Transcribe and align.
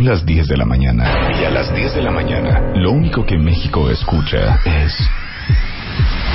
Son 0.00 0.08
las 0.08 0.24
10 0.24 0.48
de 0.48 0.56
la 0.56 0.64
mañana 0.64 1.04
y 1.38 1.44
a 1.44 1.50
las 1.50 1.74
10 1.74 1.96
de 1.96 2.00
la 2.00 2.10
mañana 2.10 2.72
lo 2.74 2.90
único 2.90 3.26
que 3.26 3.36
México 3.36 3.90
escucha 3.90 4.58
es... 4.64 4.96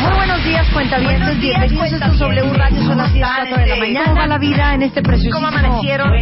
Muy 0.02 0.12
buenos 0.16 0.44
días, 0.44 0.68
cuentavientes. 0.72 1.40
Bienvenidos 1.40 1.94
a 1.94 1.96
estos 1.96 2.20
W 2.20 2.54
Radio. 2.54 2.84
Son 2.84 2.96
las 2.96 3.12
10 3.12 3.26
4 3.26 3.58
de 3.58 3.66
la 3.66 3.76
mañana. 3.78 4.06
¿Cómo 4.06 4.18
va 4.18 4.28
la 4.28 4.38
vida 4.38 4.76
en 4.76 4.84
este 4.84 5.02
preciosísimo... 5.02 5.38
¿Cómo 5.38 5.48
amanecieron? 5.48 6.14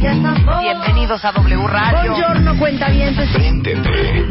Ya 0.00 0.12
estamos. 0.12 0.62
Bienvenidos 0.62 1.22
a 1.22 1.32
W 1.32 1.66
Radio. 1.66 2.12
Buongiorno, 2.12 2.58
cuentavientes. 2.58 3.28
Préndete. 3.30 4.24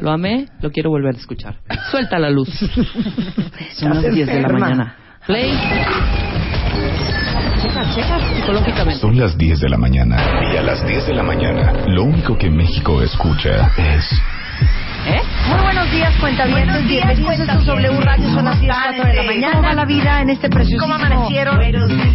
Lo 0.00 0.10
amé, 0.10 0.46
lo 0.60 0.70
quiero 0.70 0.90
volver 0.90 1.14
a 1.14 1.18
escuchar. 1.18 1.56
Suelta 1.90 2.18
la 2.18 2.28
luz. 2.28 2.48
Son 3.76 3.94
las 3.94 4.12
10 4.12 4.26
de 4.26 4.40
la 4.40 4.48
mañana. 4.48 4.96
Play. 5.26 5.50
Checa, 7.62 7.94
checa 7.94 8.20
psicológicamente. 8.34 9.00
Son 9.00 9.18
las 9.18 9.38
10 9.38 9.60
de 9.60 9.68
la 9.70 9.78
mañana 9.78 10.16
y 10.52 10.56
a 10.58 10.62
las 10.62 10.86
10 10.86 11.06
de 11.06 11.14
la 11.14 11.22
mañana 11.22 11.72
lo 11.86 12.02
único 12.04 12.36
que 12.36 12.50
México 12.50 13.00
escucha 13.02 13.72
es... 13.78 14.04
¿Eh? 15.06 15.22
Muy 15.48 15.60
buenos 15.62 15.88
días, 15.92 16.12
cuentavientes. 16.18 16.66
Buenos 16.66 16.88
días, 16.88 17.06
Bienvenidos 17.16 17.48
a 17.48 17.52
estos 17.52 17.66
W 17.66 18.00
Radio. 18.00 18.28
Son 18.30 18.44
las 18.44 18.60
10 18.60 18.74
4 18.74 19.04
de 19.04 19.14
la 19.14 19.22
mañana. 19.22 19.52
¿Cómo 19.52 19.62
va 19.68 19.74
la 19.74 19.84
vida 19.84 20.20
en 20.20 20.30
este 20.30 20.48
preciosísimo... 20.48 20.82
¿Cómo 20.82 20.94
amanecieron? 20.96 21.60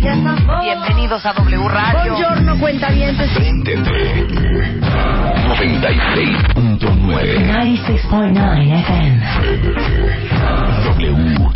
Ya 0.02 0.11
estamos. 0.14 0.61
Bienvenidos 0.61 1.25
a 1.25 1.31
W 1.34 1.67
Radio. 1.69 2.12
Buongiorno, 2.12 2.59
cuentavientes. 2.59 3.30
Préndete. 3.31 4.28
96.9 5.52 6.67
96.9 6.67 8.80
FM. 8.81 9.22
W 10.86 11.50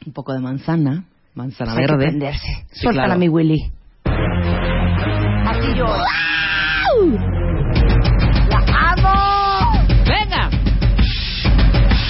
Un 0.06 0.14
poco 0.14 0.34
de 0.34 0.40
manzana. 0.40 1.04
Manzana 1.34 1.72
pues 1.74 1.80
hay 1.82 1.86
que 1.88 1.92
verde. 1.94 2.06
prenderse. 2.08 2.66
Sí, 2.72 2.82
Suéltala, 2.82 3.06
claro. 3.08 3.20
mi 3.20 3.30
Willy. 3.30 3.72
Así 5.46 5.74
yo. 5.76 5.86
¡La 8.50 8.60
amo! 8.92 9.86
¡Venga! 10.06 10.50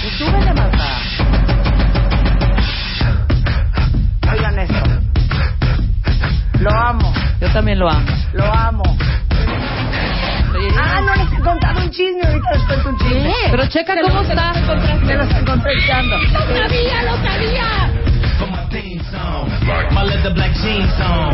Y 0.06 0.10
súbele, 0.18 0.54
Marta. 0.54 0.88
Oigan 4.32 4.60
esto. 4.60 4.84
Lo 6.60 6.72
amo, 6.72 7.14
Yo 7.40 7.48
también 7.54 7.80
lo 7.80 7.90
amo. 7.90 8.12
lo 8.34 8.46
amo. 8.46 8.84
Ah, 10.80 11.02
no 11.02 11.16
les 11.16 11.32
he 11.34 11.42
contado 11.42 11.80
un 11.82 11.90
chisme, 11.90 12.22
ahorita 12.24 12.52
les 12.54 12.64
cuento 12.64 12.90
un 12.90 12.98
chisme. 12.98 13.34
Pero 13.52 13.68
checa 13.68 13.96
cómo 14.02 14.22
está. 14.22 14.54
Me 15.04 15.16
los 15.16 15.32
encontré 15.32 15.74
echando. 15.74 16.18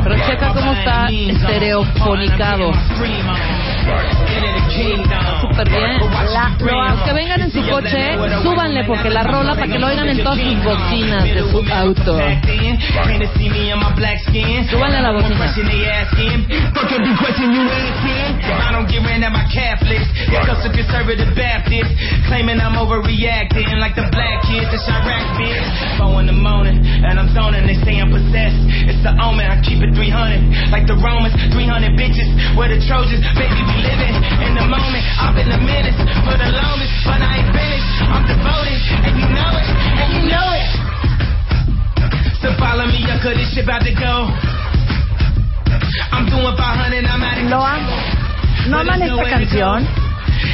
Pero 0.04 0.16
checa 0.28 0.54
cómo 0.54 0.74
está 0.74 1.08
estereofonicado. 1.10 2.72
Súper 5.42 5.70
bien. 5.70 6.00
Los 6.92 7.02
que 7.04 7.14
vengan 7.14 7.42
en 7.42 7.52
su 7.52 7.62
coche, 7.70 8.18
súbanle 8.44 8.84
porque 8.86 9.10
la 9.10 9.24
rola 9.24 9.54
para 9.56 9.68
que 9.68 9.80
lo 9.80 9.88
oigan 9.88 10.10
en 10.10 10.24
todas 10.24 10.40
sus 10.40 10.64
bocinas 10.64 11.24
de 11.24 11.40
su 11.52 11.74
auto. 11.74 12.18
Súbanle 14.70 14.98
a 14.98 15.02
la 15.02 15.12
bocina. 15.12 15.38
Claiming 22.28 22.60
I'm 22.62 22.76
overreacting 22.78 23.80
like 23.80 23.96
the 23.96 24.08
black 24.12 24.42
kids 24.44 24.72
in 24.74 24.80
Chirac, 24.80 25.38
bitch. 25.38 25.98
Four 25.98 26.22
in 26.22 26.28
the 26.28 26.34
morning, 26.34 26.80
and 27.04 27.20
I'm 27.20 27.30
zoning, 27.34 27.62
they 27.68 27.78
say 27.84 28.00
I'm 28.00 28.12
possessed. 28.12 28.57
It's 28.90 29.01
the 29.03 29.13
omen, 29.16 29.47
I 29.47 29.59
keep 29.63 29.79
it 29.84 29.96
300. 29.96 30.72
Like 30.74 30.88
the 30.88 30.97
Romans, 31.00 31.35
300 31.51 31.96
bitches. 31.96 32.28
Where 32.57 32.68
the 32.69 32.79
Trojans, 32.84 33.24
baby, 33.35 33.59
we 33.63 33.75
living 33.84 34.16
in 34.44 34.53
the 34.56 34.66
moment. 34.68 35.03
I've 35.19 35.35
been 35.35 35.51
a 35.51 35.59
menace 35.59 35.97
for 36.25 36.35
the 36.35 36.50
longest, 36.50 36.94
but 37.07 37.19
I 37.22 37.41
ain't 37.41 37.51
finished. 37.53 37.90
I'm 38.09 38.24
devoted, 38.28 38.79
and 39.07 39.13
you 39.16 39.28
know 39.31 39.51
it, 39.56 39.68
and 39.72 40.09
you 40.18 40.24
know 40.28 40.47
it. 40.53 40.69
So 42.44 42.51
follow 42.59 42.85
me 42.88 43.03
up, 43.07 43.24
cause 43.24 43.40
this 43.40 43.47
shit 43.56 43.63
about 43.63 43.88
to 43.88 43.94
go. 43.95 44.28
I'm 46.12 46.28
doing 46.30 46.44
500, 46.44 47.06
I'm 47.06 47.24
out 47.24 47.38
of 47.38 47.47
Lo 47.50 47.59
amo. 47.59 47.95
¿No 48.69 48.80
aman 48.80 49.01
esta 49.01 49.24
canción? 49.30 49.88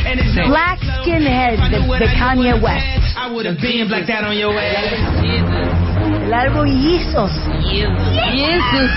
And 0.05 0.19
it's 0.19 0.35
no 0.35 0.47
Black 0.47 0.79
Skinhead 0.79 1.57
de, 1.69 1.79
de 1.99 2.07
Kanye 2.15 2.61
West. 2.61 3.17
I 3.17 3.31
would 3.31 3.45
have 3.45 3.59
been 3.59 3.87
blacked 3.87 4.09
out 4.09 4.23
on 4.23 4.37
your 4.37 4.53
ass. 4.53 5.88
Álbum 6.34 6.66
Yeezus. 6.67 7.31
Jesus. 7.62 8.91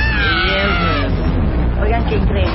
Oigan 1.83 2.05
qué 2.09 2.17
increíble. 2.17 2.53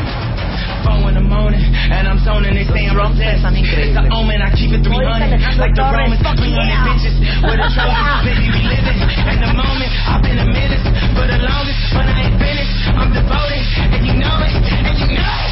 Four 0.84 1.10
in 1.10 1.16
the 1.16 1.22
morning, 1.22 1.60
and 1.92 2.08
I'm 2.08 2.20
zoning, 2.24 2.54
they 2.56 2.64
say 2.64 2.88
I'm 2.88 2.94
drums 2.96 3.18
obsessed. 3.20 3.44
están 3.44 3.56
It's 3.58 3.68
increíbles. 3.68 4.08
the 4.08 4.16
omen, 4.16 4.42
I 4.42 4.50
keep 4.56 4.72
it 4.72 4.84
300. 4.86 5.58
Like 5.60 5.74
the 5.76 5.84
Romans, 5.84 6.22
300 6.22 6.88
bitches. 6.88 7.16
Where 7.44 7.58
the 7.58 7.68
Trojans, 7.74 8.24
baby, 8.24 8.48
we 8.54 8.62
living 8.70 9.00
in 9.34 9.40
the 9.42 9.52
moment. 9.58 9.92
I've 10.08 10.22
been 10.24 10.40
a 10.40 10.46
menace 10.48 10.86
for 11.18 11.26
the 11.28 11.38
longest, 11.44 11.80
but 11.92 12.06
I 12.08 12.30
ain't 12.30 12.38
finished. 12.40 12.74
I'm 12.96 13.12
devoted, 13.12 13.64
and 13.92 14.02
you 14.08 14.14
know 14.16 14.36
it, 14.46 14.54
and 14.56 14.96
you 15.02 15.18
know 15.18 15.36
it. 15.44 15.47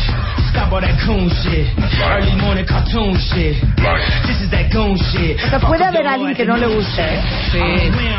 Stop 0.56 0.72
all 0.72 0.82
that 0.82 0.96
coon 1.06 1.30
shit. 1.44 1.68
Early 2.00 2.36
morning 2.42 2.66
cartoon 2.66 3.14
shit. 3.20 3.56
This 4.26 4.40
is 4.42 4.50
that 4.52 4.72
goon 4.72 4.96
shit. 5.12 5.38
O 5.44 5.50
sea, 5.50 5.60
puede 5.60 5.84
haber 5.84 6.08
alguien 6.08 6.34
que 6.34 6.46
no 6.46 6.56
le 6.58 6.68
guste. 6.68 7.04
Sí, 7.52 7.60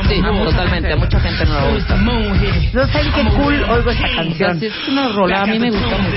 sí, 0.09 0.21
totalmente. 0.23 0.93
A 0.93 0.97
mucha 0.97 1.19
gente 1.21 1.45
no 1.47 1.61
le 1.61 1.75
gusta. 1.75 1.97
No 1.97 2.87
saben 2.89 3.13
qué 3.13 3.23
cool 3.37 3.63
oigo 3.71 3.91
esta 3.91 4.09
canción. 4.15 4.63
Es 4.63 4.89
una 4.89 5.09
rola, 5.13 5.43
a 5.43 5.47
mí 5.47 5.59
me 5.59 5.71
gusta 5.71 5.97
mucho. 5.99 6.17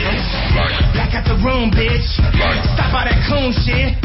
Black 0.94 1.16
out 1.16 1.24
the 1.26 1.36
room, 1.44 1.72
bitch. 1.72 2.04
Stop 2.04 2.94
all 2.94 3.06
that 3.06 3.28
coon 3.30 3.52
shit. 3.54 3.96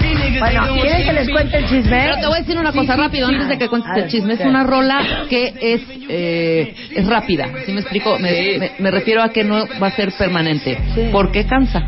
These 0.00 0.18
niggas 0.18 0.40
Bueno, 0.40 0.80
¿quieren 0.82 1.04
que 1.04 1.12
les 1.12 1.28
cuente 1.30 1.56
el 1.58 1.68
chisme? 1.68 1.90
Pero 1.90 2.16
te 2.16 2.26
voy 2.26 2.36
a 2.36 2.40
decir 2.40 2.58
una 2.58 2.72
cosa 2.72 2.96
rápido 2.96 3.28
antes 3.28 3.48
de 3.48 3.56
que 3.58 3.68
cuentes 3.68 3.92
el 3.96 4.08
chisme. 4.10 4.34
Es 4.34 4.40
una 4.40 4.64
rola 4.64 4.98
que 5.28 5.54
es 5.60 5.80
eh, 6.08 6.74
es 6.90 7.06
rápida. 7.06 7.46
¿Sí 7.64 7.72
me 7.72 7.80
explico? 7.80 8.18
Me, 8.18 8.58
me- 8.58 8.72
me 8.80 8.90
refiero 8.90 9.22
a 9.22 9.28
que 9.28 9.44
no 9.44 9.64
va 9.80 9.86
a 9.86 9.90
ser 9.92 10.10
permanente. 10.12 10.76
¿Por 11.12 11.30
qué 11.30 11.44
cansa? 11.66 11.82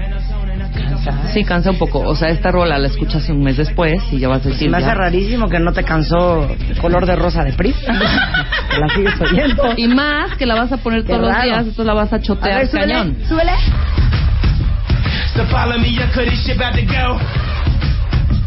Sí, 1.32 1.44
cansa 1.44 1.70
un 1.70 1.78
poco. 1.78 2.00
O 2.00 2.14
sea, 2.14 2.28
esta 2.28 2.50
rola 2.50 2.78
la 2.78 2.88
escuchas 2.88 3.28
un 3.28 3.42
mes 3.42 3.56
después 3.56 3.94
y 4.12 4.18
ya 4.18 4.28
vas 4.28 4.44
a 4.44 4.50
decir. 4.50 4.70
Me 4.70 4.76
hace 4.78 4.86
ya. 4.86 4.94
rarísimo 4.94 5.48
que 5.48 5.58
no 5.58 5.72
te 5.72 5.82
cansó 5.84 6.48
el 6.68 6.78
color 6.78 7.06
de 7.06 7.16
rosa 7.16 7.44
de 7.44 7.52
la 7.52 8.88
sigues 8.94 9.20
oyendo. 9.20 9.74
Y 9.76 9.88
más 9.88 10.36
que 10.36 10.46
la 10.46 10.54
vas 10.54 10.72
a 10.72 10.76
poner 10.78 11.02
Qué 11.02 11.08
todos 11.08 11.20
los 11.22 11.42
días, 11.42 11.58
entonces 11.58 11.86
la 11.86 11.94
vas 11.94 12.12
a 12.12 12.16
A 12.16 12.20
chotear 12.20 12.58
ver, 12.60 12.66
súbele, 12.68 12.92
cañón. 12.94 13.16
súbele. 13.28 13.52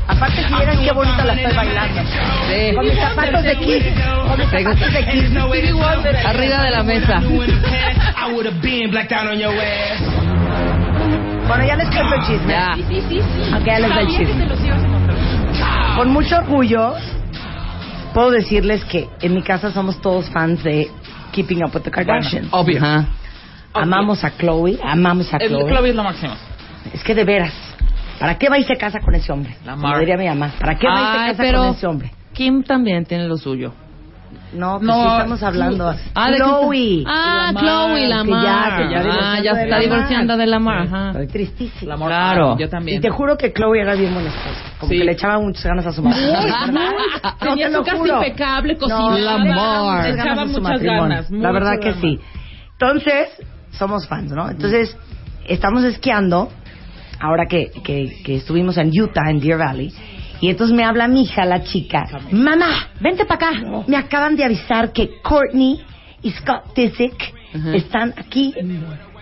Aparte, 0.07 0.43
si 0.47 0.53
vieran 0.53 0.77
qué 0.83 0.91
bonita 0.93 1.25
la 1.25 1.33
estoy 1.33 1.55
bailando. 1.55 2.01
Sí. 2.47 2.75
Con 2.75 2.85
mis 2.85 2.95
zapatos 2.99 3.43
de 3.43 3.55
Kiss. 3.57 3.83
Con 4.27 4.37
mis 4.39 4.49
zapatos 4.49 4.93
de 4.93 5.05
Kiss. 5.07 5.31
Arriba 6.25 6.61
de 6.63 6.71
la 6.71 6.83
mesa. 6.83 7.21
Bueno, 11.47 11.65
ya 11.65 11.75
les 11.75 11.87
cuento 11.89 12.15
el 12.15 12.21
chisme. 12.23 12.53
Ya. 12.53 13.57
Ok, 13.57 13.65
ya 13.65 13.79
les 13.79 13.89
doy 13.93 14.03
el 14.03 14.07
chisme. 14.17 14.47
Con 15.95 16.11
mucho 16.11 16.37
orgullo, 16.37 16.93
puedo 18.13 18.31
decirles 18.31 18.83
que 18.85 19.07
en 19.21 19.33
mi 19.35 19.41
casa 19.43 19.71
somos 19.71 20.01
todos 20.01 20.29
fans 20.31 20.63
de 20.63 20.89
Keeping 21.31 21.63
Up 21.63 21.71
with 21.73 21.81
the 21.83 21.91
Kardashians. 21.91 22.47
Obvio. 22.51 22.77
Ajá. 22.83 23.05
Amamos 23.73 24.23
a 24.23 24.31
Chloe, 24.37 24.79
amamos 24.83 25.33
a 25.33 25.37
El 25.37 25.49
Chloe. 25.49 25.69
Chloe 25.69 25.89
es 25.89 25.95
lo 25.95 26.03
máximo. 26.03 26.33
Es 26.93 27.03
que 27.03 27.13
de 27.13 27.23
veras, 27.25 27.53
¿para 28.19 28.37
qué 28.37 28.49
va 28.49 28.57
y 28.57 28.63
se 28.63 28.75
casa 28.75 28.99
con 28.99 29.13
ese 29.15 29.31
hombre? 29.31 29.55
La 29.65 29.73
Como 29.73 29.87
Mar. 29.87 29.99
diría 29.99 30.17
mi 30.17 30.27
mamá, 30.27 30.51
¿para 30.59 30.75
qué 30.77 30.87
va 30.87 30.93
y 30.93 30.97
Ay, 30.97 31.21
se 31.21 31.31
casa 31.31 31.43
pero 31.43 31.59
con 31.59 31.75
ese 31.75 31.87
hombre? 31.87 32.11
Kim 32.33 32.63
también 32.63 33.05
tiene 33.05 33.27
lo 33.27 33.37
suyo. 33.37 33.73
No, 34.53 34.77
pues 34.77 34.87
No, 34.87 34.93
sí 35.03 35.09
estamos 35.11 35.43
hablando. 35.43 35.93
Ah, 36.13 36.27
¿de 36.31 36.37
qué 36.37 36.43
Chloe. 36.43 37.03
Ah, 37.07 37.51
Lamar, 37.53 37.63
Chloe 37.63 38.07
Lamar. 38.07 38.25
que 38.25 38.43
ya- 38.45 38.77
que 38.77 38.93
ya 38.93 38.99
ah, 38.99 39.01
divorciando 39.01 39.43
ya 39.43 39.51
de 39.53 39.55
se 39.57 39.63
está 39.63 39.65
Lamar. 39.67 39.81
divorciando 39.81 40.37
de 40.37 40.45
Lamar. 40.47 40.81
Ajá. 40.87 41.07
Estoy 41.09 41.27
tristísima. 41.27 41.81
El 41.81 41.91
amor. 41.91 42.07
Claro. 42.09 42.57
Yo 42.57 42.69
también. 42.69 42.97
Y 42.97 43.01
te 43.01 43.09
juro 43.09 43.37
que 43.37 43.51
Chloe 43.53 43.81
era 43.81 43.95
bien 43.95 44.13
buena 44.13 44.29
esposa. 44.29 44.61
Como 44.79 44.91
Sí. 44.91 44.97
que 44.99 45.03
le 45.03 45.11
echaba 45.11 45.39
muchas 45.39 45.65
ganas 45.65 45.85
a 45.87 45.91
su 45.91 46.01
marido. 46.03 46.33
No, 46.71 47.37
Tenía 47.49 47.67
te 47.69 47.73
su 47.75 47.83
casa 47.83 48.07
impecable, 48.07 48.73
No, 48.73 48.79
cocinaba. 48.79 49.13
le 49.15 49.21
echaba 49.21 49.37
muchas 49.37 50.05
Le 50.05 50.15
ganas 50.15 50.25
echaba 50.25 50.45
muchas 50.45 50.61
matrimonio. 50.61 51.01
ganas. 51.01 51.31
La 51.31 51.51
verdad 51.51 51.79
que 51.81 51.93
sí. 51.95 52.19
Entonces, 52.73 53.27
somos 53.71 54.07
fans, 54.07 54.31
¿no? 54.31 54.49
Entonces, 54.49 54.97
estamos 55.47 55.83
esquiando, 55.83 56.49
ahora 57.19 57.45
que, 57.47 57.71
que, 57.83 58.21
que 58.23 58.35
estuvimos 58.35 58.77
en 58.77 58.89
Utah, 58.99 59.29
en 59.29 59.39
Deer 59.39 59.57
Valley, 59.57 59.93
y 60.41 60.49
entonces 60.49 60.75
me 60.75 60.83
habla 60.83 61.07
mi 61.07 61.23
hija, 61.23 61.45
la 61.45 61.63
chica, 61.63 62.05
mamá, 62.31 62.89
vente 62.99 63.25
para 63.25 63.49
acá. 63.49 63.61
Me 63.87 63.97
acaban 63.97 64.35
de 64.35 64.43
avisar 64.43 64.91
que 64.91 65.21
Courtney 65.21 65.81
y 66.21 66.31
Scott 66.31 66.75
Disick 66.75 67.33
están 67.73 68.13
aquí 68.17 68.53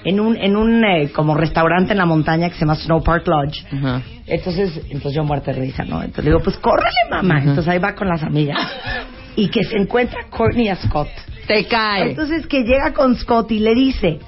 en 0.05 0.19
un, 0.19 0.35
en 0.37 0.55
un 0.55 0.83
eh, 0.83 1.11
como 1.13 1.35
restaurante 1.35 1.91
en 1.91 1.97
la 1.97 2.05
montaña 2.05 2.49
que 2.49 2.55
se 2.55 2.61
llama 2.61 2.75
Snow 2.75 3.03
Park 3.03 3.27
Lodge. 3.27 3.63
Entonces, 4.25 4.81
entonces 4.85 5.13
yo 5.13 5.23
muerta 5.23 5.53
de 5.53 5.61
risa, 5.61 5.83
¿no? 5.83 6.01
Entonces 6.01 6.25
le 6.25 6.31
digo, 6.31 6.43
pues 6.43 6.57
córrele, 6.57 6.91
mamá. 7.09 7.39
Entonces 7.39 7.67
ahí 7.67 7.79
va 7.79 7.93
con 7.95 8.07
las 8.07 8.23
amigas. 8.23 8.59
Y 9.35 9.49
que 9.49 9.63
se 9.63 9.77
encuentra 9.77 10.27
Courtney 10.29 10.69
a 10.69 10.75
Scott. 10.75 11.09
Te 11.47 11.65
cae. 11.65 12.11
Entonces 12.11 12.47
que 12.47 12.63
llega 12.63 12.93
con 12.93 13.15
Scott 13.15 13.51
y 13.51 13.59
le 13.59 13.73
dice, 13.75 14.19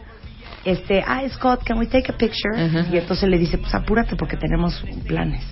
este, 0.66 1.04
ah, 1.06 1.22
Scott, 1.30 1.64
can 1.64 1.78
we 1.78 1.86
take 1.88 2.12
a 2.12 2.18
picture? 2.18 2.54
Ajá. 2.56 2.86
Y 2.92 2.98
entonces 2.98 3.30
le 3.30 3.38
dice, 3.38 3.58
pues 3.58 3.74
apúrate 3.76 4.16
porque 4.16 4.36
tenemos 4.38 4.84
planes. 5.08 5.44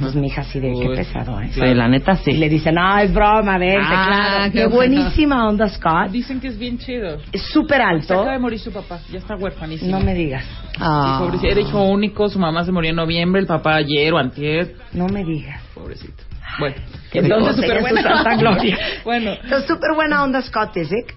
Pues 0.00 0.14
mi 0.14 0.26
hija 0.26 0.42
así 0.42 0.60
de, 0.60 0.72
qué 0.72 0.88
Uy. 0.88 0.96
pesado, 0.96 1.40
¿eh? 1.40 1.50
Sí, 1.52 1.60
la 1.60 1.88
neta 1.88 2.16
sí. 2.16 2.32
Y 2.32 2.36
le 2.38 2.48
dice, 2.48 2.72
no, 2.72 2.98
es 2.98 3.12
broma, 3.12 3.56
vente, 3.58 3.78
Ah, 3.82 4.06
claro. 4.08 4.44
qué 4.44 4.58
Qué, 4.58 4.66
bueno. 4.66 4.76
buenísima 4.76 5.48
onda, 5.48 5.68
Scott. 5.68 6.10
Dicen 6.10 6.40
que 6.40 6.48
es 6.48 6.58
bien 6.58 6.78
chido. 6.78 7.18
Es 7.32 7.42
súper 7.52 7.78
Se 7.78 7.82
alto. 7.84 8.14
acaba 8.14 8.32
de 8.32 8.38
morir 8.38 8.58
su 8.58 8.72
papá. 8.72 9.00
Ya 9.10 9.18
está 9.18 9.36
huérfanísimo. 9.36 9.90
No 9.90 10.04
me 10.04 10.14
digas, 10.14 10.44
Ah. 10.80 11.18
Sí, 11.18 11.24
pobrecito. 11.24 11.52
Era 11.52 11.60
hijo 11.60 11.82
único, 11.84 12.28
su 12.28 12.38
mamá 12.38 12.64
se 12.64 12.72
murió 12.72 12.90
en 12.90 12.96
noviembre, 12.96 13.40
el 13.40 13.46
papá 13.46 13.76
ayer 13.76 14.12
o 14.12 14.18
antier. 14.18 14.74
no 14.92 15.06
me 15.08 15.24
digas. 15.24 15.60
Pobrecito. 15.74 16.24
Bueno, 16.58 16.74
Que 17.12 17.20
entonces 17.20 17.56
súper 17.56 17.80
buena. 17.82 18.02
santa 18.02 18.34
gloria. 18.38 18.78
bueno, 19.04 19.32
Entonces, 19.42 19.66
súper 19.68 19.94
buena 19.94 20.24
onda 20.24 20.42
Scott 20.42 20.74
Disick. 20.74 21.14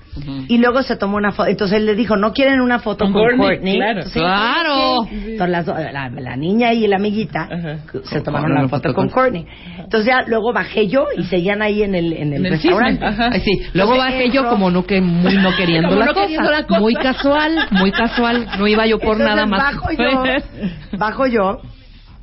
Y 0.49 0.57
luego 0.57 0.83
se 0.83 0.97
tomó 0.97 1.15
una 1.17 1.31
foto. 1.31 1.49
Entonces 1.49 1.77
él 1.77 1.85
le 1.85 1.95
dijo, 1.95 2.17
¿no 2.17 2.33
quieren 2.33 2.59
una 2.61 2.79
foto 2.79 3.05
Con 3.05 3.13
con, 3.13 3.21
Courtney, 3.37 3.47
Courtney? 3.55 3.75
claro. 3.77 3.97
Entonces, 4.01 4.21
Claro. 4.21 4.95
Entonces 5.09 5.49
las 5.49 5.65
do- 5.65 5.73
la, 5.73 6.09
la 6.09 6.35
niña 6.35 6.73
y 6.73 6.85
la 6.87 6.97
amiguita 6.97 7.43
Ajá. 7.49 7.77
se 8.03 8.21
tomaron 8.21 8.53
la 8.53 8.61
foto 8.67 8.89
foto 8.89 8.93
con 8.93 9.09
con- 9.09 9.23
Courtney. 9.23 9.45
Entonces 9.79 10.05
ya 10.07 10.23
luego 10.27 10.51
bajé 10.53 10.87
yo 10.87 11.05
y 11.17 11.23
seguían 11.23 11.61
ahí 11.61 11.81
en 11.81 11.95
el, 11.95 12.13
en 12.13 12.33
el 12.33 12.39
En 12.39 12.45
el 12.45 12.51
restaurante. 12.51 13.05
Ay, 13.05 13.39
sí. 13.39 13.51
Luego 13.73 13.93
Entonces, 13.93 14.13
bajé 14.19 14.29
yo 14.31 14.49
como 14.49 14.69
no 14.69 14.85
que 14.85 14.99
muy 15.01 15.35
no 15.37 15.55
queriendo, 15.55 15.87
Como 15.89 15.99
la, 16.01 16.05
no 16.07 16.13
cosa. 16.13 16.25
queriendo 16.27 16.51
la 16.51 16.63
cosa. 16.67 16.79
Muy 16.81 16.93
casual, 16.95 17.55
muy 17.71 17.91
casual. 17.91 18.47
No 18.59 18.67
iba 18.67 18.85
yo 18.85 18.99
por 18.99 19.13
Entonces, 19.19 19.27
nada 19.35 19.45
más. 19.45 19.63
Bajo 19.75 19.91
yo, 19.93 20.23
bajo 20.97 21.25
yo 21.27 21.61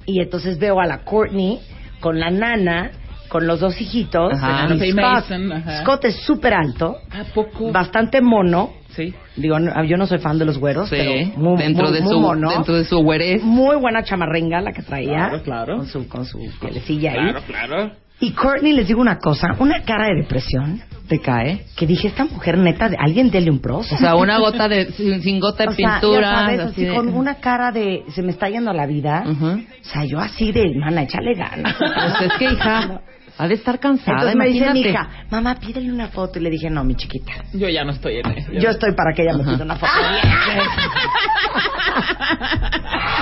y 0.07 0.21
entonces 0.21 0.59
veo 0.59 0.79
a 0.81 0.87
la 0.87 0.99
Courtney 1.05 1.59
con 2.01 2.19
la 2.21 2.31
nana, 2.31 2.91
con 3.29 3.47
los 3.47 3.61
dos 3.61 3.81
hijitos. 3.81 4.33
Ajá. 4.35 4.69
Scott. 4.69 4.95
Mason, 4.95 5.53
ajá. 5.53 5.83
Scott 5.83 6.05
es 6.07 6.17
súper 6.23 6.55
alto, 6.55 6.97
¿a 7.11 7.25
poco? 7.35 7.71
bastante 7.73 8.21
mono. 8.21 8.73
Sí. 8.97 9.15
Digo, 9.37 9.61
no- 9.61 9.85
yo 9.85 9.97
no 9.97 10.07
soy 10.07 10.19
fan 10.19 10.39
de 10.39 10.45
los 10.45 10.59
güeros, 10.59 10.89
Sí, 10.89 10.97
pero 10.99 11.39
muy, 11.39 11.57
dentro, 11.63 11.85
muy- 11.89 11.93
de 11.95 12.01
muy 12.03 12.13
su, 12.15 12.21
mono. 12.21 12.51
dentro 12.51 12.75
de 12.75 12.85
su 12.85 12.99
güerez. 12.99 13.43
Muy 13.45 13.77
buena 13.77 14.03
chamarrenga 14.03 14.61
la 14.61 14.73
que 14.73 14.83
traía. 14.83 15.29
Claro, 15.29 15.43
claro. 15.43 15.77
Con 15.77 15.87
su, 15.87 16.09
con 16.09 16.25
su 16.27 16.39
pielecilla 16.61 17.13
ahí. 17.13 17.19
Claro, 17.19 17.41
claro. 17.47 17.93
Y 18.21 18.33
Courtney, 18.33 18.73
les 18.73 18.89
digo 18.89 19.01
una 19.01 19.19
cosa, 19.19 19.55
una 19.61 19.83
cara 19.85 20.07
de 20.09 20.23
depresión, 20.23 20.81
Te 21.09 21.21
cae. 21.21 21.65
que 21.77 21.87
dije, 21.87 22.09
esta 22.09 22.25
mujer 22.27 22.59
neta, 22.59 22.89
de 22.91 22.97
alguien 22.99 23.31
dele 23.31 23.51
un 23.51 23.61
pros. 23.61 23.91
O 23.93 23.97
sea, 23.97 24.15
una 24.15 24.39
gota 24.39 24.69
de, 24.69 24.93
sin, 24.93 25.23
sin 25.23 25.41
gota 25.41 25.65
de 25.65 25.71
O 25.71 25.73
sea, 25.73 26.01
pintura. 26.01 26.31
sabes, 26.31 26.61
así 26.61 26.71
así 26.73 26.85
de- 26.85 26.95
con 26.95 27.09
una 27.15 27.37
cara 27.37 27.73
de, 27.73 28.05
se 28.11 28.23
me 28.23 28.31
está 28.33 28.49
yendo 28.51 28.73
la 28.75 28.85
vida. 28.87 29.25
Ujú. 29.27 29.47
O 29.47 29.61
sea, 29.85 30.05
yo 30.05 30.21
así 30.21 30.53
de, 30.53 30.65
mana, 30.79 31.03
échale 31.03 31.33
ganas. 31.35 31.75
Pues 31.79 32.31
es 32.31 32.39
que, 32.39 32.45
hija, 32.45 33.01
ha 33.39 33.49
de 33.49 33.55
estar 33.55 33.79
cansada, 33.79 34.33
Entonces 34.33 34.37
me 34.37 34.47
dice 34.49 34.71
mi 34.73 34.81
imagínate. 34.81 34.91
hija, 34.91 35.09
mamá, 35.31 35.55
pídele 35.55 35.91
una 35.93 36.09
foto. 36.09 36.39
Y 36.39 36.43
le 36.43 36.51
dije, 36.51 36.69
no, 36.69 36.85
mi 36.85 36.95
chiquita. 36.97 37.33
Yo 37.55 37.69
ya 37.69 37.85
no 37.85 37.93
estoy 37.93 38.17
en 38.19 38.27
eso. 38.33 38.53
Yo 38.53 38.69
estoy 38.71 38.93
para 38.93 39.13
que 39.15 39.23
ella 39.23 39.33
me 39.35 39.45
pida 39.45 39.65
una 39.65 39.77
foto. 39.77 39.93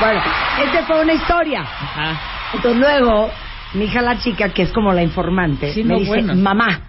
bueno, 0.00 0.20
esta 0.64 0.82
fue 0.86 1.02
una 1.02 1.12
historia. 1.12 1.60
Ajá. 1.60 2.20
Entonces 2.54 2.80
luego, 2.80 3.30
mi 3.74 3.84
hija 3.84 4.02
la 4.02 4.18
chica, 4.18 4.48
que 4.50 4.62
es 4.62 4.72
como 4.72 4.92
la 4.92 5.02
informante, 5.02 5.72
Sí, 5.72 5.82
me 5.82 5.94
no, 5.94 6.00
dice, 6.00 6.08
bueno. 6.08 6.34
mamá, 6.34 6.80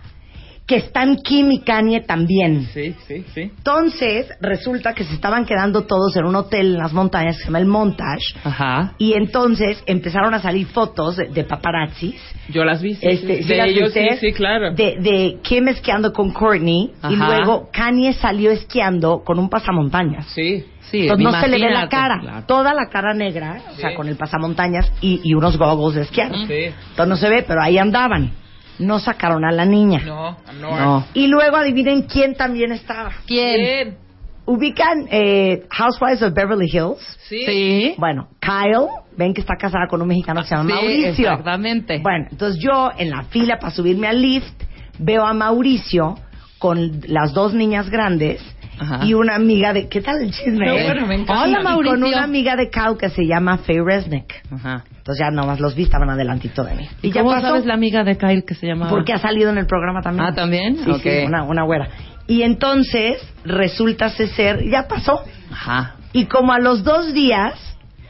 que 0.67 0.75
están 0.75 1.15
Kim 1.15 1.49
y 1.49 1.61
Kanye 1.61 2.01
también. 2.01 2.67
Sí, 2.73 2.93
sí, 3.07 3.23
sí. 3.33 3.41
Entonces, 3.57 4.27
resulta 4.41 4.93
que 4.93 5.05
se 5.05 5.13
estaban 5.13 5.45
quedando 5.45 5.83
todos 5.85 6.15
en 6.17 6.25
un 6.25 6.35
hotel 6.35 6.73
en 6.73 6.77
las 6.79 6.91
montañas 6.91 7.37
que 7.37 7.43
se 7.43 7.45
llama 7.45 7.59
el 7.59 7.67
Montage. 7.67 8.35
Ajá. 8.43 8.93
Y 8.97 9.13
entonces 9.13 9.81
empezaron 9.85 10.33
a 10.33 10.39
salir 10.41 10.67
fotos 10.67 11.15
de, 11.15 11.29
de 11.29 11.45
paparazzis. 11.45 12.21
Yo 12.49 12.65
las 12.65 12.81
vi. 12.81 12.95
sí, 12.95 13.07
Este, 13.07 13.37
sí. 13.37 13.43
¿sí 13.43 13.49
de 13.49 13.55
las 13.57 13.67
ellos, 13.69 13.93
sí, 13.93 14.07
sí, 14.19 14.33
claro. 14.33 14.73
De, 14.73 14.97
de 14.99 15.37
Kim 15.41 15.69
esquiando 15.69 16.11
con 16.11 16.31
Courtney. 16.31 16.91
Ajá. 17.01 17.13
Y 17.13 17.15
luego 17.15 17.69
Kanye 17.71 18.11
salió 18.11 18.51
esquiando 18.51 19.23
con 19.23 19.39
un 19.39 19.49
pasamontañas. 19.49 20.25
Sí. 20.27 20.65
Sí, 20.91 21.01
Entonces 21.01 21.23
no 21.25 21.41
se 21.41 21.47
le 21.49 21.59
ve 21.65 21.71
la 21.73 21.89
cara, 21.89 22.19
claro. 22.21 22.45
toda 22.45 22.73
la 22.73 22.87
cara 22.89 23.13
negra, 23.13 23.61
o 23.71 23.75
sea, 23.75 23.89
Sí. 23.89 23.95
con 23.95 24.07
el 24.07 24.15
pasamontañas 24.15 24.89
y, 25.01 25.19
y 25.23 25.33
unos 25.33 25.57
goggles 25.57 25.95
de 25.95 26.01
esquiar. 26.03 26.31
Sí. 26.47 26.53
Entonces 26.91 27.07
no 27.07 27.15
se 27.17 27.27
ve, 27.29 27.43
pero 27.47 27.61
ahí 27.61 27.77
andaban. 27.77 28.31
No 28.79 28.99
sacaron 28.99 29.43
a 29.45 29.51
la 29.51 29.65
niña. 29.65 30.01
No, 30.05 30.37
no. 30.59 30.77
No. 30.79 31.05
Y 31.13 31.27
luego 31.27 31.57
adivinen 31.57 32.03
quién 32.03 32.35
también 32.35 32.71
estaba. 32.71 33.11
¿Quién? 33.25 33.97
Ubican 34.45 35.07
eh, 35.11 35.63
Housewives 35.71 36.21
of 36.21 36.33
Beverly 36.33 36.67
Hills. 36.71 36.99
Sí. 37.27 37.43
Sí. 37.45 37.95
Bueno, 37.97 38.29
Kyle, 38.39 38.87
ven 39.17 39.33
que 39.33 39.41
está 39.41 39.55
casada 39.57 39.87
con 39.89 40.01
un 40.01 40.07
mexicano 40.07 40.41
que 40.41 40.47
se 40.47 40.55
llama 40.55 40.69
Sí, 40.69 40.75
Mauricio. 40.75 41.31
exactamente. 41.31 41.99
Bueno, 42.01 42.27
entonces 42.31 42.61
yo 42.63 42.91
en 42.97 43.09
la 43.09 43.23
fila 43.23 43.57
para 43.59 43.73
subirme 43.73 44.07
al 44.07 44.21
lift 44.21 44.63
veo 44.99 45.25
a 45.25 45.33
Mauricio 45.33 46.17
con 46.59 47.01
las 47.07 47.33
dos 47.33 47.53
niñas 47.53 47.89
grandes 47.89 48.41
Ajá. 48.79 49.05
y 49.05 49.13
una 49.13 49.35
amiga 49.35 49.73
de 49.73 49.87
¿qué 49.89 50.01
tal 50.01 50.21
el 50.21 50.31
chisme? 50.31 50.65
No, 50.67 50.73
bueno, 50.73 51.07
me 51.07 51.15
encanta. 51.15 51.43
Hola, 51.43 51.59
Y 51.59 51.63
Mauricio. 51.63 51.95
Con 51.99 52.03
una 52.03 52.23
amiga 52.23 52.55
de 52.55 52.69
Kyle 52.69 52.97
que 52.99 53.09
se 53.09 53.25
llama 53.25 53.57
Faye 53.57 53.81
Resnick. 53.83 54.33
Ajá. 54.53 54.83
Entonces 54.97 55.19
ya 55.25 55.31
nomás 55.31 55.59
los 55.59 55.73
vi, 55.75 55.83
estaban 55.83 56.09
adelantito 56.09 56.63
de 56.63 56.75
mí. 56.75 56.87
¿Y 57.01 57.11
ya 57.11 57.21
cómo 57.21 57.33
pasó, 57.33 57.47
sabes 57.47 57.65
la 57.65 57.73
amiga 57.73 58.03
de 58.03 58.17
Kyle 58.17 58.43
que 58.45 58.53
se 58.55 58.67
llama? 58.67 58.89
Porque 58.89 59.13
ha 59.13 59.17
salido 59.19 59.49
en 59.49 59.57
el 59.57 59.65
programa 59.65 60.01
también. 60.01 60.25
Ah, 60.27 60.33
¿también? 60.35 60.77
Sí, 60.83 60.91
sí, 61.01 61.09
una, 61.25 61.43
una 61.43 61.63
güera. 61.63 61.87
Y 62.27 62.43
entonces 62.43 63.17
resulta 63.45 64.09
ser, 64.09 64.63
ya 64.69 64.87
pasó. 64.87 65.23
Ajá. 65.51 65.95
Y 66.13 66.25
como 66.25 66.51
a 66.53 66.59
los 66.59 66.83
dos 66.83 67.13
días 67.13 67.53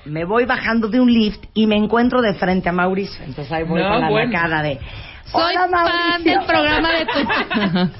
me 0.06 0.26
voy 0.26 0.46
bajando 0.46 0.88
de 0.88 1.00
un 1.00 1.12
lift 1.12 1.44
y 1.54 1.68
me 1.68 1.76
encuentro 1.76 2.22
de 2.22 2.34
frente 2.34 2.70
a 2.70 2.72
Mauricio. 2.72 3.24
Entonces 3.26 3.52
ahí 3.54 3.64
voy 3.64 3.82
No, 3.82 3.90
con 3.90 4.02
la 4.02 4.10
bueno. 4.10 4.62
de... 4.64 4.80
Soy 5.26 5.42
"Hola, 5.56 5.60
fan 5.60 5.72
Mauricio". 5.72 6.32
del 6.38 6.46
programa 6.48 6.90
de 6.94 7.06
tu... 7.06 7.92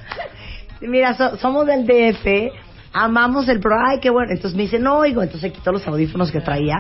Mira, 0.82 1.14
so- 1.16 1.38
somos 1.38 1.66
del 1.66 1.86
DF, 1.86 2.52
amamos 2.94 3.48
el 3.50 3.60
programa, 3.60 3.92
ay, 3.92 4.00
qué 4.00 4.10
bueno. 4.10 4.32
Entonces 4.32 4.56
me 4.56 4.64
dice, 4.64 4.80
no 4.80 4.98
oigo. 4.98 5.22
Entonces 5.24 5.52
quitó 5.52 5.72
los 5.72 5.88
audífonos 5.88 6.32
que 6.32 6.40
traía 6.42 6.76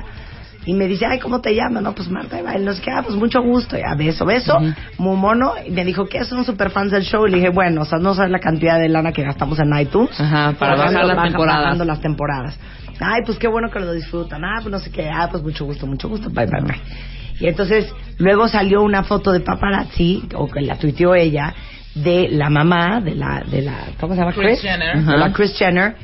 y 0.65 0.73
me 0.73 0.85
dice, 0.87 1.05
ay, 1.05 1.19
¿cómo 1.19 1.39
te 1.39 1.55
llamas? 1.55 1.81
No, 1.81 1.93
pues 1.95 2.09
Marta, 2.09 2.37
y 2.39 2.61
no 2.61 2.73
sé 2.73 2.81
qué, 2.81 2.91
ah, 2.91 3.01
pues 3.03 3.15
mucho 3.15 3.41
gusto. 3.41 3.77
Ya, 3.77 3.95
beso, 3.95 4.25
beso, 4.25 4.59
muy 4.97 5.15
mono. 5.15 5.53
Y 5.65 5.71
me 5.71 5.85
dijo, 5.85 6.05
¿qué? 6.07 6.23
Son 6.25 6.43
super 6.43 6.69
fans 6.71 6.91
del 6.91 7.03
show. 7.03 7.25
Y 7.25 7.31
le 7.31 7.37
dije, 7.37 7.49
bueno, 7.49 7.81
o 7.81 7.85
sea, 7.85 7.99
no 7.99 8.13
sabes 8.13 8.31
la 8.31 8.39
cantidad 8.39 8.77
de 8.79 8.89
lana 8.89 9.11
que 9.13 9.23
gastamos 9.23 9.57
en 9.59 9.77
iTunes. 9.79 10.19
Ajá, 10.19 10.53
para 10.59 10.75
bajar 10.75 11.05
las 11.05 11.15
temporadas. 11.31 11.87
las 11.87 12.01
temporadas. 12.01 12.59
Ay, 12.99 13.21
pues 13.25 13.37
qué 13.37 13.47
bueno 13.47 13.69
que 13.71 13.79
lo 13.79 13.93
disfrutan. 13.93 14.43
Ah, 14.43 14.55
pues 14.61 14.71
no 14.71 14.79
sé 14.79 14.89
qué. 14.91 15.09
Ah, 15.09 15.27
pues 15.31 15.41
mucho 15.43 15.65
gusto, 15.65 15.85
mucho 15.87 16.09
gusto. 16.09 16.29
Bye, 16.31 16.47
bye, 16.47 16.61
bye. 16.61 16.81
Y 17.39 17.47
entonces 17.47 17.93
luego 18.17 18.47
salió 18.47 18.81
una 18.81 19.03
foto 19.03 19.31
de 19.31 19.39
paparazzi, 19.41 20.23
o 20.35 20.47
que 20.49 20.61
la 20.61 20.75
tuiteó 20.77 21.13
ella, 21.13 21.53
de 22.03 22.29
la 22.29 22.49
mamá, 22.49 23.01
de 23.01 23.15
la, 23.15 23.43
de 23.45 23.61
la, 23.61 23.73
¿cómo 23.99 24.13
se 24.13 24.19
llama? 24.19 24.33
Kris 24.33 24.61
Jenner. 24.61 24.97
De 24.97 25.17
la. 25.17 25.33
Kris 25.33 25.57
Jenner, 25.57 25.95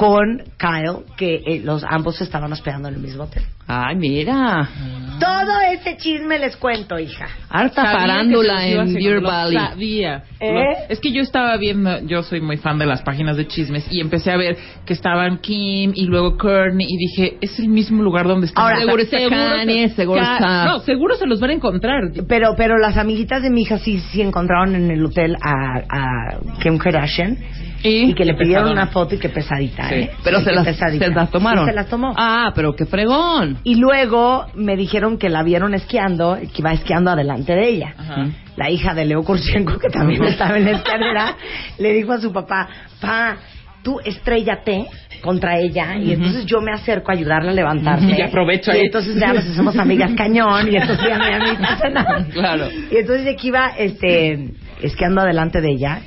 con 0.00 0.42
Kyle, 0.56 1.04
que 1.18 1.34
eh, 1.46 1.60
los 1.62 1.84
ambos 1.84 2.16
se 2.16 2.24
estaban 2.24 2.50
hospedando 2.50 2.88
en 2.88 2.94
el 2.94 3.00
mismo 3.02 3.24
hotel. 3.24 3.42
Ay, 3.66 3.96
mira. 3.96 4.66
Todo 5.20 5.60
ese 5.74 5.96
chisme 5.98 6.38
les 6.38 6.56
cuento, 6.56 6.98
hija. 6.98 7.26
Harta 7.50 7.82
Sabía 7.84 7.98
farándula 8.00 8.56
que 8.60 8.72
se 8.92 8.98
en 8.98 9.14
lo 9.22 9.28
Valley. 9.28 9.58
Sabía. 9.58 10.22
¿Eh? 10.40 10.52
Lo- 10.54 10.62
es 10.88 11.00
que 11.00 11.12
yo 11.12 11.20
estaba 11.20 11.54
viendo, 11.58 12.00
yo 12.06 12.22
soy 12.22 12.40
muy 12.40 12.56
fan 12.56 12.78
de 12.78 12.86
las 12.86 13.02
páginas 13.02 13.36
de 13.36 13.46
chismes 13.46 13.86
y 13.92 14.00
empecé 14.00 14.30
a 14.32 14.38
ver 14.38 14.56
que 14.86 14.94
estaban 14.94 15.36
Kim 15.38 15.92
y 15.94 16.06
luego 16.06 16.38
Courtney 16.38 16.86
y 16.88 16.96
dije, 16.96 17.36
es 17.42 17.58
el 17.58 17.68
mismo 17.68 18.02
lugar 18.02 18.26
donde 18.26 18.46
están. 18.46 18.64
Ahora, 18.64 18.78
seguro 18.80 19.02
está 19.02 19.18
Kanye, 19.28 19.88
se- 19.90 19.96
seguro 19.96 20.22
está- 20.22 20.64
No, 20.64 20.78
seguro 20.80 21.14
se 21.16 21.26
los 21.26 21.40
van 21.40 21.50
a 21.50 21.52
encontrar. 21.52 22.10
Pero, 22.26 22.54
pero 22.56 22.78
las 22.78 22.96
amiguitas 22.96 23.42
de 23.42 23.50
mi 23.50 23.62
hija 23.62 23.78
sí, 23.78 23.98
sí 24.10 24.22
encontraron 24.22 24.74
en 24.74 24.90
el 24.90 25.04
hotel 25.04 25.36
a, 25.42 25.82
a 25.90 26.38
Kim 26.62 26.78
Kardashian 26.78 27.36
¿Y? 27.82 28.10
y 28.10 28.14
que 28.14 28.24
le 28.24 28.34
pidieron 28.34 28.64
Pesadona. 28.64 28.82
una 28.82 28.90
foto 28.92 29.14
y 29.14 29.18
que 29.18 29.28
pesadita, 29.28 29.88
Sí. 29.88 29.94
¿eh? 29.94 30.10
Pero 30.22 30.38
Sí, 30.38 30.44
se 30.44 30.52
las, 30.52 30.64
pesadita. 30.64 31.04
se 31.06 31.10
las 31.14 31.30
tomaron. 31.30 31.64
Sí, 31.64 31.70
se 31.70 31.76
las 31.76 31.88
tomó. 31.88 32.12
Ah, 32.16 32.52
pero 32.54 32.74
qué 32.76 32.84
fregón. 32.86 33.58
Y 33.64 33.76
luego 33.76 34.46
me 34.54 34.76
dijeron 34.76 35.18
que 35.18 35.28
la 35.28 35.42
vieron 35.42 35.74
esquiando, 35.74 36.36
que 36.40 36.60
iba 36.60 36.72
esquiando 36.72 37.10
adelante 37.10 37.54
de 37.54 37.68
ella. 37.68 37.94
Ajá. 37.96 38.26
La 38.56 38.70
hija 38.70 38.92
de 38.94 39.04
Leo 39.06 39.22
Kurchenko, 39.22 39.78
que 39.78 39.88
también 39.88 40.22
estaba 40.24 40.56
en 40.58 40.64
la 40.66 40.72
escalera, 40.72 41.36
le 41.78 41.92
dijo 41.94 42.12
a 42.12 42.18
su 42.20 42.32
papá, 42.32 42.68
pa, 43.00 43.36
tú 43.82 43.98
estrellate 44.04 44.84
contra 45.22 45.58
ella 45.58 45.96
y 45.96 46.12
entonces 46.12 46.44
yo 46.46 46.60
me 46.60 46.72
acerco 46.72 47.10
a 47.10 47.14
ayudarla 47.14 47.50
a 47.50 47.54
levantarse. 47.54 48.06
Y 48.18 48.20
aprovecho 48.22 48.70
Y 48.72 48.74
ahí. 48.74 48.80
entonces 48.86 49.16
ya 49.18 49.32
nos 49.32 49.46
hacemos 49.46 49.76
amigas 49.78 50.10
cañón 50.16 50.70
y 50.70 50.76
entonces 50.76 51.06
ya 51.08 51.18
me 51.18 51.34
a 51.34 51.38
mí 51.38 51.56
pasa 51.60 51.88
nada. 51.90 52.26
Claro. 52.32 52.68
Y 52.90 52.96
entonces 52.96 53.26
aquí 53.34 53.48
iba 53.48 53.68
este, 53.78 54.50
esquiando 54.82 55.20
adelante 55.22 55.60
de 55.62 55.70
ella 55.72 56.00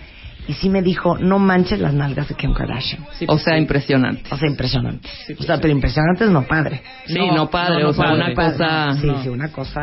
y 0.48 0.54
sí 0.54 0.70
me 0.70 0.82
dijo, 0.82 1.18
no 1.18 1.40
manches 1.40 1.80
las 1.80 1.94
nalgas 1.94 2.28
de 2.28 2.36
Kim 2.36 2.54
Kardashian. 2.54 3.06
Sí, 3.18 3.26
o 3.28 3.38
sea, 3.38 3.58
impresionante. 3.58 4.24
O 4.32 4.38
sea, 4.38 4.50
impresionante. 4.50 5.08
Sí, 5.26 5.36
o 5.40 5.44
sea, 5.44 5.58
pero 5.58 5.70
impresionante 5.72 6.26
es 6.26 6.30
no 6.32 6.44
padre. 6.46 6.82
Sí, 7.06 7.14
no, 7.34 7.50
padre, 7.50 7.76
no, 7.76 7.84
no 7.84 7.90
o 7.90 7.94
sea, 7.94 8.04
padre. 8.06 8.24
una 8.26 8.34
cosa... 8.34 8.94
Sí, 9.00 9.08
No. 9.08 9.24
sí, 9.24 9.30
una 9.30 9.52
cosa 9.52 9.82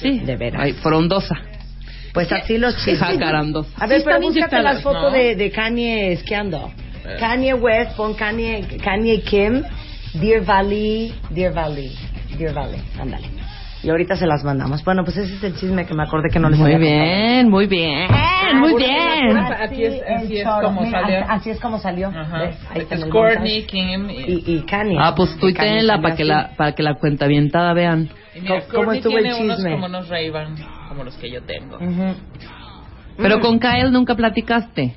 Sí, 0.00 0.18
de 0.20 0.36
veras. 0.36 0.62
ay, 0.62 0.72
frondosa. 0.74 1.34
Pues 2.12 2.30
así 2.32 2.58
los 2.58 2.74
chistes. 2.76 3.00
A 3.02 3.86
ver, 3.86 3.98
Sí 4.00 4.04
pero 4.04 4.20
búscate 4.20 4.62
las 4.62 4.82
fotos 4.82 5.04
¿no? 5.04 5.10
de, 5.10 5.36
de 5.36 5.50
Kanye 5.50 6.12
esquiando. 6.12 6.70
Kanye 7.18 7.54
West, 7.54 7.96
pon 7.96 8.14
Kanye, 8.14 8.66
Kanye 8.82 9.22
Kim, 9.22 9.62
Deer 10.14 10.42
Valley, 10.44 11.14
Deer 11.30 11.52
Valley, 11.52 11.96
Deer 12.36 12.52
Valley, 12.52 12.80
ándale. 13.00 13.28
Y 13.82 13.90
ahorita 13.90 14.16
se 14.16 14.26
las 14.26 14.42
mandamos. 14.42 14.82
Bueno, 14.84 15.04
pues 15.04 15.16
ese 15.18 15.34
es 15.36 15.44
el 15.44 15.54
chisme 15.56 15.86
que 15.86 15.94
me 15.94 16.02
acordé 16.02 16.30
que 16.32 16.40
no 16.40 16.50
les 16.50 16.58
Muy 16.58 16.74
había 16.74 16.88
contado. 16.88 17.06
bien, 17.06 17.48
muy 17.50 17.66
bien, 17.66 18.08
muy 18.60 18.74
bien. 18.74 19.36
Aquí 19.38 19.84
es- 19.84 20.02
así 20.02 20.36
el 20.40 20.40
es 20.40 20.48
como 20.62 20.80
Mira, 20.82 21.00
salió. 21.00 21.24
Así 21.28 21.50
es 21.50 21.60
como 21.60 21.78
salió. 21.78 22.08
Ahí 22.10 22.80
Es 22.82 22.90
el 22.92 23.08
Courtney. 23.08 23.66
Kim 23.66 24.10
y... 24.10 24.42
y, 24.46 24.62
Kanye. 24.66 24.96
Ah, 25.00 25.14
pues 25.14 25.30
salió 25.30 25.54
para 26.02 26.16
que 26.16 26.22
así. 26.24 26.28
la 26.28 26.50
para 26.56 26.72
que 26.72 26.82
la 26.82 26.94
cuentavientada 26.94 27.72
vean. 27.72 28.08
y 28.34 28.40
mira, 28.40 28.62
¿Cómo- 28.72 28.92
estuvo 28.92 29.16
el 29.18 29.24
tiene 29.24 29.40
unos 29.42 29.56
chisme? 29.58 29.70
como 29.72 29.86
unos 29.86 30.08
Ray-Ban, 30.08 30.56
como 30.88 31.04
los 31.04 31.16
que 31.16 31.30
yo 31.30 31.42
tengo. 31.42 31.76
Ujú. 31.76 32.14
Pero 33.16 33.40
con 33.40 33.58
Kyle 33.60 33.90
nunca 33.92 34.14
platicaste. 34.16 34.94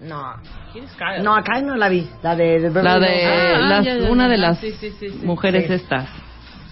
No. 0.00 0.34
¿Quién 0.72 0.84
es 0.84 0.92
Kyle? 0.96 1.22
No, 1.22 1.34
acá 1.34 1.60
no 1.62 1.76
la 1.76 1.88
vi. 1.88 2.06
La 2.22 2.34
de, 2.36 2.58
de 2.60 2.82
La 2.82 2.98
de 2.98 3.26
Ah, 3.26 3.58
las- 3.60 3.84
ya, 3.84 3.96
ya, 3.98 4.10
una 4.10 4.24
ya. 4.24 4.28
de 4.30 4.34
Ah, 4.34 4.38
las 4.48 4.58
sí, 4.58 4.72
sí, 4.72 4.90
sí, 4.98 5.08
sí. 5.10 5.20
mujeres 5.26 5.66
Sí. 5.66 5.74
estas. 5.74 6.08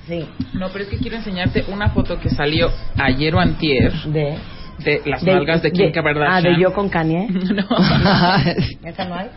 Sí. 0.07 0.27
No, 0.55 0.69
pero 0.71 0.85
es 0.85 0.91
que 0.91 0.99
quiero 0.99 1.17
enseñarte 1.17 1.65
una 1.69 1.91
foto 1.91 2.19
que 2.19 2.29
salió 2.31 2.71
ayer 2.97 3.35
o 3.35 3.41
antier 3.41 3.93
De. 4.07 4.37
de 4.85 5.03
las 5.07 5.23
nalgas 5.23 5.63
de 5.63 5.71
Kim 5.71 5.93
Kardashian. 5.93 6.27
Ah, 6.33 6.41
de 6.41 6.61
yo 6.61 6.73
con 6.73 6.89
Kanye. 6.89 7.29
no. 7.31 7.67
¿Esa 8.85 9.05
no 9.07 9.15
hay? 9.15 9.29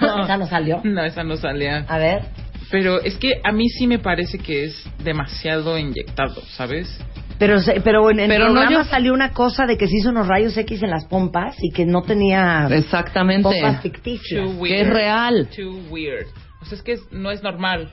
No. 0.00 0.24
¿Esa 0.24 0.36
no 0.36 0.46
salió? 0.46 0.80
No, 0.84 1.02
esa 1.04 1.24
no 1.24 1.36
salía. 1.36 1.84
A 1.88 1.98
ver. 1.98 2.22
Pero 2.70 3.00
es 3.00 3.16
que 3.16 3.34
a 3.44 3.52
mí 3.52 3.68
sí 3.68 3.86
me 3.86 3.98
parece 4.00 4.38
que 4.38 4.64
es 4.64 4.88
demasiado 5.04 5.78
inyectado, 5.78 6.40
¿sabes? 6.56 6.98
Pero, 7.38 7.60
se- 7.60 7.80
pero 7.80 8.10
en 8.10 8.18
el 8.20 8.28
Pero 8.28 8.46
no, 8.48 8.54
programa 8.54 8.84
yo- 8.84 8.90
salió 8.90 9.12
una 9.12 9.30
cosa 9.32 9.66
de 9.66 9.76
que 9.76 9.86
se 9.86 9.96
hizo 9.98 10.08
unos 10.10 10.26
rayos 10.26 10.56
X 10.56 10.82
en 10.82 10.90
las 10.90 11.04
pompas 11.06 11.54
y 11.60 11.70
que 11.70 11.84
no 11.84 12.02
tenía 12.02 12.66
Exactamente. 12.70 13.42
pompas 13.42 13.82
ficticias. 13.82 14.42
Too 14.44 14.62
Que 14.64 14.80
es 14.80 14.88
real. 14.88 15.48
Too 15.54 15.80
weird. 15.90 16.26
O 16.60 16.64
sea, 16.64 16.76
es 16.78 16.82
que 16.82 16.96
no 17.12 17.30
es 17.30 17.42
normal. 17.42 17.90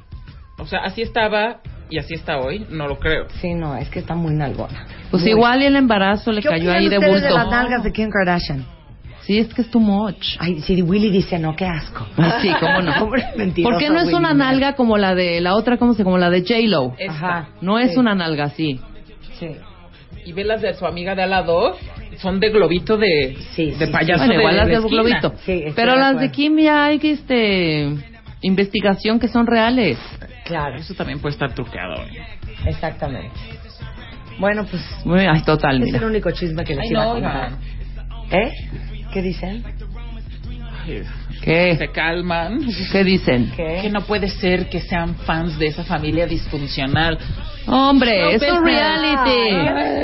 O 0.57 0.65
sea, 0.65 0.79
así 0.85 1.01
estaba 1.01 1.59
y 1.93 1.99
así 1.99 2.15
está 2.15 2.39
hoy, 2.39 2.65
no 2.71 2.87
lo 2.87 2.97
creo. 2.97 3.27
Sí, 3.39 3.53
no, 3.53 3.75
es 3.75 3.87
que 3.89 3.99
está 3.99 4.15
muy 4.15 4.33
nalgona. 4.33 4.87
Pues 5.11 5.21
Muy. 5.21 5.31
igual 5.31 5.61
y 5.61 5.65
el 5.65 5.75
embarazo 5.75 6.31
le 6.31 6.41
¿Qué 6.41 6.49
cayó 6.49 6.71
ahí 6.71 6.89
de 6.89 6.97
bulto. 6.97 7.21
de 7.21 7.29
las 7.29 7.47
nalgas 7.49 7.83
de 7.83 7.91
Kim 7.91 8.09
Kardashian? 8.09 8.65
Sí, 9.21 9.37
es 9.37 9.53
que 9.53 9.61
es 9.61 9.69
too 9.69 9.79
much. 9.79 10.35
Ay, 10.39 10.59
si 10.61 10.81
Willy 10.81 11.11
dice 11.11 11.37
no, 11.37 11.55
qué 11.55 11.65
asco. 11.65 12.05
Ah, 12.17 12.39
Sí, 12.41 12.49
cómo 12.59 12.81
no. 12.81 12.93
¿Por 13.63 13.77
qué 13.77 13.89
no 13.89 13.99
es 13.99 14.05
Willy, 14.07 14.15
una 14.15 14.33
nalga 14.33 14.73
como 14.73 14.97
la 14.97 15.13
de 15.13 15.39
la 15.39 15.53
otra, 15.55 15.77
cómo 15.77 15.93
se 15.93 16.03
como 16.03 16.17
la 16.17 16.29
de 16.31 16.41
J-Lo? 16.41 16.95
Esta. 16.97 17.13
Ajá. 17.13 17.49
No 17.61 17.77
es 17.79 17.91
Sí. 17.93 17.99
una 17.99 18.15
nalga 18.15 18.45
así. 18.45 18.79
Sí. 19.39 19.49
Y 20.25 20.33
ve 20.33 20.43
las 20.43 20.61
de 20.63 20.73
su 20.73 20.85
amiga 20.87 21.13
de 21.15 21.21
al 21.23 21.29
lado, 21.29 21.77
son 22.17 22.39
de 22.39 22.49
globito 22.49 22.97
de, 22.97 23.37
Sí, 23.51 23.71
de 23.71 23.85
sí, 23.85 23.91
payaso 23.91 24.19
Bueno, 24.25 24.33
de, 24.33 24.39
igual 24.39 24.57
las 24.57 24.67
de 24.67 24.73
esquina. 24.75 24.89
globito. 25.03 25.33
Pero 25.75 25.91
de 25.93 25.99
las 25.99 26.19
de 26.19 26.31
Kim 26.31 26.57
ya 26.57 26.85
hay 26.85 26.97
que 26.99 27.11
este 27.11 27.93
investigación 28.41 29.19
que 29.19 29.27
son 29.27 29.45
reales. 29.47 29.97
Claro, 30.45 30.77
Eso 30.77 30.93
también 30.93 31.19
puede 31.19 31.33
estar 31.33 31.53
truqueado. 31.53 31.95
exactamente. 32.65 33.31
Bueno, 34.39 34.65
pues 34.65 34.81
Muy, 35.05 35.21
ay, 35.21 35.41
total, 35.43 35.75
es 35.77 35.85
mira. 35.85 35.99
el 35.99 36.05
único 36.05 36.31
chisme 36.31 36.63
que 36.63 36.73
les 36.75 36.85
Ay, 36.85 36.89
iba 36.91 37.01
a 37.01 37.05
no, 37.05 37.13
contar. 37.13 37.53
oigan. 37.53 37.59
¿Eh? 38.31 38.51
¿Qué 39.13 39.21
dicen? 39.21 39.63
¿Qué? 41.41 41.75
Se 41.77 41.87
calman. 41.91 42.59
¿Qué 42.91 43.03
dicen? 43.03 43.51
¿Qué? 43.55 43.79
Que 43.83 43.89
no 43.89 44.01
puede 44.01 44.27
ser 44.29 44.69
que 44.69 44.81
sean 44.81 45.15
fans 45.15 45.57
de 45.59 45.67
esa 45.67 45.83
familia 45.83 46.25
disfuncional. 46.25 47.17
Hombre, 47.67 48.23
No 48.23 48.29
es 48.29 48.41
reality. 48.61 49.55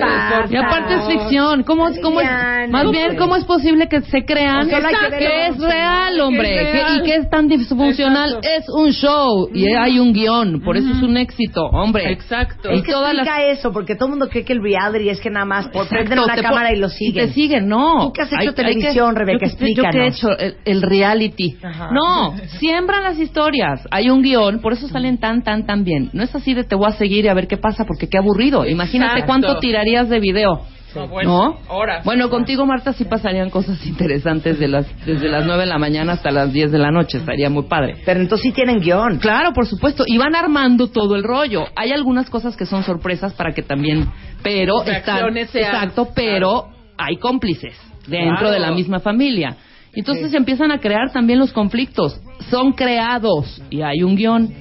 Ay? 0.02 0.46
Y 0.50 0.56
aparte 0.56 0.96
es 0.96 1.06
ficción. 1.08 1.64
¿Cómo, 1.64 1.88
es- 1.90 2.00
cómo 2.02 2.22
es, 2.22 2.28
más 2.70 2.90
bien. 2.92 3.16
¿cómo 3.18 3.36
es 3.36 3.44
posible 3.46 3.88
que 3.88 4.02
se 4.02 4.24
crean 4.26 4.58
O 4.58 4.76
hay 4.76 4.82
que 5.10 5.18
que, 5.18 5.48
es 5.48 5.58
real, 5.60 6.20
hombre? 6.22 6.48
que 6.50 6.62
es 6.62 6.68
que- 6.68 6.74
real. 6.74 6.98
y 7.00 7.04
que 7.04 7.16
es 7.16 7.30
tan 7.30 7.48
disfuncional. 7.48 8.30
Exacto. 8.36 8.50
Es 8.58 8.66
un 8.70 8.92
show 8.92 9.50
y 9.54 9.68
hay 9.74 10.00
un 10.00 10.14
guion. 10.14 10.62
Por 10.62 10.78
eso 10.78 10.90
es 10.92 11.02
un 11.02 11.18
éxito, 11.18 11.64
hombre. 11.66 12.12
Exacto. 12.12 12.72
Y 12.72 12.78
Es 12.80 12.84
que 12.84 12.92
todas 12.92 13.14
las- 13.14 13.26
explica 13.28 13.52
eso, 13.52 13.72
porque 13.72 13.96
todo 13.96 14.06
el 14.06 14.12
mundo 14.12 14.30
cree 14.30 14.44
que 14.46 14.54
el 14.54 14.62
reality 14.62 15.10
es 15.10 15.20
que 15.20 15.30
nada 15.30 15.46
más 15.46 15.68
por 15.70 15.88
prenden 15.88 16.20
una 16.20 16.36
cámara 16.36 16.72
y 16.74 16.78
lo 16.78 16.88
Y 16.88 16.92
siguen. 16.92 17.28
te 17.28 17.34
siguen, 17.34 17.68
no. 17.68 18.08
Tú 18.08 18.14
que 18.14 18.22
has 18.22 18.32
hecho 18.42 18.54
televisión, 18.54 19.16
Rebeca, 19.16 19.46
yo 19.46 19.58
que- 19.58 19.74
Yo 19.74 19.84
que 19.84 19.98
he 20.00 20.08
explícanos. 20.08 20.18
hecho 20.18 20.38
el, 20.38 20.56
el 20.66 20.82
reality. 20.82 21.58
Ajá. 21.62 21.90
No, 21.92 22.36
siembran 22.60 23.04
las 23.04 23.18
historias. 23.20 23.88
Hay 23.92 24.10
un 24.10 24.22
guion, 24.22 24.60
por 24.62 24.74
eso 24.74 24.88
salen 24.88 25.18
tan, 25.18 25.44
tan, 25.44 25.66
tan 25.66 25.84
bien. 25.84 26.10
No 26.14 26.24
es 26.24 26.34
así 26.36 26.54
de 26.54 26.64
te 26.64 26.76
voy 26.76 26.88
a 26.88 26.92
seguir 26.94 27.26
y 27.26 27.28
a 27.28 27.34
ver 27.34 27.48
qué 27.50 27.58
pasa, 27.58 27.84
porque 27.86 28.08
qué 28.08 28.18
aburrido. 28.18 28.66
Imagínate 28.66 29.20
Exacto. 29.20 29.28
cuánto 29.28 29.60
tirarías 29.60 30.08
de 30.08 30.20
video. 30.22 30.62
No, 30.96 31.08
bueno, 31.08 31.30
¿No? 31.68 31.76
horas. 31.76 32.04
Bueno, 32.04 32.30
contigo, 32.32 32.66
Marta, 32.66 32.94
sí 32.94 33.06
pasarían 33.06 33.50
cosas 33.52 33.86
interesantes 33.86 34.58
de 34.58 34.68
las, 34.70 34.88
desde 35.06 35.28
las 35.30 35.46
9 35.46 35.62
de 35.64 35.68
la 35.68 35.78
mañana 35.78 36.14
hasta 36.14 36.32
las 36.32 36.52
10 36.52 36.72
de 36.72 36.80
la 36.80 36.90
noche. 36.90 37.18
Estaría 37.20 37.50
muy 37.50 37.64
padre. 37.64 37.98
Pero 38.06 38.22
entonces 38.22 38.44
sí 38.48 38.52
tienen 38.54 38.80
guion. 38.80 39.18
Claro, 39.20 39.52
por 39.54 39.68
supuesto. 39.68 40.04
Y 40.08 40.18
van 40.18 40.36
armando 40.36 40.88
todo 40.88 41.16
el 41.16 41.24
rollo. 41.24 41.66
Hay 41.76 41.92
algunas 41.92 42.30
cosas 42.30 42.56
que 42.56 42.66
son 42.66 42.84
sorpresas 42.84 43.34
para 43.34 43.54
que 43.54 43.62
también, 43.62 44.08
pero 44.42 44.82
están, 44.84 45.38
exacto, 45.38 46.08
pero 46.16 46.70
hay 46.98 47.18
cómplices 47.18 47.78
dentro 48.08 48.38
Claro. 48.48 48.52
de 48.52 48.60
la 48.60 48.72
misma 48.72 49.00
familia. 49.00 49.58
Entonces 49.94 50.32
se 50.32 50.38
empiezan 50.38 50.72
a 50.72 50.80
crear 50.80 51.12
también 51.12 51.38
los 51.40 51.52
conflictos. 51.52 52.20
Son 52.50 52.72
creados 52.74 53.62
y 53.70 53.82
hay 53.84 54.02
un 54.02 54.16
guion. 54.16 54.52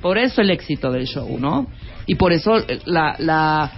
Por 0.00 0.18
eso 0.18 0.40
el 0.40 0.50
éxito 0.50 0.90
del 0.90 1.06
show, 1.06 1.38
¿no? 1.38 1.66
Y 2.06 2.14
por 2.14 2.32
eso 2.32 2.56
eh, 2.56 2.80
la, 2.84 3.16
la 3.18 3.70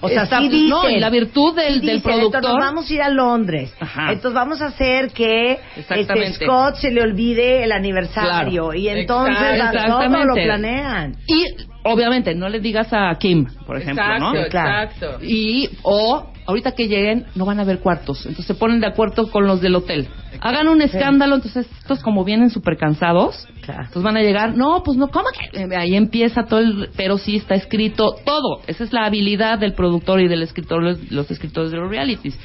O 0.00 0.08
sea, 0.08 0.26
sí 0.26 0.48
dicen, 0.48 0.68
no, 0.68 0.88
y 0.88 1.00
la 1.00 1.10
virtud 1.10 1.54
del, 1.54 1.80
sí 1.80 1.86
del 1.86 1.96
dicen, 1.96 2.02
productor. 2.02 2.36
Entonces 2.36 2.58
nos 2.58 2.66
vamos 2.66 2.90
a 2.90 2.94
ir 2.94 3.02
a 3.02 3.08
Londres. 3.08 3.74
Ajá. 3.80 4.12
Entonces 4.12 4.34
vamos 4.34 4.60
a 4.60 4.66
hacer 4.66 5.12
que 5.12 5.52
este 5.76 6.00
Exactamente. 6.00 6.44
Scott 6.44 6.76
se 6.76 6.90
le 6.90 7.02
olvide 7.02 7.64
el 7.64 7.72
aniversario. 7.72 8.68
Claro. 8.68 8.74
Y 8.74 8.88
entonces 8.88 9.36
Exacto. 9.54 9.78
a 9.78 10.08
todo 10.08 10.24
lo 10.24 10.34
planean. 10.34 11.16
Y 11.26 11.44
obviamente 11.84 12.34
no 12.34 12.48
le 12.48 12.60
digas 12.60 12.88
a 12.92 13.14
Kim, 13.18 13.46
por 13.66 13.78
ejemplo, 13.78 14.04
exacto, 14.04 14.34
¿no? 14.34 14.48
Claro. 14.48 14.82
exacto. 14.90 15.24
Y, 15.24 15.70
o, 15.82 16.33
ahorita 16.46 16.72
que 16.72 16.88
lleguen, 16.88 17.26
no 17.34 17.44
van 17.44 17.58
a 17.58 17.62
haber 17.62 17.80
cuartos. 17.80 18.18
Entonces 18.26 18.46
se 18.46 18.54
ponen 18.54 18.80
de 18.80 18.86
acuerdo 18.86 19.30
con 19.30 19.46
los 19.46 19.60
del 19.60 19.74
hotel. 19.76 20.08
Hagan 20.40 20.68
un 20.68 20.82
escándalo, 20.82 21.36
entonces 21.36 21.66
estos 21.80 22.00
como 22.02 22.24
vienen 22.24 22.50
súper 22.50 22.76
cansados, 22.76 23.46
Claro. 23.62 23.80
entonces 23.82 24.02
van 24.02 24.16
a 24.16 24.20
llegar, 24.22 24.56
no, 24.56 24.82
pues 24.84 24.98
no, 24.98 25.08
¿cómo 25.08 25.26
que? 25.32 25.58
Eh, 25.62 25.76
Ahí 25.76 25.94
empieza 25.96 26.44
todo 26.44 26.60
el, 26.60 26.90
pero 26.96 27.16
sí 27.18 27.36
está 27.36 27.54
escrito 27.54 28.14
todo. 28.24 28.60
Esa 28.66 28.84
es 28.84 28.92
la 28.92 29.04
habilidad 29.06 29.58
del 29.58 29.72
productor 29.74 30.20
y 30.20 30.28
del 30.28 30.42
escritor, 30.42 30.82
los, 30.82 31.10
los 31.10 31.30
escritores 31.30 31.70
de 31.70 31.78
los 31.78 31.88
realities. 31.88 32.38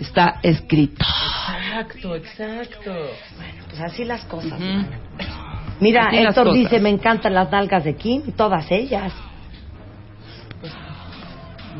Está 0.00 0.40
escrito. 0.42 1.04
Exacto, 1.56 2.16
exacto. 2.16 2.92
Pues 3.70 3.80
así 3.80 4.04
las 4.04 4.24
cosas. 4.24 4.58
Mira, 5.80 6.06
Así 6.08 6.16
Héctor 6.18 6.46
cosas. 6.48 6.54
dice, 6.58 6.80
me 6.80 6.88
encantan 6.90 7.34
las 7.34 7.50
nalgas 7.50 7.84
de 7.84 7.94
Kim, 7.96 8.22
todas 8.36 8.70
ellas. 8.70 9.12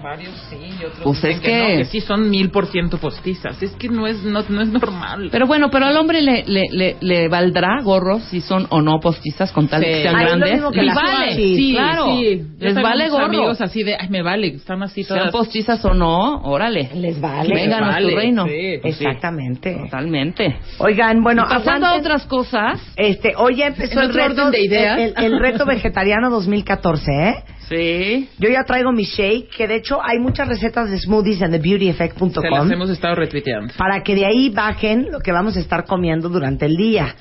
Varios 0.05 0.35
sí 0.51 0.57
y 0.59 0.85
otros 0.85 1.01
Pues 1.03 1.17
dicen 1.23 1.31
es 1.31 1.41
que- 1.41 1.59
no, 1.63 1.67
que 1.79 1.85
sí 1.87 2.01
son 2.03 2.29
mil 2.29 2.51
por 2.51 2.67
ciento 2.67 2.99
postizas. 2.99 3.61
Es 3.63 3.71
que 3.73 3.89
no 3.89 4.07
es, 4.07 4.23
no, 4.23 4.45
no 4.47 4.61
es 4.61 4.69
normal. 4.69 5.31
Pero 5.33 5.47
bueno, 5.47 5.71
pero 5.71 5.87
al 5.87 5.97
hombre 5.97 6.21
le, 6.21 6.45
le, 6.47 6.65
le, 6.71 6.97
le 7.01 7.29
valdrá 7.29 7.81
gorro 7.83 8.21
si 8.21 8.43
son 8.43 8.67
o 8.69 8.83
no 8.83 9.01
postizas 9.01 9.51
con 9.51 9.67
tal 9.67 9.81
Sí. 9.83 9.89
que 9.89 10.03
sean 10.03 10.17
Ay, 10.17 10.27
grandes. 10.27 10.53
mismo 10.53 10.71
que 10.73 10.83
Les 10.83 10.95
vale, 10.95 11.09
Swatchis. 11.33 11.57
sí, 11.57 11.73
claro. 11.73 12.05
sí. 12.19 12.43
Les 12.59 12.75
vale 12.75 13.09
gorro. 13.09 13.25
amigos 13.25 13.61
así 13.63 13.83
de, 13.83 13.97
ay, 13.99 14.09
me 14.11 14.23
vale, 14.23 14.49
están 14.49 14.83
así 14.83 15.05
Sean 15.05 15.19
todas. 15.21 15.33
postizas 15.33 15.83
o 15.87 15.95
no, 15.95 16.43
órale. 16.43 16.91
Les 16.97 17.19
vale. 17.19 17.55
Vengan 17.55 17.85
a 17.85 17.89
vale, 17.93 18.11
tu 18.11 18.17
reino. 18.17 18.45
sí. 18.47 18.79
Pues 18.83 18.97
sí, 18.99 19.05
Exactamente. 19.07 19.73
totalmente. 19.85 20.57
Oigan, 20.81 21.23
bueno, 21.23 21.45
Y 21.47 21.49
pasando 21.55 21.87
a 21.87 21.95
otras 21.97 22.27
cosas, 22.27 22.79
Este, 22.97 23.33
hoy 23.39 23.57
ya 23.57 23.69
empezó 23.69 24.01
el 24.03 24.13
reto, 24.13 24.43
orden 24.43 24.51
de 24.51 24.61
ideas. 24.65 24.99
el, 24.99 25.15
el- 25.17 25.33
el 25.33 25.41
reto 25.41 25.65
vegetariano 25.65 26.29
2014, 26.29 27.11
¿eh? 27.11 27.35
Sí. 27.69 28.29
Yo 28.39 28.49
ya 28.49 28.65
traigo 28.65 28.93
mi 28.93 29.05
shake, 29.05 29.49
que 29.57 29.67
de 29.69 29.77
hecho 29.77 29.99
hay 30.03 30.19
muchas 30.19 30.49
recetas 30.49 30.91
de 30.91 30.99
smoothies 30.99 31.41
en 31.41 31.51
Se 31.53 31.59
las 31.59 31.63
thebeautyeffect.com 31.63 32.73
hemos 32.73 32.91
estado 32.91 33.15
retuiteando. 33.15 33.73
para 33.79 34.03
que 34.03 34.15
de 34.15 34.27
ahí 34.27 34.51
bajen 34.51 35.11
lo 35.11 35.21
que 35.21 35.33
vamos 35.33 35.57
a 35.57 35.61
estar 35.61 35.85
comiendo 35.85 36.29
durante 36.29 36.67
el 36.67 36.77
día. 36.77 37.15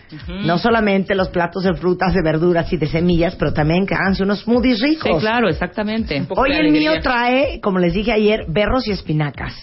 No 0.46 0.58
solamente 0.58 1.16
los 1.16 1.30
platos 1.30 1.64
de 1.64 1.74
frutas, 1.76 2.14
de 2.14 2.22
verduras 2.22 2.72
y 2.74 2.78
de 2.78 2.88
semillas, 2.88 3.36
pero 3.36 3.54
también 3.54 3.86
que 3.86 3.96
háganse 3.96 4.24
unos 4.24 4.42
smoothies 4.42 4.80
Sí, 4.80 4.86
ricos. 4.86 5.22
claro, 5.22 5.50
exactamente. 5.50 6.26
Hoy 6.36 6.52
el 6.52 6.58
alegría. 6.58 6.92
mío 6.92 7.02
trae, 7.02 7.60
como 7.62 7.80
les 7.80 7.94
dije 7.94 8.12
ayer, 8.12 8.46
berros 8.50 8.88
y 8.88 8.92
espinacas, 8.92 9.54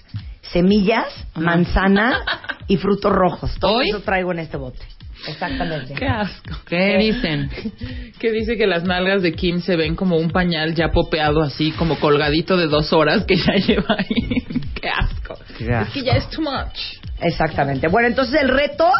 semillas, 0.43 1.07
manzana 1.35 2.21
y 2.69 2.77
frutos 2.77 3.13
rojos. 3.13 3.55
Todo 3.61 3.77
¿Hoy? 3.77 3.89
eso 3.91 4.01
traigo 4.01 4.33
en 4.33 4.39
este 4.41 4.57
bote. 4.57 4.81
Exactamente. 5.29 5.95
Qué 5.95 6.07
asco. 6.07 6.55
¿Qué 6.67 6.99
dicen? 6.99 7.51
Que 8.19 8.33
dice 8.33 8.57
que 8.59 8.67
las 8.67 8.85
nalgas 8.85 9.23
de 9.23 9.33
Kim 9.33 9.61
se 9.61 9.77
ven 9.77 9.97
como 9.97 10.17
un 10.19 10.31
pañal 10.31 10.75
ya 10.75 10.89
popeado 10.89 11.41
así, 11.43 11.73
como 11.73 11.99
colgadito 11.99 12.57
de 12.59 12.67
dos 12.67 12.93
horas 12.93 13.25
que 13.25 13.37
ya 13.37 13.55
lleva 13.67 13.97
ahí. 13.99 14.45
Qué 14.81 14.89
asco. 14.91 15.39
Qué 15.57 15.73
asco. 15.73 15.89
Es 15.89 15.95
que 15.95 16.03
ya 16.03 16.13
es 16.13 16.29
too 16.29 16.43
much. 16.43 16.79
Exactamente. 17.21 17.89
Bueno, 17.89 18.09
entonces 18.09 18.41
el 18.43 18.49
reto 18.49 18.91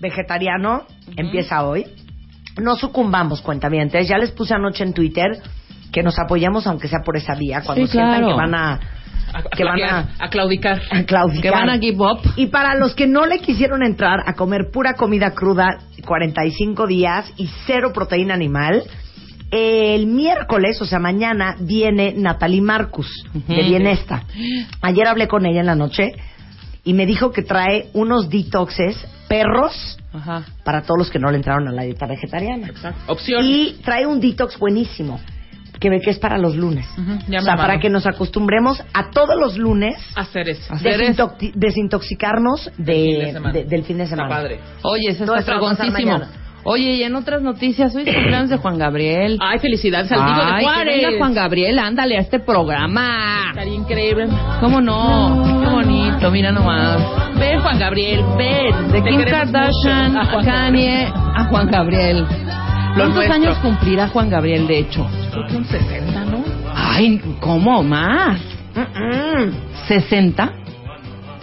vegetariano 0.00 0.86
empieza 1.16 1.64
hoy. 1.64 1.86
No 2.60 2.76
sucumbamos, 2.76 3.40
cuentavientes. 3.40 4.06
Ya 4.08 4.18
les 4.18 4.30
puse 4.30 4.54
anoche 4.54 4.84
en 4.84 4.92
Twitter 4.92 5.38
que 5.90 6.02
nos 6.02 6.18
apoyamos 6.18 6.66
aunque 6.66 6.88
sea 6.88 7.00
por 7.04 7.16
esa 7.16 7.34
vía 7.34 7.62
cuando 7.64 7.86
Sí, 7.86 7.92
sientan 7.92 8.20
claro. 8.20 8.28
que 8.28 8.34
van 8.34 8.54
a 8.54 8.80
A, 9.34 9.38
a 9.40 9.42
Que 9.56 9.64
van 9.64 9.82
a- 9.82 10.08
a 10.18 10.28
claudicar. 10.30 10.80
a 10.90 11.02
claudicar. 11.04 11.42
Que 11.42 11.50
van 11.50 11.68
a 11.70 11.78
give 11.78 11.98
up. 11.98 12.20
Y 12.36 12.46
para 12.46 12.74
los 12.76 12.94
que 12.94 13.06
no 13.06 13.26
le 13.26 13.40
quisieron 13.40 13.82
entrar 13.82 14.20
a 14.26 14.34
comer 14.34 14.70
pura 14.72 14.94
comida 14.94 15.32
cruda 15.32 15.78
45 16.06 16.86
días 16.86 17.30
y 17.36 17.48
cero 17.66 17.90
proteína 17.92 18.34
animal, 18.34 18.82
el 19.50 20.06
miércoles, 20.06 20.80
o 20.80 20.84
sea, 20.84 20.98
mañana, 20.98 21.56
viene 21.60 22.14
Natalie 22.16 22.60
Marcus 22.62 23.08
de 23.32 23.38
Ujú. 23.60 23.68
Bienesta. 23.68 24.24
Ayer 24.80 25.06
hablé 25.06 25.28
con 25.28 25.46
ella 25.46 25.60
en 25.60 25.66
la 25.66 25.74
noche 25.76 26.12
y 26.82 26.92
me 26.92 27.06
dijo 27.06 27.30
que 27.30 27.42
trae 27.42 27.88
unos 27.94 28.28
detoxes 28.28 28.96
perros 29.28 29.98
Ajá. 30.12 30.44
para 30.64 30.82
todos 30.82 30.98
los 30.98 31.10
que 31.10 31.18
no 31.18 31.30
le 31.30 31.36
entraron 31.38 31.66
a 31.68 31.72
la 31.72 31.82
dieta 31.82 32.06
vegetariana. 32.06 32.68
Opción. 33.06 33.44
Y 33.44 33.76
trae 33.84 34.06
un 34.06 34.20
detox 34.20 34.58
buenísimo 34.58 35.20
que 35.80 35.90
ve 35.90 36.00
que 36.00 36.10
es 36.10 36.18
para 36.18 36.38
los 36.38 36.56
lunes. 36.56 36.86
Ujú, 36.96 37.18
ya 37.28 37.40
o 37.40 37.42
sea, 37.42 37.56
para 37.56 37.78
que 37.78 37.90
nos 37.90 38.06
acostumbremos 38.06 38.82
a 38.92 39.10
todos 39.10 39.36
los 39.38 39.58
lunes 39.58 39.96
hacer 40.14 40.48
eso. 40.48 40.72
Hacer 40.72 41.00
desintoxi- 41.00 41.52
desintoxicarnos 41.54 42.70
de, 42.78 42.84
Del 42.94 43.04
fin 43.04 43.18
de 43.24 43.32
semana. 43.32 43.52
de- 43.52 43.64
del 43.64 43.84
fin 43.84 43.96
de 43.98 44.04
Está 44.04 44.16
semana. 44.16 44.34
padre. 44.34 44.60
Oye, 44.82 45.08
eso 45.10 45.24
está 45.24 45.42
fregoncísimo. 45.42 46.20
Oye, 46.66 46.92
y 46.94 47.02
en 47.02 47.14
otras 47.14 47.42
noticias, 47.42 47.94
hoy 47.94 48.04
es 48.06 48.14
cumpleaños 48.14 48.48
de 48.48 48.56
Juan 48.56 48.78
Gabriel. 48.78 49.36
Ay, 49.42 49.58
felicidades 49.58 50.10
al 50.10 50.24
Divo 50.24 50.34
de 50.38 50.42
Ay, 50.50 50.58
que 50.60 50.64
Juárez. 50.64 51.02
venga 51.04 51.18
Juan 51.18 51.34
Gabriel, 51.34 51.78
ándale 51.78 52.16
a 52.16 52.20
este 52.20 52.40
programa. 52.40 53.48
Estaría 53.50 53.74
increíble. 53.74 54.28
¿Cómo 54.60 54.80
no? 54.80 55.42
Qué 55.62 55.68
bonito, 55.68 56.30
mira 56.30 56.52
nomás. 56.52 57.02
Ven, 57.38 57.60
Juan 57.60 57.78
Gabriel, 57.78 58.24
ven. 58.38 58.92
De 58.92 59.02
Kim 59.02 59.22
Kardashian 59.24 60.16
a 60.16 60.42
Kanye 60.42 61.06
a 61.12 61.44
Juan 61.50 61.70
Gabriel. 61.70 62.24
¿Cuántos 62.94 63.14
nuestro. 63.16 63.34
años 63.34 63.58
cumplirá 63.58 64.08
Juan 64.08 64.30
Gabriel, 64.30 64.66
de 64.66 64.78
hecho? 64.78 65.06
Creo 65.32 65.46
que 65.46 65.56
un 65.56 65.64
60, 65.64 66.24
¿no? 66.26 66.44
Ay, 66.74 67.20
¿cómo 67.40 67.82
más? 67.82 68.40
Mm-mm. 68.74 69.52
¿60? 69.88 70.52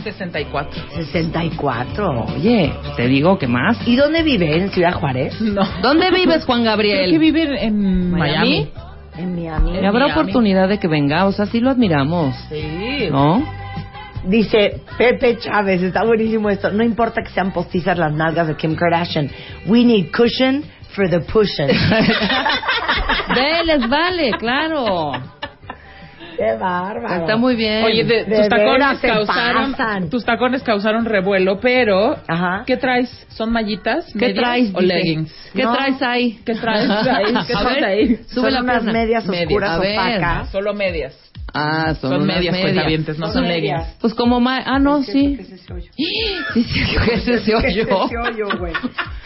64. 0.03 0.81
64. 0.96 2.25
Oye, 2.36 2.74
te 2.96 3.08
digo 3.08 3.38
que 3.38 3.48
más. 3.48 3.77
¿Y 3.88 3.96
dónde 3.96 4.24
vive? 4.24 4.58
¿En 4.58 4.70
Ciudad 4.72 4.93
Juárez? 4.93 5.39
No. 5.41 5.62
¿Dónde 5.81 6.10
vives, 6.12 6.43
Juan 6.46 6.62
Creo 6.63 6.75
que 6.77 6.84
Gabriel? 6.84 7.20
vive 7.20 7.63
en 7.65 8.12
¿Miami? 8.12 8.67
Miami. 8.67 8.70
En 9.17 9.36
Miami. 9.36 9.72
¿Y 9.74 9.86
habrá 9.86 10.08
Miami. 10.08 10.12
oportunidad 10.22 10.70
de 10.70 10.79
que 10.79 10.88
venga? 10.88 11.25
O 11.25 11.31
sea, 11.31 11.46
sí 11.46 11.60
lo 11.60 11.70
admiramos. 11.70 12.34
Sí. 12.50 13.10
¿No? 13.12 13.43
Dice 14.25 14.81
Pepe 14.98 15.38
Chávez, 15.39 15.81
está 15.84 16.03
buenísimo 16.03 16.50
esto. 16.50 16.72
No 16.72 16.84
importa 16.84 17.22
que 17.24 17.29
sean 17.31 17.51
postizas 17.51 17.98
las 17.98 18.13
nalgas 18.13 18.48
de 18.48 18.55
Kim 18.55 18.75
Kardashian. 18.75 19.29
We 19.67 19.84
need 19.84 20.08
cushion 20.15 20.63
for 20.96 21.10
the 21.10 21.20
pushing. 21.22 21.68
Ve, 23.36 23.64
les 23.66 23.90
vale, 23.90 24.32
claro. 24.40 25.12
Qué 26.38 26.54
bárbaro. 26.60 27.22
Está 27.22 27.38
muy 27.38 27.56
bien. 27.56 27.84
Oye, 27.84 28.04
de- 28.04 28.24
De 28.26 28.38
tus 28.38 28.50
tacones 28.50 29.00
causaron 29.00 29.72
pasan. 29.74 30.10
tus 30.10 30.26
tacones 30.26 30.64
causaron 30.64 31.06
revuelo, 31.06 31.60
pero 31.60 32.16
Ajá. 32.28 32.64
¿qué 32.66 32.78
traes? 32.78 33.10
¿Son 33.30 33.52
mallitas? 33.52 34.06
¿Qué 34.14 34.28
medias 34.28 34.44
traes? 34.44 34.72
o 34.74 34.82
dice? 34.82 34.94
leggings? 34.94 35.52
¿Qué 35.54 35.64
No. 35.64 35.74
traes 35.76 36.02
ahí? 36.02 36.40
¿Qué 36.46 36.56
traes 36.56 36.90
ahí? 36.90 37.34
¿Qué 37.48 37.54
traes 37.54 37.84
ahí? 37.84 38.16
Sube 38.28 38.50
Son 38.50 38.54
la 38.54 38.62
unas 38.62 38.82
pierna. 38.82 38.92
medias 38.94 39.30
oscuras 39.30 39.78
opacas. 39.78 40.50
Solo 40.50 40.74
medias. 40.74 41.31
Ah, 41.53 41.96
son, 42.00 42.25
medias, 42.25 42.53
medias. 42.53 42.62
cuentavientes, 42.62 43.20
no 43.20 43.31
son 43.31 43.48
leggings. 43.48 43.83
Pues 44.00 44.14
como 44.14 44.40
ma 44.40 44.61
ah, 44.66 44.79
no, 44.79 45.03
sí. 45.03 45.37
Sí, 45.96 46.64
sí, 46.64 46.64
¿qué 47.05 47.14
es 47.16 47.27
ese 47.27 47.55
hoyo? 47.55 47.85
güey. 48.59 48.74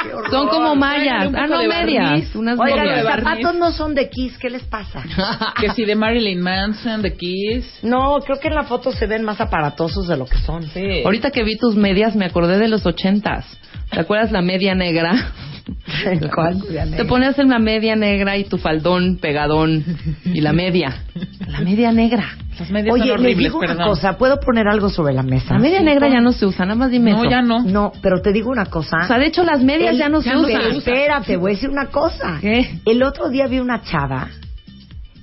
Qué 0.02 0.14
horror. 0.14 0.30
Son 0.32 0.48
como 0.48 0.76
mallas. 0.76 1.32
Ah, 1.36 1.48
no, 1.48 1.60
de 1.60 1.68
medias. 1.68 2.36
Unas 2.36 2.60
Oigan, 2.60 2.80
de 2.80 2.86
los 2.86 3.04
medias. 3.04 3.24
zapatos 3.24 3.56
no 3.56 3.72
son 3.72 3.96
de 3.96 4.10
Kiss, 4.10 4.38
¿qué 4.38 4.50
les 4.50 4.64
pasa? 4.64 5.04
Que 5.60 5.70
si 5.72 5.86
de 5.86 5.96
Marilyn 5.96 6.42
Manson, 6.42 7.02
The 7.02 7.16
Kiss. 7.16 7.80
No, 7.84 8.20
creo 8.20 8.40
que 8.40 8.48
en 8.48 8.56
la 8.56 8.64
foto 8.64 8.92
se 8.92 9.06
ven 9.08 9.24
más 9.24 9.42
aparatosos 9.42 10.08
de 10.08 10.18
lo 10.18 10.26
que 10.26 10.38
son. 10.38 10.64
Sí. 10.64 11.02
Ahorita 11.04 11.32
que 11.32 11.44
vi 11.44 11.58
tus 11.58 11.76
medias 11.76 12.16
me 12.16 12.26
acordé 12.26 12.58
de 12.58 12.68
los 12.68 12.86
ochentas. 12.86 13.46
¿Te 13.92 14.00
acuerdas 14.00 14.32
la 14.32 14.42
media 14.42 14.76
negra? 14.76 15.32
¿Cuál? 16.36 16.62
Te 16.96 17.06
ponías 17.06 17.38
en 17.40 17.50
la 17.50 17.60
media 17.60 17.96
negra 17.96 18.38
y 18.38 18.44
tu 18.44 18.58
faldón 18.58 19.18
pegadón 19.18 19.84
y 20.24 20.42
la 20.42 20.54
media. 20.54 21.04
La 21.48 21.62
media 21.62 21.92
negra. 21.92 22.38
Las 22.60 22.70
medias 22.72 22.94
Oye, 22.94 23.04
son 23.04 23.10
les 23.10 23.20
horribles, 23.20 23.38
digo 23.38 23.60
una 23.60 23.76
cosa, 23.86 24.18
¿puedo 24.18 24.40
poner 24.40 24.68
algo 24.68 24.90
sobre 24.90 25.14
la 25.14 25.24
mesa? 25.24 25.56
La 25.56 25.60
media 25.60 25.82
negra 25.82 26.08
ya 26.08 26.22
no 26.22 26.32
se 26.32 26.46
usa, 26.46 26.66
nada 26.66 26.78
más 26.78 26.92
dime 26.92 27.12
No, 27.12 27.22
eso. 27.24 27.30
ya 27.30 27.42
no. 27.42 27.64
No, 27.64 27.92
pero 28.02 28.22
te 28.22 28.32
digo 28.32 28.50
una 28.50 28.68
cosa. 28.68 28.98
O 29.04 29.08
sea, 29.08 29.18
de 29.18 29.26
hecho 29.28 29.44
las 29.44 29.62
medias 29.62 29.92
El- 29.92 29.98
ya 29.98 30.08
no 30.10 30.22
se 30.22 30.30
ya 30.30 30.36
no 30.36 30.46
se 30.46 30.52
usan. 30.54 30.62
Pero 30.62 30.78
espérate, 30.78 31.38
voy 31.38 31.52
a 31.52 31.56
decir 31.56 31.70
una 31.70 31.88
cosa. 31.88 32.38
¿Qué? 32.40 32.80
El 32.86 33.04
otro 33.04 33.30
día 33.30 33.48
vi 33.48 33.60
una 33.60 33.82
chava 33.82 34.30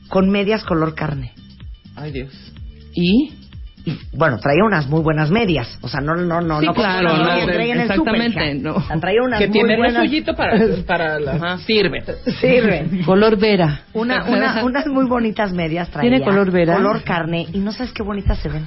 con 0.09 0.29
medias 0.29 0.63
color 0.65 0.95
carne. 0.95 1.33
Ay, 1.97 2.13
Dios. 2.13 2.33
¿Y? 2.95 3.33
Y 3.85 3.99
bueno, 4.17 4.39
traía 4.39 4.63
unas 4.65 4.87
muy 4.89 5.01
buenas 5.03 5.31
medias. 5.31 5.79
O 5.83 5.89
sea, 5.89 6.01
no, 6.01 6.15
no, 6.15 6.41
no, 6.41 6.61
Sí, 6.61 6.67
no. 6.67 6.75
claro, 6.75 7.17
no, 7.17 7.25
medias 7.25 7.47
que 7.47 7.53
traía 7.53 7.75
en 7.75 7.81
el 7.81 7.91
exactamente, 7.91 8.33
súper, 8.33 8.57
hija. 8.57 8.95
no. 8.95 9.01
Traía 9.01 9.23
unas 9.23 9.41
Que 9.41 9.47
muy 9.49 9.53
tiene 9.53 9.77
buenas. 9.77 10.05
suyito 10.05 10.35
para, 10.35 10.59
para 10.87 11.19
la... 11.19 11.33
Ajá. 11.33 11.59
Sirve. 11.59 12.03
Sirve. 12.41 13.03
Color 13.07 13.37
vera. 13.39 13.81
Una, 13.93 14.25
una, 14.25 14.65
unas 14.65 14.87
muy 14.87 15.07
bonitas 15.07 15.53
medias 15.53 15.89
traía. 15.91 16.11
¿Tiene 16.11 16.25
color 16.25 16.51
vera? 16.51 16.75
Color 16.77 17.03
carne. 17.03 17.47
Y 17.53 17.59
no 17.59 17.73
sabes 17.73 17.93
qué 17.93 18.03
bonitas 18.03 18.39
se 18.39 18.49
ven. 18.49 18.65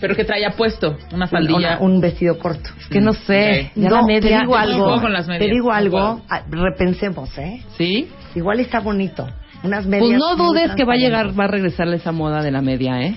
Pero 0.00 0.14
que 0.16 0.24
traía 0.24 0.50
puesto 0.50 0.96
una 1.12 1.26
faldilla. 1.26 1.76
Una- 1.76 1.78
un 1.80 2.00
vestido 2.00 2.38
corto. 2.38 2.70
Es 2.78 2.86
que 2.88 3.00
no 3.00 3.12
sé. 3.12 3.70
Ok. 3.76 3.82
Ya 3.82 3.88
no, 3.90 3.96
la 3.96 4.02
media. 4.06 4.20
te 4.20 4.28
digo 4.40 4.52
no 4.52 4.56
algo. 4.58 5.00
con 5.00 5.12
las 5.12 5.26
medias, 5.26 5.46
te 5.46 5.52
digo 5.54 5.68
no 5.68 5.74
algo. 5.74 6.20
ah, 6.30 6.42
repensemos, 6.50 7.36
¿eh? 7.38 7.62
¿Sí? 7.76 8.08
Igual 8.34 8.60
está 8.60 8.80
bonito. 8.80 9.26
Unas 9.62 9.86
medias. 9.86 10.08
Pues 10.08 10.18
no 10.18 10.36
dudes 10.36 10.72
que 10.76 10.84
va 10.84 10.94
a 10.94 10.96
llegar, 10.96 11.38
va 11.38 11.44
a 11.44 11.48
regresar 11.48 11.88
esa 11.88 12.12
moda 12.12 12.42
de 12.42 12.50
la 12.50 12.60
media, 12.62 13.02
¿eh? 13.02 13.16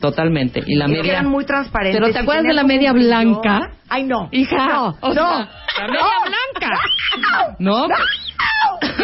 Totalmente. 0.00 0.62
Y 0.66 0.76
la 0.76 0.88
media. 0.88 1.12
eran 1.12 1.26
muy 1.26 1.44
transparentes. 1.44 2.00
Pero 2.00 2.12
¿te 2.12 2.18
acuerdas 2.20 2.44
de 2.44 2.54
la 2.54 2.64
media 2.64 2.92
blanca? 2.92 3.70
Ay, 3.88 4.04
no. 4.04 4.28
Hija, 4.32 4.66
No. 4.66 4.96
o 5.00 5.12
sea, 5.12 5.22
no. 5.22 5.38
la 5.38 5.86
media 5.88 6.00
blanca. 6.24 6.78
¿No? 7.58 7.86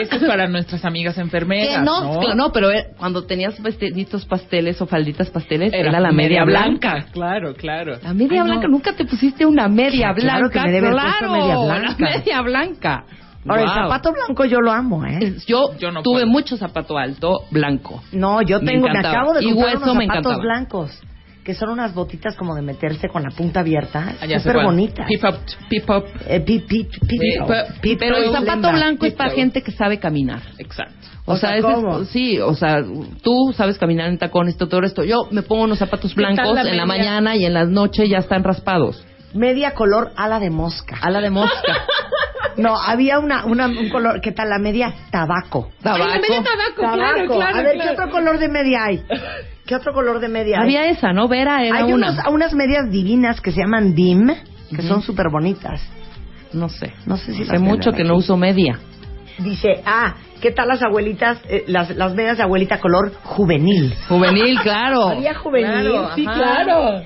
Esto 0.01 0.17
es 0.17 0.25
para 0.25 0.47
nuestras 0.49 0.85
amigas 0.85 1.17
enfermeras, 1.19 1.83
no, 1.83 2.15
¿no? 2.15 2.21
claro, 2.21 2.35
no, 2.35 2.53
pero 2.53 2.71
eh, 2.71 2.89
cuando 2.99 3.25
tenías 3.27 3.61
vestiditos 3.63 4.25
pasteles 4.27 4.81
o 4.83 4.87
falditas 4.87 5.31
pasteles, 5.31 5.73
era, 5.73 5.99
la 6.01 6.13
media, 6.13 6.45
blanca. 6.45 7.07
Claro, 7.13 7.55
claro. 7.55 7.97
La 8.03 8.13
media 8.15 8.33
Ay, 8.33 8.39
no. 8.41 8.45
blanca, 8.47 8.69
nunca 8.69 8.93
te 8.95 9.05
pusiste 9.05 9.45
una 9.47 9.69
media 9.69 10.13
Claro 10.15 10.49
blanca. 10.49 10.61
que 10.63 10.67
me 10.67 10.73
debe 10.73 10.89
haber 10.89 11.01
puesto 11.03 11.19
claro, 11.19 11.33
media 11.33 11.57
blanca. 11.59 11.97
La 11.99 12.11
media 12.19 12.41
blanca. 12.43 13.05
Ahora, 13.49 13.63
el 13.63 13.69
zapato 13.69 14.13
blanco 14.13 14.45
yo 14.45 14.61
lo 14.61 14.73
amo, 14.73 15.05
¿eh? 15.05 15.35
Yo, 15.47 15.77
Yo 15.79 15.91
no 15.93 16.03
tuve 16.03 16.21
puedo. 16.21 16.27
mucho 16.27 16.57
zapato 16.57 16.99
alto 16.99 17.41
blanco. 17.51 18.03
No, 18.13 18.43
yo 18.43 18.61
tengo, 18.61 18.89
me, 18.89 18.99
acabo 18.99 19.33
de 19.35 19.45
comprar 19.45 19.65
hueso 19.77 19.77
unos 19.85 19.95
zapatos 19.95 20.03
encantaba. 20.03 20.37
blancos. 20.39 21.01
Que 21.45 21.55
son 21.55 21.69
unas 21.71 21.95
botitas 21.95 22.35
como 22.35 22.57
de 22.57 22.63
meterse 22.63 23.09
con 23.09 23.23
la 23.23 23.31
punta 23.31 23.61
abierta. 23.61 24.15
Ah, 24.21 24.27
Súper 24.41 24.65
bonitas. 24.65 25.07
Pip 25.07 25.23
up, 25.23 25.37
pip 25.69 25.89
up. 25.89 26.05
Eh, 26.27 26.41
pi- 26.41 26.59
pi- 26.59 26.83
pi- 26.85 27.17
Eh, 27.17 27.39
pi- 27.47 27.81
pi- 27.81 27.97
Pero 27.97 28.17
el 28.17 28.33
zapato 28.33 28.73
blanco 28.73 29.07
es 29.07 29.15
para 29.15 29.31
gente 29.31 29.63
que 29.63 29.71
sabe 29.71 30.01
caminar. 30.01 30.43
Exacto. 30.59 31.07
O, 31.25 31.35
O 31.35 31.37
sea, 31.37 31.51
sea, 31.51 31.59
ese 31.59 31.69
es- 31.69 31.75
¿cómo? 31.77 32.05
sí, 32.05 32.41
o 32.41 32.55
sea, 32.55 32.79
tú 33.23 33.53
sabes 33.57 33.79
caminar 33.79 34.09
en 34.09 34.19
tacones, 34.19 34.57
todo 34.57 34.81
esto. 34.83 35.05
Yo 35.05 35.29
me 35.31 35.43
pongo 35.43 35.63
unos 35.65 35.79
zapatos 35.79 36.13
¿Qué 36.15 36.21
tal 36.23 36.35
blancos 36.35 36.55
la 36.57 36.69
en 36.69 36.77
la 36.77 36.87
mañana 36.87 37.37
y 37.37 37.45
en 37.45 37.55
las 37.55 37.69
noches 37.69 38.09
ya 38.09 38.19
están 38.19 38.43
raspados. 38.43 39.05
Media 39.35 39.73
color 39.75 40.13
ala 40.17 40.39
de 40.41 40.51
mosca. 40.51 40.97
A 41.01 41.11
la 41.11 41.21
de 41.21 41.31
mosca. 41.31 41.53
No, 42.57 42.75
había 42.75 43.19
una, 43.19 43.45
una, 43.45 43.67
un 43.67 43.91
color, 43.91 44.23
¿qué 44.23 44.33
tal? 44.33 44.49
La 44.49 44.59
media 44.59 44.91
tabaco. 45.11 45.73
Tabaco. 45.83 46.23
Tabaco. 46.81 47.43
A 47.43 47.53
ver, 47.63 47.77
¿qué 47.79 47.91
otro 47.91 48.11
color 48.11 48.39
de 48.39 48.49
media 48.49 48.85
hay? 48.87 49.03
¿Qué 49.67 49.75
otro 49.77 49.93
color 49.93 50.21
de 50.21 50.29
media 50.29 50.57
hay? 50.61 50.63
Había 50.65 50.87
esa, 50.89 51.13
¿no? 51.13 51.29
Vera 51.29 51.63
era 51.63 51.77
hay 51.77 51.93
una. 51.93 52.13
unos- 52.13 52.27
unas 52.33 52.55
medias 52.55 52.91
divinas 52.91 53.43
que 53.43 53.53
se 53.53 53.61
llaman 53.61 53.95
dim, 53.95 54.29
que 54.75 54.81
son 54.81 55.03
súper 55.03 55.27
bonitas. 55.31 55.83
No 56.55 56.71
sé. 56.71 56.95
No 57.05 57.19
sé 57.19 57.35
si 57.35 57.43
Hace 57.43 57.59
mucho 57.59 57.91
que 57.93 58.01
aquí. 58.03 58.09
no 58.09 58.17
uso 58.17 58.39
media. 58.39 58.79
Dice, 59.39 59.83
ah, 59.85 60.15
¿Qué 60.41 60.51
tal 60.51 60.69
las 60.69 60.83
abuelitas, 60.83 61.39
eh, 61.51 61.65
las, 61.67 61.95
las 61.97 62.15
medias 62.15 62.37
de 62.39 62.43
abuelita 62.45 62.79
color 62.81 63.13
juvenil? 63.23 63.95
Juvenil, 64.09 64.59
claro. 64.61 65.09
¿Había 65.09 65.35
juvenil? 65.35 65.91
Claro, 65.91 66.11
sí, 66.15 66.25
ajá. 66.27 66.37
claro. 66.39 67.03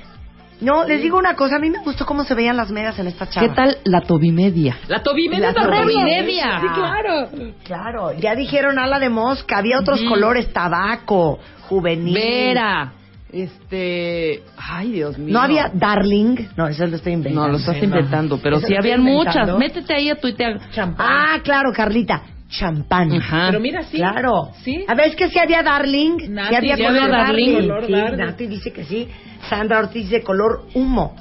No, 0.60 0.84
les 0.84 1.00
digo 1.00 1.16
una 1.18 1.34
cosa, 1.36 1.56
a 1.56 1.58
mí 1.58 1.70
me 1.70 1.78
gustó 1.78 2.04
cómo 2.04 2.24
se 2.24 2.34
veían 2.34 2.56
las 2.56 2.70
medias 2.70 2.98
en 2.98 3.06
esta 3.06 3.28
chava. 3.28 3.48
¿Qué 3.48 3.54
tal 3.54 3.78
la 3.84 4.02
tobimedia? 4.02 4.76
La 4.88 5.02
tobimedia 5.02 5.52
La 5.52 5.54
tobimedia. 5.54 6.60
Sí, 6.60 6.66
claro. 6.74 7.28
Claro, 7.64 8.12
ya 8.12 8.34
dijeron 8.34 8.78
ala 8.78 8.98
de 8.98 9.08
mosca, 9.08 9.58
había 9.58 9.78
otros 9.78 10.00
colores, 10.02 10.52
tabaco, 10.52 11.38
juvenil. 11.68 12.14
Vera. 12.14 12.92
Este. 13.32 14.42
Ay, 14.56 14.92
Dios 14.92 15.18
mío. 15.18 15.32
No 15.32 15.40
había 15.40 15.70
darling, 15.72 16.36
no, 16.56 16.68
eso 16.68 16.86
lo 16.86 16.96
estoy 16.96 17.12
inventando. 17.12 17.46
No, 17.46 17.52
lo 17.52 17.58
estás 17.58 17.82
inventando, 17.82 18.38
pero 18.42 18.60
sí 18.60 18.74
habían 18.76 19.00
inventando. 19.00 19.56
muchas. 19.56 19.58
Métete 19.58 19.94
ahí 19.94 20.10
a 20.10 20.16
tuitear. 20.16 20.60
Ah, 20.98 21.38
claro, 21.42 21.70
Carlita, 21.74 22.22
champán. 22.48 23.12
Ajá. 23.12 23.46
Pero 23.48 23.60
mira, 23.60 23.82
sí. 23.84 23.96
Claro. 23.98 24.50
Sí. 24.62 24.84
A 24.88 24.94
ver, 24.94 25.08
es 25.08 25.16
que 25.16 25.28
sí 25.28 25.38
había 25.38 25.62
Darling. 25.62 26.30
Nati, 26.30 26.48
sí 26.50 26.54
había 26.56 26.76
sí 26.76 26.82
color 26.82 27.10
Darling. 27.10 27.54
Color 27.54 27.86
Sí. 27.86 27.92
Nati 27.92 28.46
dice 28.46 28.72
que 28.72 28.84
sí. 28.84 29.08
Sandra 29.48 29.78
Ortiz 29.78 30.10
dice 30.10 30.22
color 30.22 30.66
humo. 30.74 31.14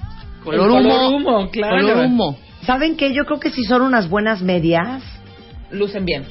Color 0.44 0.72
humo. 0.72 0.78
color 0.82 1.14
humo, 1.14 1.50
claro. 1.52 1.78
Color 1.78 2.06
humo. 2.06 2.38
¿Saben 2.64 2.98
qué? 2.98 3.14
Yo 3.14 3.26
creo 3.26 3.40
que 3.40 3.52
si 3.52 3.64
son 3.64 3.82
unas 3.82 4.10
buenas 4.10 4.42
medias, 4.42 5.04
Lucen 5.72 6.04
bien. 6.06 6.26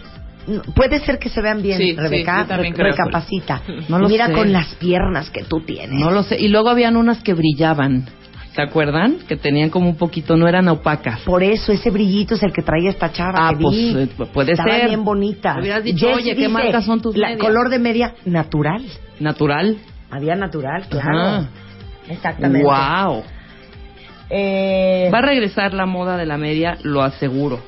Puede 0.75 1.01
ser 1.01 1.19
que 1.19 1.29
se 1.29 1.41
vean 1.43 1.63
bien, 1.63 1.79
Sí, 1.79 1.95
Rebeca. 1.97 2.43
sí, 2.43 2.49
también 2.49 2.75
Re- 2.75 2.79
creo. 2.79 2.93
recapacita. 2.93 3.63
No 3.89 3.99
lo 3.99 4.09
Mira 4.09 4.27
sé. 4.27 4.33
con 4.33 4.53
las 4.53 4.75
piernas 4.75 5.31
que 5.31 5.45
tú 5.45 5.61
tienes. 5.61 5.99
No 5.99 6.11
lo 6.11 6.23
sé. 6.23 6.37
Y 6.41 6.49
luego 6.49 6.69
habían 6.71 6.97
unas 6.97 7.23
que 7.23 7.35
brillaban. 7.35 8.07
¿Se 8.55 8.63
acuerdan? 8.63 9.19
Que 9.29 9.37
tenían 9.37 9.71
como 9.71 9.89
un 9.89 9.97
poquito, 9.97 10.37
no 10.37 10.49
eran 10.49 10.67
opacas. 10.69 11.21
Por 11.21 11.45
eso 11.45 11.71
ese 11.71 11.91
brillito 11.91 12.35
es 12.35 12.43
el 12.43 12.53
que 12.53 12.63
traía 12.63 12.91
esta 12.91 13.13
chava 13.13 13.35
Ah, 13.49 13.51
que 13.51 13.63
pues, 13.63 13.77
vi. 13.77 13.97
eh, 13.97 14.09
puede 14.33 14.53
Estaba 14.53 14.71
ser. 14.79 14.89
bien 14.89 15.05
bonita. 15.05 15.57
Hubieras 15.61 15.85
dicho, 15.85 16.09
oye, 16.13 16.35
¿qué 16.35 16.49
marcas 16.49 16.85
son 16.85 17.01
tus 17.01 17.17
la, 17.17 17.29
medias? 17.29 17.41
color 17.47 17.69
de 17.69 17.79
media 17.79 18.15
natural. 18.25 18.83
Natural. 19.21 19.77
Había 20.11 20.35
natural, 20.35 20.87
claro. 20.89 21.19
Ajá. 21.19 21.49
Exactamente. 22.09 22.67
Wow. 22.67 23.23
Eh, 24.31 25.11
Va 25.13 25.19
a 25.19 25.23
regresar 25.23 25.73
la 25.73 25.87
moda 25.87 26.17
de 26.17 26.27
la 26.27 26.37
media, 26.37 26.77
lo 26.83 27.03
aseguro. 27.03 27.61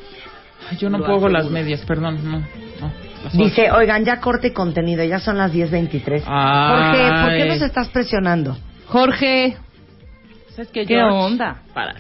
Yo 0.79 0.90
no 0.90 0.99
Lo 0.99 1.05
puedo 1.07 1.29
las 1.29 1.51
medias, 1.51 1.81
perdón. 1.87 2.19
No, 2.25 2.43
Dice, 3.33 3.71
oigan, 3.71 4.05
ya 4.05 4.21
corte 4.21 4.53
contenido, 4.53 5.05
ya 5.05 5.19
son 5.19 5.39
las 5.39 5.53
10.23. 5.53 6.23
Jorge, 6.25 7.23
¿por 7.23 7.37
qué 7.37 7.45
nos 7.47 7.63
estás 7.63 7.89
presionando? 7.89 8.57
Jorge, 8.87 9.57
¿Sabes 10.51 10.71
qué, 10.73 11.03
onda? 11.03 11.63
Para. 11.73 11.95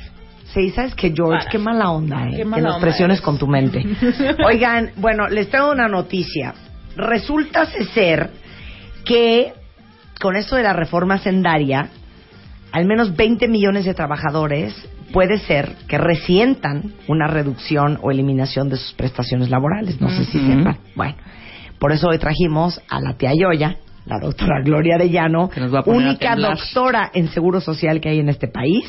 Sí, 0.52 0.70
sabes 0.70 0.94
que 0.94 1.12
George, 1.14 1.38
Para. 1.44 1.50
qué 1.50 1.58
mala 1.58 1.90
onda, 1.90 2.26
¿eh? 2.26 2.30
Qué 2.30 2.36
que 2.38 2.44
nos 2.44 2.56
onda 2.56 2.80
presiones 2.80 3.18
eres. 3.18 3.24
con 3.24 3.38
tu 3.38 3.46
mente. 3.46 3.84
Oigan, 4.44 4.90
bueno, 4.96 5.28
les 5.28 5.48
tengo 5.48 5.70
una 5.70 5.88
noticia. 5.88 6.54
Resulta 6.96 7.66
ser 7.66 8.30
que 9.04 9.52
con 10.20 10.36
esto 10.36 10.56
de 10.56 10.64
la 10.64 10.72
reforma 10.72 11.18
sendaria, 11.18 11.88
al 12.72 12.84
menos 12.84 13.14
20 13.16 13.46
millones 13.48 13.84
de 13.84 13.94
trabajadores 13.94 14.74
puede 15.12 15.38
ser 15.38 15.76
que 15.88 15.98
resientan 15.98 16.92
una 17.08 17.26
reducción 17.26 17.98
o 18.02 18.10
eliminación 18.10 18.68
de 18.68 18.76
sus 18.76 18.92
prestaciones 18.94 19.50
laborales. 19.50 20.00
No 20.00 20.08
sé 20.10 20.24
si 20.24 20.38
sepan. 20.40 20.78
Bueno, 20.94 21.14
por 21.78 21.92
eso 21.92 22.08
hoy 22.08 22.18
trajimos 22.18 22.80
a 22.88 23.00
la 23.00 23.14
tía 23.14 23.32
Yoya, 23.34 23.76
la 24.06 24.18
doctora 24.18 24.62
Gloria 24.62 24.96
Arellano, 24.96 25.50
única 25.86 26.36
doctora 26.36 27.10
en 27.12 27.28
seguro 27.28 27.60
social 27.60 28.00
que 28.00 28.08
hay 28.08 28.20
en 28.20 28.28
este 28.28 28.48
país, 28.48 28.84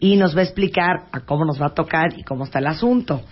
y 0.00 0.16
nos 0.16 0.36
va 0.36 0.40
a 0.40 0.44
explicar 0.44 1.06
a 1.10 1.20
cómo 1.20 1.44
nos 1.44 1.60
va 1.60 1.66
a 1.66 1.74
tocar 1.74 2.16
y 2.16 2.22
cómo 2.22 2.44
está 2.44 2.60
el 2.60 2.68
asunto. 2.68 3.22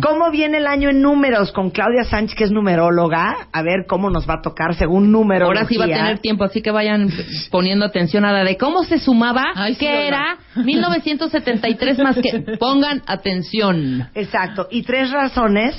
¿Cómo 0.00 0.30
viene 0.30 0.58
el 0.58 0.66
año 0.66 0.88
en 0.88 1.02
números 1.02 1.52
con 1.52 1.70
Claudia 1.70 2.04
Sánchez, 2.04 2.36
que 2.38 2.44
es 2.44 2.52
numeróloga? 2.52 3.48
A 3.52 3.62
ver 3.62 3.84
cómo 3.86 4.08
nos 4.08 4.28
va 4.28 4.34
a 4.34 4.40
tocar 4.42 4.74
según 4.76 5.12
número. 5.12 5.46
Ahora 5.46 5.66
sí 5.66 5.76
va 5.76 5.84
a 5.84 5.88
tener 5.88 6.18
tiempo, 6.20 6.44
así 6.44 6.62
que 6.62 6.70
vayan 6.70 7.10
poniendo 7.50 7.84
atención 7.84 8.24
a 8.24 8.32
la 8.32 8.44
de 8.44 8.56
cómo 8.56 8.84
se 8.84 8.98
sumaba, 8.98 9.44
Ay, 9.54 9.74
sí, 9.74 9.80
que 9.80 9.92
¿verdad? 9.92 10.36
era 10.56 10.62
1973 10.64 11.98
más 11.98 12.16
que 12.16 12.56
pongan 12.58 13.02
atención. 13.06 14.08
Exacto. 14.14 14.68
Y 14.70 14.82
tres 14.82 15.10
razones 15.10 15.74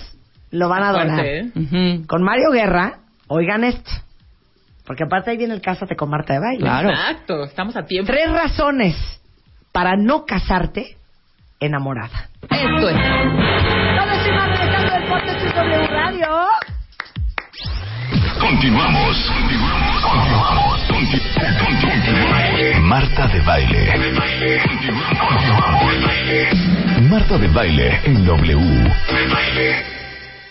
lo 0.51 0.69
van 0.69 0.83
a 0.83 0.89
adorar. 0.89 1.15
Fuerte, 1.15 1.39
¿eh? 1.39 2.01
Con 2.07 2.21
Mario 2.23 2.51
Guerra, 2.51 2.99
oigan 3.27 3.63
esto. 3.63 3.89
Porque 4.85 5.03
aparte 5.03 5.31
ahí 5.31 5.37
viene 5.37 5.53
el 5.53 5.61
Cásate 5.61 5.95
con 5.95 6.09
Marta 6.09 6.33
de 6.33 6.39
Baile. 6.39 6.61
Claro. 6.61 6.89
Exacto, 6.89 7.43
estamos 7.43 7.75
a 7.75 7.85
tiempo. 7.85 8.11
Tres 8.11 8.31
razones 8.31 8.95
para 9.71 9.95
no 9.95 10.25
casarte 10.25 10.97
enamorada. 11.59 12.29
Esto 12.49 12.89
es. 12.89 12.95
Todo 12.97 14.05
más 14.33 14.47
regresando 14.59 14.91
del 14.93 15.03
podcast 15.09 15.41
de 15.41 15.49
W 15.51 15.87
Radio. 15.87 16.27
Continuamos. 18.39 19.31
Continuamos. 20.03 20.81
Conti- 20.87 21.19
conti- 21.19 22.79
Marta 22.81 23.27
de 23.27 23.41
baile. 23.41 23.93
Marta 27.09 27.37
de 27.37 27.47
baile 27.47 27.99
en 28.05 28.25
W. 28.25 28.93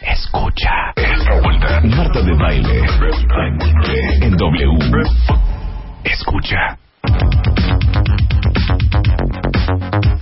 Escucha. 0.03 0.71
Marta 1.85 2.21
de 2.23 2.35
baile 2.35 2.83
en 4.21 4.37
W. 4.37 4.79
Escucha. 6.05 6.77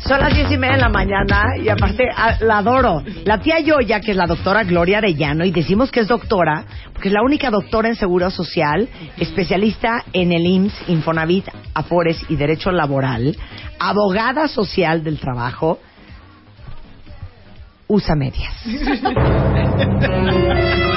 Son 0.06 0.20
las 0.20 0.34
diez 0.34 0.50
y 0.50 0.58
media 0.58 0.74
de 0.74 0.82
la 0.82 0.90
mañana 0.90 1.44
y 1.62 1.70
aparte 1.70 2.04
ah, 2.14 2.36
la 2.40 2.58
adoro. 2.58 3.02
La 3.24 3.40
tía 3.40 3.60
Yoya, 3.60 4.00
que 4.00 4.10
es 4.10 4.16
la 4.16 4.26
doctora 4.26 4.62
Gloria 4.62 4.98
Arellano, 4.98 5.46
y 5.46 5.50
decimos 5.50 5.90
que 5.90 6.00
es 6.00 6.08
doctora 6.08 6.66
porque 6.92 7.08
es 7.08 7.14
la 7.14 7.22
única 7.22 7.50
doctora 7.50 7.88
en 7.88 7.96
Seguro 7.96 8.30
Social, 8.30 8.86
especialista 9.16 10.04
en 10.12 10.32
el 10.32 10.46
IMSS, 10.46 10.88
Infonavit, 10.88 11.48
Afores 11.72 12.20
y 12.28 12.36
Derecho 12.36 12.70
Laboral, 12.70 13.34
abogada 13.78 14.46
social 14.46 15.02
del 15.02 15.18
trabajo, 15.18 15.78
usa 17.88 18.14
medias. 18.14 18.54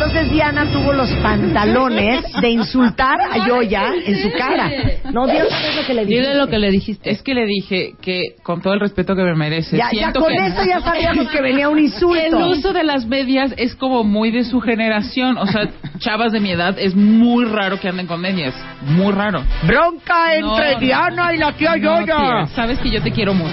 Entonces 0.00 0.30
Diana 0.30 0.64
tuvo 0.72 0.92
los 0.92 1.10
pantalones 1.22 2.24
de 2.40 2.50
insultar 2.50 3.18
a 3.20 3.46
Yoya 3.48 3.82
en 4.06 4.22
su 4.22 4.30
cara. 4.38 4.70
No, 5.12 5.26
Dios, 5.26 5.48
¿sabes 5.50 5.76
lo 5.76 5.86
que 5.86 5.94
le 5.94 6.06
dije? 6.06 6.20
Dile 6.20 6.34
lo 6.36 6.46
que 6.46 6.58
le 6.60 6.70
dijiste. 6.70 7.10
Es 7.10 7.20
que 7.22 7.34
le 7.34 7.44
dije 7.46 7.94
que 8.00 8.20
con 8.44 8.60
todo 8.62 8.74
el 8.74 8.80
respeto 8.80 9.16
que 9.16 9.22
me 9.22 9.34
merece, 9.34 9.76
Ya, 9.76 10.12
con 10.12 10.28
que 10.28 10.46
eso 10.46 10.64
ya 10.64 10.80
sabíamos 10.80 11.28
que 11.28 11.42
venía 11.42 11.68
un 11.68 11.80
insulto. 11.80 12.14
el 12.24 12.34
uso 12.36 12.72
de 12.72 12.84
las 12.84 13.06
medias 13.06 13.52
es 13.56 13.74
como 13.74 14.04
muy 14.04 14.30
de 14.30 14.44
su 14.44 14.60
generación. 14.60 15.36
O 15.36 15.46
sea, 15.46 15.68
chavas 15.98 16.30
de 16.32 16.38
mi 16.40 16.52
edad 16.52 16.76
es 16.78 16.94
muy 16.94 17.44
raro 17.44 17.80
que 17.80 17.88
anden 17.88 18.06
con 18.06 18.20
medias. 18.20 18.54
Muy 18.82 19.12
raro. 19.12 19.42
Bronca 19.64 20.34
entre 20.36 20.74
No, 20.74 20.78
Diana 20.80 21.34
y 21.34 21.38
la 21.38 21.52
tía 21.54 21.74
No, 21.76 22.00
Yoya. 22.00 22.16
tía, 22.16 22.46
sabes 22.54 22.78
que 22.78 22.90
yo 22.90 23.02
te 23.02 23.10
quiero 23.10 23.34
mucho. 23.34 23.52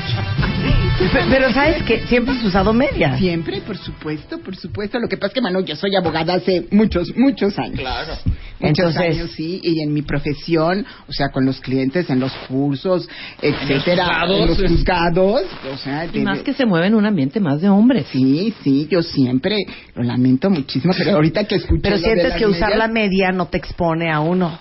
Pe- 0.98 1.26
Pero 1.30 1.52
sabes 1.54 1.84
que 1.84 2.08
siempre 2.08 2.34
has 2.36 2.44
usado 2.44 2.74
medias. 2.74 3.20
Siempre, 3.20 3.60
por 3.62 3.78
supuesto, 3.78 4.40
por 4.40 4.56
supuesto. 4.56 4.98
Lo 4.98 5.08
que 5.10 5.18
pasa 5.18 5.28
es 5.28 5.34
que, 5.34 5.42
Manu, 5.42 5.64
yo 5.66 5.76
soy 5.76 5.94
abogada 5.96 6.36
hace 6.36 6.68
muchos, 6.72 7.14
muchos 7.18 7.60
años. 7.60 7.80
Claro. 7.80 8.14
Muchos 8.60 8.96
Entonces- 8.96 9.02
años, 9.18 9.32
sí. 9.32 9.60
Y 9.62 9.82
en 9.82 9.94
mi 9.94 10.02
profesión, 10.04 10.86
o 11.08 11.12
sea, 11.12 11.30
con 11.30 11.46
los 11.46 11.60
clientes, 11.60 12.10
en 12.10 12.20
los 12.22 12.32
cursos, 12.48 13.08
etcétera. 13.42 14.06
juzgados. 14.06 14.40
En 14.40 14.48
los 14.48 14.58
juzgados. 14.72 15.42
O 15.74 15.78
sea, 15.78 16.06
Y 16.12 16.20
más 16.20 16.40
que 16.40 16.54
se 16.54 16.66
mueve 16.66 16.88
en 16.88 16.96
un 16.96 17.06
ambiente 17.06 17.40
más 17.42 17.60
de 17.62 17.68
hombres. 17.70 18.08
Sí, 18.12 18.54
sí, 18.64 18.88
yo 18.90 19.04
siempre 19.04 19.58
lo 19.96 20.04
lamento 20.04 20.50
muchísimo, 20.50 20.94
pero 20.98 21.12
ahorita 21.16 21.44
que 21.44 21.56
escucho 21.56 21.82
Pero 21.84 21.98
sientes 21.98 22.34
que 22.36 22.46
usar 22.48 22.70
medias- 22.70 22.78
la 22.80 22.88
media 22.88 23.32
no 23.34 23.48
te 23.48 23.58
expone 23.58 24.10
a 24.12 24.22
uno. 24.22 24.58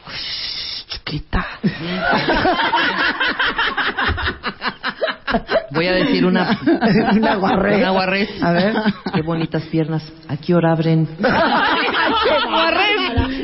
Chiquita. 0.89 1.47
Voy 5.71 5.87
a 5.87 5.93
decir 5.93 6.25
una. 6.25 6.59
Una 7.15 7.37
guarrez. 7.37 7.79
Una 7.79 7.91
guarrez. 7.91 8.43
A 8.43 8.53
ver. 8.53 8.75
Qué 9.15 9.23
bonitas 9.23 9.63
piernas. 9.65 10.03
¿A 10.29 10.37
qué 10.37 10.55
hora 10.55 10.73
abren? 10.73 11.09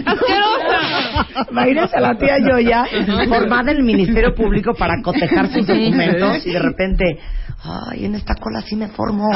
¡Asquerosa! 0.07 1.47
Imagínense 1.51 1.97
a 1.97 2.01
la 2.01 2.15
tía 2.17 2.39
Yoya 2.39 2.85
formada 3.29 3.73
en 3.73 3.79
el 3.79 3.85
Ministerio 3.85 4.35
Público 4.35 4.75
para 4.75 4.95
cotejar 5.03 5.49
sus 5.53 5.67
documentos 5.67 6.47
y 6.47 6.51
de 6.51 6.59
repente, 6.59 7.19
ay, 7.65 8.07
en 8.07 8.15
esta 8.15 8.35
cola 8.35 8.61
sí 8.63 8.77
me 8.77 8.89
formó. 8.89 9.29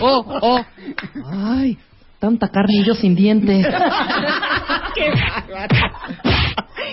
Oh, 0.00 0.38
oh. 0.42 0.64
Ay, 1.32 1.78
tanta 2.18 2.48
carne 2.48 2.74
y 2.76 2.84
yo 2.84 2.94
sin 2.94 3.14
dientes. 3.14 3.66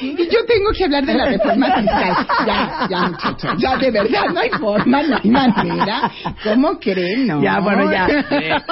Y 0.03 0.17
yo 0.29 0.45
tengo 0.45 0.71
que 0.77 0.83
hablar 0.85 1.05
de 1.05 1.13
la 1.13 1.25
reforma 1.25 1.65
fiscal. 1.75 2.15
Ya, 2.45 2.87
ya, 2.89 2.99
muchacha. 3.07 3.53
Ya, 3.57 3.77
de 3.77 3.91
verdad, 3.91 4.23
no 4.33 4.39
hay 4.39 4.49
forma, 4.49 5.03
no 5.03 5.17
hay 5.23 5.29
manera. 5.29 6.11
¿Cómo 6.43 6.79
creen? 6.79 7.27
No. 7.27 7.41
Ya, 7.41 7.59
bueno, 7.59 7.91
ya. 7.91 8.07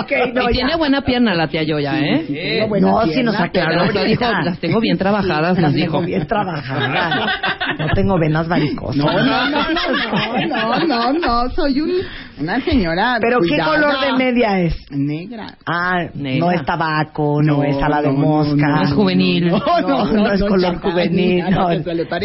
Ok, 0.00 0.12
no, 0.34 0.50
y 0.50 0.52
tiene 0.52 0.76
buena 0.76 1.00
pierna 1.02 1.34
la 1.34 1.48
tía 1.48 1.62
Yoya, 1.62 1.98
¿eh? 1.98 2.24
Sí, 2.26 2.34
tengo 2.34 2.68
buena 2.68 2.88
No, 2.90 3.00
pierna, 3.04 3.32
nos 3.32 3.40
aclaró 3.40 3.68
pero- 3.70 3.84
Nos 3.84 4.04
dijo, 4.06 4.24
ahorita. 4.24 4.42
las 4.42 4.58
tengo 4.60 4.80
bien 4.80 4.98
trabajadas, 4.98 5.56
Sí, 5.56 5.62
nos 5.62 5.72
las 5.72 5.80
tengo 5.80 5.98
dijo. 5.98 6.06
bien 6.06 6.26
trabajadas. 6.26 7.30
No 7.78 7.88
tengo 7.94 8.18
venas 8.18 8.48
varicosas. 8.48 8.96
No, 8.96 9.12
no, 9.12 9.50
no, 9.50 9.62
no, 9.70 10.46
no, 10.46 10.86
no, 10.86 11.12
no, 11.12 11.50
soy 11.50 11.80
un, 11.80 11.90
una 12.38 12.60
señora. 12.60 13.18
¿Pero 13.20 13.38
qué 13.40 13.58
color 13.58 14.00
de 14.00 14.12
media 14.24 14.60
es? 14.60 14.74
Negra. 14.90 15.56
Ah, 15.66 16.04
Negra. 16.14 16.46
no 16.46 16.52
es 16.52 16.64
tabaco, 16.64 17.42
no, 17.42 17.58
No, 17.58 17.64
es 17.64 17.82
ala 17.82 18.02
de 18.02 18.08
no, 18.08 18.14
no, 18.14 18.18
mosca. 18.18 18.54
no 18.68 18.82
es 18.82 18.92
juvenil. 18.92 19.46
No, 19.48 19.80
no, 19.80 20.12
no 20.12 20.32
es 20.32 20.42
color 20.42 20.80
juvenil. 20.80 21.44
No, 21.50 21.68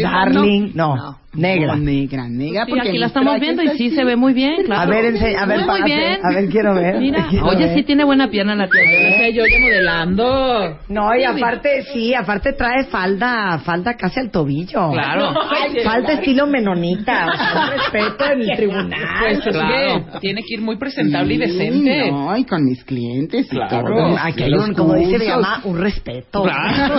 darling, 0.02 0.72
no, 0.76 1.18
negra. 1.34 1.76
No, 1.76 1.82
negra, 1.84 2.28
negra. 2.30 2.66
Sí, 2.66 2.72
porque 2.72 2.90
aquí 2.90 2.98
la 2.98 3.06
estamos 3.08 3.40
viendo 3.40 3.64
y 3.64 3.70
sí 3.78 3.90
se 3.92 4.04
ve 4.04 4.16
muy 4.16 4.34
bien, 4.34 4.64
claro. 4.66 4.82
A 4.82 4.86
ver, 4.86 5.14
ense- 5.14 5.36
a 5.38 5.46
ver, 5.46 5.66
muy, 5.66 5.84
bien. 5.84 6.20
A 6.24 6.34
ver, 6.34 6.50
quiero 6.50 6.74
ver. 6.76 6.98
Mira, 7.00 7.28
quiero 7.30 7.46
oye, 7.48 7.66
ver. 7.66 7.76
sí 7.76 7.84
tiene 7.84 8.04
buena 8.04 8.30
pierna 8.30 8.56
la 8.56 8.68
tía 8.70 8.82
Yoya. 8.84 9.18
La 9.22 9.30
Yoya 9.30 9.60
modelando. 9.62 10.78
No, 10.90 11.16
y 11.16 11.24
aparte, 11.24 11.84
sí, 11.94 12.14
aparte 12.14 12.54
trae 12.54 12.86
falda, 12.86 13.60
falda 13.60 13.96
casi 13.96 14.20
al 14.20 14.30
tobillo. 14.32 14.92
Claro. 14.92 15.34
Falta 15.84 16.14
estilo 16.14 16.48
menonita, 16.48 17.28
o 17.28 17.38
sea, 17.38 17.70
respeto 17.72 18.26
en 18.34 18.42
el 18.50 18.56
tribunal. 18.58 19.00
Pues 19.20 19.38
es 19.38 19.44
Claro. 19.54 20.06
que 20.14 20.20
tiene 20.20 20.42
que 20.44 20.54
ir 20.56 20.62
muy 20.62 20.78
presentable 20.78 21.34
y 21.34 21.38
decente. 21.38 22.12
No, 22.12 22.36
y 22.38 22.44
con 22.46 22.64
mis 22.66 22.84
clientes 22.84 23.46
y 23.48 23.50
Claro. 23.56 23.88
todo. 23.88 24.18
Aquí 24.22 24.44
hay 24.44 24.54
un, 24.54 24.74
como 24.74 24.96
dice 24.96 25.18
mi 25.18 25.28
mamá, 25.28 25.62
un 25.64 25.78
respeto. 25.80 26.44
Claro. 26.44 26.96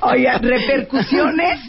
Oiga, 0.00 0.38
repercusiones 0.38 1.60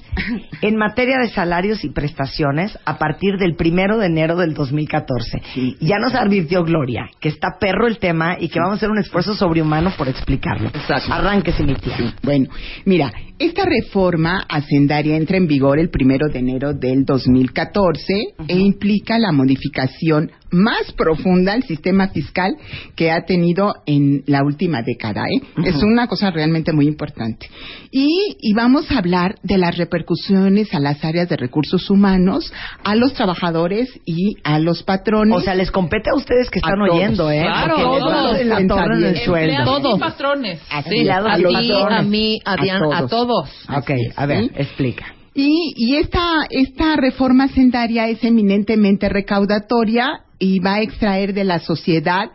en 0.61 0.77
materia 0.77 1.17
de 1.19 1.29
salarios 1.29 1.83
y 1.83 1.89
prestaciones 1.89 2.77
a 2.85 2.97
partir 2.97 3.37
del 3.37 3.55
primero 3.55 3.97
de 3.97 4.07
enero 4.07 4.35
del 4.35 4.53
2014. 4.53 5.41
Sí. 5.53 5.77
Ya 5.79 5.97
nos 5.99 6.13
advirtió 6.15 6.63
Gloria 6.63 7.09
que 7.19 7.29
está 7.29 7.57
perro 7.59 7.87
el 7.87 7.99
tema 7.99 8.37
y 8.39 8.49
que 8.49 8.59
vamos 8.59 8.73
a 8.73 8.77
hacer 8.77 8.89
un 8.89 8.99
esfuerzo 8.99 9.33
sobrehumano 9.33 9.91
por 9.97 10.07
explicarlo. 10.07 10.69
Exacto. 10.69 11.13
Arránquese, 11.13 11.63
mi 11.63 11.75
tía. 11.75 12.13
Bueno, 12.21 12.49
mira, 12.85 13.11
esta 13.45 13.65
reforma 13.65 14.45
hacendaria 14.49 15.15
entra 15.17 15.37
en 15.37 15.47
vigor 15.47 15.79
el 15.79 15.89
primero 15.89 16.27
de 16.29 16.39
enero 16.39 16.73
del 16.73 17.05
2014 17.05 18.01
e 18.47 18.55
implica 18.57 19.17
la 19.19 19.31
modificación 19.31 20.31
más 20.53 20.91
profunda 20.97 21.53
al 21.53 21.63
sistema 21.63 22.09
fiscal 22.09 22.53
que 22.97 23.09
ha 23.09 23.23
tenido 23.25 23.73
en 23.85 24.23
la 24.27 24.43
última 24.43 24.81
década. 24.81 25.23
¿eh? 25.23 25.41
Es 25.65 25.75
una 25.81 26.07
cosa 26.07 26.29
realmente 26.29 26.73
muy 26.73 26.87
importante. 26.87 27.47
Y, 27.89 28.35
y 28.37 28.53
vamos 28.53 28.91
a 28.91 28.97
hablar 28.97 29.35
de 29.43 29.57
las 29.57 29.77
repercusiones 29.77 30.73
a 30.73 30.81
las 30.81 31.05
áreas 31.05 31.29
de 31.29 31.37
recursos 31.37 31.89
humanos, 31.89 32.51
a 32.83 32.95
los 32.95 33.13
trabajadores 33.13 33.87
y 34.05 34.35
a 34.43 34.59
los 34.59 34.83
patrones. 34.83 35.37
O 35.37 35.39
sea, 35.39 35.55
les 35.55 35.71
compete 35.71 36.09
a 36.09 36.15
ustedes 36.17 36.49
que 36.49 36.59
A 36.59 36.67
están 36.67 36.79
todos. 36.85 36.97
oyendo, 36.97 37.31
¿eh? 37.31 37.41
Claro, 37.43 37.75
Porque 37.77 37.99
todos. 37.99 38.67
torre 38.67 38.97
en 38.97 39.03
el 39.05 39.17
sueldo. 39.19 39.51
Empleados 39.51 39.81
Todos. 39.81 39.97
y 39.97 39.99
patrones. 40.01 40.59
Así 40.69 40.77
a 40.79 40.83
ti, 40.83 41.05
patrones. 41.07 41.71
a 41.91 42.01
mí, 42.01 42.39
a 42.43 42.51
A 42.51 42.57
Diana, 42.57 42.97
a 42.97 43.07
todos. 43.07 43.30
Todos. 43.31 43.49
Ok, 43.77 43.89
es, 43.91 44.17
a 44.17 44.25
ver, 44.25 44.43
¿sí? 44.43 44.51
explica. 44.55 45.05
Y, 45.33 45.73
y 45.77 45.95
esta, 45.95 46.45
esta 46.49 46.95
reforma 46.97 47.47
sendaria 47.47 48.09
es 48.09 48.23
eminentemente 48.23 49.07
recaudatoria 49.07 50.25
y 50.39 50.59
va 50.59 50.75
a 50.75 50.81
extraer 50.81 51.33
de 51.33 51.45
la 51.45 51.59
sociedad 51.59 52.31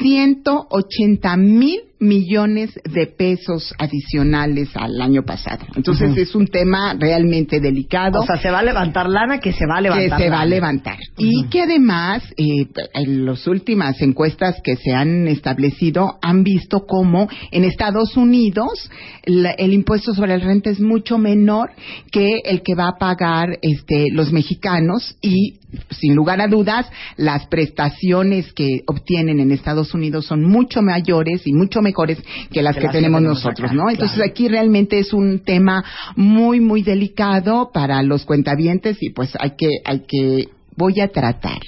180 0.00 1.36
mil 1.36 1.80
millones 2.02 2.78
de 2.84 3.06
pesos 3.06 3.72
adicionales 3.78 4.68
al 4.74 5.00
año 5.00 5.22
pasado. 5.22 5.64
Entonces 5.76 6.16
es 6.18 6.34
un 6.34 6.48
tema 6.48 6.94
realmente 6.98 7.60
delicado 7.60 8.20
O 8.20 8.26
sea, 8.26 8.38
se 8.38 8.50
va 8.50 8.58
a 8.58 8.62
levantar 8.64 9.08
lana 9.08 9.38
que 9.38 9.52
se 9.52 9.64
va 9.66 9.76
a 9.76 9.82
que 9.82 9.82
levantar. 9.88 10.20
se 10.20 10.28
va 10.30 10.40
a 10.40 10.46
levantar. 10.46 10.98
Y 11.16 11.44
que 11.44 11.62
además, 11.62 12.24
eh, 12.36 12.66
en 12.94 13.24
las 13.24 13.46
últimas 13.46 14.00
encuestas 14.02 14.56
que 14.64 14.74
se 14.76 14.92
han 14.92 15.28
establecido, 15.28 16.18
han 16.22 16.42
visto 16.42 16.86
cómo 16.86 17.28
en 17.52 17.62
Estados 17.64 18.16
Unidos 18.16 18.90
la- 19.24 19.52
el 19.52 19.72
impuesto 19.72 20.12
sobre 20.12 20.36
la 20.36 20.44
renta 20.44 20.70
es 20.70 20.80
mucho 20.80 21.18
menor 21.18 21.70
que 22.10 22.40
el 22.44 22.62
que 22.62 22.74
va 22.74 22.88
a 22.88 22.98
pagar 22.98 23.58
este, 23.62 24.06
los 24.10 24.32
mexicanos 24.32 25.16
y, 25.22 25.60
sin 25.90 26.16
lugar 26.16 26.40
a 26.40 26.48
dudas, 26.48 26.86
las 27.16 27.46
prestaciones 27.46 28.52
que 28.52 28.82
obtienen 28.88 29.38
en 29.38 29.52
Estados 29.52 29.94
Unidos 29.94 30.26
son 30.26 30.42
mucho 30.42 30.82
mayores 30.82 31.46
y 31.46 31.52
mucho 31.52 31.80
mejores 31.80 31.91
que 31.92 32.16
las 32.16 32.18
Que 32.18 32.52
que, 32.52 32.62
las 32.62 32.74
que 32.76 32.80
tenemos 32.88 33.20
tenemos 33.20 33.22
nosotros, 33.22 33.70
acá, 33.70 33.74
¿no? 33.74 33.90
Entonces 33.90 34.16
claro. 34.16 34.30
aquí 34.30 34.48
realmente 34.48 34.98
es 34.98 35.12
un 35.12 35.40
tema 35.40 35.84
muy 36.16 36.60
muy 36.60 36.82
delicado 36.82 37.70
para 37.72 38.02
los 38.02 38.24
cuentavientes 38.24 38.98
y 39.02 39.10
pues 39.10 39.30
hay 39.38 39.52
que 39.56 39.68
hay 39.84 40.00
que 40.06 40.48
voy 40.76 41.00
a 41.00 41.08
tratar 41.08 41.58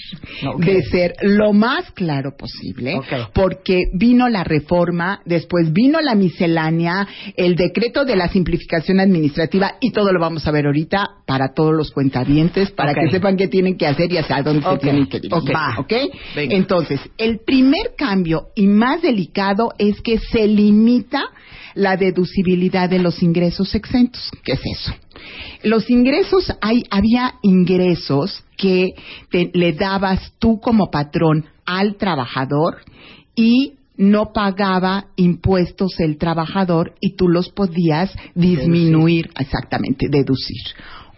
de 0.58 0.82
ser 0.82 1.14
lo 1.22 1.52
más 1.52 1.90
claro 1.92 2.36
posible 2.36 2.98
porque 3.32 3.84
vino 3.92 4.28
la 4.28 4.44
reforma, 4.44 5.20
después 5.24 5.72
vino 5.72 6.00
la 6.00 6.14
miscelánea, 6.14 7.06
el 7.36 7.56
decreto 7.56 8.04
de 8.04 8.16
la 8.16 8.28
simplificación 8.28 9.00
administrativa 9.00 9.74
y 9.80 9.90
todo 9.90 10.12
lo 10.12 10.20
vamos 10.20 10.46
a 10.46 10.50
ver 10.50 10.66
ahorita 10.66 11.04
para 11.26 11.52
todos 11.54 11.74
los 11.74 11.90
cuentavientes 11.90 12.70
para 12.70 12.94
que 12.94 13.10
sepan 13.10 13.36
qué 13.36 13.48
tienen 13.48 13.76
que 13.76 13.86
hacer 13.86 14.12
y 14.12 14.18
hacia 14.18 14.42
dónde 14.42 14.66
se 14.68 14.78
tienen 14.78 15.06
que 15.06 15.20
dirigir. 15.20 15.54
Entonces, 16.36 17.00
el 17.18 17.40
primer 17.40 17.94
cambio 17.96 18.48
y 18.54 18.66
más 18.66 19.02
delicado 19.02 19.72
es 19.78 20.00
que 20.00 20.18
se 20.18 20.46
limita 20.46 21.24
la 21.74 21.96
deducibilidad 21.96 22.88
de 22.88 23.00
los 23.00 23.22
ingresos 23.22 23.74
exentos. 23.74 24.30
¿Qué 24.44 24.52
es 24.52 24.60
eso? 24.64 24.94
Los 25.62 25.88
ingresos, 25.90 26.52
hay, 26.60 26.84
había 26.90 27.34
ingresos 27.42 28.42
que 28.56 28.94
te- 29.30 29.50
le 29.54 29.72
dabas 29.72 30.32
tú 30.38 30.60
como 30.60 30.90
patrón 30.90 31.46
al 31.64 31.96
trabajador 31.96 32.78
y 33.34 33.74
no 33.96 34.32
pagaba 34.32 35.06
impuestos 35.16 35.98
el 36.00 36.18
trabajador 36.18 36.94
y 37.00 37.14
tú 37.16 37.28
los 37.28 37.48
podías 37.50 38.12
disminuir, 38.34 39.30
exactamente, 39.38 40.08
deducir. 40.10 40.60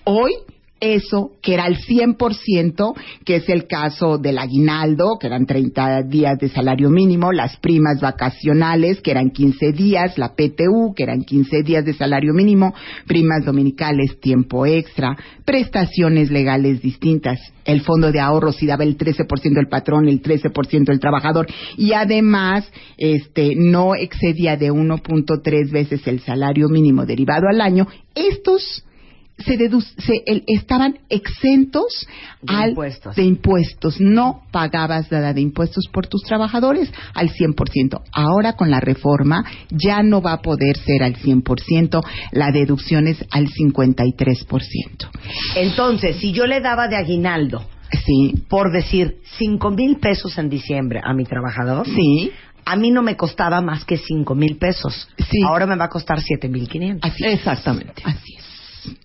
Hoy 0.05 0.33
eso, 0.81 1.33
que 1.43 1.55
era 1.55 1.67
el 1.67 1.79
100%, 1.79 2.95
que 3.25 3.37
es 3.37 3.49
el 3.49 3.67
caso 3.67 4.19
del 4.19 4.39
aguinaldo, 4.39 5.17
que 5.19 5.27
eran 5.27 5.47
30 5.47 6.03
días 6.03 6.39
de 6.39 6.49
salario 6.49 6.91
mínimo, 6.91 7.33
las 7.33 7.57
primas 7.57 8.01
vacacionales, 8.01 9.01
que 9.01 9.11
eran 9.11 9.31
15 9.31 9.73
días, 9.73 10.19
la 10.19 10.35
PTU, 10.35 10.95
que 10.95 11.05
eran 11.05 11.23
15 11.23 11.62
días 11.62 11.85
de 11.85 11.95
salario 11.95 12.35
mínimo, 12.35 12.75
primas 13.07 13.45
dominicales, 13.45 14.21
tiempo 14.21 14.67
extra, 14.67 15.17
prestaciones 15.45 16.31
legales 16.31 16.83
distintas. 16.83 17.39
El 17.65 17.81
fondo 17.81 18.12
de 18.12 18.21
ahorro 18.21 18.53
si 18.53 18.67
daba 18.67 18.85
el 18.85 18.97
13% 18.97 19.59
el 19.59 19.69
patrón, 19.69 20.09
el 20.09 20.23
13% 20.23 20.91
el 20.91 21.01
trabajador, 21.01 21.47
y 21.77 21.93
además, 21.95 22.71
este, 22.97 23.55
no 23.57 23.95
excedía 23.95 24.57
de 24.57 24.71
1.3 24.71 25.71
veces 25.71 26.07
el 26.07 26.21
salario 26.21 26.69
mínimo 26.69 27.07
derivado 27.07 27.49
al 27.49 27.61
año. 27.61 27.87
Estos 28.15 28.86
se, 29.38 29.59
dedu- 29.59 29.83
se 29.99 30.22
el- 30.27 30.44
estaban 30.46 30.99
exentos 31.11 32.07
De 32.42 32.55
al, 32.55 32.68
impuestos. 32.70 33.14
de 33.16 33.22
impuestos. 33.25 34.01
No 34.01 34.42
pagabas 34.51 35.11
nada 35.12 35.33
de 35.35 35.40
impuestos 35.42 35.88
por 35.92 36.07
tus 36.07 36.22
trabajadores 36.22 36.90
al 37.14 37.31
100%. 37.31 38.01
Ahora 38.12 38.55
con 38.55 38.70
la 38.70 38.81
reforma 38.81 39.44
ya 39.70 40.03
no 40.03 40.22
va 40.22 40.33
a 40.33 40.42
poder 40.42 40.77
ser 40.79 41.03
al 41.03 41.16
100%, 41.16 42.03
la 42.33 42.51
deducción 42.51 43.07
es 43.09 43.25
al 43.31 43.49
53%. 43.49 45.11
Entonces, 45.57 46.16
si 46.16 46.33
yo 46.33 46.46
le 46.46 46.61
daba 46.61 46.88
de 46.88 46.96
aguinaldo, 46.96 47.64
Sí, 48.05 48.42
por 48.49 48.72
decir, 48.72 49.18
cinco 49.38 49.70
mil 49.70 49.99
pesos 49.99 50.37
en 50.38 50.49
diciembre 50.51 51.01
a 51.05 51.14
mi 51.14 51.22
trabajador, 51.25 51.87
sí, 51.87 52.33
a 52.64 52.75
mí 52.75 52.90
no 52.90 53.01
me 53.01 53.16
costaba 53.16 53.61
más 53.61 53.85
que 53.85 53.96
cinco 53.96 54.35
mil 54.35 54.57
pesos. 54.59 55.09
Sí. 55.18 55.38
Ahora 55.46 55.66
me 55.66 55.77
va 55.77 55.85
a 55.85 55.88
costar 55.88 56.20
siete 56.20 56.49
mil 56.49 56.68
quinientos. 56.68 57.09
Exactamente. 57.20 58.03
Así 58.05 58.35
es. 58.37 58.44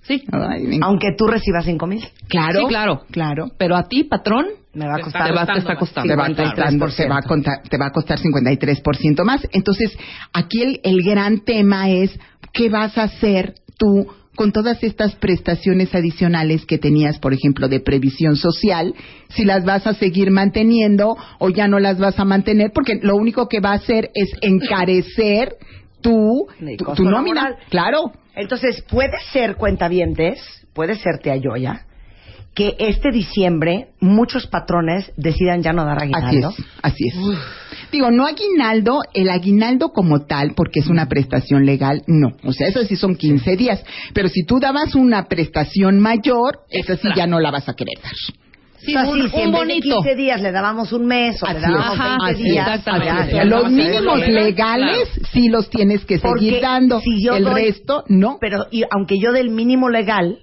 Sí. 0.03 0.23
Ay, 0.31 0.63
me- 0.63 0.79
Aunque 0.81 1.09
tú 1.17 1.27
recibas 1.27 1.65
cinco 1.65 1.87
mil, 1.87 2.03
claro, 2.27 2.59
Sí, 2.61 2.65
claro. 2.67 3.01
claro. 3.11 3.45
Pero 3.57 3.75
a 3.75 3.83
ti, 3.87 4.03
patrón, 4.03 4.45
me 4.73 4.85
va 4.87 4.93
a 4.93 4.97
Te 4.97 5.03
costar. 5.03 5.27
te 5.27 5.33
va, 5.33 5.45
te 5.45 5.59
está 5.59 5.75
costando. 5.75 6.07
te 6.09 6.15
va 6.15 6.25
te 6.27 7.07
va 7.07 7.17
a 7.17 7.21
contar- 7.23 7.61
te 7.69 7.77
va 7.77 7.85
a 7.87 7.91
costar 7.91 8.19
53% 8.19 9.23
más. 9.23 9.47
Entonces, 9.51 9.91
aquí 10.33 10.61
el, 10.61 10.79
el 10.83 11.03
gran 11.03 11.39
tema 11.41 11.89
es 11.89 12.17
qué 12.53 12.69
vas 12.69 12.97
a 12.97 13.03
hacer 13.03 13.55
tú 13.77 14.07
con 14.35 14.53
todas 14.53 14.81
estas 14.81 15.13
prestaciones 15.15 15.93
adicionales 15.93 16.65
que 16.65 16.77
tenías, 16.77 17.19
por 17.19 17.33
ejemplo, 17.33 17.67
de 17.67 17.81
previsión 17.81 18.37
social, 18.37 18.95
si 19.29 19.43
las 19.43 19.65
vas 19.65 19.85
a 19.85 19.93
seguir 19.93 20.31
manteniendo 20.31 21.17
o 21.39 21.49
ya 21.49 21.67
no 21.67 21.79
las 21.79 21.99
vas 21.99 22.17
a 22.17 22.23
mantener, 22.25 22.71
porque 22.73 22.97
lo 23.01 23.17
único 23.17 23.49
que 23.49 23.59
va 23.59 23.71
a 23.71 23.75
hacer 23.75 24.09
es 24.15 24.29
encarecer 24.41 25.55
tu, 26.01 26.47
tu, 26.77 26.85
tu 26.95 27.03
nómina. 27.03 27.43
laboral. 27.43 27.63
Claro. 27.69 28.11
Entonces, 28.35 28.81
puede 28.89 29.17
ser, 29.31 29.55
cuentavientes, 29.55 30.39
puede 30.73 30.95
ser 30.95 31.19
Tía 31.21 31.35
Yoya, 31.35 31.85
que 32.53 32.75
este 32.79 33.11
diciembre 33.11 33.89
muchos 34.01 34.47
patrones 34.47 35.11
decidan 35.15 35.63
ya 35.63 35.71
no 35.73 35.85
dar 35.85 35.97
Así 35.99 36.11
aguinaldo. 36.13 36.49
es, 36.49 36.65
así 36.81 37.07
es. 37.07 37.15
Digo, 37.91 38.09
no 38.11 38.25
aguinaldo, 38.25 38.99
el 39.13 39.29
aguinaldo 39.29 39.89
como 39.89 40.25
tal, 40.25 40.53
porque 40.55 40.79
es 40.81 40.87
una 40.87 41.07
prestación 41.07 41.65
legal, 41.65 42.03
no. 42.07 42.29
O 42.43 42.53
sea, 42.53 42.67
eso 42.67 42.83
sí 42.83 42.95
son 42.95 43.15
15 43.15 43.55
días. 43.57 43.83
Pero 44.13 44.29
si 44.29 44.43
tú 44.43 44.59
dabas 44.59 44.95
una 44.95 45.25
prestación 45.27 45.99
mayor, 45.99 46.59
esa 46.69 46.95
sí 46.97 47.07
ya 47.15 47.27
no 47.27 47.39
la 47.39 47.51
vas 47.51 47.67
a 47.69 47.73
querer 47.73 47.95
dar. 48.01 48.13
Sí, 48.85 48.95
o 48.95 48.99
sea, 49.01 49.09
un, 49.09 49.29
si 49.29 49.35
un 49.35 49.41
en 49.43 49.51
bonito. 49.51 49.95
15 50.01 50.15
días 50.15 50.41
le 50.41 50.51
dábamos 50.51 50.91
un 50.93 51.05
mes 51.05 51.41
o 51.43 51.45
le 51.47 51.51
Así 51.59 51.61
dábamos 51.61 51.93
es. 51.93 51.99
20 51.99 52.03
Ajá, 52.03 52.33
días. 52.33 52.67
exactamente. 52.67 53.35
ya, 53.35 53.43
los 53.45 53.71
mínimos 53.71 54.19
legales 54.27 55.09
sí 55.31 55.49
los 55.49 55.69
tienes 55.69 56.03
que 56.05 56.19
Porque 56.19 56.45
seguir 56.45 56.61
dando. 56.61 56.99
si 57.01 57.23
yo 57.23 57.35
el 57.35 57.43
doy- 57.43 57.53
resto, 57.65 58.03
no. 58.07 58.37
Pero 58.41 58.65
y 58.71 58.83
aunque 58.89 59.19
yo 59.19 59.31
del 59.31 59.49
mínimo 59.49 59.89
legal, 59.89 60.39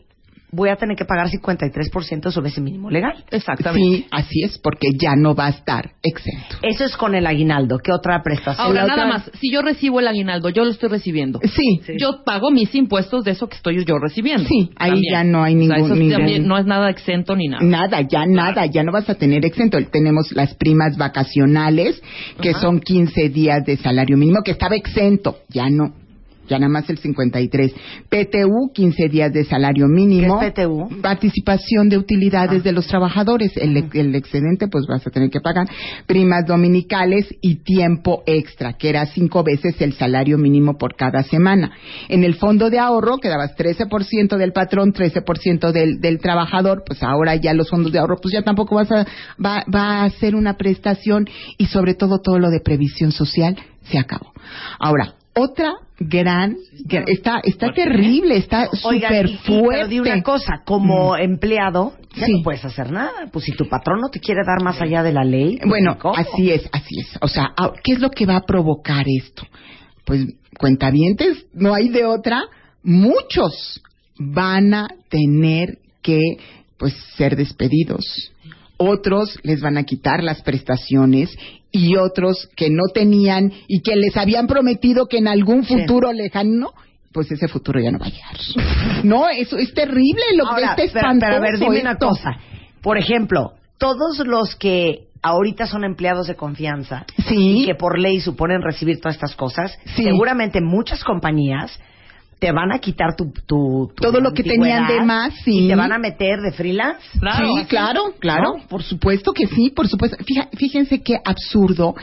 voy 0.50 0.70
a 0.70 0.76
tener 0.76 0.96
que 0.96 1.04
pagar 1.04 1.28
53% 1.28 2.30
sobre 2.30 2.48
ese 2.50 2.60
mínimo 2.60 2.90
legal. 2.90 3.24
Exactamente. 3.30 3.98
Sí, 3.98 4.06
así 4.10 4.42
es, 4.44 4.58
porque 4.58 4.88
ya 4.98 5.14
no 5.16 5.34
va 5.34 5.46
a 5.46 5.50
estar 5.50 5.90
exento. 6.02 6.56
Eso 6.62 6.84
es 6.84 6.96
con 6.96 7.14
el 7.14 7.26
aguinaldo. 7.26 7.78
¿Qué 7.78 7.92
otra 7.92 8.22
prestación? 8.22 8.66
Ahora, 8.66 8.82
La 8.82 8.86
nada 8.88 9.04
otra- 9.06 9.18
más, 9.18 9.30
si 9.40 9.52
yo 9.52 9.62
recibo 9.62 10.00
el 10.00 10.08
aguinaldo, 10.08 10.48
yo 10.48 10.64
lo 10.64 10.70
estoy 10.70 10.88
recibiendo. 10.88 11.40
Sí, 11.44 11.80
Yo 11.98 12.22
pago 12.24 12.50
mis 12.50 12.74
impuestos 12.74 13.24
de 13.24 13.32
eso 13.32 13.48
que 13.48 13.56
estoy 13.56 13.84
yo 13.84 13.98
recibiendo. 13.98 14.48
Sí, 14.48 14.70
ahí 14.76 14.90
También. 14.92 15.12
ya 15.12 15.24
no 15.24 15.42
hay 15.42 15.54
O 15.54 15.58
sea, 15.58 15.66
ningún- 15.68 15.84
eso 15.86 15.94
ningún- 15.96 16.12
también 16.16 16.46
no 16.48 16.56
es 16.58 16.66
nada 16.66 16.88
exento 16.90 17.36
ni 17.36 17.48
nada. 17.48 17.62
Nada, 17.64 18.00
ya 18.02 18.24
nada, 18.26 18.66
ya 18.66 18.82
no 18.82 18.92
vas 18.92 19.08
a 19.10 19.14
tener 19.16 19.44
exento. 19.44 19.78
Tenemos 19.90 20.32
las 20.32 20.54
primas 20.54 20.96
vacacionales, 20.96 22.02
que 22.40 22.50
Ajá. 22.50 22.60
son 22.60 22.80
15 22.80 23.28
días 23.28 23.64
de 23.64 23.76
salario 23.76 24.16
mínimo, 24.16 24.42
que 24.44 24.52
estaba 24.52 24.76
exento, 24.76 25.38
ya 25.48 25.68
no. 25.68 25.92
Ya 26.48 26.58
nada 26.58 26.70
más 26.70 26.88
el 26.90 26.98
53. 26.98 27.72
PTU, 28.08 28.72
15 28.72 29.08
días 29.08 29.32
de 29.32 29.44
salario 29.44 29.86
mínimo. 29.86 30.40
¿Qué 30.40 30.46
es 30.46 30.52
PTU? 30.52 31.00
Participación 31.00 31.88
de 31.88 31.98
utilidades 31.98 32.64
de 32.64 32.72
los 32.72 32.86
trabajadores. 32.86 33.56
El, 33.56 33.88
el 33.92 34.14
excedente, 34.14 34.68
pues 34.68 34.86
vas 34.88 35.06
a 35.06 35.10
tener 35.10 35.30
que 35.30 35.40
pagar. 35.40 35.68
Primas 36.06 36.46
dominicales 36.46 37.26
y 37.40 37.56
tiempo 37.56 38.22
extra, 38.26 38.74
que 38.74 38.88
era 38.88 39.06
cinco 39.06 39.42
veces 39.42 39.80
el 39.80 39.92
salario 39.94 40.38
mínimo 40.38 40.78
por 40.78 40.96
cada 40.96 41.22
semana. 41.22 41.72
En 42.08 42.24
el 42.24 42.34
fondo 42.34 42.70
de 42.70 42.78
ahorro 42.78 43.18
quedabas 43.18 43.56
13% 43.56 44.36
del 44.36 44.52
patrón, 44.52 44.92
13% 44.92 45.72
del, 45.72 46.00
del 46.00 46.18
trabajador, 46.18 46.82
pues 46.86 47.02
ahora 47.02 47.36
ya 47.36 47.52
los 47.54 47.68
fondos 47.68 47.92
de 47.92 47.98
ahorro, 47.98 48.18
pues 48.20 48.32
ya 48.32 48.42
tampoco 48.42 48.76
vas 48.76 48.90
a, 48.90 49.06
va, 49.44 49.64
va 49.72 50.04
a 50.04 50.10
ser 50.10 50.34
una 50.34 50.56
prestación 50.56 51.26
y 51.56 51.66
sobre 51.66 51.94
todo 51.94 52.20
todo 52.20 52.38
lo 52.38 52.50
de 52.50 52.60
previsión 52.60 53.12
social 53.12 53.56
se 53.90 53.98
acabó. 53.98 54.32
Ahora, 54.78 55.14
otra 55.38 55.72
gran, 56.00 56.56
gra- 56.86 57.04
está, 57.06 57.40
está 57.42 57.72
terrible, 57.72 58.36
está 58.36 58.68
súper 58.72 59.26
y- 59.26 59.32
y- 59.32 59.36
fuerte. 59.38 59.88
pero 60.02 60.02
una 60.14 60.22
cosa, 60.22 60.62
como 60.64 61.16
empleado, 61.16 61.94
ya 62.14 62.26
Sí. 62.26 62.32
no 62.32 62.42
puedes 62.44 62.64
hacer 62.64 62.90
nada. 62.92 63.28
Pues 63.32 63.44
si 63.44 63.52
tu 63.52 63.68
patrón 63.68 64.00
no 64.00 64.08
te 64.08 64.20
quiere 64.20 64.42
dar 64.46 64.62
más 64.62 64.80
allá 64.80 65.02
de 65.02 65.12
la 65.12 65.24
ley, 65.24 65.56
pues, 65.56 65.68
Bueno, 65.68 65.96
así 66.16 66.50
es, 66.50 66.68
así 66.72 67.00
es. 67.00 67.18
O 67.20 67.28
sea, 67.28 67.52
ah, 67.56 67.72
¿qué 67.82 67.92
es 67.92 68.00
lo 68.00 68.10
que 68.10 68.26
va 68.26 68.36
a 68.36 68.42
provocar 68.46 69.04
esto? 69.08 69.44
Pues 70.04 70.24
cuentavientes, 70.58 71.46
no 71.52 71.74
hay 71.74 71.88
de 71.88 72.04
otra. 72.04 72.42
Muchos 72.82 73.82
van 74.18 74.72
a 74.74 74.88
tener 75.08 75.78
que, 76.02 76.20
pues, 76.78 76.94
ser 77.16 77.36
despedidos. 77.36 78.32
Otros 78.76 79.38
les 79.42 79.60
van 79.60 79.76
a 79.76 79.82
quitar 79.84 80.22
las 80.22 80.40
prestaciones 80.42 81.36
y 81.70 81.96
otros 81.96 82.48
que 82.56 82.70
no 82.70 82.84
tenían 82.92 83.52
y 83.66 83.80
que 83.82 83.94
les 83.96 84.16
habían 84.16 84.46
prometido 84.46 85.06
que 85.06 85.18
en 85.18 85.28
algún 85.28 85.64
Sí. 85.64 85.74
futuro 85.74 86.12
lejano, 86.12 86.72
pues 87.12 87.30
ese 87.30 87.48
futuro 87.48 87.80
ya 87.80 87.90
no 87.90 87.98
va 87.98 88.06
a 88.06 88.10
llegar. 88.10 88.36
No, 89.04 89.28
eso 89.28 89.56
es 89.58 89.72
terrible 89.74 90.22
lo 90.34 90.44
que 90.44 90.50
Ahora, 90.50 90.74
pero, 90.76 90.86
espantoso. 90.88 91.20
pero 91.20 91.36
a 91.36 91.40
ver, 91.40 91.58
dime 91.58 91.80
una 91.80 91.96
cosa. 91.96 92.30
Por 92.82 92.98
ejemplo, 92.98 93.52
todos 93.78 94.18
los 94.26 94.56
que 94.56 95.08
ahorita 95.22 95.66
son 95.66 95.84
empleados 95.84 96.26
de 96.26 96.36
confianza 96.36 97.04
Sí. 97.28 97.62
y 97.62 97.66
que 97.66 97.74
por 97.74 97.98
ley 97.98 98.20
suponen 98.20 98.62
recibir 98.62 99.00
todas 99.00 99.16
estas 99.16 99.34
cosas, 99.36 99.76
Sí. 99.96 100.04
seguramente 100.04 100.60
muchas 100.60 101.02
compañías 101.04 101.78
te 102.38 102.52
van 102.52 102.70
a 102.72 102.78
quitar 102.78 103.16
tu, 103.16 103.32
tu- 103.32 103.90
tu 103.94 104.02
Todo 104.02 104.20
lo 104.20 104.32
que 104.32 104.42
tenían 104.44 104.86
de 104.86 105.02
más, 105.04 105.34
sí. 105.44 105.64
y 105.64 105.68
te 105.68 105.74
van 105.74 105.92
a 105.92 105.98
meter 105.98 106.40
de 106.40 106.52
freelance. 106.52 107.00
Claro, 107.18 107.46
sí, 107.46 107.52
así. 107.58 107.66
claro, 107.68 108.00
claro, 108.20 108.56
por 108.68 108.82
supuesto 108.82 109.32
que 109.32 109.46
sí, 109.46 109.70
por 109.70 109.88
supuesto. 109.88 110.16
Fija- 110.24 110.48
fíjense 110.56 111.02
qué 111.02 111.16
absurdo 111.24 111.94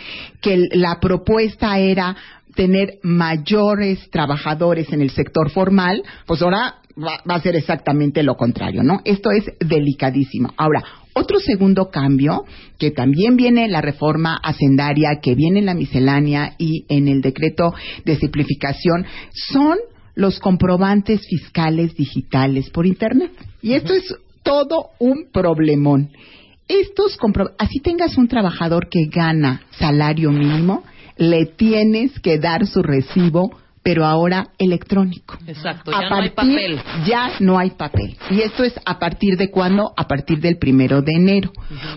que 0.41 0.53
el- 0.55 0.69
la 0.73 0.99
propuesta 0.99 1.77
era 1.79 2.15
tener 2.55 2.99
mayores 3.03 4.09
trabajadores 4.11 4.91
en 4.93 5.01
el 5.01 5.09
sector 5.09 5.49
formal, 5.51 6.03
pues 6.25 6.41
ahora 6.41 6.75
va, 6.97 7.19
va 7.29 7.35
a 7.35 7.41
ser 7.41 7.55
exactamente 7.55 8.23
lo 8.23 8.35
contrario, 8.35 8.81
¿no? 8.83 9.01
Esto 9.03 9.29
es 9.31 9.45
delicadísimo. 9.59 10.53
Ahora, 10.57 10.81
otro 11.13 11.39
segundo 11.39 11.89
cambio, 11.89 12.43
que 12.77 12.91
también 12.91 13.35
viene 13.35 13.65
en 13.65 13.71
la 13.71 13.81
reforma 13.81 14.37
hacendaria, 14.41 15.19
que 15.21 15.35
viene 15.35 15.59
en 15.59 15.65
la 15.65 15.73
miscelánea 15.73 16.55
y 16.57 16.85
en 16.89 17.07
el 17.07 17.21
decreto 17.21 17.73
de 18.05 18.17
simplificación, 18.17 19.05
son 19.33 19.77
los 20.15 20.39
comprobantes 20.39 21.21
fiscales 21.27 21.93
digitales 21.95 22.69
por 22.71 22.85
Internet. 22.85 23.31
Y 23.61 23.73
esto 23.73 23.93
es 23.93 24.03
todo 24.43 24.89
un 24.99 25.25
problemón. 25.31 26.09
Estos 26.67 27.17
compro- 27.19 27.53
así 27.59 27.79
tengas 27.79 28.17
un 28.17 28.27
trabajador 28.27 28.89
que 28.89 29.05
gana 29.05 29.61
salario 29.77 30.31
mínimo, 30.31 30.83
le 31.17 31.45
tienes 31.45 32.19
que 32.19 32.39
dar 32.39 32.65
su 32.65 32.81
recibo, 32.81 33.51
pero 33.83 34.03
ahora 34.03 34.47
electrónico. 34.57 35.37
Exacto, 35.45 35.91
A 35.95 36.01
ya 36.01 36.09
no 36.09 36.15
hay 36.15 36.29
partir- 36.31 36.55
papel. 36.55 36.79
Ya 37.07 37.31
no 37.39 37.59
hay 37.59 37.69
papel. 37.69 38.17
Y 38.31 38.41
esto 38.41 38.63
es 38.63 38.73
a 38.83 38.97
partir 38.97 39.37
de 39.37 39.51
cuándo? 39.51 39.93
A 39.95 40.07
partir 40.07 40.39
del 40.39 40.57
primero 40.57 41.03
de 41.03 41.11
enero. 41.13 41.51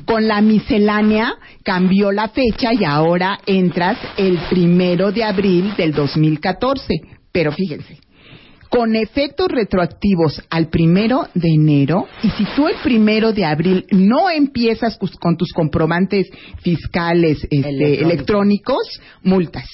Con 0.04 0.28
la 0.28 0.42
miscelánea 0.42 1.32
cambió 1.62 2.12
la 2.12 2.28
fecha 2.28 2.74
y 2.74 2.84
ahora 2.84 3.38
entras 3.46 3.96
el 4.18 4.36
primero 4.50 5.12
de 5.12 5.24
abril 5.24 5.72
del 5.78 5.92
2014. 5.92 6.94
Pero 7.32 7.52
fíjense, 7.52 7.98
con 8.68 8.96
efectos 8.96 9.48
retroactivos 9.48 10.42
al 10.50 10.68
primero 10.68 11.26
de 11.34 11.48
enero, 11.48 12.06
y 12.22 12.30
si 12.30 12.44
tú 12.54 12.68
el 12.68 12.76
primero 12.82 13.32
de 13.32 13.44
abril 13.44 13.86
no 13.90 14.30
empiezas 14.30 14.98
con 15.20 15.36
tus 15.36 15.52
comprobantes 15.52 16.28
fiscales 16.62 17.46
este, 17.50 18.02
electrónicos, 18.02 19.00
multas. 19.22 19.68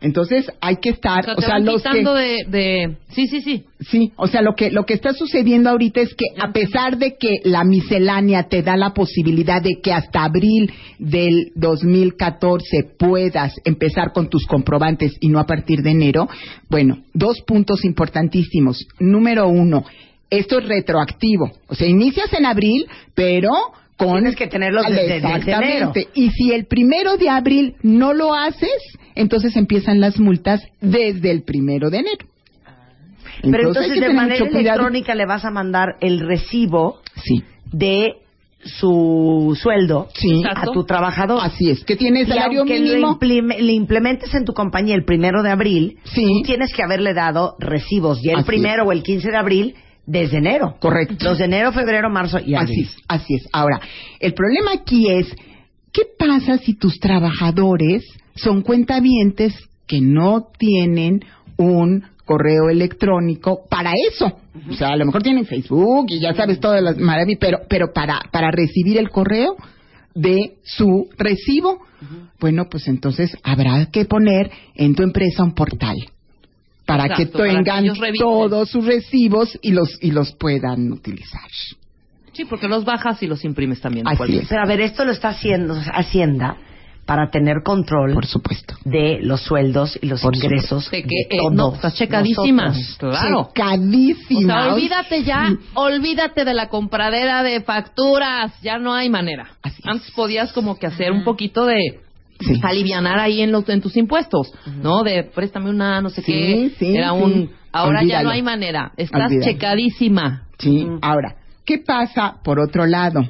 Entonces 0.00 0.50
hay 0.60 0.76
que 0.76 0.90
estar, 0.90 1.20
O 1.20 1.24
sea, 1.24 1.34
o 1.34 1.40
sea, 1.40 1.58
los 1.58 1.82
que 1.82 2.04
de, 2.04 2.44
de... 2.48 2.96
Sí, 3.08 3.26
sí, 3.26 3.40
sí. 3.40 3.64
Sí, 3.80 4.12
o 4.16 4.28
sea, 4.28 4.42
lo 4.42 4.54
que 4.54 4.70
lo 4.70 4.86
que 4.86 4.94
está 4.94 5.12
sucediendo 5.12 5.70
ahorita 5.70 6.00
es 6.00 6.14
que 6.14 6.26
a 6.40 6.52
pesar 6.52 6.98
de 6.98 7.16
que 7.16 7.40
la 7.44 7.64
miscelánea 7.64 8.44
te 8.44 8.62
da 8.62 8.76
la 8.76 8.94
posibilidad 8.94 9.60
de 9.60 9.80
que 9.82 9.92
hasta 9.92 10.24
abril 10.24 10.72
del 10.98 11.52
2014 11.56 12.94
puedas 12.96 13.54
empezar 13.64 14.12
con 14.12 14.28
tus 14.28 14.46
comprobantes 14.46 15.12
y 15.20 15.28
no 15.28 15.40
a 15.40 15.46
partir 15.46 15.82
de 15.82 15.90
enero, 15.90 16.28
bueno, 16.68 17.02
dos 17.12 17.40
puntos 17.42 17.84
importantísimos. 17.84 18.86
Número 19.00 19.48
uno, 19.48 19.84
esto 20.30 20.58
es 20.58 20.68
retroactivo, 20.68 21.50
o 21.68 21.74
sea, 21.74 21.88
inicias 21.88 22.32
en 22.34 22.46
abril, 22.46 22.86
pero 23.14 23.50
con 23.98 24.12
Tienes 24.14 24.36
que 24.36 24.46
tenerlos 24.46 24.86
desde- 24.86 25.02
desde 25.02 25.16
exactamente. 25.16 25.72
enero. 25.76 25.92
Y 26.14 26.30
si 26.30 26.52
el 26.52 26.66
primero 26.66 27.16
de 27.18 27.28
abril 27.28 27.74
no 27.82 28.14
lo 28.14 28.32
haces, 28.32 28.70
entonces 29.16 29.54
empiezan 29.56 30.00
las 30.00 30.18
multas 30.18 30.62
desde 30.80 31.30
el 31.32 31.42
primero 31.42 31.90
de 31.90 31.98
enero. 31.98 32.26
Pero 33.42 33.68
entonces 33.68 34.00
de 34.00 34.12
manera 34.14 34.44
electrónica 34.46 35.14
le 35.14 35.26
vas 35.26 35.44
a 35.44 35.50
mandar 35.50 35.96
el 36.00 36.20
recibo 36.20 37.00
Sí, 37.24 37.42
de 37.72 38.14
su 38.64 39.56
sueldo 39.60 40.08
Sí. 40.14 40.42
a 40.48 40.64
tu 40.72 40.84
trabajador. 40.84 41.40
así 41.42 41.70
es. 41.70 41.84
Que 41.84 41.96
tiene 41.96 42.22
Y 42.22 42.26
salario 42.26 42.60
aunque 42.60 42.80
mínimo. 42.80 43.06
Lo 43.06 43.12
implime- 43.18 43.58
le 43.60 43.72
implementes 43.72 44.34
en 44.34 44.44
tu 44.44 44.52
compañía 44.52 44.94
el 44.96 45.04
primero 45.04 45.42
de 45.42 45.50
abril, 45.50 45.98
Sí. 46.04 46.24
tú 46.24 46.42
tienes 46.44 46.72
que 46.74 46.82
haberle 46.82 47.14
dado 47.14 47.54
recibos 47.60 48.20
ya 48.22 48.32
el 48.32 48.38
Así 48.38 48.46
primero 48.46 48.84
o 48.84 48.92
el 48.92 49.02
15 49.02 49.30
de 49.30 49.36
abril 49.36 49.74
desde 50.08 50.38
enero. 50.38 50.76
Correcto. 50.80 51.16
Los 51.20 51.38
de 51.38 51.44
enero, 51.44 51.70
febrero, 51.70 52.08
marzo 52.08 52.38
y 52.38 52.54
Así 52.54 52.72
abril. 52.72 52.84
es, 52.86 52.96
así 53.06 53.34
es. 53.34 53.46
Ahora, 53.52 53.78
el 54.18 54.32
problema 54.32 54.72
aquí 54.72 55.08
es, 55.10 55.28
¿qué 55.92 56.02
pasa 56.18 56.56
si 56.58 56.74
tus 56.74 56.98
trabajadores 56.98 58.04
son 58.34 58.62
cuentavientes 58.62 59.54
que 59.86 60.00
no 60.00 60.46
tienen 60.58 61.20
un 61.58 62.04
correo 62.24 62.70
electrónico 62.70 63.60
para 63.68 63.92
eso? 64.10 64.38
O 64.70 64.72
sea, 64.74 64.88
a 64.88 64.96
lo 64.96 65.04
mejor 65.04 65.22
tienen 65.22 65.44
Facebook 65.44 66.06
y 66.08 66.20
ya 66.20 66.32
sabes 66.34 66.58
todas 66.58 66.82
las 66.82 66.96
maravillas, 66.96 67.38
pero, 67.40 67.58
pero 67.68 67.92
para, 67.92 68.20
para 68.32 68.50
recibir 68.50 68.96
el 68.96 69.10
correo 69.10 69.56
de 70.14 70.56
su 70.64 71.10
recibo, 71.18 71.80
bueno, 72.40 72.64
pues 72.70 72.88
entonces 72.88 73.36
habrá 73.42 73.86
que 73.92 74.06
poner 74.06 74.50
en 74.74 74.94
tu 74.94 75.02
empresa 75.02 75.44
un 75.44 75.54
portal 75.54 75.96
para 76.88 77.04
Exacto, 77.04 77.24
que 77.24 77.38
para 77.38 77.48
que 77.50 77.54
tengan 77.64 77.84
todos 78.18 78.70
sus 78.70 78.84
recibos 78.86 79.58
y 79.60 79.72
los 79.72 79.98
y 80.02 80.10
los 80.10 80.32
puedan 80.32 80.90
utilizar. 80.90 81.42
Sí, 82.32 82.46
porque 82.46 82.66
los 82.66 82.84
bajas 82.86 83.22
y 83.22 83.26
los 83.26 83.44
imprimes 83.44 83.80
también. 83.82 84.08
Así 84.08 84.38
es. 84.38 84.48
Pero 84.48 84.62
a 84.62 84.66
ver, 84.66 84.80
esto 84.80 85.04
lo 85.04 85.12
está 85.12 85.28
haciendo 85.30 85.74
Hacienda 85.92 86.56
para 87.04 87.30
tener 87.30 87.56
control 87.64 88.14
Por 88.14 88.26
supuesto. 88.26 88.74
de 88.84 89.18
los 89.22 89.40
sueldos 89.42 89.98
y 90.00 90.06
los 90.06 90.20
Por 90.22 90.34
ingresos 90.36 90.90
De 90.90 91.02
que, 91.02 91.08
de 91.08 91.36
eh, 91.36 91.38
todos 91.40 91.52
no, 91.54 91.74
estás 91.74 91.94
checadísima. 91.94 92.66
nosotros. 92.68 93.18
Claro. 93.18 93.40
O 93.40 93.46
Checadísima. 93.48 94.64
sea, 94.64 94.74
olvídate 94.74 95.24
ya, 95.24 95.56
olvídate 95.74 96.44
de 96.44 96.54
la 96.54 96.68
compradera 96.68 97.42
de 97.42 97.60
facturas, 97.62 98.52
ya 98.62 98.78
no 98.78 98.94
hay 98.94 99.08
manera. 99.10 99.48
Así. 99.62 99.82
Antes 99.84 100.10
podías 100.12 100.52
como 100.52 100.78
que 100.78 100.86
hacer 100.86 101.12
un 101.12 101.24
poquito 101.24 101.66
de 101.66 102.00
Sí. 102.40 102.60
alivianar 102.62 103.18
ahí 103.18 103.40
en 103.42 103.50
los 103.52 103.68
en 103.68 103.80
tus 103.80 103.96
impuestos, 103.96 104.52
¿no? 104.82 105.02
De 105.02 105.24
préstame 105.24 105.70
una, 105.70 106.00
no 106.00 106.08
sé 106.10 106.22
Sí, 106.22 106.32
qué. 106.32 106.70
sí, 106.78 106.96
Era 106.96 107.10
sí. 107.10 107.16
un. 107.22 107.50
Ahora 107.72 108.02
ya 108.04 108.22
no 108.22 108.30
hay 108.30 108.42
manera. 108.42 108.92
Estás 108.96 109.30
Olvídalo. 109.30 109.44
checadísima. 109.52 110.46
Sí. 110.58 110.86
Ahora, 111.02 111.36
¿qué 111.64 111.78
pasa 111.78 112.36
por 112.44 112.60
otro 112.60 112.86
lado? 112.86 113.20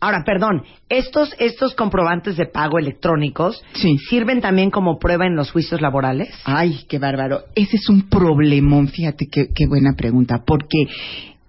Ahora, 0.00 0.24
perdón, 0.24 0.62
estos, 0.88 1.32
estos 1.38 1.74
comprobantes 1.74 2.36
de 2.36 2.46
pago 2.46 2.78
electrónicos 2.78 3.62
Sí. 3.74 3.96
sirven 4.10 4.40
también 4.40 4.70
como 4.70 4.98
prueba 4.98 5.26
en 5.26 5.36
los 5.36 5.52
juicios 5.52 5.80
laborales. 5.80 6.28
Ay, 6.44 6.80
qué 6.88 6.98
bárbaro. 6.98 7.42
Ese 7.54 7.76
es 7.76 7.88
un 7.88 8.08
problemón, 8.08 8.88
fíjate 8.88 9.26
qué, 9.30 9.48
qué 9.54 9.66
buena 9.68 9.92
pregunta, 9.96 10.42
porque 10.44 10.86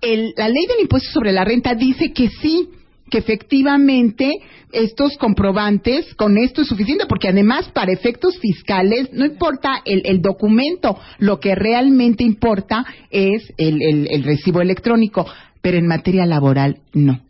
el- 0.02 0.34
la 0.38 0.50
ley 0.50 0.66
del 0.68 0.82
impuesto 0.82 1.10
sobre 1.12 1.32
la 1.32 1.44
renta 1.46 1.74
dice 1.74 2.12
que 2.14 2.28
sí, 2.30 2.70
que 3.14 3.20
efectivamente 3.20 4.32
estos 4.72 5.18
comprobantes, 5.18 6.16
con 6.16 6.36
esto 6.40 6.64
es 6.64 6.68
suficiente, 6.68 7.06
porque 7.08 7.28
además 7.28 7.70
para 7.70 7.92
efectos 7.92 8.40
fiscales 8.40 9.14
no 9.14 9.24
importa 9.24 9.84
el, 9.86 10.02
el 10.06 10.20
documento, 10.20 10.98
lo 11.20 11.40
que 11.40 11.54
realmente 11.54 12.24
importa 12.24 12.84
es 13.12 13.54
el, 13.58 13.84
el- 13.84 14.08
el 14.10 14.24
recibo 14.24 14.62
electrónico, 14.62 15.28
pero 15.62 15.78
en 15.78 15.86
materia 15.86 16.26
laboral 16.26 16.80
no. 16.92 17.22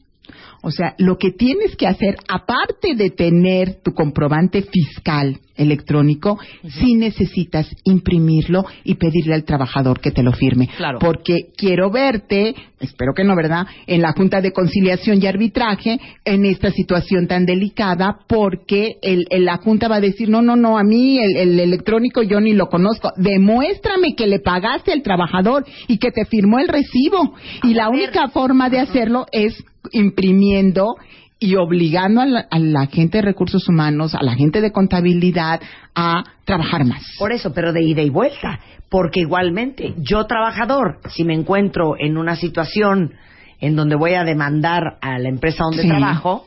O 0.61 0.71
sea, 0.71 0.95
lo 0.97 1.17
que 1.17 1.31
tienes 1.31 1.75
que 1.75 1.85
hacer, 1.85 2.15
aparte 2.29 2.95
de 2.95 3.09
tener 3.09 3.81
tu 3.83 3.91
comprobante 3.91 4.61
fiscal 4.61 5.37
electrónico, 5.55 6.37
sí 6.79 6.95
necesitas 6.95 7.67
imprimirlo 7.83 8.65
y 8.83 8.95
pedirle 8.95 9.35
al 9.35 9.43
trabajador 9.43 9.99
que 9.99 10.11
te 10.11 10.23
lo 10.23 10.31
firme. 10.31 10.69
Claro. 10.77 10.99
Porque 10.99 11.49
quiero 11.55 11.91
verte, 11.91 12.55
espero 12.79 13.13
que 13.15 13.23
no, 13.23 13.35
¿verdad?, 13.35 13.65
en 13.87 14.01
la 14.01 14.13
Junta 14.13 14.41
de 14.41 14.51
Conciliación 14.51 15.21
y 15.21 15.27
Arbitraje 15.27 15.99
en 16.25 16.45
esta 16.45 16.71
situación 16.71 17.27
tan 17.27 17.45
delicada, 17.45 18.17
porque 18.27 18.93
el, 19.01 19.25
el- 19.29 19.45
la 19.45 19.57
Junta 19.57 19.87
va 19.87 19.97
a 19.97 20.01
decir, 20.01 20.29
no, 20.29 20.41
no, 20.41 20.55
no, 20.55 20.77
a 20.77 20.83
mí 20.83 21.19
el, 21.19 21.35
el 21.35 21.59
electrónico 21.59 22.23
yo 22.23 22.39
ni 22.39 22.53
lo 22.53 22.67
conozco. 22.67 23.11
Demuéstrame 23.17 24.15
que 24.15 24.27
le 24.27 24.39
pagaste 24.39 24.91
al 24.91 25.01
trabajador 25.03 25.65
y 25.87 25.97
que 25.97 26.11
te 26.11 26.25
firmó 26.25 26.59
el 26.59 26.67
recibo. 26.67 27.35
Y 27.63 27.73
la 27.73 27.89
única 27.89 28.29
forma 28.29 28.69
de 28.69 28.79
hacerlo 28.79 29.25
es 29.31 29.53
imprimiendo 29.91 30.95
y 31.43 31.55
obligando 31.57 32.21
a 32.21 32.25
la, 32.25 32.47
a 32.49 32.57
la 32.57 32.87
gente 32.87 33.17
de 33.17 33.23
recursos 33.23 33.67
humanos, 33.67 34.15
a 34.15 34.23
la 34.23 34.33
gente 34.33 34.61
de 34.61 34.71
contabilidad 34.71 35.59
a 35.93 36.23
trabajar 36.45 36.85
más. 36.85 37.03
Por 37.19 37.33
eso, 37.33 37.53
pero 37.53 37.73
de 37.73 37.81
ida 37.83 38.01
y 38.01 38.09
vuelta. 38.09 38.59
Porque 38.89 39.19
igualmente, 39.19 39.93
yo 39.97 40.25
trabajador, 40.25 40.99
si 41.09 41.25
me 41.25 41.33
encuentro 41.33 41.95
en 41.99 42.17
una 42.17 42.37
situación 42.37 43.13
en 43.59 43.75
donde 43.75 43.95
voy 43.95 44.13
a 44.13 44.23
demandar 44.23 44.97
a 45.01 45.19
la 45.19 45.27
empresa 45.27 45.63
donde 45.65 45.81
Sí. 45.81 45.89
trabajo, 45.89 46.45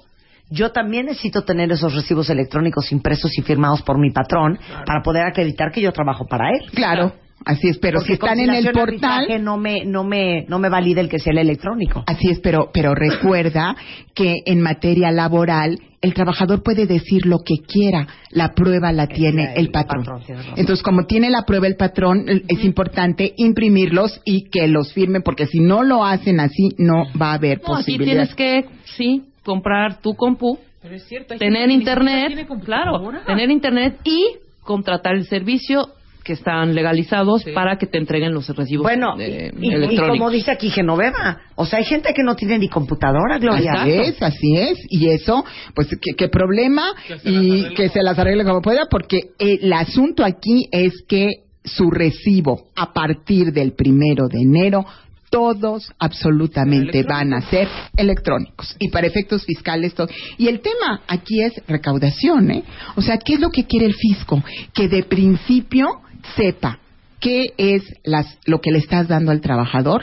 yo 0.48 0.72
también 0.72 1.06
necesito 1.06 1.42
tener 1.42 1.70
esos 1.72 1.92
recibos 1.94 2.30
electrónicos 2.30 2.90
impresos 2.90 3.36
y 3.36 3.42
firmados 3.42 3.82
por 3.82 3.98
mi 3.98 4.12
patrón 4.12 4.58
para 4.86 5.02
poder 5.02 5.24
acreditar 5.26 5.72
que 5.72 5.82
yo 5.82 5.92
trabajo 5.92 6.24
para 6.26 6.48
él. 6.50 6.70
Claro, 6.72 7.12
así 7.44 7.68
es, 7.68 7.78
pero 7.78 7.98
Porque 8.00 8.06
si 8.08 8.12
están 8.14 8.40
en 8.40 8.50
el 8.50 8.70
portal, 8.72 9.26
no 9.44 9.56
me, 9.56 9.84
no 9.84 10.04
me, 10.04 10.44
no 10.48 10.58
me 10.58 10.68
valida 10.68 11.00
el 11.00 11.08
que 11.08 11.18
sea 11.18 11.32
el 11.32 11.38
electrónico. 11.38 12.02
Así 12.06 12.28
es, 12.30 12.40
pero, 12.40 12.70
pero 12.72 12.94
recuerda 12.94 13.76
que 14.14 14.36
en 14.46 14.60
materia 14.62 15.10
laboral 15.12 15.78
el 16.00 16.14
trabajador 16.14 16.62
puede 16.62 16.86
decir 16.86 17.26
lo 17.26 17.38
que 17.44 17.56
quiera, 17.66 18.06
la 18.30 18.54
prueba 18.54 18.92
la 18.92 19.06
tiene 19.08 19.52
el 19.54 19.66
el 19.66 19.70
patrón. 19.70 20.04
Entonces, 20.56 20.82
como 20.82 21.06
tiene 21.06 21.30
la 21.30 21.42
prueba 21.42 21.66
el 21.66 21.76
patrón, 21.76 22.26
es 22.28 22.64
importante 22.64 23.32
imprimirlos 23.36 24.20
y 24.24 24.48
que 24.50 24.68
los 24.68 24.92
firmen, 24.92 25.22
porque 25.22 25.46
si 25.46 25.58
no 25.60 25.82
lo 25.82 26.04
hacen 26.04 26.38
así, 26.38 26.68
no 26.78 27.04
va 27.20 27.30
a 27.30 27.34
haber 27.34 27.58
No, 27.58 27.74
aquí 27.74 27.96
posibilidad. 27.96 28.28
tienes 28.28 28.34
que, 28.34 28.64
sí, 28.96 29.24
comprar 29.44 30.00
tu 30.00 30.14
compu, 30.14 30.58
Pero 30.82 30.94
es 30.94 31.04
cierto. 31.08 31.34
hay 31.34 31.38
tener 31.40 31.70
internet, 31.70 32.46
claro, 32.64 33.00
tener 33.26 33.50
internet 33.50 33.98
y 34.04 34.36
contratar 34.62 35.14
el 35.14 35.26
servicio 35.26 35.88
que 36.26 36.32
están 36.32 36.74
legalizados 36.74 37.42
Sí. 37.42 37.52
para 37.52 37.78
que 37.78 37.86
te 37.86 37.98
entreguen 37.98 38.34
los 38.34 38.48
recibos 38.48 38.82
Bueno, 38.82 39.14
eh, 39.20 39.52
y, 39.60 39.96
como 39.96 40.28
dice 40.28 40.50
aquí 40.50 40.70
Genoveva, 40.70 41.38
o 41.54 41.64
sea, 41.64 41.78
hay 41.78 41.84
gente 41.84 42.12
que 42.12 42.24
no 42.24 42.34
tiene 42.34 42.58
ni 42.58 42.68
computadora, 42.68 43.38
Gloria. 43.38 43.72
Así 43.82 43.92
es, 43.92 44.22
así 44.22 44.56
es. 44.56 44.78
Y 44.90 45.08
eso, 45.08 45.44
pues, 45.74 45.88
¿qué, 46.02 46.14
qué 46.16 46.28
problema? 46.28 46.92
Que 47.06 47.30
y 47.30 47.74
que 47.74 47.88
se 47.88 48.02
las 48.02 48.18
arregle 48.18 48.44
como 48.44 48.60
pueda, 48.60 48.86
porque 48.90 49.30
el 49.38 49.72
asunto 49.72 50.24
aquí 50.24 50.66
es 50.72 50.92
que 51.08 51.44
su 51.64 51.90
recibo 51.90 52.66
a 52.74 52.92
partir 52.92 53.52
del 53.52 53.72
primero 53.72 54.26
de 54.28 54.40
enero 54.40 54.84
todos 55.30 55.92
absolutamente 55.98 57.02
van 57.02 57.34
a 57.34 57.40
ser 57.42 57.68
electrónicos 57.96 58.76
y 58.78 58.88
para 58.88 59.06
efectos 59.06 59.44
fiscales 59.44 59.94
todo. 59.94 60.08
Y 60.38 60.48
el 60.48 60.60
tema 60.60 61.02
aquí 61.08 61.42
es 61.42 61.52
recaudación, 61.66 62.50
¿eh? 62.50 62.64
O 62.94 63.02
sea, 63.02 63.18
¿qué 63.18 63.34
es 63.34 63.40
lo 63.40 63.50
que 63.50 63.64
quiere 63.64 63.86
el 63.86 63.94
fisco? 63.94 64.42
Que 64.72 64.88
de 64.88 65.02
principio 65.02 65.88
sepa 66.34 66.78
qué 67.20 67.54
es 67.56 67.82
las, 68.04 68.38
lo 68.46 68.60
que 68.60 68.70
le 68.70 68.78
estás 68.78 69.08
dando 69.08 69.30
al 69.30 69.40
trabajador 69.40 70.02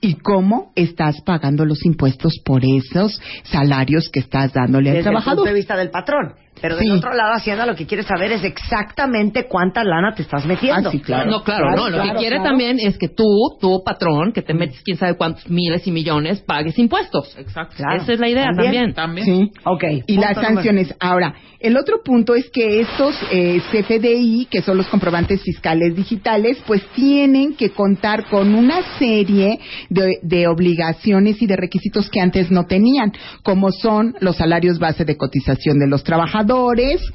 y 0.00 0.14
cómo 0.14 0.72
estás 0.76 1.20
pagando 1.20 1.64
los 1.64 1.84
impuestos 1.84 2.40
por 2.44 2.62
esos 2.64 3.20
salarios 3.44 4.08
que 4.08 4.20
estás 4.20 4.52
dándole 4.52 4.90
al 4.90 4.96
desde 4.96 5.10
el 5.10 5.14
punto 5.14 5.20
trabajador. 5.22 5.48
de 5.48 5.54
vista 5.54 5.76
del 5.76 5.90
patrón. 5.90 6.34
Pero 6.60 6.76
del 6.76 6.84
Sí. 6.84 6.90
otro 6.90 7.14
lado, 7.14 7.32
Hacienda 7.34 7.66
lo 7.66 7.74
que 7.74 7.86
quiere 7.86 8.02
saber 8.02 8.32
es 8.32 8.44
exactamente 8.44 9.46
cuánta 9.46 9.84
lana 9.84 10.14
te 10.14 10.22
estás 10.22 10.46
metiendo. 10.46 10.88
Ah, 10.88 10.92
sí, 10.92 11.00
claro. 11.00 11.30
No, 11.30 11.42
claro, 11.42 11.70
no. 11.70 11.88
Lo 11.88 11.96
claro, 11.96 12.12
que 12.12 12.18
quiere 12.18 12.36
claro. 12.36 12.50
también 12.50 12.78
es 12.80 12.98
que 12.98 13.08
tú, 13.08 13.24
tu 13.60 13.82
patrón, 13.84 14.32
que 14.32 14.42
te 14.42 14.54
metes 14.54 14.80
quién 14.82 14.96
sabe 14.96 15.14
cuántos 15.16 15.48
miles 15.48 15.86
y 15.86 15.90
millones, 15.92 16.40
pagues 16.40 16.78
impuestos. 16.78 17.36
Exacto. 17.38 17.76
Claro. 17.76 18.02
Esa 18.02 18.12
es 18.12 18.20
la 18.20 18.28
idea 18.28 18.44
También. 18.46 18.94
también. 18.94 19.26
También. 19.26 19.26
Sí. 19.26 19.60
Ok. 19.64 19.84
Y 20.06 20.14
punto 20.14 20.20
las 20.20 20.36
número- 20.36 20.54
sanciones. 20.54 20.94
Ahora, 21.00 21.34
el 21.60 21.76
otro 21.76 22.02
punto 22.02 22.34
es 22.34 22.48
que 22.50 22.80
estos 22.80 23.14
eh, 23.30 23.60
CFDI, 23.70 24.46
que 24.50 24.62
son 24.62 24.76
los 24.76 24.86
comprobantes 24.88 25.42
fiscales 25.42 25.94
digitales, 25.94 26.62
pues 26.66 26.82
tienen 26.94 27.54
que 27.54 27.70
contar 27.70 28.24
con 28.26 28.54
una 28.54 28.82
serie 28.98 29.58
de, 29.88 30.18
de 30.22 30.46
obligaciones 30.48 31.40
y 31.42 31.46
de 31.46 31.56
requisitos 31.56 32.08
que 32.10 32.20
antes 32.20 32.50
no 32.50 32.64
tenían, 32.66 33.12
como 33.42 33.70
son 33.72 34.14
los 34.20 34.36
salarios 34.36 34.78
base 34.78 35.04
de 35.04 35.16
cotización 35.16 35.78
de 35.78 35.86
los 35.86 36.02
trabajadores, 36.04 36.49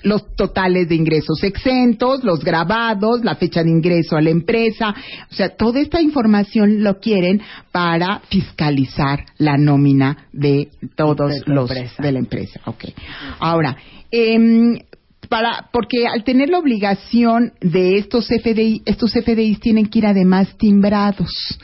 los 0.03 0.35
totales 0.35 0.87
de 0.87 0.95
ingresos 0.95 1.43
exentos, 1.43 2.23
los 2.23 2.43
grabados, 2.43 3.21
la 3.23 3.35
fecha 3.35 3.63
de 3.63 3.69
ingreso 3.69 4.15
a 4.15 4.21
la 4.21 4.29
empresa. 4.29 4.95
O 5.29 5.35
sea, 5.35 5.49
toda 5.49 5.81
esta 5.81 6.01
información 6.01 6.83
lo 6.83 6.99
quieren 6.99 7.41
para 7.71 8.21
fiscalizar 8.29 9.25
la 9.37 9.57
nómina 9.57 10.27
de 10.31 10.69
todos 10.95 11.31
De 11.31 11.53
los 11.53 11.69
empresa. 11.69 12.01
de 12.03 12.11
la 12.13 12.19
empresa. 12.19 12.61
Okay. 12.65 12.93
Ahora, 13.39 13.75
em, 14.09 14.79
para, 15.27 15.69
porque 15.73 16.07
al 16.07 16.23
tener 16.23 16.49
la 16.49 16.59
obligación 16.59 17.51
de 17.59 17.97
estos 17.97 18.27
FDI, 18.29 18.83
estos 18.85 19.11
FDIs 19.13 19.59
tienen 19.59 19.87
que 19.87 19.99
ir 19.99 20.05
además 20.05 20.55
timbrados. 20.57 21.57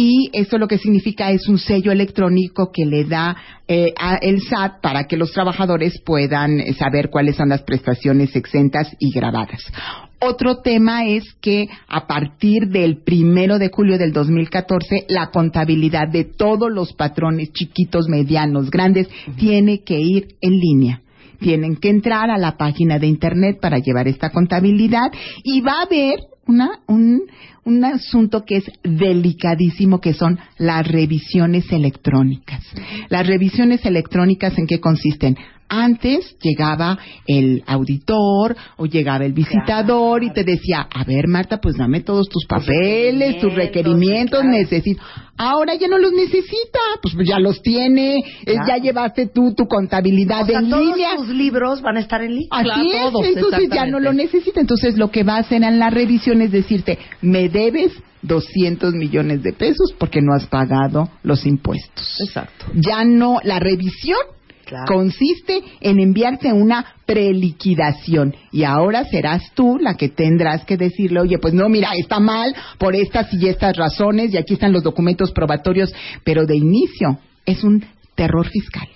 Y 0.00 0.30
esto 0.32 0.58
lo 0.58 0.68
que 0.68 0.78
significa 0.78 1.32
es 1.32 1.48
un 1.48 1.58
sello 1.58 1.90
electrónico 1.90 2.70
que 2.72 2.86
le 2.86 3.02
da 3.02 3.36
eh, 3.66 3.92
a 3.98 4.14
el 4.14 4.40
SAT 4.40 4.80
para 4.80 5.08
que 5.08 5.16
los 5.16 5.32
trabajadores 5.32 6.00
puedan 6.06 6.60
eh, 6.60 6.72
saber 6.74 7.10
cuáles 7.10 7.34
son 7.34 7.48
las 7.48 7.62
prestaciones 7.62 8.36
exentas 8.36 8.94
y 9.00 9.10
grabadas. 9.10 9.60
Otro 10.20 10.58
tema 10.58 11.04
es 11.04 11.24
que 11.40 11.68
a 11.88 12.06
partir 12.06 12.68
del 12.68 13.02
primero 13.02 13.58
de 13.58 13.70
julio 13.70 13.98
del 13.98 14.12
2014, 14.12 15.06
la 15.08 15.32
contabilidad 15.32 16.06
de 16.06 16.22
todos 16.22 16.70
los 16.70 16.92
patrones 16.92 17.52
chiquitos, 17.52 18.06
medianos, 18.08 18.70
grandes, 18.70 19.08
tiene 19.36 19.82
que 19.82 19.98
ir 19.98 20.36
en 20.40 20.60
línea 20.60 21.02
tienen 21.40 21.76
que 21.76 21.88
entrar 21.88 22.30
a 22.30 22.36
la 22.36 22.56
página 22.56 22.98
de 22.98 23.06
internet 23.06 23.58
para 23.60 23.78
llevar 23.78 24.08
esta 24.08 24.30
contabilidad 24.30 25.12
y 25.44 25.60
va 25.60 25.78
a 25.78 25.82
haber 25.82 26.18
una, 26.48 26.80
un, 26.86 27.22
un 27.64 27.84
asunto 27.84 28.44
que 28.44 28.56
es 28.56 28.64
delicadísimo 28.82 30.00
que 30.00 30.14
son 30.14 30.38
las 30.56 30.88
revisiones 30.88 31.70
electrónicas. 31.70 32.64
Las 33.10 33.26
revisiones 33.26 33.84
electrónicas 33.84 34.58
en 34.58 34.66
qué 34.66 34.80
consisten? 34.80 35.36
Antes 35.68 36.36
llegaba 36.42 36.98
el 37.26 37.62
auditor 37.66 38.56
o 38.76 38.86
llegaba 38.86 39.24
el 39.24 39.32
visitador 39.32 40.24
y 40.24 40.32
te 40.32 40.44
decía, 40.44 40.88
a 40.92 41.04
ver 41.04 41.28
Marta, 41.28 41.60
pues 41.60 41.76
dame 41.76 42.00
todos 42.00 42.28
tus 42.28 42.46
papeles, 42.46 43.38
tus 43.40 43.52
requerimientos, 43.54 44.40
claro. 44.40 44.56
necesito. 44.56 45.02
Ahora 45.36 45.74
ya 45.76 45.86
no 45.86 45.98
los 45.98 46.12
necesita, 46.12 46.78
pues 47.02 47.14
ya 47.24 47.38
los 47.38 47.62
tiene, 47.62 48.16
eh, 48.16 48.22
Claro. 48.44 48.66
ya 48.66 48.76
llevaste 48.78 49.26
tú 49.28 49.54
tu 49.54 49.66
contabilidad 49.66 50.42
O 50.42 50.46
sea, 50.46 50.58
en 50.60 50.70
todos 50.70 50.84
línea. 50.96 51.16
tus 51.16 51.28
libros 51.28 51.80
van 51.82 51.96
a 51.96 52.00
estar 52.00 52.22
en 52.22 52.30
línea. 52.34 52.48
Así 52.50 52.64
Claro, 52.64 52.82
es, 52.82 53.12
todos, 53.12 53.26
entonces 53.26 53.68
ya 53.72 53.86
no 53.86 54.00
lo 54.00 54.12
necesita. 54.12 54.60
Entonces 54.60 54.96
lo 54.96 55.10
que 55.10 55.22
va 55.22 55.36
a 55.36 55.40
hacer 55.40 55.62
en 55.62 55.78
la 55.78 55.90
revisión 55.90 56.42
es 56.42 56.50
decirte, 56.50 56.98
me 57.20 57.48
debes 57.48 57.92
200 58.22 58.94
millones 58.94 59.42
de 59.44 59.52
pesos 59.52 59.94
porque 59.96 60.20
no 60.20 60.34
has 60.34 60.46
pagado 60.46 61.08
los 61.22 61.46
impuestos. 61.46 62.20
Exacto. 62.26 62.66
Ya 62.74 63.04
no, 63.04 63.38
la 63.44 63.60
revisión 63.60 64.18
Consiste 64.86 65.62
en 65.80 66.00
enviarte 66.00 66.52
una 66.52 66.84
preliquidación. 67.06 68.34
Y 68.52 68.64
ahora 68.64 69.04
serás 69.04 69.52
tú 69.54 69.78
la 69.78 69.94
que 69.94 70.08
tendrás 70.08 70.64
que 70.64 70.76
decirle, 70.76 71.20
oye, 71.20 71.38
pues 71.38 71.54
no, 71.54 71.68
mira, 71.68 71.90
está 71.96 72.20
mal 72.20 72.54
por 72.78 72.94
estas 72.94 73.32
y 73.32 73.48
estas 73.48 73.76
razones 73.76 74.32
y 74.32 74.36
aquí 74.36 74.54
están 74.54 74.72
los 74.72 74.82
documentos 74.82 75.32
probatorios, 75.32 75.92
pero 76.24 76.44
de 76.46 76.56
inicio 76.56 77.18
es 77.46 77.64
un 77.64 77.84
terror 78.14 78.46
fiscal. 78.48 78.88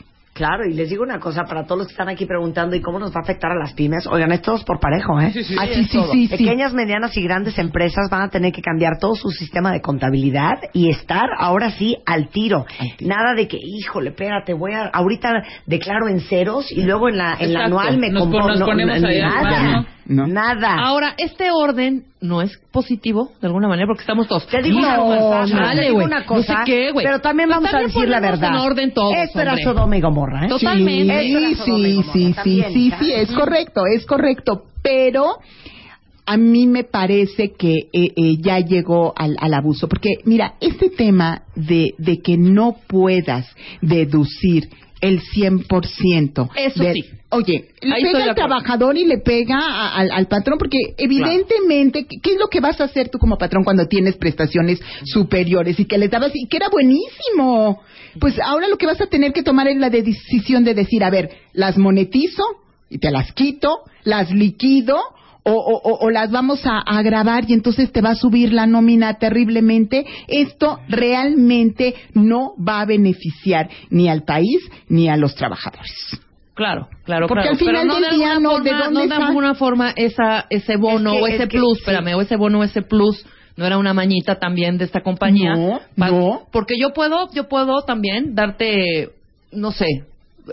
Claro, 0.42 0.66
y 0.68 0.72
les 0.74 0.90
digo 0.90 1.04
una 1.04 1.20
cosa 1.20 1.44
para 1.44 1.62
todos 1.66 1.78
los 1.78 1.86
que 1.86 1.92
están 1.92 2.08
aquí 2.08 2.26
preguntando, 2.26 2.74
¿y 2.74 2.80
cómo 2.80 2.98
nos 2.98 3.10
va 3.12 3.20
a 3.20 3.22
afectar 3.22 3.52
a 3.52 3.54
las 3.54 3.74
pymes? 3.74 4.08
Oigan, 4.08 4.32
es 4.32 4.42
todos 4.42 4.64
por 4.64 4.80
parejo, 4.80 5.20
¿eh? 5.20 5.30
sí, 5.32 5.54
Ah, 5.56 5.66
sí, 5.72 5.84
sí, 5.84 5.98
sí, 6.10 6.26
sí. 6.26 6.36
Pequeñas, 6.36 6.72
medianas 6.74 7.16
y 7.16 7.22
grandes 7.22 7.56
empresas 7.60 8.08
van 8.10 8.22
a 8.22 8.28
tener 8.28 8.50
que 8.52 8.60
cambiar 8.60 8.98
todo 9.00 9.14
su 9.14 9.30
sistema 9.30 9.70
de 9.70 9.80
contabilidad 9.80 10.58
y 10.72 10.88
estar 10.90 11.26
ahora 11.38 11.70
sí 11.70 11.96
al 12.06 12.28
tiro. 12.28 12.66
Nada 13.00 13.34
de 13.36 13.46
que, 13.46 13.56
híjole, 13.62 14.10
espérate, 14.10 14.52
voy 14.52 14.72
a, 14.72 14.86
ahorita 14.92 15.44
declaro 15.66 16.08
en 16.08 16.18
ceros 16.22 16.72
y 16.72 16.82
luego 16.82 17.08
en 17.08 17.18
la, 17.18 17.36
en 17.38 17.52
la 17.52 17.66
anual 17.66 17.98
me 17.98 18.10
Nos 18.10 18.24
compro- 18.24 18.40
pon- 18.40 18.48
nos 18.48 18.58
no, 18.58 18.66
ponemos 18.66 19.00
no, 19.00 19.06
ahí 19.08 19.20
al 19.20 19.44
nada. 19.44 19.86
No. 20.06 20.26
nada. 20.26 20.74
Ahora, 20.78 21.14
este 21.16 21.50
orden 21.52 22.04
no 22.20 22.42
es 22.42 22.58
positivo 22.72 23.32
de 23.40 23.46
alguna 23.46 23.68
manera 23.68 23.86
porque 23.86 24.02
estamos 24.02 24.26
todos. 24.28 24.46
Te 24.48 24.60
digo 24.62 24.78
una 24.78 24.96
No, 24.96 25.06
cosa, 25.06 25.46
chale, 25.48 25.76
te 25.76 25.82
digo 25.82 25.94
güey. 25.94 26.06
una 26.06 26.24
cosa, 26.26 26.52
no 26.54 26.58
sé 26.58 26.64
qué, 26.66 26.90
güey. 26.92 27.06
pero 27.06 27.20
también 27.20 27.48
Pues 27.48 27.56
vamos 27.58 27.74
a 27.74 27.78
decir 27.78 28.08
la 28.08 28.20
verdad. 28.20 28.50
en 28.50 28.56
orden 28.56 28.92
todos, 28.94 29.14
Esto 29.16 29.40
era. 29.40 29.56
Sodoma 29.58 29.96
y 29.96 30.00
Gomorra, 30.00 30.46
¿eh? 30.46 30.48
Totalmente. 30.48 31.22
Sí, 31.22 31.54
sí, 31.54 32.02
sí, 32.12 32.34
sí, 32.42 32.64
sí, 32.72 32.86
hija. 32.86 32.98
sí, 32.98 33.12
es 33.12 33.30
correcto, 33.32 33.82
es 33.86 34.04
correcto, 34.06 34.64
pero 34.82 35.36
a 36.26 36.36
mí 36.36 36.66
me 36.66 36.84
parece 36.84 37.52
que 37.52 37.74
eh, 37.92 38.12
eh, 38.16 38.36
ya 38.40 38.58
llegó 38.60 39.12
al, 39.16 39.36
al 39.40 39.54
abuso, 39.54 39.88
porque 39.88 40.10
mira, 40.24 40.54
este 40.60 40.88
tema 40.90 41.42
de, 41.56 41.94
de 41.98 42.20
que 42.22 42.36
no 42.36 42.76
puedas 42.86 43.46
deducir 43.80 44.68
el 45.02 45.20
100%. 45.20 46.48
Eso 46.56 46.82
sí. 46.94 47.04
Oye, 47.30 47.68
le 47.80 47.94
Ahí 47.94 48.02
pega 48.02 48.24
al 48.24 48.34
trabajador 48.34 48.96
y 48.96 49.04
le 49.04 49.18
pega 49.18 49.56
a- 49.58 49.94
al, 49.96 50.10
al 50.10 50.26
patrón, 50.28 50.58
porque 50.58 50.78
evidentemente, 50.98 52.06
¿qué, 52.06 52.16
qué 52.22 52.32
es 52.32 52.38
lo 52.38 52.48
que 52.48 52.60
vas 52.60 52.80
a 52.80 52.84
hacer 52.84 53.08
tú 53.08 53.18
como 53.18 53.38
patrón 53.38 53.64
cuando 53.64 53.86
tienes 53.86 54.16
prestaciones 54.16 54.80
superiores 55.04 55.80
y 55.80 55.86
que 55.86 55.96
les 55.98 56.10
dabas 56.10 56.32
y 56.34 56.46
que 56.46 56.56
era 56.58 56.68
buenísimo? 56.68 57.80
Pues 58.20 58.38
ahora 58.38 58.68
lo 58.68 58.76
que 58.76 58.86
vas 58.86 59.00
a 59.00 59.06
tener 59.06 59.32
que 59.32 59.42
tomar 59.42 59.66
es 59.68 59.76
la 59.78 59.90
de- 59.90 60.02
decisión 60.02 60.62
de 60.64 60.74
decir, 60.74 61.02
a 61.04 61.10
ver, 61.10 61.30
las 61.54 61.78
monetizo 61.78 62.44
y 62.90 62.98
te 62.98 63.10
las 63.10 63.32
quito, 63.32 63.78
las 64.04 64.30
liquido 64.30 65.00
o, 65.44 65.98
o- 66.00 66.10
las 66.10 66.30
vamos 66.30 66.64
a, 66.66 66.78
a 66.78 67.02
grabar 67.02 67.44
y 67.48 67.52
entonces 67.54 67.90
te 67.90 68.00
va 68.00 68.10
a 68.10 68.14
subir 68.14 68.52
la 68.52 68.66
nómina 68.66 69.14
terriblemente. 69.14 70.06
Esto 70.28 70.78
realmente 70.88 71.94
no 72.14 72.52
va 72.56 72.80
a 72.80 72.84
beneficiar 72.86 73.68
ni 73.90 74.08
al 74.08 74.22
país 74.24 74.60
ni 74.88 75.08
a 75.08 75.16
los 75.16 75.34
trabajadores. 75.34 76.20
Claro, 76.54 76.88
claro, 77.04 77.26
Porque 77.28 77.42
claro. 77.44 77.52
al 77.54 77.58
final 77.58 77.74
Pero 77.74 77.84
no 77.86 77.94
del 78.00 78.10
de 78.10 78.16
día, 78.16 78.34
no, 78.38 78.60
¿de 78.60 78.70
no 78.92 79.06
de 79.06 79.14
alguna 79.14 79.54
forma 79.54 79.92
esa, 79.96 80.46
ese 80.50 80.76
bono 80.76 81.12
Es 81.12 81.16
que- 81.18 81.22
o 81.22 81.26
ese 81.26 81.42
es 81.44 81.48
que- 81.48 81.58
plus, 81.58 81.78
sí. 81.78 81.80
espérame, 81.80 82.14
o 82.14 82.20
ese 82.20 82.36
bono 82.36 82.60
o 82.60 82.62
ese 82.62 82.82
plus 82.82 83.24
no 83.56 83.66
era 83.66 83.78
una 83.78 83.94
mañita 83.94 84.38
también 84.38 84.78
de 84.78 84.84
esta 84.84 85.00
compañía. 85.02 85.54
No, 85.54 85.80
no. 85.96 86.42
Porque 86.52 86.74
yo 86.78 86.92
puedo, 86.92 87.30
yo 87.32 87.48
puedo 87.48 87.82
también 87.82 88.34
darte, 88.34 89.10
no 89.50 89.72
sé, 89.72 89.86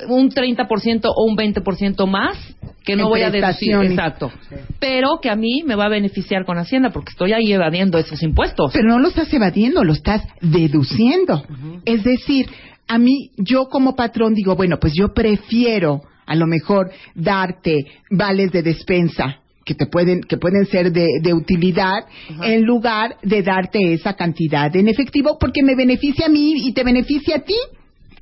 un 0.08 0.30
30% 0.30 1.12
o 1.16 1.26
un 1.26 1.36
20% 1.36 2.08
más 2.08 2.38
que 2.84 2.96
no 2.96 3.04
En 3.04 3.10
voy 3.10 3.22
a 3.22 3.30
deducir. 3.30 3.76
Exacto. 3.76 4.32
Pero 4.80 5.20
que 5.22 5.30
a 5.30 5.36
mí 5.36 5.64
me 5.66 5.76
va 5.76 5.86
a 5.86 5.90
beneficiar 5.90 6.46
con 6.46 6.58
Hacienda 6.58 6.92
porque 6.92 7.12
estoy 7.12 7.34
ahí 7.34 7.52
evadiendo 7.52 7.98
esos 7.98 8.22
impuestos. 8.24 8.72
Pero 8.74 8.90
no 8.90 9.00
lo 9.00 9.10
estás 9.10 9.32
evadiendo, 9.34 9.84
lo 9.84 9.94
estás 9.94 10.24
deduciendo. 10.42 11.44
Es 11.86 12.04
decir, 12.04 12.48
a 12.88 12.98
mí, 12.98 13.32
yo 13.38 13.68
como 13.70 13.96
patrón 13.96 14.34
digo, 14.34 14.56
bueno, 14.56 14.78
pues 14.80 14.94
yo 14.96 15.14
prefiero 15.14 16.02
a 16.26 16.36
lo 16.36 16.48
mejor 16.48 16.92
darte 17.16 17.86
vales 18.12 18.52
de 18.52 18.62
despensa 18.62 19.40
que 19.66 19.76
te 19.76 19.86
pueden 19.86 20.22
que 20.22 20.38
pueden 20.38 20.66
ser 20.66 20.92
de, 20.92 21.08
de 21.22 21.34
utilidad 21.34 22.06
en 22.44 22.64
lugar 22.64 23.18
de 23.22 23.44
darte 23.44 23.94
esa 23.94 24.14
cantidad 24.14 24.76
en 24.76 24.88
efectivo 24.88 25.38
porque 25.40 25.62
me 25.62 25.76
beneficia 25.76 26.26
a 26.26 26.30
mí 26.30 26.54
y 26.68 26.74
te 26.74 26.84
beneficia 26.84 27.38
a 27.38 27.40
ti 27.40 27.56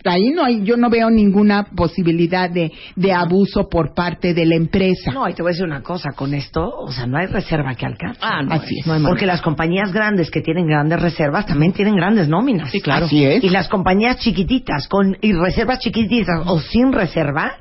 ahí 0.10 0.30
no 0.32 0.43
hay 0.43 0.64
yo 0.64 0.78
no 0.78 0.89
veo 0.89 1.10
ninguna 1.10 1.64
posibilidad 1.76 2.49
de, 2.49 2.72
de 2.95 3.14
abuso 3.14 3.68
por 3.70 3.93
parte 3.93 4.34
de 4.34 4.45
la 4.45 4.55
empresa 4.55 5.12
No, 5.12 5.28
y 5.30 5.34
te 5.34 5.41
voy 5.41 5.49
a 5.49 5.53
decir 5.53 5.66
una 5.66 5.82
cosa, 5.82 6.12
con 6.16 6.34
esto, 6.34 6.62
o 6.68 6.91
sea, 6.91 7.05
no 7.05 7.18
hay 7.18 7.28
reserva 7.28 7.74
que 7.76 7.86
alcance. 7.86 8.20
Ah, 8.22 8.41
no, 8.43 8.53
Así 8.53 8.80
es. 8.80 8.88
no 8.88 8.93
hay 8.93 9.03
Porque 9.03 9.26
las 9.26 9.41
compañías 9.41 9.91
grandes 9.91 10.30
que 10.32 10.41
tienen 10.41 10.68
grandes 10.68 11.01
reservas 11.01 11.45
también 11.45 11.74
tienen 11.74 11.95
grandes 11.95 12.28
nóminas. 12.28 12.70
Sí, 12.72 12.82
claro. 12.82 13.05
Así 13.05 13.24
es. 13.26 13.43
Y 13.43 13.49
las 13.49 13.68
compañías 13.68 14.18
chiquititas 14.20 14.88
con 14.88 15.18
y 15.22 15.34
reservas 15.34 15.80
chiquititas 15.80 16.41
o 16.47 16.60
sin 16.60 16.91
reserva, 16.93 17.51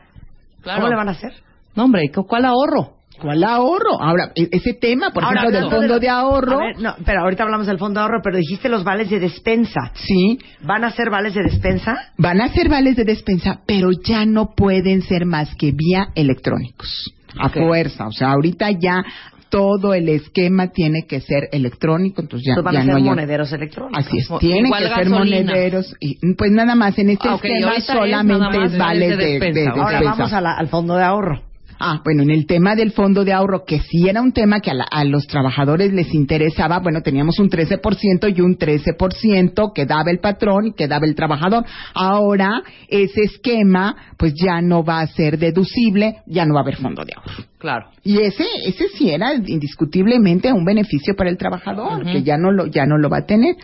Claro. 0.62 0.80
¿cómo 0.80 0.90
le 0.90 0.97
van 0.97 1.09
a 1.09 1.12
hacer? 1.12 1.32
No, 1.74 1.84
hombre, 1.84 2.11
¿cu- 2.12 2.26
¿cuál 2.26 2.44
ahorro? 2.44 2.95
¿Cuál 3.21 3.45
ahorro? 3.45 4.01
Ahora, 4.01 4.33
e- 4.35 4.49
ese 4.53 4.75
tema, 4.75 5.11
por 5.11 5.25
Ahora, 5.25 5.41
ejemplo, 5.43 5.61
del 5.61 5.71
fondo 5.71 5.99
de, 6.01 6.07
lo- 6.07 6.12
ahorro, 6.12 6.61
A 6.61 6.64
ver, 6.67 6.79
no, 6.81 6.95
pero 7.05 7.21
ahorita 7.23 7.43
hablamos 7.45 7.67
del 7.67 7.79
fondo 7.79 8.01
de 8.01 8.05
ahorro, 8.07 8.21
pero 8.23 8.37
dijiste 8.37 8.69
los 8.69 8.85
vales 8.85 9.11
de 9.11 9.21
despensa. 9.21 9.91
sí, 9.95 10.39
¿Van 10.62 10.85
a 10.85 10.91
ser 10.91 11.11
vales 11.11 11.35
de 11.35 11.43
despensa? 11.43 11.97
van 12.19 12.41
a 12.41 12.49
ser 12.49 12.69
vales 12.69 12.97
de 12.97 13.05
despensa, 13.05 13.61
pero 13.67 13.91
ya 13.93 14.25
no 14.27 14.55
pueden 14.55 15.03
ser 15.03 15.25
más 15.27 15.55
que 15.57 15.73
vía 15.73 16.09
electrónicos. 16.14 17.12
A 17.39 17.49
fuerza, 17.51 18.07
o 18.07 18.12
sea, 18.12 18.33
ahorita 18.33 18.71
ya 18.71 19.05
todo 19.51 19.95
el 19.95 20.09
esquema 20.09 20.69
tiene 20.69 21.07
que 21.07 21.21
ser 21.21 21.49
electrónico, 21.53 22.21
entonces 22.21 22.47
ya, 22.47 22.55
Entonces 22.55 22.64
van 22.64 22.75
ya 22.75 22.81
a 22.81 22.83
ser 22.85 22.93
no 22.93 22.97
hay- 22.99 23.03
monederos 23.05 23.53
electrónicos. 23.53 24.07
Así 24.07 24.19
es, 24.19 24.29
tienen 24.41 24.73
que 24.73 24.89
ser 24.89 25.09
monederos. 25.09 25.95
Y, 26.01 26.35
pues 26.35 26.51
nada 26.51 26.75
más, 26.75 26.99
en 26.99 27.11
este 27.11 27.29
Ah, 27.29 27.35
esquema 27.37 27.81
solamente 27.81 28.64
es 28.64 28.77
vales 28.79 29.11
de, 29.11 29.17
de 29.17 29.31
despensa. 29.33 29.61
despensa. 29.61 29.83
Ahora 29.85 30.01
vamos 30.03 30.33
a 30.33 30.41
la- 30.41 30.57
al 30.57 30.69
fondo 30.69 30.97
de 30.97 31.05
ahorro. 31.05 31.43
Ah, 31.79 32.01
bueno, 32.05 32.22
en 32.22 32.31
el 32.31 32.47
tema 32.47 32.74
del 32.74 32.93
fondo 32.93 33.24
de 33.24 33.33
ahorro, 33.33 33.64
que 33.64 33.81
sí 33.81 34.09
era 34.09 34.22
un 34.22 34.33
tema 34.33 34.61
que 34.61 34.70
a, 34.70 34.74
la- 34.74 34.89
a 34.91 35.05
los 35.05 35.27
trabajadores 35.27 35.93
les 35.93 36.14
interesaba, 36.14 36.79
bueno, 36.79 37.03
teníamos 37.03 37.39
un 37.39 37.49
13% 37.51 38.35
y 38.37 38.41
un 38.41 38.57
13% 38.59 39.72
que 39.74 39.87
daba 39.87 40.11
el 40.11 40.18
patrón 40.20 40.68
y 40.68 40.72
que 40.74 40.89
daba 40.89 41.07
el 41.07 41.14
trabajador. 41.14 41.64
Ahora, 41.95 42.62
ese 42.89 43.22
esquema, 43.22 43.95
pues 44.16 44.35
ya 44.35 44.61
no 44.61 44.85
va 44.85 45.01
a 45.01 45.07
ser 45.07 45.39
deducible, 45.39 46.16
ya 46.27 46.47
no 46.47 46.55
va 46.55 46.61
a 46.61 46.62
haber 46.62 46.77
fondo 46.77 47.05
de 47.05 47.12
ahorro. 47.16 47.45
Claro. 47.59 47.87
Y 48.05 48.18
ese, 48.20 48.45
ese 48.66 48.89
sí 48.97 49.11
era 49.11 49.35
indiscutiblemente 49.35 50.53
un 50.53 50.64
beneficio 50.64 51.14
para 51.16 51.31
el 51.31 51.37
trabajador, 51.39 52.05
que 52.05 52.22
ya 52.22 52.37
no 52.37 52.53
lo, 52.53 52.66
ya 52.66 52.87
no 52.87 52.99
lo 52.99 53.09
va 53.09 53.18
a 53.18 53.27
tener. 53.27 53.57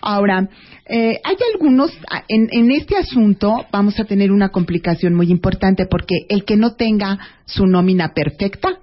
Ahora, 0.00 0.48
eh, 0.92 1.20
hay 1.22 1.36
algunos, 1.54 1.92
en, 2.26 2.48
en 2.50 2.72
este 2.72 2.96
asunto 2.96 3.64
vamos 3.70 4.00
a 4.00 4.04
tener 4.04 4.32
una 4.32 4.48
complicación 4.48 5.14
muy 5.14 5.30
importante 5.30 5.86
porque 5.86 6.26
el 6.28 6.44
que 6.44 6.56
no 6.56 6.74
tenga 6.74 7.18
su 7.46 7.66
nómina 7.66 8.12
perfecta, 8.12 8.80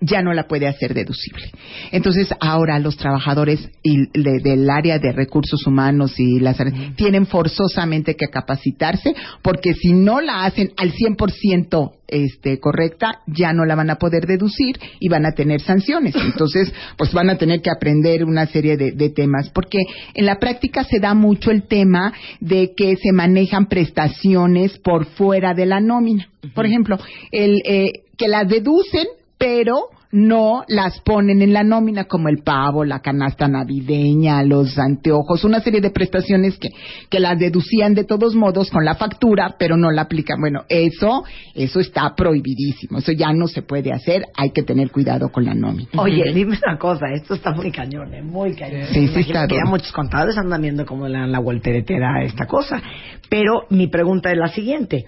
ya 0.00 0.20
no 0.22 0.32
la 0.34 0.46
puede 0.46 0.66
hacer 0.66 0.92
deducible. 0.94 1.50
Entonces, 1.90 2.28
ahora 2.40 2.78
los 2.78 2.96
trabajadores 2.96 3.70
y 3.82 4.06
de- 4.12 4.40
del 4.42 4.68
área 4.68 4.98
de 4.98 5.12
recursos 5.12 5.66
humanos 5.66 6.18
y 6.18 6.38
las 6.40 6.56
tienen 6.96 7.26
forzosamente 7.26 8.14
que 8.14 8.26
capacitarse 8.26 9.14
porque 9.42 9.72
si 9.74 9.92
no 9.92 10.20
la 10.20 10.44
hacen 10.44 10.72
al 10.76 10.92
100% 10.92 11.92
este 12.08 12.60
correcta, 12.60 13.20
ya 13.26 13.52
no 13.52 13.64
la 13.64 13.74
van 13.74 13.90
a 13.90 13.96
poder 13.96 14.26
deducir 14.26 14.78
y 15.00 15.08
van 15.08 15.26
a 15.26 15.32
tener 15.32 15.60
sanciones. 15.60 16.14
Entonces, 16.24 16.72
pues 16.96 17.12
van 17.12 17.30
a 17.30 17.38
tener 17.38 17.62
que 17.62 17.70
aprender 17.70 18.24
una 18.24 18.46
serie 18.46 18.76
de, 18.76 18.92
de 18.92 19.10
temas 19.10 19.48
porque 19.50 19.78
en 20.14 20.26
la 20.26 20.38
práctica 20.38 20.84
se 20.84 21.00
da 21.00 21.14
mucho 21.14 21.50
el 21.50 21.62
tema 21.64 22.12
de 22.40 22.74
que 22.76 22.96
se 22.96 23.12
manejan 23.12 23.66
prestaciones 23.66 24.78
por 24.78 25.06
fuera 25.06 25.54
de 25.54 25.66
la 25.66 25.80
nómina. 25.80 26.28
Por 26.54 26.66
ejemplo, 26.66 26.98
el 27.32 27.60
eh, 27.64 27.92
que 28.16 28.28
las 28.28 28.46
deducen 28.48 29.06
pero 29.38 29.90
no 30.12 30.64
las 30.68 31.00
ponen 31.00 31.42
en 31.42 31.52
la 31.52 31.62
nómina 31.62 32.04
como 32.04 32.28
el 32.28 32.38
pavo, 32.38 32.84
la 32.84 33.00
canasta 33.00 33.48
navideña, 33.48 34.42
los 34.44 34.78
anteojos, 34.78 35.44
una 35.44 35.60
serie 35.60 35.80
de 35.80 35.90
prestaciones 35.90 36.56
que, 36.58 36.70
que 37.10 37.20
las 37.20 37.38
deducían 37.38 37.94
de 37.94 38.04
todos 38.04 38.34
modos 38.34 38.70
con 38.70 38.84
la 38.84 38.94
factura, 38.94 39.56
pero 39.58 39.76
no 39.76 39.90
la 39.90 40.02
aplican. 40.02 40.40
Bueno, 40.40 40.62
eso, 40.68 41.24
eso 41.54 41.80
está 41.80 42.14
prohibidísimo, 42.14 42.98
eso 42.98 43.12
ya 43.12 43.32
no 43.32 43.46
se 43.46 43.62
puede 43.62 43.92
hacer, 43.92 44.24
hay 44.36 44.50
que 44.50 44.62
tener 44.62 44.90
cuidado 44.90 45.28
con 45.30 45.44
la 45.44 45.54
nómina. 45.54 45.90
Oye, 45.98 46.32
dime 46.32 46.58
una 46.66 46.78
cosa, 46.78 47.06
esto 47.12 47.34
está 47.34 47.52
muy 47.52 47.70
cañón, 47.70 48.14
¿eh? 48.14 48.22
muy 48.22 48.54
cañón. 48.54 48.86
Sí, 48.92 49.08
sí 49.08 49.20
está 49.20 49.46
que 49.46 49.56
ya 49.56 49.68
muchos 49.68 49.92
contadores 49.92 50.38
andan 50.38 50.62
viendo 50.62 50.86
cómo 50.86 51.08
le 51.08 51.18
dan 51.18 51.32
la 51.32 51.40
volteretera 51.40 52.20
a 52.20 52.24
esta 52.24 52.46
cosa. 52.46 52.80
Pero 53.28 53.66
mi 53.70 53.88
pregunta 53.88 54.30
es 54.30 54.38
la 54.38 54.48
siguiente. 54.48 55.04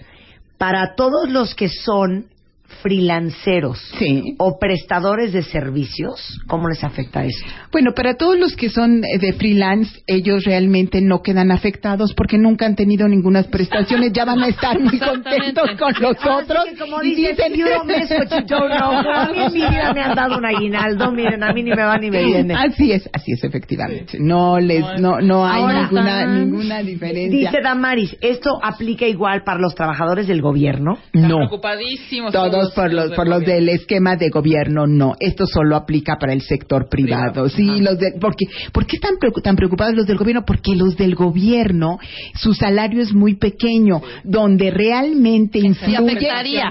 Para 0.57 0.93
todos 0.95 1.29
los 1.29 1.55
que 1.55 1.69
son 1.69 2.25
freelanceros 2.81 3.79
Sí. 3.97 4.35
o 4.37 4.57
prestadores 4.59 5.33
de 5.33 5.43
servicios, 5.43 6.39
¿cómo 6.47 6.67
les 6.69 6.83
afecta 6.83 7.23
esto? 7.25 7.45
Bueno, 7.71 7.91
para 7.95 8.15
todos 8.15 8.37
los 8.37 8.55
que 8.55 8.69
son 8.69 9.03
eh, 9.03 9.17
de 9.19 9.33
freelance, 9.33 10.01
ellos 10.07 10.43
realmente 10.45 11.01
no 11.01 11.21
quedan 11.21 11.51
afectados 11.51 12.13
porque 12.15 12.37
nunca 12.37 12.65
han 12.65 12.75
tenido 12.75 13.07
ninguna 13.07 13.43
prestaciones, 13.43 14.11
ya 14.13 14.25
van 14.25 14.43
a 14.43 14.47
estar 14.49 14.79
muy 14.79 14.99
contentos 14.99 15.69
con 15.79 15.93
los 16.01 16.15
Ahora 16.25 16.37
otros. 16.43 16.63
sí 16.65 16.71
que 16.75 16.77
como 16.79 16.99
dices, 17.01 17.37
dicen- 17.37 17.53
you 17.55 17.65
don't 17.67 17.85
miss 17.87 18.09
what 18.11 18.29
you 18.41 18.45
don't 18.47 18.71
know. 18.77 18.91
A 18.91 19.29
mí 19.31 19.39
en 19.39 19.53
mi 19.53 19.59
vida 19.69 19.93
me 19.93 20.01
han 20.01 20.15
dado 20.15 20.37
un 20.37 20.45
aguinaldo, 20.45 21.11
miren, 21.11 21.43
a 21.43 21.53
mí 21.53 21.63
ni 21.63 21.71
me 21.71 21.83
va 21.83 21.97
ni 21.97 22.11
me 22.11 22.23
viene. 22.23 22.53
Así 22.53 22.91
es, 22.91 23.09
así 23.13 23.31
es 23.31 23.43
efectivamente. 23.43 24.17
No 24.19 24.59
les, 24.59 24.83
no, 24.99 25.19
no 25.21 25.45
hay 25.47 25.61
Ahora, 25.61 25.81
ninguna, 25.83 26.25
ninguna 26.27 26.79
diferencia. 26.83 27.49
Dice 27.51 27.61
Damaris, 27.63 28.15
¿esto 28.21 28.59
aplica 28.61 29.05
igual 29.07 29.43
para 29.43 29.59
los 29.59 29.73
trabajadores 29.75 30.27
del 30.27 30.41
gobierno? 30.41 30.97
No. 31.13 31.37
preocupadísimos. 31.37 32.31
Todos 32.33 32.58
los, 32.63 32.71
por 32.73 32.93
los, 32.93 33.11
por 33.11 33.27
los 33.27 33.41
del 33.45 33.69
esquema 33.69 34.15
de 34.15 34.29
gobierno, 34.29 34.87
no. 34.87 35.15
Esto 35.19 35.45
solo 35.45 35.75
aplica 35.75 36.17
para 36.19 36.33
el 36.33 36.41
sector 36.41 36.87
privado. 36.89 37.49
Sí, 37.49 37.81
los 37.81 37.97
de, 37.99 38.13
porque, 38.19 38.45
¿por 38.71 38.85
qué 38.85 38.97
están 38.97 39.15
tan 39.43 39.55
preocupados 39.55 39.95
los 39.95 40.05
del 40.05 40.17
gobierno? 40.17 40.43
Porque 40.45 40.75
los 40.75 40.95
del 40.97 41.15
gobierno, 41.15 41.99
su 42.35 42.53
salario 42.53 43.01
es 43.01 43.13
muy 43.13 43.35
pequeño, 43.35 44.01
donde 44.23 44.71
realmente 44.71 45.59
influye 45.59 45.97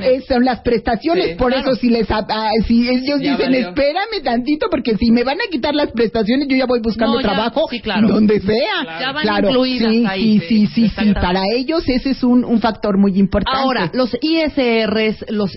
eh, 0.02 0.22
son 0.28 0.44
las 0.44 0.60
prestaciones. 0.60 1.30
Sí, 1.30 1.34
por 1.36 1.52
claro. 1.52 1.70
eso, 1.72 1.80
si 1.80 1.88
les, 1.90 2.10
a- 2.10 2.18
a- 2.28 2.50
si 2.66 2.88
ellos 2.88 3.20
Ya 3.20 3.32
dicen, 3.36 3.52
valió. 3.52 3.68
espérame 3.68 4.22
tantito, 4.22 4.66
porque 4.70 4.96
si 4.96 5.10
me 5.10 5.24
van 5.24 5.38
a 5.40 5.50
quitar 5.50 5.74
las 5.74 5.90
prestaciones, 5.92 6.48
yo 6.48 6.56
ya 6.56 6.66
voy 6.66 6.80
buscando 6.80 7.14
No, 7.16 7.20
ya, 7.20 7.28
trabajo 7.28 7.66
sí, 7.70 7.80
claro. 7.80 8.08
donde 8.08 8.40
sea. 8.40 8.98
Ya 9.00 9.12
van 9.12 9.22
claro, 9.22 9.48
incluidas 9.48 9.92
sí, 9.92 10.04
ahí. 10.06 10.40
sí, 10.48 10.66
sí, 10.66 10.88
sí. 10.88 11.14
Para 11.14 11.42
ellos 11.54 11.82
ese 11.88 12.10
es 12.10 12.22
un, 12.22 12.44
un 12.44 12.60
factor 12.60 12.98
muy 12.98 13.18
importante. 13.18 13.60
Ahora, 13.60 13.90
los 13.94 14.16
ISRs, 14.20 15.24
los 15.30 15.56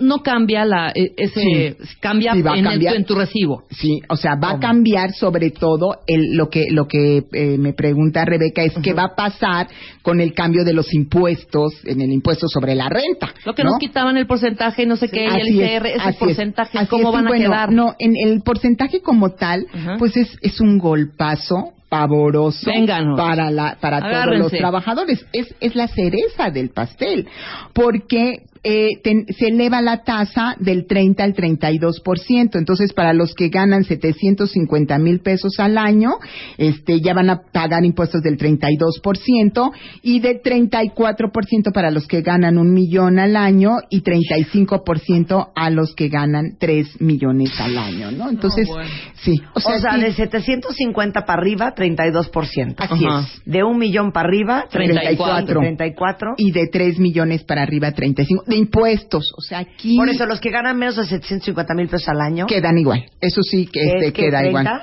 No 0.00 0.22
cambia 0.22 0.64
la, 0.64 0.90
eh, 0.94 1.12
ese, 1.16 1.76
cambia, 2.00 2.32
Sí, 2.34 2.42
va 2.42 2.52
a 2.52 2.58
en, 2.58 2.66
el- 2.66 2.70
cambiar. 2.72 2.96
en 2.96 3.04
tu 3.04 3.14
recibo. 3.14 3.64
Sí, 3.70 4.00
o 4.08 4.16
sea, 4.16 4.36
va 4.36 4.52
a 4.52 4.58
cambiar 4.58 5.12
sobre 5.12 5.50
todo 5.50 5.98
el, 6.06 6.36
lo 6.36 6.48
que 6.50 6.66
lo 6.70 6.86
que 6.86 7.24
eh, 7.32 7.56
me 7.58 7.72
pregunta 7.72 8.24
Rebeca 8.24 8.62
es 8.62 8.74
qué 8.82 8.92
va 8.92 9.04
a 9.04 9.14
pasar 9.14 9.68
con 10.02 10.20
el 10.20 10.34
cambio 10.34 10.64
de 10.64 10.72
los 10.72 10.92
impuestos 10.94 11.74
en 11.84 12.00
el 12.00 12.12
impuesto 12.12 12.46
sobre 12.48 12.74
la 12.74 12.88
renta. 12.88 13.32
Lo 13.44 13.54
que 13.54 13.64
¿no? 13.64 13.70
nos 13.70 13.78
quitaban 13.78 14.16
el 14.16 14.26
porcentaje, 14.26 14.86
no 14.86 14.96
sé 14.96 15.08
qué, 15.08 15.24
y 15.24 15.40
el 15.40 15.60
es, 15.60 15.72
ISR, 15.76 15.86
ese 15.86 16.08
es, 16.10 16.16
porcentaje, 16.16 16.78
¿cómo 16.88 17.12
van 17.12 17.26
a 17.26 17.30
bueno, 17.30 17.44
quedar? 17.50 17.72
No, 17.72 17.94
en 17.98 18.14
el 18.16 18.42
porcentaje 18.42 19.00
como 19.00 19.30
tal, 19.30 19.66
pues 19.98 20.16
es, 20.16 20.36
es 20.42 20.60
un 20.60 20.78
golpazo 20.78 21.72
pavoroso 21.88 22.70
Vénganos. 22.70 23.18
para 23.18 23.50
la 23.50 23.76
para 23.78 24.00
todos 24.00 24.38
los 24.38 24.50
trabajadores 24.50 25.26
es 25.34 25.54
es 25.60 25.74
la 25.76 25.88
cereza 25.88 26.48
del 26.50 26.70
pastel 26.70 27.26
porque 27.74 28.44
eh, 28.64 29.00
ten- 29.02 29.26
se 29.36 29.48
eleva 29.48 29.80
la 29.80 30.04
tasa 30.04 30.54
del 30.60 30.86
30 30.86 31.24
al 31.24 31.34
32%. 31.34 32.58
Entonces, 32.58 32.92
para 32.92 33.12
los 33.12 33.34
que 33.34 33.48
ganan 33.48 33.82
750 33.84 34.98
mil 34.98 35.20
pesos 35.20 35.58
al 35.58 35.78
año, 35.78 36.10
este, 36.58 37.00
ya 37.00 37.12
van 37.14 37.30
a 37.30 37.42
pagar 37.52 37.84
impuestos 37.84 38.22
del 38.22 38.36
32% 38.38 39.72
y 40.02 40.20
de 40.20 40.40
34% 40.40 41.72
para 41.72 41.90
los 41.90 42.06
que 42.06 42.22
ganan 42.22 42.58
un 42.58 42.72
millón 42.72 43.18
al 43.18 43.36
año 43.36 43.78
y 43.90 44.02
35% 44.02 45.50
a 45.54 45.70
los 45.70 45.94
que 45.94 46.08
ganan 46.08 46.56
3 46.58 47.00
millones 47.00 47.50
al 47.60 47.76
año, 47.76 48.10
¿no? 48.12 48.30
Entonces, 48.30 48.68
bueno. 48.68 48.88
sí. 49.22 49.40
O 49.54 49.60
sea, 49.60 49.78
sí, 49.94 50.00
de 50.00 50.12
750 50.12 51.24
para 51.24 51.40
arriba, 51.40 51.74
32%. 51.74 52.74
Así 52.78 53.04
Ajá. 53.06 53.20
es. 53.20 53.42
De 53.44 53.64
un 53.64 53.78
millón 53.78 54.12
para 54.12 54.28
arriba, 54.28 54.66
34. 54.70 55.60
34. 55.60 56.34
Y 56.36 56.52
de 56.52 56.68
3 56.70 56.98
millones 56.98 57.44
para 57.44 57.62
arriba, 57.62 57.92
35. 57.92 58.44
De 58.52 58.58
impuestos. 58.58 59.32
O 59.36 59.40
sea, 59.40 59.58
aquí 59.60 59.96
Por 59.96 60.08
eso, 60.08 60.26
los 60.26 60.40
que 60.40 60.50
ganan 60.50 60.76
menos 60.78 60.96
de 60.96 61.04
750 61.06 61.74
mil 61.74 61.88
pesos 61.88 62.08
al 62.08 62.20
año. 62.20 62.46
quedan 62.46 62.76
igual. 62.78 63.04
Eso 63.20 63.42
sí 63.42 63.66
que 63.66 63.80
¿es 63.86 63.94
este, 63.94 64.12
que 64.12 64.22
queda 64.24 64.40
30? 64.40 64.60
igual. 64.60 64.82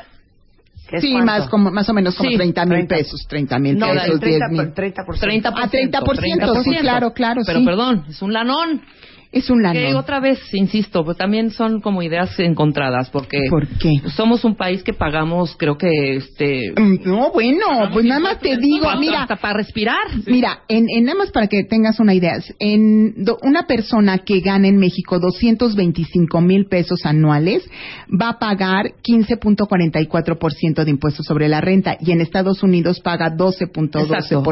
¿Qué 0.89 0.95
es 0.95 1.01
Sí, 1.03 1.11
cuánto? 1.11 1.25
más, 1.27 1.49
como, 1.49 1.71
más 1.71 1.87
o 1.89 1.93
menos 1.93 2.15
como 2.15 2.31
Sí, 2.31 2.35
30 2.37 2.65
mil 2.65 2.87
30. 2.87 2.95
pesos. 2.95 3.25
30 3.29 3.59
mil 3.59 3.77
No, 3.77 3.87
pesos, 3.91 4.01
del 4.09 4.19
10 4.19 4.39
30, 4.39 4.47
mil. 4.47 4.73
30%. 4.73 5.19
30%. 5.19 5.53
Ah, 5.55 5.69
30%, 5.69 6.63
sí, 6.63 6.75
claro, 6.81 7.13
claro, 7.13 7.41
Pero 7.45 7.59
sí. 7.59 7.65
perdón, 7.65 8.05
es 8.09 8.21
un 8.23 8.33
lanón. 8.33 8.81
Es 9.31 9.51
un 9.51 9.59
Que 9.61 9.63
lanón. 9.83 9.95
otra 9.97 10.19
vez, 10.19 10.39
insisto, 10.55 11.05
pues 11.05 11.15
también 11.15 11.51
son 11.51 11.81
como 11.81 12.01
ideas 12.01 12.39
encontradas, 12.39 13.11
porque 13.11 13.41
¿Por 13.47 13.67
qué? 13.67 13.91
somos 14.15 14.43
un 14.43 14.55
país 14.55 14.81
que 14.81 14.91
pagamos, 14.93 15.55
creo 15.55 15.77
que, 15.77 16.15
este... 16.15 16.71
Mm, 16.75 17.07
No, 17.07 17.31
bueno, 17.31 17.67
pues 17.93 18.05
nada 18.05 18.19
más 18.21 18.39
te 18.39 18.57
digo, 18.57 18.87
hasta- 18.87 18.99
mira, 18.99 19.21
Hasta 19.21 19.35
para 19.35 19.53
respirar. 19.53 19.97
Mira, 20.25 20.61
en, 20.67 20.87
en 20.89 21.03
nada 21.05 21.19
más 21.19 21.31
para 21.31 21.45
que 21.45 21.63
tengas 21.63 21.99
una 21.99 22.15
idea, 22.15 22.39
en 22.57 23.23
do- 23.23 23.37
una 23.43 23.67
persona 23.67 24.17
que 24.17 24.39
gana 24.39 24.67
en 24.67 24.77
México 24.77 25.19
225 25.19 26.41
mil 26.41 26.65
pesos 26.65 27.05
anuales 27.05 27.63
va 28.09 28.29
a 28.29 28.39
pagar 28.39 28.93
15.44% 29.03 30.83
de 30.83 30.89
impuestos 30.89 31.25
sobre 31.25 31.47
la 31.49 31.61
renta 31.61 31.97
y 31.99 32.11
en 32.11 32.21
Estados 32.21 32.63
Unidos 32.63 32.99
paga 32.99 33.29
12.12% 33.35 34.01
Exacto, 34.03 34.43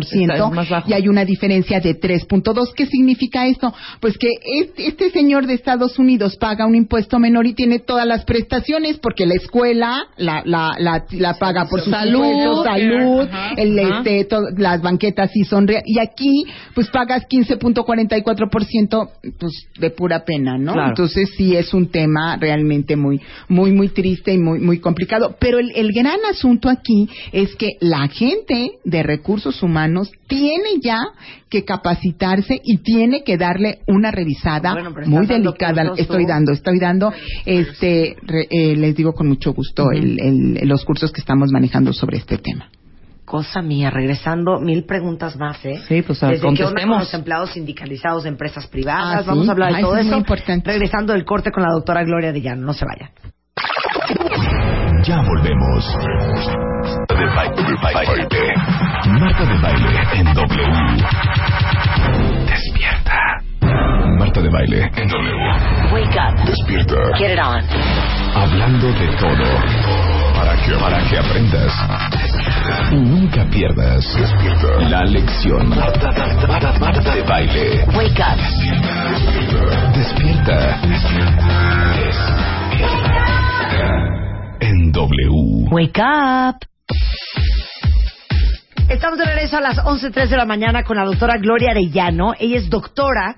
es 0.50 0.52
más 0.56 0.70
bajo. 0.70 0.90
y 0.90 0.94
hay 0.94 1.08
una 1.08 1.26
diferencia 1.26 1.80
de 1.80 2.00
3.2. 2.00 2.74
¿Qué 2.76 2.86
significa 2.86 3.48
esto? 3.48 3.74
Pues 4.00 4.18
que 4.18 4.28
este, 4.68 4.88
este 4.88 5.10
señor 5.12 5.48
de 5.48 5.54
Estados 5.54 5.98
Unidos 6.00 6.36
paga 6.38 6.66
un 6.66 6.76
impuesto 6.76 7.20
menor 7.20 7.46
y 7.48 7.54
tiene 7.54 7.80
todas 7.80 8.06
las 8.06 8.26
prestaciones 8.26 8.98
porque 9.00 9.26
la 9.26 9.36
escuela 9.36 10.04
la, 10.18 10.42
la, 10.46 10.72
la, 10.78 11.06
la 11.12 11.34
paga 11.36 11.66
por 11.70 11.82
sus 11.82 11.92
Salud, 11.92 12.24
impuestos, 12.26 12.64
salud, 12.66 13.22
ajá, 13.32 13.54
el, 13.58 13.80
ajá. 13.80 13.98
este, 14.00 14.26
to- 14.26 14.50
las 14.58 14.82
banquetas 14.82 15.32
sí 15.32 15.44
son 15.44 15.68
reales. 15.68 15.86
Y 15.88 16.00
aquí, 16.00 16.46
pues 16.74 16.90
pagas 16.90 17.24
15.44%, 17.28 19.10
pues 19.40 19.54
de 19.80 19.90
pura 19.92 20.24
pena, 20.26 20.58
¿no? 20.58 20.74
Claro. 20.74 20.90
Entonces 20.90 21.30
sí 21.38 21.56
es 21.56 21.74
un 21.74 21.90
tema 21.90 22.38
realmente 22.38 22.96
muy, 22.96 23.22
muy, 23.48 23.72
muy 23.72 23.90
triste 23.90 24.34
y 24.34 24.38
muy, 24.38 24.60
muy 24.60 24.80
complicado. 24.80 25.36
Pero 25.40 25.60
el, 25.60 25.72
el 25.76 25.92
gran 25.94 26.20
asunto 26.30 26.70
aquí 26.70 27.08
es 27.32 27.56
que 27.56 27.72
la 27.80 28.08
gente 28.08 28.72
de 28.84 29.04
recursos 29.04 29.62
humanos 29.64 30.12
tiene 30.28 30.80
ya 30.82 31.00
que 31.50 31.64
capacitarse 31.64 32.60
y 32.64 32.78
tiene 32.80 33.24
que 33.24 33.38
darle 33.38 33.80
una 33.88 34.12
revisada 34.12 34.57
Bueno, 34.74 34.92
pero 34.94 35.08
muy 35.08 35.26
delicada. 35.26 35.84
cursos 35.90 36.00
Estoy 36.00 36.26
dando, 36.26 36.52
estoy 36.52 36.80
dando, 36.80 37.14
este, 37.46 38.16
re- 38.24 38.48
eh, 38.50 38.76
les 38.76 38.96
digo 38.96 39.14
con 39.14 39.28
mucho 39.28 39.54
gusto 39.54 39.92
el- 39.92 40.20
el- 40.20 40.68
los 40.68 40.84
cursos 40.86 41.12
que 41.12 41.22
estamos 41.22 41.50
manejando 41.52 41.94
sobre 41.94 42.18
este 42.18 42.38
tema. 42.38 42.70
Cosa 43.26 43.62
mía, 43.62 43.90
regresando, 43.90 44.60
mil 44.62 44.86
preguntas 44.86 45.36
más, 45.36 45.64
¿eh? 45.66 45.82
Sí, 45.88 46.02
pues, 46.02 46.24
a 46.24 46.28
ver, 46.28 46.36
Desde 46.36 46.44
que 46.44 46.48
onda 46.48 46.58
con 46.62 46.68
contestemos. 46.70 47.00
los 47.00 47.14
empleados 47.14 47.50
sindicalizados 47.52 48.24
de 48.24 48.30
empresas 48.30 48.68
privadas, 48.68 49.16
Ah, 49.18 49.22
sí. 49.24 49.28
vamos 49.28 49.50
a 49.50 49.52
hablar 49.52 49.72
de 49.74 49.78
Ah, 49.80 49.82
todo 49.82 49.96
eso 49.96 50.02
es 50.02 50.08
muy 50.12 50.18
importante. 50.20 50.72
Regresando 50.72 51.12
del 51.14 51.26
corte 51.26 51.52
con 51.52 51.62
la 51.64 51.70
doctora 51.74 52.04
Gloria 52.04 52.32
de 52.32 52.42
Llano, 52.42 52.66
no 52.66 52.74
se 52.74 52.86
vayan. 52.86 53.10
Ya 55.04 55.22
volvemos. 55.22 55.86
De 57.10 57.26
baile, 57.36 57.64
de 57.64 57.76
baile. 57.84 58.28
Marta 59.20 59.46
de 59.46 59.58
baile 59.62 60.20
en 60.20 60.34
W. 60.34 60.68
Despierta. 62.46 63.17
Marta 64.18 64.42
de 64.42 64.50
baile 64.50 64.92
en 64.96 65.08
W. 65.08 65.34
Wake 65.94 66.18
up. 66.18 66.46
Despierta. 66.46 66.96
Get 67.18 67.32
it 67.34 67.40
on. 67.40 67.64
Hablando 68.36 68.88
de 68.88 69.08
todo. 69.18 69.46
Para 70.36 70.56
que, 70.56 70.72
para 70.74 71.04
que 71.10 71.18
aprendas. 71.18 71.74
Y 72.92 72.96
nunca 72.96 73.46
pierdas. 73.46 74.06
Despierta. 74.16 74.90
La 74.90 75.04
lección. 75.06 75.70
Marta, 75.70 76.12
Marta, 76.12 76.48
Marta, 76.48 76.80
Marta 76.80 77.16
de 77.16 77.22
baile. 77.24 77.86
Wake 77.96 78.22
up. 78.22 78.38
Despierta. 79.96 80.80
Despierta. 80.82 81.58
En 84.60 84.92
W. 84.92 85.70
Wake 85.72 86.02
up. 86.02 86.68
Estamos 88.90 89.20
de 89.20 89.26
regreso 89.26 89.58
a 89.58 89.62
las 89.62 89.78
11.03 89.80 90.30
de 90.30 90.38
la 90.38 90.46
mañana 90.46 90.84
con 90.84 90.96
la 90.96 91.04
doctora 91.04 91.38
Gloria 91.38 91.72
Arellano. 91.72 92.34
Ella 92.40 92.58
es 92.58 92.70
doctora 92.70 93.36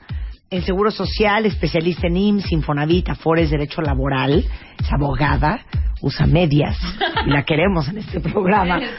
en 0.52 0.64
Seguro 0.64 0.92
Social, 0.92 1.46
especialista 1.46 2.08
en 2.08 2.18
IMSS, 2.18 2.52
Infonavit, 2.52 3.10
Afores, 3.10 3.50
Derecho 3.50 3.82
Laboral, 3.82 4.44
es 4.80 4.92
abogada, 4.92 5.60
usa 6.02 6.26
medias 6.26 6.78
y 7.26 7.30
la 7.30 7.44
queremos 7.44 7.88
en 7.90 8.00
este 8.00 8.20
programa. 8.20 8.80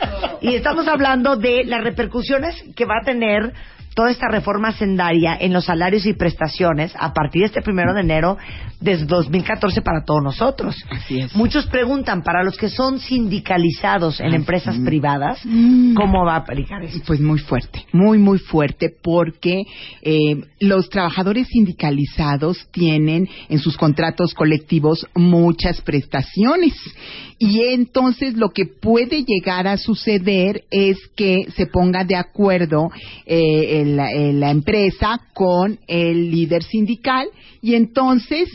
Y 0.42 0.55
estamos 0.55 0.88
hablando 0.88 1.36
de 1.36 1.64
las 1.64 1.84
repercusiones 1.84 2.64
que 2.74 2.86
va 2.86 2.94
a 3.03 3.05
tener 3.05 3.53
toda 3.95 4.11
esta 4.11 4.28
reforma 4.28 4.72
sendaria 4.72 5.36
en 5.41 5.53
los 5.53 5.66
salarios 5.66 6.07
y 6.07 6.14
prestaciones 6.14 6.93
a 6.99 7.12
partir 7.12 7.43
de 7.43 7.47
este 7.47 7.62
primero 7.62 7.93
de 7.95 8.01
enero 8.01 8.38
desde 8.80 9.05
2014 9.05 9.82
para 9.82 10.05
todos 10.05 10.22
nosotros. 10.22 10.76
Así 10.91 11.20
es. 11.20 11.34
Muchos 11.34 11.66
preguntan, 11.66 12.22
para 12.22 12.43
los 12.43 12.57
que 12.57 12.68
son 12.68 12.99
sindicalizados 12.99 14.20
en 14.20 14.34
empresas 14.34 14.76
privadas, 14.78 15.41
Mm. 15.45 15.95
¿cómo 15.95 16.24
va 16.24 16.34
a 16.34 16.38
aplicar 16.38 16.82
esto? 16.82 17.01
Pues 17.07 17.20
muy 17.20 17.38
fuerte, 17.38 17.84
muy, 17.93 18.18
muy 18.18 18.38
fuerte, 18.38 18.91
porque 19.03 19.62
eh, 20.03 20.41
los 20.61 20.88
trabajadores 20.88 21.49
sindicalizados 21.49 22.68
tienen 22.70 23.28
en 23.49 23.59
sus 23.59 23.76
contratos 23.76 24.34
colectivos 24.34 25.07
muchas 25.14 25.80
prestaciones. 25.80 26.74
Y 27.38 27.62
entonces 27.72 28.34
lo 28.34 28.51
que 28.51 28.66
puede 28.66 29.24
llegar 29.24 29.66
a 29.66 29.78
suceder 29.78 30.64
es 30.70 30.99
que 31.16 31.47
se 31.57 31.66
ponga 31.66 32.05
de 32.05 32.16
acuerdo 32.16 32.91
eh, 33.24 33.80
la 33.85 34.51
empresa 34.51 35.20
con 35.35 35.78
el 35.87 36.31
líder 36.31 36.62
sindical 36.62 37.28
y 37.62 37.74
entonces 37.74 38.49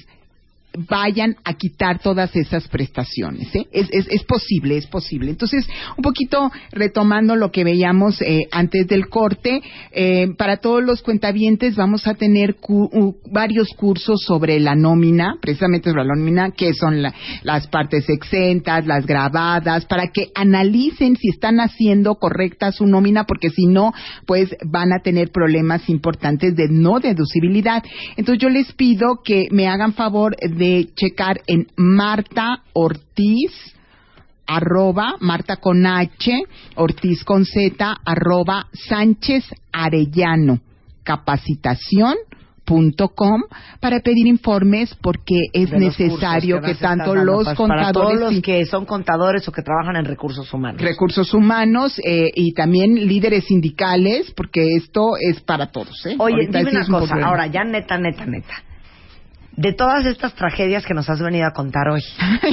vayan 0.78 1.36
a 1.44 1.54
quitar 1.54 2.00
todas 2.00 2.36
esas 2.36 2.68
prestaciones. 2.68 3.54
¿eh? 3.56 3.68
Es, 3.72 3.88
es, 3.92 4.08
es 4.10 4.24
posible, 4.24 4.78
es 4.78 4.88
posible. 4.88 5.32
Entonces, 5.32 5.68
un 5.98 6.02
poquito 6.02 6.52
retomando 6.72 7.36
lo 7.36 7.52
que 7.52 7.64
veíamos 7.64 8.22
eh, 8.22 8.48
antes 8.52 8.88
del 8.88 9.08
corte, 9.10 9.62
eh, 9.92 10.28
para 10.38 10.58
todos 10.58 10.84
los 10.84 11.02
cuentavientes 11.02 11.76
vamos 11.76 12.08
a 12.08 12.14
tener 12.16 12.56
cu- 12.56 13.16
varios 13.32 13.70
cursos 13.76 14.22
sobre 14.26 14.60
la 14.60 14.76
nómina, 14.76 15.36
precisamente 15.42 15.90
sobre 15.90 16.06
la 16.06 16.16
nómina, 16.16 16.52
que 16.52 16.74
son 16.74 17.02
la- 17.02 17.14
las 17.44 17.68
partes 17.68 18.08
exentas, 18.10 18.86
las 18.86 19.06
grabadas, 19.06 19.86
para 19.86 20.08
que 20.08 20.30
analicen 20.36 21.16
si 21.18 21.30
están 21.30 21.60
haciendo 21.60 22.16
correcta 22.16 22.72
su 22.72 22.86
nómina, 22.86 23.26
porque 23.26 23.50
si 23.50 23.66
no, 23.66 23.94
pues 24.26 24.56
van 24.66 24.94
a 24.94 25.00
tener 25.00 25.32
problemas 25.32 25.88
importantes 25.90 26.56
de 26.56 26.68
no 26.70 27.00
deducibilidad. 27.00 27.84
Entonces 28.18 28.42
yo 28.42 28.50
les 28.50 28.72
pido 28.74 29.22
que 29.24 29.48
me 29.52 29.68
hagan 29.68 29.94
favor 29.94 30.36
de 30.38 30.65
checar 30.96 31.42
en 31.48 31.68
Marta 31.76 32.64
Ortiz 32.74 33.52
arroba 34.48 35.16
Marta 35.20 35.58
con 35.58 35.86
H, 35.86 36.32
Ortiz 36.76 37.24
con 37.24 37.46
Z, 37.46 37.96
arroba 38.06 38.68
Sánchez 38.74 39.44
Arellano, 39.72 40.60
capacitación 41.04 42.16
punto 42.66 43.10
com 43.10 43.44
para 43.80 44.00
pedir 44.00 44.26
informes 44.26 44.96
porque 44.96 45.36
es 45.54 45.70
de 45.70 45.78
necesario 45.78 46.60
que, 46.62 46.74
tanto 46.74 47.14
los 47.14 47.46
pues, 47.46 47.56
contadores 47.56 47.86
para 47.86 47.94
todos 47.94 48.20
los 48.34 48.42
que 48.42 48.66
son 48.66 48.86
contadores 48.86 49.48
o 49.48 49.52
que 49.52 49.62
trabajan 49.62 49.96
en 49.98 50.06
recursos 50.06 50.52
humanos. 50.52 50.82
recursos 50.82 51.32
humanos 51.36 52.00
eh, 52.04 52.32
y 52.34 52.54
también 52.54 52.96
líderes 52.96 53.46
sindicales 53.46 54.32
porque 54.36 54.78
esto 54.78 55.12
es 55.20 55.42
para 55.42 55.68
todos 55.68 56.06
¿eh? 56.08 56.16
Oye, 56.18 56.34
Ahorita 56.36 56.58
dime 56.58 56.72
una 56.72 56.86
un 56.86 56.92
cosa, 57.02 57.16
ahora 57.24 57.46
ya 57.48 57.64
neta, 57.64 58.00
neta, 58.00 58.26
neta. 58.26 58.64
De 59.58 59.74
todas 59.74 60.06
estas 60.06 60.34
tragedias 60.36 60.86
que 60.86 60.94
nos 60.94 61.10
has 61.10 61.22
venido 61.22 61.48
a 61.48 61.52
contar 61.52 61.88
hoy, 61.90 62.02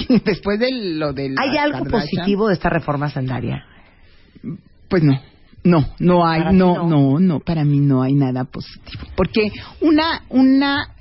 después 0.25 0.59
de 0.61 0.69
lo 0.71 1.13
del 1.13 1.35
¿hay 1.39 1.57
algo 1.57 1.85
positivo 1.85 2.49
de 2.49 2.55
esta 2.55 2.69
reforma 2.69 3.11
sendaria? 3.11 3.65
Pues 4.89 5.03
no, 5.03 5.21
no, 5.65 5.87
no 5.99 6.27
hay, 6.27 6.55
no, 6.55 6.77
no. 6.77 6.89
no, 6.89 7.19
no, 7.19 7.41
para 7.41 7.65
mí 7.65 7.79
no 7.79 8.03
hay 8.03 8.15
nada 8.15 8.45
positivo. 8.45 9.05
Porque 9.17 9.51
una, 9.81 10.23
una 10.29 10.95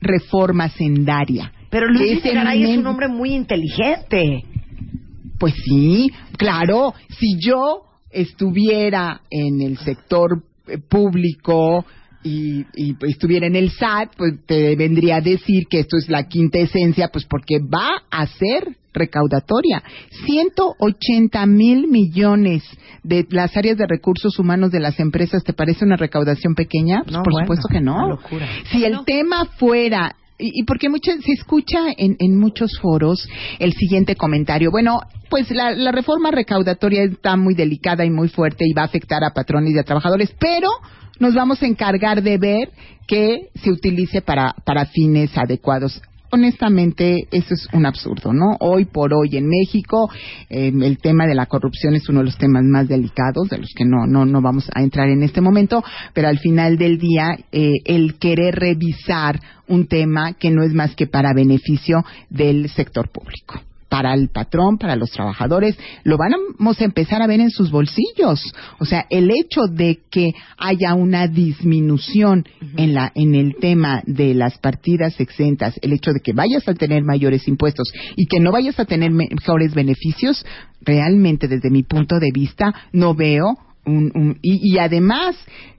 reforma 0.00 0.68
sendaria. 0.68 1.52
Pero 1.70 1.88
Luis 1.88 2.22
Garay 2.22 2.62
es 2.64 2.78
un 2.78 2.86
hombre 2.86 3.08
muy 3.08 3.34
inteligente. 3.34 4.44
Pues 5.38 5.54
sí, 5.64 6.10
claro, 6.36 6.94
si 7.08 7.38
yo 7.38 7.84
estuviera 8.10 9.20
en 9.30 9.60
el 9.60 9.78
sector 9.78 10.42
eh, 10.66 10.78
público 10.78 11.84
y, 12.22 12.66
y, 12.74 12.94
pues, 12.94 13.12
estuviera 13.12 13.46
en 13.46 13.56
el 13.56 13.70
SAT, 13.70 14.16
pues 14.16 14.34
te 14.46 14.74
vendría 14.76 15.16
a 15.16 15.20
decir 15.20 15.64
que 15.70 15.80
esto 15.80 15.96
es 15.96 16.08
la 16.08 16.28
quinta 16.28 16.58
esencia, 16.58 17.08
pues 17.08 17.24
porque 17.24 17.58
va 17.60 18.02
a 18.10 18.26
ser 18.26 18.76
recaudatoria. 18.92 19.82
180 20.26 21.46
mil 21.46 21.88
millones 21.88 22.64
de 23.04 23.26
las 23.30 23.56
áreas 23.56 23.78
de 23.78 23.86
recursos 23.86 24.38
humanos 24.38 24.72
de 24.72 24.80
las 24.80 24.98
empresas, 24.98 25.44
¿te 25.44 25.52
parece 25.52 25.84
una 25.84 25.96
recaudación 25.96 26.54
pequeña? 26.54 27.02
Pues 27.04 27.12
No, 27.12 27.22
por 27.22 27.32
bueno, 27.32 27.46
supuesto 27.46 27.68
que 27.70 27.80
no. 27.80 28.18
Si 28.72 28.84
el 28.84 29.04
tema 29.04 29.46
fuera 29.58 30.16
y, 30.38 30.60
y 30.60 30.64
porque 30.64 30.88
mucho, 30.88 31.10
se 31.12 31.32
escucha 31.32 31.78
en, 31.96 32.16
en 32.18 32.38
muchos 32.38 32.78
foros 32.80 33.28
el 33.58 33.72
siguiente 33.72 34.14
comentario. 34.14 34.70
Bueno, 34.70 35.00
pues 35.28 35.50
la, 35.50 35.72
la 35.72 35.92
reforma 35.92 36.30
recaudatoria 36.30 37.04
está 37.04 37.36
muy 37.36 37.54
delicada 37.54 38.04
y 38.04 38.10
muy 38.10 38.28
fuerte 38.28 38.64
y 38.66 38.72
va 38.72 38.82
a 38.82 38.86
afectar 38.86 39.24
a 39.24 39.34
patrones 39.34 39.74
y 39.74 39.78
a 39.78 39.82
trabajadores, 39.82 40.32
pero 40.38 40.68
nos 41.18 41.34
vamos 41.34 41.62
a 41.62 41.66
encargar 41.66 42.22
de 42.22 42.38
ver 42.38 42.70
que 43.06 43.48
se 43.62 43.70
utilice 43.70 44.22
para, 44.22 44.54
para 44.64 44.86
fines 44.86 45.36
adecuados. 45.36 46.00
Honestamente, 46.30 47.26
eso 47.30 47.54
es 47.54 47.66
un 47.72 47.86
absurdo, 47.86 48.34
¿no? 48.34 48.58
Hoy 48.60 48.84
por 48.84 49.14
hoy 49.14 49.38
en 49.38 49.48
México, 49.48 50.10
eh, 50.50 50.70
el 50.74 50.98
tema 50.98 51.26
de 51.26 51.34
la 51.34 51.46
corrupción 51.46 51.94
es 51.94 52.06
uno 52.10 52.18
de 52.18 52.26
los 52.26 52.36
temas 52.36 52.64
más 52.64 52.86
delicados, 52.86 53.48
de 53.48 53.56
los 53.56 53.72
que 53.74 53.86
no, 53.86 54.06
no, 54.06 54.26
no 54.26 54.42
vamos 54.42 54.68
a 54.74 54.82
entrar 54.82 55.08
en 55.08 55.22
este 55.22 55.40
momento, 55.40 55.82
pero 56.12 56.28
al 56.28 56.38
final 56.38 56.76
del 56.76 56.98
día, 56.98 57.38
eh, 57.50 57.72
el 57.86 58.18
querer 58.18 58.56
revisar 58.56 59.40
un 59.68 59.86
tema 59.86 60.34
que 60.34 60.50
no 60.50 60.62
es 60.62 60.74
más 60.74 60.94
que 60.94 61.06
para 61.06 61.32
beneficio 61.32 62.04
del 62.28 62.68
sector 62.68 63.08
público 63.10 63.62
para 63.88 64.14
el 64.14 64.28
patrón, 64.28 64.78
para 64.78 64.96
los 64.96 65.10
trabajadores, 65.10 65.78
lo 66.04 66.16
vamos 66.18 66.80
a 66.80 66.84
empezar 66.84 67.22
a 67.22 67.26
ver 67.26 67.40
en 67.40 67.50
sus 67.50 67.70
bolsillos. 67.70 68.40
O 68.78 68.84
sea, 68.84 69.06
el 69.10 69.30
hecho 69.30 69.62
de 69.66 70.00
que 70.10 70.32
haya 70.58 70.94
una 70.94 71.26
disminución 71.26 72.44
en 72.76 72.94
la 72.94 73.10
en 73.14 73.34
el 73.34 73.56
tema 73.56 74.02
de 74.06 74.34
las 74.34 74.58
partidas 74.58 75.18
exentas, 75.20 75.78
el 75.82 75.92
hecho 75.92 76.12
de 76.12 76.20
que 76.20 76.32
vayas 76.32 76.68
a 76.68 76.74
tener 76.74 77.02
mayores 77.02 77.48
impuestos 77.48 77.88
y 78.16 78.26
que 78.26 78.40
no 78.40 78.52
vayas 78.52 78.78
a 78.78 78.84
tener 78.84 79.10
mejores 79.10 79.74
beneficios, 79.74 80.44
realmente 80.80 81.48
desde 81.48 81.70
mi 81.70 81.82
punto 81.82 82.18
de 82.18 82.30
vista 82.32 82.74
no 82.92 83.14
veo 83.14 83.56
un, 83.84 84.12
un- 84.14 84.38
y, 84.42 84.74
y 84.74 84.78
además 84.78 85.36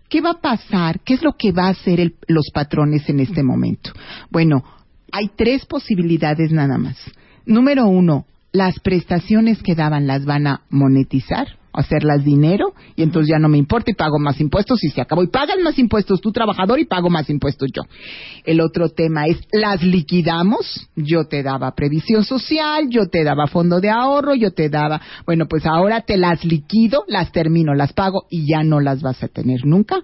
¿Qué 0.10 0.22
va 0.22 0.32
a 0.32 0.42
pasar? 0.42 1.02
¿Qué 1.02 1.14
es 1.14 1.22
lo 1.22 1.34
que 1.38 1.52
va 1.52 1.68
a 1.68 1.70
hacer 1.70 2.00
el- 2.00 2.16
los 2.28 2.50
patrones 2.52 3.08
en 3.10 3.20
este 3.20 3.44
momento? 3.44 3.92
Bueno, 4.32 4.64
hay 5.12 5.30
tres 5.38 5.68
posibilidades 5.68 6.52
nada 6.52 6.80
más. 6.80 6.98
Número 7.50 7.88
uno, 7.88 8.28
las 8.52 8.80
prestaciones 8.80 9.64
que 9.64 9.74
daban 9.74 10.06
las 10.06 10.24
van 10.24 10.46
a 10.46 10.62
monetizar, 10.70 11.48
hacerlas 11.74 12.24
dinero, 12.24 12.76
y 12.96 13.02
entonces 13.02 13.32
ya 13.32 13.40
no 13.40 13.50
me 13.50 13.58
importa 13.58 13.90
y 13.90 13.96
pago 13.96 14.20
más 14.20 14.40
impuestos 14.40 14.84
y 14.84 14.90
se 14.90 15.02
acabó. 15.02 15.24
Y 15.24 15.30
pagas 15.30 15.58
más 15.64 15.80
impuestos 15.80 16.22
tú, 16.22 16.32
trabajador, 16.32 16.80
y 16.80 16.86
pago 16.86 17.10
más 17.10 17.28
impuestos 17.28 17.70
yo. 17.74 17.82
El 18.46 18.62
otro 18.62 18.90
tema 18.90 19.26
es, 19.26 19.40
las 19.52 19.82
liquidamos, 19.82 20.92
yo 20.96 21.24
te 21.24 21.42
daba 21.42 21.74
previsión 21.74 22.24
social, 22.24 22.88
yo 22.88 23.08
te 23.08 23.24
daba 23.24 23.48
fondo 23.48 23.82
de 23.82 23.90
ahorro, 23.90 24.36
yo 24.36 24.52
te 24.52 24.70
daba, 24.70 25.02
bueno, 25.26 25.48
pues 25.48 25.66
ahora 25.66 26.02
te 26.02 26.18
las 26.18 26.46
liquido, 26.46 27.04
las 27.08 27.32
termino, 27.32 27.74
las 27.74 27.94
pago 27.94 28.28
y 28.30 28.46
ya 28.48 28.62
no 28.62 28.80
las 28.80 29.02
vas 29.02 29.24
a 29.24 29.28
tener 29.28 29.66
nunca 29.66 30.04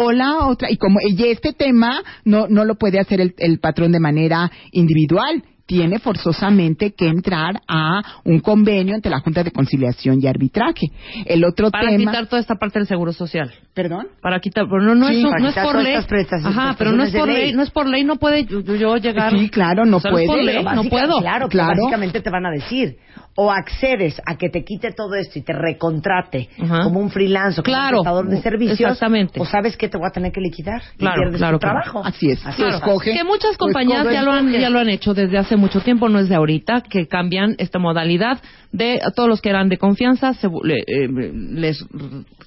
o 0.00 0.12
la 0.12 0.46
otra, 0.46 0.70
y 0.70 0.76
como 0.76 1.00
y 1.04 1.20
este 1.24 1.52
tema 1.52 2.04
no, 2.24 2.46
no 2.46 2.64
lo 2.64 2.76
puede 2.76 3.00
hacer 3.00 3.20
el, 3.20 3.34
el 3.38 3.58
patrón 3.58 3.90
de 3.90 3.98
manera 3.98 4.48
individual, 4.70 5.42
tiene 5.68 5.98
forzosamente 5.98 6.94
que 6.94 7.06
entrar 7.06 7.60
a 7.68 8.00
un 8.24 8.40
convenio 8.40 8.94
entre 8.94 9.10
la 9.10 9.20
Junta 9.20 9.44
de 9.44 9.50
Conciliación 9.50 10.18
y 10.20 10.26
Arbitraje. 10.26 10.86
El 11.26 11.44
otro 11.44 11.70
Para 11.70 11.90
tema... 11.90 12.10
quitar 12.10 12.26
toda 12.26 12.40
esta 12.40 12.54
parte 12.54 12.78
del 12.78 12.88
seguro 12.88 13.12
social. 13.12 13.52
¿Perdón? 13.74 14.08
Para 14.22 14.40
quitar, 14.40 14.64
pero 14.66 14.80
no, 14.82 14.94
no 14.94 15.08
Sí, 15.08 15.16
es, 15.18 15.22
no, 15.22 15.48
es 15.50 15.54
por 15.54 15.82
ley. 15.82 15.94
Ajá, 15.94 16.74
pero 16.78 16.92
no 16.92 17.04
es 17.04 17.12
por 17.14 17.28
ley. 17.28 17.36
ley. 17.44 17.52
no 17.52 17.62
es 17.62 17.70
por 17.70 17.86
ley, 17.86 18.02
no 18.02 18.16
puede 18.16 18.46
yo, 18.46 18.60
yo 18.62 18.96
llegar. 18.96 19.30
Sí, 19.38 19.50
claro, 19.50 19.84
no 19.84 19.98
O 19.98 20.00
sea, 20.00 20.10
puede. 20.10 20.42
ley, 20.42 20.64
no 20.74 20.84
puedo. 20.84 21.20
Claro. 21.20 21.48
claro. 21.48 21.82
básicamente 21.82 22.22
te 22.22 22.30
van 22.30 22.46
a 22.46 22.50
decir, 22.50 22.96
o 23.40 23.52
accedes 23.52 24.20
a 24.26 24.36
que 24.36 24.48
te 24.48 24.64
quite 24.64 24.90
todo 24.90 25.14
esto 25.14 25.38
y 25.38 25.42
te 25.42 25.52
recontrate 25.52 26.48
Ajá. 26.60 26.82
como 26.82 26.98
un 26.98 27.08
freelance 27.08 27.60
o 27.60 27.62
como 27.62 27.72
Claro, 27.76 27.98
un 27.98 28.02
prestador 28.02 28.28
de 28.30 28.42
servicios, 28.42 28.80
exactamente. 28.80 29.38
o 29.40 29.44
sabes 29.44 29.76
que 29.76 29.88
te 29.88 29.96
voy 29.96 30.08
a 30.08 30.10
tener 30.12 30.32
que 30.32 30.40
liquidar 30.40 30.82
y 30.96 30.98
Claro, 30.98 31.22
pierdes 31.22 31.38
claro, 31.38 31.58
tu 31.58 31.60
claro. 31.60 31.80
trabajo. 31.82 32.02
Así 32.04 32.30
es. 32.32 32.44
Así 32.44 32.56
Claro. 32.56 32.70
es. 32.78 32.82
Escoge. 32.82 33.12
Que 33.12 33.22
muchas 33.22 33.56
Pues 33.56 33.58
compañías 33.58 34.04
ya 34.12 34.22
lo 34.22 34.32
han 34.32 34.46
escoge. 34.48 34.60
ya 34.60 34.70
lo 34.70 34.80
han 34.80 34.88
hecho 34.88 35.14
desde 35.14 35.38
hace 35.38 35.56
mucho 35.56 35.80
tiempo, 35.82 36.08
no 36.08 36.18
es 36.18 36.28
de 36.28 36.34
ahorita, 36.34 36.80
que 36.80 37.06
cambian 37.06 37.54
esta 37.58 37.78
modalidad 37.78 38.40
de 38.72 39.00
a 39.06 39.12
todos 39.12 39.28
los 39.28 39.40
que 39.40 39.50
eran 39.50 39.68
de 39.68 39.76
confianza 39.78 40.34
se 40.34 40.48
le- 40.64 40.78
eh, 40.88 41.08
les 41.08 41.78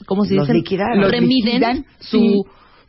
¿cómo 0.05 0.25
se 0.25 0.35
Los 0.35 0.47
dice? 0.47 0.57
liquidaron. 0.59 0.99
Los 0.99 1.09
remiden 1.09 1.45
liquidan, 1.53 1.85
su 1.99 2.19
sí, 2.19 2.41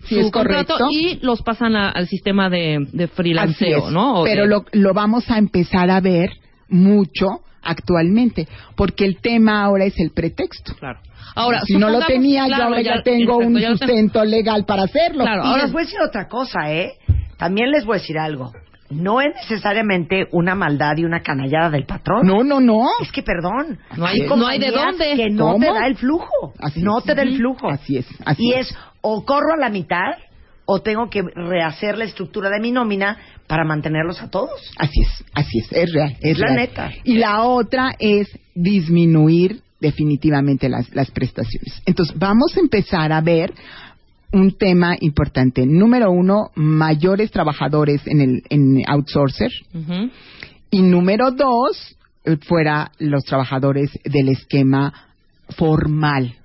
sí, 0.09 0.15
su 0.17 0.21
es 0.23 0.33
contrato 0.33 0.75
correcto. 0.77 0.89
y 0.91 1.25
los 1.25 1.41
pasan 1.43 1.77
a- 1.77 1.91
al 1.91 2.09
sistema 2.09 2.51
de, 2.51 2.79
de 2.93 3.05
Así 3.05 3.13
freelanceo, 3.15 3.87
es. 3.87 3.93
¿no? 3.93 4.23
O 4.23 4.25
Pero 4.25 4.43
de- 4.43 4.49
lo, 4.49 4.65
lo 4.73 4.93
vamos 4.93 5.31
a 5.31 5.39
empezar 5.39 5.89
a 5.89 6.01
ver 6.01 6.31
mucho 6.69 7.29
actualmente, 7.63 8.49
porque 8.77 9.05
el 9.05 9.19
tema 9.21 9.63
ahora 9.65 9.85
es 9.85 9.99
el 9.99 10.11
pretexto. 10.11 10.75
claro. 10.79 10.99
Ahora, 11.35 11.61
si 11.65 11.77
no 11.79 11.89
lo 11.89 12.01
tenía, 12.05 12.45
claro, 12.45 12.63
yo 12.63 12.69
ahora 12.69 12.83
ya, 12.83 12.95
ya- 12.97 13.03
tengo 13.03 13.39
un 13.39 13.55
ya 13.59 13.71
lo 13.71 13.77
tengo. 13.79 13.93
sustento 13.93 14.25
legal 14.25 14.65
para 14.67 14.83
hacerlo. 14.83 15.25
Claro, 15.25 15.45
Y 15.45 15.47
ahora 15.47 15.63
les 15.63 15.73
voy 15.73 15.83
a 15.83 15.85
decir 15.87 16.01
otra 16.07 16.29
cosa, 16.29 16.71
¿eh? 16.73 16.93
También 17.39 17.71
les 17.71 17.87
voy 17.87 17.97
a 17.97 18.01
decir 18.01 18.19
algo. 18.19 18.53
No 18.91 19.23
es 19.23 19.29
necesariamente 19.49 20.27
una 20.33 20.55
maldad 20.55 20.93
y 20.99 21.05
una 21.05 21.23
canallada 21.23 21.71
del 21.71 21.87
patrón. 21.87 22.27
No, 22.27 22.45
no, 22.45 22.61
no. 22.61 22.85
Es 23.01 23.11
que, 23.11 23.23
perdón, 23.23 23.79
No 23.97 24.05
hay- 24.05 24.21
no 24.29 24.47
hay 24.47 24.59
de 24.59 24.71
dónde. 24.73 25.15
Que 25.17 25.31
no 25.31 25.53
¿Cómo? 25.53 25.59
te 25.67 25.73
da 25.73 25.87
el 25.87 25.97
flujo. 25.97 26.53
Así 26.59 26.83
no 26.83 26.99
es. 26.99 27.05
te 27.05 27.15
da 27.15 27.23
el 27.23 27.37
flujo. 27.39 27.71
Así 27.71 27.97
es, 27.97 28.07
así 28.27 28.49
y 28.49 28.53
es. 28.53 28.71
es 28.71 28.77
o 29.01 29.25
corro 29.25 29.55
a 29.55 29.57
la 29.57 29.71
mitad 29.71 30.17
o 30.75 30.81
tengo 30.81 31.11
que 31.11 31.23
rehacer 31.23 31.99
la 31.99 32.05
estructura 32.05 32.49
de 32.49 32.59
mi 32.59 32.73
nómina 32.73 33.19
para 33.47 33.63
mantenerlos 33.65 34.23
a 34.23 34.31
todos. 34.31 34.73
Así 34.79 35.03
es, 35.03 35.25
así 35.35 35.59
es, 35.59 35.71
es 35.71 35.93
real. 35.93 36.17
Es, 36.23 36.39
la 36.39 36.47
real. 36.47 36.57
neta. 36.57 36.91
Y 37.05 37.19
la 37.19 37.43
otra 37.43 37.95
es 37.99 38.29
disminuir 38.55 39.61
definitivamente 39.81 40.71
las, 40.71 40.95
las 40.95 41.11
prestaciones. 41.11 41.83
Entonces, 41.85 42.19
vamos 42.19 42.57
a 42.57 42.61
empezar 42.61 43.13
a 43.13 43.21
ver 43.21 43.53
un 44.33 44.57
tema 44.57 44.97
importante. 44.99 45.67
Número 45.67 46.11
uno, 46.11 46.53
mayores 46.55 47.31
trabajadores 47.31 48.01
en 48.07 48.23
el 48.23 48.43
en 48.49 48.83
outsourcer. 48.89 49.53
Y 50.71 50.81
número 50.81 51.33
dos, 51.33 51.99
fuera 52.49 52.93
los 52.99 53.25
trabajadores 53.25 53.91
del 54.05 54.31
esquema 54.31 54.95
formal. 55.51 56.37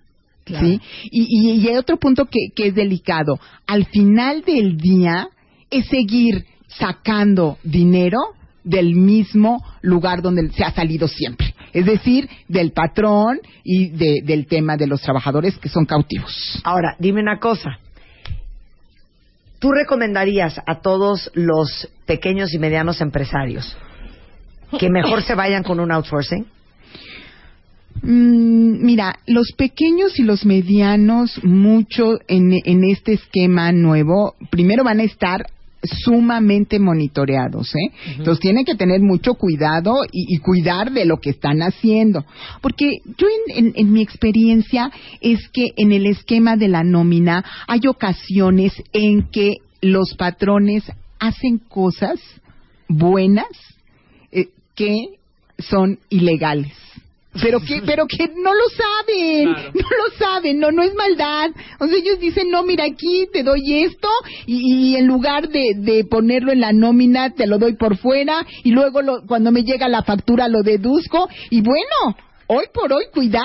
¿Sí? 0.59 0.81
Y, 1.11 1.51
y, 1.51 1.51
y 1.61 1.67
hay 1.69 1.75
otro 1.77 1.97
punto 1.97 2.25
que, 2.25 2.49
que 2.55 2.67
es 2.67 2.75
delicado. 2.75 3.39
Al 3.65 3.85
final 3.85 4.43
del 4.43 4.77
día, 4.77 5.27
es 5.69 5.85
seguir 5.87 6.45
sacando 6.67 7.57
dinero 7.63 8.17
del 8.63 8.95
mismo 8.95 9.63
lugar 9.81 10.21
donde 10.21 10.49
se 10.51 10.63
ha 10.63 10.71
salido 10.71 11.07
siempre. 11.07 11.53
Es 11.73 11.85
decir, 11.85 12.29
del 12.47 12.71
patrón 12.71 13.39
y 13.63 13.89
de- 13.89 14.21
del 14.23 14.45
tema 14.47 14.75
de 14.77 14.87
los 14.87 15.01
trabajadores 15.01 15.57
que 15.57 15.69
son 15.69 15.85
cautivos. 15.85 16.59
Ahora, 16.63 16.95
dime 16.99 17.21
una 17.21 17.39
cosa. 17.39 17.79
¿Tú 19.59 19.71
recomendarías 19.71 20.59
a 20.65 20.81
todos 20.81 21.31
los 21.33 21.89
pequeños 22.05 22.53
y 22.53 22.59
medianos 22.59 23.01
empresarios 23.01 23.75
que 24.79 24.89
mejor 24.89 25.23
se 25.23 25.33
vayan 25.33 25.63
con 25.63 25.79
un 25.79 25.91
outsourcing? 25.91 26.45
Mm, 28.01 28.83
mira, 28.85 29.19
los 29.27 29.51
pequeños 29.57 30.17
y 30.19 30.23
los 30.23 30.45
medianos, 30.45 31.43
mucho 31.43 32.19
en, 32.27 32.53
en 32.63 32.83
este 32.83 33.13
esquema 33.13 33.71
nuevo, 33.71 34.35
primero 34.49 34.83
van 34.83 34.99
a 34.99 35.03
estar 35.03 35.45
sumamente 35.83 36.79
monitoreados, 36.79 37.73
¿eh? 37.75 37.91
Entonces 38.17 38.39
tienen 38.41 38.65
que 38.65 38.75
tener 38.75 38.99
mucho 39.01 39.35
cuidado 39.35 40.03
y, 40.11 40.35
y 40.35 40.39
cuidar 40.39 40.91
de 40.91 41.05
lo 41.05 41.17
que 41.17 41.29
están 41.29 41.61
haciendo. 41.61 42.25
Porque 42.61 42.97
yo 43.17 43.27
en, 43.55 43.67
en- 43.67 43.73
en 43.75 43.91
mi 43.93 44.01
experiencia 44.01 44.91
es 45.21 45.47
que 45.49 45.73
en 45.77 45.91
el 45.91 46.07
esquema 46.07 46.57
de 46.57 46.67
la 46.67 46.83
nómina 46.83 47.45
hay 47.67 47.81
ocasiones 47.87 48.73
en 48.91 49.29
que 49.31 49.57
los 49.81 50.15
patrones 50.15 50.83
hacen 51.19 51.59
cosas 51.59 52.19
buenas 52.89 53.47
eh, 54.31 54.47
que 54.75 54.95
son 55.59 55.99
ilegales. 56.09 56.73
Pero 57.41 57.59
que, 57.59 57.81
pero 57.85 58.05
que 58.07 58.27
no 58.35 58.53
lo 58.53 58.63
saben, 58.69 59.53
Claro. 59.53 59.71
no 59.73 59.89
lo 59.89 60.17
saben, 60.17 60.59
no, 60.59 60.71
no 60.71 60.83
es 60.83 60.93
maldad. 60.95 61.49
O 61.79 61.87
sea, 61.87 61.97
ellos 61.97 62.19
dicen, 62.19 62.49
no, 62.49 62.63
mira, 62.63 62.85
aquí 62.85 63.27
te 63.31 63.43
doy 63.43 63.83
esto 63.83 64.07
y, 64.45 64.91
y 64.91 64.95
en 64.95 65.07
lugar 65.07 65.49
de, 65.49 65.73
de 65.75 66.03
ponerlo 66.05 66.51
en 66.51 66.61
la 66.61 66.73
nómina, 66.73 67.31
te 67.33 67.47
lo 67.47 67.57
doy 67.57 67.75
por 67.75 67.97
fuera 67.97 68.45
y 68.63 68.71
luego 68.71 69.01
lo- 69.01 69.21
cuando 69.27 69.51
me 69.51 69.63
llega 69.63 69.87
la 69.87 70.03
factura 70.03 70.47
lo 70.47 70.61
deduzco. 70.63 71.27
Y 71.49 71.61
bueno, 71.61 72.17
hoy 72.47 72.65
por 72.73 72.91
hoy, 72.93 73.05
cuidado, 73.13 73.43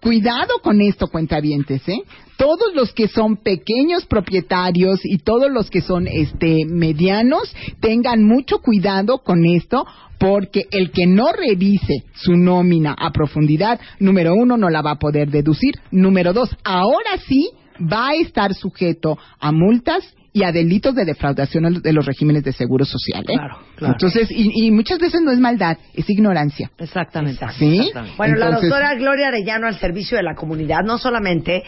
cuidado 0.00 0.58
con 0.62 0.80
esto, 0.80 1.08
cuentavientes, 1.08 1.82
¿eh? 1.88 2.02
Todos 2.36 2.74
los 2.74 2.92
que 2.92 3.08
son 3.08 3.36
pequeños 3.36 4.04
propietarios 4.06 5.00
y 5.04 5.18
todos 5.18 5.50
los 5.50 5.70
que 5.70 5.80
son 5.80 6.06
este 6.06 6.64
medianos 6.66 7.54
tengan 7.80 8.24
mucho 8.24 8.58
cuidado 8.58 9.18
con 9.18 9.46
esto 9.46 9.86
porque 10.18 10.64
el 10.70 10.90
que 10.90 11.06
no 11.06 11.26
revise 11.32 12.04
su 12.14 12.36
nómina 12.36 12.94
a 12.98 13.10
profundidad, 13.10 13.80
número 13.98 14.34
uno, 14.34 14.56
no 14.56 14.70
la 14.70 14.82
va 14.82 14.92
a 14.92 14.98
poder 14.98 15.30
deducir. 15.30 15.74
Número 15.90 16.32
dos, 16.32 16.56
ahora 16.64 17.18
sí 17.26 17.50
va 17.80 18.08
a 18.08 18.14
estar 18.14 18.54
sujeto 18.54 19.18
a 19.38 19.52
multas 19.52 20.14
y 20.36 20.44
a 20.44 20.52
delitos 20.52 20.94
de 20.94 21.06
defraudación 21.06 21.80
de 21.80 21.92
los 21.94 22.04
regímenes 22.04 22.44
de 22.44 22.52
seguro 22.52 22.84
social. 22.84 23.22
¿eh? 23.22 23.32
Claro, 23.32 23.58
claro. 23.74 23.94
Entonces, 23.94 24.30
y, 24.30 24.66
y 24.66 24.70
muchas 24.70 24.98
veces 24.98 25.22
no 25.22 25.30
es 25.30 25.38
maldad, 25.38 25.78
es 25.94 26.10
ignorancia. 26.10 26.70
Exactamente. 26.76 27.42
¿Sí? 27.58 27.90
Bueno, 28.18 28.36
la 28.36 28.50
doctora 28.50 28.94
Gloria 28.96 29.28
Arellano 29.28 29.66
al 29.66 29.78
servicio 29.78 30.18
de 30.18 30.22
la 30.22 30.34
comunidad, 30.34 30.80
no 30.84 30.98
solamente 30.98 31.62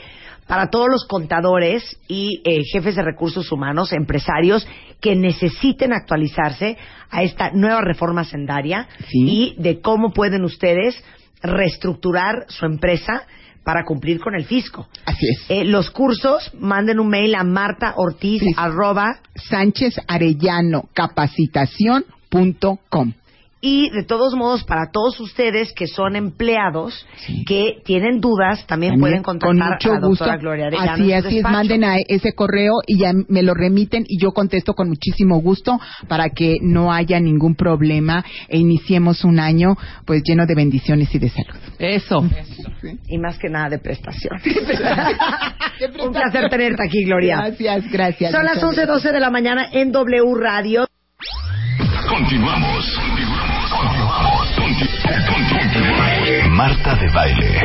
para 0.49 0.69
todos 0.71 0.89
los 0.91 1.07
contadores 1.07 1.97
y 2.09 2.41
eh, 2.45 2.63
jefes 2.73 2.97
de 2.97 3.03
recursos 3.03 3.53
humanos, 3.53 3.93
empresarios 3.93 4.67
que 5.01 5.15
necesiten 5.15 5.93
actualizarse 5.93 6.77
a 7.11 7.23
esta 7.23 7.51
nueva 7.53 7.83
reforma 7.83 8.25
sendaria 8.25 8.89
Sí. 9.11 9.29
y 9.29 9.55
de 9.63 9.81
cómo 9.81 10.13
pueden 10.13 10.43
ustedes 10.45 11.01
reestructurar 11.43 12.47
su 12.49 12.67
empresa 12.67 13.23
para 13.63 13.85
cumplir 13.85 14.19
con 14.19 14.35
el 14.35 14.47
fisco. 14.47 14.89
Así 15.05 15.27
es. 15.29 15.45
Eh, 15.51 15.65
los 15.65 15.91
cursos, 15.91 16.51
manden 16.59 16.99
un 16.99 17.09
mail 17.09 17.35
a 17.35 17.45
Marta 17.45 17.93
Ortiz 17.97 18.41
Sí. 18.41 18.49
arroba 18.57 19.19
Sánchez 19.35 20.01
Arellano 20.09 20.89
Capacitación.com. 20.95 23.13
Y 23.61 23.91
de 23.91 24.05
todos 24.05 24.35
modos, 24.35 24.63
para 24.63 24.91
todos 24.93 25.19
ustedes 25.19 25.73
que 25.73 25.89
son 25.89 26.15
empleados, 26.15 27.05
que 27.45 27.79
tienen 27.85 28.21
dudas, 28.21 28.65
también, 28.67 29.01
pueden 29.01 29.23
contactar 29.25 29.49
con 29.49 29.57
mucho 29.57 29.91
a 29.91 29.95
la 29.95 30.01
doctora 30.01 30.33
gusto. 30.33 30.41
Gloria 30.43 30.67
Arellano. 30.67 30.93
así, 30.93 31.13
así 31.13 31.39
es, 31.39 31.43
manden 31.43 31.83
a 31.83 31.97
ese 31.97 32.35
correo 32.35 32.75
y 32.87 32.99
ya 32.99 33.13
me 33.29 33.43
lo 33.43 33.55
remiten 33.55 34.05
y 34.07 34.21
yo 34.21 34.31
contesto 34.31 34.75
con 34.75 34.89
muchísimo 34.89 35.41
gusto 35.41 35.81
para 36.07 36.31
que 36.31 36.59
no 36.63 36.93
haya 36.93 37.19
ningún 37.19 37.57
problema 37.57 38.25
e 38.49 38.59
iniciemos 38.59 39.25
un 39.25 39.41
año 39.41 39.77
pues 40.05 40.23
lleno 40.25 40.47
de 40.47 40.55
bendiciones 40.55 41.13
y 41.13 41.19
de 41.19 41.31
salud. 41.31 41.57
Eso. 41.81 42.25
Y 43.09 43.19
más 43.19 43.39
que 43.39 43.49
nada 43.49 43.71
de 43.71 43.79
prestación. 43.81 44.41
un 46.01 46.13
placer 46.13 46.49
tenerte 46.49 46.85
aquí, 46.85 47.05
Gloria. 47.05 47.39
Gracias, 47.39 47.91
gracias. 47.91 48.33
Son 48.33 48.45
las 48.45 48.63
muchas 48.63 48.89
11.12 48.89 49.13
de 49.13 49.21
la 49.21 49.31
mañana 49.31 49.69
en 49.73 49.91
W 49.91 50.35
Radio. 50.37 50.87
Continuamos. 52.09 52.85
Continuamos. 53.71 54.49
Conti- 54.57 54.89
conti- 55.29 56.49
Marta 56.49 56.95
de 56.97 57.09
baile. 57.11 57.61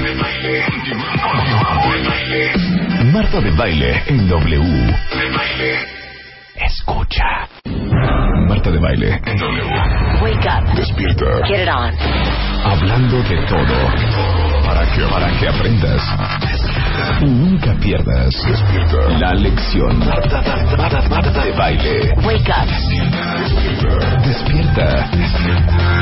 Marta 3.11 3.41
de 3.41 3.51
baile 3.51 4.03
en 4.07 4.27
W. 4.27 4.95
Escucha. 6.55 7.47
Marta 8.47 8.71
de 8.71 8.79
baile 8.79 9.21
en 9.25 9.37
W. 9.37 9.63
Wake 10.21 10.47
up. 10.47 10.75
Despierta. 10.75 11.25
Get 11.47 11.63
it 11.63 11.69
on. 11.69 11.93
Hablando 12.65 13.21
de 13.23 13.37
todo. 13.47 14.52
Para 14.73 14.91
que, 14.91 15.01
para 15.03 15.29
que 15.39 15.47
aprendas. 15.47 16.01
Y 17.21 17.25
nunca 17.25 17.75
pierdas. 17.75 18.33
Despierta. 18.43 19.09
La 19.19 19.35
lección. 19.35 19.99
De 19.99 21.51
baile. 21.51 22.11
Wake 22.25 22.49
up. 22.49 22.65
Despierta. 24.25 25.11
Despierta. 25.11 25.93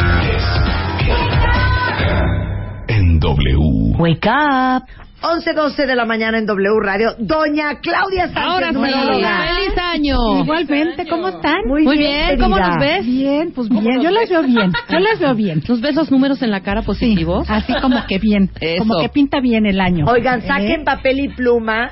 En 2.87 3.19
W. 3.19 3.97
Wake 3.97 4.29
up. 4.29 4.83
11.12 5.21 5.85
de 5.85 5.95
la 5.95 6.05
mañana 6.05 6.37
en 6.39 6.45
W 6.47 6.79
Radio. 6.81 7.15
Doña 7.19 7.79
Claudia 7.79 8.25
Sánchez. 8.27 8.43
Ahora 8.43 8.67
sí, 8.69 8.73
numeróloga. 8.73 9.37
feliz 9.55 9.77
año. 9.77 10.15
Igualmente, 10.43 11.07
¿cómo 11.07 11.27
están? 11.29 11.57
Muy, 11.67 11.83
Muy 11.83 11.97
bien, 11.97 12.27
bien, 12.29 12.39
¿cómo 12.39 12.57
nos 12.57 12.79
ves? 12.79 13.05
Bien, 13.05 13.51
pues 13.53 13.69
bien, 13.69 14.01
yo 14.01 14.09
las 14.09 14.27
veo 14.29 14.41
bien, 14.43 14.71
yo 14.89 14.99
las 14.99 15.19
veo 15.19 15.35
bien. 15.35 15.61
¿Nos 15.67 15.79
ves 15.79 15.95
los 15.95 16.09
números 16.11 16.41
en 16.41 16.49
la 16.49 16.61
cara 16.61 16.81
Sí, 16.81 16.87
positivos? 16.87 17.47
así 17.49 17.73
como 17.81 18.03
que 18.07 18.17
bien, 18.17 18.49
Eso. 18.59 18.79
como 18.83 18.99
que 18.99 19.09
pinta 19.09 19.39
bien 19.41 19.65
el 19.67 19.79
año. 19.79 20.05
Oigan, 20.07 20.39
¿Eh? 20.39 20.47
saquen 20.47 20.83
papel 20.85 21.19
y 21.19 21.29
pluma 21.29 21.91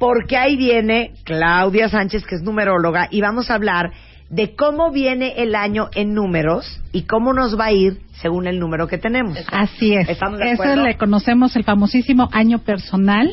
porque 0.00 0.36
ahí 0.36 0.56
viene 0.56 1.12
Claudia 1.24 1.88
Sánchez, 1.88 2.26
que 2.26 2.34
es 2.34 2.42
numeróloga, 2.42 3.06
y 3.10 3.20
vamos 3.20 3.50
a 3.50 3.54
hablar 3.54 3.92
de 4.34 4.56
cómo 4.56 4.90
viene 4.90 5.34
el 5.36 5.54
año 5.54 5.88
en 5.94 6.12
números 6.12 6.80
y 6.92 7.02
cómo 7.02 7.32
nos 7.32 7.58
va 7.58 7.66
a 7.66 7.72
ir 7.72 8.00
según 8.20 8.48
el 8.48 8.58
número 8.58 8.88
que 8.88 8.98
tenemos. 8.98 9.38
Así 9.52 9.94
es. 9.94 10.08
¿Estamos 10.08 10.40
de 10.40 10.50
Eso 10.50 10.62
acuerdo? 10.62 10.82
le 10.82 10.96
conocemos 10.96 11.54
el 11.54 11.62
famosísimo 11.62 12.28
año 12.32 12.58
personal. 12.58 13.30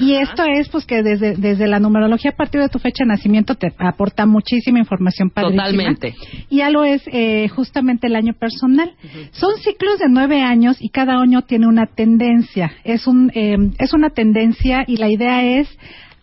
Y 0.00 0.12
esto 0.14 0.44
es 0.44 0.68
pues 0.68 0.86
que 0.86 1.02
desde, 1.02 1.34
desde 1.34 1.66
la 1.66 1.80
numerología 1.80 2.30
a 2.30 2.36
partir 2.36 2.60
de 2.60 2.68
tu 2.68 2.78
fecha 2.78 3.02
de 3.02 3.08
nacimiento 3.08 3.56
te 3.56 3.72
aporta 3.76 4.24
muchísima 4.24 4.78
información 4.78 5.30
padrísima. 5.30 5.64
Totalmente. 5.64 6.14
Y 6.48 6.58
ya 6.58 6.70
lo 6.70 6.84
es 6.84 7.02
eh, 7.08 7.48
justamente 7.48 8.06
el 8.06 8.14
año 8.14 8.32
personal. 8.34 8.92
Son 9.32 9.56
ciclos 9.58 9.98
de 9.98 10.08
nueve 10.08 10.42
años 10.42 10.76
y 10.78 10.90
cada 10.90 11.20
año 11.20 11.42
tiene 11.42 11.66
una 11.66 11.86
tendencia. 11.86 12.70
Es, 12.84 13.08
un, 13.08 13.32
eh, 13.34 13.56
es 13.78 13.92
una 13.92 14.10
tendencia 14.10 14.84
y 14.86 14.96
la 14.96 15.08
idea 15.08 15.42
es 15.58 15.68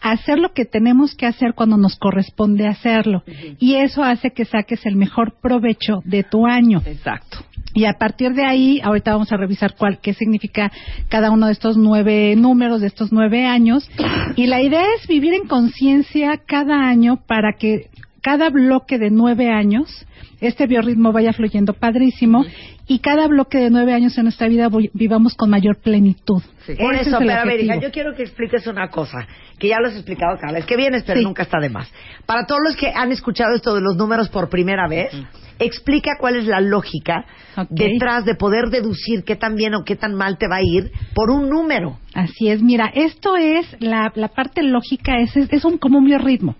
hacer 0.02 0.39
lo 0.39 0.54
que 0.54 0.66
tenemos 0.66 1.16
que 1.16 1.26
hacer 1.26 1.54
cuando 1.54 1.78
nos 1.78 1.98
corresponde 1.98 2.68
hacerlo. 2.68 3.24
Y 3.60 3.76
eso 3.76 4.04
hace 4.04 4.32
que 4.32 4.45
saques 4.45 4.86
el 4.86 4.95
mejor 4.95 5.34
provecho 5.41 6.02
de 6.06 6.24
tu 6.24 6.45
año. 6.45 6.82
Exacto. 6.86 7.39
Y 7.74 7.86
a 7.86 7.93
partir 7.93 8.34
de 8.34 8.43
ahí, 8.43 8.82
ahorita 8.84 9.12
vamos 9.12 9.32
a 9.32 9.38
revisar 9.38 9.76
cuál, 9.76 10.00
qué 10.00 10.14
significa 10.14 10.72
cada 11.10 11.30
uno 11.30 11.45
de 11.45 11.52
estos 11.52 11.78
nueve 11.78 12.36
números, 12.36 12.82
de 12.82 12.88
estos 12.88 13.12
nueve 13.12 13.45
años. 13.45 13.88
Y 14.36 14.48
la 14.48 14.62
idea 14.62 14.86
es 15.00 15.08
vivir 15.08 15.34
en 15.34 15.48
conciencia 15.48 16.41
cada 16.45 16.88
año 16.88 17.18
para 17.28 17.54
que 17.54 17.89
cada 18.28 18.49
bloque 18.49 18.97
de 18.99 19.09
nueve 19.09 19.49
años, 19.49 20.05
este 20.41 20.67
biorritmo 20.67 21.13
vaya 21.13 21.32
fluyendo 21.32 21.71
padrísimo 21.71 22.43
y 22.86 22.99
cada 22.99 23.25
bloque 23.30 23.57
de 23.57 23.69
nueve 23.69 23.93
años 23.93 24.17
en 24.17 24.25
nuestra 24.25 24.49
vida 24.49 24.67
voy- 24.67 24.91
vivamos 24.93 25.34
con 25.36 25.49
mayor 25.49 25.78
plenitud. 25.78 26.41
Por 26.78 26.93
Ese 26.93 27.03
eso, 27.09 27.19
es 27.19 27.25
pero 27.25 27.32
a 27.32 27.45
ver, 27.45 27.53
objetivo. 27.53 27.73
hija, 27.73 27.82
yo 27.82 27.91
quiero 27.91 28.13
que 28.17 28.23
expliques 28.23 28.67
una 28.67 28.89
cosa, 28.89 29.25
que 29.57 29.69
ya 29.69 29.80
lo 29.80 29.88
has 29.88 29.93
explicado 29.95 30.38
cada 30.41 30.51
vez 30.51 30.65
que 30.65 30.75
vienes, 30.75 31.03
pero 31.03 31.19
Sí. 31.19 31.25
nunca 31.25 31.43
está 31.43 31.57
de 31.61 31.69
más. 31.69 31.89
Para 32.25 32.45
todos 32.45 32.59
los 32.65 32.75
que 32.75 32.91
han 32.93 33.13
escuchado 33.13 33.55
esto 33.55 33.73
de 33.75 33.80
los 33.80 33.95
números 33.95 34.28
por 34.28 34.49
primera 34.49 34.89
vez, 34.89 35.09
explica 35.57 36.17
cuál 36.19 36.36
es 36.36 36.47
la 36.47 36.59
lógica 36.59 37.23
detrás 37.69 38.25
de 38.25 38.36
poder 38.36 38.69
deducir 38.69 39.23
qué 39.23 39.38
tan 39.38 39.55
bien 39.55 39.73
o 39.73 39.86
qué 39.86 39.95
tan 39.95 40.15
mal 40.15 40.38
te 40.38 40.49
va 40.49 40.57
a 40.57 40.61
ir 40.63 40.91
por 41.15 41.32
un 41.32 41.49
número. 41.49 41.97
Así 42.13 42.49
es, 42.49 42.61
mira, 42.61 42.91
esto 42.93 43.38
es, 43.38 43.65
la, 43.80 44.11
la 44.15 44.28
parte 44.28 44.63
lógica 44.63 45.17
es, 45.21 45.36
es, 45.38 45.47
es 45.53 45.63
un, 45.63 45.78
como 45.78 45.99
un 45.99 46.05
biorritmo. 46.05 46.55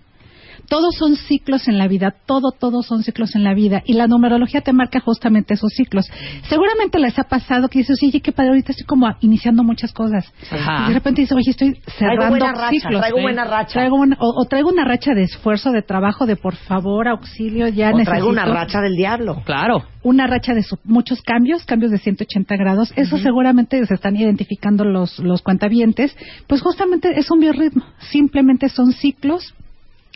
Todos 0.68 0.94
son 0.96 1.16
ciclos 1.16 1.66
en 1.68 1.78
la 1.78 1.88
vida, 1.88 2.14
todo, 2.26 2.52
todos 2.52 2.86
son 2.86 3.02
ciclos 3.02 3.34
en 3.34 3.42
la 3.44 3.54
vida. 3.54 3.82
Y 3.86 3.94
la 3.94 4.06
numerología 4.06 4.60
te 4.60 4.72
marca 4.72 5.00
justamente 5.00 5.54
esos 5.54 5.72
ciclos. 5.72 6.06
Seguramente 6.48 6.98
les 6.98 7.18
ha 7.18 7.24
pasado 7.24 7.68
que 7.68 7.78
dices, 7.80 7.98
oye, 8.02 8.20
qué 8.20 8.32
padre, 8.32 8.50
ahorita 8.50 8.72
estoy 8.72 8.86
como 8.86 9.06
iniciando 9.20 9.64
muchas 9.64 9.92
cosas. 9.92 10.30
Ajá. 10.50 10.84
Y 10.84 10.88
de 10.88 10.94
repente 10.94 11.22
dices, 11.22 11.36
oye, 11.36 11.50
estoy 11.50 11.80
cerrando 11.98 12.28
buena 12.28 12.52
racha, 12.52 12.70
ciclos. 12.70 13.00
traigo 13.00 13.20
buena 13.22 13.44
racha. 13.44 13.72
Traigo 13.72 13.96
buena- 13.96 14.16
o, 14.20 14.42
o 14.42 14.44
traigo 14.46 14.68
una 14.68 14.84
racha 14.84 15.14
de 15.14 15.22
esfuerzo, 15.22 15.70
de 15.72 15.82
trabajo, 15.82 16.26
de 16.26 16.36
por 16.36 16.54
favor, 16.56 17.08
auxilio, 17.08 17.68
ya 17.68 17.88
O 17.88 17.92
necesito. 17.92 18.10
traigo 18.10 18.28
una 18.28 18.44
racha 18.44 18.80
del 18.80 18.94
diablo. 18.94 19.42
Claro. 19.44 19.84
Una 20.02 20.26
racha 20.26 20.52
de 20.54 20.62
su- 20.62 20.78
muchos 20.84 21.22
cambios, 21.22 21.64
cambios 21.64 21.90
de 21.90 21.98
180 21.98 22.56
grados. 22.56 22.92
Eso 22.96 23.16
seguramente 23.18 23.84
se 23.86 23.94
están 23.94 24.16
identificando 24.16 24.84
los, 24.84 25.18
los 25.18 25.42
cuentavientes. 25.42 26.16
Pues 26.46 26.60
justamente 26.60 27.18
es 27.18 27.30
un 27.30 27.40
biorritmo. 27.40 27.84
Simplemente 28.10 28.68
son 28.68 28.92
ciclos 28.92 29.54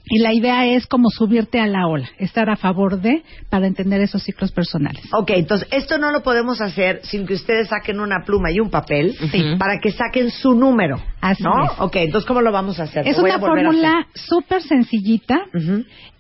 y 0.04 0.18
la 0.18 0.32
idea 0.34 0.66
es 0.66 0.86
como 0.86 1.10
subirte 1.10 1.60
a 1.60 1.66
la 1.66 1.86
ola, 1.86 2.08
estar 2.18 2.50
a 2.50 2.56
favor 2.56 3.00
de 3.00 3.22
para 3.48 3.66
entender 3.66 4.00
esos 4.00 4.22
ciclos 4.22 4.50
personales. 4.52 5.02
Ok, 5.12 5.30
entonces 5.30 5.68
esto 5.70 5.96
no 5.98 6.10
lo 6.10 6.22
podemos 6.22 6.60
hacer 6.60 7.00
sin 7.04 7.24
que 7.26 7.34
ustedes 7.34 7.68
saquen 7.68 8.00
una 8.00 8.24
pluma 8.26 8.50
y 8.50 8.58
un 8.60 8.68
papel 8.70 9.14
para 9.58 9.78
que 9.80 9.92
saquen 9.92 10.30
su 10.30 10.54
número. 10.54 11.00
Así 11.20 11.42
¿No? 11.44 11.64
es. 11.64 11.70
Ok, 11.78 11.96
entonces 11.96 12.26
¿cómo 12.26 12.40
lo 12.40 12.50
vamos 12.50 12.80
a 12.80 12.84
hacer? 12.84 13.06
Es 13.06 13.16
una 13.18 13.38
fórmula 13.38 14.06
súper 14.14 14.62
sencillita. 14.62 15.40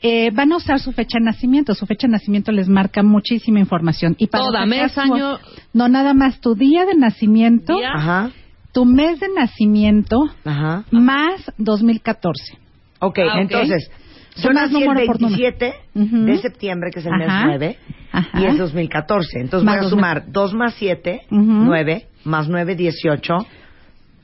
Eh, 0.00 0.30
van 0.32 0.52
a 0.52 0.56
usar 0.56 0.78
su 0.80 0.92
fecha 0.92 1.18
de 1.18 1.24
nacimiento. 1.24 1.74
Su 1.74 1.86
fecha 1.86 2.06
de 2.06 2.12
nacimiento 2.12 2.52
les 2.52 2.68
marca 2.68 3.02
muchísima 3.02 3.58
información. 3.60 4.14
Y 4.18 4.28
para 4.28 4.44
Toda, 4.44 4.66
mes, 4.66 4.92
su- 4.92 5.00
año. 5.00 5.38
No, 5.72 5.88
nada 5.88 6.14
más 6.14 6.40
tu 6.40 6.54
día 6.54 6.84
de 6.86 6.94
nacimiento, 6.94 7.76
Día. 7.76 7.92
Ajá, 7.94 8.30
tu 8.72 8.84
mes 8.84 9.20
de 9.20 9.28
nacimiento, 9.36 10.18
ajá. 10.44 10.84
más 10.90 11.52
2014. 11.58 12.58
Ok, 13.02 13.18
Ah, 13.18 13.34
ok. 13.34 13.40
entonces, 13.40 13.90
Sumas 14.36 14.70
nací 14.70 14.76
el 14.82 14.88
número 14.88 15.06
por 15.06 15.20
número. 15.20 15.36
27 15.36 15.74
Ujú. 15.94 16.16
de 16.24 16.38
septiembre, 16.38 16.90
que 16.90 17.00
es 17.00 17.06
el 17.06 17.12
mes 17.18 17.28
Ajá. 17.28 17.44
9, 17.46 17.76
Ajá. 18.12 18.40
y 18.40 18.44
es 18.46 18.56
2014. 18.56 19.40
Entonces 19.40 19.64
Más 19.66 19.76
voy 19.78 19.86
a 19.86 19.90
sumar 19.90 20.24
2 20.32 20.54
más 20.54 20.74
7, 20.74 21.22
Ujú. 21.30 21.42
9, 21.42 22.06
más 22.24 22.48
9, 22.48 22.74
18, 22.76 23.46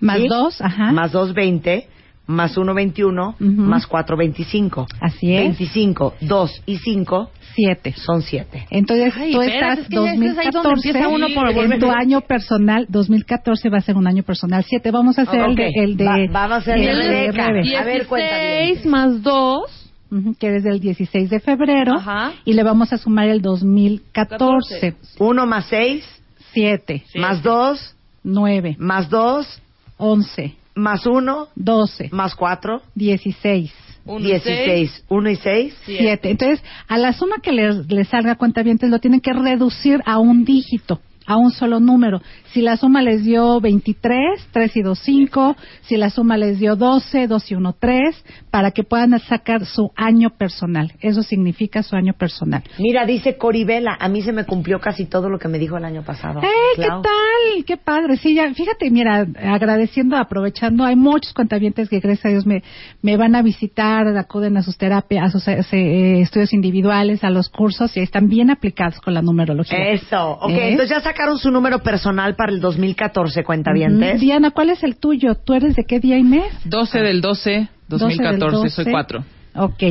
Más 0.01 0.17
¿sí? 0.19 0.29
dos, 0.29 0.61
ajá. 0.63 0.93
más 0.93 1.11
2, 1.13 1.35
20, 1.35 1.89
más 2.29 2.57
1, 2.57 2.73
21, 2.73 3.31
Ujú. 3.41 3.45
más 3.45 3.87
4, 3.87 4.17
25. 4.17 4.87
Así 5.01 5.35
es. 5.35 5.41
25, 5.43 6.15
2 6.21 6.63
y 6.67 6.77
5 6.79 7.31
Siete. 7.59 7.93
son 7.97 8.23
7. 8.23 8.67
Entonces 8.71 9.13
Ay, 9.17 9.33
tú 9.33 9.43
estás 9.43 9.81
es 9.81 9.89
que 9.89 9.97
ya 9.97 10.13
ese 10.13 10.27
es 10.27 10.39
ahí 10.39 10.51
donde 10.53 10.69
2014 10.71 10.89
empieza 10.89 11.09
uno 11.09 11.27
por 11.35 11.51
en 11.51 11.81
tu 11.81 11.91
año 11.91 12.21
personal 12.21 12.87
2014 12.89 13.69
va 13.69 13.79
a 13.79 13.81
ser 13.81 13.97
un 13.97 14.07
año 14.07 14.23
personal. 14.23 14.65
7 14.65 14.91
vamos 14.93 15.19
a 15.19 15.23
hacer 15.23 15.41
el 15.41 15.55
de, 15.57 15.71
el 15.75 15.97
de 15.97 16.05
Va- 16.05 16.29
vamos 16.33 16.53
a 16.53 16.57
hacer 16.59 16.79
el 16.79 16.89
el 16.89 17.33
de 17.33 17.77
A 17.77 17.85
ver, 17.85 18.07
cuéntame. 18.07 18.61
16 18.67 18.87
más 18.87 19.23
2. 19.23 19.91
ujú, 20.11 20.35
que 20.39 20.57
es 20.57 20.63
del 20.63 20.79
16 20.81 21.29
de 21.31 21.41
febrero 21.41 21.95
Ajá. 21.97 22.33
y 22.45 22.53
le 22.55 22.63
vamos 22.63 22.93
a 22.93 22.99
sumar 22.99 23.29
el 23.29 23.43
2014 23.43 24.95
1 25.19 25.47
más 25.47 25.67
6, 25.67 26.05
7 26.53 27.03
más 27.17 27.43
2, 27.43 27.95
9 28.25 28.77
más 28.79 29.11
2, 29.11 29.61
11 29.99 30.55
más 30.75 31.07
1, 31.07 31.49
12 31.57 32.09
más 32.13 32.35
4, 32.37 32.83
16 32.95 33.73
Uno 34.09 34.27
y 34.27 34.33
16. 34.33 35.05
1 35.09 35.31
y 35.31 35.37
6. 35.37 35.75
Siete. 35.85 36.03
7 36.03 36.31
entonces 36.31 36.65
a 36.89 36.99
la 36.99 37.13
suma 37.13 37.37
que 37.43 37.53
les, 37.53 37.87
les 37.89 38.09
salga 38.09 38.37
cuenta 38.37 38.63
lo 38.63 38.99
tienen 38.99 39.21
que 39.21 39.33
reducir 39.33 40.01
a 40.05 40.19
un 40.19 40.45
dígito 40.45 41.01
a 41.29 41.37
un 41.37 41.51
solo 41.51 41.79
número. 41.79 42.23
Si 42.53 42.63
la 42.63 42.79
suma 42.79 43.03
les 43.03 43.23
dio 43.23 43.61
23, 43.61 44.49
3 44.51 44.77
y 44.77 44.83
2, 44.83 44.99
5. 44.99 45.57
Si 45.83 45.99
la 45.99 46.09
suma 46.09 46.39
les 46.39 46.59
dio 46.59 46.75
12, 46.75 47.27
2 47.27 47.51
y 47.51 47.55
1, 47.55 47.77
3. 47.79 48.25
Para 48.51 48.71
que 48.71 48.83
puedan 48.83 49.17
sacar 49.21 49.67
su 49.67 49.91
año 49.95 50.31
personal. 50.31 50.95
Eso 51.01 51.23
significa 51.23 51.83
su 51.83 51.97
año 51.97 52.15
personal. 52.15 52.63
Mira, 52.79 53.05
dice 53.05 53.37
Coribela, 53.37 53.95
a 54.01 54.09
mí 54.09 54.23
se 54.23 54.33
me 54.33 54.45
cumplió 54.45 54.81
casi 54.81 55.05
todo 55.05 55.29
lo 55.29 55.39
que 55.39 55.49
me 55.49 55.59
dijo 55.59 55.77
el 55.77 55.85
año 55.85 56.03
pasado. 56.03 56.41
¡Eh, 56.41 56.77
qué 56.77 56.87
tal! 56.87 57.65
¡Qué 57.67 57.77
padre! 57.77 58.17
Sí, 58.17 58.33
ya, 58.33 58.53
fíjate, 58.55 58.91
mira, 58.91 59.27
agradeciendo, 59.43 60.17
aprovechando, 60.17 60.83
hay 60.83 60.97
muchos 60.97 61.35
cuentavientes 61.35 61.91
que, 61.91 62.01
gracias 62.01 62.25
a 62.25 62.29
Dios, 62.31 62.47
me, 62.47 62.63
me 63.03 63.19
van 63.19 63.35
a 63.35 63.43
visitar, 63.43 64.07
acuden 64.17 64.57
a 64.57 64.63
sus 64.63 64.79
terapias, 64.79 65.27
a 65.27 65.31
sus 65.31 65.47
eh, 65.47 66.21
estudios 66.23 66.55
individuales, 66.55 67.23
a 67.23 67.29
los 67.29 67.51
cursos, 67.51 67.95
y 67.99 68.01
están 68.01 68.29
bien 68.29 68.51
aplicados 68.51 68.99
con 69.01 69.13
la 69.13 69.21
numerología. 69.21 69.91
Eso, 69.91 70.39
ok, 70.41 70.51
¿Eh? 70.51 70.71
entonces 70.71 70.97
ya 70.97 71.03
sacaron 71.19 71.39
su 71.39 71.51
número 71.51 71.81
personal 71.81 72.37
para 72.37 72.53
el 72.53 72.61
2014, 72.61 73.43
cuentavientes. 73.43 74.11
Ujú. 74.15 74.21
Diana, 74.21 74.53
¿cuál 74.53 74.71
es 74.71 74.85
el 74.85 74.97
tuyo? 74.97 75.35
¿Tú 75.35 75.53
eres 75.55 75.75
de 75.75 75.85
qué 75.85 75.99
día 75.99 76.17
y 76.17 76.23
mes? 76.23 76.45
12 76.65 77.01
del 77.01 77.21
12, 77.21 77.69
2014, 77.89 78.39
12 78.57 78.63
del 78.63 78.71
soy 78.71 78.85
12. 78.85 78.91
4. 78.93 79.25
Ok. 79.57 79.83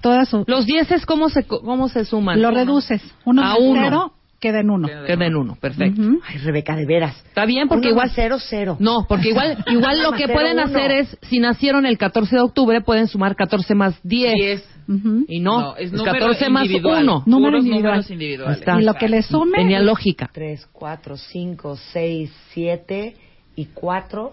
Todas 0.00 0.28
su- 0.28 0.44
Los 0.46 0.64
10 0.66 1.04
¿cómo 1.04 1.28
se, 1.28 1.44
cómo 1.44 1.88
se 1.88 2.04
suman? 2.04 2.40
lo 2.40 2.52
reduces. 2.52 3.02
Uno 3.24 3.42
A 3.42 3.46
más 3.46 3.56
uno. 3.60 3.80
cero, 3.82 4.12
queda 4.40 4.60
en 4.60 4.70
uno. 4.70 4.88
Queda 5.06 5.26
en 5.26 5.36
uno, 5.36 5.56
perfecto. 5.60 6.00
Ujú. 6.00 6.20
Ay, 6.26 6.38
Rebeca, 6.38 6.76
de 6.76 6.86
veras. 6.86 7.16
Está 7.26 7.44
bien, 7.46 7.68
porque 7.68 7.88
Uno 7.88 7.94
igual... 7.96 8.10
cero, 8.14 8.36
cero. 8.38 8.76
No, 8.80 9.06
porque 9.08 9.30
igual 9.30 9.58
igual 9.68 10.02
lo 10.02 10.12
que 10.12 10.24
cero, 10.26 10.34
pueden 10.34 10.58
uno. 10.58 10.64
hacer 10.64 10.90
es, 10.92 11.18
si 11.22 11.38
nacieron 11.38 11.86
el 11.86 11.98
14 11.98 12.36
de 12.36 12.42
octubre, 12.42 12.80
pueden 12.80 13.08
sumar 13.08 13.36
14 13.36 13.74
más 13.74 13.98
10. 14.02 14.34
10. 14.34 14.68
Ujú. 14.88 15.24
Y 15.28 15.40
no, 15.40 15.60
No, 15.60 15.76
es 15.76 15.86
es 15.86 15.92
número 15.92 16.12
14 16.12 16.48
más 16.50 16.64
individual. 16.66 17.02
1. 17.02 17.22
Número 17.26 17.58
individual. 17.58 17.82
números 17.84 18.10
individuales. 18.10 18.58
Está. 18.58 18.80
Y 18.80 18.84
lo 18.84 18.94
que 18.94 19.08
le 19.08 19.22
sume. 19.22 19.58
Tenía 19.58 19.80
lógica. 19.80 20.30
3, 20.32 20.68
4, 20.72 21.16
5, 21.16 21.76
6, 21.92 22.30
7 22.52 23.16
y 23.56 23.64
4. 23.74 24.32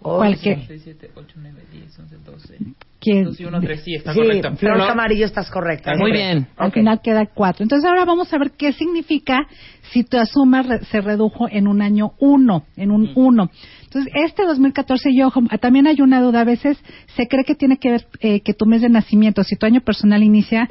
Cualquier- 0.00 0.64
6, 0.66 0.80
7, 0.84 1.10
8, 1.16 1.34
9, 1.40 1.62
10, 1.72 1.98
11, 1.98 2.16
12. 2.24 2.58
¿quién? 3.00 3.24
2 3.24 3.40
y 3.40 3.44
1, 3.44 3.60
3, 3.60 3.82
sí, 3.82 3.94
está 3.94 4.12
Sí, 4.12 4.18
correcto. 4.20 4.56
Flor 4.56 4.72
Pero- 4.74 4.86
Camarillo, 4.86 5.26
estás 5.26 5.50
correcta. 5.50 5.94
Muy 5.96 6.10
Ok. 6.10 6.16
bien. 6.16 6.46
Al 6.56 6.68
Ok. 6.68 6.74
final 6.74 7.00
queda 7.02 7.26
cuatro. 7.26 7.62
Entonces 7.64 7.88
ahora 7.88 8.04
vamos 8.04 8.32
a 8.32 8.38
ver 8.38 8.52
qué 8.52 8.72
significa 8.72 9.46
si 9.92 10.04
tu 10.04 10.16
suma 10.26 10.62
re- 10.62 10.84
se 10.86 11.00
redujo 11.00 11.48
en 11.50 11.66
un 11.68 11.82
año 11.82 12.12
uno, 12.18 12.64
en 12.76 12.90
un 12.90 13.10
uno. 13.14 13.50
Entonces 13.84 14.12
este 14.14 14.44
2014 14.44 15.10
y 15.10 15.22
ojo, 15.22 15.40
ah, 15.50 15.58
también 15.58 15.86
hay 15.86 16.00
una 16.00 16.20
duda. 16.20 16.40
A 16.42 16.44
veces 16.44 16.78
se 17.16 17.26
cree 17.26 17.44
que 17.44 17.54
tiene 17.54 17.78
que 17.78 17.90
ver 17.92 18.06
eh, 18.20 18.40
que 18.40 18.54
tu 18.54 18.66
mes 18.66 18.82
de 18.82 18.88
nacimiento, 18.88 19.42
si 19.44 19.56
tu 19.56 19.66
año 19.66 19.80
personal 19.80 20.22
inicia 20.22 20.68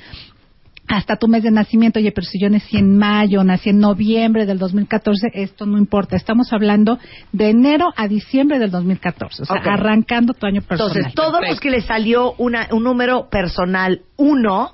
hasta 0.88 1.17
tu 1.17 1.27
mes 1.27 1.43
de 1.43 1.51
nacimiento, 1.51 1.99
oye, 1.99 2.11
pero 2.11 2.25
si 2.25 2.39
yo 2.39 2.49
nací 2.49 2.77
en 2.77 2.97
mayo, 2.97 3.43
nací 3.43 3.69
en 3.69 3.79
noviembre 3.79 4.45
del 4.45 4.57
2014, 4.57 5.27
esto 5.33 5.65
no 5.65 5.77
importa. 5.77 6.15
Estamos 6.15 6.53
hablando 6.53 6.97
de 7.31 7.49
enero 7.49 7.93
a 7.95 8.07
diciembre 8.07 8.57
del 8.59 8.71
2014, 8.71 9.43
o 9.43 9.45
sea, 9.45 9.57
arrancando 9.57 10.33
tu 10.33 10.45
año 10.45 10.61
personal. 10.61 10.95
Entonces, 10.95 11.13
todos 11.13 11.41
los 11.47 11.59
que 11.59 11.71
les 11.71 11.85
salió 11.85 12.33
una, 12.38 12.67
un 12.71 12.83
número 12.83 13.29
personal 13.29 14.01
1, 14.15 14.71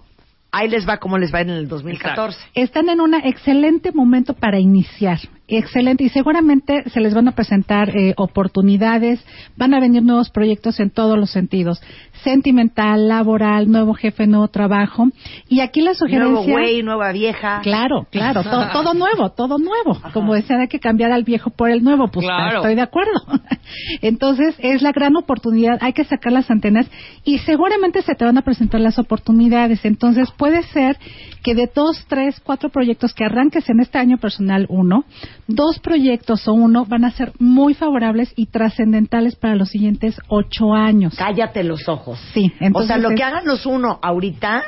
ahí 0.53 0.69
les 0.69 0.87
va 0.87 0.97
como 0.97 1.17
les 1.17 1.33
va 1.33 1.41
en 1.41 1.49
el 1.49 1.67
2014. 1.67 2.37
están 2.53 2.87
en 2.89 3.01
un 3.01 3.15
excelente 3.15 3.91
momento 3.91 4.35
para 4.35 4.59
iniciar. 4.59 5.19
Excelente. 5.47 6.03
Y 6.05 6.09
seguramente 6.09 6.89
se 6.89 6.99
les 7.01 7.13
van 7.13 7.27
a 7.27 7.33
presentar 7.33 7.89
eh, 7.97 8.13
oportunidades, 8.17 9.23
van 9.57 9.73
a 9.73 9.79
venir 9.79 10.03
nuevos 10.03 10.29
proyectos 10.29 10.79
en 10.79 10.89
todos 10.89 11.17
los 11.17 11.31
sentidos. 11.31 11.81
Sentimental, 12.23 13.07
laboral, 13.07 13.69
nuevo 13.69 13.93
jefe, 13.93 14.27
nuevo 14.27 14.47
trabajo. 14.47 15.07
Y 15.49 15.59
aquí 15.61 15.81
la 15.81 15.93
sugerencia... 15.93 16.23
Nuevo 16.33 16.43
güey, 16.51 16.83
nueva 16.83 17.11
vieja. 17.11 17.59
Claro, 17.61 18.07
claro, 18.11 18.43
to- 18.43 18.69
todo 18.71 18.93
nuevo, 18.93 19.29
todo 19.31 19.57
nuevo. 19.57 19.99
Como 20.13 20.33
decían, 20.33 20.61
hay 20.61 20.67
que 20.67 20.79
cambiar 20.79 21.11
al 21.11 21.23
viejo 21.23 21.49
por 21.49 21.69
el 21.69 21.83
nuevo, 21.83 22.07
pues 22.07 22.25
Claro. 22.25 22.57
estoy 22.59 22.75
de 22.75 22.81
acuerdo. 22.81 23.11
Entonces, 24.01 24.55
es 24.59 24.81
la 24.81 24.91
gran 24.91 25.15
oportunidad, 25.15 25.77
hay 25.81 25.93
que 25.93 26.03
sacar 26.03 26.31
las 26.33 26.49
antenas 26.49 26.89
y 27.23 27.39
seguramente 27.39 28.01
se 28.01 28.15
te 28.15 28.25
van 28.25 28.37
a 28.37 28.41
presentar 28.41 28.81
las 28.81 28.99
oportunidades. 28.99 29.83
Entonces, 29.85 30.29
puede 30.37 30.63
ser 30.63 30.97
que 31.43 31.55
de 31.55 31.69
dos, 31.73 32.05
tres, 32.07 32.39
cuatro 32.41 32.69
proyectos 32.69 33.13
que 33.13 33.25
arranques 33.25 33.69
en 33.69 33.79
este 33.81 33.97
año 33.97 34.17
personal 34.17 34.65
uno, 34.69 35.03
dos 35.47 35.79
proyectos 35.79 36.47
o 36.47 36.53
uno 36.53 36.85
van 36.85 37.03
a 37.05 37.11
ser 37.11 37.33
muy 37.39 37.73
favorables 37.73 38.31
y 38.35 38.45
trascendentales 38.47 39.35
para 39.35 39.55
los 39.55 39.69
siguientes 39.69 40.15
ocho 40.29 40.73
años. 40.73 41.15
Cállate 41.17 41.63
los 41.63 41.87
ojos. 41.89 42.12
Sí, 42.33 42.51
entonces 42.59 42.73
o 42.91 42.93
sea, 42.93 42.97
lo 42.97 43.09
es- 43.09 43.15
que 43.15 43.23
hagan 43.23 43.45
los 43.45 43.65
uno 43.65 43.99
ahorita 44.01 44.63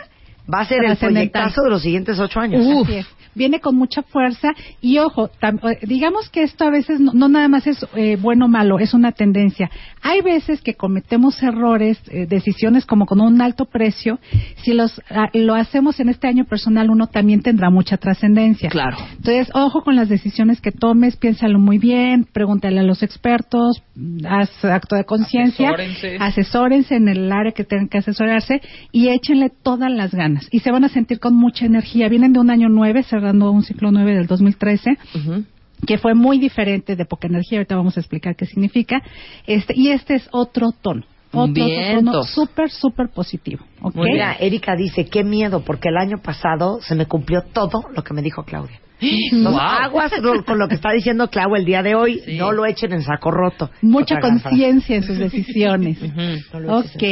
va 0.51 0.61
a 0.61 0.65
ser 0.65 0.83
el 0.85 0.95
proyectazo 0.97 1.63
de 1.63 1.69
los 1.69 1.81
siguientes 1.81 2.19
ocho 2.19 2.39
años. 2.39 2.65
Así 2.65 2.95
es. 2.95 3.07
Viene 3.37 3.59
con 3.59 3.75
mucha 3.75 4.01
fuerza 4.01 4.53
y 4.79 4.97
ojo, 4.99 5.29
tam- 5.41 5.59
eh, 5.69 5.79
digamos 5.85 6.29
que 6.29 6.43
esto 6.43 6.63
a 6.63 6.69
veces 6.69 7.01
no, 7.01 7.11
no 7.13 7.27
nada 7.27 7.49
más 7.49 7.67
es 7.67 7.85
eh, 7.95 8.17
bueno 8.21 8.45
o 8.45 8.47
malo, 8.47 8.79
es 8.79 8.93
una 8.93 9.11
tendencia. 9.11 9.69
Hay 10.01 10.21
veces 10.21 10.61
que 10.61 10.75
cometemos 10.75 11.43
errores, 11.43 11.99
eh, 12.07 12.27
decisiones 12.29 12.85
como 12.85 13.05
con 13.05 13.19
un 13.19 13.41
alto 13.41 13.65
precio. 13.65 14.19
Si 14.63 14.71
los 14.73 15.01
ah, 15.09 15.27
lo 15.33 15.53
hacemos 15.55 15.99
en 15.99 16.07
este 16.07 16.27
año 16.29 16.45
personal, 16.45 16.89
uno 16.89 17.07
también 17.07 17.41
tendrá 17.41 17.69
mucha 17.69 17.97
trascendencia. 17.97 18.69
Claro. 18.69 18.95
Entonces, 19.17 19.49
ojo 19.53 19.81
con 19.83 19.97
las 19.97 20.07
decisiones 20.07 20.61
que 20.61 20.71
tomes, 20.71 21.17
piénsalo 21.17 21.59
muy 21.59 21.77
bien, 21.77 22.25
pregúntale 22.31 22.79
a 22.79 22.83
los 22.83 23.03
expertos, 23.03 23.83
haz 24.29 24.63
acto 24.63 24.95
de 24.95 25.03
conciencia, 25.03 25.69
Asesórense. 25.71 26.17
asesórense 26.21 26.95
en 26.95 27.09
el 27.09 27.29
área 27.31 27.51
que 27.51 27.65
tengan 27.65 27.89
que 27.89 27.97
asesorarse 27.97 28.61
y 28.93 29.09
échenle 29.09 29.49
todas 29.61 29.91
las 29.91 30.13
ganas. 30.15 30.34
Y 30.51 30.59
se 30.59 30.71
van 30.71 30.83
a 30.83 30.89
sentir 30.89 31.19
con 31.19 31.35
mucha 31.35 31.65
energía. 31.65 32.09
Vienen 32.09 32.33
de 32.33 32.39
un 32.39 32.49
año 32.49 32.69
nueve, 32.69 33.03
cerrando 33.03 33.51
un 33.51 33.63
ciclo 33.63 33.91
nueve 33.91 34.15
del 34.15 34.27
2013 34.27 34.97
Ujú. 35.15 35.43
que 35.85 35.97
fue 35.97 36.13
muy 36.13 36.39
diferente 36.39 36.95
de 36.95 37.05
poca 37.05 37.27
energía, 37.27 37.59
ahorita 37.59 37.75
vamos 37.75 37.97
a 37.97 37.99
explicar 37.99 38.35
qué 38.35 38.45
significa, 38.45 39.01
este, 39.45 39.73
y 39.75 39.89
este 39.89 40.15
es 40.15 40.27
otro 40.31 40.71
tono. 40.71 41.03
Otro, 41.31 41.65
otro 41.65 41.95
tono 41.95 42.23
súper, 42.23 42.69
súper 42.69 43.09
positivo. 43.09 43.65
¿ok? 43.81 43.95
Mira, 43.95 44.37
Erika 44.39 44.75
dice, 44.75 45.05
qué 45.05 45.23
miedo, 45.23 45.61
porque 45.65 45.89
el 45.89 45.97
año 45.97 46.17
pasado 46.23 46.79
se 46.81 46.95
me 46.95 47.07
cumplió 47.07 47.41
todo 47.41 47.83
lo 47.93 48.03
que 48.03 48.13
me 48.13 48.21
dijo 48.21 48.43
Claudia. 48.43 48.79
Entonces, 49.01 49.43
Wow. 49.51 49.59
aguas 49.59 50.11
con- 50.45 50.57
lo 50.59 50.67
que 50.67 50.75
está 50.75 50.91
diciendo 50.91 51.29
Clau 51.29 51.55
el 51.55 51.65
día 51.65 51.83
de 51.83 51.95
hoy. 51.95 52.21
Sí. 52.25 52.37
No 52.37 52.51
lo 52.51 52.65
echen 52.65 52.93
en 52.93 53.01
saco 53.01 53.29
roto. 53.31 53.69
Mucha 53.81 54.19
conciencia 54.19 54.95
en 54.95 55.03
sus 55.03 55.17
decisiones. 55.17 55.97
En 56.01 56.69
Ok. 56.69 57.03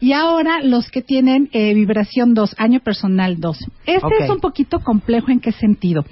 Y 0.00 0.12
ahora 0.12 0.62
los 0.62 0.90
que 0.90 1.02
tienen 1.02 1.48
eh, 1.52 1.74
vibración 1.74 2.34
2, 2.34 2.54
año 2.58 2.80
personal 2.80 3.40
2. 3.40 3.58
Este 3.86 4.06
es 4.20 4.30
un 4.30 4.40
poquito 4.40 4.80
complejo 4.80 5.30
en 5.30 5.40
qué 5.40 5.52
sentido. 5.52 6.04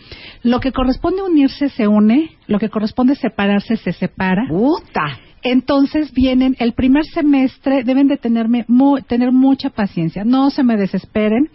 Lo 0.42 0.60
que 0.60 0.72
corresponde 0.72 1.22
unirse 1.22 1.68
se 1.68 1.86
une, 1.86 2.30
lo 2.46 2.58
que 2.58 2.68
corresponde 2.68 3.14
separarse 3.14 3.76
se 3.76 3.92
separa. 3.92 4.46
¡Puta! 4.48 5.18
Entonces 5.42 6.12
vienen 6.12 6.56
el 6.58 6.72
primer 6.72 7.04
semestre, 7.04 7.84
deben 7.84 8.08
de 8.08 8.16
tenerme 8.16 8.64
mu- 8.66 8.98
tener 9.00 9.30
mucha 9.30 9.70
paciencia, 9.70 10.24
no 10.24 10.50
se 10.50 10.64
me 10.64 10.76
desesperen. 10.76 11.48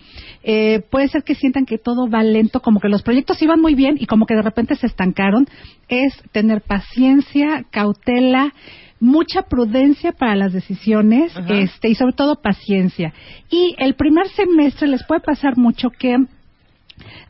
Eh, 0.44 0.82
puede 0.89 1.08
ser 1.08 1.24
que 1.24 1.36
sientan 1.36 1.66
que 1.66 1.78
todo 1.78 2.10
va 2.10 2.24
lento, 2.24 2.62
como 2.62 2.80
que 2.80 2.89
los 2.89 3.04
proyectos 3.04 3.42
iban 3.42 3.62
muy 3.62 3.76
bien 3.76 3.98
y 4.00 4.06
como 4.08 4.26
que 4.26 4.36
de 4.36 4.42
repente 4.42 4.76
se 4.76 4.88
estancaron. 4.88 5.48
Es 5.88 6.14
tener 6.32 6.62
paciencia, 6.62 7.66
cautela, 7.70 8.54
mucha 9.00 9.44
prudencia 9.44 10.12
para 10.12 10.36
las 10.36 10.54
decisiones, 10.54 11.34
este 11.50 11.89
y 11.89 11.96
sobre 11.96 12.14
todo 12.14 12.42
paciencia. 12.42 13.14
Y 13.50 13.76
el 13.80 13.96
primer 13.96 14.28
semestre 14.30 14.88
les 14.88 15.04
puede 15.04 15.22
pasar 15.22 15.58
mucho 15.58 15.89
que 15.89 16.16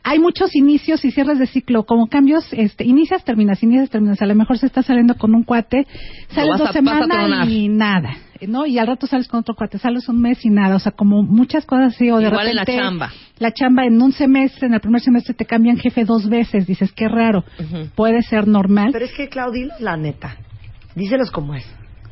hay 0.04 0.18
muchos 0.18 0.54
inicios 0.54 1.04
y 1.04 1.10
cierres 1.10 1.38
de 1.38 1.46
ciclo, 1.46 1.84
como 1.84 2.08
cambios, 2.08 2.46
este, 2.52 2.84
inicias, 2.84 3.24
terminas, 3.24 3.62
inicias, 3.62 3.88
terminas. 3.88 4.20
A 4.20 4.26
lo 4.26 4.34
mejor 4.34 4.58
se 4.58 4.66
está 4.66 4.82
saliendo 4.82 5.14
con 5.14 5.34
un 5.34 5.44
cuate, 5.44 5.86
sales 6.28 6.58
dos 6.58 6.72
semanas 6.72 7.48
y 7.48 7.68
nada, 7.68 8.10
¿no? 8.46 8.66
Y 8.66 8.78
al 8.78 8.86
rato 8.86 9.06
sales 9.06 9.28
con 9.28 9.40
otro 9.40 9.54
cuate, 9.54 9.78
sales 9.78 10.08
un 10.08 10.20
mes 10.20 10.44
y 10.44 10.50
nada. 10.50 10.76
O 10.76 10.78
sea, 10.78 10.92
como 10.92 11.22
muchas 11.22 11.64
cosas 11.64 11.94
así, 11.94 12.10
o 12.10 12.18
de 12.18 12.28
Igual 12.28 12.48
en 12.48 12.56
la 12.56 12.62
repente. 12.62 12.82
chamba. 12.82 13.10
La 13.38 13.52
chamba 13.52 13.84
en 13.84 14.00
un 14.00 14.12
semestre, 14.12 14.66
en 14.66 14.74
el 14.74 14.80
primer 14.80 15.00
semestre 15.00 15.34
te 15.34 15.44
cambian 15.44 15.76
jefe 15.76 16.04
dos 16.04 16.28
veces. 16.28 16.66
Dices, 16.66 16.92
qué 16.92 17.08
raro. 17.08 17.44
Puede 17.94 18.22
ser 18.22 18.46
normal. 18.46 18.90
Pero 18.92 19.04
es 19.04 19.12
que, 19.12 19.28
Claudio, 19.28 19.68
la 19.80 19.96
neta, 19.96 20.36
díselos 20.94 21.30
como 21.30 21.54
es. 21.54 21.66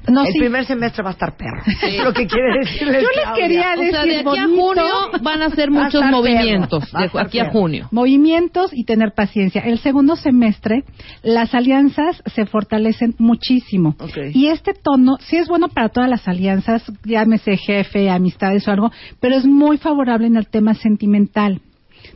No, 0.08 0.24
el 0.24 0.32
sí. 0.32 0.38
primer 0.38 0.64
semestre 0.64 1.02
va 1.02 1.10
a 1.10 1.12
estar 1.12 1.36
perro. 1.36 1.62
Es 1.82 2.02
lo 2.04 2.12
que 2.12 2.26
quiere 2.26 2.58
decirles 2.60 3.02
Yo 3.02 3.08
les 3.08 3.22
Claudia. 3.24 3.42
quería 3.44 3.60
O 3.60 3.76
sea, 3.90 4.02
de 4.02 4.08
decir 4.08 4.28
aquí 4.28 4.38
a 4.38 4.44
junio 4.46 4.84
van 5.22 5.42
a 5.42 5.46
hacer 5.46 5.68
a 5.68 5.72
muchos 5.72 6.04
movimientos. 6.06 6.90
perro, 6.90 7.10
De 7.12 7.20
aquí 7.20 7.38
a 7.40 7.50
junio. 7.50 7.88
Movimientos 7.90 8.70
y 8.72 8.84
tener 8.84 9.12
paciencia. 9.14 9.60
El 9.62 9.78
segundo 9.78 10.16
semestre, 10.16 10.84
las 11.22 11.54
alianzas 11.54 12.22
se 12.34 12.46
fortalecen 12.46 13.14
muchísimo. 13.18 13.94
Y 14.32 14.46
este 14.46 14.72
tono 14.74 15.16
sí 15.20 15.36
es 15.36 15.48
bueno 15.48 15.68
para 15.68 15.88
todas 15.90 16.08
las 16.08 16.26
alianzas, 16.28 16.82
llámese 17.04 17.56
jefe, 17.56 18.10
amistades 18.10 18.66
o 18.68 18.70
algo, 18.72 18.90
pero 19.20 19.36
es 19.36 19.44
muy 19.46 19.78
favorable 19.78 20.26
en 20.26 20.36
el 20.36 20.48
tema 20.48 20.74
sentimental. 20.74 21.60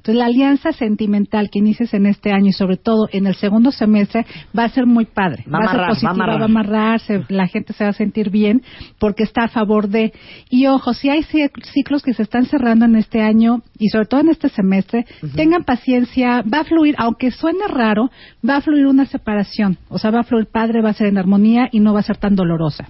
Entonces, 0.04 0.18
la 0.18 0.26
alianza 0.26 0.72
sentimental 0.72 1.48
que 1.50 1.60
inicies 1.60 1.94
en 1.94 2.04
este 2.04 2.30
año 2.30 2.48
y 2.48 2.52
sobre 2.52 2.76
todo 2.76 3.08
en 3.10 3.26
el 3.26 3.34
segundo 3.36 3.70
semestre 3.72 4.26
va 4.56 4.64
a 4.64 4.68
ser 4.68 4.84
muy 4.84 5.06
padre. 5.06 5.44
Va 5.50 5.60
a 5.60 5.62
a 5.62 5.70
ser 5.70 5.70
amarrar, 5.70 5.80
va 5.80 5.84
a 5.84 5.88
positiva, 5.88 6.10
amarrar. 6.12 6.38
va 6.40 6.42
a 6.42 6.44
amarrar, 6.44 7.00
se- 7.00 7.24
la 7.30 7.46
gente 7.46 7.72
se 7.72 7.84
va 7.84 7.90
a 7.90 7.94
sentir 7.94 8.28
bien 8.28 8.60
porque 8.98 9.22
está 9.22 9.44
a 9.44 9.48
favor 9.48 9.88
de. 9.88 10.12
Y 10.50 10.66
ojo, 10.66 10.92
si 10.92 11.08
hay 11.08 11.20
ci- 11.22 11.50
ciclos 11.72 12.02
que 12.02 12.12
se 12.12 12.22
están 12.22 12.44
cerrando 12.44 12.84
en 12.84 12.96
este 12.96 13.22
año 13.22 13.62
y 13.78 13.88
sobre 13.88 14.04
todo 14.04 14.20
en 14.20 14.28
este 14.28 14.50
semestre, 14.50 15.06
tengan 15.34 15.64
paciencia, 15.64 16.42
va 16.42 16.60
a 16.60 16.64
fluir, 16.64 16.94
aunque 16.98 17.30
suene 17.30 17.66
raro, 17.66 18.10
va 18.46 18.56
a 18.56 18.60
fluir 18.60 18.86
una 18.86 19.06
separación. 19.06 19.78
O 19.88 19.98
sea, 19.98 20.10
va 20.10 20.20
a 20.20 20.24
fluir 20.24 20.48
padre, 20.52 20.82
va 20.82 20.90
a 20.90 20.92
ser 20.92 21.06
en 21.06 21.16
armonía 21.16 21.70
y 21.72 21.80
no 21.80 21.94
va 21.94 22.00
a 22.00 22.02
ser 22.02 22.18
tan 22.18 22.34
dolorosa. 22.36 22.88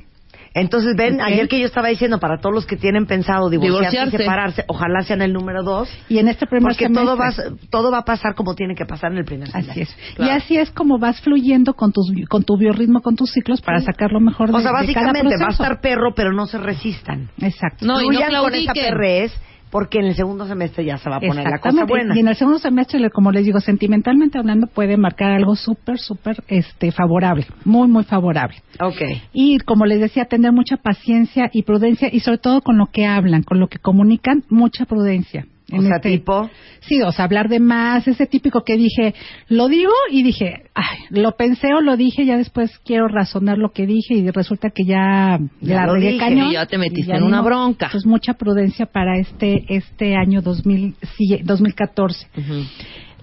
Entonces, 0.54 0.94
ven, 0.96 1.20
ayer 1.20 1.48
que 1.48 1.58
yo 1.58 1.66
estaba 1.66 1.88
diciendo, 1.88 2.18
para 2.20 2.38
todos 2.38 2.54
los 2.54 2.64
que 2.66 2.76
tienen 2.76 3.06
pensado 3.06 3.50
divorciarse, 3.50 3.90
Divorciarse. 3.90 4.16
y 4.16 4.18
separarse, 4.18 4.64
ojalá 4.68 5.02
sean 5.02 5.20
el 5.20 5.32
número 5.32 5.64
dos, 5.64 5.88
Y 6.08 6.18
en 6.18 6.28
este 6.28 6.46
primer 6.46 6.62
porque 6.62 6.84
semestre. 6.84 7.04
todo 7.04 7.16
va, 7.16 7.28
a- 7.28 7.68
todo 7.70 7.90
va 7.90 7.98
a 7.98 8.04
pasar 8.04 8.34
como 8.36 8.54
tiene 8.54 8.74
que 8.76 8.86
pasar 8.86 9.10
en 9.12 9.18
el 9.18 9.24
primer 9.24 9.48
semestre. 9.48 9.82
Así 9.82 9.82
es. 9.82 9.96
Y 10.18 10.30
así 10.30 10.56
es 10.56 10.70
como 10.70 10.98
vas 10.98 11.20
fluyendo 11.20 11.74
con, 11.74 11.90
tus, 11.92 12.06
con 12.28 12.44
tu 12.44 12.56
biorritmo, 12.56 13.00
con 13.02 13.16
tus 13.16 13.32
ciclos 13.32 13.60
para 13.60 13.80
sacar 13.80 14.12
lo 14.12 14.20
mejor 14.20 14.48
de, 14.50 14.54
O 14.56 14.60
sea, 14.60 14.70
de 14.70 14.92
cada 14.94 15.06
básicamente 15.08 15.34
va 15.42 15.48
a 15.48 15.52
estar 15.52 15.80
perro, 15.80 16.14
pero 16.14 16.32
no 16.32 16.46
se 16.46 16.58
resistan. 16.58 17.30
Exacto. 17.40 17.84
No, 17.84 18.00
y 18.00 18.06
no 18.08 18.12
Fluyan 18.20 18.42
con 18.42 18.54
esa 18.54 18.72
perrez, 18.74 19.32
porque 19.74 19.98
en 19.98 20.04
el 20.04 20.14
segundo 20.14 20.46
semestre 20.46 20.84
ya 20.84 20.98
se 20.98 21.10
va 21.10 21.16
a 21.16 21.20
poner 21.20 21.50
la 21.50 21.58
cosa 21.58 21.84
buena. 21.84 22.14
Y 22.14 22.20
en 22.20 22.28
el 22.28 22.36
segundo 22.36 22.60
semestre, 22.60 23.10
como 23.10 23.32
les 23.32 23.44
digo, 23.44 23.58
sentimentalmente 23.58 24.38
hablando, 24.38 24.68
puede 24.68 24.96
marcar 24.96 25.32
algo 25.32 25.56
súper, 25.56 25.98
súper 25.98 26.44
este, 26.46 26.92
favorable. 26.92 27.44
Muy, 27.64 27.88
muy 27.88 28.04
favorable. 28.04 28.58
Ok. 28.78 29.02
Y 29.32 29.58
como 29.58 29.84
les 29.84 29.98
decía, 29.98 30.26
tener 30.26 30.52
mucha 30.52 30.76
paciencia 30.76 31.50
y 31.52 31.64
prudencia 31.64 32.08
y 32.12 32.20
sobre 32.20 32.38
todo 32.38 32.60
con 32.60 32.78
lo 32.78 32.86
que 32.86 33.04
hablan, 33.04 33.42
con 33.42 33.58
lo 33.58 33.66
que 33.66 33.80
comunican, 33.80 34.44
mucha 34.48 34.84
prudencia. 34.84 35.44
O 35.72 35.80
sea, 35.80 35.96
este- 35.96 36.10
tipo, 36.10 36.50
Sí, 36.80 37.00
o 37.00 37.10
sea, 37.12 37.24
hablar 37.24 37.48
de 37.48 37.58
más, 37.58 38.06
ese 38.06 38.26
típico 38.26 38.62
que 38.64 38.76
dije, 38.76 39.14
lo 39.48 39.68
digo 39.68 39.92
y 40.10 40.22
dije, 40.22 40.64
ay, 40.74 40.98
lo 41.08 41.32
pensé 41.36 41.68
o 41.74 41.80
lo 41.80 41.96
dije, 41.96 42.26
ya 42.26 42.36
después 42.36 42.78
quiero 42.84 43.08
razonar 43.08 43.56
lo 43.56 43.72
que 43.72 43.86
dije 43.86 44.12
y 44.12 44.28
resulta 44.30 44.68
que 44.68 44.84
ya, 44.84 45.38
Ya 45.62 45.76
la 45.76 45.86
lo 45.86 45.94
dije. 45.94 46.18
cañón. 46.18 46.50
Y 46.50 46.52
ya 46.52 46.66
te 46.66 46.76
metiste 46.76 47.12
ya 47.12 47.16
en 47.16 47.22
una 47.22 47.40
bronca. 47.40 47.88
Pues 47.90 48.04
mucha 48.04 48.34
prudencia 48.34 48.84
para 48.84 49.18
este 49.18 49.64
este 49.68 50.14
año 50.14 50.42
2000, 50.42 50.94
sí, 51.16 51.38
2014. 51.42 52.26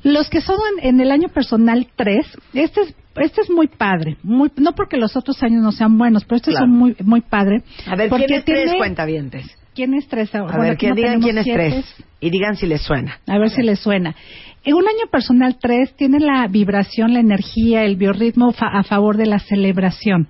Los 0.03 0.27
que 0.29 0.41
son 0.41 0.57
en, 0.81 0.95
en 0.95 0.99
el 1.01 1.11
año 1.11 1.27
personal 1.29 1.87
3, 1.95 2.25
este 2.55 2.81
es 2.81 2.95
este 3.17 3.41
es 3.41 3.49
muy 3.51 3.67
padre, 3.67 4.15
muy, 4.23 4.49
no 4.55 4.71
porque 4.71 4.95
los 4.97 5.15
otros 5.17 5.43
años 5.43 5.61
no 5.61 5.73
sean 5.73 5.97
buenos, 5.97 6.23
pero 6.23 6.37
este 6.37 6.51
Claro. 6.51 6.65
es 6.65 6.71
muy 6.71 6.95
muy 7.03 7.21
padre. 7.21 7.61
a 7.85 7.95
ver, 7.95 8.09
porque 8.09 8.25
¿quién 8.25 8.39
es 8.39 8.45
tres 8.45 8.63
tiene- 8.63 8.77
cuentavientes? 8.79 9.57
¿Quién 9.73 9.93
es 9.93 10.07
tres? 10.07 10.33
A 10.35 10.41
Bueno, 10.43 10.59
ver, 10.59 10.77
que 10.77 10.89
no 10.89 10.95
digan 10.95 11.21
quién 11.21 11.37
es 11.37 11.43
siete. 11.45 11.59
tres. 11.69 11.95
Y 12.19 12.29
digan 12.29 12.55
si 12.55 12.67
les 12.67 12.81
suena. 12.81 13.19
A 13.27 13.37
ver 13.39 13.49
si 13.49 13.61
les 13.63 13.79
suena. 13.79 14.15
En 14.63 14.75
un 14.75 14.83
año 14.87 15.09
personal 15.11 15.57
3 15.59 15.95
tiene 15.95 16.19
la 16.19 16.47
vibración, 16.47 17.13
la 17.13 17.19
energía, 17.19 17.83
el 17.83 17.95
biorritmo 17.95 18.51
fa- 18.51 18.67
a 18.77 18.83
favor 18.83 19.17
de 19.17 19.25
la 19.25 19.39
celebración. 19.39 20.27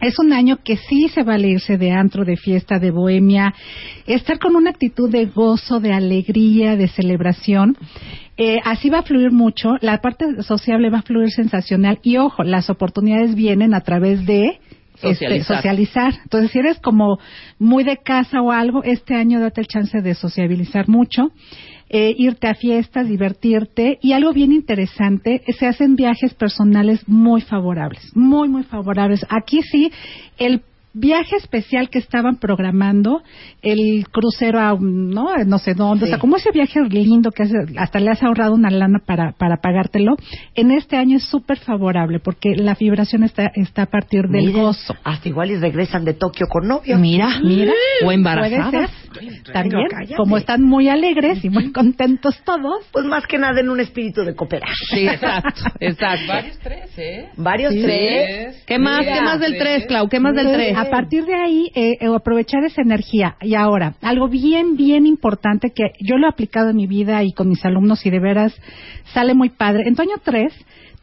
Es 0.00 0.18
un 0.18 0.32
año 0.32 0.58
que 0.64 0.76
sí 0.76 1.08
se 1.10 1.22
vale 1.22 1.46
irse 1.48 1.78
de 1.78 1.92
antro, 1.92 2.24
de 2.24 2.36
fiesta, 2.36 2.80
de 2.80 2.90
bohemia, 2.90 3.54
estar 4.06 4.40
con 4.40 4.56
una 4.56 4.70
actitud 4.70 5.08
de 5.08 5.26
gozo, 5.26 5.78
de 5.78 5.92
alegría, 5.92 6.74
de 6.74 6.88
celebración. 6.88 7.76
Eh, 8.36 8.58
así 8.64 8.90
va 8.90 9.00
a 9.00 9.02
fluir 9.04 9.30
mucho, 9.30 9.74
la 9.80 9.98
parte 9.98 10.42
sociable 10.42 10.90
va 10.90 10.98
a 10.98 11.02
fluir 11.02 11.30
sensacional 11.30 12.00
y 12.02 12.16
ojo, 12.16 12.42
las 12.42 12.68
oportunidades 12.68 13.36
vienen 13.36 13.74
a 13.74 13.82
través 13.82 14.26
de 14.26 14.58
este, 15.02 15.14
Socializar. 15.14 15.56
socializar. 15.56 16.14
Entonces, 16.22 16.50
si 16.50 16.58
eres 16.58 16.78
como 16.80 17.18
muy 17.58 17.84
de 17.84 17.96
casa 17.96 18.40
o 18.40 18.52
algo, 18.52 18.82
este 18.84 19.14
año 19.14 19.40
date 19.40 19.60
el 19.60 19.66
chance 19.66 20.00
de 20.00 20.14
sociabilizar 20.14 20.88
mucho, 20.88 21.32
eh, 21.88 22.14
irte 22.16 22.48
a 22.48 22.54
fiestas, 22.54 23.06
divertirte 23.06 23.98
y 24.00 24.12
algo 24.12 24.32
bien 24.32 24.52
interesante, 24.52 25.42
se 25.58 25.66
hacen 25.66 25.94
viajes 25.94 26.32
personales 26.34 27.06
muy 27.06 27.42
favorables, 27.42 28.10
muy, 28.14 28.48
muy 28.48 28.62
favorables. 28.62 29.26
Aquí 29.28 29.60
sí, 29.62 29.92
el 30.38 30.62
viaje 30.94 31.36
especial 31.36 31.88
que 31.88 31.98
estaban 31.98 32.36
programando, 32.36 33.22
el 33.62 34.06
crucero 34.10 34.60
a, 34.60 34.74
un- 34.74 35.08
no, 35.10 35.36
no 35.46 35.58
sé 35.58 35.74
dónde, 35.74 36.04
o 36.04 36.08
sea, 36.08 36.18
como 36.18 36.36
ese 36.36 36.50
viaje 36.52 36.80
lindo 36.82 37.30
que 37.30 37.44
hace- 37.44 37.56
hasta 37.78 37.98
le 38.00 38.10
has 38.10 38.22
ahorrado 38.22 38.54
una 38.54 38.70
lana 38.70 38.98
para, 39.04 39.32
para 39.32 39.56
pagártelo, 39.56 40.16
en 40.54 40.70
este 40.70 40.96
año 40.96 41.16
es 41.16 41.24
súper 41.24 41.58
favorable 41.58 42.18
porque 42.20 42.54
la 42.56 42.74
vibración 42.74 43.22
está, 43.24 43.50
está 43.54 43.82
a 43.82 43.86
partir 43.86 44.22
del 44.28 44.46
Miren, 44.46 44.62
gozo. 44.62 44.94
Hasta 45.04 45.28
igual 45.28 45.50
y 45.50 45.56
regresan 45.56 46.04
de 46.04 46.14
Tokio 46.14 46.46
con 46.48 46.66
novio. 46.68 46.98
Mira, 46.98 47.28
Mira, 47.42 47.72
o 48.02 48.04
puede 48.04 48.16
embarazadas. 48.16 48.90
ser. 48.90 49.52
También, 49.52 49.86
cállate. 49.90 50.14
como 50.16 50.36
están 50.38 50.62
muy 50.62 50.88
alegres 50.88 51.44
y 51.44 51.50
muy 51.50 51.70
contentos 51.72 52.40
todos, 52.44 52.84
Pues 52.92 53.04
más 53.04 53.26
que 53.26 53.38
nada 53.38 53.60
en 53.60 53.68
un 53.68 53.80
espíritu 53.80 54.22
de 54.24 54.34
cooperar. 54.34 54.68
Sí, 54.90 55.06
exacto, 55.06 55.62
exacto. 55.80 56.26
Varios 56.32 56.58
tres, 56.58 56.90
¿eh? 56.98 57.28
Varios 57.36 57.72
Sí. 57.74 57.82
tres. 57.82 58.64
¿Qué 58.66 58.78
más? 58.78 59.00
Mira, 59.00 59.14
¿Qué 59.14 59.20
más 59.22 59.40
del. 59.40 59.58
3, 59.58 59.86
Clau? 59.86 60.08
¿Qué 60.08 60.18
más 60.20 60.34
del 60.34 60.50
3? 60.52 60.76
A 60.82 60.90
partir 60.90 61.24
de 61.24 61.34
ahí, 61.34 61.70
eh, 61.74 61.96
eh, 62.00 62.06
aprovechar 62.14 62.64
esa 62.64 62.82
energía. 62.82 63.36
Y 63.40 63.54
ahora, 63.54 63.94
algo 64.02 64.28
bien, 64.28 64.76
bien 64.76 65.06
importante 65.06 65.70
que 65.70 65.92
yo 66.00 66.16
lo 66.16 66.26
he 66.26 66.30
aplicado 66.30 66.70
en 66.70 66.76
mi 66.76 66.86
vida 66.86 67.22
y 67.22 67.32
con 67.32 67.48
mis 67.48 67.64
alumnos 67.64 68.04
y 68.04 68.10
de 68.10 68.20
veras 68.20 68.54
sale 69.14 69.34
muy 69.34 69.50
padre. 69.50 69.84
En 69.86 69.94
tu 69.94 70.02
año 70.02 70.16
3, 70.22 70.52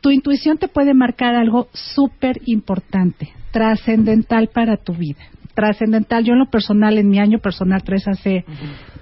tu 0.02 0.12
intuición 0.12 0.58
te 0.58 0.68
puede 0.68 0.94
marcar 0.94 1.36
algo 1.36 1.68
súper 1.74 2.42
importante, 2.46 3.30
trascendental 3.52 4.50
para 4.54 4.78
tu 4.78 4.94
vida. 4.94 5.20
Trascendental. 5.54 6.24
Yo 6.24 6.34
en 6.34 6.40
lo 6.40 6.50
personal, 6.50 6.98
en 6.98 7.10
mi 7.10 7.20
año 7.20 7.40
personal 7.40 7.84
3 7.84 8.08
hace 8.08 8.46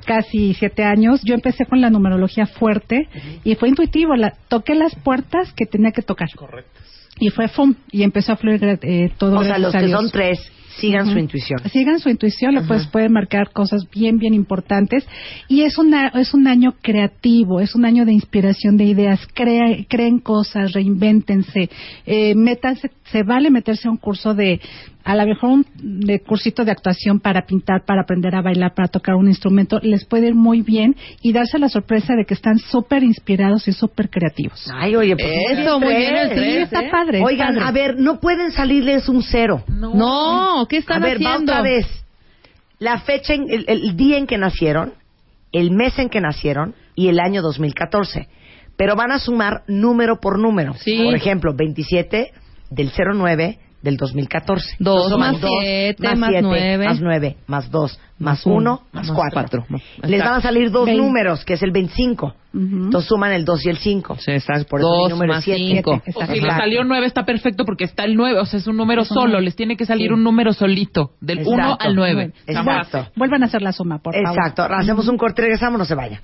casi 0.05 0.53
siete 0.53 0.83
años, 0.83 1.21
yo 1.23 1.35
empecé 1.35 1.65
con 1.65 1.81
la 1.81 1.89
numerología 1.89 2.45
fuerte 2.45 3.09
y 3.43 3.55
fue 3.55 3.69
intuitivo. 3.69 4.15
La, 4.15 4.33
toqué 4.47 4.73
las 4.73 4.95
puertas 4.95 5.53
que 5.53 5.65
tenía 5.65 5.91
que 5.91 6.01
tocar. 6.01 6.29
Correcto. 6.35 6.71
Y 7.19 7.29
fue 7.29 7.47
FUM 7.47 7.75
y 7.91 8.03
empezó 8.03 8.33
a 8.33 8.35
fluir 8.37 8.63
eh, 8.63 9.11
todo 9.17 9.39
O 9.39 9.43
sea, 9.43 9.57
los 9.57 9.73
que 9.73 9.89
son 9.89 10.09
tres 10.09 10.39
sigan 10.79 11.11
su 11.11 11.17
intuición. 11.17 11.59
Sigan 11.71 11.99
su 11.99 12.09
intuición, 12.09 12.55
le 12.55 12.61
pues 12.61 12.87
pueden 12.87 13.11
marcar 13.11 13.51
cosas 13.51 13.89
bien, 13.89 14.17
bien 14.17 14.33
importantes. 14.33 15.07
Y 15.47 15.61
es, 15.61 15.77
una, 15.77 16.07
es 16.09 16.33
un 16.33 16.47
año 16.47 16.75
creativo, 16.81 17.59
es 17.59 17.75
un 17.75 17.85
año 17.85 18.05
de 18.05 18.13
inspiración 18.13 18.77
de 18.77 18.85
ideas. 18.85 19.19
Crea, 19.33 19.85
creen 19.87 20.19
cosas, 20.19 20.73
reinvéntense, 20.73 21.69
eh, 22.05 22.35
métanse, 22.35 22.89
se 23.11 23.23
vale 23.23 23.49
meterse 23.49 23.87
a 23.87 23.91
un 23.91 23.97
curso 23.97 24.33
de, 24.33 24.59
a 25.03 25.15
lo 25.15 25.25
mejor 25.25 25.49
un 25.49 25.65
de 25.75 26.19
cursito 26.19 26.65
de 26.65 26.71
actuación 26.71 27.19
para 27.19 27.45
pintar, 27.45 27.85
para 27.85 28.01
aprender 28.01 28.35
a 28.35 28.41
bailar, 28.41 28.73
para 28.73 28.87
tocar 28.89 29.15
un 29.15 29.27
instrumento. 29.27 29.79
Les 29.81 30.03
puede 30.05 30.27
ir 30.27 30.35
muy 30.35 30.61
bien 30.61 30.95
y 31.21 31.31
darse 31.33 31.57
la 31.59 31.69
sorpresa 31.69 32.13
de 32.15 32.25
que 32.25 32.33
están 32.33 32.57
súper 32.57 33.03
inspirados 33.03 33.67
y 33.67 33.71
súper 33.71 34.09
creativos. 34.09 34.69
Ay, 34.73 34.95
oye, 34.95 35.15
pues 35.15 35.31
Eso, 35.51 35.79
muy 35.79 35.95
bien 35.95 36.15
Sí, 36.29 36.35
tres, 36.35 36.63
está 36.63 36.81
¿eh? 36.81 36.89
padre. 36.91 37.21
Oigan, 37.23 37.55
padre. 37.55 37.67
a 37.67 37.71
ver, 37.71 37.95
no 37.99 38.19
pueden 38.19 38.51
salirles 38.51 39.07
un 39.07 39.23
cero. 39.23 39.63
No, 39.67 40.65
¿qué 40.69 40.77
están 40.77 41.03
a 41.03 41.05
ver, 41.05 41.23
va 41.25 41.37
otra 41.37 41.61
vez. 41.61 41.85
La 42.79 42.99
fecha, 42.99 43.33
en- 43.33 43.49
el, 43.49 43.65
el 43.67 43.95
día 43.97 44.17
en 44.17 44.27
que 44.27 44.37
nacieron, 44.37 44.93
el 45.51 45.71
mes 45.71 45.97
en 45.97 46.09
que 46.09 46.21
nacieron 46.21 46.75
y 46.95 47.07
el 47.07 47.19
año 47.19 47.41
2014. 47.41 48.27
Pero 48.75 48.95
van 48.95 49.11
a 49.11 49.17
sumar 49.19 49.63
número 49.67 50.19
por 50.19 50.37
número. 50.37 50.75
Sí. 50.75 51.01
Por 51.03 51.15
ejemplo, 51.15 51.53
27 51.55 52.31
del 52.69 52.91
09 52.95 53.59
del 53.81 53.95
2014. 53.95 54.75
Dos 54.79 55.11
Entonces, 55.11 55.17
más 55.19 55.29
suman 55.37 55.41
dos, 55.41 55.51
siete, 55.61 56.15
más 56.15 56.29
siete, 56.29 56.41
nueve. 56.41 56.85
Más 56.87 56.99
9, 56.99 57.37
más 57.45 57.71
2, 57.71 57.99
más 57.99 58.19
Más 58.19 58.45
uno, 58.47 58.55
1, 58.55 58.81
más 58.91 59.07
más 59.07 59.15
4. 59.15 59.31
cuatro. 59.33 59.65
Les 60.01 60.19
van 60.19 60.33
a 60.33 60.41
salir 60.41 60.71
dos 60.71 60.85
Veinte. 60.87 61.01
números, 61.03 61.45
que 61.45 61.53
es 61.53 61.61
el 61.61 61.71
25. 61.71 62.25
Ujú. 62.25 62.35
Entonces 62.55 63.07
suman 63.07 63.33
el 63.33 63.45
2 63.45 63.65
y 63.67 63.69
el 63.69 63.77
5. 63.77 64.17
Sí, 64.19 64.31
exacto. 64.31 64.65
Por 64.67 64.79
eso 64.79 64.89
Dos 64.89 65.03
mi 65.07 65.13
número 65.13 65.33
más 65.33 65.47
es 65.47 65.55
siete. 65.55 65.75
cinco. 65.75 65.91
O 65.91 65.99
si 66.03 66.09
Exacto. 66.09 66.33
les 66.33 66.55
salió 66.55 66.83
9 66.83 67.05
está 67.05 67.23
perfecto 67.23 67.65
porque 67.65 67.83
está 67.83 68.03
el 68.03 68.15
9, 68.15 68.39
o 68.39 68.45
sea, 68.45 68.59
es 68.59 68.65
un 68.67 68.77
número 68.77 69.03
Es 69.03 69.11
un 69.11 69.15
solo, 69.15 69.27
nueve. 69.33 69.45
les 69.45 69.55
tiene 69.55 69.77
que 69.77 69.85
salir 69.85 70.07
Sí. 70.07 70.13
un 70.13 70.23
número 70.23 70.53
solito, 70.53 71.11
del 71.21 71.39
Exacto. 71.39 71.53
1 71.53 71.77
al 71.79 71.95
9. 71.95 72.33
Exacto. 72.47 73.07
Vuelvan 73.15 73.43
a 73.43 73.45
hacer 73.45 73.61
la 73.61 73.73
suma, 73.73 73.99
por 73.99 74.15
favor. 74.15 74.37
Exacto. 74.37 74.63
Hacemos 74.63 75.07
un 75.07 75.17
corte 75.17 75.43
y 75.43 75.45
regresamos, 75.45 75.77
no 75.77 75.85
se 75.85 75.93
vaya. 75.95 76.19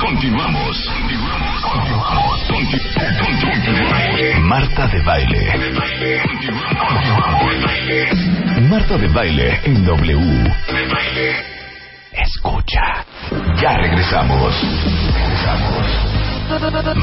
Continuamos. 0.00 0.76
Continuamos. 1.62 2.40
Conti- 2.48 2.80
Continuamos. 3.20 4.40
Marta 4.40 4.86
de 4.88 5.00
baile. 5.02 5.52
Marta 8.68 8.96
de 8.98 9.08
baile 9.08 9.60
en 9.64 9.84
W. 9.84 10.52
Escucha. 12.12 13.04
Ya 13.60 13.76
regresamos. 13.76 14.54
Regresamos. 15.14 15.86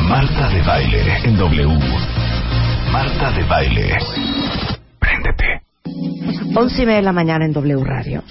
Marta 0.10 0.50
de 0.50 0.62
baile 0.64 1.18
en 1.24 1.38
W. 1.38 1.80
Marta 2.92 3.32
de 3.32 3.44
baile. 3.44 3.98
Préndete. 5.00 5.62
11 6.56 6.82
y 6.84 6.86
media 6.86 6.98
de 6.98 7.04
la 7.04 7.14
mañana 7.14 7.46
en 7.46 7.54
W 7.54 7.84
Radio. 7.84 8.24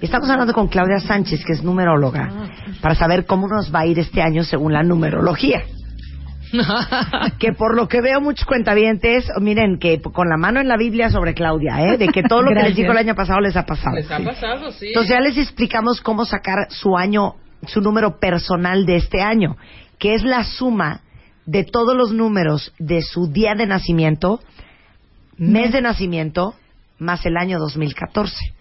Y 0.00 0.04
Estamos 0.04 0.28
hablando 0.28 0.52
con 0.52 0.68
Claudia 0.68 1.00
Sánchez, 1.00 1.44
que 1.44 1.52
es 1.52 1.62
numeróloga, 1.62 2.50
para 2.80 2.94
saber 2.94 3.26
cómo 3.26 3.48
nos 3.48 3.74
va 3.74 3.80
a 3.80 3.86
ir 3.86 3.98
este 3.98 4.22
año 4.22 4.44
según 4.44 4.72
la 4.72 4.82
numerología. 4.82 5.62
que 7.38 7.52
por 7.52 7.74
lo 7.74 7.88
que 7.88 8.00
veo 8.00 8.20
muchos 8.20 8.46
cuentavientes, 8.46 9.26
miren, 9.40 9.78
que 9.78 10.00
con 10.00 10.28
la 10.28 10.36
mano 10.36 10.60
en 10.60 10.68
la 10.68 10.76
Biblia 10.76 11.10
sobre 11.10 11.34
Claudia, 11.34 11.80
¿eh? 11.80 11.98
De 11.98 12.08
que 12.08 12.22
todo 12.22 12.42
lo 12.42 12.54
que 12.54 12.62
les 12.62 12.76
dijo 12.76 12.92
el 12.92 12.98
año 12.98 13.14
pasado 13.14 13.40
les 13.40 13.56
ha 13.56 13.64
pasado. 13.64 13.96
Les 13.96 14.10
ha 14.10 14.18
pasado, 14.18 14.70
sí. 14.72 14.88
Entonces 14.88 15.10
ya 15.10 15.20
les 15.20 15.36
explicamos 15.36 16.00
cómo 16.00 16.24
sacar 16.24 16.66
su 16.70 16.96
año, 16.96 17.34
su 17.66 17.80
número 17.80 18.18
personal 18.18 18.86
de 18.86 18.96
este 18.96 19.20
año, 19.20 19.56
que 19.98 20.14
es 20.14 20.22
la 20.22 20.44
suma 20.44 21.00
de 21.46 21.64
todos 21.64 21.96
los 21.96 22.12
números 22.12 22.72
de 22.78 23.02
su 23.02 23.28
día 23.28 23.54
de 23.54 23.66
nacimiento, 23.66 24.40
mes 25.36 25.72
de 25.72 25.82
nacimiento, 25.82 26.54
más 26.98 27.26
el 27.26 27.36
año 27.36 27.58
2014. 27.58 28.53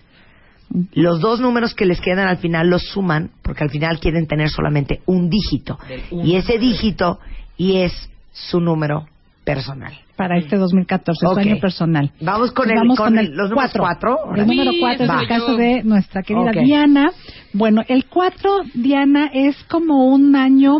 Los 0.94 1.20
dos 1.22 1.40
números 1.40 1.74
que 1.76 1.86
les 1.86 2.02
quedan 2.02 2.28
al 2.28 2.38
final 2.38 2.70
los 2.70 2.82
suman, 2.84 3.30
porque 3.44 3.64
al 3.64 3.70
final 3.70 4.00
quieren 4.00 4.28
tener 4.28 4.50
solamente 4.50 5.02
un 5.06 5.30
dígito. 5.30 5.78
Y 6.12 6.36
ese 6.36 6.58
dígito 6.58 7.20
y 7.58 7.78
es 7.78 8.10
su 8.32 8.60
número 8.60 9.06
personal. 9.44 9.94
Para 10.16 10.38
este 10.38 10.58
2014, 10.58 11.26
Ok. 11.26 11.34
su 11.34 11.40
año 11.40 11.60
personal. 11.60 12.12
Vamos 12.22 12.52
con, 12.52 12.70
el, 12.70 12.78
Vamos 12.78 12.98
con 12.98 13.18
el- 13.18 13.32
los 13.36 13.50
números 13.50 13.72
cuatro. 13.78 14.18
El 14.36 14.48
número 14.48 14.72
Sí, 14.72 14.80
4 14.80 15.06
es 15.06 15.22
el 15.22 15.28
caso 15.28 15.56
de 15.58 15.84
nuestra 15.84 16.22
querida. 16.24 16.52
Diana. 16.52 17.12
Bueno, 17.52 17.82
el 17.88 18.06
4, 18.06 18.62
Diana, 18.74 19.30
es 19.34 19.56
como 19.66 20.08
un 20.08 20.36
año 20.36 20.78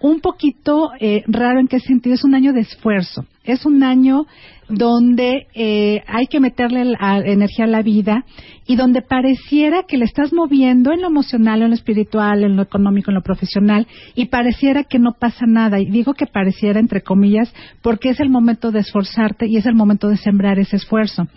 un 0.00 0.20
poquito 0.20 0.90
eh, 1.00 1.22
raro 1.26 1.58
en 1.60 1.66
qué 1.66 1.80
sentido. 1.80 2.14
Es 2.14 2.24
un 2.24 2.34
año 2.34 2.52
de 2.52 2.60
esfuerzo. 2.60 3.24
Es 3.48 3.66
un 3.66 3.82
año 3.82 4.26
donde 4.68 5.46
eh, 5.54 6.02
hay 6.06 6.26
que 6.26 6.40
meterle 6.40 6.84
la 6.84 7.18
energía 7.24 7.64
a 7.64 7.68
la 7.68 7.80
vida 7.82 8.24
y 8.66 8.76
donde 8.76 9.00
pareciera 9.00 9.84
que 9.88 9.96
le 9.96 10.04
estás 10.04 10.30
moviendo 10.34 10.92
en 10.92 11.00
lo 11.00 11.06
emocional, 11.06 11.62
en 11.62 11.70
lo 11.70 11.74
espiritual, 11.74 12.44
en 12.44 12.54
lo 12.54 12.62
económico, 12.62 13.10
en 13.10 13.14
lo 13.14 13.22
profesional 13.22 13.86
y 14.14 14.26
pareciera 14.26 14.84
que 14.84 14.98
no 14.98 15.12
pasa 15.18 15.46
nada. 15.46 15.80
Y 15.80 15.86
digo 15.86 16.12
que 16.12 16.26
pareciera 16.26 16.80
entre 16.80 17.00
comillas 17.00 17.50
porque 17.80 18.10
es 18.10 18.20
el 18.20 18.28
momento 18.28 18.70
de 18.70 18.80
esforzarte 18.80 19.46
y 19.46 19.56
es 19.56 19.64
el 19.64 19.74
momento 19.74 20.08
de 20.10 20.18
sembrar 20.18 20.58
ese 20.58 20.76
esfuerzo. 20.76 21.28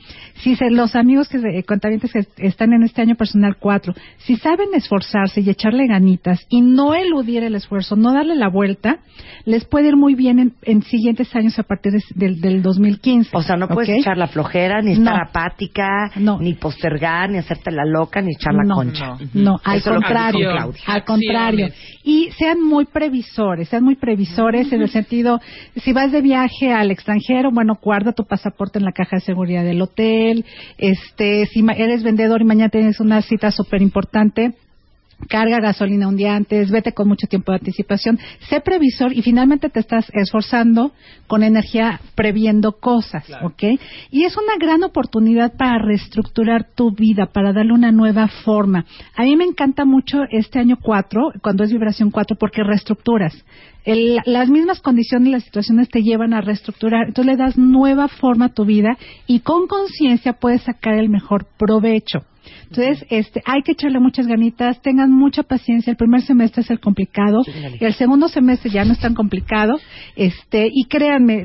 Si 0.43 0.57
se- 0.57 0.69
los 0.69 0.93
amigos 0.97 1.29
que 1.29 1.63
contabientes 1.63 2.11
que 2.11 2.25
están 2.45 2.73
en 2.73 2.83
este 2.83 3.01
año 3.01 3.15
personal 3.15 3.55
4, 3.57 3.93
si 4.17 4.35
saben 4.35 4.67
esforzarse 4.73 5.39
y 5.39 5.49
echarle 5.49 5.87
ganitas 5.87 6.45
y 6.49 6.59
no 6.59 6.93
eludir 6.95 7.43
el 7.43 7.55
esfuerzo, 7.55 7.95
no 7.95 8.11
darle 8.11 8.35
la 8.35 8.49
vuelta, 8.49 8.99
les 9.45 9.63
puede 9.63 9.87
ir 9.87 9.95
muy 9.95 10.15
bien 10.15 10.39
en, 10.39 10.53
en 10.63 10.81
siguientes 10.83 11.33
años 11.33 11.57
a 11.57 11.63
partir 11.63 11.93
de- 11.93 12.00
del, 12.15 12.39
del 12.41 12.61
2015. 12.61 13.29
O 13.33 13.41
sea, 13.41 13.55
no 13.57 13.67
puedes 13.67 13.89
echar 13.99 14.17
la 14.17 14.27
flojera, 14.27 14.81
ni 14.81 14.93
estar 14.93 15.15
No. 15.17 15.23
apática, 15.23 16.11
No. 16.17 16.39
ni 16.39 16.53
postergar, 16.53 17.29
ni 17.29 17.37
hacerte 17.37 17.71
la 17.71 17.85
loca, 17.85 18.21
ni 18.21 18.31
echar 18.33 18.53
la 18.53 18.63
no, 18.63 18.75
concha. 18.75 19.17
No, 19.33 19.59
al 19.63 19.77
Eso 19.79 19.91
contrario, 19.91 20.49
al 20.87 21.03
contrario. 21.05 21.69
Y 22.03 22.29
sean 22.37 22.61
muy 22.63 22.85
previsores, 22.85 23.69
sean 23.69 23.83
muy 23.83 23.95
previsores 23.95 24.71
en 24.71 24.81
el 24.81 24.89
sentido, 24.89 25.39
si 25.75 25.93
vas 25.93 26.11
de 26.11 26.21
viaje 26.21 26.71
al 26.73 26.91
extranjero, 26.91 27.51
bueno, 27.51 27.77
guarda 27.81 28.11
tu 28.13 28.25
pasaporte 28.25 28.79
en 28.79 28.85
la 28.85 28.91
caja 28.91 29.17
de 29.17 29.21
seguridad 29.21 29.63
del 29.63 29.81
hotel, 29.81 30.45
este, 30.77 31.45
si 31.47 31.61
ma- 31.63 31.73
eres 31.73 32.03
vendedor 32.03 32.41
y 32.41 32.45
mañana 32.45 32.69
tienes 32.69 32.99
una 32.99 33.21
cita 33.21 33.51
súper 33.51 33.81
importante, 33.81 34.53
carga 35.27 35.59
gasolina 35.59 36.07
un 36.07 36.15
día 36.15 36.35
antes, 36.35 36.69
vete 36.71 36.93
con 36.93 37.07
mucho 37.07 37.27
tiempo 37.27 37.51
de 37.51 37.59
anticipación, 37.59 38.19
sé 38.49 38.61
previsor 38.61 39.13
y 39.13 39.21
finalmente 39.21 39.69
te 39.69 39.79
estás 39.79 40.05
esforzando 40.13 40.91
con 41.27 41.43
energía 41.43 41.99
previendo 42.15 42.73
cosas, 42.73 43.25
¿ok? 43.43 43.63
Y 44.11 44.23
es 44.25 44.35
una 44.37 44.55
gran 44.59 44.83
oportunidad 44.83 45.53
para 45.57 45.77
reestructurar 45.79 46.65
tu 46.75 46.91
vida, 46.91 47.27
para 47.27 47.53
darle 47.53 47.73
una 47.73 47.91
nueva 47.91 48.27
forma. 48.27 48.85
A 49.15 49.23
mí 49.23 49.35
me 49.35 49.45
encanta 49.45 49.85
mucho 49.85 50.19
este 50.29 50.59
año 50.59 50.77
4, 50.81 51.33
cuando 51.41 51.63
es 51.63 51.71
vibración 51.71 52.11
4, 52.11 52.37
porque 52.39 52.63
reestructuras. 52.63 53.33
El- 53.83 54.19
las 54.25 54.49
mismas 54.49 54.79
condiciones 54.79 55.27
y 55.29 55.31
las 55.31 55.43
situaciones 55.43 55.89
te 55.89 56.03
llevan 56.03 56.33
a 56.33 56.41
reestructurar, 56.41 57.07
entonces 57.07 57.33
le 57.33 57.37
das 57.37 57.57
nueva 57.57 58.07
forma 58.07 58.45
a 58.45 58.53
tu 58.53 58.65
vida 58.65 58.97
y 59.25 59.39
con 59.39 59.67
conciencia 59.67 60.33
puedes 60.33 60.61
sacar 60.63 60.95
el 60.95 61.09
mejor 61.09 61.45
provecho. 61.57 62.19
Entonces, 62.69 63.05
este, 63.09 63.41
hay 63.45 63.61
que 63.63 63.73
echarle 63.73 63.99
muchas 63.99 64.27
ganitas, 64.27 64.81
tengan 64.81 65.11
mucha 65.11 65.43
paciencia. 65.43 65.91
El 65.91 65.97
primer 65.97 66.21
semestre 66.21 66.61
es 66.61 66.69
el 66.69 66.79
complicado, 66.79 67.41
y 67.79 67.83
el 67.83 67.93
segundo 67.93 68.27
semestre 68.27 68.69
ya 68.71 68.85
no 68.85 68.93
es 68.93 68.99
tan 68.99 69.13
complicado. 69.13 69.79
Este, 70.15 70.67
y 70.71 70.85
créanme, 70.85 71.43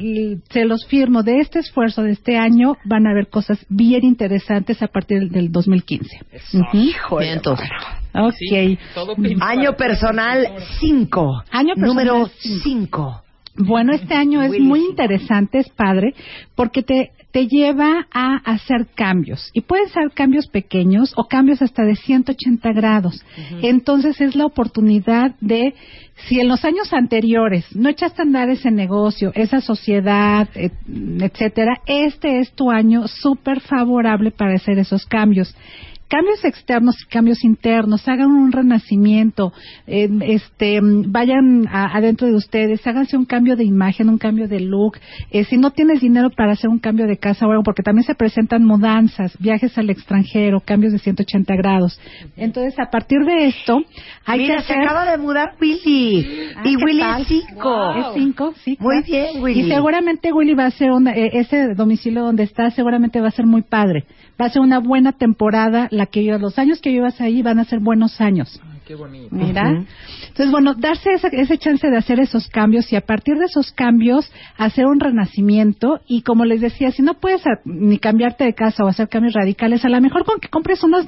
se 0.50 0.64
los 0.64 0.86
firmo, 0.86 1.22
de 1.22 1.38
este 1.40 1.58
esfuerzo 1.60 2.02
de 2.02 2.12
este 2.12 2.36
año 2.38 2.76
van 2.84 3.06
a 3.06 3.10
haber 3.10 3.28
cosas 3.28 3.58
bien 3.68 4.04
interesantes 4.04 4.82
a 4.82 4.88
partir 4.88 5.18
del, 5.20 5.30
del 5.30 5.52
2015. 5.52 6.18
Ujú. 6.54 6.76
Híjole, 6.76 7.26
Vientos. 7.26 7.58
bueno. 7.58 8.28
Ok. 8.28 8.34
Sí, 8.38 8.78
todo 8.94 9.14
pinta 9.16 9.46
Año 9.48 9.76
personal 9.76 10.46
5. 10.80 11.42
Año 11.50 11.74
personal 11.74 11.86
Número 12.06 12.30
cinco. 12.38 12.62
5. 12.64 13.22
Bueno, 13.58 13.94
este 13.94 14.14
año 14.14 14.42
es 14.42 14.48
Buenísimo. 14.48 14.68
muy 14.68 14.80
interesante, 14.80 15.58
es 15.60 15.68
padre, 15.70 16.14
porque 16.54 16.82
te, 16.82 17.12
te 17.36 17.48
lleva 17.48 18.06
a 18.14 18.36
hacer 18.46 18.86
cambios. 18.94 19.50
Y 19.52 19.60
pueden 19.60 19.90
ser 19.90 20.10
cambios 20.12 20.46
pequeños 20.46 21.12
o 21.16 21.24
cambios 21.28 21.60
hasta 21.60 21.82
de 21.84 21.94
180 21.94 22.72
grados. 22.72 23.22
Entonces 23.60 24.18
es 24.22 24.34
la 24.36 24.46
oportunidad 24.46 25.34
de, 25.42 25.74
si 26.26 26.40
en 26.40 26.48
los 26.48 26.64
años 26.64 26.94
anteriores 26.94 27.66
no 27.76 27.90
echaste 27.90 28.22
a 28.22 28.24
andar 28.24 28.48
ese 28.48 28.70
negocio, 28.70 29.32
esa 29.34 29.60
sociedad, 29.60 30.48
et- 30.54 30.72
etcétera, 31.20 31.82
este 31.86 32.38
es 32.38 32.52
tu 32.54 32.70
año 32.70 33.06
súper 33.06 33.60
favorable 33.60 34.30
para 34.30 34.54
hacer 34.54 34.78
esos 34.78 35.04
cambios. 35.04 35.54
Cambios 36.08 36.44
externos 36.44 36.96
y 37.02 37.06
cambios 37.08 37.42
internos, 37.44 38.06
hagan 38.08 38.30
un 38.30 38.52
renacimiento, 38.52 39.52
eh, 39.86 40.08
este, 40.22 40.80
mm, 40.80 41.10
vayan 41.10 41.66
a- 41.68 41.96
adentro 41.96 42.26
de 42.28 42.34
ustedes, 42.34 42.86
háganse 42.86 43.16
un 43.16 43.24
cambio 43.24 43.56
de 43.56 43.64
imagen, 43.64 44.08
un 44.08 44.18
cambio 44.18 44.46
de 44.48 44.60
look. 44.60 44.98
Eh, 45.30 45.44
si 45.44 45.56
no 45.56 45.70
tienes 45.72 46.00
dinero 46.00 46.30
para 46.30 46.52
hacer 46.52 46.70
un 46.70 46.78
cambio 46.78 47.06
de 47.06 47.16
casa 47.18 47.46
o 47.46 47.50
algo, 47.50 47.62
porque 47.64 47.82
también 47.82 48.04
se 48.04 48.14
presentan 48.14 48.64
mudanzas, 48.64 49.36
viajes 49.38 49.76
al 49.78 49.90
extranjero, 49.90 50.60
cambios 50.60 50.92
de 50.92 50.98
180 50.98 51.54
grados. 51.56 52.00
Entonces, 52.36 52.78
a 52.78 52.90
partir 52.90 53.18
de 53.24 53.46
esto, 53.46 53.82
hay 54.24 54.40
Mira, 54.40 54.56
que 54.56 54.62
se 54.62 54.72
hacer... 54.74 54.84
acaba 54.84 55.10
de 55.10 55.18
mudar 55.18 55.54
Willy. 55.60 56.26
Ah, 56.56 56.62
y 56.64 56.76
¿qué 56.76 56.84
Willy 56.84 57.00
tal? 57.00 57.22
es 57.22 57.28
cinco. 57.28 57.94
Es 57.96 58.06
cinco, 58.14 58.54
sí. 58.64 58.76
Muy 58.80 59.02
claro. 59.02 59.06
bien, 59.32 59.42
Willy. 59.42 59.60
Y 59.62 59.68
seguramente 59.68 60.32
Willy 60.32 60.54
va 60.54 60.66
a 60.66 60.70
ser 60.70 60.90
una- 60.92 61.12
eh, 61.16 61.30
ese 61.34 61.74
domicilio 61.74 62.22
donde 62.22 62.44
está, 62.44 62.70
seguramente 62.70 63.20
va 63.20 63.28
a 63.28 63.32
ser 63.32 63.46
muy 63.46 63.62
padre. 63.62 64.04
Va 64.40 64.46
a 64.46 64.50
ser 64.50 64.60
una 64.62 64.80
buena 64.80 65.12
temporada. 65.12 65.88
La 65.90 66.06
que 66.06 66.24
yo- 66.24 66.38
los 66.38 66.58
años 66.58 66.80
que 66.80 66.90
vivas 66.90 67.20
ahí 67.20 67.42
van 67.42 67.58
a 67.58 67.64
ser 67.64 67.80
buenos 67.80 68.20
años. 68.20 68.60
Qué 68.86 68.94
bonito. 68.94 69.34
Mira. 69.34 69.84
Entonces, 70.28 70.48
bueno, 70.52 70.74
darse 70.74 71.10
ese, 71.12 71.28
ese 71.32 71.58
chance 71.58 71.90
de 71.90 71.96
hacer 71.96 72.20
esos 72.20 72.46
cambios 72.46 72.92
y 72.92 72.96
a 72.96 73.00
partir 73.00 73.34
de 73.36 73.46
esos 73.46 73.72
cambios 73.72 74.30
hacer 74.56 74.86
un 74.86 75.00
renacimiento 75.00 75.98
y 76.06 76.22
como 76.22 76.44
les 76.44 76.60
decía, 76.60 76.92
si 76.92 77.02
no 77.02 77.14
puedes 77.14 77.44
a- 77.48 77.58
ni 77.64 77.98
cambiarte 77.98 78.44
de 78.44 78.54
casa 78.54 78.84
o 78.84 78.86
hacer 78.86 79.08
cambios 79.08 79.34
radicales, 79.34 79.84
a 79.84 79.88
lo 79.88 80.00
mejor 80.00 80.24
con 80.24 80.38
que 80.38 80.46
compres 80.48 80.84
unas 80.84 81.04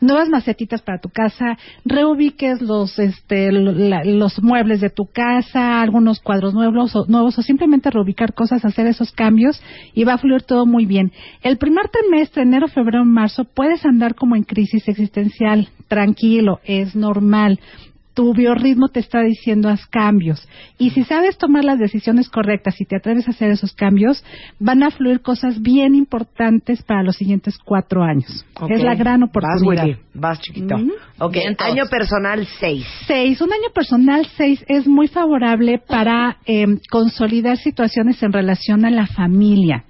nuevas 0.00 0.30
macetitas 0.30 0.80
para 0.80 1.00
tu 1.00 1.10
casa, 1.10 1.58
reubiques 1.84 2.62
los 2.62 2.98
este 2.98 3.52
la- 3.52 4.04
los 4.04 4.42
muebles 4.42 4.80
de 4.80 4.88
tu 4.88 5.04
casa, 5.04 5.82
algunos 5.82 6.20
cuadros 6.20 6.54
nuevos 6.54 6.96
o, 6.96 7.04
nuevos 7.08 7.38
o 7.38 7.42
simplemente 7.42 7.90
reubicar 7.90 8.32
cosas, 8.32 8.64
hacer 8.64 8.86
esos 8.86 9.12
cambios 9.12 9.60
y 9.92 10.04
va 10.04 10.14
a 10.14 10.18
fluir 10.18 10.44
todo 10.44 10.64
muy 10.64 10.86
bien. 10.86 11.12
El 11.42 11.58
primer 11.58 11.90
trimestre, 11.90 12.44
enero, 12.44 12.68
febrero, 12.68 13.04
marzo, 13.04 13.44
puedes 13.44 13.84
andar 13.84 14.14
como 14.14 14.34
en 14.34 14.44
crisis 14.44 14.88
existencial, 14.88 15.68
tranquilo, 15.88 16.60
es 16.64 16.96
normal 16.96 17.17
tu 18.18 18.34
biorritmo 18.34 18.88
te 18.88 18.98
está 18.98 19.20
diciendo 19.22 19.68
haz 19.68 19.86
cambios. 19.86 20.48
Y 20.76 20.90
si 20.90 21.04
sabes 21.04 21.38
tomar 21.38 21.62
las 21.64 21.78
decisiones 21.78 22.28
correctas 22.28 22.80
y 22.80 22.84
te 22.84 22.96
atreves 22.96 23.28
a 23.28 23.30
hacer 23.30 23.52
esos 23.52 23.74
cambios, 23.74 24.24
van 24.58 24.82
a 24.82 24.90
fluir 24.90 25.20
cosas 25.20 25.62
bien 25.62 25.94
importantes 25.94 26.82
para 26.82 27.04
los 27.04 27.14
siguientes 27.14 27.56
cuatro 27.64 28.02
años. 28.02 28.44
Ok. 28.58 28.72
Es 28.72 28.82
la 28.82 28.96
gran 28.96 29.20
Vas, 29.20 29.28
oportunidad. 29.30 29.84
Willy. 29.84 29.96
Vas, 30.14 30.40
chiquito. 30.40 30.74
Ujú. 30.74 30.92
Ok, 31.20 31.34
Vientos. 31.34 31.64
año 31.64 31.84
personal 31.86 32.44
seis. 32.58 32.84
Seis, 33.06 33.40
un 33.40 33.52
año 33.52 33.70
personal 33.72 34.26
seis 34.36 34.64
es 34.66 34.88
muy 34.88 35.06
favorable 35.06 35.78
para 35.78 36.38
eh, 36.44 36.66
consolidar 36.90 37.56
situaciones 37.58 38.20
en 38.24 38.32
relación 38.32 38.84
a 38.84 38.90
la 38.90 39.06
familia. 39.06 39.84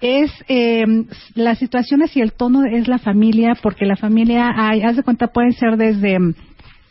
Es 0.00 0.30
eh, 0.48 0.84
las 1.34 1.58
situaciones 1.58 2.16
y 2.16 2.22
el 2.22 2.32
tono 2.32 2.64
es 2.64 2.88
la 2.88 2.98
familia, 2.98 3.54
porque 3.62 3.84
la 3.84 3.96
familia, 3.96 4.50
hay, 4.56 4.80
haz 4.80 4.96
de 4.96 5.02
cuenta, 5.02 5.26
pueden 5.26 5.52
ser 5.52 5.76
desde 5.76 6.18
mm, 6.18 6.34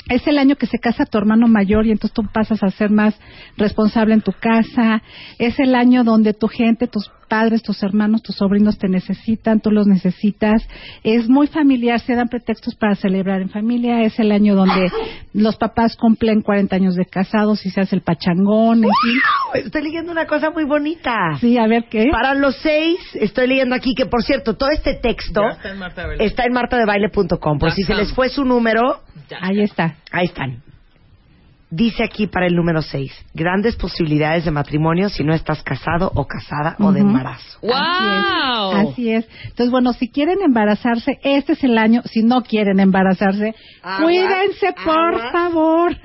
es 0.10 0.28
el 0.28 0.38
año 0.38 0.56
que 0.56 0.68
se 0.68 0.80
casa 0.80 1.06
tu 1.06 1.18
hermano 1.18 1.48
mayor 1.48 1.88
y 1.88 1.92
entonces 1.92 2.14
tú 2.14 2.24
pasas 2.32 2.62
a 2.62 2.70
ser 2.70 2.92
más 2.92 3.16
responsable 3.58 4.14
en 4.14 4.22
tu 4.22 4.34
casa. 4.34 5.02
Es 5.40 5.60
el 5.60 5.74
año 5.74 6.04
donde 6.04 6.34
tu 6.34 6.48
gente, 6.48 6.88
tus 6.88 7.10
padres, 7.26 7.62
tus 7.64 7.82
hermanos, 7.84 8.22
tus 8.22 8.36
sobrinos 8.36 8.78
te 8.78 8.88
necesitan, 8.88 9.60
tú 9.60 9.72
los 9.72 9.88
necesitas. 9.88 10.62
Es 11.04 11.28
muy 11.28 11.48
familiar, 11.48 12.00
se 12.00 12.16
dan 12.16 12.28
pretextos 12.30 12.76
para 12.76 12.96
celebrar 12.96 13.42
en 13.42 13.50
familia. 13.50 14.02
Es 14.04 14.18
el 14.20 14.32
año 14.32 14.56
donde 14.56 14.90
los 15.34 15.58
papás 15.58 15.96
cumplen 15.96 16.42
40 16.42 16.76
años 16.76 16.96
de 16.96 17.06
casados 17.06 17.66
y 17.66 17.70
se 17.72 17.82
hace 17.82 17.96
el 17.96 18.02
pachangón. 18.02 18.84
en 18.84 18.90
fin. 18.90 19.64
Estoy 19.66 19.84
leyendo 19.84 20.12
una 20.12 20.26
cosa 20.28 20.50
muy 20.52 20.64
bonita. 20.66 21.14
Sí, 21.40 21.58
a 21.58 21.68
ver 21.68 21.86
qué. 21.90 22.08
Para 22.12 22.34
los 22.36 22.56
seis, 22.62 22.98
estoy 23.16 23.48
leyendo 23.48 23.76
aquí 23.76 23.94
que, 23.96 24.06
por 24.06 24.24
cierto, 24.24 24.56
todo 24.56 24.70
este 24.70 24.96
texto 24.96 25.42
Ya 25.42 25.50
está 25.56 25.72
en 25.72 25.80
Marta 25.80 26.02
de 26.02 26.08
Baile. 26.08 26.26
está 26.26 26.44
en 26.46 26.54
martadebaile.com. 26.54 27.60
Por 27.60 27.70
Ya 27.70 27.76
si 27.76 27.84
se 27.84 27.94
les 27.96 28.14
fue 28.14 28.30
su 28.30 28.44
número, 28.46 29.02
Ahí 29.42 29.62
está. 29.62 29.96
ahí 30.12 30.26
están. 30.26 30.62
Dice 31.76 32.06
aquí 32.06 32.26
para 32.28 32.48
el 32.48 32.56
número 32.56 32.82
seis, 32.82 33.12
grandes 33.34 33.76
posibilidades 33.76 34.46
de 34.46 34.52
matrimonio 34.52 35.10
si 35.10 35.26
no 35.26 35.34
estás 35.34 35.62
casado 35.62 36.10
o 36.16 36.26
casada 36.26 36.78
o 36.80 36.94
de 36.94 37.02
embarazo. 37.02 37.60
¡Wow! 37.62 38.72
Así 38.92 39.12
es. 39.12 39.28
Entonces, 39.44 39.72
bueno, 39.72 39.92
si 39.92 40.08
quieren 40.10 40.38
embarazarse, 40.42 41.20
este 41.22 41.52
es 41.54 41.64
el 41.66 41.78
año. 41.78 42.02
Si 42.06 42.24
no 42.24 42.44
quieren 42.44 42.80
embarazarse, 42.80 43.56
cuídense, 44.02 44.74
por 44.86 45.32
favor. 45.34 45.98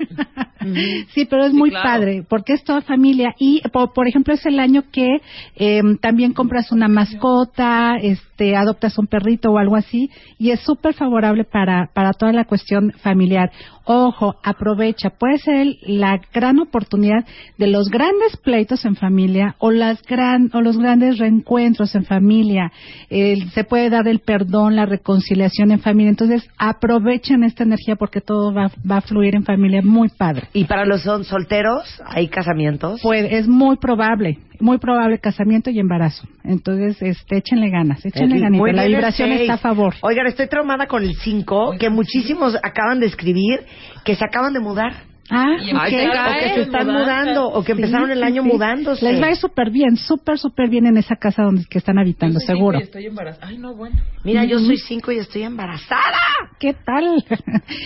sí, 1.13 1.25
pero 1.25 1.45
es 1.45 1.51
Sí, 1.51 1.57
muy 1.57 1.69
claro. 1.69 1.89
padre, 1.89 2.25
porque 2.27 2.51
es 2.53 2.63
toda 2.65 2.81
familia. 2.81 3.33
Y, 3.39 3.61
por, 3.71 3.93
por 3.93 4.09
ejemplo, 4.09 4.33
es 4.33 4.45
el 4.45 4.59
año 4.59 4.83
que 4.91 5.21
eh, 5.55 5.81
también 6.01 6.33
compras 6.33 6.73
una 6.73 6.89
mascota, 6.89 7.93
este, 8.01 8.57
adoptas 8.57 8.97
un 8.97 9.07
perrito 9.07 9.51
o 9.51 9.57
algo 9.57 9.77
así, 9.77 10.09
y 10.37 10.51
es 10.51 10.59
súper 10.61 10.95
favorable 10.95 11.45
para, 11.45 11.89
para 11.93 12.11
toda 12.11 12.33
la 12.33 12.43
cuestión 12.43 12.91
familiar. 13.01 13.51
Ojo, 13.85 14.35
aprovecha. 14.43 15.11
Puede 15.11 15.37
ser 15.37 15.60
la 15.81 16.19
gran 16.33 16.59
oportunidad 16.59 17.25
de 17.57 17.67
los 17.67 17.89
grandes 17.89 18.37
pleitos 18.37 18.85
en 18.85 18.95
familia 18.95 19.55
o 19.59 19.71
las 19.71 20.01
gran 20.03 20.49
o 20.53 20.61
los 20.61 20.77
grandes 20.77 21.17
reencuentros 21.17 21.95
en 21.95 22.05
familia. 22.05 22.71
El- 23.09 23.49
se 23.51 23.63
puede 23.63 23.89
dar 23.89 24.07
el 24.07 24.19
perdón, 24.19 24.75
la 24.75 24.85
reconciliación 24.85 25.71
en 25.71 25.79
familia. 25.79 26.09
Entonces, 26.09 26.47
aprovechen 26.57 27.43
esta 27.43 27.63
energía 27.63 27.95
porque 27.95 28.21
todo 28.21 28.53
va, 28.53 28.71
va 28.89 28.97
a 28.97 29.01
fluir 29.01 29.35
en 29.35 29.43
familia 29.43 29.81
muy 29.83 30.09
padre. 30.09 30.47
Y 30.53 30.65
para 30.65 30.85
los 30.85 31.01
son 31.03 31.23
solteros, 31.23 32.01
hay 32.05 32.27
casamientos. 32.27 32.99
Pues 33.01 33.27
es 33.31 33.47
muy 33.47 33.77
probable, 33.77 34.39
muy 34.59 34.77
probable 34.77 35.19
casamiento 35.19 35.69
y 35.69 35.79
embarazo. 35.79 36.27
Entonces, 36.43 37.01
este, 37.01 37.37
échenle 37.37 37.69
ganas, 37.69 38.05
échenle 38.05 38.35
bien 38.49 38.75
La 38.75 38.85
vibración 38.85 39.31
está 39.31 39.53
a 39.53 39.57
favor. 39.57 39.93
Oigan, 40.01 40.27
estoy 40.27 40.47
traumada 40.47 40.87
con 40.87 41.03
el 41.03 41.15
5, 41.15 41.75
que 41.79 41.89
muchísimos 41.89 42.55
acaban 42.63 42.99
de 42.99 43.07
escribir 43.07 43.61
que 44.05 44.15
se 44.15 44.25
acaban 44.25 44.53
de 44.53 44.59
mudar. 44.59 45.10
Ah, 45.29 45.55
Y 45.63 45.73
o 45.73 45.79
que 45.83 46.53
se 46.55 46.61
están 46.63 46.87
mudanza. 46.87 47.03
mudando, 47.03 47.47
o 47.49 47.63
que 47.63 47.73
Sí, 47.73 47.79
empezaron 47.81 48.11
el 48.11 48.23
año 48.23 48.43
sí. 48.43 48.49
mudándose. 48.49 49.05
Les 49.05 49.21
va 49.21 49.27
a 49.27 49.29
ir 49.31 49.37
súper 49.37 49.69
bien, 49.71 49.95
súper, 49.95 50.37
súper 50.37 50.69
bien 50.69 50.85
en 50.87 50.97
esa 50.97 51.15
casa 51.15 51.43
donde 51.43 51.63
que 51.69 51.77
están 51.77 51.97
habitando, 51.99 52.33
Yo 52.39 52.45
soy 52.45 52.55
seguro. 52.55 52.77
cinco 52.79 52.81
y 52.81 52.83
Estoy 52.83 53.05
embarazada. 53.05 53.47
Ay, 53.47 53.57
no, 53.57 53.75
bueno. 53.75 53.95
Mira, 54.23 54.45
yo 54.45 54.59
soy 54.59 54.77
5 54.77 55.11
y 55.13 55.17
estoy 55.17 55.41
embarazada. 55.43 56.17
¿Qué 56.59 56.73
tal? 56.85 57.23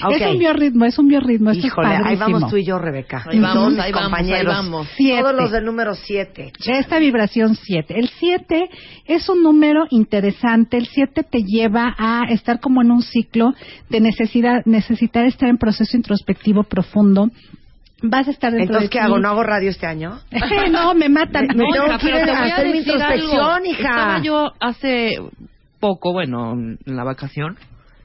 Ok. 0.06 0.12
Es 0.20 0.28
un 0.32 0.38
biorritmo, 0.40 0.84
es 0.86 1.00
un 1.00 1.08
biorritmo. 1.08 1.52
Esto 1.52 1.66
Híjole, 1.68 1.96
es 1.96 2.02
ahí 2.04 2.16
vamos 2.18 2.50
tú 2.50 2.58
y 2.58 2.66
yo, 2.66 2.78
Rebeca. 2.78 3.24
Ahí 3.26 3.40
vamos, 3.40 3.80
ahí 3.80 3.92
vamos, 3.94 4.10
compañeros. 4.10 4.40
ahí 4.40 4.46
vamos. 4.64 4.88
Siete. 4.98 5.22
Todos 5.22 5.36
los 5.36 5.52
del 5.52 5.64
número 5.66 5.96
7. 5.96 6.52
Esta 6.68 7.00
vibración 7.00 7.56
7. 7.56 7.98
El 7.98 8.10
7 8.10 8.70
es 9.06 9.30
un 9.30 9.44
número 9.44 9.86
interesante. 9.92 10.76
El 10.78 10.88
7 10.88 11.24
te 11.24 11.40
lleva 11.44 11.96
a 11.98 12.24
estar 12.30 12.60
como 12.60 12.82
en 12.82 12.92
un 12.92 13.02
ciclo 13.02 13.54
de 13.90 14.02
necesidad, 14.02 14.62
necesitar 14.66 15.26
estar 15.26 15.48
en 15.48 15.58
proceso 15.58 15.96
introspectivo 15.96 16.64
profundo. 16.64 17.30
Vas 18.02 18.28
a 18.28 18.32
estar 18.32 18.52
dentro 18.52 18.76
Entonces, 18.76 18.90
de 18.90 18.94
¿qué 18.94 19.00
ti. 19.00 19.06
hago? 19.06 19.20
¿No 19.20 19.30
hago 19.30 19.44
radio 19.44 19.70
este 19.70 19.88
año? 19.88 20.20
no, 20.72 20.94
me 20.94 21.10
matan. 21.10 21.48
Me 21.56 21.64
No, 21.64 21.70
hija, 21.88 21.98
pero 22.02 22.18
te 22.20 22.32
voy 22.32 22.52
hacer 22.52 22.68
mi 22.72 22.78
introspección, 22.80 23.40
algo. 23.40 23.66
hija. 23.66 23.80
Estaba 23.82 24.22
yo 24.22 24.52
hace 24.60 25.16
poco, 25.80 26.12
bueno, 26.14 26.54
en 26.54 26.78
la 26.86 27.04
vacación, 27.04 27.58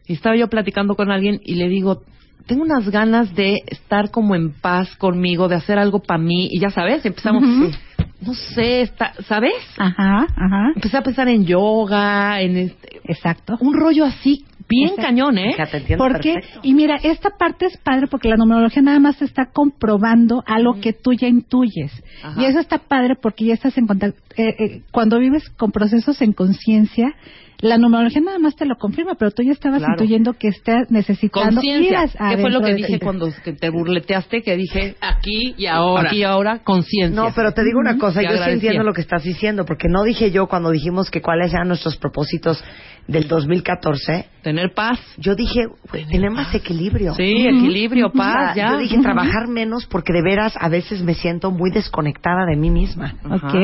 y 0.07 0.15
estaba 0.15 0.37
yo 0.37 0.49
platicando 0.49 0.95
con 0.95 1.11
alguien 1.11 1.41
y 1.45 1.55
le 1.57 1.69
digo, 1.69 2.03
tengo 2.47 2.63
unas 2.63 2.89
ganas 2.91 3.35
de 3.35 3.59
estar 3.67 4.11
como 4.11 4.35
en 4.35 4.53
paz 4.53 4.95
conmigo, 4.97 5.49
de 5.49 5.57
hacer 5.57 5.79
algo 5.79 6.01
para 6.01 6.19
mí, 6.21 6.49
y 6.51 6.61
ya 6.61 6.71
sabes, 6.71 7.05
empezamos, 7.05 7.43
no 8.21 8.35
sé, 8.55 8.83
está, 8.83 9.13
¿sabes? 9.27 9.55
Ajá, 9.79 10.27
ajá. 10.37 10.73
Empecé 10.75 10.97
a 10.97 11.03
pensar 11.03 11.29
en 11.29 11.47
yoga, 11.47 12.41
en 12.41 12.57
este, 12.57 13.01
Exacto. 13.05 13.57
un 13.61 13.75
rollo 13.75 14.05
así, 14.05 14.45
bien 14.71 14.97
cañón, 14.97 15.37
¿eh? 15.39 15.55
Te 15.57 15.97
Porque, 15.97 16.35
perfecto. 16.35 16.61
y 16.63 16.73
mira, 16.75 16.97
esta 17.03 17.31
parte 17.31 17.67
es 17.67 17.77
padre 17.79 18.07
porque 18.11 18.29
la 18.29 18.37
numerología 18.37 18.81
nada 18.83 18.99
más 19.01 19.21
está 19.21 19.51
comprobando 19.53 20.43
algo 20.47 20.81
que 20.81 20.93
tú 20.93 21.13
ya 21.13 21.29
intuyes. 21.29 21.93
Ajá. 22.23 22.41
Y 22.41 22.45
eso 22.47 22.61
está 22.61 22.79
padre 22.79 23.17
porque 23.21 23.45
ya 23.47 23.55
estás 23.55 23.77
en 23.77 23.87
contacto. 23.87 24.19
eh, 24.37 24.55
eh, 24.59 24.83
cuando 24.93 25.19
vives 25.19 25.51
con 25.51 25.73
procesos 25.73 26.23
en 26.23 26.33
conciencia, 26.33 27.15
la 27.59 27.77
numerología 27.77 28.23
nada 28.23 28.39
más 28.39 28.57
te 28.57 28.65
lo 28.65 28.77
confirma, 28.77 29.17
pero 29.17 29.33
tú 29.33 29.43
ya 29.43 29.53
estabas 29.53 29.81
Claro. 29.81 29.93
intuyendo 29.95 30.33
que 30.35 30.49
estás 30.49 30.91
necesitando 30.91 31.61
ir 31.63 31.91
Conciencia, 31.93 32.09
a- 32.19 32.31
que 32.31 32.39
fue 32.41 32.51
lo 32.51 32.61
que 32.63 32.75
dije 32.75 32.99
cuando 33.01 33.29
que 33.45 33.53
te 33.53 33.69
burleteaste, 33.69 34.41
que 34.43 34.57
dije, 34.57 34.95
Aquí 35.01 35.55
y 35.59 35.67
ahora. 35.67 36.09
aquí 36.09 36.19
y 36.21 36.23
ahora, 36.23 36.61
conciencia. 36.63 37.15
No, 37.15 37.33
pero 37.35 37.53
te 37.53 37.63
digo 37.65 37.79
una 37.81 37.99
cosa, 37.99 38.23
yo 38.23 38.31
sí 38.45 38.51
entiendo 38.51 38.83
lo 38.83 38.95
que 38.95 39.03
estás 39.03 39.25
diciendo, 39.25 39.67
porque 39.67 39.89
no 39.91 40.05
dije 40.05 40.31
yo 40.31 40.47
cuando 40.47 40.71
dijimos 40.71 41.11
que 41.11 41.21
cuáles 41.21 41.53
eran 41.53 41.69
nuestros 41.69 41.99
propósitos 41.99 42.65
del 43.09 43.29
2014, 43.29 44.27
Tener 44.43 44.73
paz. 44.75 44.99
yo 45.19 45.35
dije, 45.35 45.67
tener 45.91 46.31
más 46.31 46.55
equilibrio. 46.55 47.15
Sí, 47.15 47.47
equilibrio, 47.47 48.09
O 48.09 48.11
sea, 48.13 48.19
paz, 48.23 48.57
ya. 48.57 48.71
Yo 48.73 48.79
dije 48.79 48.99
trabajar 49.01 49.49
menos 49.49 49.87
porque 49.87 50.13
de 50.13 50.23
veras 50.23 50.55
a 50.59 50.69
veces 50.69 51.03
me 51.03 51.15
siento 51.15 51.51
muy 51.51 51.71
desconectada 51.71 52.47
de 52.47 52.57
mí 52.57 52.71
misma. 52.71 53.15
Ok, 53.25 53.55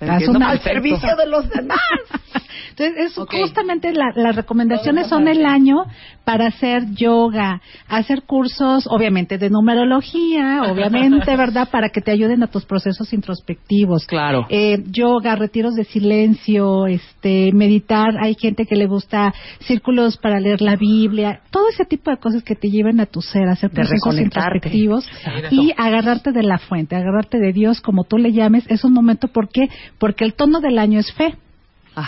Al 0.00 0.60
servicio 0.60 1.16
de 1.16 1.26
los 1.26 1.48
demás. 1.48 1.78
Entonces, 2.70 3.12
es 3.12 3.14
justamente 3.42 3.92
la- 3.92 4.12
las 4.14 4.36
recomendaciones 4.36 5.08
son 5.08 5.28
el 5.28 5.44
año 5.44 5.84
para 6.24 6.46
hacer 6.46 6.84
yoga, 6.94 7.60
hacer 7.88 8.22
cursos, 8.22 8.86
obviamente, 8.88 9.36
de 9.38 9.50
numerología, 9.50 10.62
obviamente, 10.70 11.36
¿verdad? 11.36 11.68
Para 11.70 11.88
que 11.90 12.00
te 12.00 12.10
ayuden 12.12 12.42
a 12.42 12.46
tus 12.46 12.64
procesos 12.64 13.12
introspectivos. 13.12 14.06
Claro. 14.06 14.46
Eh, 14.48 14.82
yoga, 14.86 15.34
retiros 15.36 15.74
de 15.74 15.84
silencio, 15.84 16.86
este, 16.86 17.50
meditar. 17.52 18.14
Hay 18.22 18.34
gente 18.34 18.64
que 18.66 18.76
le 18.76 18.86
gusta 18.86 19.34
círculos 19.60 20.16
para 20.20 20.40
leer 20.40 20.60
la 20.60 20.76
Biblia, 20.76 21.40
todo 21.50 21.68
ese 21.68 21.84
tipo 21.84 22.10
de 22.10 22.18
cosas 22.18 22.42
que 22.42 22.54
te 22.54 22.68
lleven 22.68 23.00
a 23.00 23.06
tu 23.06 23.20
ser, 23.20 23.48
a 23.48 23.52
hacer 23.52 23.70
procesos 23.70 24.18
introspectivos 24.18 25.08
y 25.50 25.72
agarrarte 25.76 26.32
de 26.32 26.42
la 26.42 26.58
fuente, 26.58 26.96
agarrarte 26.96 27.38
de 27.38 27.52
Dios, 27.52 27.80
como 27.80 28.04
tú 28.04 28.18
le 28.18 28.32
llames, 28.32 28.64
es 28.68 28.84
un 28.84 28.92
momento, 28.92 29.28
¿por 29.28 29.48
qué? 29.48 29.68
Porque 29.98 30.24
el 30.24 30.34
tono 30.34 30.60
del 30.60 30.78
año 30.78 31.00
es 31.00 31.12
fe. 31.12 31.34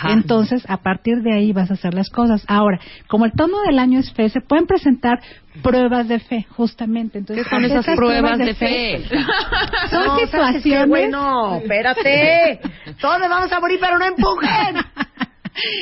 Entonces, 0.09 0.63
a 0.69 0.77
partir 0.77 1.21
de 1.21 1.33
ahí 1.33 1.51
vas 1.51 1.69
a 1.69 1.73
hacer 1.73 1.93
las 1.93 2.09
cosas. 2.09 2.43
Ahora, 2.47 2.79
como 3.07 3.25
el 3.25 3.33
tono 3.33 3.61
del 3.67 3.79
año 3.79 3.99
es 3.99 4.11
fe, 4.13 4.29
se 4.29 4.41
pueden 4.41 4.65
presentar 4.65 5.19
pruebas 5.61 6.07
de 6.07 6.19
fe, 6.19 6.45
justamente. 6.49 7.19
Entonces, 7.19 7.45
¿Qué 7.45 7.49
son 7.49 7.65
esas 7.65 7.85
pruebas 7.95 8.37
de 8.37 8.55
fe? 8.55 9.03
Son 9.89 10.19
situaciones. 10.19 10.87
Bueno, 10.87 11.57
espérate. 11.57 12.59
Todos 13.01 13.19
vamos 13.29 13.51
a 13.51 13.59
morir, 13.59 13.77
pero 13.79 13.99
no 13.99 14.05
empujen. 14.05 14.77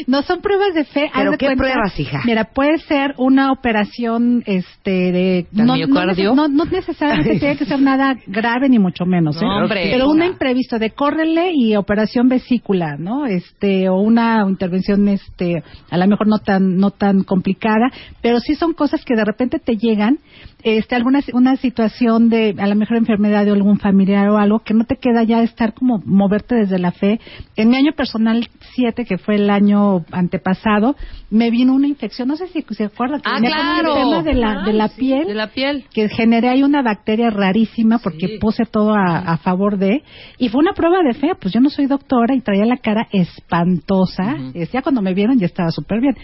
No 0.07 0.21
son 0.23 0.41
pruebas 0.41 0.73
de 0.73 0.85
fe. 0.85 1.09
¿Pero 1.13 1.37
qué 1.37 1.55
pruebas, 1.55 1.99
hija? 1.99 2.21
Mira, 2.25 2.45
puede 2.45 2.77
ser 2.79 3.13
una 3.17 3.51
operación, 3.51 4.43
este, 4.45 4.91
de 5.11 5.45
¿De 5.51 5.63
no, 5.63 5.75
miocardio? 5.75 6.35
No, 6.35 6.47
no, 6.47 6.65
no 6.65 6.71
necesariamente 6.71 7.39
tiene 7.39 7.57
que 7.57 7.65
ser 7.65 7.79
nada 7.79 8.15
grave 8.27 8.69
ni 8.69 8.79
mucho 8.79 9.05
menos, 9.05 9.37
¿eh? 9.37 9.45
No, 9.45 9.63
hombre. 9.63 9.89
Pero 9.91 10.09
un 10.09 10.23
imprevisto 10.23 10.79
de 10.79 10.91
córrele 10.91 11.51
y 11.53 11.75
operación 11.75 12.27
vesícula, 12.27 12.97
¿no? 12.97 13.25
Este, 13.25 13.89
o 13.89 13.95
una 13.95 14.45
intervención, 14.47 15.07
este, 15.07 15.63
a 15.89 15.97
lo 15.97 16.07
mejor 16.07 16.27
no 16.27 16.39
tan, 16.39 16.77
no 16.77 16.91
tan 16.91 17.23
complicada, 17.23 17.91
pero 18.21 18.39
sí 18.39 18.55
son 18.55 18.73
cosas 18.73 19.03
que 19.05 19.15
de 19.15 19.25
repente 19.25 19.59
te 19.59 19.75
llegan, 19.77 20.19
este, 20.63 20.95
alguna 20.95 21.21
una 21.33 21.55
situación 21.55 22.29
de, 22.29 22.55
a 22.57 22.67
lo 22.67 22.75
mejor 22.75 22.97
enfermedad 22.97 23.45
de 23.45 23.51
algún 23.51 23.79
familiar 23.79 24.29
o 24.29 24.37
algo 24.37 24.59
que 24.59 24.73
no 24.73 24.85
te 24.85 24.95
queda 24.95 25.23
ya 25.23 25.41
estar 25.41 25.73
como 25.73 26.01
moverte 26.05 26.55
desde 26.55 26.79
la 26.79 26.91
fe. 26.91 27.19
En 27.55 27.69
mi 27.69 27.77
año 27.77 27.93
personal 27.93 28.47
7, 28.75 29.05
que 29.05 29.17
fue 29.17 29.35
el 29.35 29.49
año 29.49 30.03
antepasado, 30.11 30.95
me 31.29 31.49
vino 31.51 31.73
una 31.73 31.87
infección, 31.87 32.27
no 32.27 32.35
sé 32.35 32.47
si 32.47 32.61
se 32.71 32.85
acuerdan, 32.85 33.21
Ah, 33.23 33.37
claro. 33.39 33.93
tema 33.95 34.23
de 34.23 34.33
la, 34.33 34.63
de 34.63 34.73
la 34.73 34.89
piel 34.89 35.27
De 35.27 35.33
la 35.33 35.47
piel. 35.47 35.85
que 35.93 36.09
generé 36.09 36.49
ahí 36.49 36.63
una 36.63 36.81
bacteria 36.81 37.29
rarísima 37.29 37.99
porque 37.99 38.37
puse 38.39 38.63
todo 38.65 38.93
a, 38.93 39.17
a 39.19 39.37
favor 39.37 39.77
de 39.77 40.03
y 40.37 40.49
fue 40.49 40.59
una 40.59 40.73
prueba 40.73 41.01
de 41.03 41.13
fe. 41.13 41.31
Pues 41.39 41.53
yo 41.53 41.59
no 41.59 41.69
soy 41.69 41.85
doctora 41.85 42.35
y 42.35 42.41
traía 42.41 42.65
la 42.65 42.77
cara 42.77 43.07
espantosa. 43.11 44.35
Es- 44.53 44.71
ya 44.71 44.81
cuando 44.81 45.01
me 45.01 45.13
vieron 45.13 45.37
ya 45.39 45.45
estaba 45.45 45.71
súper 45.71 45.99
bien 46.01 46.15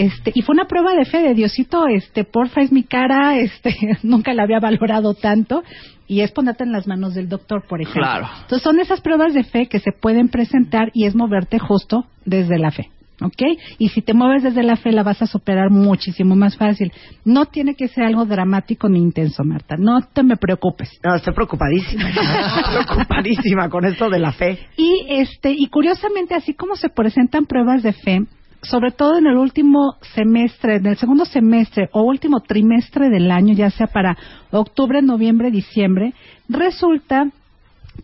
este 0.00 0.32
y 0.34 0.42
fue 0.42 0.54
una 0.54 0.66
prueba 0.66 0.94
de 0.94 1.04
fe 1.04 1.18
de 1.22 1.34
Diosito 1.34 1.86
este 1.86 2.24
porfa 2.24 2.60
es 2.62 2.72
mi 2.72 2.82
cara 2.84 3.36
este 3.38 3.74
nunca 4.02 4.32
la 4.34 4.44
había 4.44 4.60
valorado 4.60 5.14
tanto 5.14 5.62
y 6.06 6.20
es 6.22 6.32
ponerte 6.32 6.64
en 6.64 6.72
las 6.72 6.86
manos 6.86 7.14
del 7.14 7.28
doctor 7.28 7.64
por 7.68 7.80
ejemplo 7.80 8.02
Claro. 8.02 8.28
entonces 8.42 8.62
son 8.62 8.80
esas 8.80 9.00
pruebas 9.00 9.34
de 9.34 9.44
fe 9.44 9.66
que 9.66 9.78
se 9.78 9.92
pueden 9.92 10.28
presentar 10.28 10.90
y 10.94 11.06
es 11.06 11.14
moverte 11.14 11.58
justo 11.58 12.06
desde 12.24 12.58
la 12.58 12.70
fe 12.70 12.90
¿ok? 13.22 13.42
Y 13.78 13.88
si 13.90 14.02
te 14.02 14.14
mueves 14.14 14.42
desde 14.42 14.62
la 14.62 14.76
fe 14.76 14.92
la 14.92 15.02
vas 15.02 15.20
a 15.22 15.26
superar 15.26 15.70
muchísimo 15.70 16.36
más 16.36 16.56
fácil. 16.56 16.90
No 17.24 17.46
tiene 17.46 17.74
que 17.74 17.88
ser 17.88 18.04
algo 18.04 18.24
dramático 18.24 18.88
ni 18.88 18.98
intenso, 18.98 19.44
Marta. 19.44 19.76
No 19.78 20.00
te 20.12 20.22
me 20.22 20.36
preocupes. 20.36 20.88
No, 21.04 21.14
estoy 21.14 21.34
preocupadísima. 21.34 22.08
Estoy 22.08 22.84
preocupadísima 22.84 23.68
con 23.68 23.84
esto 23.84 24.08
de 24.08 24.18
la 24.20 24.32
fe. 24.32 24.58
Y 24.76 25.04
este 25.10 25.52
y 25.52 25.66
curiosamente 25.68 26.34
así 26.34 26.54
como 26.54 26.76
se 26.76 26.88
presentan 26.88 27.44
pruebas 27.44 27.82
de 27.82 27.92
fe, 27.92 28.20
sobre 28.62 28.90
todo 28.90 29.18
en 29.18 29.26
el 29.26 29.36
último 29.36 29.94
semestre, 30.14 30.76
en 30.76 30.86
el 30.86 30.96
segundo 30.96 31.24
semestre 31.24 31.88
o 31.92 32.02
último 32.02 32.40
trimestre 32.40 33.08
del 33.08 33.30
año, 33.30 33.54
ya 33.54 33.70
sea 33.70 33.86
para 33.86 34.16
octubre, 34.50 35.00
noviembre, 35.02 35.50
diciembre, 35.50 36.12
resulta 36.48 37.26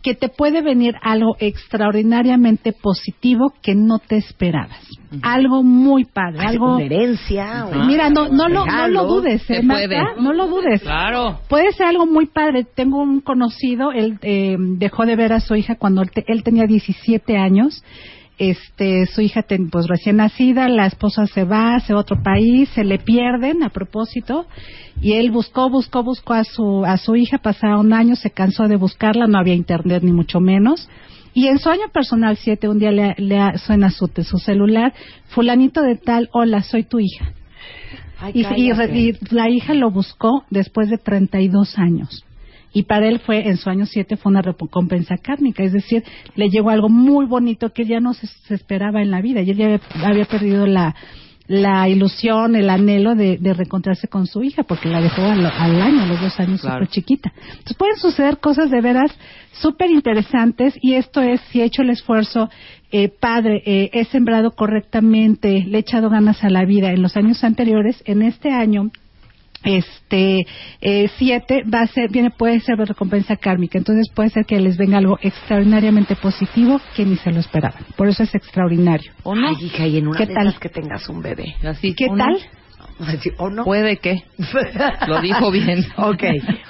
que 0.03 0.13
te 0.13 0.29
puede 0.29 0.61
venir 0.61 0.95
algo 1.01 1.35
extraordinariamente 1.39 2.73
positivo 2.73 3.53
que 3.63 3.73
no 3.73 3.99
te 3.99 4.17
esperabas. 4.17 4.79
Algo 5.21 5.63
muy 5.63 6.03
padre, 6.05 6.39
algo 6.45 6.75
Una 6.75 6.83
herencia. 6.85 7.65
o- 7.65 7.85
Mira, 7.85 8.09
no, 8.09 8.27
no, 8.27 8.47
lo, 8.49 8.65
no 8.65 8.87
lo 8.89 9.05
dudes, 9.05 9.49
¿eh, 9.49 9.61
Marta? 9.63 10.13
No 10.19 10.33
lo 10.33 10.47
dudes. 10.47 10.81
Claro. 10.81 11.39
Puede 11.47 11.71
ser 11.71 11.87
algo 11.87 12.05
muy 12.05 12.25
padre. 12.27 12.65
Tengo 12.65 13.01
un 13.01 13.21
conocido, 13.21 13.91
él 13.91 14.19
eh, 14.21 14.57
dejó 14.59 15.05
de 15.05 15.15
ver 15.15 15.33
a 15.33 15.39
su 15.39 15.55
hija 15.55 15.75
cuando 15.75 16.01
él, 16.01 16.11
te- 16.11 16.25
él 16.27 16.43
tenía 16.43 16.65
17 16.67 17.37
años. 17.37 17.83
Este, 18.39 19.07
su 19.07 19.21
hija 19.21 19.41
ten- 19.41 19.69
pues 19.71 19.87
recién 19.87 20.17
nacida, 20.17 20.69
la 20.69 20.85
esposa 20.85 21.25
se 21.25 21.43
va, 21.43 21.79
se 21.79 21.93
va 21.93 21.99
a 21.99 22.01
otro 22.01 22.21
país, 22.21 22.69
se 22.69 22.83
le 22.83 22.99
pierden 22.99 23.63
a 23.63 23.69
propósito 23.69 24.45
y 25.01 25.13
él 25.13 25.31
buscó, 25.31 25.69
buscó, 25.71 26.03
buscó 26.03 26.33
a 26.33 26.43
su 26.43 26.85
a 26.85 26.97
su 26.97 27.15
hija, 27.15 27.39
pasaron 27.39 27.93
años, 27.93 28.19
se 28.19 28.29
cansó 28.29 28.67
de 28.67 28.75
buscarla, 28.75 29.25
no 29.27 29.39
había 29.39 29.55
internet 29.55 30.03
ni 30.03 30.11
mucho 30.11 30.39
menos. 30.39 30.87
Y 31.33 31.47
en 31.47 31.59
su 31.59 31.69
año 31.69 31.89
personal 31.93 32.37
7, 32.37 32.67
un 32.69 32.79
día 32.79 32.91
le, 32.91 33.15
le 33.17 33.57
suena 33.57 33.89
su, 33.91 34.07
su 34.23 34.37
celular, 34.39 34.93
fulanito 35.29 35.81
de 35.81 35.95
tal, 35.95 36.29
hola, 36.31 36.61
soy 36.63 36.83
tu 36.83 36.99
hija. 36.99 37.31
Ay, 38.19 38.31
Y, 38.35 38.43
y 38.61 38.71
y 39.09 39.17
la 39.31 39.49
hija 39.49 39.73
lo 39.75 39.91
buscó 39.91 40.45
después 40.49 40.89
de 40.89 40.97
32 40.97 41.77
años. 41.77 42.23
Y 42.77 42.83
para 42.83 43.07
él 43.07 43.17
fue, 43.19 43.47
en 43.47 43.57
su 43.57 43.69
año 43.71 43.87
7, 43.87 44.17
fue 44.17 44.29
una 44.29 44.43
recompensa 44.43 45.17
kármica. 45.17 45.63
Es 45.63 45.73
decir, 45.73 46.03
le 46.35 46.47
llegó 46.49 46.69
algo 46.69 46.89
muy 46.89 47.25
bonito 47.25 47.73
que 47.73 47.81
él 47.81 47.87
ya 47.87 47.99
no 47.99 48.13
se, 48.13 48.27
se 48.27 48.53
esperaba 48.53 49.01
en 49.01 49.09
la 49.09 49.19
vida. 49.19 49.41
Y 49.41 49.49
él 49.49 49.57
ya 49.57 49.65
había, 49.65 49.79
había 50.05 50.25
perdido 50.25 50.67
la, 50.67 50.93
la 51.47 51.89
ilusión, 51.89 52.55
el 52.55 52.69
anhelo 52.69 53.15
de, 53.15 53.37
de 53.39 53.53
reencontrarse 53.55 54.07
con 54.07 54.27
su 54.27 54.43
hija, 54.43 54.61
porque 54.61 54.89
la 54.89 55.01
dejó 55.01 55.23
al, 55.23 55.43
al 55.43 55.81
año, 55.81 56.03
a 56.03 56.05
los 56.05 56.21
dos 56.21 56.39
años, 56.39 56.61
Claro. 56.61 56.75
súper 56.85 56.89
chiquita. 56.89 57.33
Entonces 57.49 57.77
pueden 57.77 57.97
suceder 57.97 58.37
cosas 58.37 58.69
de 58.69 58.79
veras 58.79 59.11
súper 59.53 59.89
interesantes 59.89 60.77
y 60.79 60.93
esto 60.93 61.21
es, 61.21 61.41
si 61.49 61.61
he 61.61 61.63
hecho 61.63 61.81
el 61.81 61.89
esfuerzo, 61.89 62.47
eh, 62.91 63.09
padre, 63.09 63.63
eh, 63.65 63.89
he 63.93 64.05
sembrado 64.05 64.51
correctamente, 64.51 65.63
le 65.67 65.77
he 65.77 65.81
echado 65.81 66.11
ganas 66.11 66.43
a 66.43 66.49
la 66.51 66.63
vida 66.63 66.91
en 66.91 67.01
los 67.01 67.17
años 67.17 67.43
anteriores, 67.43 68.03
en 68.05 68.21
este 68.21 68.51
año 68.51 68.91
este 69.63 70.45
eh, 70.81 71.09
siete 71.17 71.63
va 71.71 71.81
a 71.81 71.87
ser 71.87 72.09
viene 72.09 72.29
puede 72.31 72.59
ser 72.59 72.77
de 72.77 72.85
recompensa 72.85 73.35
kármica 73.35 73.77
entonces 73.77 74.07
puede 74.13 74.29
ser 74.29 74.45
que 74.45 74.59
les 74.59 74.77
venga 74.77 74.97
algo 74.97 75.17
extraordinariamente 75.21 76.15
positivo 76.15 76.79
que 76.95 77.05
ni 77.05 77.15
se 77.17 77.31
lo 77.31 77.39
esperaban 77.39 77.83
por 77.95 78.07
eso 78.07 78.23
es 78.23 78.33
extraordinario 78.35 79.11
¿O 79.23 79.35
no? 79.35 79.47
Ay, 79.49 79.55
hija, 79.65 79.87
y 79.87 79.97
en 79.97 80.07
una 80.07 80.17
¿Qué 80.17 80.25
de 80.27 80.33
tal? 80.33 80.47
esas 80.47 80.59
que 80.59 80.69
tengas 80.69 81.07
un 81.09 81.21
bebé. 81.21 81.55
Así, 81.63 81.93
qué 81.95 82.07
tal 82.17 82.37
Así, 82.99 83.31
¿O 83.37 83.49
no? 83.49 83.63
Puede 83.63 83.97
que. 83.97 84.23
Lo 85.07 85.21
dijo 85.21 85.51
bien. 85.51 85.85
ok, 85.97 86.23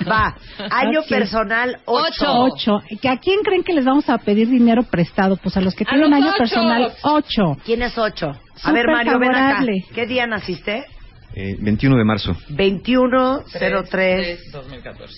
va. 0.09 0.35
Año 0.72 1.01
personal 1.07 1.77
8. 1.85 2.26
ocho 2.27 2.80
¿Que 3.01 3.07
¿a 3.07 3.18
quién 3.18 3.39
creen 3.43 3.64
que 3.64 3.73
les 3.73 3.85
vamos 3.85 4.09
a 4.09 4.18
pedir 4.18 4.49
dinero 4.49 4.84
prestado? 4.84 5.38
pues 5.38 5.55
a 5.55 5.61
los 5.61 5.73
que 5.73 5.85
¡A 5.85 5.88
tienen 5.91 6.09
los 6.11 6.19
año 6.22 6.34
personal 6.38 6.91
ocho 7.03 7.57
¿Quién 7.64 7.81
es 7.81 7.97
8? 7.97 8.31
A 8.64 8.72
ver, 8.73 8.88
Mario, 8.88 9.19
ven 9.19 9.35
acá. 9.35 9.64
¿Qué 9.93 10.05
día 10.05 10.27
naciste? 10.27 10.85
Eh, 11.34 11.56
21 11.60 11.98
de 11.98 12.04
marzo. 12.04 12.36
2103. 12.49 14.52
2014. 14.52 15.14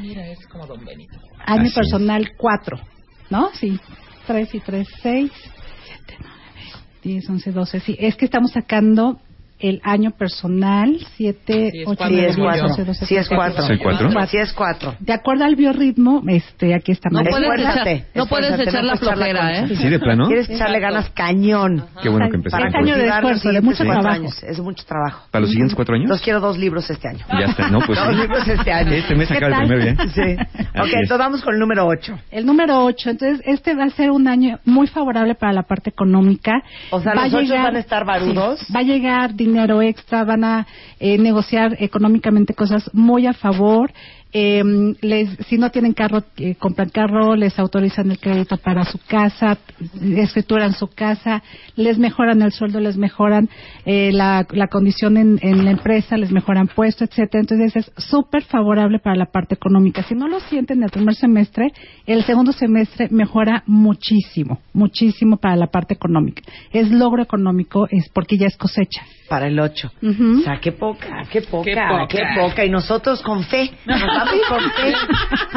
Mira, 0.00 0.26
es 0.28 0.46
como 0.48 0.66
Don 0.66 0.84
Benito. 0.84 1.16
año 1.38 1.62
Así 1.62 1.74
personal 1.74 2.32
cuatro 2.36 2.78
¿no? 3.30 3.50
sí 3.54 3.78
tres 4.26 4.52
y 4.54 4.60
tres 4.60 4.88
seis 5.02 5.30
siete 5.84 6.16
nueve 6.18 6.34
diez 7.02 7.28
once 7.30 7.52
doce 7.52 7.80
sí 7.80 7.96
es 7.98 8.16
que 8.16 8.24
estamos 8.24 8.52
sacando 8.52 9.20
el 9.58 9.80
año 9.84 10.10
personal 10.10 10.96
siete 11.16 11.70
Sí, 11.72 11.80
es 11.80 11.88
ocho 11.88 11.96
cuatro. 11.98 12.08
Sí 12.08 12.14
nueve 12.16 12.28
es 12.28 12.36
diez 12.36 12.46
4. 12.46 12.66
once 12.66 12.84
doce 12.84 13.06
Sí 13.06 13.16
es 13.16 13.28
4. 13.28 13.64
¿Es 13.64 13.70
el 13.70 13.78
cuatro? 13.78 14.10
Sí 14.26 14.36
es 14.36 14.52
4. 14.52 14.94
De 15.00 15.12
acuerdo 15.12 15.44
al 15.44 15.56
biorritmo, 15.56 16.22
este, 16.28 16.74
aquí 16.74 16.92
está 16.92 17.08
No 17.10 17.20
puedes 17.22 17.36
Esfuérzate, 17.48 17.92
echar, 17.92 18.06
no 18.14 18.26
puedes 18.26 18.60
echar 18.60 18.84
la 18.84 18.96
flojera. 18.96 19.58
¿eh? 19.60 19.68
¿Sí, 19.76 19.88
de 19.88 19.98
plano? 19.98 20.26
Quieres 20.26 20.48
echarle 20.50 20.80
ganas 20.80 21.10
cañón. 21.10 21.84
Qué 22.02 22.08
bueno 22.08 22.28
que 22.30 22.36
empezamos. 22.36 22.66
Es 22.68 22.74
año 22.74 22.96
de 22.96 23.06
esfuerzo, 23.08 23.48
de 23.50 23.60
mucho 23.60 23.84
trabajo. 23.84 24.08
años. 24.08 24.42
Es 24.42 24.60
mucho 24.60 24.84
trabajo. 24.84 25.26
¿Para 25.30 25.40
los 25.42 25.50
siguientes 25.50 25.74
cuatro 25.74 25.94
años? 25.94 26.08
Los 26.08 26.20
quiero 26.22 26.40
dos 26.40 26.58
libros 26.58 26.88
este 26.90 27.08
año. 27.08 27.24
Ya 27.30 27.46
está, 27.46 27.68
no, 27.70 27.80
pues 27.80 27.98
Dos 28.04 28.08
sí. 28.14 28.20
libros 28.20 28.48
este 28.48 28.72
año. 28.72 28.90
Este 28.92 29.14
mes 29.14 29.28
¿Qué 29.28 29.34
acaba 29.36 29.52
el 29.62 29.68
tal? 29.68 29.68
primer 29.68 29.96
día. 29.96 30.06
Sí. 30.14 30.36
Ok, 30.78 30.88
es. 30.88 30.92
entonces 30.92 31.18
vamos 31.18 31.42
con 31.42 31.54
el 31.54 31.60
número 31.60 31.86
8. 31.86 32.18
El 32.30 32.44
número 32.44 32.84
8, 32.84 33.10
entonces 33.10 33.40
este 33.46 33.74
va 33.74 33.84
a 33.84 33.90
ser 33.90 34.10
un 34.10 34.28
año 34.28 34.58
muy 34.66 34.86
favorable 34.86 35.34
para 35.34 35.54
la 35.54 35.62
parte 35.62 35.88
económica. 35.88 36.52
O 36.90 37.00
sea, 37.00 37.14
los 37.14 37.24
a 37.24 37.26
ocho 37.28 37.40
llegar- 37.40 37.62
van 37.64 37.76
a 37.76 37.78
estar 37.78 38.04
barudos. 38.04 38.60
va 38.74 38.80
a 38.80 38.82
llegar 38.82 39.34
dinero 39.46 39.80
extra, 39.82 40.24
van 40.24 40.44
a 40.44 40.66
eh, 41.00 41.18
negociar 41.18 41.76
económicamente 41.80 42.54
cosas 42.54 42.90
muy 42.92 43.26
a 43.26 43.32
favor. 43.32 43.92
Eh, 44.38 44.62
les, 45.00 45.30
si 45.48 45.56
no 45.56 45.70
tienen 45.70 45.94
carro, 45.94 46.22
eh, 46.36 46.56
compran 46.56 46.90
carro, 46.90 47.34
les 47.36 47.58
autorizan 47.58 48.10
el 48.10 48.18
crédito 48.18 48.58
para 48.58 48.84
su 48.84 48.98
casa, 49.08 49.56
escrituran 50.14 50.74
su 50.74 50.88
casa, 50.88 51.42
les 51.74 51.96
mejoran 51.96 52.42
el 52.42 52.52
sueldo, 52.52 52.78
les 52.78 52.98
mejoran 52.98 53.48
eh, 53.86 54.10
la, 54.12 54.46
la 54.50 54.66
condición 54.66 55.16
en, 55.16 55.38
en 55.40 55.64
la 55.64 55.70
empresa, 55.70 56.18
les 56.18 56.32
mejoran 56.32 56.68
puesto, 56.68 57.04
etcétera. 57.04 57.40
Entonces 57.40 57.76
es 57.76 57.90
súper 57.96 58.42
favorable 58.42 58.98
para 58.98 59.16
la 59.16 59.24
parte 59.24 59.54
económica. 59.54 60.02
Si 60.02 60.14
no 60.14 60.28
lo 60.28 60.38
sienten 60.40 60.82
el 60.82 60.90
primer 60.90 61.14
semestre, 61.14 61.72
el 62.04 62.22
segundo 62.24 62.52
semestre 62.52 63.08
mejora 63.10 63.62
muchísimo, 63.66 64.60
muchísimo 64.74 65.38
para 65.38 65.56
la 65.56 65.68
parte 65.68 65.94
económica. 65.94 66.42
Es 66.72 66.90
logro 66.90 67.22
económico, 67.22 67.86
es 67.90 68.10
porque 68.12 68.36
ya 68.36 68.48
es 68.48 68.56
cosecha. 68.58 69.00
Para 69.30 69.46
el 69.48 69.58
8. 69.58 69.90
Ujú. 70.02 70.38
O 70.40 70.42
sea, 70.42 70.60
qué 70.60 70.72
poca, 70.72 71.22
qué 71.32 71.40
poca, 71.40 71.64
Qué 71.64 71.74
poca. 71.74 72.06
qué 72.08 72.20
poca. 72.38 72.64
Y 72.64 72.70
nosotros 72.70 73.22
con 73.22 73.42
fe 73.44 73.70
nos 73.86 74.00
Vamos 74.26 74.46
con 74.48 74.60
fe, 74.72 74.94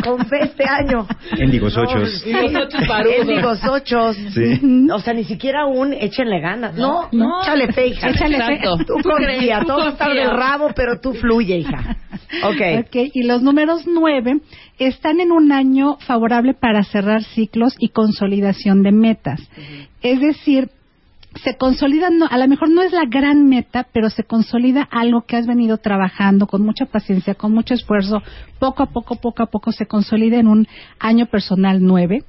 con 0.03 0.25
fe 0.27 0.39
este 0.43 0.63
año. 0.65 1.07
Índigos 1.37 1.75
ochos. 1.77 2.25
Índigos 2.25 3.63
ochos. 3.65 4.15
Sí. 4.33 4.61
O 4.91 4.99
sea, 4.99 5.13
ni 5.13 5.23
siquiera 5.23 5.65
un 5.65 5.93
échenle 5.93 6.39
ganas. 6.39 6.75
No, 6.75 7.09
no. 7.11 7.41
échale 7.41 7.71
fe, 7.73 7.87
hija. 7.87 8.09
Échale 8.09 8.37
fe. 8.37 8.53
Exacto. 8.53 8.77
Tú 8.85 8.95
Tú 9.01 9.09
confía, 9.09 9.27
crees, 9.27 9.59
tú 9.61 9.67
todo 9.67 9.87
está 9.89 10.09
del 10.09 10.31
rabo, 10.31 10.71
pero 10.75 10.99
tú 10.99 11.13
fluye, 11.13 11.57
hija. 11.57 11.97
Ok. 12.43 12.85
Ok, 12.85 12.95
y 13.13 13.23
los 13.23 13.41
números 13.41 13.83
nueve 13.87 14.39
están 14.77 15.19
en 15.19 15.31
un 15.31 15.51
año 15.51 15.97
favorable 15.99 16.53
para 16.53 16.83
cerrar 16.83 17.23
ciclos 17.23 17.75
y 17.79 17.89
consolidación 17.89 18.83
de 18.83 18.91
metas. 18.91 19.41
Es 20.01 20.19
decir, 20.21 20.69
se 21.43 21.55
consolida, 21.57 22.09
no- 22.09 22.27
a 22.29 22.37
lo 22.37 22.47
mejor 22.47 22.69
no 22.69 22.81
es 22.81 22.91
la 22.91 23.05
gran 23.09 23.47
meta, 23.47 23.87
pero 23.93 24.09
se 24.09 24.23
consolida 24.23 24.87
algo 24.91 25.21
que 25.27 25.35
has 25.37 25.47
venido 25.47 25.77
trabajando 25.77 26.47
con 26.47 26.61
mucha 26.63 26.85
paciencia, 26.85 27.35
con 27.35 27.53
mucho 27.53 27.73
esfuerzo, 27.73 28.21
poco 28.59 28.83
a 28.83 28.87
poco, 28.87 29.15
poco 29.15 29.43
a 29.43 29.45
poco 29.47 29.71
se 29.71 29.85
consolida 29.85 30.37
en 30.37 30.47
un 30.47 30.67
año 30.99 31.25
personal 31.27 31.79
nueve. 31.81 32.23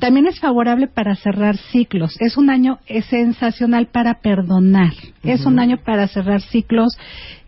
También 0.00 0.26
es 0.26 0.40
favorable 0.40 0.86
para 0.88 1.14
cerrar 1.16 1.56
ciclos. 1.56 2.16
Es 2.20 2.36
un 2.36 2.50
año 2.50 2.78
eh, 2.86 3.02
sensacional 3.02 3.86
para 3.86 4.20
perdonar. 4.20 4.92
Es 5.26 5.46
un 5.46 5.58
año 5.58 5.78
para 5.84 6.06
cerrar 6.08 6.40
ciclos. 6.40 6.96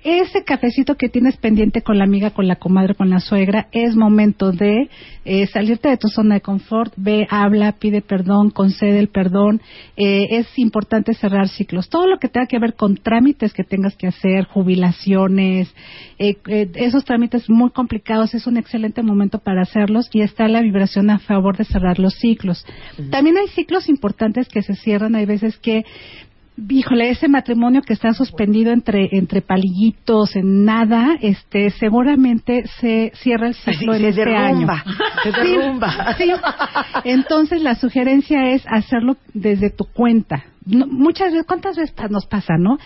Ese 0.05 0.45
cafecito 0.45 0.95
que 0.95 1.09
tienes 1.09 1.37
pendiente 1.37 1.83
con 1.83 1.99
la 1.99 2.05
amiga, 2.05 2.31
con 2.31 2.47
la 2.47 2.55
comadre, 2.57 2.95
con 2.95 3.11
la 3.11 3.19
suegra, 3.19 3.67
es 3.73 3.97
momento 3.97 4.53
de 4.53 4.89
eh, 5.25 5.47
salirte 5.49 5.89
de 5.89 5.97
tu 5.97 6.07
zona 6.07 6.37
de 6.37 6.41
confort, 6.41 6.95
ve, 6.97 7.27
habla, 7.29 7.73
pide 7.73 8.01
perdón, 8.01 8.51
concede 8.51 9.01
el 9.01 9.09
perdón. 9.09 9.61
Eh, 9.97 10.39
es 10.39 10.47
importante 10.57 11.15
cerrar 11.15 11.49
ciclos. 11.49 11.89
Todo 11.89 12.07
lo 12.07 12.19
que 12.19 12.29
tenga 12.29 12.47
que 12.47 12.61
ver 12.61 12.75
con 12.75 12.97
trámites 12.97 13.53
que 13.53 13.65
tengas 13.65 13.97
que 13.97 14.07
hacer, 14.07 14.45
jubilaciones, 14.45 15.75
eh, 16.21 16.37
eh, 16.47 16.71
esos 16.77 17.05
trámites 17.05 17.51
muy 17.51 17.71
complicados, 17.71 18.35
es 18.35 18.47
un 18.47 18.57
excelente 18.57 19.03
momento 19.03 19.41
para 19.41 19.63
hacerlos 19.63 20.09
y 20.13 20.23
está 20.23 20.47
la 20.47 20.63
vibración 20.63 21.11
a 21.11 21.19
favor 21.19 21.57
de 21.57 21.65
cerrar 21.65 21.99
los 21.99 22.15
ciclos. 22.15 22.65
También 23.11 23.37
hay 23.37 23.49
ciclos 23.49 23.89
importantes 23.89 24.49
que 24.49 24.63
se 24.63 24.75
cierran, 24.75 25.17
hay 25.17 25.27
veces 25.27 25.59
que 25.59 25.85
híjole, 26.69 27.11
ese 27.11 27.29
matrimonio 27.29 27.83
que 27.83 27.93
está 27.93 28.13
suspendido 28.13 28.73
entre 28.73 29.09
entre 29.13 29.43
palillitos, 29.43 30.35
en 30.37 30.65
nada, 30.65 31.17
este, 31.21 31.71
seguramente 31.71 32.65
se 32.81 33.13
cierra 33.15 33.49
el 33.49 33.55
ciclo 33.55 33.93
Se 33.95 33.99
en 34.01 34.05
este 34.07 34.25
derrumba, 34.25 34.75
año. 34.75 34.93
se 35.23 35.33
Sí, 35.33 35.57
derrumba. 35.57 36.15
sí. 36.19 36.31
Entonces 37.05 37.63
la 37.63 37.75
sugerencia 37.75 38.51
es 38.51 38.65
hacerlo 38.67 39.17
desde 39.35 39.71
tu 39.71 39.85
cuenta. 39.85 40.45
No, 40.67 40.87
muchas 40.87 41.33
veces, 41.33 41.47
¿cuántas 41.47 41.77
veces 41.77 41.95
nos 42.11 42.27
pasa, 42.27 42.55
no? 42.59 42.79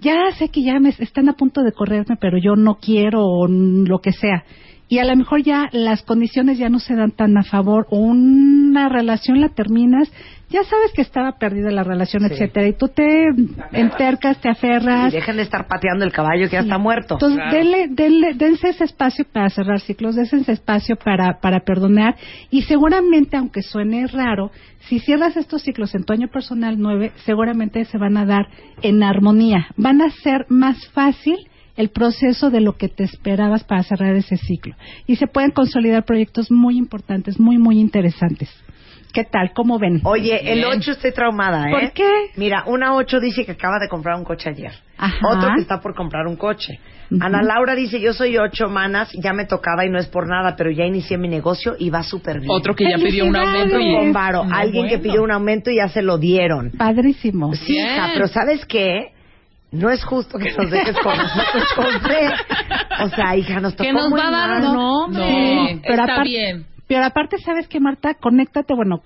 Ya 0.00 0.30
sé 0.38 0.48
que 0.48 0.62
ya 0.62 0.78
me 0.80 0.90
están 0.90 1.28
a 1.28 1.34
punto 1.34 1.62
de 1.62 1.72
correrme, 1.72 2.16
pero 2.20 2.36
yo 2.38 2.56
no 2.56 2.76
quiero 2.76 3.24
o 3.24 3.48
lo 3.48 4.00
que 4.00 4.12
sea. 4.12 4.44
Y 4.88 4.98
a 4.98 5.04
lo 5.04 5.16
mejor 5.16 5.42
ya 5.42 5.68
las 5.72 6.02
condiciones 6.02 6.58
ya 6.58 6.68
no 6.68 6.78
se 6.78 6.94
dan 6.94 7.10
tan 7.10 7.36
a 7.38 7.42
favor 7.42 7.86
o 7.90 7.96
una 7.98 8.88
relación 8.88 9.40
la 9.40 9.48
terminas, 9.48 10.12
ya 10.50 10.62
sabes 10.62 10.92
que 10.94 11.00
estaba 11.02 11.32
perdida 11.38 11.70
la 11.70 11.82
relación, 11.84 12.22
Sí. 12.22 12.34
etcétera, 12.34 12.68
y 12.68 12.74
tú 12.74 12.88
te 12.88 13.28
entercas, 13.72 14.40
te 14.40 14.48
Y 14.48 14.52
aferras. 14.52 15.12
dejen 15.12 15.36
de 15.36 15.42
estar 15.42 15.66
pateando 15.66 16.04
el 16.04 16.12
caballo 16.12 16.44
que 16.48 16.52
ya 16.56 16.60
está 16.60 16.78
muerto. 16.78 17.14
Entonces, 17.14 17.42
denle, 17.50 17.88
denle- 17.88 18.34
dense 18.34 18.68
ese 18.68 18.84
espacio 18.84 19.24
para 19.32 19.48
cerrar 19.50 19.80
ciclos, 19.80 20.16
dense 20.16 20.36
ese 20.36 20.52
espacio 20.52 20.96
para, 20.96 21.40
para 21.40 21.60
perdonar 21.60 22.16
y 22.50 22.62
seguramente, 22.62 23.36
aunque 23.36 23.62
suene 23.62 24.06
raro, 24.06 24.50
si 24.80 24.98
cierras 25.00 25.36
estos 25.36 25.62
ciclos 25.62 25.94
en 25.94 26.04
tu 26.04 26.12
año 26.12 26.28
personal 26.28 26.76
9, 26.78 27.12
seguramente 27.24 27.84
se 27.86 27.98
van 27.98 28.16
a 28.18 28.26
dar 28.26 28.46
en 28.82 29.02
armonía. 29.02 29.68
Van 29.76 30.02
a 30.02 30.10
ser 30.10 30.46
más 30.50 30.86
fácil 30.88 31.36
el 31.76 31.90
proceso 31.90 32.50
de 32.50 32.60
lo 32.60 32.76
que 32.76 32.88
te 32.88 33.04
esperabas 33.04 33.64
para 33.64 33.82
cerrar 33.82 34.14
ese 34.14 34.36
ciclo. 34.36 34.74
Y 35.06 35.16
se 35.16 35.26
pueden 35.26 35.50
consolidar 35.50 36.04
proyectos 36.04 36.50
muy 36.50 36.76
importantes, 36.76 37.38
muy, 37.38 37.58
muy 37.58 37.78
interesantes. 37.78 38.50
¿Qué 39.12 39.22
tal? 39.22 39.52
¿Cómo 39.54 39.78
ven? 39.78 40.00
Oye, 40.02 40.52
el 40.52 40.64
8 40.64 40.90
estoy 40.90 41.12
traumada, 41.12 41.68
¿eh? 41.68 41.70
¿Por 41.70 41.92
qué? 41.92 42.10
Mira, 42.34 42.64
una 42.66 42.96
8 42.96 43.20
dice 43.20 43.44
que 43.46 43.52
acaba 43.52 43.78
de 43.78 43.88
comprar 43.88 44.16
un 44.18 44.24
coche 44.24 44.50
ayer. 44.50 44.72
Ajá. 44.98 45.16
Otro 45.28 45.50
que 45.54 45.60
está 45.60 45.80
por 45.80 45.94
comprar 45.94 46.26
un 46.26 46.34
coche. 46.34 46.80
Ana 47.20 47.40
Laura 47.42 47.76
dice, 47.76 48.00
yo 48.00 48.12
soy 48.12 48.36
8 48.36 48.68
manas, 48.68 49.12
ya 49.22 49.32
me 49.32 49.44
tocaba 49.44 49.86
y 49.86 49.88
no 49.88 50.00
es 50.00 50.08
por 50.08 50.26
nada, 50.26 50.56
pero 50.56 50.72
ya 50.72 50.84
inicié 50.84 51.16
mi 51.16 51.28
negocio 51.28 51.76
y 51.78 51.90
va 51.90 52.02
súper 52.02 52.40
bien. 52.40 52.50
Otro 52.50 52.74
que 52.74 52.90
ya 52.90 52.96
pidió 52.96 53.26
un 53.26 53.36
aumento 53.36 53.78
y... 53.78 54.12
No, 54.12 54.42
Alguien 54.52 54.88
que 54.88 54.98
pidió 54.98 55.22
un 55.22 55.30
aumento 55.30 55.70
y 55.70 55.76
ya 55.76 55.88
se 55.88 56.02
lo 56.02 56.18
dieron. 56.18 56.72
Padrísimo. 56.72 57.54
Sí, 57.54 57.76
hija, 57.76 58.10
pero 58.14 58.26
¿sabes 58.26 58.64
qué? 58.66 59.13
No 59.74 59.90
es 59.90 60.04
justo 60.04 60.38
que 60.38 60.52
nos 60.52 60.70
dejes 60.70 60.96
con 61.00 61.16
nosotros 61.18 61.72
con 61.74 62.00
fe. 62.02 62.30
O 63.00 63.08
sea, 63.10 63.36
hija, 63.36 63.60
nos 63.60 63.74
tocó 63.76 63.84
Que 63.88 63.92
nos 63.92 64.08
muy 64.10 64.20
va 64.20 64.28
a 64.28 64.30
dar 64.30 64.48
mal. 64.60 64.64
un 64.68 64.72
nombre. 64.74 65.54
No, 65.74 65.80
pero 65.82 66.02
está 66.02 66.04
aparte- 66.14 66.28
bien. 66.28 66.66
Pero 66.86 67.02
aparte, 67.04 67.38
¿sabes 67.38 67.66
qué, 67.66 67.80
Marta? 67.80 68.12
Conéctate, 68.14 68.74
bueno, 68.74 69.00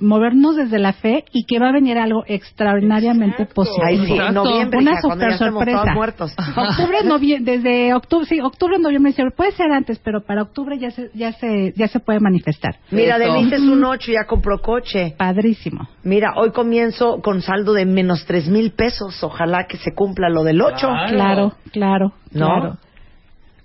movernos 0.00 0.56
desde 0.56 0.78
la 0.78 0.94
fe 0.94 1.24
y 1.32 1.44
que 1.44 1.58
va 1.58 1.68
a 1.68 1.72
venir 1.72 1.98
algo 1.98 2.24
extraordinariamente 2.26 3.44
positivo. 3.44 3.84
Ay, 3.86 3.98
sí, 3.98 4.12
en 4.12 4.20
Exacto. 4.20 4.44
noviembre, 4.44 4.78
Una 4.78 4.92
hija, 4.92 5.00
super 5.02 5.32
sorpresa. 5.34 5.94
muertos. 5.94 6.34
Octubre, 6.56 7.04
noviembre, 7.04 7.58
desde 7.58 7.92
octubre, 7.94 8.26
sí, 8.26 8.40
octubre, 8.40 8.78
noviembre, 8.78 9.10
diciembre. 9.10 9.34
puede 9.36 9.52
ser 9.52 9.70
antes, 9.70 9.98
pero 9.98 10.22
para 10.22 10.42
octubre 10.42 10.78
ya 10.78 10.90
se, 10.92 11.10
ya 11.14 11.32
se, 11.32 11.74
ya 11.76 11.88
se 11.88 12.00
puede 12.00 12.20
manifestar. 12.20 12.76
Mira. 12.90 13.18
Denise 13.18 13.56
es 13.56 13.62
un 13.62 13.84
8, 13.84 14.12
ya 14.12 14.26
compró 14.26 14.58
coche. 14.62 15.14
Padrísimo. 15.18 15.88
Mira, 16.02 16.32
hoy 16.36 16.52
comienzo 16.52 17.20
con 17.20 17.42
saldo 17.42 17.74
de 17.74 17.84
menos 17.84 18.24
tres 18.26 18.48
mil 18.48 18.72
pesos. 18.72 19.22
Ojalá 19.22 19.66
que 19.66 19.76
se 19.76 19.92
cumpla 19.94 20.30
lo 20.30 20.42
del 20.42 20.62
8. 20.62 20.78
Claro. 20.78 21.06
Claro, 21.10 21.52
claro, 21.70 22.12
¿No? 22.32 22.46
claro. 22.46 22.76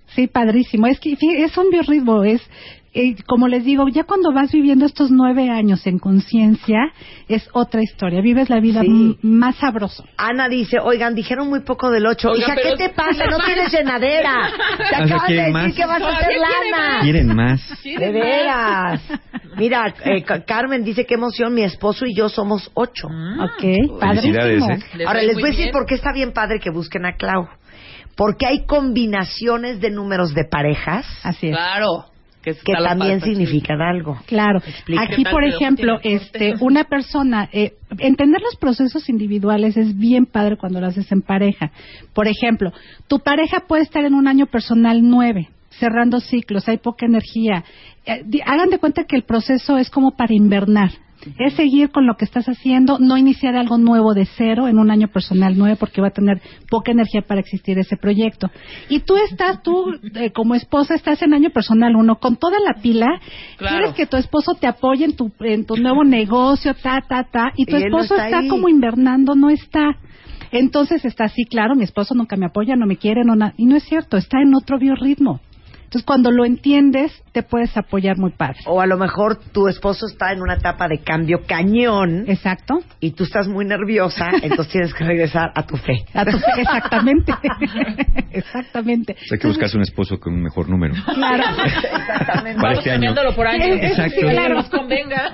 Sí, 0.07 0.27
padrísimo. 0.27 0.87
Es 0.87 0.99
que 0.99 1.13
es 1.19 1.57
un 1.57 1.69
biorritmo, 1.69 2.23
es 2.23 2.41
eh, 2.95 3.15
como 3.27 3.47
les 3.49 3.63
digo, 3.65 3.87
ya 3.89 4.05
cuando 4.05 4.31
vas 4.33 4.51
viviendo 4.51 4.85
estos 4.85 5.11
nueve 5.11 5.49
años 5.49 5.85
en 5.85 5.99
conciencia, 5.99 6.79
es 7.27 7.47
otra 7.53 7.83
historia. 7.83 8.21
Vives 8.21 8.49
la 8.49 8.59
vida 8.61 8.81
Sí. 8.81 9.17
más 9.21 9.55
sabroso. 9.57 10.05
Ana 10.17 10.47
dice, 10.49 10.79
oigan, 10.79 11.13
dijeron 11.13 11.49
muy 11.49 11.59
poco 11.59 11.91
del 11.91 12.05
8. 12.07 12.29
Oiga, 12.31 12.47
Hija, 12.47 12.55
¿qué 12.55 12.75
te 12.77 12.89
pasa? 12.93 13.25
No 13.29 13.37
tienes 13.45 13.71
llenadera. 13.71 14.49
Te 14.77 14.95
acabas 14.95 15.21
de 15.23 15.27
¿quieren 15.27 15.45
decir 15.45 15.53
más? 15.53 15.73
que 15.75 15.85
vas 15.85 16.01
a 16.01 16.07
hacer 16.09 16.33
lana. 16.39 16.99
Quieren 17.01 17.35
más. 17.35 17.83
De 17.83 18.11
veras. 18.11 19.01
Mira, 19.57 19.93
eh, 20.05 20.23
Ca- 20.23 20.43
Carmen 20.45 20.83
dice, 20.83 21.05
qué 21.05 21.15
emoción, 21.15 21.53
mi 21.53 21.63
esposo 21.63 22.05
y 22.05 22.15
yo 22.15 22.29
somos 22.29 22.71
8. 22.73 23.07
Ok, 23.07 23.99
padrísimo. 23.99 24.33
Felicidades, 24.41 24.63
¿eh? 24.97 25.03
Ahora, 25.05 25.21
les 25.21 25.35
voy 25.35 25.43
a 25.43 25.47
decir 25.47 25.65
bien. 25.65 25.71
por 25.73 25.85
qué 25.85 25.95
está 25.95 26.11
bien 26.13 26.31
padre 26.33 26.59
que 26.59 26.69
busquen 26.71 27.05
a 27.05 27.15
Clau. 27.17 27.47
Porque 28.15 28.45
hay 28.45 28.65
combinaciones 28.65 29.81
de 29.81 29.89
números 29.91 30.33
de 30.33 30.45
parejas 30.45 31.05
Así 31.23 31.47
es. 31.47 31.53
Claro. 31.55 32.05
Que 32.53 32.73
también 32.73 33.19
pasta, 33.19 33.25
significan 33.25 33.81
algo. 33.81 34.17
Claro. 34.27 34.59
Aquí, 34.59 35.15
¿Qué 35.17 35.23
tal 35.23 35.31
por 35.33 35.43
ejemplo, 35.43 35.99
este, 36.03 36.53
una 36.59 36.83
persona, 36.85 37.49
eh, 37.51 37.73
entender 37.99 38.41
los 38.41 38.55
procesos 38.57 39.09
individuales 39.09 39.75
es 39.77 39.97
bien 39.97 40.25
padre 40.25 40.57
cuando 40.57 40.79
lo 40.79 40.87
haces 40.87 41.11
en 41.11 41.21
pareja. 41.21 41.71
Por 42.13 42.27
ejemplo, 42.27 42.71
tu 43.07 43.19
pareja 43.19 43.61
puede 43.67 43.83
estar 43.83 44.05
en 44.05 44.13
un 44.13 44.27
año 44.27 44.45
personal 44.45 44.99
nueve, 45.01 45.49
cerrando 45.79 46.19
ciclos, 46.19 46.67
hay 46.69 46.77
poca 46.77 47.05
energía. 47.05 47.63
Eh, 48.05 48.21
di- 48.25 48.41
hagan 48.45 48.69
de 48.69 48.77
cuenta 48.79 49.03
que 49.03 49.15
el 49.15 49.23
proceso 49.23 49.77
es 49.77 49.89
como 49.89 50.11
para 50.11 50.33
invernar. 50.33 50.91
Es 51.39 51.53
seguir 51.55 51.91
con 51.91 52.05
lo 52.05 52.15
que 52.17 52.25
estás 52.25 52.45
haciendo, 52.47 52.99
no 52.99 53.17
iniciar 53.17 53.55
algo 53.55 53.77
nuevo 53.77 54.13
de 54.13 54.25
cero 54.25 54.67
en 54.67 54.77
un 54.79 54.91
año 54.91 55.07
personal 55.07 55.55
nueve 55.57 55.75
porque 55.79 56.01
va 56.01 56.07
a 56.07 56.11
tener 56.11 56.41
poca 56.69 56.91
energía 56.91 57.21
para 57.21 57.39
existir 57.39 57.77
ese 57.79 57.97
proyecto. 57.97 58.49
Y 58.89 58.99
tú 58.99 59.15
estás, 59.17 59.61
tú 59.63 59.93
eh, 60.15 60.31
como 60.31 60.55
esposa 60.55 60.95
estás 60.95 61.21
en 61.21 61.33
año 61.33 61.49
personal 61.49 61.95
uno 61.95 62.17
con 62.19 62.35
toda 62.37 62.57
la 62.59 62.81
pila, 62.81 63.07
Claro. 63.57 63.75
quieres 63.77 63.95
que 63.95 64.05
tu 64.05 64.17
esposo 64.17 64.53
te 64.55 64.67
apoye 64.67 65.05
en 65.05 65.15
tu, 65.15 65.31
en 65.39 65.65
tu 65.65 65.75
nuevo 65.77 66.03
negocio, 66.03 66.73
ta, 66.75 67.01
ta, 67.07 67.23
ta, 67.31 67.51
y 67.55 67.65
tu 67.65 67.75
Y 67.77 67.83
él 67.83 67.89
no 67.91 68.01
esposo 68.01 68.21
está 68.21 68.41
como 68.49 68.69
invernando, 68.69 69.35
no 69.35 69.49
está. 69.49 69.97
Entonces 70.51 71.03
está 71.05 71.25
así, 71.25 71.45
claro, 71.45 71.75
mi 71.75 71.83
esposo 71.83 72.13
nunca 72.15 72.35
me 72.37 72.45
apoya, 72.45 72.75
no 72.75 72.85
me 72.85 72.97
quiere, 72.97 73.23
no 73.25 73.35
na- 73.35 73.53
y 73.57 73.65
no 73.65 73.75
es 73.75 73.83
cierto, 73.83 74.15
está 74.17 74.41
en 74.41 74.53
otro 74.55 74.77
biorritmo. 74.77 75.39
Entonces 75.95 76.07
cuando 76.07 76.29
lo 76.29 76.43
entiendes, 76.43 77.23
te 77.31 77.41
puedes 77.41 77.77
apoyar 77.77 78.17
muy 78.17 78.31
padre. 78.31 78.57
O 78.65 78.81
a 78.81 78.85
lo 78.85 78.97
mejor 78.97 79.37
tu 79.53 79.69
esposo 79.69 80.07
está 80.07 80.33
en 80.33 80.41
una 80.41 80.55
etapa 80.55 80.89
de 80.89 80.97
cambio 80.99 81.43
cañón 81.47 82.25
Exacto. 82.27 82.81
y 82.99 83.11
tú 83.11 83.23
estás 83.23 83.47
muy 83.47 83.63
nerviosa, 83.63 84.29
entonces 84.43 84.67
tienes 84.73 84.93
que 84.93 85.05
regresar 85.05 85.53
a 85.55 85.65
tu 85.65 85.77
fe. 85.77 86.03
A 86.13 86.25
tu- 86.25 86.35
exactamente. 86.57 87.33
exactamente. 88.31 89.13
O 89.13 89.15
sea, 89.25 89.35
hay 89.35 89.39
que 89.39 89.47
buscarse 89.47 89.77
un 89.77 89.83
esposo 89.83 90.19
con 90.19 90.33
un 90.33 90.43
mejor 90.43 90.67
número. 90.69 90.95
Claro. 91.13 91.43
Exactamente. 91.65 92.61
Para 92.61 92.73
este 92.73 92.91
año. 92.91 93.13
por 93.35 93.47
año. 93.47 93.63
Sí, 93.63 93.71
Exacto. 93.85 94.15
Sí, 94.19 94.27
claro. 94.27 94.55
nos 94.55 94.69
convenga. 94.69 95.31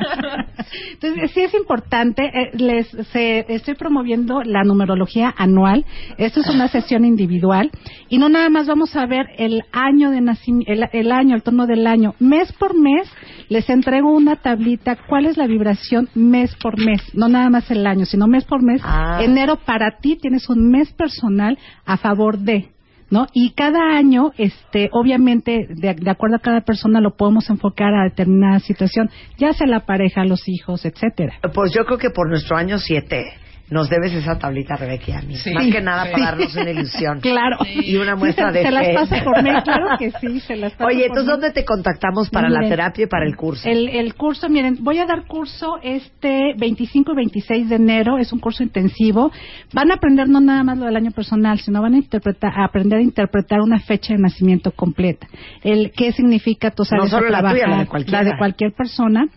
Entonces, 0.93 1.31
sí 1.31 1.41
es 1.41 1.53
importante, 1.55 2.23
eh, 2.23 2.51
les 2.53 2.87
se- 3.11 3.45
estoy 3.49 3.73
promoviendo 3.73 4.43
la 4.43 4.63
numerología 4.63 5.33
anual. 5.37 5.85
Esto 6.19 6.41
es 6.41 6.47
una 6.49 6.67
sesión 6.67 7.03
individual 7.03 7.71
y 8.09 8.19
no 8.19 8.29
nada 8.29 8.49
más 8.49 8.67
vamos 8.67 8.95
a 8.95 9.07
ver 9.07 9.25
el 9.37 9.63
año 9.71 10.11
de 10.11 10.21
nacimiento, 10.21 10.50
el, 10.65 10.87
el 10.91 11.11
año, 11.11 11.35
el 11.35 11.43
tono 11.43 11.67
del 11.67 11.87
año. 11.87 12.15
Mes 12.19 12.51
por 12.53 12.77
mes 12.77 13.09
les 13.49 13.69
entrego 13.69 14.11
una 14.11 14.37
tablita, 14.37 14.97
cuál 15.07 15.25
es 15.25 15.37
la 15.37 15.47
vibración 15.47 16.09
mes 16.15 16.55
por 16.55 16.77
mes, 16.83 17.01
no 17.13 17.27
nada 17.27 17.49
más 17.49 17.69
el 17.71 17.85
año, 17.85 18.05
sino 18.05 18.27
mes 18.27 18.45
por 18.45 18.61
mes. 18.63 18.81
Ah. 18.83 19.19
Enero 19.21 19.57
para 19.57 19.97
ti 19.97 20.17
tienes 20.17 20.49
un 20.49 20.69
mes 20.69 20.91
personal 20.93 21.57
a 21.85 21.97
favor 21.97 22.37
de 22.37 22.69
¿no? 23.11 23.27
Y 23.33 23.51
cada 23.51 23.97
año, 23.97 24.31
este, 24.37 24.89
obviamente, 24.93 25.67
de, 25.69 25.93
de 25.95 26.09
acuerdo 26.09 26.37
a 26.37 26.39
cada 26.39 26.61
persona, 26.61 27.01
lo 27.01 27.17
podemos 27.17 27.49
enfocar 27.49 27.93
a 27.93 28.05
determinada 28.05 28.59
situación, 28.59 29.09
ya 29.37 29.51
sea 29.51 29.67
la 29.67 29.81
pareja, 29.81 30.23
los 30.23 30.47
hijos, 30.47 30.85
etcétera. 30.85 31.33
Pues 31.53 31.73
yo 31.73 31.83
creo 31.83 31.97
que 31.97 32.09
por 32.09 32.29
nuestro 32.29 32.55
año 32.55 32.79
7 32.79 33.33
nos 33.71 33.89
debes 33.89 34.13
esa 34.13 34.37
tablita, 34.37 34.75
Rebeca 34.75 35.05
y 35.07 35.11
a 35.13 35.21
mí. 35.21 35.35
Sí. 35.35 35.51
Más 35.53 35.65
que 35.67 35.81
nada 35.81 36.05
Sí. 36.05 36.11
para 36.11 36.25
darnos 36.25 36.55
una 36.55 36.69
ilusión. 36.77 37.19
Claro. 37.21 37.57
Y 37.65 37.95
una 37.95 38.15
muestra 38.15 38.49
Sí, 38.51 38.59
de 38.59 38.63
se, 38.63 38.67
se 38.71 38.71
las 38.71 39.23
por 39.23 39.41
mail, 39.43 39.63
claro 39.63 39.97
que 39.97 40.11
sí, 40.19 40.39
se 40.41 40.55
las 40.57 40.73
pasa 40.73 40.85
Oye, 40.85 41.07
por 41.07 41.17
entonces. 41.19 41.25
¿dónde 41.27 41.51
te 41.51 41.65
contactamos 41.65 42.29
para 42.29 42.49
la 42.49 42.67
terapia 42.69 43.05
y 43.05 43.07
para 43.07 43.25
el 43.25 43.35
curso? 43.35 43.67
El, 43.67 43.87
el 43.89 44.13
curso, 44.13 44.49
miren, 44.49 44.77
voy 44.81 44.99
a 44.99 45.05
dar 45.05 45.25
curso 45.25 45.77
este 45.81 46.53
25 46.57 47.13
y 47.13 47.15
26 47.15 47.69
de 47.69 47.75
enero, 47.77 48.17
es 48.17 48.31
un 48.33 48.39
curso 48.39 48.61
intensivo. 48.61 49.31
Van 49.73 49.89
a 49.89 49.95
aprender 49.95 50.27
no 50.29 50.41
nada 50.41 50.63
más 50.63 50.77
lo 50.77 50.85
del 50.85 50.95
año 50.97 51.11
personal, 51.11 51.57
sino 51.59 51.81
van 51.81 51.93
a, 51.93 51.97
interpretar, 51.97 52.51
a 52.59 52.65
aprender 52.65 52.99
a 52.99 53.01
interpretar 53.01 53.61
una 53.61 53.79
fecha 53.79 54.13
de 54.13 54.19
nacimiento 54.19 54.71
completa. 54.71 55.27
El 55.63 55.91
qué 55.91 56.11
significa 56.11 56.71
sabes 56.83 57.03
No 57.05 57.09
solo 57.09 57.29
la 57.29 57.41
tuya, 57.51 57.67
la 57.67 57.77
de 57.79 57.85
cualquiera. 57.87 58.23
la 58.23 58.29
de 58.31 58.37
cualquier 58.37 58.73
persona. 58.73 59.27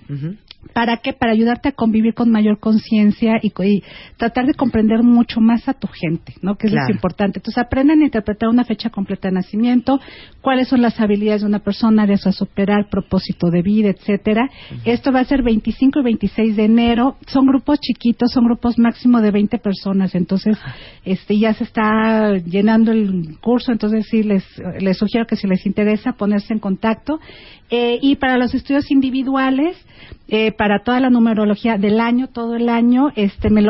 ¿Para 0.73 0.97
qué? 0.97 1.13
Para 1.13 1.33
ayudarte 1.33 1.69
a 1.69 1.73
convivir 1.73 2.15
con 2.15 2.31
mayor 2.31 2.59
conciencia 2.59 3.39
y, 3.43 3.53
y 3.65 3.83
tratar 4.25 4.47
de 4.47 4.55
comprender 4.55 5.03
mucho 5.03 5.39
más 5.41 5.69
a 5.69 5.75
tu 5.75 5.87
gente, 5.87 6.33
¿no? 6.41 6.57
Que 6.57 6.69
eso 6.69 6.75
Claro. 6.77 6.89
es 6.89 6.95
importante. 6.95 7.39
Entonces, 7.41 7.63
aprenden 7.63 8.01
a 8.01 8.05
interpretar 8.07 8.49
una 8.49 8.65
fecha 8.65 8.89
completa 8.89 9.29
de 9.29 9.35
nacimiento, 9.35 10.01
cuáles 10.41 10.69
son 10.69 10.81
las 10.81 10.99
habilidades 10.99 11.43
de 11.43 11.49
una 11.49 11.59
persona, 11.59 12.05
áreas 12.05 12.27
a 12.27 12.33
superar, 12.33 12.89
propósito 12.91 13.51
de 13.51 13.61
vida, 13.61 13.91
etcétera. 13.91 14.49
Esto 14.87 15.13
va 15.13 15.21
a 15.21 15.25
ser 15.25 15.43
25 15.43 16.01
y 16.01 16.03
26 16.03 16.57
de 16.57 16.65
enero. 16.65 17.17
Son 17.27 17.45
grupos 17.47 17.79
chiquitos, 17.81 18.31
son 18.33 18.45
grupos 18.47 18.79
máximo 18.79 19.21
de 19.21 19.31
20 19.31 19.59
personas. 19.59 20.15
Entonces, 20.15 20.57
este 21.05 21.39
ya 21.39 21.53
se 21.53 21.65
está 21.65 22.33
llenando 22.39 22.93
el 22.93 23.37
curso. 23.43 23.73
Entonces, 23.73 24.07
sí, 24.11 24.23
les, 24.23 24.45
les 24.81 24.97
sugiero 24.97 25.27
que 25.27 25.37
si 25.37 25.47
les 25.47 25.67
interesa 25.67 26.13
ponerse 26.13 26.55
en 26.55 26.61
contacto. 26.61 27.21
Eh, 27.71 27.99
y 28.03 28.17
para 28.17 28.37
los 28.37 28.55
estudios 28.55 28.91
individuales, 28.91 29.77
eh, 30.29 30.53
para 30.53 30.83
toda 30.85 31.01
la 31.01 31.11
numerología 31.11 31.77
del 31.77 31.99
año, 32.01 32.29
todo 32.29 32.57
el 32.57 32.69
año, 32.69 33.09
este, 33.17 33.51
me 33.51 33.63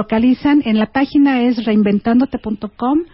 en 0.46 0.78
la 0.78 0.86
página 0.86 1.42
es 1.42 1.64
reinventándote.com. 1.64 3.04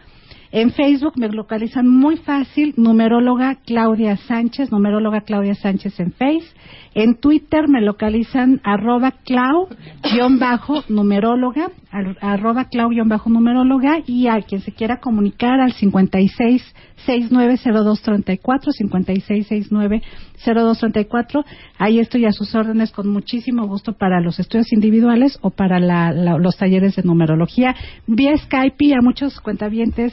En 0.53 0.73
Facebook 0.73 1.13
me 1.17 1.29
localizan 1.29 1.87
muy 1.89 2.17
fácil, 2.17 2.75
numeróloga 2.77 3.55
Claudia 3.65 4.17
Sánchez, 4.17 4.73
numeróloga 4.73 5.21
Claudia 5.21 5.55
Sánchez 5.55 6.01
en 6.01 6.11
Face. 6.13 6.43
En 6.93 7.15
Twitter 7.21 7.69
me 7.69 7.81
localizan 7.81 8.61
arroba 8.65 9.13
clau-numeróloga, 9.25 11.71
ar- 11.93 12.17
arroba 12.21 12.65
clau-numeróloga 12.65 13.99
y 14.07 14.27
a 14.27 14.43
quien 14.43 14.61
se 14.61 14.73
quiera 14.73 14.99
comunicar 14.99 15.61
al 15.61 15.71
56 15.73 16.65
690234 17.07 18.73
56690234 18.73 21.45
ahí 21.79 22.01
estoy 22.01 22.25
a 22.27 22.33
sus 22.33 22.53
órdenes 22.57 22.91
con 22.91 23.09
muchísimo 23.09 23.69
gusto 23.69 23.93
para 23.93 24.21
los 24.21 24.41
estudios 24.41 24.73
individuales 24.73 25.39
o 25.43 25.51
para 25.51 25.79
la- 25.79 26.11
la- 26.13 26.39
los 26.39 26.57
talleres 26.57 26.97
de 26.97 27.05
numerología 27.05 27.77
vía 28.09 28.37
Skype 28.37 28.85
y 28.85 28.93
a 28.95 29.01
muchos 29.01 29.41
cuentavientes 29.41 30.13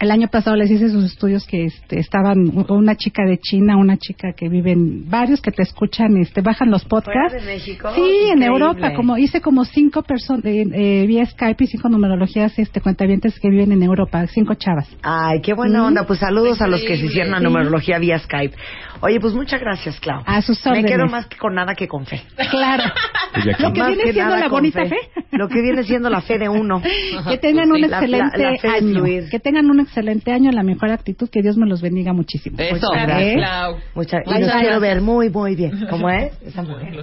el 0.00 0.10
año 0.10 0.28
pasado 0.28 0.56
les 0.56 0.70
hice 0.70 0.88
sus 0.90 1.04
estudios 1.04 1.46
que 1.46 1.64
este, 1.66 2.00
estaban 2.00 2.38
una 2.68 2.96
chica 2.96 3.22
de 3.24 3.38
China, 3.38 3.76
una 3.76 3.96
chica 3.96 4.32
que 4.36 4.48
vive 4.48 4.72
en 4.72 5.08
varios 5.08 5.40
que 5.40 5.50
te 5.52 5.62
escuchan, 5.62 6.16
este, 6.16 6.40
bajan 6.40 6.70
los 6.70 6.84
podcasts. 6.84 7.30
¿Fuera 7.32 7.44
de 7.44 7.52
México? 7.54 7.88
Sí, 7.94 8.30
en. 8.32 8.42
Europa, 8.42 8.92
como 8.94 9.16
hice 9.16 9.40
como 9.40 9.64
cinco 9.64 10.02
personas 10.02 10.44
eh, 10.44 10.64
eh, 10.72 11.06
vía 11.06 11.24
Skype 11.26 11.64
y 11.64 11.66
cinco 11.66 11.88
numerologías, 11.88 12.58
este, 12.58 12.80
cuentavientes 12.80 13.38
que 13.40 13.48
viven 13.48 13.72
en 13.72 13.82
Europa, 13.82 14.26
cinco 14.26 14.54
chavas. 14.54 14.88
Ay, 15.02 15.40
qué 15.40 15.54
buena 15.54 15.82
Mm. 15.82 15.86
onda. 15.86 16.06
Pues 16.06 16.18
saludos 16.20 16.60
a 16.60 16.66
los 16.66 16.80
que 16.82 16.96
se 16.98 17.06
hicieron 17.06 17.30
la 17.32 17.38
Sí. 17.38 17.44
numerología 17.44 17.98
vía 17.98 18.18
Skype. 18.18 18.54
Oye, 19.00 19.20
pues 19.20 19.34
muchas 19.34 19.60
gracias, 19.60 19.98
Clau. 20.00 20.22
A 20.26 20.40
sus 20.42 20.64
Me 20.64 20.70
órdenes. 20.72 20.90
quedo 20.92 21.06
más 21.06 21.26
que 21.26 21.36
con 21.36 21.54
nada 21.54 21.74
que 21.74 21.86
con 21.88 22.04
fe. 22.06 22.22
Claro. 22.50 22.84
Aquí- 23.32 23.48
Lo 23.62 23.72
que 23.72 23.78
Más 23.80 23.88
viene 23.88 24.04
que 24.04 24.12
siendo 24.12 24.36
la 24.36 24.48
bonita 24.48 24.86
fe. 24.86 24.96
Lo 25.32 25.48
que 25.48 25.60
viene 25.60 25.82
siendo 25.82 26.08
la 26.10 26.20
fe 26.20 26.38
de 26.38 26.48
uno. 26.48 26.80
Que 27.28 27.38
tengan 27.38 27.70
un 27.72 27.82
excelente 27.84 28.38
la 28.38 28.72
año. 28.72 28.92
fluir. 29.00 29.28
Que 29.30 29.40
tengan 29.40 29.68
un 29.70 29.80
excelente 29.84 30.32
año, 30.32 30.50
la 30.52 30.62
mejor 30.62 30.90
actitud, 30.90 31.28
que 31.30 31.40
Dios 31.42 31.56
me 31.56 31.66
los 31.66 31.80
bendiga 31.80 32.12
muchísimo. 32.12 32.56
Eso. 32.58 32.74
Muchas 32.74 33.06
gracias. 33.06 33.34
Clau. 33.36 33.76
Muchas, 33.94 34.22
y 34.26 34.40
los 34.40 34.52
quiero 34.52 34.80
ver 34.80 35.00
muy, 35.00 35.30
muy 35.30 35.54
bien. 35.54 35.86
¿Cómo 35.90 36.10
es? 36.10 36.32
Esa 36.42 36.62
mujer. 36.62 36.94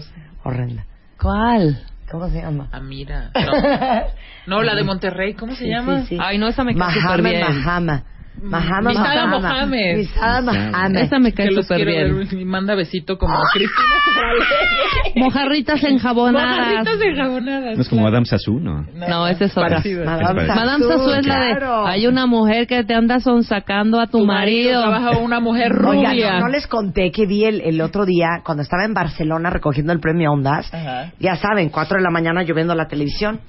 Horrenda. 0.43 0.85
¿Cuál? 1.19 1.79
¿Cómo 2.11 2.29
se 2.29 2.41
llama? 2.41 2.67
Ah, 2.71 2.79
mira. 2.81 3.31
No. 4.47 4.57
No, 4.57 4.63
la 4.63 4.73
de 4.75 4.83
Monterrey, 4.83 5.35
¿cómo 5.35 5.53
se 5.53 5.65
Sí, 5.65 5.69
llama? 5.69 6.01
sí, 6.01 6.07
sí. 6.09 6.17
Ay, 6.19 6.37
no, 6.39 6.47
esa 6.47 6.63
me 6.63 6.73
cae 6.75 6.79
Mahama, 6.79 7.29
bien. 7.29 7.41
Mahama. 7.41 8.03
Mahama, 8.41 8.89
Misada. 8.89 9.25
Mohamed. 9.27 9.97
Misada 9.97 10.41
Mohamed. 10.41 11.01
Esa 11.01 11.19
me 11.19 11.31
cae 11.33 11.51
súper 11.51 11.85
bien. 11.85 12.27
y 12.31 12.45
manda 12.45 12.73
besito 12.75 13.17
como 13.17 13.35
Cristina 13.53 13.95
Ferrale. 14.15 15.13
Mojarritas 15.15 15.83
enjabonadas. 15.83 16.57
Mojarritas 16.57 17.01
enjabonadas. 17.01 17.75
No 17.75 17.81
es 17.81 17.89
como 17.89 18.07
Adam 18.07 18.25
Sassou, 18.25 18.59
¿no? 18.59 18.85
No, 18.95 19.27
esa 19.27 19.45
es 19.45 19.51
otra. 19.57 19.81
Madame 19.83 20.05
Madame 20.05 20.47
Madame 20.47 20.83
Sassou 20.85 21.13
es 21.13 21.27
la 21.27 21.39
de 21.39 21.51
hay 21.91 22.07
una 22.07 22.25
mujer 22.25 22.67
que 22.67 22.83
te 22.83 22.93
anda 22.95 23.19
sonsacando 23.19 23.99
a 23.99 24.07
tu, 24.07 24.19
Tu 24.19 24.25
marido 24.25 24.81
marido. 24.81 24.81
trabaja 24.81 25.17
una 25.19 25.39
mujer 25.39 25.71
rubia. 25.73 26.33
no, 26.33 26.39
no 26.41 26.47
les 26.47 26.65
conté 26.67 27.11
que 27.11 27.25
vi 27.25 27.45
el, 27.45 27.61
el 27.61 27.81
otro 27.81 28.05
día, 28.05 28.41
cuando 28.43 28.63
estaba 28.63 28.85
en 28.85 28.93
Barcelona 28.93 29.49
recogiendo 29.49 29.93
el 29.93 29.99
premio 29.99 30.31
Ondas, 30.31 30.73
Ajá. 30.73 31.11
ya 31.19 31.35
saben, 31.35 31.69
cuatro 31.69 31.97
de 31.97 32.03
la 32.03 32.09
mañana 32.11 32.43
yo 32.43 32.55
viendo 32.55 32.73
la 32.75 32.87
televisión, 32.87 33.39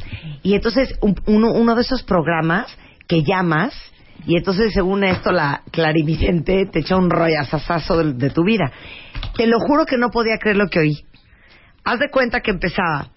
y 0.43 0.55
entonces 0.55 0.95
un- 1.01 1.15
uno, 1.27 1.53
uno 1.53 1.75
de 1.75 1.83
esos 1.83 2.03
programas 2.03 2.67
que 3.09 3.23
llamas, 3.23 3.75
y 4.27 4.37
entonces 4.37 4.73
según 4.73 5.05
esto 5.05 5.33
la 5.33 5.63
clarividente 5.71 6.67
te 6.67 6.81
echa 6.81 6.97
un 6.97 7.11
rollazazazo 7.11 7.99
de, 7.99 8.13
de 8.15 8.31
tu 8.31 8.45
vida. 8.45 8.71
Te 9.37 9.47
lo 9.47 9.59
juro 9.61 9.87
que 9.87 9.99
no 9.99 10.11
podía 10.11 10.39
creer 10.39 10.57
lo 10.57 10.69
que 10.69 10.81
oí. 10.81 11.05
Haz 11.85 11.99
de 11.99 12.11
cuenta 12.11 12.41
que 12.41 12.51
empezaba. 12.51 13.09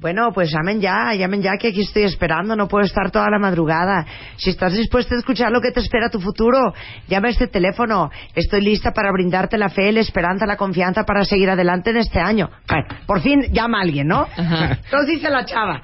Bueno, 0.00 0.30
pues 0.32 0.52
llamen 0.52 0.80
ya, 0.80 1.12
llamen 1.14 1.42
ya 1.42 1.56
que 1.56 1.68
aquí 1.68 1.80
estoy 1.80 2.04
esperando, 2.04 2.54
no 2.54 2.68
puedo 2.68 2.84
estar 2.84 3.10
toda 3.10 3.28
la 3.30 3.40
madrugada. 3.40 4.06
Si 4.36 4.50
estás 4.50 4.72
dispuesto 4.72 5.16
a 5.16 5.18
escuchar 5.18 5.50
lo 5.50 5.60
que 5.60 5.72
te 5.72 5.80
espera 5.80 6.08
tu 6.08 6.20
futuro, 6.20 6.72
llama 7.08 7.26
a 7.26 7.30
este 7.32 7.48
teléfono. 7.48 8.08
Estoy 8.32 8.60
lista 8.60 8.92
para 8.92 9.10
brindarte 9.10 9.58
la 9.58 9.68
fe, 9.68 9.90
la 9.90 9.98
esperanza, 9.98 10.46
la 10.46 10.56
confianza 10.56 11.02
para 11.02 11.24
seguir 11.24 11.50
adelante 11.50 11.90
en 11.90 11.96
este 11.96 12.20
año. 12.20 12.48
Bueno, 12.68 12.86
por 13.06 13.20
fin 13.20 13.52
llama 13.52 13.78
a 13.78 13.82
alguien, 13.82 14.06
¿no? 14.06 14.22
Ajá. 14.22 14.78
Entonces 14.84 15.16
dice 15.16 15.30
la 15.30 15.44
chava. 15.44 15.82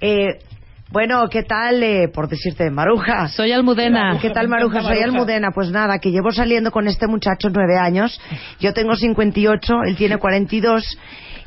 Eh, 0.00 0.38
bueno, 0.92 1.28
¿qué 1.30 1.42
tal, 1.42 1.82
eh, 1.82 2.08
por 2.12 2.28
decirte, 2.28 2.70
Maruja? 2.70 3.28
Soy 3.28 3.50
Almudena. 3.50 4.18
¿Qué 4.20 4.28
tal, 4.28 4.48
Maruja? 4.48 4.82
Soy 4.82 4.98
Almudena. 4.98 5.50
Pues 5.54 5.70
nada, 5.70 5.98
que 5.98 6.10
llevo 6.10 6.32
saliendo 6.32 6.70
con 6.70 6.86
este 6.86 7.06
muchacho 7.06 7.48
nueve 7.50 7.78
años. 7.78 8.20
Yo 8.60 8.74
tengo 8.74 8.94
58, 8.94 9.74
él 9.86 9.96
tiene 9.96 10.18
42. 10.18 10.98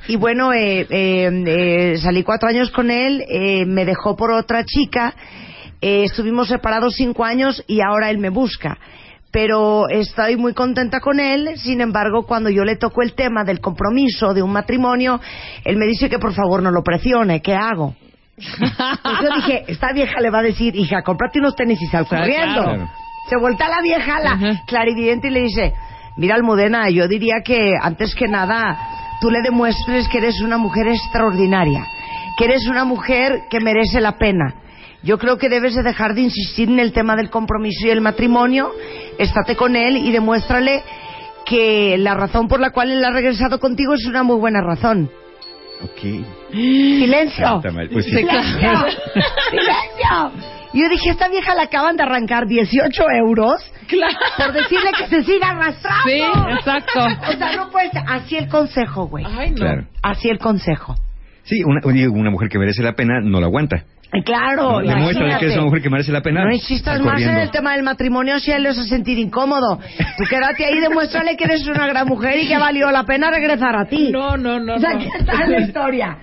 Y 0.08 0.16
bueno, 0.18 0.52
eh, 0.52 0.86
eh, 0.90 1.44
eh, 1.46 1.98
salí 1.98 2.24
cuatro 2.24 2.50
años 2.50 2.70
con 2.72 2.92
él, 2.92 3.24
eh, 3.28 3.66
me 3.66 3.86
dejó 3.86 4.16
por 4.16 4.32
otra 4.32 4.64
chica, 4.64 5.16
eh, 5.82 6.04
estuvimos 6.04 6.48
separados 6.48 6.94
cinco 6.96 7.24
años 7.24 7.64
y 7.68 7.82
ahora 7.82 8.12
él 8.12 8.20
me 8.20 8.30
busca. 8.30 8.78
Pero 9.32 9.90
estoy 9.90 10.38
muy 10.38 10.54
contenta 10.54 11.00
con 11.00 11.20
él, 11.20 11.58
sin 11.58 11.82
embargo, 11.82 12.26
cuando 12.26 12.50
yo 12.50 12.64
le 12.64 12.78
toco 12.78 13.02
el 13.02 13.14
tema 13.14 13.44
del 13.44 13.60
compromiso, 13.60 14.34
de 14.34 14.44
un 14.44 14.52
matrimonio, 14.52 15.20
él 15.64 15.76
me 15.76 15.88
dice 15.88 16.10
que 16.10 16.20
por 16.20 16.34
favor 16.34 16.62
no 16.62 16.72
lo 16.72 16.84
presione, 16.84 17.42
¿qué 17.42 17.54
hago? 17.54 17.96
Pues 18.36 19.20
yo 19.22 19.36
dije, 19.36 19.64
esta 19.68 19.94
vieja 19.94 20.20
le 20.20 20.30
va 20.30 20.40
a 20.40 20.44
decir, 20.44 20.76
hija, 20.76 21.02
cómprate 21.04 21.40
unos 21.40 21.56
tenis 21.56 21.82
y 21.82 21.88
sal 21.88 22.06
corriendo. 22.06 22.64
claro. 22.64 22.90
Se 23.30 23.38
voltea 23.38 23.70
la 23.70 23.82
vieja, 23.82 24.20
la 24.20 24.62
clarividente, 24.68 25.30
y 25.30 25.32
le 25.32 25.42
dice, 25.42 25.74
mira, 26.18 26.36
Almudena, 26.36 26.90
yo 26.90 27.08
diría 27.08 27.38
que 27.44 27.74
antes 27.82 28.14
que 28.14 28.28
nada 28.28 28.78
tú 29.20 29.32
le 29.32 29.42
demuestres 29.42 30.08
que 30.10 30.20
eres 30.20 30.42
una 30.42 30.58
mujer 30.58 30.88
extraordinaria, 30.88 31.88
que 32.38 32.46
eres 32.46 32.68
una 32.68 32.84
mujer 32.84 33.46
que 33.50 33.60
merece 33.60 34.00
la 34.00 34.18
pena. 34.18 34.54
Yo 35.02 35.18
creo 35.18 35.38
que 35.38 35.50
debes 35.50 35.74
de 35.76 35.84
dejar 35.84 36.14
de 36.14 36.22
insistir 36.22 36.70
en 36.70 36.80
el 36.80 36.92
tema 36.92 37.16
del 37.16 37.30
compromiso 37.30 37.88
y 37.88 37.90
el 37.90 38.02
matrimonio, 38.02 38.72
estate 39.18 39.56
con 39.56 39.76
él 39.76 39.98
y 39.98 40.12
demuéstrale 40.12 40.84
que 41.46 41.98
la 41.98 42.16
razón 42.16 42.48
por 42.48 42.60
la 42.60 42.72
cual 42.72 42.92
él 42.92 43.04
ha 43.06 43.12
regresado 43.12 43.60
contigo 43.60 43.94
es 43.94 44.06
una 44.06 44.24
muy 44.24 44.38
buena 44.38 44.62
razón. 44.62 45.10
Ok. 45.84 46.26
Silencio. 46.52 47.48
Ah, 47.48 47.56
está 47.58 47.72
mal. 47.72 47.90
Pues 47.90 48.06
sí. 48.06 48.12
Silencio. 48.12 48.42
Silencio. 49.50 50.32
Y 50.74 50.82
yo 50.82 50.90
dije, 50.90 51.10
esta 51.12 51.30
vieja 51.30 51.56
le 51.56 51.62
acaban 51.62 51.96
de 51.96 52.04
arrancar 52.04 52.48
18 52.48 53.04
euros 53.12 53.72
por 54.38 54.52
decirle 54.52 54.92
que 54.98 55.08
se 55.08 55.24
siga 55.24 55.52
arrastrando. 55.52 56.04
Sí, 56.06 56.22
exacto. 56.58 57.00
O 57.30 57.38
sea, 57.38 57.56
no 57.56 57.70
puede 57.70 57.92
ser. 57.92 58.04
Así 58.08 58.36
el 58.36 58.50
consejo, 58.50 59.08
güey. 59.08 59.24
Ay, 59.26 59.52
no. 59.52 59.58
Claro. 59.58 59.88
Así 60.02 60.30
el 60.30 60.38
consejo. 60.38 60.96
Sí, 61.44 61.64
una, 61.64 61.80
una 62.12 62.32
mujer 62.32 62.50
que 62.50 62.58
merece 62.60 62.82
la 62.82 62.94
pena 62.94 63.22
no 63.22 63.40
la 63.40 63.46
aguanta. 63.46 63.86
Claro, 64.24 64.80
Demuéstrale 64.80 65.38
que 65.40 65.48
es 65.48 65.54
una 65.54 65.66
mujer 65.66 65.82
que 65.82 65.90
merece 65.90 66.12
la 66.12 66.22
pena. 66.22 66.44
No 66.46 66.52
insistas 66.54 67.02
más 67.02 67.22
en 67.22 67.38
el 67.38 67.52
tema 67.52 67.74
del 67.74 67.84
matrimonio 67.84 68.40
si 68.40 68.52
él 68.52 68.64
le 68.64 68.70
hace 68.70 68.84
sentir 68.84 69.18
incómodo. 69.20 69.78
Tú 70.18 70.24
quédate 70.30 70.66
ahí, 70.66 70.80
demuéstrale 70.80 71.36
que 71.36 71.44
eres 71.46 71.66
una 71.68 71.88
gran 71.88 72.08
mujer 72.08 72.40
y 72.40 72.48
que 72.48 72.58
valió 72.58 72.92
la 72.92 73.04
pena 73.04 73.30
regresar 73.30 73.76
a 73.76 73.86
ti. 73.86 74.12
No, 74.12 74.38
no, 74.38 74.60
no. 74.60 74.76
O 74.76 74.80
sea, 74.80 74.94
no. 74.94 75.00
¿qué 75.00 75.24
tal 75.24 75.52
la 75.52 75.62
historia? 75.62 76.18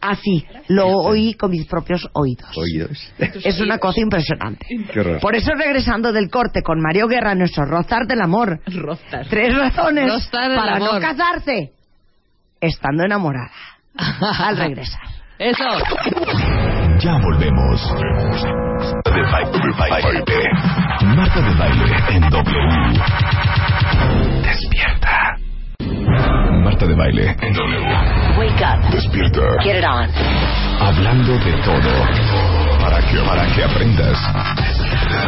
Así, 0.00 0.44
lo 0.68 0.88
oí 0.88 1.34
con 1.34 1.50
mis 1.50 1.66
propios 1.66 2.06
oídos. 2.12 2.56
Oídos. 2.56 3.12
Es 3.18 3.60
una 3.60 3.78
cosa 3.78 4.00
impresionante. 4.00 4.66
Qué 4.92 5.00
horror. 5.00 5.20
Por 5.20 5.34
eso 5.34 5.52
regresando 5.54 6.12
del 6.12 6.30
corte 6.30 6.62
con 6.62 6.80
Mario 6.80 7.08
Guerra, 7.08 7.34
nuestro 7.34 7.64
Rostar 7.64 8.06
del 8.06 8.20
Amor. 8.20 8.60
Rostar. 8.66 9.26
Tres 9.28 9.56
razones 9.56 10.30
del 10.30 10.54
para 10.56 10.78
no 10.78 10.90
amor. 10.90 11.00
casarse 11.00 11.72
estando 12.60 13.04
enamorada. 13.04 13.50
Al 13.96 14.56
regresar. 14.58 15.00
Eso. 15.38 15.64
Ya 16.98 17.18
volvemos. 17.18 17.80
De 19.04 19.22
baile. 19.90 20.24
Marta 21.14 21.40
de 21.40 21.54
baile 21.54 21.96
en 22.10 22.30
W. 22.30 23.00
Despierta. 24.42 25.36
Marta 26.64 26.86
de 26.86 26.94
baile 26.94 27.36
en 27.42 27.52
W. 27.52 27.86
Wake 28.38 28.64
up. 28.64 28.90
Despierta. 28.90 29.40
Get 29.62 29.76
it 29.78 29.84
on. 29.84 30.08
Hablando 30.80 31.32
de 31.38 31.52
todo. 31.64 32.06
Para 32.80 33.00
que, 33.02 33.18
para 33.18 33.46
que 33.54 33.64
aprendas. 33.64 34.18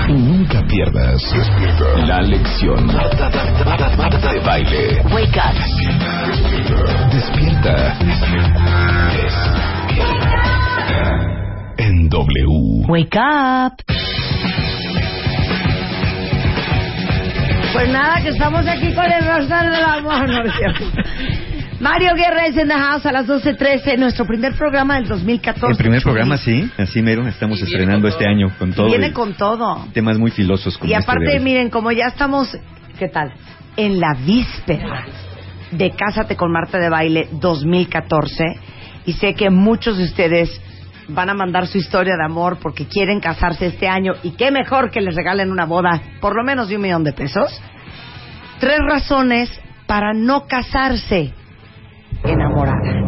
Y 0.09 0.13
nunca 0.13 0.63
pierdas. 0.67 1.21
Despierta. 1.35 1.85
La 2.07 2.23
lección. 2.23 2.87
Marta, 2.87 3.31
Marta, 3.31 3.65
Marta, 3.65 3.97
Marta 3.97 4.33
de 4.33 4.41
baile. 4.41 5.03
Wake 5.13 5.39
up. 5.39 5.55
Despierta. 7.13 7.99
En 11.79 12.09
W. 12.09 12.87
Wake 12.89 13.17
up. 13.17 13.85
Pues 17.73 17.89
nada, 17.91 18.21
que 18.21 18.31
estamos 18.31 18.67
aquí 18.67 18.93
con 18.93 19.05
el 19.05 19.25
Rostar 19.25 19.71
del 19.71 19.85
Amor. 19.85 20.29
No, 20.29 20.43
es 20.43 20.53
cierto. 20.57 20.85
Mario 21.81 22.17
Guerra 22.17 22.47
es 22.47 22.57
en 22.57 22.67
the 22.67 22.75
house 22.75 23.07
a 23.07 23.13
las 23.13 23.29
12.13, 23.29 23.97
nuestro 23.97 24.25
primer 24.27 24.55
programa 24.55 24.97
del 24.97 25.07
2014. 25.07 25.67
El 25.71 25.77
primer 25.77 26.03
programa, 26.03 26.37
sí, 26.37 26.69
así 26.77 27.01
mero, 27.01 27.29
estamos 27.29 27.63
estrenando 27.63 28.09
este 28.09 28.27
año 28.27 28.53
con 28.59 28.73
todo. 28.73 28.89
Viene 28.89 29.13
con 29.13 29.35
todo. 29.35 29.87
Temas 29.93 30.19
muy 30.19 30.33
filosos 30.33 30.77
como 30.77 30.91
Y 30.91 30.95
este 30.95 31.09
aparte, 31.09 31.31
de 31.31 31.39
miren, 31.39 31.71
como 31.71 31.93
ya 31.93 32.07
estamos, 32.09 32.59
¿qué 32.99 33.07
tal? 33.07 33.33
En 33.77 34.01
la 34.01 34.15
víspera 34.15 35.07
de 35.71 35.93
Cásate 35.93 36.35
con 36.35 36.51
Marta 36.51 36.79
de 36.79 36.89
Baile 36.89 37.29
2014, 37.31 38.45
y 39.07 39.13
sé 39.13 39.35
que 39.35 39.49
muchos 39.51 39.97
de 39.99 40.05
ustedes 40.05 40.61
van 41.09 41.31
a 41.31 41.35
mandar 41.35 41.67
su 41.67 41.79
historia 41.79 42.15
de 42.17 42.25
amor 42.25 42.59
porque 42.61 42.87
quieren 42.87 43.21
casarse 43.21 43.67
este 43.67 43.89
año, 43.89 44.15
y 44.23 44.33
qué 44.33 44.51
mejor 44.51 44.91
que 44.91 45.01
les 45.01 45.15
regalen 45.15 45.51
una 45.51 45.65
boda, 45.65 46.01
por 46.21 46.37
lo 46.37 46.45
menos 46.45 46.69
de 46.69 46.77
un 46.77 46.83
millón 46.83 47.05
de 47.05 47.13
pesos. 47.13 47.61
Tres 48.61 48.79
razones 48.89 49.51
para 49.87 50.13
no 50.13 50.47
casarse 50.47 51.33
enamorada. 52.25 53.08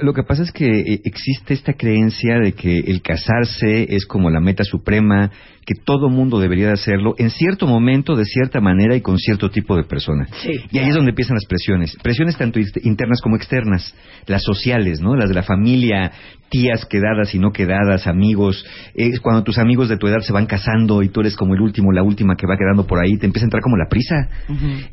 Lo, 0.00 0.12
que 0.12 0.22
pasa 0.22 0.42
es 0.42 0.52
que 0.52 0.66
eh, 0.66 1.00
existe 1.04 1.54
esta 1.54 1.72
creencia 1.74 2.38
de 2.38 2.52
que 2.52 2.78
el 2.78 3.02
casarse 3.02 3.94
es 3.94 4.06
como 4.06 4.30
la 4.30 4.40
meta 4.40 4.64
suprema, 4.64 5.30
que 5.66 5.74
todo 5.74 6.08
mundo 6.08 6.40
debería 6.40 6.68
de 6.68 6.72
hacerlo 6.72 7.14
en 7.18 7.30
cierto 7.30 7.66
momento, 7.66 8.16
de 8.16 8.24
cierta 8.24 8.60
manera 8.60 8.96
y 8.96 9.02
con 9.02 9.18
cierto 9.18 9.50
tipo 9.50 9.76
de 9.76 9.84
persona. 9.84 10.26
Sí. 10.42 10.52
Y 10.70 10.78
ahí 10.78 10.88
es 10.88 10.94
donde 10.94 11.10
empiezan 11.10 11.34
las 11.34 11.44
presiones. 11.44 11.94
Presiones 12.02 12.38
tanto 12.38 12.58
internas 12.82 13.20
como 13.20 13.36
externas. 13.36 13.94
Las 14.26 14.42
sociales, 14.42 15.00
¿no? 15.00 15.14
Las 15.14 15.28
de 15.28 15.34
la 15.34 15.42
familia, 15.42 16.10
tías 16.48 16.86
quedadas 16.86 17.34
y 17.34 17.38
no 17.38 17.52
quedadas, 17.52 18.06
amigos. 18.06 18.64
Eh, 18.94 19.18
cuando 19.18 19.42
tus 19.42 19.58
amigos 19.58 19.90
de 19.90 19.98
tu 19.98 20.06
edad 20.06 20.20
se 20.20 20.32
van 20.32 20.46
casando 20.46 21.02
y 21.02 21.10
tú 21.10 21.20
eres 21.20 21.36
como 21.36 21.54
el 21.54 21.60
último, 21.60 21.92
la 21.92 22.02
última 22.02 22.34
que 22.36 22.46
va 22.46 22.56
quedando 22.56 22.86
por 22.86 22.98
ahí, 22.98 23.18
te 23.18 23.26
empieza 23.26 23.44
a 23.44 23.48
entrar 23.48 23.62
como 23.62 23.76
la 23.76 23.88
prisa. 23.90 24.28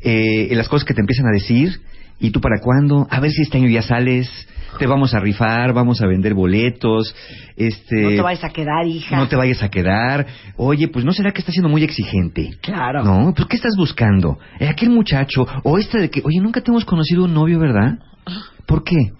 Eh, 0.02 0.54
las 0.54 0.68
cosas 0.68 0.86
que 0.86 0.92
te 0.94 1.00
empiezan 1.00 1.26
a 1.26 1.32
decir. 1.32 1.80
¿Y 2.18 2.30
tú 2.30 2.40
para 2.40 2.60
cuándo? 2.60 3.06
A 3.10 3.20
ver 3.20 3.30
si 3.30 3.42
este 3.42 3.58
año 3.58 3.68
ya 3.68 3.82
sales. 3.82 4.28
Te 4.78 4.86
vamos 4.86 5.14
a 5.14 5.20
rifar, 5.20 5.72
vamos 5.72 6.02
a 6.02 6.06
vender 6.06 6.34
boletos. 6.34 7.14
Este, 7.56 7.96
No 8.02 8.08
te 8.10 8.20
vayas 8.20 8.44
a 8.44 8.50
quedar, 8.50 8.86
hija. 8.86 9.16
no 9.16 9.26
te 9.26 9.34
vayas 9.36 9.62
a 9.62 9.70
quedar. 9.70 10.26
Oye, 10.56 10.88
pues 10.88 11.04
no 11.04 11.12
será 11.12 11.32
que 11.32 11.40
estás 11.40 11.54
siendo 11.54 11.70
muy 11.70 11.82
exigente. 11.82 12.50
Claro. 12.60 13.02
No, 13.02 13.32
pues 13.34 13.48
¿qué 13.48 13.56
estás 13.56 13.74
buscando? 13.76 14.38
Eh, 14.60 14.68
aquel 14.68 14.90
muchacho, 14.90 15.46
o 15.62 15.78
esta 15.78 15.98
de 15.98 16.10
que, 16.10 16.20
oye, 16.24 16.40
nunca 16.40 16.60
te 16.60 16.70
hemos 16.70 16.84
conocido 16.84 17.24
un 17.24 17.32
novio, 17.32 17.58
¿verdad? 17.58 17.98
¿Por 18.66 18.84
qué? 18.84 19.12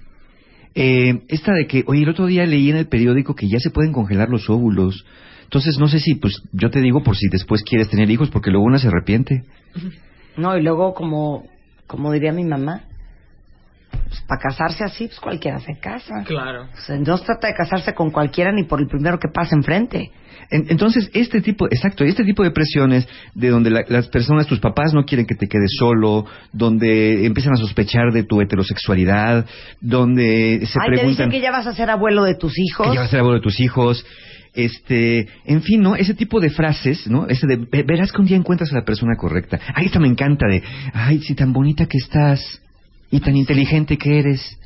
Eh, 0.75 1.23
esta 1.29 1.53
de 1.55 1.67
que, 1.67 1.85
oye, 1.87 2.03
el 2.03 2.09
otro 2.11 2.27
día 2.27 2.45
leí 2.45 2.69
en 2.71 2.77
el 2.77 2.87
periódico 2.89 3.35
que 3.35 3.49
ya 3.49 3.59
se 3.59 3.71
pueden 3.71 3.93
congelar 3.93 4.29
los 4.29 4.51
óvulos. 4.51 5.07
Entonces, 5.45 5.79
no 5.79 5.89
sé 5.89 6.01
si, 6.01 6.17
pues, 6.17 6.43
yo 6.53 6.69
te 6.71 6.81
digo 6.83 7.03
por 7.03 7.17
si 7.17 7.29
después 7.29 7.63
quieres 7.63 7.89
tener 7.89 8.11
hijos, 8.11 8.29
porque 8.29 8.51
luego 8.51 8.67
una 8.67 8.79
se 8.79 8.89
arrepiente. 8.89 9.45
No, 10.37 10.55
y 10.59 10.63
luego 10.63 10.93
como, 10.93 11.45
como 11.87 12.13
diría 12.13 12.33
mi 12.33 12.45
mamá, 12.45 12.83
pues, 14.09 14.21
para 14.29 14.41
casarse 14.41 14.85
así, 14.85 15.07
pues 15.07 15.21
cualquiera 15.21 15.61
se 15.61 15.79
casa. 15.79 16.23
Claro. 16.27 16.65
O 16.65 16.81
sea, 16.81 16.97
no 16.97 17.17
se 17.17 17.25
trata 17.25 17.49
de 17.49 17.55
casarse 17.55 17.95
con 17.95 18.11
cualquiera 18.11 18.53
ni 18.53 18.65
por 18.65 18.81
el 18.81 18.87
primero 18.89 19.19
que 19.19 19.29
pase 19.29 19.55
enfrente. 19.55 20.11
En- 20.51 20.67
Entonces, 20.69 21.11
este 21.13 21.41
tipo, 21.41 21.67
exacto, 21.67 22.05
este 22.05 22.25
tipo 22.25 22.43
de 22.45 22.51
presiones 22.53 23.09
de 23.35 23.49
donde 23.49 23.71
la- 23.71 23.85
las 23.89 24.07
personas, 24.09 24.47
tus 24.47 24.61
papás 24.61 24.93
no 24.93 25.05
quieren 25.05 25.27
que 25.27 25.35
te 25.35 25.49
quedes 25.49 25.71
solo, 25.79 26.25
donde 26.53 27.27
empiezan 27.27 27.55
a 27.55 27.57
sospechar 27.57 28.13
de 28.13 28.23
tu 28.23 28.41
heterosexualidad, 28.41 29.47
donde 29.81 30.61
se 30.67 30.79
Ay, 30.81 30.91
te 30.91 30.97
preguntan 30.97 31.09
dicen 31.09 31.31
que 31.31 31.41
ya 31.41 31.51
vas 31.51 31.67
a 31.67 31.73
ser 31.75 31.91
abuelo 31.91 32.23
de 32.25 32.35
tus 32.35 32.53
hijos. 32.59 32.89
que 32.89 32.95
ya 32.95 33.01
vas 33.01 33.09
a 33.09 33.11
ser 33.11 33.21
abuelo 33.21 33.39
de 33.39 33.43
tus 33.45 33.59
hijos, 33.61 34.05
este, 34.57 35.29
en 35.45 35.63
fin, 35.63 35.81
¿no? 35.83 35.95
Ese 35.97 36.15
tipo 36.15 36.41
de 36.41 36.51
frases, 36.51 37.07
¿no? 37.07 37.27
Ese 37.29 37.47
de, 37.47 37.57
"Ve- 37.57 37.85
verás 37.87 38.11
que 38.13 38.21
un 38.21 38.27
día 38.27 38.37
encuentras 38.37 38.73
a 38.73 38.77
la 38.77 38.85
persona 38.85 39.15
correcta. 39.17 39.61
Ay, 39.75 39.87
esta 39.87 40.01
me 40.01 40.09
encanta 40.09 40.47
de, 40.49 40.63
ay, 40.93 41.21
si 41.21 41.35
tan 41.35 41.53
bonita 41.53 41.87
que 41.87 41.99
estás 41.99 42.61
y 43.11 43.21
tan 43.21 43.37
inteligente 43.37 43.97
que 43.97 44.19
eres, 44.19 44.59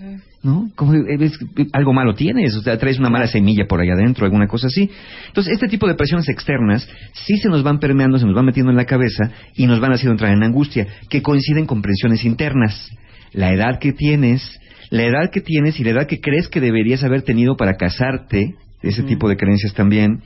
¿no? 0.42 0.70
Como 0.74 0.94
eh, 0.94 1.00
eh, 1.20 1.66
algo 1.74 1.92
malo 1.92 2.14
tienes, 2.14 2.54
o 2.56 2.62
sea, 2.62 2.78
traes 2.78 2.98
una 2.98 3.10
mala 3.10 3.26
semilla 3.26 3.66
por 3.68 3.80
allá 3.80 3.92
adentro, 3.92 4.24
alguna 4.24 4.46
cosa 4.46 4.68
así. 4.68 4.88
Entonces, 5.26 5.52
este 5.52 5.68
tipo 5.68 5.86
de 5.86 5.94
presiones 5.94 6.26
externas 6.30 6.88
sí 7.12 7.36
se 7.36 7.48
nos 7.50 7.62
van 7.62 7.78
permeando, 7.78 8.18
se 8.18 8.24
nos 8.24 8.34
van 8.34 8.46
metiendo 8.46 8.70
en 8.70 8.78
la 8.78 8.86
cabeza 8.86 9.30
y 9.54 9.66
nos 9.66 9.80
van 9.80 9.92
haciendo 9.92 10.12
entrar 10.12 10.32
en 10.32 10.42
angustia, 10.42 10.86
que 11.10 11.20
coinciden 11.20 11.66
con 11.66 11.82
presiones 11.82 12.24
internas. 12.24 12.90
La 13.32 13.52
edad 13.52 13.78
que 13.78 13.92
tienes, 13.92 14.58
la 14.88 15.04
edad 15.04 15.30
que 15.30 15.40
tienes 15.42 15.78
y 15.78 15.84
la 15.84 15.90
edad 15.90 16.06
que 16.06 16.20
crees 16.20 16.48
que 16.48 16.60
deberías 16.60 17.04
haber 17.04 17.22
tenido 17.22 17.56
para 17.56 17.74
casarte, 17.76 18.54
ese 18.82 19.02
tipo 19.02 19.28
de 19.28 19.36
creencias 19.36 19.74
también, 19.74 20.22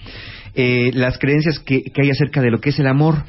eh, 0.55 0.91
las 0.95 1.19
creencias 1.19 1.59
que, 1.59 1.83
que 1.83 2.03
hay 2.03 2.11
acerca 2.11 2.41
de 2.41 2.51
lo 2.51 2.61
que 2.61 2.71
es 2.71 2.79
el 2.79 2.87
amor. 2.87 3.25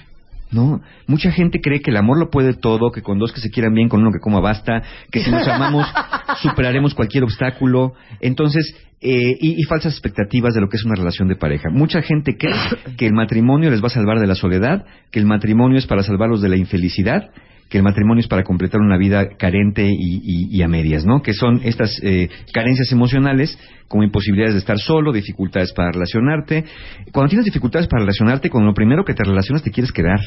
¿No? 0.52 0.80
Mucha 1.08 1.32
gente 1.32 1.60
cree 1.60 1.82
que 1.82 1.90
el 1.90 1.98
amor 1.98 2.20
lo 2.20 2.30
puede 2.30 2.54
todo, 2.54 2.92
que 2.92 3.02
con 3.02 3.18
dos 3.18 3.34
que 3.34 3.42
se 3.42 3.50
quieran 3.50 3.74
bien, 3.74 3.90
con 3.90 4.00
uno 4.02 4.12
que 4.12 4.20
coma 4.20 4.40
basta, 4.40 4.84
que 5.12 5.20
si 5.20 5.32
nos 5.32 5.46
amamos 5.48 5.88
superaremos 6.42 6.94
cualquier 6.94 7.24
obstáculo. 7.24 7.94
Entonces, 8.22 8.74
eh, 9.02 9.36
y, 9.40 9.60
y 9.60 9.64
falsas 9.64 9.94
expectativas 9.94 10.54
de 10.54 10.62
lo 10.62 10.70
que 10.70 10.78
es 10.78 10.86
una 10.86 10.96
relación 10.96 11.28
de 11.28 11.36
pareja. 11.36 11.70
Mucha 11.72 12.02
gente 12.04 12.38
cree 12.38 12.54
que 12.96 13.08
el 13.08 13.14
matrimonio 13.14 13.72
les 13.72 13.84
va 13.84 13.88
a 13.88 13.90
salvar 13.90 14.20
de 14.20 14.28
la 14.28 14.36
soledad, 14.36 14.86
que 15.12 15.20
el 15.20 15.26
matrimonio 15.26 15.80
es 15.80 15.88
para 15.88 16.04
salvarlos 16.04 16.42
de 16.42 16.50
la 16.50 16.58
infelicidad, 16.58 17.32
que 17.70 17.78
el 17.80 17.84
matrimonio 17.84 18.22
es 18.22 18.28
para 18.28 18.44
completar 18.44 18.80
una 18.82 18.98
vida 18.98 19.30
carente 19.38 19.86
y, 19.88 19.94
y- 20.24 20.48
y 20.56 20.62
a 20.62 20.68
medias, 20.68 21.06
¿no? 21.06 21.22
Que 21.22 21.34
son 21.34 21.62
estas 21.64 22.00
eh, 22.04 22.30
carencias 22.54 22.92
emocionales 22.92 23.58
como 23.88 24.04
imposibilidades 24.04 24.54
de 24.54 24.60
estar 24.60 24.78
solo, 24.78 25.12
dificultades 25.12 25.74
para 25.74 25.92
relacionarte. 25.92 26.64
Cuando 27.12 27.30
tienes 27.30 27.46
dificultades 27.46 27.88
para 27.88 28.02
relacionarte, 28.02 28.50
con 28.50 28.66
lo 28.66 28.74
primero 28.74 29.04
que 29.04 29.14
te 29.14 29.24
relacionas 29.24 29.64
te 29.64 29.72
quieres 29.72 29.92
quedar. 29.92 30.20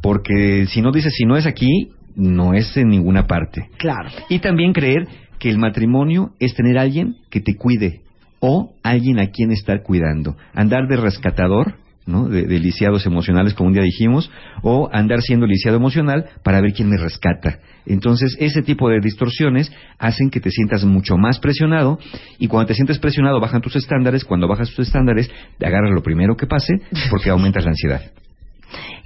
Porque 0.00 0.66
si 0.66 0.82
no 0.82 0.90
dices, 0.92 1.14
si 1.14 1.24
no 1.24 1.36
es 1.36 1.46
aquí, 1.46 1.90
no 2.16 2.54
es 2.54 2.76
en 2.76 2.88
ninguna 2.88 3.26
parte. 3.26 3.68
Claro. 3.78 4.10
Y 4.28 4.40
también 4.40 4.72
creer 4.72 5.06
que 5.38 5.48
el 5.50 5.58
matrimonio 5.58 6.32
es 6.40 6.54
tener 6.54 6.78
a 6.78 6.82
alguien 6.82 7.16
que 7.30 7.40
te 7.40 7.54
cuide 7.56 8.00
o 8.40 8.74
alguien 8.82 9.20
a 9.20 9.28
quien 9.28 9.52
estar 9.52 9.82
cuidando. 9.82 10.36
Andar 10.54 10.88
de 10.88 10.96
rescatador, 10.96 11.74
¿no? 12.06 12.28
De, 12.28 12.46
de 12.46 12.58
lisiados 12.58 13.06
emocionales, 13.06 13.54
como 13.54 13.68
un 13.68 13.74
día 13.74 13.82
dijimos, 13.82 14.30
o 14.62 14.88
andar 14.92 15.22
siendo 15.22 15.46
lisiado 15.46 15.76
emocional 15.76 16.26
para 16.42 16.60
ver 16.60 16.72
quién 16.72 16.88
me 16.88 16.96
rescata. 16.96 17.58
Entonces, 17.86 18.36
ese 18.38 18.62
tipo 18.62 18.88
de 18.88 19.00
distorsiones 19.00 19.72
hacen 19.98 20.30
que 20.30 20.40
te 20.40 20.50
sientas 20.50 20.84
mucho 20.84 21.16
más 21.16 21.38
presionado 21.38 21.98
y 22.38 22.48
cuando 22.48 22.68
te 22.68 22.74
sientes 22.74 22.98
presionado 22.98 23.40
bajan 23.40 23.60
tus 23.60 23.76
estándares, 23.76 24.24
cuando 24.24 24.48
bajas 24.48 24.70
tus 24.70 24.86
estándares 24.86 25.30
te 25.58 25.66
agarras 25.66 25.92
lo 25.92 26.02
primero 26.02 26.36
que 26.36 26.46
pase 26.46 26.74
porque 27.10 27.30
aumentas 27.30 27.64
la 27.64 27.70
ansiedad. 27.70 28.02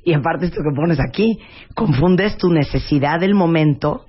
Y 0.05 0.13
aparte 0.13 0.47
esto 0.47 0.63
que 0.63 0.75
pones 0.75 1.01
aquí, 1.01 1.41
confundes 1.75 2.37
tu 2.39 2.53
necesidad 2.53 3.19
del 3.19 3.35
momento 3.35 4.05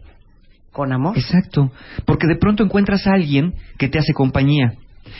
con 0.72 0.94
amor. 0.94 1.18
Exacto, 1.18 1.72
porque 2.06 2.28
de 2.28 2.36
pronto 2.36 2.64
encuentras 2.64 3.08
a 3.08 3.14
alguien 3.14 3.56
que 3.80 3.88
te 3.88 3.98
hace 3.98 4.14
compañía. 4.14 4.74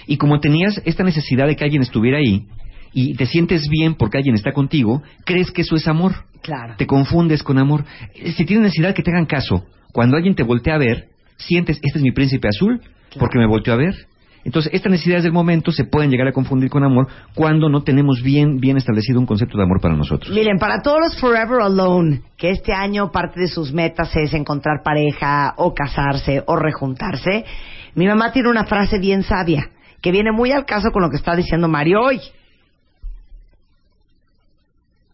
Y 0.06 0.18
como 0.18 0.40
tenías 0.40 0.80
esta 0.86 1.04
necesidad 1.04 1.48
de 1.48 1.56
que 1.56 1.64
alguien 1.64 1.82
estuviera 1.82 2.20
ahí, 2.20 2.46
y 2.94 3.16
te 3.16 3.26
sientes 3.26 3.68
bien 3.70 3.96
porque 3.96 4.18
alguien 4.18 4.36
está 4.36 4.52
contigo, 4.52 5.02
crees 5.26 5.52
que 5.52 5.62
eso 5.62 5.76
es 5.76 5.88
amor. 5.88 6.14
Claro. 6.42 6.76
Te 6.78 6.88
confundes 6.88 7.44
con 7.44 7.58
amor. 7.58 7.84
Eh, 8.16 8.32
Si 8.32 8.46
tienes 8.46 8.64
necesidad 8.64 8.94
que 8.94 9.04
te 9.04 9.12
hagan 9.12 9.26
caso, 9.26 9.66
cuando 9.92 10.18
alguien 10.18 10.36
te 10.36 10.44
voltea 10.44 10.76
a 10.76 10.78
ver, 10.78 11.10
sientes, 11.38 11.78
este 11.82 12.00
es 12.00 12.04
mi 12.04 12.12
príncipe 12.12 12.48
azul, 12.48 12.82
porque 13.20 13.38
me 13.38 13.48
volteó 13.48 13.74
a 13.74 13.78
ver. 13.78 13.96
Entonces, 14.44 14.74
estas 14.74 14.92
necesidades 14.92 15.24
del 15.24 15.34
momento 15.34 15.72
se 15.72 15.84
pueden 15.84 16.10
llegar 16.10 16.28
a 16.28 16.32
confundir 16.32 16.70
con 16.70 16.84
amor 16.84 17.08
cuando 17.36 17.68
no 17.68 17.84
tenemos 17.84 18.22
bien, 18.24 18.60
bien 18.60 18.78
establecido 18.78 19.20
un 19.20 19.26
concepto 19.26 19.58
de 19.58 19.64
amor 19.64 19.82
para 19.82 19.96
nosotros. 19.96 20.34
Miren, 20.34 20.58
para 20.58 20.82
todos 20.82 21.00
los 21.02 21.20
Forever 21.20 21.62
Alone, 21.62 22.22
que 22.38 22.52
este 22.52 22.72
año 22.72 23.12
parte 23.12 23.42
de 23.42 23.48
sus 23.48 23.74
metas 23.74 24.16
es 24.16 24.34
encontrar 24.34 24.84
pareja 24.86 25.54
o 25.58 25.74
casarse 25.74 26.44
o 26.46 26.56
rejuntarse, 26.56 27.44
mi 27.96 28.08
mamá 28.08 28.32
tiene 28.32 28.50
una 28.50 28.64
frase 28.64 29.00
bien 29.00 29.24
sabia 29.24 29.70
que 30.02 30.12
viene 30.12 30.32
muy 30.32 30.52
al 30.52 30.66
caso 30.66 30.92
con 30.92 31.02
lo 31.02 31.10
que 31.10 31.18
está 31.18 31.36
diciendo 31.36 31.68
Mario 31.68 32.00
hoy. 32.02 32.22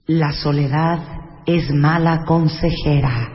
La 0.05 0.33
soledad 0.33 0.99
es 1.45 1.71
mala 1.71 2.23
consejera. 2.27 3.29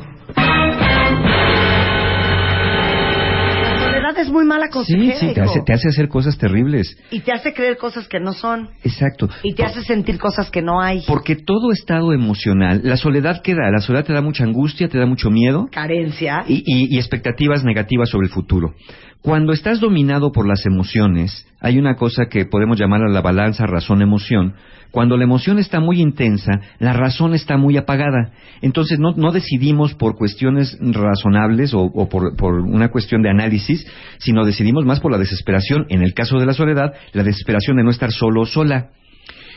La 3.62 3.80
soledad 3.80 4.18
es 4.18 4.28
muy 4.30 4.44
mala 4.44 4.66
Sí, 4.66 4.72
consejera. 4.72 5.14
sí, 5.18 5.26
te 5.32 5.40
hijo. 5.40 5.50
hace, 5.50 5.60
te 5.62 5.72
hace 5.72 5.88
hacer 5.88 6.08
cosas 6.08 6.36
terribles. 6.36 6.94
Y 7.10 7.20
te 7.20 7.32
hace 7.32 7.54
creer 7.54 7.78
cosas 7.78 8.06
que 8.06 8.20
no 8.20 8.32
son. 8.34 8.68
Exacto. 8.84 9.30
Y 9.42 9.54
te 9.54 9.64
hace 9.64 9.82
sentir 9.82 10.18
cosas 10.18 10.50
que 10.50 10.60
no 10.60 10.80
hay. 10.82 11.02
Porque 11.06 11.36
todo 11.36 11.72
estado 11.72 12.12
emocional, 12.12 12.82
la 12.84 12.98
soledad 12.98 13.40
que 13.42 13.54
da, 13.54 13.70
la 13.70 13.80
soledad 13.80 14.04
te 14.04 14.12
da 14.12 14.20
mucha 14.20 14.44
angustia, 14.44 14.88
te 14.88 14.98
da 14.98 15.06
mucho 15.06 15.30
miedo 15.30 15.68
Carencia. 15.72 16.44
y, 16.46 16.56
y- 16.66 16.94
y 16.94 16.98
expectativas 16.98 17.64
negativas 17.64 18.10
sobre 18.10 18.26
el 18.26 18.32
futuro. 18.32 18.74
Cuando 19.22 19.52
estás 19.52 19.80
dominado 19.80 20.30
por 20.30 20.46
las 20.46 20.64
emociones, 20.64 21.46
hay 21.60 21.78
una 21.78 21.96
cosa 21.96 22.26
que 22.26 22.44
podemos 22.44 22.78
llamar 22.78 23.02
a 23.02 23.08
la 23.08 23.20
balanza 23.20 23.66
razón-emoción. 23.66 24.54
Cuando 24.92 25.16
la 25.16 25.24
emoción 25.24 25.58
está 25.58 25.80
muy 25.80 26.00
intensa, 26.00 26.52
la 26.78 26.92
razón 26.92 27.34
está 27.34 27.56
muy 27.56 27.76
apagada. 27.76 28.32
Entonces 28.62 28.98
no, 29.00 29.32
decidimos 29.32 29.94
por 29.94 30.16
cuestiones 30.16 30.78
razonables 30.80 31.74
o, 31.74 31.80
o 31.80 32.08
por, 32.08 32.36
por 32.36 32.60
una 32.60 32.90
cuestión 32.90 33.22
de 33.22 33.30
análisis, 33.30 33.86
sino 34.18 34.44
decidimos 34.44 34.84
más 34.84 35.00
por 35.00 35.10
la 35.10 35.18
desesperación. 35.18 35.86
En 35.88 36.02
el 36.02 36.14
caso 36.14 36.38
de 36.38 36.46
la 36.46 36.54
soledad, 36.54 36.94
la 37.12 37.24
desesperación 37.24 37.76
de 37.76 37.84
no 37.84 37.90
estar 37.90 38.12
solo 38.12 38.42
o 38.42 38.46
sola. 38.46 38.90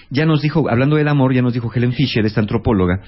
Ya 0.10 0.26
nos 0.26 0.42
dijo, 0.42 0.70
hablando 0.70 0.98
del 0.98 1.08
amor, 1.08 1.34
ya 1.34 1.42
nos 1.42 1.54
dijo 1.54 1.72
Helen 1.74 1.94
Fisher, 1.94 2.26
esta 2.26 2.42
antropóloga, 2.42 3.00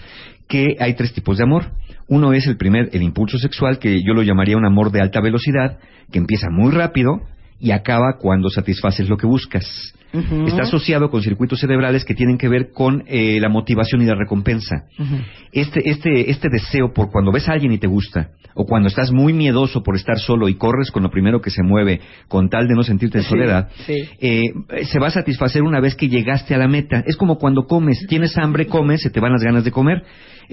que 0.48 0.78
hay 0.80 0.94
tres 0.94 1.14
tipos 1.14 1.38
de 1.38 1.44
amor. 1.44 1.72
Uno 2.08 2.34
es 2.34 2.48
el 2.48 2.58
primer, 2.58 2.90
el 2.94 3.02
impulso 3.02 3.38
sexual, 3.38 3.80
que 3.80 4.02
yo 4.04 4.14
lo 4.14 4.24
llamaría 4.24 4.58
un 4.58 4.66
amor 4.66 4.92
de 4.92 5.02
alta 5.02 5.22
velocidad, 5.22 5.80
que 6.12 6.20
empieza 6.20 6.48
muy 6.52 6.72
rápido 6.72 7.22
y 7.60 7.72
acaba 7.72 8.18
cuando 8.20 8.50
satisfaces 8.50 9.08
lo 9.10 9.18
que 9.18 9.26
buscas. 9.28 9.94
Está 10.46 10.62
asociado 10.64 11.10
con 11.10 11.24
circuitos 11.24 11.60
cerebrales 11.60 12.06
que 12.06 12.14
tienen 12.14 12.38
que 12.38 12.48
ver 12.48 12.70
con 12.72 13.04
eh, 13.08 13.40
la 13.42 13.50
motivación 13.50 14.00
y 14.04 14.06
la 14.06 14.14
recompensa. 14.14 14.84
Este, 15.52 15.90
este, 15.90 16.30
este 16.30 16.50
deseo 16.52 16.94
por 16.94 17.10
cuando 17.10 17.32
ves 17.32 17.50
a 17.50 17.54
alguien 17.54 17.72
y 17.72 17.80
te 17.80 17.88
gusta, 17.88 18.30
o 18.54 18.66
cuando 18.66 18.90
estás 18.90 19.12
muy 19.12 19.34
miedoso 19.34 19.82
por 19.82 19.96
estar 19.96 20.20
solo 20.20 20.50
y 20.50 20.54
corres 20.54 20.92
con 20.92 21.02
lo 21.02 21.10
primero 21.10 21.42
que 21.42 21.50
se 21.50 21.64
mueve 21.64 22.00
con 22.28 22.48
tal 22.50 22.68
de 22.68 22.76
no 22.76 22.84
sentirte 22.84 23.18
en 23.20 23.24
Sí, 23.24 23.30
soledad, 23.32 23.70
sí. 23.88 24.04
eh, 24.20 24.44
se 24.84 25.00
va 25.00 25.08
a 25.08 25.12
satisfacer 25.12 25.64
una 25.64 25.80
vez 25.80 25.96
que 25.96 26.08
llegaste 26.08 26.54
a 26.54 26.60
la 26.60 26.68
meta. 26.68 27.02
Es 27.08 27.18
como 27.18 27.40
cuando 27.40 27.66
comes, 27.66 28.06
tienes 28.08 28.38
hambre, 28.38 28.68
comes, 28.68 29.02
se 29.02 29.10
te 29.10 29.20
van 29.20 29.32
las 29.32 29.42
ganas 29.44 29.64
de 29.64 29.72
comer. 29.72 30.04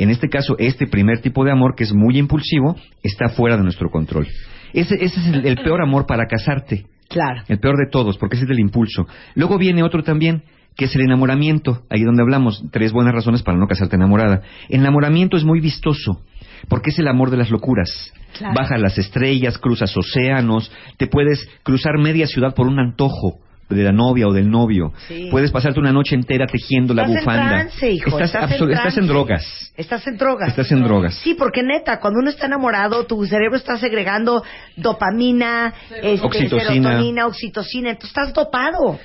En 0.00 0.08
este 0.08 0.30
caso, 0.30 0.56
este 0.58 0.86
primer 0.86 1.20
tipo 1.20 1.44
de 1.44 1.52
amor, 1.52 1.74
que 1.76 1.84
es 1.84 1.92
muy 1.92 2.16
impulsivo, 2.16 2.74
está 3.02 3.28
fuera 3.28 3.58
de 3.58 3.62
nuestro 3.62 3.90
control. 3.90 4.26
Ese, 4.72 4.94
ese 4.94 5.20
es 5.20 5.26
el, 5.26 5.44
el 5.46 5.56
peor 5.62 5.82
amor 5.82 6.06
para 6.06 6.24
casarte. 6.26 6.86
Claro. 7.06 7.42
El 7.48 7.58
peor 7.58 7.76
de 7.76 7.90
todos, 7.90 8.16
porque 8.16 8.36
ese 8.36 8.46
es 8.46 8.48
del 8.48 8.60
impulso. 8.60 9.06
Luego 9.34 9.58
viene 9.58 9.82
otro 9.82 10.02
también, 10.02 10.42
que 10.74 10.86
es 10.86 10.96
el 10.96 11.02
enamoramiento. 11.02 11.82
Ahí 11.90 12.02
donde 12.02 12.22
hablamos, 12.22 12.64
tres 12.72 12.92
buenas 12.92 13.14
razones 13.14 13.42
para 13.42 13.58
no 13.58 13.66
casarte 13.66 13.96
enamorada. 13.96 14.40
El 14.70 14.80
enamoramiento 14.80 15.36
es 15.36 15.44
muy 15.44 15.60
vistoso, 15.60 16.22
porque 16.70 16.88
es 16.88 16.98
el 16.98 17.06
amor 17.06 17.30
de 17.30 17.36
las 17.36 17.50
locuras. 17.50 17.90
Claro. 18.38 18.54
Bajas 18.56 18.80
las 18.80 18.96
estrellas, 18.96 19.58
cruzas 19.58 19.94
océanos, 19.94 20.72
te 20.96 21.08
puedes 21.08 21.46
cruzar 21.62 21.98
media 21.98 22.26
ciudad 22.26 22.54
por 22.54 22.68
un 22.68 22.78
antojo 22.78 23.40
de 23.70 23.84
la 23.84 23.92
novia 23.92 24.26
o 24.28 24.32
del 24.32 24.50
novio. 24.50 24.92
Sí. 25.08 25.28
Puedes 25.30 25.50
pasarte 25.50 25.80
una 25.80 25.92
noche 25.92 26.14
entera 26.14 26.46
tejiendo 26.46 26.92
la 26.92 27.02
Estás 27.02 27.16
en 27.16 27.24
bufanda. 27.24 27.48
trance, 27.48 27.90
hijo. 27.90 28.08
Estás, 28.18 28.34
Estás 28.34 28.60
en 28.60 28.70
estás 28.70 29.06
drogas. 29.06 29.72
Estás 29.76 30.06
en 30.06 30.16
drogas. 30.18 30.48
Estás 30.48 30.72
en 30.72 30.82
drogas. 30.82 31.14
Sí, 31.22 31.34
porque 31.34 31.62
neta, 31.62 32.00
cuando 32.00 32.20
uno 32.20 32.30
está 32.30 32.46
enamorado, 32.46 33.06
tu 33.06 33.24
cerebro 33.24 33.56
está 33.56 33.78
segregando 33.78 34.42
dopamina, 34.76 35.72
este, 36.02 36.26
Oxitocina. 36.26 36.72
serotonina, 36.90 37.26
oxitocina, 37.26 37.90
entonces 37.90 38.10
estás 38.10 38.34
dopado. 38.34 38.98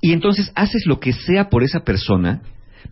Y 0.00 0.12
entonces 0.12 0.52
haces 0.54 0.84
lo 0.86 1.00
que 1.00 1.12
sea 1.12 1.48
por 1.48 1.62
esa 1.62 1.80
persona, 1.80 2.42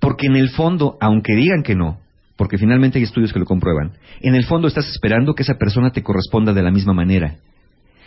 porque 0.00 0.26
en 0.26 0.36
el 0.36 0.50
fondo, 0.50 0.96
aunque 1.00 1.34
digan 1.34 1.62
que 1.62 1.74
no, 1.74 1.98
porque 2.36 2.58
finalmente 2.58 2.98
hay 2.98 3.04
estudios 3.04 3.32
que 3.32 3.38
lo 3.38 3.44
comprueban, 3.46 3.92
en 4.20 4.34
el 4.34 4.44
fondo 4.44 4.68
estás 4.68 4.88
esperando 4.88 5.34
que 5.34 5.42
esa 5.42 5.54
persona 5.54 5.90
te 5.90 6.02
corresponda 6.02 6.52
de 6.52 6.62
la 6.62 6.70
misma 6.70 6.92
manera. 6.92 7.36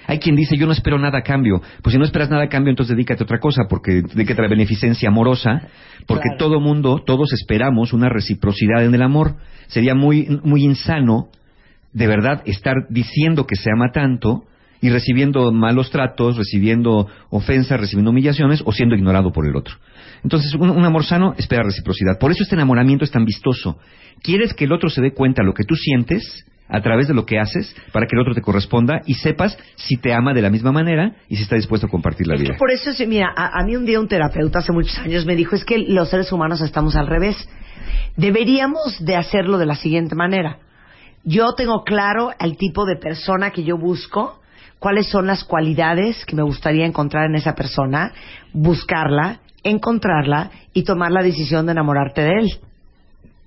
Hay 0.10 0.18
quien 0.18 0.36
dice, 0.36 0.58
yo 0.58 0.66
no 0.66 0.72
espero 0.72 0.98
nada 0.98 1.20
a 1.20 1.22
cambio. 1.22 1.62
Pues 1.84 1.94
si 1.94 2.00
no 2.00 2.04
esperas 2.04 2.32
nada 2.32 2.46
a 2.46 2.50
cambio, 2.50 2.72
entonces 2.72 2.96
dedícate 2.96 3.22
a 3.22 3.26
otra 3.26 3.38
cosa, 3.40 3.66
porque 3.70 4.02
dedícate 4.02 4.42
a 4.42 4.46
la 4.46 4.50
beneficencia 4.50 5.08
amorosa, 5.08 5.68
porque 6.08 6.30
Claro. 6.30 6.38
todo 6.40 6.60
mundo, 6.60 7.04
todos 7.06 7.32
esperamos 7.32 7.94
una 7.94 8.10
reciprocidad 8.10 8.84
en 8.84 8.96
el 8.96 9.04
amor. 9.04 9.36
Sería 9.68 9.94
muy, 9.94 10.28
muy 10.44 10.64
insano, 10.64 11.28
de 11.94 12.08
verdad, 12.08 12.42
estar 12.46 12.74
diciendo 12.90 13.46
que 13.46 13.56
se 13.56 13.70
ama 13.72 13.92
tanto 13.94 14.46
y 14.82 14.90
recibiendo 14.90 15.52
malos 15.52 15.92
tratos, 15.92 16.38
recibiendo 16.38 17.08
ofensas, 17.30 17.80
recibiendo 17.80 18.10
humillaciones 18.10 18.64
o 18.66 18.72
siendo 18.72 18.96
ignorado 18.96 19.32
por 19.32 19.46
el 19.46 19.56
otro. 19.56 19.76
Entonces, 20.24 20.56
un, 20.56 20.72
un 20.72 20.86
amor 20.86 21.06
sano 21.06 21.36
espera 21.38 21.62
reciprocidad. 21.62 22.18
Por 22.20 22.32
eso 22.32 22.42
este 22.42 22.56
enamoramiento 22.56 23.06
es 23.06 23.12
tan 23.12 23.26
vistoso. 23.26 23.78
Quieres 24.24 24.56
que 24.56 24.66
el 24.66 24.72
otro 24.74 24.90
se 24.90 25.02
dé 25.02 25.14
cuenta 25.14 25.44
de 25.44 25.46
lo 25.46 25.54
que 25.54 25.66
tú 25.66 25.76
sientes 25.76 26.46
a 26.70 26.82
través 26.82 27.08
de 27.08 27.14
lo 27.16 27.26
que 27.26 27.40
haces 27.40 27.76
para 27.92 28.06
que 28.06 28.16
el 28.16 28.22
otro 28.22 28.34
te 28.36 28.42
corresponda 28.42 29.02
y 29.06 29.16
sepas 29.16 29.58
si 29.76 29.98
te 29.98 30.14
ama 30.14 30.34
de 30.34 30.42
la 30.44 30.50
misma 30.52 30.72
manera 30.72 31.14
y 31.28 31.36
si 31.36 31.44
está 31.44 31.56
dispuesto 31.56 31.88
a 31.88 31.90
compartir 31.90 32.28
la 32.28 32.36
Es 32.36 32.42
vida. 32.42 32.54
que 32.54 32.58
por 32.60 32.72
eso, 32.72 32.92
es- 32.92 33.08
mira, 33.08 33.28
a, 33.36 33.60
a 33.60 33.64
mí 33.66 33.76
un 33.76 33.86
día 33.86 34.00
un 34.00 34.08
terapeuta 34.08 34.60
hace 34.60 34.72
muchos 34.72 34.98
años 35.00 35.26
me 35.26 35.36
dijo, 35.36 35.56
es 35.56 35.66
que 35.66 35.80
los 35.80 36.10
seres 36.10 36.32
humanos 36.32 36.62
estamos 36.62 36.96
al 36.96 37.08
revés. 37.08 37.36
Deberíamos 38.16 39.04
de 39.04 39.16
hacerlo 39.16 39.58
de 39.58 39.66
la 39.66 39.76
siguiente 39.76 40.16
manera. 40.16 40.60
Yo 41.24 41.54
tengo 41.54 41.84
claro 41.84 42.32
el 42.40 42.58
tipo 42.58 42.86
de 42.86 42.96
persona 42.98 43.52
que 43.52 43.64
yo 43.64 43.78
busco, 43.78 44.40
cuáles 44.80 45.08
son 45.10 45.28
las 45.28 45.44
cualidades 45.44 46.26
que 46.26 46.36
me 46.36 46.44
gustaría 46.44 46.86
encontrar 46.86 47.26
en 47.26 47.36
esa 47.36 47.56
persona, 47.56 48.14
buscarla, 48.54 49.40
encontrarla 49.64 50.52
y 50.74 50.84
tomar 50.84 51.12
la 51.12 51.22
decisión 51.24 51.66
de 51.66 51.74
enamorarte 51.74 52.22
de 52.22 52.32
él. 52.40 52.50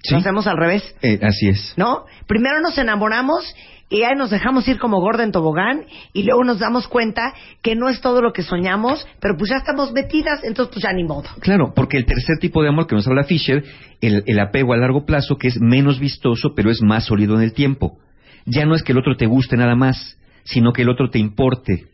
Sí. 0.03 0.15
Lo 0.15 0.19
hacemos 0.19 0.47
al 0.47 0.57
revés. 0.57 0.95
Eh, 1.03 1.19
así 1.23 1.49
es. 1.49 1.74
¿no? 1.77 2.05
Primero 2.27 2.61
nos 2.61 2.77
enamoramos 2.77 3.55
y 3.89 4.03
ahí 4.05 4.16
nos 4.16 4.31
dejamos 4.31 4.66
ir 4.66 4.79
como 4.79 5.01
gorda 5.01 5.23
en 5.23 5.33
tobogán 5.33 5.85
y 6.12 6.23
luego 6.23 6.45
nos 6.45 6.59
damos 6.59 6.89
cuenta 6.89 7.35
que 7.61 7.77
no 7.77 7.89
es 7.89 8.01
todo 8.01 8.23
lo 8.23 8.33
que 8.33 8.43
soñamos, 8.43 9.07
pero 9.20 9.37
pues 9.37 9.51
ya 9.51 9.59
estamos 9.59 9.93
metidas, 9.93 10.43
entonces 10.45 10.73
pues 10.73 10.83
ya 10.83 10.93
ni 10.93 11.05
modo. 11.05 11.29
Claro, 11.41 11.73
porque 11.74 11.99
el 11.99 12.07
tercer 12.07 12.39
tipo 12.41 12.62
de 12.62 12.70
amor 12.70 12.87
que 12.87 12.95
nos 12.95 13.07
habla 13.07 13.24
Fisher, 13.24 13.62
el, 14.01 14.24
el 14.27 14.41
apego 14.41 14.73
a 14.73 14.79
largo 14.79 15.05
plazo, 15.05 15.37
que 15.37 15.49
es 15.49 15.61
menos 15.61 16.01
vistoso, 16.01 16.55
pero 16.57 16.70
es 16.70 16.81
más 16.83 17.05
sólido 17.05 17.37
en 17.37 17.43
el 17.43 17.53
tiempo. 17.53 17.99
Ya 18.47 18.65
no 18.65 18.74
es 18.74 18.83
que 18.83 18.93
el 18.93 18.99
otro 18.99 19.16
te 19.16 19.27
guste 19.27 19.57
nada 19.57 19.77
más, 19.77 20.19
sino 20.45 20.73
que 20.73 20.83
el 20.83 20.89
otro 20.89 21.11
te 21.11 21.19
importe. 21.19 21.87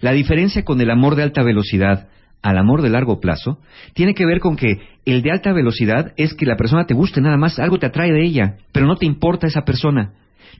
La 0.00 0.12
diferencia 0.12 0.64
con 0.64 0.80
el 0.80 0.90
amor 0.90 1.16
de 1.16 1.24
alta 1.24 1.42
velocidad 1.42 2.08
al 2.42 2.58
amor 2.58 2.82
de 2.82 2.90
largo 2.90 3.20
plazo 3.20 3.58
tiene 3.94 4.14
que 4.14 4.26
ver 4.26 4.40
con 4.40 4.56
que 4.56 4.78
el 5.04 5.22
de 5.22 5.30
alta 5.30 5.52
velocidad 5.52 6.12
es 6.16 6.34
que 6.34 6.46
la 6.46 6.56
persona 6.56 6.86
te 6.86 6.94
guste 6.94 7.20
nada 7.20 7.36
más, 7.36 7.58
algo 7.58 7.78
te 7.78 7.86
atrae 7.86 8.12
de 8.12 8.24
ella, 8.24 8.56
pero 8.72 8.86
no 8.86 8.96
te 8.96 9.06
importa 9.06 9.46
esa 9.46 9.62
persona. 9.62 10.12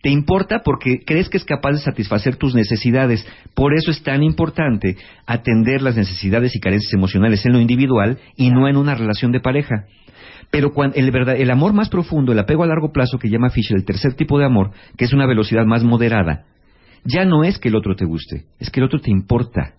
Te 0.03 0.09
importa 0.09 0.63
porque 0.65 1.01
crees 1.05 1.29
que 1.29 1.37
es 1.37 1.45
capaz 1.45 1.73
de 1.73 1.79
satisfacer 1.79 2.37
tus 2.37 2.55
necesidades. 2.55 3.27
Por 3.55 3.75
eso 3.75 3.91
es 3.91 4.03
tan 4.03 4.23
importante 4.23 4.97
atender 5.27 5.83
las 5.83 5.97
necesidades 5.97 6.57
y 6.57 6.61
carencias 6.61 6.95
emocionales 6.95 7.45
en 7.45 7.53
lo 7.53 7.61
individual 7.61 8.19
y 8.35 8.51
no 8.51 8.67
en 8.67 8.77
una 8.77 8.95
relación 8.95 9.31
de 9.31 9.41
pareja. 9.41 9.87
Pero 10.51 10.73
cuando 10.73 10.97
el, 10.97 11.11
verdad, 11.11 11.37
el 11.37 11.51
amor 11.51 11.75
más 11.75 11.91
profundo, 11.91 12.33
el 12.33 12.39
apego 12.39 12.65
a 12.65 12.67
largo 12.67 12.93
plazo 12.93 13.19
que 13.19 13.29
llama 13.29 13.51
Fisher, 13.51 13.77
el 13.77 13.85
tercer 13.85 14.15
tipo 14.15 14.39
de 14.39 14.47
amor, 14.47 14.71
que 14.97 15.05
es 15.05 15.13
una 15.13 15.27
velocidad 15.27 15.67
más 15.67 15.85
moderada, 15.85 16.45
ya 17.05 17.25
no 17.25 17.45
es 17.45 17.59
que 17.59 17.69
el 17.69 17.77
otro 17.77 17.95
te 17.95 18.05
guste, 18.05 18.47
es 18.59 18.71
que 18.71 18.81
el 18.81 18.87
otro 18.87 19.01
te 19.01 19.11
importa. 19.11 19.75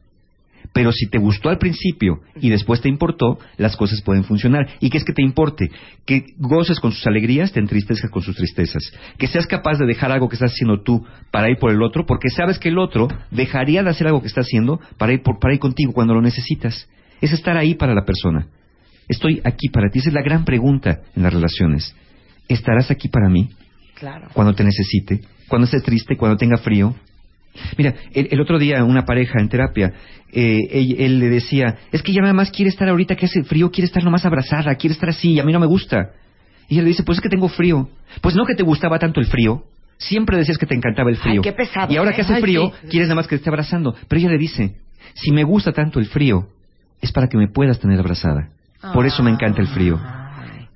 Pero 0.73 0.91
si 0.91 1.09
te 1.09 1.17
gustó 1.17 1.49
al 1.49 1.57
principio 1.57 2.21
y 2.39 2.49
después 2.49 2.81
te 2.81 2.89
importó, 2.89 3.39
las 3.57 3.75
cosas 3.75 4.01
pueden 4.01 4.23
funcionar. 4.23 4.67
¿Y 4.79 4.89
qué 4.89 4.97
es 4.97 5.03
que 5.03 5.13
te 5.13 5.21
importe? 5.21 5.69
Que 6.05 6.23
goces 6.37 6.79
con 6.79 6.91
sus 6.91 7.05
alegrías, 7.07 7.51
te 7.51 7.59
entristezcas 7.59 8.09
con 8.09 8.21
sus 8.21 8.35
tristezas. 8.35 8.83
Que 9.17 9.27
seas 9.27 9.47
capaz 9.47 9.77
de 9.79 9.85
dejar 9.85 10.11
algo 10.11 10.29
que 10.29 10.35
estás 10.35 10.51
haciendo 10.53 10.81
tú 10.81 11.05
para 11.31 11.49
ir 11.49 11.57
por 11.57 11.71
el 11.71 11.81
otro, 11.83 12.05
porque 12.05 12.29
sabes 12.29 12.57
que 12.57 12.69
el 12.69 12.77
otro 12.77 13.07
dejaría 13.31 13.83
de 13.83 13.89
hacer 13.89 14.07
algo 14.07 14.21
que 14.21 14.27
está 14.27 14.41
haciendo 14.41 14.79
para 14.97 15.13
ir, 15.13 15.21
por, 15.21 15.39
para 15.39 15.53
ir 15.53 15.59
contigo 15.59 15.91
cuando 15.93 16.13
lo 16.13 16.21
necesitas. 16.21 16.87
Es 17.19 17.33
estar 17.33 17.57
ahí 17.57 17.75
para 17.75 17.93
la 17.93 18.05
persona. 18.05 18.47
Estoy 19.07 19.41
aquí 19.43 19.67
para 19.69 19.89
ti. 19.89 19.99
Esa 19.99 20.09
es 20.09 20.15
la 20.15 20.21
gran 20.23 20.45
pregunta 20.45 21.01
en 21.15 21.23
las 21.23 21.33
relaciones. 21.33 21.93
¿Estarás 22.47 22.89
aquí 22.91 23.07
para 23.09 23.29
mí 23.29 23.49
Claro. 23.95 24.29
cuando 24.33 24.53
te 24.53 24.63
necesite? 24.63 25.21
Cuando 25.47 25.65
esté 25.65 25.81
triste, 25.81 26.15
cuando 26.17 26.37
tenga 26.37 26.57
frío, 26.57 26.95
Mira, 27.77 27.93
el, 28.13 28.29
el 28.31 28.41
otro 28.41 28.57
día 28.59 28.83
una 28.83 29.05
pareja 29.05 29.39
en 29.39 29.49
terapia, 29.49 29.93
eh, 30.31 30.67
él, 30.71 30.95
él 30.97 31.19
le 31.19 31.29
decía, 31.29 31.77
es 31.91 32.01
que 32.01 32.11
ella 32.11 32.21
nada 32.21 32.33
más 32.33 32.51
quiere 32.51 32.69
estar 32.69 32.87
ahorita 32.87 33.15
que 33.15 33.25
hace 33.25 33.43
frío, 33.43 33.71
quiere 33.71 33.85
estar 33.85 34.03
nomás 34.03 34.25
abrazada, 34.25 34.73
quiere 34.75 34.93
estar 34.93 35.09
así, 35.09 35.33
y 35.33 35.39
a 35.39 35.43
mí 35.43 35.51
no 35.51 35.59
me 35.59 35.67
gusta. 35.67 36.11
Y 36.69 36.75
ella 36.75 36.83
le 36.83 36.89
dice, 36.89 37.03
pues 37.03 37.17
es 37.17 37.21
que 37.21 37.29
tengo 37.29 37.49
frío. 37.49 37.89
Pues 38.21 38.35
no 38.35 38.45
que 38.45 38.55
te 38.55 38.63
gustaba 38.63 38.97
tanto 38.99 39.19
el 39.19 39.25
frío, 39.25 39.65
siempre 39.97 40.37
decías 40.37 40.57
que 40.57 40.65
te 40.65 40.75
encantaba 40.75 41.09
el 41.09 41.17
frío. 41.17 41.41
Ay, 41.43 41.51
qué 41.51 41.51
pesado, 41.51 41.91
y 41.93 41.97
ahora 41.97 42.11
¿eh? 42.11 42.15
que 42.15 42.21
hace 42.21 42.35
Ay, 42.35 42.41
frío, 42.41 42.71
sí. 42.81 42.87
quieres 42.89 43.07
nada 43.09 43.15
más 43.15 43.27
que 43.27 43.35
te 43.35 43.41
esté 43.41 43.49
abrazando. 43.49 43.93
Pero 44.07 44.19
ella 44.19 44.29
le 44.29 44.37
dice, 44.37 44.75
Si 45.13 45.31
me 45.31 45.43
gusta 45.43 45.73
tanto 45.73 45.99
el 45.99 46.05
frío, 46.05 46.47
es 47.01 47.11
para 47.11 47.27
que 47.27 47.37
me 47.37 47.47
puedas 47.47 47.79
tener 47.79 47.99
abrazada. 47.99 48.49
Por 48.93 49.05
eso 49.05 49.21
me 49.21 49.29
encanta 49.31 49.61
el 49.61 49.67
frío. 49.67 49.99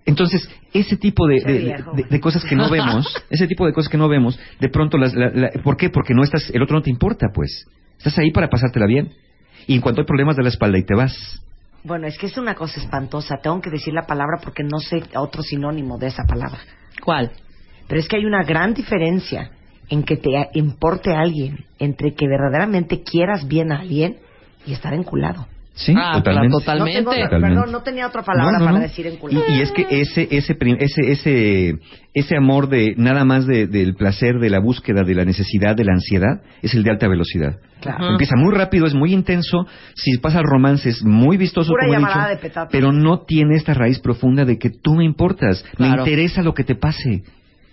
Entonces, 0.05 0.47
ese 0.73 0.97
tipo 0.97 1.25
de, 1.27 1.41
de- 1.41 1.57
viejo, 1.59 1.91
de- 1.93 2.03
de 2.03 2.19
cosas 2.19 2.43
que 2.45 2.55
no 2.55 2.69
vemos, 2.69 3.07
ese 3.29 3.47
tipo 3.47 3.65
de 3.65 3.73
cosas 3.73 3.89
que 3.89 3.97
no 3.97 4.07
vemos, 4.07 4.39
de 4.59 4.69
pronto 4.69 4.97
las... 4.97 5.13
la- 5.15 5.31
la- 5.31 5.49
¿Por 5.63 5.77
qué? 5.77 5.89
Porque 5.89 6.13
no 6.13 6.23
estás, 6.23 6.49
el 6.51 6.61
otro 6.61 6.75
no 6.77 6.81
te 6.83 6.89
importa, 6.91 7.27
pues. 7.33 7.65
Estás 7.97 8.17
ahí 8.19 8.31
para 8.31 8.49
pasártela 8.49 8.85
bien. 8.85 9.11
Y 9.67 9.75
en 9.75 9.81
cuanto 9.81 10.01
hay 10.01 10.05
problemas 10.07 10.35
de 10.35 10.43
la 10.43 10.49
espalda 10.49 10.77
y 10.77 10.83
te 10.83 10.93
vas. 10.95 11.41
Bueno, 11.83 12.07
es 12.07 12.17
que 12.17 12.27
es 12.27 12.37
una 12.37 12.53
cosa 12.55 12.79
espantosa. 12.79 13.37
Tengo 13.41 13.61
que 13.61 13.69
decir 13.71 13.93
la 13.93 14.05
palabra 14.05 14.39
porque 14.43 14.63
no 14.63 14.79
sé 14.79 15.01
otro 15.15 15.41
sinónimo 15.43 15.97
de 15.97 16.07
esa 16.07 16.23
palabra. 16.23 16.59
¿Cuál? 17.03 17.31
Pero 17.87 17.99
es 17.99 18.07
que 18.07 18.17
hay 18.17 18.25
una 18.25 18.43
gran 18.43 18.73
diferencia 18.73 19.51
en 19.89 20.03
que 20.03 20.17
te 20.17 20.29
importe 20.53 21.13
a 21.13 21.19
alguien, 21.19 21.65
entre 21.79 22.13
que 22.15 22.27
verdaderamente 22.27 23.03
quieras 23.03 23.47
bien 23.47 23.71
a 23.71 23.79
alguien 23.79 24.17
y 24.65 24.73
estar 24.73 24.93
enculado. 24.93 25.47
Sí, 25.77 25.93
Ah, 25.97 26.13
totalmente. 26.19 26.47
claro, 26.47 26.59
totalmente. 26.59 26.91
No 26.91 26.97
tengo 26.97 27.11
otra- 27.11 27.23
Totalmente. 27.25 27.55
perdón, 27.55 27.71
no 27.73 27.81
tenía 27.83 28.07
otra 28.07 28.23
palabra 28.23 28.51
No, 28.53 28.59
no, 28.59 28.65
para 28.65 28.77
no. 28.77 28.83
decir 28.83 29.07
enculado. 29.07 29.43
Y, 29.49 29.55
y 29.55 29.61
es 29.61 29.71
que 29.73 29.85
ese 29.89 30.25
ese 30.31 30.55
ese 30.79 31.11
ese 31.11 31.75
ese 32.13 32.37
amor 32.37 32.69
de 32.69 32.93
nada 32.97 33.25
más 33.25 33.45
de- 33.45 33.67
del 33.67 33.93
placer, 33.95 34.39
de 34.39 34.49
la 34.49 34.59
búsqueda, 34.59 35.03
de 35.03 35.13
la 35.13 35.25
necesidad, 35.25 35.75
de 35.75 35.83
la 35.83 35.91
ansiedad, 35.91 36.41
es 36.61 36.73
el 36.75 36.83
de 36.83 36.91
alta 36.91 37.09
velocidad. 37.09 37.57
Claro. 37.81 38.11
Empieza 38.11 38.35
muy 38.37 38.53
rápido, 38.55 38.85
es 38.85 38.93
muy 38.93 39.13
intenso. 39.13 39.67
Si 39.95 40.17
pasa 40.19 40.39
el 40.39 40.45
romance 40.45 40.87
es 40.89 41.03
muy 41.03 41.35
vistoso, 41.35 41.71
Pura 41.71 41.87
como 41.87 41.93
he 41.93 41.97
llamarada 41.97 42.29
dicho, 42.41 42.59
de 42.59 42.67
pero 42.71 42.93
no 42.93 43.25
tiene 43.25 43.55
esta 43.57 43.73
raíz 43.73 43.99
profunda 43.99 44.45
de 44.45 44.57
que 44.57 44.69
tú 44.69 44.95
me 44.95 45.03
importas. 45.03 45.65
Me 45.77 45.87
interesa 45.89 46.41
lo 46.41 46.53
que 46.53 46.63
te 46.63 46.75
pase. 46.75 47.23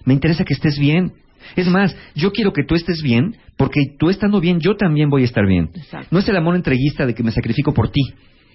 Me 0.04 0.12
interesa 0.14 0.42
que 0.44 0.54
estés 0.54 0.76
bien. 0.76 1.12
Es 1.56 1.68
más, 1.68 1.96
yo 2.14 2.32
quiero 2.32 2.52
que 2.52 2.64
tú 2.64 2.74
estés 2.74 3.02
bien, 3.02 3.36
porque 3.56 3.80
tú 3.98 4.10
estando 4.10 4.40
bien, 4.40 4.60
yo 4.60 4.76
también 4.76 5.10
voy 5.10 5.22
a 5.22 5.26
estar 5.26 5.46
bien. 5.46 5.70
Exacto. 5.74 6.08
No 6.10 6.18
es 6.18 6.28
el 6.28 6.36
amor 6.36 6.56
entreguista 6.56 7.06
de 7.06 7.14
que 7.14 7.22
me 7.22 7.32
sacrifico 7.32 7.72
por 7.72 7.90
ti 7.90 8.02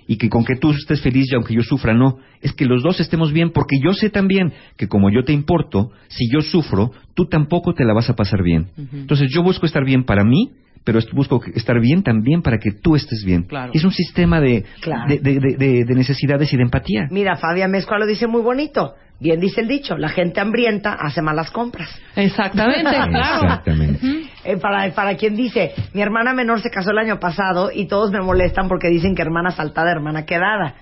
y 0.07 0.17
que 0.17 0.29
con 0.29 0.45
que 0.45 0.55
tú 0.55 0.71
estés 0.71 1.01
feliz 1.01 1.27
y 1.31 1.35
aunque 1.35 1.53
yo 1.53 1.61
sufra, 1.61 1.93
no. 1.93 2.17
Es 2.41 2.53
que 2.53 2.65
los 2.65 2.81
dos 2.81 2.99
estemos 2.99 3.33
bien 3.33 3.51
porque 3.51 3.77
yo 3.83 3.93
sé 3.93 4.09
también 4.09 4.53
que 4.77 4.87
como 4.87 5.09
yo 5.09 5.23
te 5.23 5.33
importo, 5.33 5.91
si 6.07 6.29
yo 6.31 6.41
sufro, 6.41 6.91
tú 7.13 7.25
tampoco 7.25 7.73
te 7.73 7.83
la 7.83 7.93
vas 7.93 8.09
a 8.09 8.15
pasar 8.15 8.41
bien. 8.41 8.67
Entonces 8.93 9.29
yo 9.29 9.43
busco 9.43 9.65
estar 9.65 9.83
bien 9.83 10.05
para 10.05 10.23
mí, 10.23 10.51
pero 10.87 10.99
busco 11.11 11.41
que- 11.41 11.51
estar 11.51 11.77
bien 11.81 12.01
también 12.01 12.41
para 12.41 12.57
que 12.59 12.71
tú 12.71 12.95
estés 12.95 13.25
bien. 13.25 13.43
Claro. 13.43 13.71
Es 13.75 13.83
un 13.83 13.91
sistema 13.91 14.39
de, 14.39 14.63
Claro. 14.79 15.03
de, 15.09 15.19
de- 15.19 15.39
de- 15.41 15.57
de- 15.57 15.83
de 15.83 15.95
necesidades 15.95 16.51
y 16.53 16.55
de 16.55 16.63
empatía. 16.63 17.09
Mira, 17.11 17.35
Fabián 17.35 17.69
Mezcua 17.71 17.99
lo 17.99 18.05
dice 18.05 18.25
muy 18.25 18.41
bonito. 18.41 18.95
Bien 19.19 19.39
dice 19.39 19.61
el 19.61 19.67
dicho, 19.67 19.97
la 19.97 20.09
gente 20.09 20.39
hambrienta 20.39 20.93
hace 20.93 21.21
malas 21.21 21.51
compras. 21.51 21.89
Exactamente, 22.15 22.83
claro. 23.09 23.43
Exactamente. 23.43 23.99
Eh, 24.45 24.57
para, 24.57 24.89
para 24.93 25.15
quien 25.17 25.35
dice, 25.35 25.73
mi 25.93 26.01
hermana 26.01 26.33
menor 26.33 26.61
se 26.61 26.69
casó 26.69 26.91
el 26.91 26.99
año 26.99 27.19
pasado 27.19 27.69
y 27.73 27.87
todos 27.87 28.11
me 28.11 28.21
molestan 28.21 28.67
porque 28.69 28.87
dicen 28.89 29.13
que 29.15 29.23
hermana 29.23 29.51
saltada, 29.51 29.91
hermana 29.91 30.23
quedada. 30.25 30.75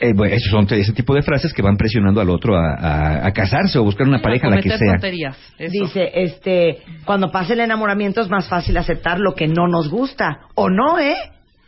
Eh, 0.00 0.12
bueno, 0.14 0.34
esos 0.34 0.50
son 0.50 0.66
ese 0.70 0.92
tipo 0.92 1.14
de 1.14 1.22
frases 1.22 1.52
que 1.52 1.60
van 1.62 1.76
presionando 1.76 2.20
al 2.20 2.30
otro 2.30 2.56
a, 2.56 2.74
a- 2.74 3.26
a 3.26 3.32
casarse 3.32 3.78
o 3.78 3.84
buscar 3.84 4.06
una 4.08 4.20
pareja, 4.20 4.48
la 4.48 4.60
que 4.60 4.70
sea. 4.70 4.92
tonterías. 4.92 5.36
Dice, 5.58 6.10
este, 6.14 6.78
cuando 7.04 7.30
pasa 7.30 7.52
el 7.52 7.60
enamoramiento 7.60 8.20
es 8.20 8.30
más 8.30 8.48
fácil 8.48 8.76
aceptar 8.78 9.18
lo 9.20 9.34
que 9.34 9.46
no 9.46 9.68
nos 9.68 9.90
gusta. 9.90 10.40
O 10.54 10.70
no, 10.70 10.98
¿eh? 10.98 11.14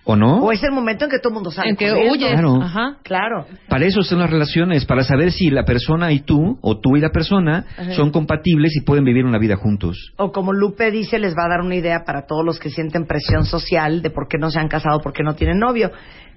¿O 0.04 0.16
no? 0.16 0.38
O 0.42 0.50
es 0.50 0.60
el 0.64 0.72
momento 0.72 1.04
en 1.04 1.12
que 1.12 1.18
todo 1.18 1.28
el 1.28 1.34
mundo 1.34 1.52
sale 1.52 1.70
En 1.70 1.76
que 1.76 1.92
huyes. 1.92 2.32
Claro. 2.32 2.60
Ajá. 2.60 2.96
Claro. 3.04 3.46
Para 3.68 3.84
eso 3.84 4.02
son 4.02 4.18
las 4.18 4.30
relaciones, 4.30 4.84
para 4.84 5.04
saber 5.04 5.30
si 5.30 5.48
la 5.50 5.64
persona 5.64 6.10
y 6.10 6.20
tú, 6.20 6.58
o 6.60 6.80
tú 6.80 6.96
y 6.96 7.00
la 7.00 7.10
persona, 7.10 7.66
son 7.94 8.10
compatibles 8.10 8.74
y 8.74 8.80
pueden 8.80 9.04
vivir 9.04 9.24
una 9.24 9.38
vida 9.38 9.54
juntos. 9.54 10.12
O 10.16 10.32
como 10.32 10.52
Lupe 10.52 10.90
dice, 10.90 11.20
les 11.20 11.34
va 11.34 11.44
a 11.44 11.50
dar 11.50 11.60
una 11.60 11.76
idea 11.76 12.02
para 12.04 12.26
todos 12.26 12.44
los 12.44 12.58
que 12.58 12.70
sienten 12.70 13.06
presión 13.06 13.44
social 13.44 14.02
de 14.02 14.10
por 14.10 14.26
qué 14.26 14.38
no 14.38 14.50
se 14.50 14.58
han 14.58 14.66
casado, 14.66 15.00
por 15.00 15.12
qué 15.12 15.22
no 15.22 15.34
tienen 15.36 15.58
novio. 15.60 15.92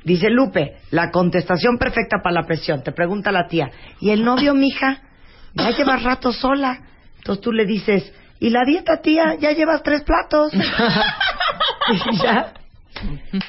Dice 0.06 0.30
Lupe, 0.30 0.78
la 0.92 1.10
contestación 1.10 1.78
perfecta 1.78 2.20
para 2.24 2.36
la 2.36 2.48
presión. 2.48 2.84
Te 2.84 2.92
pregunta 2.92 3.32
la 3.32 3.48
tía, 3.48 3.72
¿y 4.00 4.12
el 4.12 4.24
novio, 4.24 4.54
mija? 4.54 5.02
Ya 5.56 5.72
llevas 5.72 6.04
rato 6.04 6.32
sola. 6.32 6.80
Entonces 7.18 7.44
tú 7.44 7.52
le 7.52 7.66
dices, 7.66 8.14
¿y 8.40 8.52
la 8.52 8.64
dieta, 8.66 9.02
tía? 9.02 9.36
Ya 9.40 9.52
llevas 9.52 9.82
tres 9.84 10.04
platos. 10.04 10.54
Ya. 12.24 12.54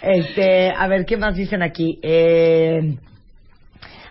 Este, 0.02 0.70
a 0.70 0.86
ver, 0.88 1.06
¿qué 1.06 1.16
más 1.16 1.36
dicen 1.36 1.62
aquí? 1.62 1.98
Eh, 2.02 2.96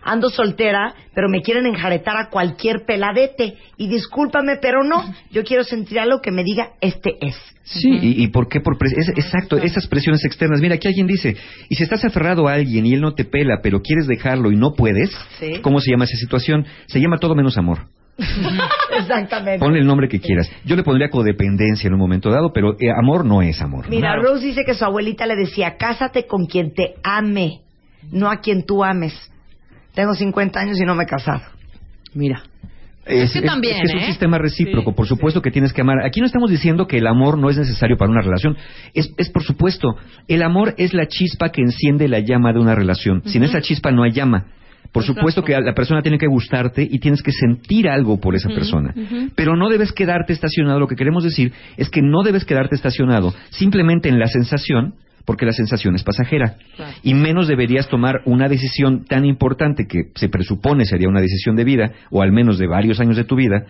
ando 0.06 0.30
soltera, 0.30 0.94
pero 1.14 1.28
me 1.28 1.42
quieren 1.42 1.66
enjaretar 1.66 2.16
a 2.16 2.30
cualquier 2.30 2.86
peladete. 2.86 3.56
Y 3.76 3.88
discúlpame, 3.90 4.56
pero 4.62 4.84
no. 4.84 5.04
Yo 5.32 5.44
quiero 5.44 5.64
sentir 5.66 6.00
algo 6.00 6.22
que 6.22 6.32
me 6.32 6.44
diga, 6.44 6.70
este 6.80 7.16
es. 7.20 7.36
Sí, 7.64 7.90
y, 7.90 8.24
y 8.24 8.28
por 8.28 8.48
qué? 8.48 8.62
Por 8.62 8.78
pres- 8.78 8.94
es- 8.96 9.10
exacto, 9.10 9.58
esas 9.58 9.88
presiones 9.88 10.24
externas. 10.24 10.62
Mira, 10.62 10.76
aquí 10.76 10.88
alguien 10.88 11.08
dice, 11.08 11.36
y 11.68 11.76
si 11.76 11.84
estás 11.84 12.06
aferrado 12.06 12.48
a 12.48 12.54
alguien 12.54 12.86
y 12.86 12.94
él 12.94 13.02
no 13.02 13.14
te 13.16 13.26
pela, 13.26 13.60
pero 13.62 13.82
quieres 13.82 14.08
dejarlo 14.08 14.52
y 14.52 14.56
no 14.56 14.74
puedes, 14.76 15.10
Sí. 15.40 15.60
¿cómo 15.62 15.80
se 15.82 15.90
llama 15.92 16.06
esa 16.06 16.16
situación? 16.18 16.66
Se 16.86 17.02
llama 17.02 17.18
todo 17.18 17.34
menos 17.36 17.58
amor. 17.58 17.88
Exactamente. 18.98 19.60
Ponle 19.60 19.80
el 19.80 19.88
nombre 19.88 20.08
que 20.08 20.20
quieras. 20.20 20.50
Yo 20.64 20.76
le 20.76 20.84
pondría 20.84 21.10
codependencia 21.10 21.88
en 21.88 21.94
un 21.94 22.00
momento 22.00 22.30
dado, 22.30 22.52
pero 22.54 22.74
eh, 22.80 22.90
amor 22.98 23.26
no 23.26 23.42
es 23.42 23.60
amor. 23.62 23.86
¿no? 23.86 23.90
Mira, 23.90 24.16
Rose 24.16 24.46
dice 24.46 24.64
que 24.66 24.74
su 24.74 24.86
abuelita 24.86 25.26
le 25.26 25.36
decía, 25.36 25.76
cásate 25.78 26.26
con 26.28 26.46
quien 26.46 26.74
te 26.74 26.96
ame, 27.04 27.62
no 28.12 28.30
a 28.30 28.38
quien 28.38 28.66
tú 28.66 28.84
ames. 28.84 29.14
Tengo 29.96 30.14
50 30.14 30.60
años 30.60 30.80
y 30.80 30.86
no 30.86 30.96
me 30.96 31.04
he 31.04 31.08
casado. 31.08 31.42
Mira. 32.14 32.44
Es, 33.06 33.34
que 33.34 33.42
también, 33.44 33.76
es 33.76 33.82
que 33.82 33.88
es 33.88 33.94
un 33.94 34.00
¿eh? 34.00 34.08
sistema 34.08 34.40
recíproco, 34.40 34.90
Sí, 34.90 34.96
por 34.96 35.08
supuesto 35.08 35.40
que 35.40 35.52
tienes 35.52 35.74
que 35.74 35.82
amar. 35.82 36.04
Aquí 36.04 36.22
no 36.22 36.26
estamos 36.26 36.50
diciendo 36.50 36.88
que 36.88 36.98
el 36.98 37.06
amor 37.06 37.38
no 37.38 37.52
es 37.52 37.58
necesario 37.58 37.98
para 37.98 38.10
una 38.10 38.22
relación. 38.22 38.58
Es, 38.96 39.14
es 39.18 39.30
por 39.30 39.44
supuesto, 39.44 39.96
el 40.28 40.42
amor 40.42 40.74
es 40.78 40.94
la 40.96 41.08
chispa 41.08 41.50
que 41.50 41.62
enciende 41.62 42.08
la 42.08 42.20
llama 42.20 42.52
de 42.52 42.60
una 42.60 42.74
relación. 42.74 43.22
Sin 43.26 43.44
esa 43.44 43.62
chispa 43.62 43.92
no 43.92 44.02
hay 44.04 44.12
llama. 44.12 44.48
Por 44.92 45.04
supuesto 45.04 45.44
que 45.44 45.54
a 45.54 45.60
la 45.60 45.74
persona 45.74 46.02
tiene 46.02 46.18
que 46.18 46.26
gustarte 46.26 46.82
y 46.90 47.00
tienes 47.00 47.22
que 47.22 47.34
sentir 47.34 47.90
algo 47.90 48.18
por 48.18 48.34
esa 48.34 48.48
persona. 48.48 48.94
Pero 49.36 49.58
no 49.58 49.70
debes 49.70 49.92
quedarte 49.92 50.32
estacionado. 50.32 50.80
Lo 50.80 50.88
que 50.88 50.96
queremos 50.96 51.24
decir 51.24 51.52
es 51.76 51.90
que 51.90 52.02
no 52.02 52.24
debes 52.24 52.46
quedarte 52.46 52.76
estacionado 52.76 53.34
simplemente 53.50 54.08
en 54.08 54.20
la 54.20 54.28
sensación, 54.28 54.96
porque 55.26 55.46
la 55.46 55.52
sensación 55.52 55.96
es 55.96 56.04
pasajera. 56.04 56.56
Claro. 56.76 56.94
Y 57.04 57.14
menos 57.14 57.48
deberías 57.48 57.88
tomar 57.90 58.22
una 58.26 58.48
decisión 58.48 59.06
tan 59.06 59.26
importante 59.26 59.88
que 59.88 60.10
se 60.16 60.30
presupone 60.30 60.86
sería 60.86 61.10
una 61.10 61.22
decisión 61.22 61.56
de 61.56 61.64
vida, 61.64 61.92
o 62.12 62.22
al 62.22 62.32
menos 62.32 62.58
de 62.60 62.68
varios 62.68 63.00
años 63.00 63.18
de 63.18 63.24
tu 63.24 63.36
vida, 63.36 63.66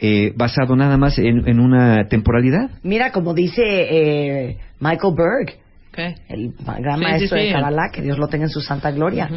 eh, 0.00 0.32
basado 0.36 0.76
nada 0.76 0.96
más 0.96 1.18
en, 1.18 1.48
en 1.48 1.58
una 1.58 2.06
temporalidad. 2.08 2.70
Mira, 2.82 3.10
como 3.10 3.34
dice 3.34 3.62
eh, 3.64 4.58
Michael 4.80 5.14
Berg, 5.16 5.58
¿Qué? 5.92 6.14
el 6.28 6.52
gran 6.80 6.98
Sí, 6.98 7.04
maestro 7.04 7.36
sí, 7.38 7.42
sí. 7.42 7.48
de 7.48 7.52
Kabbalah, 7.52 7.90
que 7.92 8.02
Dios 8.02 8.18
lo 8.18 8.28
tenga 8.28 8.44
en 8.44 8.50
su 8.50 8.60
santa 8.60 8.92
gloria. 8.92 9.28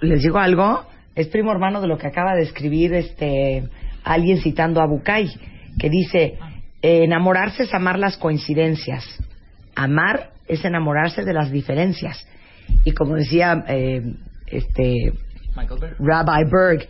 Les 0.00 0.22
digo 0.22 0.38
algo, 0.38 0.84
es 1.16 1.26
primo 1.28 1.50
hermano 1.50 1.80
de 1.80 1.88
lo 1.88 1.98
que 1.98 2.06
acaba 2.06 2.34
de 2.36 2.42
escribir 2.42 2.92
este 2.94 3.64
alguien 4.04 4.38
citando 4.38 4.80
a 4.80 4.86
Bucay, 4.86 5.30
que 5.78 5.88
dice, 5.90 6.34
eh, 6.82 7.04
enamorarse 7.04 7.64
es 7.64 7.74
amar 7.74 7.98
las 7.98 8.16
coincidencias, 8.18 9.04
amar 9.74 10.33
es 10.48 10.64
enamorarse 10.64 11.24
de 11.24 11.32
las 11.32 11.50
diferencias. 11.50 12.26
Y 12.84 12.92
como 12.92 13.14
decía 13.14 13.64
eh, 13.68 14.02
este 14.46 15.12
Rabbi 15.98 16.44
Berg, 16.50 16.88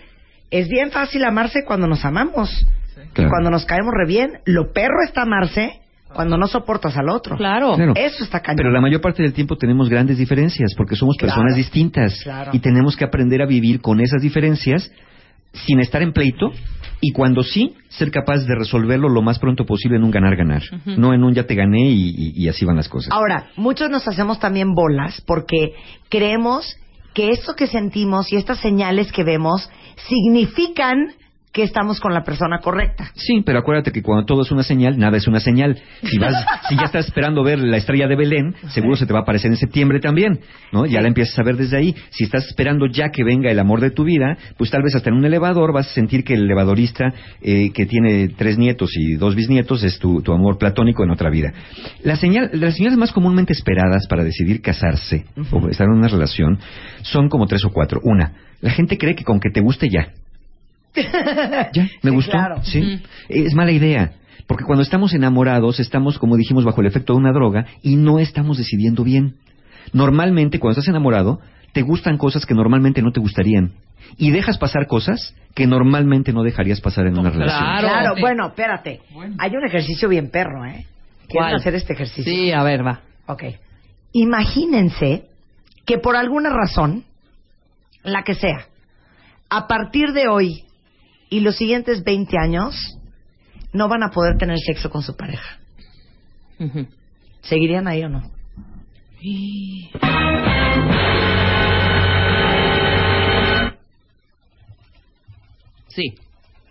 es 0.50 0.68
bien 0.68 0.90
fácil 0.90 1.24
amarse 1.24 1.64
cuando 1.64 1.86
nos 1.86 2.04
amamos. 2.04 2.66
Claro. 3.12 3.28
Y 3.28 3.30
cuando 3.30 3.50
nos 3.50 3.64
caemos 3.64 3.92
re 3.96 4.06
bien, 4.06 4.38
lo 4.44 4.72
perro 4.72 5.02
está 5.06 5.22
amarse 5.22 5.80
cuando 6.12 6.36
no 6.38 6.46
soportas 6.46 6.96
al 6.96 7.08
otro. 7.08 7.36
Claro. 7.36 7.74
Claro. 7.74 7.92
Eso 7.96 8.22
está 8.22 8.40
cañón. 8.40 8.58
Pero 8.58 8.70
la 8.70 8.80
mayor 8.80 9.00
parte 9.00 9.22
del 9.22 9.32
tiempo 9.32 9.56
tenemos 9.56 9.88
grandes 9.88 10.16
diferencias 10.16 10.72
porque 10.76 10.94
somos 10.94 11.16
Claro. 11.16 11.34
personas 11.34 11.56
distintas 11.56 12.20
Claro. 12.22 12.50
y 12.54 12.60
tenemos 12.60 12.96
que 12.96 13.04
aprender 13.04 13.42
a 13.42 13.46
vivir 13.46 13.80
con 13.80 14.00
esas 14.00 14.22
diferencias 14.22 14.90
sin 15.54 15.80
estar 15.80 16.02
en 16.02 16.12
pleito 16.12 16.52
y 17.00 17.12
cuando 17.12 17.42
sí, 17.42 17.74
ser 17.88 18.10
capaz 18.10 18.44
de 18.46 18.54
resolverlo 18.54 19.08
lo 19.08 19.20
más 19.22 19.38
pronto 19.38 19.64
posible 19.66 19.96
en 19.96 20.04
un 20.04 20.10
ganar-ganar, 20.10 20.62
no 20.86 21.12
en 21.12 21.22
un 21.24 21.34
ya 21.34 21.44
te 21.46 21.54
gané 21.54 21.90
y, 21.90 22.08
y- 22.10 22.32
y 22.44 22.48
así 22.48 22.64
van 22.64 22.76
las 22.76 22.88
cosas. 22.88 23.12
Ahora, 23.12 23.48
muchos 23.56 23.90
nos 23.90 24.06
hacemos 24.08 24.38
también 24.38 24.72
bolas 24.74 25.22
porque 25.26 25.74
creemos 26.08 26.76
que 27.12 27.30
esto 27.30 27.54
que 27.54 27.66
sentimos 27.66 28.32
y 28.32 28.36
estas 28.36 28.58
señales 28.58 29.12
que 29.12 29.22
vemos 29.22 29.68
significan 30.08 31.12
que 31.54 31.62
estamos 31.62 32.00
con 32.00 32.12
la 32.12 32.24
persona 32.24 32.58
correcta. 32.58 33.12
Sí, 33.14 33.40
pero 33.46 33.60
acuérdate 33.60 33.92
que 33.92 34.02
cuando 34.02 34.26
todo 34.26 34.42
es 34.42 34.50
una 34.50 34.64
señal, 34.64 34.98
nada 34.98 35.16
es 35.16 35.28
una 35.28 35.38
señal. 35.38 35.78
Si 36.02 36.18
vas, 36.18 36.44
si 36.68 36.74
ya 36.74 36.82
estás 36.82 37.06
esperando 37.06 37.44
ver 37.44 37.60
la 37.60 37.76
estrella 37.76 38.08
de 38.08 38.16
Belén, 38.16 38.56
seguro 38.70 38.96
se 38.96 39.06
te 39.06 39.12
va 39.12 39.20
a 39.20 39.22
aparecer 39.22 39.52
en 39.52 39.56
septiembre 39.56 40.00
también, 40.00 40.40
¿no? 40.72 40.84
Ya 40.84 41.00
la 41.00 41.06
empiezas 41.06 41.38
a 41.38 41.44
ver 41.44 41.56
desde 41.56 41.76
ahí. 41.76 41.94
Si 42.10 42.24
estás 42.24 42.44
esperando 42.48 42.86
ya 42.86 43.10
que 43.10 43.22
venga 43.22 43.52
el 43.52 43.60
amor 43.60 43.80
de 43.80 43.92
tu 43.92 44.02
vida, 44.02 44.36
pues 44.58 44.72
tal 44.72 44.82
vez 44.82 44.96
hasta 44.96 45.10
en 45.10 45.16
un 45.16 45.24
elevador 45.26 45.72
vas 45.72 45.86
a 45.86 45.94
sentir 45.94 46.24
que 46.24 46.34
el 46.34 46.42
elevadorista 46.42 47.14
eh, 47.40 47.70
que 47.72 47.86
tiene 47.86 48.30
tres 48.30 48.58
nietos 48.58 48.90
y 48.96 49.14
dos 49.14 49.36
bisnietos 49.36 49.84
es 49.84 50.00
tu, 50.00 50.22
tu 50.22 50.32
amor 50.32 50.58
platónico 50.58 51.04
en 51.04 51.10
otra 51.10 51.30
vida. 51.30 51.52
La 52.02 52.16
señal, 52.16 52.50
las 52.54 52.74
señales 52.74 52.98
más 52.98 53.12
comúnmente 53.12 53.52
esperadas 53.52 54.08
para 54.08 54.24
decidir 54.24 54.60
casarse 54.60 55.26
o 55.52 55.68
estar 55.68 55.86
en 55.86 55.98
una 55.98 56.08
relación 56.08 56.58
son 57.02 57.28
como 57.28 57.46
tres 57.46 57.64
o 57.64 57.70
cuatro. 57.70 58.00
Una, 58.02 58.32
la 58.60 58.72
gente 58.72 58.98
cree 58.98 59.14
que 59.14 59.22
con 59.22 59.38
que 59.38 59.50
te 59.50 59.60
guste 59.60 59.88
ya. 59.88 60.08
Ya, 60.94 61.82
me 62.02 62.10
Sí, 62.10 62.16
gustó. 62.16 62.32
claro. 62.32 62.62
Sí. 62.62 63.00
Es 63.28 63.54
mala 63.54 63.72
idea. 63.72 64.12
Porque 64.46 64.64
cuando 64.64 64.82
estamos 64.82 65.14
enamorados, 65.14 65.80
estamos, 65.80 66.18
como 66.18 66.36
dijimos, 66.36 66.64
bajo 66.64 66.80
el 66.80 66.86
efecto 66.86 67.14
de 67.14 67.18
una 67.18 67.32
droga 67.32 67.66
y 67.82 67.96
no 67.96 68.18
estamos 68.18 68.58
decidiendo 68.58 69.02
bien. 69.02 69.36
Normalmente, 69.92 70.58
cuando 70.58 70.78
estás 70.78 70.88
enamorado, 70.90 71.40
te 71.72 71.82
gustan 71.82 72.18
cosas 72.18 72.44
que 72.46 72.54
normalmente 72.54 73.00
no 73.02 73.10
te 73.10 73.20
gustarían. 73.20 73.72
Y 74.18 74.30
dejas 74.30 74.58
pasar 74.58 74.86
cosas 74.86 75.34
que 75.54 75.66
normalmente 75.66 76.32
no 76.32 76.42
dejarías 76.42 76.80
pasar 76.80 77.06
en 77.06 77.18
una 77.18 77.30
relación. 77.30 77.78
Claro, 77.80 78.14
bueno, 78.20 78.48
espérate. 78.48 79.00
Hay 79.38 79.50
un 79.56 79.66
ejercicio 79.66 80.08
bien 80.08 80.30
perro, 80.30 80.64
¿eh? 80.66 80.84
¿Quieren 81.26 81.48
¿Cuál? 81.50 81.54
hacer 81.54 81.74
este 81.74 81.94
ejercicio? 81.94 82.30
Sí, 82.30 82.52
a 82.52 82.62
ver, 82.62 82.86
va. 82.86 83.00
Ok. 83.26 83.44
Imagínense 84.12 85.24
que 85.86 85.98
por 85.98 86.16
alguna 86.16 86.50
razón, 86.50 87.04
la 88.02 88.22
que 88.22 88.34
sea, 88.34 88.66
a 89.50 89.66
partir 89.66 90.12
de 90.12 90.28
hoy 90.28 90.64
y 91.30 91.40
los 91.40 91.56
siguientes 91.56 92.04
20 92.04 92.36
años, 92.38 92.74
no 93.72 93.88
van 93.88 94.02
a 94.02 94.10
poder 94.10 94.36
tener 94.38 94.58
sexo 94.58 94.90
con 94.90 95.02
su 95.02 95.16
pareja. 95.16 95.58
¿Seguirían 97.42 97.88
ahí 97.88 98.02
o 98.04 98.08
no? 98.08 98.30
Sí. 105.88 106.14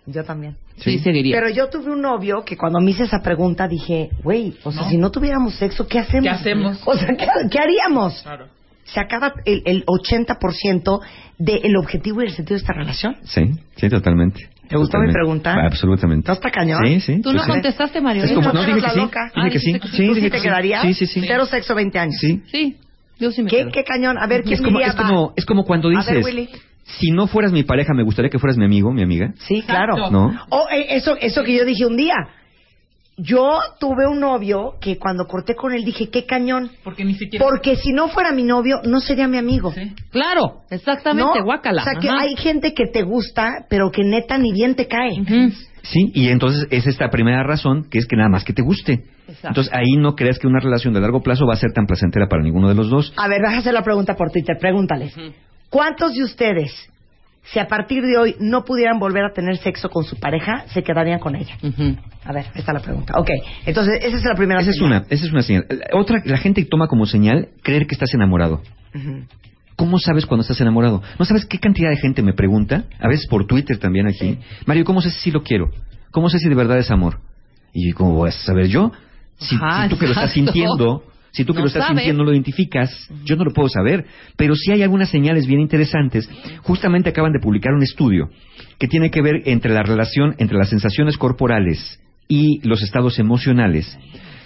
Yo 0.06 0.24
también. 0.24 0.56
Sí, 0.76 0.98
seguiría. 0.98 1.36
Pero 1.38 1.48
yo 1.54 1.70
tuve 1.70 1.90
un 1.90 2.02
novio 2.02 2.44
que 2.44 2.56
cuando 2.56 2.80
me 2.80 2.90
hice 2.90 3.04
esa 3.04 3.22
pregunta 3.22 3.66
dije, 3.68 4.10
güey, 4.22 4.56
o 4.64 4.72
sea, 4.72 4.82
No. 4.82 4.90
si 4.90 4.96
no 4.98 5.10
tuviéramos 5.10 5.54
sexo, 5.54 5.86
¿qué 5.86 5.98
hacemos? 6.00 6.24
¿Qué 6.24 6.30
hacemos? 6.30 6.80
O 6.86 6.94
sea, 6.94 7.08
¿qué, 7.16 7.26
qué 7.50 7.58
haríamos? 7.58 8.20
Claro. 8.22 8.48
Se 8.84 9.00
acaba 9.00 9.32
el, 9.44 9.62
el 9.64 9.84
80% 9.86 11.00
del 11.38 11.76
objetivo 11.76 12.22
y 12.22 12.26
el 12.26 12.32
sentido 12.32 12.56
de 12.56 12.60
esta 12.62 12.72
relación. 12.74 13.16
Sí, 13.24 13.42
sí, 13.76 13.88
totalmente. 13.88 14.48
¿Te 14.68 14.76
gustó 14.76 14.98
mi 14.98 15.12
pregunta? 15.12 15.54
Absolutamente. 15.64 16.26
¿No 16.28 16.34
está 16.34 16.50
cañón? 16.50 16.80
Sí, 16.86 17.00
sí. 17.00 17.20
Tú 17.20 17.32
no 17.32 17.40
sí, 17.40 17.44
sí. 17.46 17.50
contestaste, 17.52 18.00
Mario. 18.00 18.24
Es 18.24 18.30
¿eh? 18.30 18.34
como- 18.34 18.52
No 18.52 18.60
dije 18.60 18.74
que 18.74 18.80
la 18.80 18.90
sí, 18.90 18.98
loca. 19.00 19.30
dije 19.34 19.50
que 19.50 19.58
sí. 19.58 19.72
Ah, 19.74 19.78
que 19.80 19.88
Sí, 19.88 19.96
¿Tú 20.06 20.14
dije 20.14 20.26
sí 20.26 20.30
te 20.30 20.40
quedarías? 20.40 20.82
Sí, 20.82 20.94
sí, 20.94 21.06
sí. 21.06 21.20
Cero 21.26 21.44
sexo 21.46 21.74
20 21.74 21.98
años. 21.98 22.14
Sí. 22.20 22.42
Sí, 22.46 22.76
yo 23.18 23.30
sí 23.30 23.42
me 23.42 23.50
¿Qué, 23.50 23.56
quedo. 23.58 23.70
qué 23.72 23.84
cañón? 23.84 24.16
A 24.18 24.26
ver, 24.26 24.42
¿quién 24.42 24.54
Es 24.54 24.60
como, 24.62 24.80
es, 24.80 24.94
como, 24.94 25.32
es 25.36 25.44
como 25.44 25.64
cuando 25.64 25.88
A 25.88 25.92
dices, 25.92 26.14
ver, 26.14 26.24
Willy. 26.24 26.48
si 26.84 27.10
no 27.10 27.26
fueras 27.26 27.52
mi 27.52 27.62
pareja, 27.62 27.92
me 27.94 28.02
gustaría 28.04 28.30
que 28.30 28.38
fueras 28.38 28.56
mi 28.56 28.64
amigo, 28.64 28.90
mi 28.92 29.02
amiga. 29.02 29.32
Sí, 29.38 29.62
claro. 29.66 30.10
¿No? 30.10 30.32
O 30.48 30.66
eh, 30.70 30.86
eso, 30.96 31.16
eso 31.20 31.42
que 31.44 31.54
yo 31.56 31.64
dije 31.64 31.84
un 31.86 31.96
día. 31.96 32.14
Yo 33.16 33.58
tuve 33.78 34.08
un 34.08 34.18
novio 34.18 34.74
que 34.80 34.98
cuando 34.98 35.26
corté 35.26 35.54
con 35.54 35.72
él 35.72 35.84
dije, 35.84 36.10
qué 36.10 36.26
cañón. 36.26 36.70
Porque 36.82 37.04
ni 37.04 37.14
siquiera. 37.14 37.44
Porque 37.44 37.76
si 37.76 37.92
no 37.92 38.08
fuera 38.08 38.32
mi 38.32 38.42
novio, 38.42 38.80
no 38.84 39.00
sería 39.00 39.28
mi 39.28 39.38
amigo. 39.38 39.72
Sí. 39.72 39.94
Claro, 40.10 40.62
exactamente, 40.70 41.38
¿No? 41.38 41.44
guácala. 41.44 41.82
O 41.82 41.84
sea, 41.84 41.94
que 41.94 42.08
hay 42.10 42.34
gente 42.36 42.74
que 42.74 42.86
te 42.86 43.02
gusta, 43.02 43.66
pero 43.70 43.90
que 43.90 44.02
neta 44.02 44.36
ni 44.36 44.52
bien 44.52 44.74
te 44.74 44.88
cae. 44.88 45.22
Sí, 45.82 46.10
y 46.14 46.28
entonces 46.28 46.66
es 46.70 46.86
esta 46.86 47.08
primera 47.10 47.44
razón, 47.44 47.88
que 47.90 47.98
es 47.98 48.06
que 48.06 48.16
nada 48.16 48.30
más 48.30 48.42
que 48.42 48.52
te 48.52 48.62
guste. 48.62 49.04
Exacto. 49.28 49.48
Entonces 49.48 49.72
ahí 49.72 49.96
no 49.96 50.14
creas 50.14 50.38
que 50.38 50.46
una 50.46 50.58
relación 50.58 50.94
de 50.94 51.00
largo 51.00 51.22
plazo 51.22 51.46
va 51.46 51.52
a 51.54 51.56
ser 51.56 51.72
tan 51.72 51.86
placentera 51.86 52.26
para 52.26 52.42
ninguno 52.42 52.68
de 52.68 52.74
los 52.74 52.90
dos. 52.90 53.12
A 53.16 53.28
ver, 53.28 53.42
vas 53.42 53.54
a 53.54 53.58
hacer 53.58 53.74
la 53.74 53.82
pregunta 53.82 54.16
por 54.16 54.30
Twitter. 54.30 54.56
Pregúntales. 54.58 55.14
¿Cuántos 55.70 56.14
de 56.14 56.22
ustedes, 56.24 56.72
si 57.44 57.58
a 57.58 57.66
partir 57.66 58.02
de 58.02 58.16
hoy 58.16 58.36
no 58.40 58.64
pudieran 58.64 58.98
volver 58.98 59.24
a 59.24 59.32
tener 59.32 59.58
sexo 59.58 59.88
con 59.90 60.04
su 60.04 60.16
pareja, 60.16 60.64
se 60.68 60.82
quedarían 60.82 61.18
con 61.18 61.36
ella? 61.36 61.56
A 62.24 62.32
ver, 62.32 62.46
esta 62.54 62.72
es 62.72 62.74
la 62.74 62.80
pregunta. 62.80 63.14
Ok, 63.18 63.28
entonces 63.66 63.98
esa 64.02 64.16
es 64.16 64.24
la 64.24 64.34
primera 64.34 64.60
Esa 64.60 64.70
es 64.70 64.80
una, 64.80 65.04
esa 65.10 65.26
es 65.26 65.32
una 65.32 65.42
señal. 65.42 65.66
Otra, 65.92 66.22
la 66.24 66.38
gente 66.38 66.64
toma 66.64 66.86
como 66.86 67.06
señal 67.06 67.48
creer 67.62 67.86
que 67.86 67.94
estás 67.94 68.12
enamorado. 68.14 68.62
¿Cómo 69.76 69.98
sabes 69.98 70.24
cuando 70.24 70.42
estás 70.42 70.60
enamorado? 70.60 71.02
¿No 71.18 71.24
sabes 71.24 71.44
qué 71.44 71.58
cantidad 71.58 71.90
de 71.90 71.96
gente 71.96 72.22
me 72.22 72.32
pregunta? 72.32 72.84
A 73.00 73.08
veces 73.08 73.26
por 73.26 73.46
Twitter 73.46 73.78
también 73.78 74.06
aquí. 74.06 74.38
Mario, 74.66 74.84
¿cómo 74.84 75.02
sé 75.02 75.10
si 75.10 75.30
lo 75.30 75.42
quiero? 75.42 75.70
¿Cómo 76.12 76.30
sé 76.30 76.38
si 76.38 76.48
de 76.48 76.54
verdad 76.54 76.78
es 76.78 76.90
amor? 76.90 77.18
Y 77.72 77.92
¿cómo 77.92 78.14
voy 78.14 78.28
a 78.28 78.32
saber 78.32 78.68
yo? 78.68 78.92
Si, 79.36 79.56
Ajá, 79.56 79.82
si 79.82 79.88
tú 79.90 79.98
que 79.98 80.06
lo 80.06 80.12
estás 80.12 80.32
sintiendo, 80.32 81.02
si 81.34 81.44
tú 81.44 81.52
que 81.52 81.58
No 81.58 81.64
lo 81.64 81.66
estás 81.68 81.82
sabes. 81.82 81.98
sintiendo 81.98 82.22
lo 82.24 82.32
identificas, 82.32 83.10
yo 83.24 83.34
no 83.36 83.44
lo 83.44 83.52
puedo 83.52 83.68
saber. 83.68 84.06
Pero 84.36 84.54
sí 84.54 84.70
hay 84.70 84.82
algunas 84.82 85.10
señales 85.10 85.46
bien 85.46 85.60
interesantes. 85.60 86.28
Justamente 86.62 87.10
acaban 87.10 87.32
de 87.32 87.40
publicar 87.40 87.74
un 87.74 87.82
estudio 87.82 88.30
que 88.78 88.86
tiene 88.86 89.10
que 89.10 89.20
ver 89.20 89.42
entre 89.46 89.72
la 89.74 89.82
relación 89.82 90.36
entre 90.38 90.56
las 90.56 90.68
sensaciones 90.70 91.18
corporales 91.18 92.00
y 92.28 92.60
los 92.66 92.82
estados 92.82 93.18
emocionales, 93.18 93.98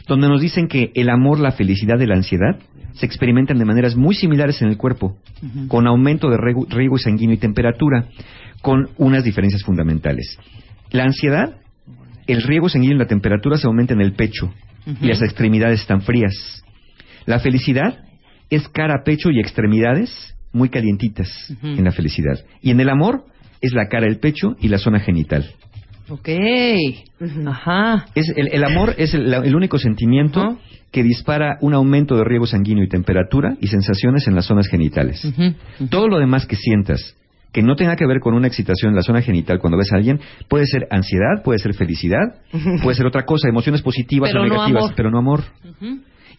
donde 0.06 0.28
nos 0.28 0.40
dicen 0.40 0.66
que 0.66 0.90
el 0.94 1.10
amor, 1.10 1.38
la 1.40 1.52
felicidad 1.52 2.00
y 2.00 2.06
la 2.06 2.16
ansiedad 2.16 2.58
se 2.94 3.04
experimentan 3.06 3.58
de 3.58 3.64
maneras 3.66 3.94
muy 3.94 4.14
similares 4.14 4.60
en 4.62 4.68
el 4.68 4.76
cuerpo, 4.78 5.18
con 5.68 5.86
aumento 5.86 6.30
de 6.30 6.38
riego 6.70 6.98
sanguíneo 6.98 7.34
y 7.34 7.38
temperatura, 7.38 8.08
con 8.62 8.88
unas 8.96 9.22
diferencias 9.24 9.62
fundamentales. 9.62 10.38
La 10.90 11.04
ansiedad, 11.04 11.56
el 12.26 12.42
riego 12.42 12.68
sanguíneo 12.68 12.96
y 12.96 12.98
la 12.98 13.06
temperatura 13.06 13.56
se 13.58 13.66
aumentan 13.66 14.00
en 14.00 14.06
el 14.06 14.14
pecho 14.14 14.52
y 15.02 15.06
las 15.06 15.20
extremidades 15.22 15.80
están 15.82 16.00
frías. 16.00 16.64
La 17.26 17.38
felicidad 17.38 18.04
es 18.50 18.68
cara, 18.68 19.02
pecho 19.04 19.30
y 19.30 19.40
extremidades 19.40 20.34
muy 20.52 20.68
calientitas 20.70 21.28
en 21.62 21.84
la 21.84 21.92
felicidad. 21.92 22.38
Y 22.62 22.70
en 22.70 22.80
el 22.80 22.88
amor 22.88 23.24
es 23.60 23.72
la 23.72 23.88
cara, 23.88 24.06
el 24.06 24.18
pecho 24.18 24.56
y 24.60 24.68
la 24.68 24.78
zona 24.78 25.00
genital. 25.00 25.50
Ok. 26.08 26.28
Ajá. 27.46 28.06
Es 28.14 28.32
el, 28.34 28.48
el 28.52 28.64
amor 28.64 28.94
es 28.96 29.12
el, 29.12 29.32
el 29.32 29.54
único 29.54 29.78
sentimiento 29.78 30.58
que 30.90 31.02
dispara 31.02 31.58
un 31.60 31.74
aumento 31.74 32.16
de 32.16 32.24
riego 32.24 32.46
sanguíneo 32.46 32.82
y 32.82 32.88
temperatura 32.88 33.56
y 33.60 33.66
sensaciones 33.66 34.26
en 34.26 34.34
las 34.34 34.46
zonas 34.46 34.68
genitales. 34.68 35.22
Todo 35.90 36.08
lo 36.08 36.18
demás 36.18 36.46
que 36.46 36.56
sientas 36.56 37.14
que 37.52 37.62
no 37.62 37.76
tenga 37.76 37.96
que 37.96 38.06
ver 38.06 38.20
con 38.20 38.34
una 38.34 38.46
excitación 38.46 38.90
en 38.90 38.96
la 38.96 39.02
zona 39.02 39.22
genital 39.22 39.58
cuando 39.58 39.78
ves 39.78 39.92
a 39.92 39.96
alguien, 39.96 40.20
puede 40.48 40.66
ser 40.66 40.86
ansiedad, 40.90 41.42
puede 41.42 41.58
ser 41.58 41.74
felicidad, 41.74 42.42
puede 42.82 42.94
ser 42.94 43.06
otra 43.06 43.24
cosa, 43.24 43.48
emociones 43.48 43.82
positivas 43.82 44.30
Pero 44.30 44.42
o 44.42 44.46
negativas, 44.46 44.92
pero 44.94 45.10
no 45.10 45.18
amor. 45.18 45.44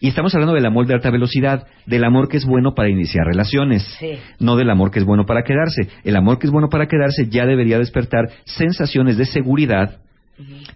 Y 0.00 0.08
estamos 0.08 0.34
hablando 0.34 0.54
del 0.54 0.64
amor 0.64 0.86
de 0.86 0.94
alta 0.94 1.10
velocidad, 1.10 1.66
del 1.86 2.04
amor 2.04 2.28
que 2.28 2.38
es 2.38 2.46
bueno 2.46 2.74
para 2.74 2.88
iniciar 2.88 3.26
relaciones, 3.26 3.82
Sí. 3.98 4.12
no 4.38 4.56
del 4.56 4.70
amor 4.70 4.90
que 4.90 4.98
es 4.98 5.04
bueno 5.04 5.26
para 5.26 5.42
quedarse. 5.42 5.88
El 6.04 6.16
amor 6.16 6.38
que 6.38 6.46
es 6.46 6.52
bueno 6.52 6.68
para 6.70 6.86
quedarse 6.86 7.28
ya 7.28 7.44
debería 7.44 7.78
despertar 7.78 8.30
sensaciones 8.44 9.18
de 9.18 9.26
seguridad, 9.26 9.98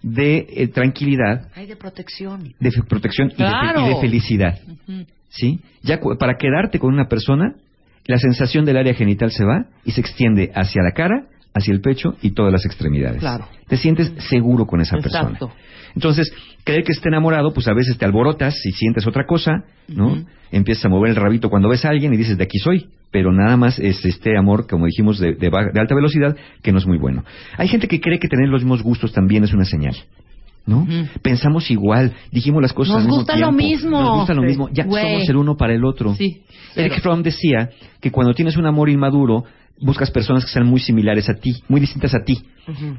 de 0.03 0.45
eh, 0.47 0.67
tranquilidad, 0.67 1.47
Hay 1.55 1.65
de 1.65 1.75
protección. 1.75 2.53
de 2.59 2.71
protección 2.87 3.31
y 3.35 3.41
de 3.43 3.91
y, 3.97 4.01
felicidad. 4.01 4.59
Ujú. 4.67 5.05
¿Sí? 5.29 5.59
Ya 5.81 5.99
para 6.19 6.35
quedarte 6.37 6.77
con 6.77 6.93
una 6.93 7.07
persona, 7.07 7.55
la 8.05 8.19
sensación 8.19 8.63
del 8.63 8.77
área 8.77 8.93
genital 8.93 9.31
se 9.31 9.43
va 9.43 9.65
y 9.83 9.91
se 9.91 10.01
extiende 10.01 10.51
hacia 10.53 10.83
la 10.83 10.91
cara, 10.91 11.25
hacia 11.55 11.73
el 11.73 11.81
pecho 11.81 12.15
y 12.21 12.31
todas 12.31 12.51
las 12.51 12.65
extremidades. 12.65 13.19
Claro. 13.19 13.47
Te 13.67 13.77
sientes 13.77 14.13
seguro 14.29 14.65
con 14.67 14.81
esa 14.81 14.97
Exacto. 14.97 15.29
persona. 15.47 15.53
Entonces, 15.95 16.31
creer 16.65 16.83
que 16.83 16.91
esté 16.91 17.07
enamorado, 17.07 17.53
pues 17.53 17.67
a 17.69 17.73
veces 17.73 17.97
te 17.97 18.03
alborotas 18.05 18.53
y 18.65 18.71
sientes 18.73 19.07
otra 19.07 19.25
cosa, 19.25 19.63
¿no? 19.87 20.17
Empiezas 20.51 20.85
a 20.85 20.89
mover 20.89 21.11
el 21.11 21.15
rabito 21.15 21.49
cuando 21.49 21.69
ves 21.69 21.85
a 21.85 21.89
alguien 21.89 22.13
y 22.13 22.17
dices, 22.17 22.37
de 22.37 22.43
aquí 22.43 22.59
soy. 22.59 22.87
Pero 23.11 23.31
nada 23.31 23.55
más 23.55 23.79
es 23.79 24.03
este 24.03 24.37
amor, 24.37 24.67
como 24.67 24.85
dijimos, 24.87 25.17
de, 25.19 25.33
de 25.35 25.49
de 25.49 25.79
alta 25.79 25.95
velocidad, 25.95 26.35
que 26.61 26.73
no 26.73 26.79
es 26.79 26.85
muy 26.85 26.97
bueno. 26.97 27.23
Hay 27.57 27.69
gente 27.69 27.87
que 27.87 28.01
cree 28.01 28.19
que 28.19 28.27
tener 28.27 28.49
los 28.49 28.61
mismos 28.61 28.83
gustos 28.83 29.13
también 29.13 29.45
es 29.45 29.53
una 29.53 29.63
señal. 29.63 29.95
¿No? 30.67 30.85
Pensamos 31.21 31.69
igual, 31.69 32.11
dijimos 32.31 32.59
las 32.61 32.73
cosas 32.73 32.95
Nos 32.95 33.03
al 33.03 33.07
mismo 33.07 33.17
gusta 33.17 33.37
lo 33.37 33.51
mismo. 33.51 33.99
Nos 34.01 34.17
gusta 34.17 34.33
lo 34.33 34.41
Sí. 34.41 34.47
mismo. 34.47 34.69
Ya 34.73 34.83
somos 34.83 35.29
el 35.29 35.35
uno 35.37 35.55
para 35.55 35.73
el 35.75 35.85
otro. 35.85 36.15
Sí. 36.15 36.41
Eric. 36.75 36.99
Fromm 37.01 37.21
decía 37.21 37.69
que 38.01 38.11
cuando 38.11 38.33
tienes 38.33 38.57
un 38.57 38.65
amor 38.65 38.89
inmaduro, 38.89 39.43
buscas 39.79 40.11
personas 40.11 40.45
que 40.45 40.51
sean 40.51 40.65
muy 40.65 40.79
similares 40.79 41.29
a 41.29 41.35
ti, 41.35 41.63
muy 41.67 41.79
distintas 41.81 42.13
a 42.15 42.23
ti, 42.23 42.37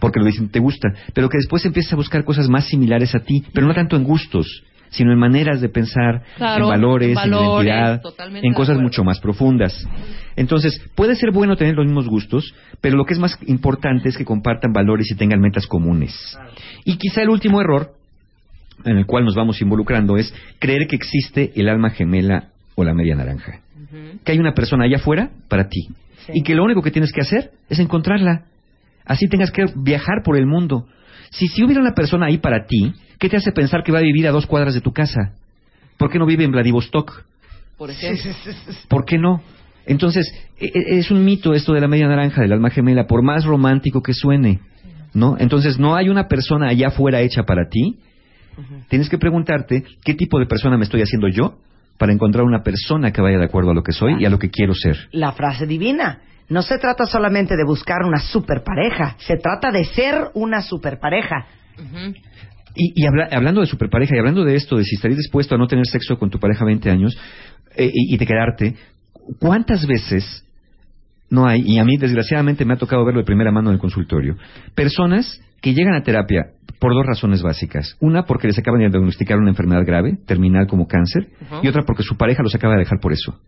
porque 0.00 0.20
lo 0.20 0.26
dicen 0.26 0.48
te 0.48 0.60
gusta, 0.60 0.88
pero 1.14 1.28
que 1.28 1.38
después 1.38 1.64
empiezas 1.64 1.94
a 1.94 1.96
buscar 1.96 2.24
cosas 2.24 2.48
más 2.48 2.66
similares 2.66 3.14
a 3.14 3.20
ti, 3.20 3.44
pero 3.52 3.66
no 3.66 3.74
tanto 3.74 3.96
en 3.96 4.04
gustos, 4.04 4.62
sino 4.90 5.12
en 5.12 5.18
maneras 5.18 5.60
de 5.60 5.68
pensar, 5.68 6.22
Claro, 6.36 6.64
en 6.64 6.70
valores, 6.70 7.18
en 7.22 7.32
identidad, 7.32 8.02
en 8.42 8.54
cosas 8.54 8.78
mucho 8.78 9.04
más 9.04 9.20
profundas. 9.20 9.86
Entonces, 10.36 10.80
puede 10.94 11.16
ser 11.16 11.32
bueno 11.32 11.56
tener 11.56 11.74
los 11.74 11.86
mismos 11.86 12.08
gustos, 12.08 12.54
pero 12.80 12.96
lo 12.96 13.04
que 13.04 13.14
es 13.14 13.18
más 13.18 13.38
importante 13.46 14.08
es 14.08 14.16
que 14.16 14.24
compartan 14.24 14.72
valores 14.72 15.10
y 15.10 15.16
tengan 15.16 15.40
metas 15.40 15.66
comunes. 15.66 16.38
Y 16.84 16.96
quizá 16.96 17.22
el 17.22 17.30
último 17.30 17.60
error 17.60 17.94
en 18.84 18.98
el 18.98 19.06
cual 19.06 19.24
nos 19.24 19.34
vamos 19.34 19.60
involucrando 19.60 20.16
es 20.16 20.32
creer 20.58 20.86
que 20.86 20.96
existe 20.96 21.52
el 21.56 21.68
alma 21.68 21.90
gemela 21.90 22.50
o 22.74 22.84
la 22.84 22.94
media 22.94 23.16
naranja. 23.16 23.60
Que 24.24 24.32
hay 24.32 24.38
una 24.38 24.52
persona 24.52 24.84
allá 24.84 24.96
afuera 24.96 25.30
para 25.48 25.68
ti. 25.68 25.88
Y 26.32 26.42
que 26.42 26.54
lo 26.54 26.64
único 26.64 26.82
que 26.82 26.90
tienes 26.90 27.12
que 27.12 27.20
hacer 27.20 27.50
es 27.68 27.78
encontrarla. 27.78 28.44
Así 29.04 29.28
tengas 29.28 29.50
que 29.50 29.64
viajar 29.76 30.22
por 30.24 30.36
el 30.36 30.46
mundo. 30.46 30.86
Si, 31.30 31.48
si 31.48 31.64
hubiera 31.64 31.80
una 31.80 31.94
persona 31.94 32.26
ahí 32.26 32.38
para 32.38 32.66
ti, 32.66 32.92
¿qué 33.18 33.28
te 33.28 33.36
hace 33.36 33.52
pensar 33.52 33.82
que 33.82 33.92
va 33.92 33.98
a 33.98 34.02
vivir 34.02 34.26
a 34.26 34.32
dos 34.32 34.46
cuadras 34.46 34.74
de 34.74 34.80
tu 34.80 34.92
casa? 34.92 35.32
¿Por 35.96 36.10
qué 36.10 36.18
no 36.18 36.26
vive 36.26 36.44
en 36.44 36.52
Vladivostok? 36.52 37.24
Por 37.78 37.90
ejemplo. 37.90 38.32
¿Por 38.88 39.04
qué 39.04 39.18
no? 39.18 39.42
Entonces, 39.86 40.32
e- 40.58 40.66
e- 40.66 40.98
es 40.98 41.10
un 41.10 41.24
mito 41.24 41.54
esto 41.54 41.72
de 41.72 41.80
la 41.80 41.88
media 41.88 42.08
naranja, 42.08 42.42
del 42.42 42.52
alma 42.52 42.70
gemela, 42.70 43.06
por 43.06 43.22
más 43.22 43.44
romántico 43.44 44.02
que 44.02 44.14
suene, 44.14 44.60
¿no? 45.14 45.36
Entonces, 45.38 45.78
no 45.78 45.94
hay 45.94 46.08
una 46.08 46.26
persona 46.26 46.68
allá 46.68 46.88
afuera 46.88 47.20
hecha 47.20 47.44
para 47.44 47.68
ti. 47.68 47.98
Tienes 48.88 49.08
que 49.08 49.18
preguntarte 49.18 49.84
qué 50.02 50.14
tipo 50.14 50.38
de 50.38 50.46
persona 50.46 50.78
me 50.78 50.84
estoy 50.84 51.02
haciendo 51.02 51.28
yo 51.28 51.58
para 51.98 52.12
encontrar 52.12 52.44
una 52.44 52.62
persona 52.62 53.12
que 53.12 53.20
vaya 53.22 53.38
de 53.38 53.44
acuerdo 53.44 53.70
a 53.70 53.74
lo 53.74 53.82
que 53.82 53.92
soy 53.92 54.16
y 54.20 54.24
a 54.24 54.30
lo 54.30 54.38
que 54.38 54.50
quiero 54.50 54.74
ser. 54.74 55.08
La 55.12 55.32
frase 55.32 55.66
divina. 55.66 56.20
No 56.48 56.62
se 56.62 56.78
trata 56.78 57.06
solamente 57.06 57.56
de 57.56 57.64
buscar 57.64 58.04
una 58.04 58.20
super 58.20 58.62
pareja, 58.62 59.16
se 59.18 59.36
trata 59.36 59.72
de 59.72 59.84
ser 59.84 60.30
una 60.34 60.62
super 60.62 60.98
pareja. 61.00 61.46
Y, 62.74 62.92
y 63.02 63.06
habla- 63.06 63.28
hablando 63.32 63.60
de 63.62 63.66
superpareja 63.66 64.14
y 64.14 64.18
hablando 64.18 64.44
de 64.44 64.54
esto, 64.54 64.76
de 64.76 64.84
si 64.84 64.94
estarías 64.96 65.18
dispuesto 65.18 65.54
a 65.54 65.58
no 65.58 65.66
tener 65.66 65.86
sexo 65.86 66.18
con 66.18 66.30
tu 66.30 66.38
pareja 66.38 66.64
20 66.64 66.90
años, 66.90 67.18
eh, 67.74 67.90
y, 67.92 68.14
y 68.14 68.16
de 68.18 68.26
quedarte, 68.26 68.76
¿cuántas 69.40 69.86
veces 69.86 70.44
no 71.30 71.46
hay, 71.46 71.62
y 71.66 71.78
a 71.78 71.84
mí 71.84 71.96
desgraciadamente 71.96 72.64
me 72.64 72.74
ha 72.74 72.76
tocado 72.76 73.04
verlo 73.04 73.20
de 73.20 73.26
primera 73.26 73.50
mano 73.50 73.70
en 73.70 73.74
el 73.74 73.80
consultorio, 73.80 74.36
personas 74.76 75.40
que 75.60 75.74
llegan 75.74 75.94
a 75.94 76.02
terapia 76.02 76.50
por 76.78 76.92
dos 76.94 77.04
razones 77.06 77.42
básicas. 77.42 77.96
Una, 78.00 78.24
porque 78.24 78.46
les 78.46 78.58
acaban 78.58 78.80
de 78.80 78.88
diagnosticar 78.88 79.38
una 79.38 79.50
enfermedad 79.50 79.84
grave, 79.86 80.18
terminal 80.26 80.66
como 80.66 80.86
cáncer, 80.86 81.28
y 81.62 81.68
otra 81.68 81.82
porque 81.82 82.02
su 82.02 82.16
pareja 82.16 82.42
los 82.42 82.54
acaba 82.54 82.74
de 82.74 82.80
dejar 82.80 83.00
por 83.00 83.12
eso. 83.12 83.38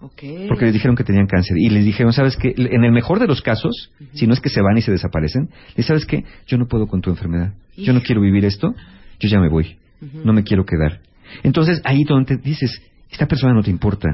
Porque 0.00 0.64
les 0.66 0.72
dijeron 0.72 0.94
que 0.96 1.02
tenían 1.02 1.26
cáncer. 1.26 1.56
Y 1.58 1.70
les 1.70 1.84
dijeron, 1.84 2.12
¿sabes 2.12 2.36
qué? 2.36 2.54
En 2.56 2.84
el 2.84 2.92
mejor 2.92 3.18
de 3.18 3.26
los 3.26 3.42
casos, 3.42 3.90
si 4.12 4.26
no 4.28 4.32
es 4.32 4.40
que 4.40 4.48
se 4.48 4.60
van 4.62 4.78
y 4.78 4.82
se 4.82 4.92
desaparecen, 4.92 5.48
les 5.76 5.86
¿sabes 5.86 6.06
qué? 6.06 6.24
Yo 6.46 6.56
no 6.56 6.66
puedo 6.66 6.86
con 6.86 7.00
tu 7.00 7.10
enfermedad. 7.10 7.52
Yo 7.76 7.92
no 7.92 8.00
quiero 8.00 8.20
vivir 8.20 8.44
esto. 8.44 8.74
Yo 9.18 9.28
ya 9.28 9.40
me 9.40 9.48
voy. 9.48 9.76
No 10.24 10.32
me 10.32 10.44
quiero 10.44 10.64
quedar. 10.64 11.00
Entonces, 11.42 11.80
ahí 11.84 12.04
donde 12.04 12.36
dices, 12.36 12.80
esta 13.10 13.26
persona 13.26 13.52
no 13.54 13.62
te 13.62 13.70
importa. 13.70 14.08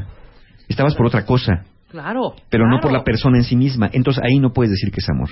Estabas 0.69 0.95
por 0.95 1.07
otra 1.07 1.27
cosa, 1.27 1.65
Claro. 1.91 2.35
pero 2.49 2.67
no 2.67 2.81
por 2.81 2.91
la 2.91 3.05
persona 3.05 3.37
en 3.37 3.45
sí 3.45 3.55
misma. 3.55 3.91
Entonces, 3.93 4.23
ahí 4.25 4.39
no 4.41 4.53
puedes 4.55 4.71
decir 4.71 4.91
que 4.91 5.01
es 5.01 5.09
amor. 5.11 5.29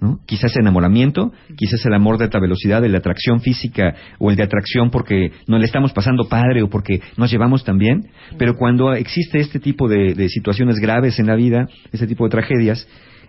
¿No? 0.00 0.20
Quizás 0.26 0.56
enamoramiento, 0.56 1.32
quizás 1.56 1.84
el 1.86 1.94
amor 1.94 2.18
de 2.18 2.24
alta 2.24 2.40
velocidad, 2.40 2.84
el 2.84 2.92
de 2.92 2.98
atracción 2.98 3.40
física 3.40 3.94
o 4.18 4.30
el 4.30 4.36
de 4.36 4.42
atracción 4.42 4.90
porque 4.90 5.32
nos 5.46 5.60
le 5.60 5.66
estamos 5.66 5.92
pasando 5.92 6.28
padre 6.28 6.62
o 6.62 6.68
porque 6.68 7.00
nos 7.16 7.30
llevamos 7.30 7.64
tan 7.64 7.78
bien, 7.78 8.08
pero 8.38 8.54
cuando 8.56 8.92
existe 8.92 9.38
este 9.38 9.60
tipo 9.60 9.88
de, 9.88 10.14
de 10.14 10.28
situaciones 10.28 10.76
graves 10.80 11.18
en 11.18 11.26
la 11.26 11.36
vida, 11.36 11.68
este 11.92 12.06
tipo 12.06 12.24
de 12.24 12.30
tragedias, 12.30 12.86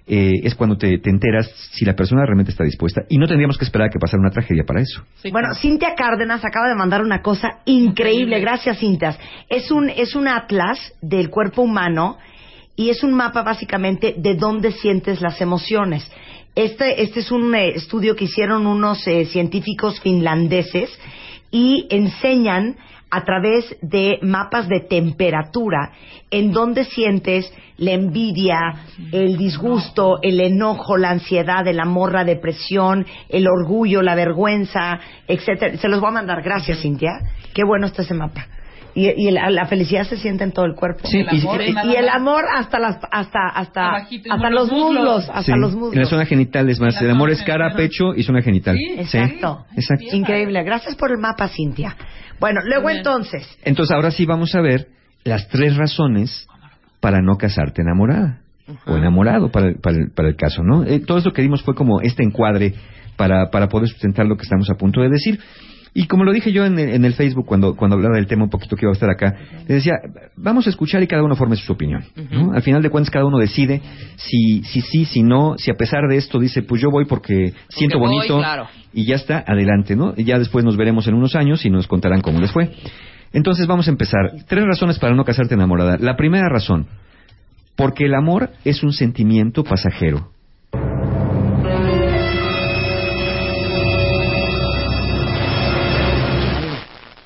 eh, 0.08 0.34
es 0.44 0.54
cuando 0.54 0.78
te, 0.78 1.00
te 1.00 1.10
enteras 1.10 1.50
si 1.72 1.84
la 1.84 1.96
persona 1.96 2.24
realmente 2.24 2.52
está 2.52 2.64
dispuesta 2.64 3.02
y 3.10 3.18
no 3.18 3.28
tendríamos 3.28 3.58
que 3.58 3.66
esperar 3.66 3.88
a 3.88 3.90
que 3.90 3.98
pasara 3.98 4.22
una 4.22 4.30
tragedia 4.30 4.64
para 4.64 4.82
eso. 4.82 5.04
bueno, 5.32 5.48
Cintia 5.56 5.96
Cárdenas 5.96 6.46
acaba 6.46 6.68
de 6.68 6.76
mandar 6.76 7.02
una 7.02 7.24
cosa 7.24 7.62
increíble. 7.66 8.40
Gracias, 8.40 8.78
Cintia. 8.78 9.18
Es 9.50 9.72
un, 9.72 9.90
es 9.90 10.16
un 10.16 10.28
atlas 10.28 10.78
del 11.02 11.32
cuerpo 11.32 11.64
humano 11.64 12.20
y 12.76 12.90
es 12.90 13.04
un 13.04 13.14
mapa 13.14 13.42
básicamente 13.42 14.14
de 14.16 14.36
dónde 14.36 14.74
sientes 14.74 15.22
las 15.22 15.42
emociones. 15.42 16.08
Este, 16.56 17.04
este 17.04 17.20
es 17.20 17.32
un 17.32 17.54
eh, 17.54 17.74
estudio 17.76 18.16
que 18.16 18.26
hicieron 18.26 18.66
unos 18.66 19.06
eh, 19.08 19.26
científicos 19.26 20.00
finlandeses 20.00 20.90
y 21.52 21.86
enseñan 21.90 22.78
a 23.12 23.24
través 23.26 23.76
de 23.82 24.20
mapas 24.22 24.68
de 24.70 24.80
temperatura 24.80 25.92
en 26.32 26.54
dónde 26.54 26.86
sientes 26.86 27.54
la 27.78 27.92
envidia, 27.92 28.58
el 29.12 29.38
disgusto, 29.38 30.20
el 30.22 30.40
enojo, 30.40 30.98
la 30.98 31.12
ansiedad, 31.12 31.68
el 31.68 31.80
amor, 31.80 32.14
la 32.14 32.24
depresión, 32.24 33.06
el 33.30 33.48
orgullo, 33.48 34.02
la 34.02 34.16
vergüenza, 34.16 35.00
etcétera. 35.28 35.78
Se 35.78 35.90
los 35.90 36.00
voy 36.00 36.10
a 36.10 36.14
mandar. 36.14 36.42
Gracias, 36.42 36.82
Cintia. 36.82 37.20
Qué 37.54 37.64
bueno 37.66 37.88
está 37.88 38.02
ese 38.02 38.14
mapa. 38.14 38.48
Y, 38.98 39.10
y 39.10 39.30
la, 39.32 39.50
la 39.50 39.66
felicidad 39.66 40.06
se 40.06 40.16
siente 40.16 40.46
en 40.46 40.54
todo 40.54 40.64
el 40.66 40.74
cuerpo. 40.74 41.06
Sí, 41.06 41.18
El 41.20 41.28
y- 41.38 41.42
amor 41.42 41.62
y, 41.62 41.66
es 41.68 41.74
nada 41.76 41.92
y 41.94 41.96
el 41.98 42.08
amor 42.10 42.46
hasta 42.56 42.80
las 42.80 42.98
hasta 43.12 43.40
hasta 43.54 43.88
Abajito, 43.90 44.32
hasta 44.34 44.50
los 44.50 44.70
los 44.70 44.72
muslos, 44.72 45.04
muslos. 45.04 45.30
hasta 45.30 45.42
Sí, 45.44 45.52
los 45.60 45.74
En 45.74 45.80
la 45.80 45.86
muslos. 45.86 46.10
zona 46.10 46.26
genital 46.26 46.70
es 46.70 46.80
más, 46.80 47.02
el 47.02 47.12
amor 47.12 47.30
es 47.30 47.42
cara, 47.44 47.76
pecho 47.76 48.16
y 48.16 48.24
zona 48.24 48.42
genital. 48.42 48.78
Exacto. 48.98 49.66
exacto. 49.76 50.06
Increíble. 50.16 50.64
Gracias 50.64 50.96
por 50.96 51.12
el 51.12 51.18
mapa, 51.18 51.50
Cintia. 51.50 51.96
Bueno, 52.40 52.62
luego 52.64 52.90
entonces, 52.90 53.46
Entonces 53.64 53.94
ahora 53.94 54.12
sí 54.12 54.26
vamos 54.26 54.56
a 54.56 54.62
ver 54.62 54.88
las 55.26 55.48
tres 55.50 55.76
razones 55.76 56.48
para 57.02 57.20
no 57.22 57.38
casarte 57.38 57.82
enamorada 57.82 58.40
o 58.88 58.96
enamorado 58.96 59.52
para 59.52 59.68
el, 59.68 59.76
para 59.80 59.98
el, 59.98 60.12
para 60.16 60.28
el 60.30 60.36
caso, 60.38 60.64
¿no? 60.64 60.84
Eh, 60.86 61.00
todo 61.06 61.18
esto 61.18 61.34
que 61.34 61.42
dimos 61.42 61.62
fue 61.64 61.76
como 61.76 62.00
este 62.02 62.24
encuadre 62.24 62.74
para, 63.18 63.50
para 63.52 63.68
poder 63.68 63.90
sustentar 63.90 64.26
lo 64.26 64.38
que 64.38 64.44
estamos 64.44 64.70
a 64.70 64.76
punto 64.76 65.02
de 65.02 65.10
decir. 65.10 65.40
Y 65.98 66.08
como 66.08 66.26
lo 66.26 66.34
dije 66.34 66.52
yo 66.52 66.66
en, 66.66 66.78
el- 66.78 66.90
en 66.90 67.06
el 67.06 67.14
Facebook 67.14 67.46
cuando, 67.46 67.74
cuando 67.76 67.96
hablaba 67.96 68.16
del 68.18 68.28
tema 68.28 68.44
un 68.44 68.50
poquito 68.50 68.76
que 68.76 68.86
iba 68.86 68.92
a 68.92 68.94
estar 68.94 69.10
acá, 69.10 69.34
le 69.66 69.76
decía, 69.76 69.94
vamos 70.36 70.68
a 70.68 70.70
escuchar 70.70 71.02
y 71.02 71.08
cada 71.08 71.24
uno 71.24 71.38
forme 71.38 71.56
su 71.56 71.72
opinión. 71.72 72.04
¿no? 72.32 72.52
Al 72.52 72.62
final 72.62 72.82
de 72.84 72.90
cuentas 72.90 73.10
cada 73.10 73.24
uno 73.26 73.38
decide 73.38 73.82
si 74.18 74.62
si 74.64 74.82
sí, 74.82 75.06
si 75.06 75.24
no, 75.24 75.56
si 75.58 75.72
a 75.72 75.76
pesar 75.76 76.02
de 76.10 76.18
esto 76.18 76.38
dice, 76.38 76.64
pues 76.64 76.82
yo 76.82 76.92
voy 76.92 77.06
porque 77.06 77.54
siento 77.70 77.98
voy, 77.98 78.10
bonito 78.18 78.38
claro. 78.40 78.68
y 78.94 79.06
ya 79.06 79.16
está, 79.16 79.42
adelante, 79.48 79.96
¿no? 79.96 80.14
Y 80.18 80.26
ya 80.26 80.38
después 80.38 80.66
nos 80.66 80.76
veremos 80.76 81.08
en 81.08 81.14
unos 81.14 81.34
años 81.36 81.66
y 81.66 81.70
nos 81.70 81.88
contarán 81.88 82.20
cómo 82.20 82.42
les 82.42 82.52
fue. 82.52 82.72
Entonces 83.32 83.66
vamos 83.66 83.88
a 83.88 83.92
empezar. 83.92 84.32
Tres 84.50 84.66
razones 84.66 85.00
para 85.00 85.16
no 85.16 85.24
casarte 85.24 85.54
enamorada. 85.56 85.98
La 85.98 86.18
primera 86.18 86.50
razón, 86.50 86.88
porque 87.78 88.06
el 88.06 88.16
amor 88.16 88.50
es 88.66 88.84
un 88.84 88.92
sentimiento 88.92 89.64
pasajero. 89.64 90.30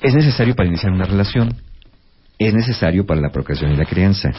Es 0.00 0.14
necesario 0.14 0.54
para 0.54 0.68
iniciar 0.68 0.92
una 0.92 1.04
relación. 1.04 1.54
Es 2.38 2.54
necesario 2.54 3.04
para 3.04 3.20
la 3.20 3.30
procreación 3.30 3.72
y 3.72 3.76
la 3.76 3.84
crianza. 3.84 4.30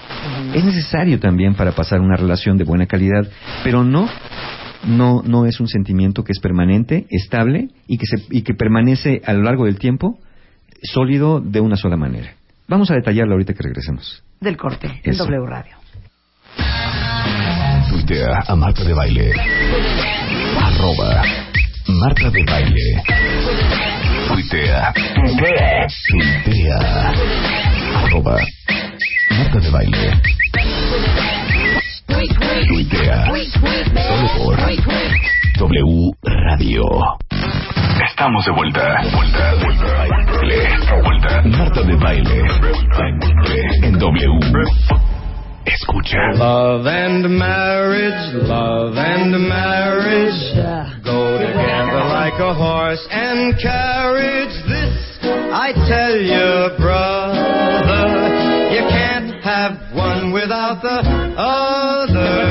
Es 0.56 0.64
necesario 0.66 1.20
también 1.20 1.54
para 1.54 1.72
pasar 1.72 2.00
una 2.00 2.16
relación 2.16 2.58
de 2.58 2.64
buena 2.64 2.88
calidad, 2.88 3.28
pero 3.64 3.84
no 3.84 4.10
no 4.84 5.22
no 5.24 5.46
es 5.46 5.60
un 5.60 5.68
sentimiento 5.68 6.24
que 6.24 6.32
es 6.32 6.40
permanente, 6.40 7.06
estable 7.12 7.70
y 7.88 8.00
que 8.00 8.08
se 8.08 8.16
y 8.32 8.42
que 8.42 8.56
permanece 8.56 9.22
a 9.24 9.34
lo 9.34 9.44
largo 9.44 9.66
del 9.66 9.78
tiempo 9.78 10.18
sólido 10.82 11.40
de 11.40 11.60
una 11.60 11.76
sola 11.76 11.96
manera. 11.96 12.34
Vamos 12.68 12.90
a 12.90 12.96
detallarlo 12.96 13.34
ahorita 13.34 13.54
que 13.54 13.62
regresemos. 13.64 14.24
del 14.40 14.58
corte 14.58 15.02
en. 15.04 15.16
W 15.18 15.46
Radio. 15.46 15.76
Tuitea 17.90 18.46
a 18.48 18.56
Marta 18.56 18.84
de 18.84 18.94
Baile. 18.94 19.32
Arroba 20.60 21.22
Marta 21.88 22.32
de 22.32 22.44
Baile. 22.46 24.01
Tuitea. 24.32 24.94
Tuitea. 26.08 26.80
Arroba 27.96 28.38
Marta 29.38 29.60
de 29.60 29.70
Baile. 29.70 30.22
Tuitea. 32.68 33.26
Solo 34.08 34.28
por 34.38 34.58
W 35.60 36.12
Radio. 36.24 36.84
Estamos 38.08 38.46
de 38.46 38.52
vuelta. 38.52 39.02
Vuelta, 39.14 39.54
vuelta. 39.56 40.08
Vuelta. 41.04 41.42
Marta 41.58 41.82
de 41.84 41.96
Baile. 41.96 42.42
En 43.84 44.00
W. 44.00 44.40
Escucha. 45.66 46.38
Love 46.38 46.88
and 46.88 47.38
marriage, 47.38 48.34
love 48.48 48.96
and 48.98 49.32
marriage 49.48 50.56
go 51.04 51.38
together 51.38 52.04
like 52.10 52.34
a 52.40 52.54
horse 52.54 53.06
and 53.12 53.56
carriage. 53.62 54.56
This 54.68 55.20
I 55.54 55.74
tell 55.88 56.16
you, 56.18 56.78
brother, 56.82 58.08
you 58.74 58.82
can't 58.90 59.44
have 59.44 59.94
one 59.94 60.34
without 60.34 60.82
the 60.82 60.98
other. 61.38 62.42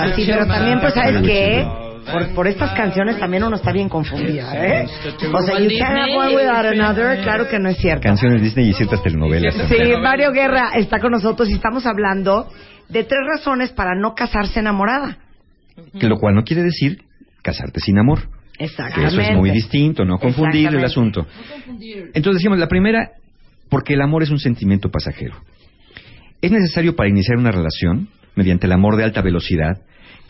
Así, 0.00 0.24
pero 0.26 0.46
también, 0.46 0.80
pues, 0.80 0.94
¿sabes 0.94 1.22
qué? 1.22 1.89
Por, 2.04 2.34
por 2.34 2.46
estas 2.46 2.72
canciones 2.72 3.18
también 3.18 3.44
uno 3.44 3.56
está 3.56 3.72
bien 3.72 3.88
confundido, 3.88 4.46
¿eh? 4.52 4.86
O 5.32 5.42
sea, 5.42 5.58
you 5.60 5.70
can't 5.78 5.98
have 5.98 6.16
one 6.16 6.36
without 6.36 6.66
another, 6.66 7.22
claro 7.22 7.48
que 7.48 7.58
no 7.58 7.68
es 7.68 7.78
cierto. 7.78 8.02
Canciones 8.02 8.42
Disney 8.42 8.70
y 8.70 8.72
ciertas 8.72 9.02
telenovelas. 9.02 9.54
Sí, 9.68 9.76
Mario 10.00 10.32
Guerra 10.32 10.70
está 10.74 10.98
con 10.98 11.12
nosotros 11.12 11.48
y 11.50 11.54
estamos 11.54 11.86
hablando 11.86 12.48
de 12.88 13.04
tres 13.04 13.20
razones 13.36 13.70
para 13.70 13.94
no 13.94 14.14
casarse 14.14 14.60
enamorada. 14.60 15.18
Que 15.98 16.08
lo 16.08 16.16
cual 16.16 16.34
no 16.34 16.42
quiere 16.42 16.62
decir 16.62 17.02
casarte 17.42 17.80
sin 17.80 17.98
amor. 17.98 18.28
Que 18.56 18.64
Exactamente. 18.64 19.14
eso 19.14 19.20
es 19.20 19.36
muy 19.36 19.50
distinto, 19.50 20.04
no 20.04 20.18
confundir 20.18 20.68
el 20.68 20.84
asunto. 20.84 21.26
Entonces 21.66 22.42
decimos, 22.42 22.58
la 22.58 22.68
primera, 22.68 23.12
porque 23.68 23.94
el 23.94 24.02
amor 24.02 24.22
es 24.22 24.30
un 24.30 24.38
sentimiento 24.38 24.90
pasajero. 24.90 25.36
Es 26.42 26.50
necesario 26.50 26.94
para 26.94 27.08
iniciar 27.08 27.38
una 27.38 27.50
relación, 27.50 28.08
mediante 28.34 28.66
el 28.66 28.72
amor 28.72 28.96
de 28.96 29.04
alta 29.04 29.22
velocidad, 29.22 29.78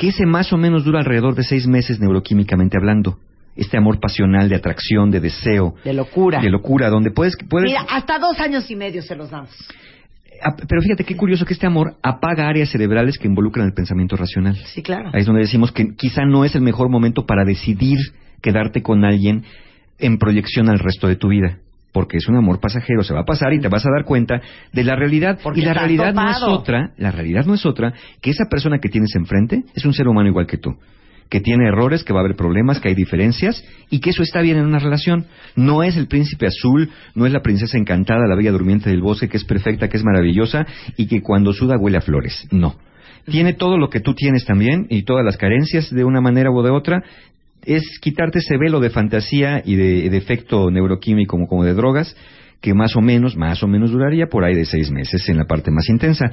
que 0.01 0.09
ese 0.09 0.25
más 0.25 0.51
o 0.51 0.57
menos 0.57 0.83
dura 0.83 1.01
alrededor 1.01 1.35
de 1.35 1.43
seis 1.43 1.67
meses 1.67 2.01
neuroquímicamente 2.01 2.79
hablando. 2.79 3.19
Este 3.55 3.77
amor 3.77 4.01
pasional 4.01 4.49
de 4.49 4.57
atracción, 4.57 5.11
de 5.11 5.21
deseo, 5.21 5.75
De 5.85 5.93
locura. 5.93 6.41
de 6.41 6.49
locura, 6.49 6.89
donde 6.89 7.11
puedes... 7.11 7.37
puedes 7.51 7.69
Mira, 7.69 7.85
hasta 7.87 8.19
dos 8.19 8.41
años 8.41 8.71
y 8.71 8.77
medio 8.77 9.03
se 9.03 9.15
los 9.15 9.29
damos. 9.29 9.51
Ah, 10.43 10.57
Pero 10.67 10.81
fíjate 10.81 11.05
qué 11.05 11.19
curioso 11.19 11.45
que 11.45 11.53
este 11.53 11.67
amor 11.67 11.97
apaga 12.03 12.49
áreas 12.49 12.71
cerebrales 12.71 13.19
que 13.19 13.29
involucran 13.29 13.67
el 13.67 13.75
pensamiento 13.75 14.17
racional. 14.17 14.57
Sí, 14.73 14.83
claro. 14.83 15.11
Ahí 15.13 15.21
es 15.21 15.27
donde 15.27 15.43
decimos 15.43 15.71
que 15.71 15.95
quizá 15.95 16.25
no 16.25 16.47
es 16.47 16.55
el 16.55 16.63
mejor 16.63 16.89
momento 16.89 17.27
para 17.27 17.45
decidir 17.45 17.99
quedarte 18.41 18.81
con 18.83 19.05
alguien 19.05 19.45
en 19.99 20.17
proyección 20.17 20.71
al 20.71 20.79
resto 20.79 21.09
de 21.09 21.17
tu 21.17 21.29
vida. 21.29 21.59
Porque 21.93 22.19
es 22.19 22.29
un 22.29 22.37
amor 22.37 22.61
pasajero, 22.61 23.03
se 23.03 23.15
va 23.15 23.21
a 23.21 23.25
pasar 23.25 23.53
y 23.53 23.61
te 23.61 23.69
vas 23.69 23.85
a 23.85 23.91
dar 23.91 24.05
cuenta 24.05 24.41
de 24.73 24.85
la 24.85 24.97
realidad. 24.97 25.39
Porque 25.43 25.61
y 25.61 25.65
la 25.65 25.75
realidad 25.75 26.15
no 26.15 26.31
es 26.31 26.43
otra, 26.43 26.93
la 26.97 27.11
realidad 27.11 27.45
no 27.47 27.55
es 27.55 27.67
otra 27.67 27.93
que 28.21 28.31
esa 28.31 28.45
persona 28.49 28.79
que 28.79 28.89
tienes 28.89 29.15
enfrente 29.17 29.65
es 29.75 29.85
un 29.85 29.93
ser 29.93 30.09
humano 30.09 30.29
igual 30.29 30.47
que 30.47 30.59
tú. 30.59 30.77
Que 31.29 31.41
tiene 31.41 31.69
errores, 31.69 32.03
que 32.03 32.13
va 32.13 32.21
a 32.21 32.25
haber 32.25 32.37
problemas, 32.37 32.81
que 32.81 32.89
hay 32.89 32.95
diferencias 32.95 33.65
y 33.89 34.01
que 34.01 34.11
eso 34.11 34.23
está 34.23 34.41
bien 34.41 34.57
en 34.59 34.67
una 34.67 34.81
relación. 34.81 35.27
No 35.55 35.83
es 35.83 35.97
el 35.97 36.09
príncipe 36.09 36.47
azul, 36.47 36.91
no 37.15 37.27
es 37.27 37.33
la 37.33 37.41
princesa 37.41 37.79
encantada, 37.79 38.27
la 38.27 38.35
bella 38.35 38.51
durmiente 38.51 38.91
del 38.91 39.01
bosque 39.01 39.29
que 39.29 39.37
es 39.37 39.45
perfecta, 39.45 39.89
que 39.89 39.97
es 39.97 40.05
maravillosa 40.05 40.67
y 40.97 41.07
que 41.07 41.23
cuando 41.23 41.53
suda 41.53 41.77
huele 41.79 41.99
a 41.99 42.01
flores. 42.01 42.49
No. 42.51 42.77
Tiene 43.27 43.53
todo 43.53 43.79
lo 43.79 43.91
que 43.91 44.01
tú 44.01 44.15
tienes 44.15 44.45
también 44.45 44.87
y 44.89 45.03
todas 45.03 45.25
las 45.25 45.37
carencias 45.37 45.91
de 45.91 46.05
una 46.05 46.21
manera 46.21 46.51
o 46.51 46.63
de 46.63 46.71
otra. 46.71 47.03
Es 47.65 47.99
quitarte 48.01 48.39
ese 48.39 48.57
velo 48.57 48.81
de 48.81 48.91
fantasía 48.91 49.63
y 49.65 49.77
de, 49.77 50.11
de 50.11 50.17
efecto 50.17 50.71
neuroquímico 50.71 51.33
como, 51.33 51.47
como 51.47 51.65
de 51.65 51.75
drogas 51.75 52.17
que 52.61 52.75
más 52.75 52.95
o 52.95 53.01
menos, 53.01 53.37
más 53.37 53.63
o 53.63 53.67
menos 53.67 53.91
duraría 53.91 54.27
por 54.27 54.45
ahí 54.45 54.55
de 54.55 54.67
seis 54.67 54.91
meses 54.91 55.29
en 55.29 55.39
la 55.39 55.47
parte 55.47 55.71
más 55.71 55.89
intensa. 55.89 56.31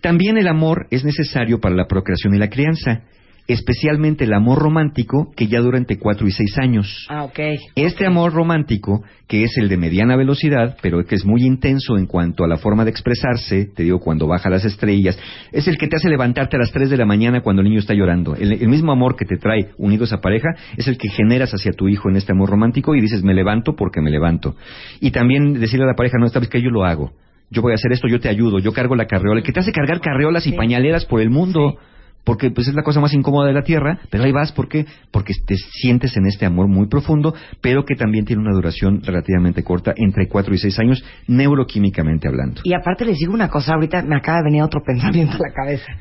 También 0.00 0.36
el 0.36 0.48
amor 0.48 0.86
es 0.90 1.04
necesario 1.04 1.60
para 1.60 1.76
la 1.76 1.86
procreación 1.86 2.34
y 2.34 2.38
la 2.38 2.50
crianza 2.50 3.02
especialmente 3.46 4.24
el 4.24 4.32
amor 4.32 4.58
romántico, 4.58 5.32
que 5.36 5.46
ya 5.46 5.60
dura 5.60 5.78
entre 5.78 5.98
cuatro 5.98 6.26
y 6.26 6.30
seis 6.30 6.56
años. 6.58 7.06
Ah, 7.10 7.24
ok. 7.24 7.38
Este 7.74 8.06
amor 8.06 8.32
romántico, 8.32 9.02
que 9.28 9.44
es 9.44 9.56
el 9.58 9.68
de 9.68 9.76
mediana 9.76 10.16
velocidad, 10.16 10.76
pero 10.80 11.04
que 11.04 11.14
es 11.14 11.24
muy 11.24 11.42
intenso 11.42 11.98
en 11.98 12.06
cuanto 12.06 12.44
a 12.44 12.48
la 12.48 12.56
forma 12.56 12.84
de 12.84 12.90
expresarse, 12.90 13.66
te 13.66 13.82
digo, 13.82 14.00
cuando 14.00 14.26
baja 14.26 14.48
las 14.48 14.64
estrellas, 14.64 15.18
es 15.52 15.68
el 15.68 15.76
que 15.76 15.88
te 15.88 15.96
hace 15.96 16.08
levantarte 16.08 16.56
a 16.56 16.60
las 16.60 16.72
tres 16.72 16.88
de 16.88 16.96
la 16.96 17.04
mañana 17.04 17.42
cuando 17.42 17.60
el 17.60 17.68
niño 17.68 17.80
está 17.80 17.94
llorando. 17.94 18.34
El, 18.34 18.52
el 18.52 18.68
mismo 18.68 18.92
amor 18.92 19.16
que 19.16 19.26
te 19.26 19.36
trae 19.36 19.72
unido 19.76 20.04
a 20.04 20.06
esa 20.06 20.20
pareja 20.20 20.48
es 20.76 20.88
el 20.88 20.96
que 20.96 21.08
generas 21.08 21.52
hacia 21.52 21.72
tu 21.72 21.88
hijo 21.88 22.08
en 22.08 22.16
este 22.16 22.32
amor 22.32 22.48
romántico 22.48 22.94
y 22.94 23.00
dices, 23.00 23.22
me 23.22 23.34
levanto 23.34 23.76
porque 23.76 24.00
me 24.00 24.10
levanto. 24.10 24.56
Y 25.00 25.10
también 25.10 25.54
decirle 25.54 25.84
a 25.84 25.88
la 25.88 25.96
pareja, 25.96 26.16
no, 26.18 26.26
esta 26.26 26.40
vez 26.40 26.48
que 26.48 26.62
yo 26.62 26.70
lo 26.70 26.84
hago. 26.84 27.12
Yo 27.50 27.60
voy 27.60 27.72
a 27.72 27.74
hacer 27.74 27.92
esto, 27.92 28.08
yo 28.08 28.20
te 28.20 28.28
ayudo, 28.28 28.58
yo 28.58 28.72
cargo 28.72 28.96
la 28.96 29.06
carreola. 29.06 29.40
El 29.40 29.46
que 29.46 29.52
te 29.52 29.60
hace 29.60 29.70
cargar 29.70 30.00
carreolas 30.00 30.46
y 30.46 30.52
pañaleras 30.52 31.04
por 31.04 31.20
el 31.20 31.30
mundo 31.30 31.78
porque 32.24 32.50
pues 32.50 32.68
es 32.68 32.74
la 32.74 32.82
cosa 32.82 33.00
más 33.00 33.12
incómoda 33.12 33.46
de 33.46 33.52
la 33.52 33.62
tierra, 33.62 34.00
pero 34.10 34.24
ahí 34.24 34.32
vas 34.32 34.50
porque 34.52 34.86
porque 35.10 35.34
te 35.46 35.56
sientes 35.56 36.16
en 36.16 36.26
este 36.26 36.46
amor 36.46 36.68
muy 36.68 36.88
profundo, 36.88 37.34
pero 37.60 37.84
que 37.84 37.94
también 37.94 38.24
tiene 38.24 38.42
una 38.42 38.54
duración 38.54 39.02
relativamente 39.02 39.62
corta, 39.62 39.92
entre 39.96 40.28
4 40.28 40.54
y 40.54 40.58
6 40.58 40.78
años, 40.80 41.04
neuroquímicamente 41.28 42.26
hablando. 42.26 42.62
Y 42.64 42.74
aparte 42.74 43.04
les 43.04 43.18
digo 43.18 43.34
una 43.34 43.48
cosa, 43.48 43.74
ahorita 43.74 44.02
me 44.02 44.16
acaba 44.16 44.38
de 44.38 44.44
venir 44.44 44.62
otro 44.62 44.82
pensamiento 44.86 45.34
a 45.34 45.48
la 45.48 45.54
cabeza. 45.54 45.92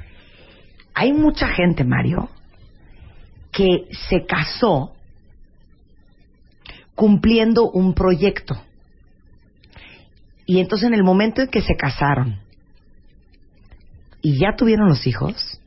Hay 0.96 1.12
mucha 1.12 1.48
gente, 1.50 1.84
Mario, 1.84 2.30
que 3.52 3.88
se 4.10 4.26
casó 4.26 4.94
cumpliendo 6.96 7.70
un 7.70 7.94
proyecto. 7.94 8.56
Y 10.46 10.60
entonces 10.60 10.88
en 10.88 10.94
el 10.94 11.04
momento 11.04 11.42
en 11.42 11.48
que 11.48 11.62
se 11.62 11.76
casaron 11.76 12.40
y 14.22 14.38
ya 14.38 14.56
tuvieron 14.56 14.88
los 14.88 15.08
hijos, 15.08 15.60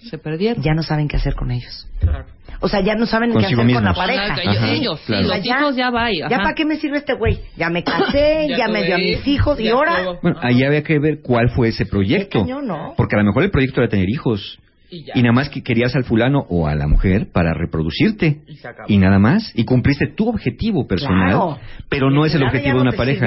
se 0.00 0.18
perdieron. 0.18 0.62
Ya 0.62 0.74
no 0.74 0.82
saben 0.82 1.08
qué 1.08 1.16
hacer 1.16 1.34
con 1.34 1.50
ellos. 1.50 1.86
O 2.60 2.68
sea, 2.68 2.80
ya 2.80 2.94
no 2.94 3.06
saben 3.06 3.30
Consigo 3.32 3.48
qué 3.48 3.54
hacer 3.54 3.66
mismos. 3.66 3.82
con 3.82 3.84
la 3.84 3.94
pareja. 3.94 4.34
Ajá, 4.34 4.42
ellos, 4.42 4.62
ellos, 4.62 5.00
claro. 5.06 5.22
sí, 5.22 5.28
los 5.28 5.46
hijos 5.46 5.76
ya 5.76 5.90
va. 5.90 6.08
¿Ya 6.12 6.28
para 6.28 6.54
qué 6.54 6.64
me 6.64 6.76
sirve 6.76 6.98
este 6.98 7.14
güey? 7.14 7.40
Ya 7.56 7.70
me 7.70 7.84
casé, 7.84 8.46
ya, 8.50 8.58
Ya 8.58 8.68
me 8.68 8.84
dio 8.84 8.94
a 8.96 8.98
mis 8.98 9.26
hijos 9.26 9.60
y 9.60 9.64
ya 9.64 9.72
ahora... 9.72 10.18
Bueno, 10.22 10.38
ahí 10.42 10.62
había 10.64 10.82
que 10.82 10.98
ver 10.98 11.20
cuál 11.22 11.50
fue 11.50 11.68
ese 11.68 11.86
proyecto. 11.86 12.40
Cañón, 12.40 12.66
¿no? 12.66 12.94
Porque 12.96 13.16
a 13.16 13.18
lo 13.18 13.24
mejor 13.24 13.44
el 13.44 13.50
proyecto 13.50 13.80
era 13.80 13.88
tener 13.88 14.08
hijos. 14.08 14.58
Y 15.14 15.22
nada 15.22 15.32
más 15.32 15.48
que 15.50 15.62
querías 15.62 15.94
al 15.96 16.04
fulano 16.04 16.46
o 16.48 16.66
a 16.66 16.74
la 16.74 16.86
mujer 16.86 17.28
para 17.32 17.52
reproducirte. 17.54 18.40
Y 18.88 18.98
nada 18.98 19.18
más. 19.18 19.52
Y 19.54 19.64
cumpliste 19.64 20.06
tu 20.06 20.28
objetivo 20.28 20.86
personal. 20.86 21.28
Claro. 21.28 21.58
pero 21.90 22.10
no 22.10 22.24
es 22.24 22.34
el 22.34 22.42
objetivo 22.42 22.76
de 22.76 22.82
una 22.82 22.92
pareja. 22.92 23.26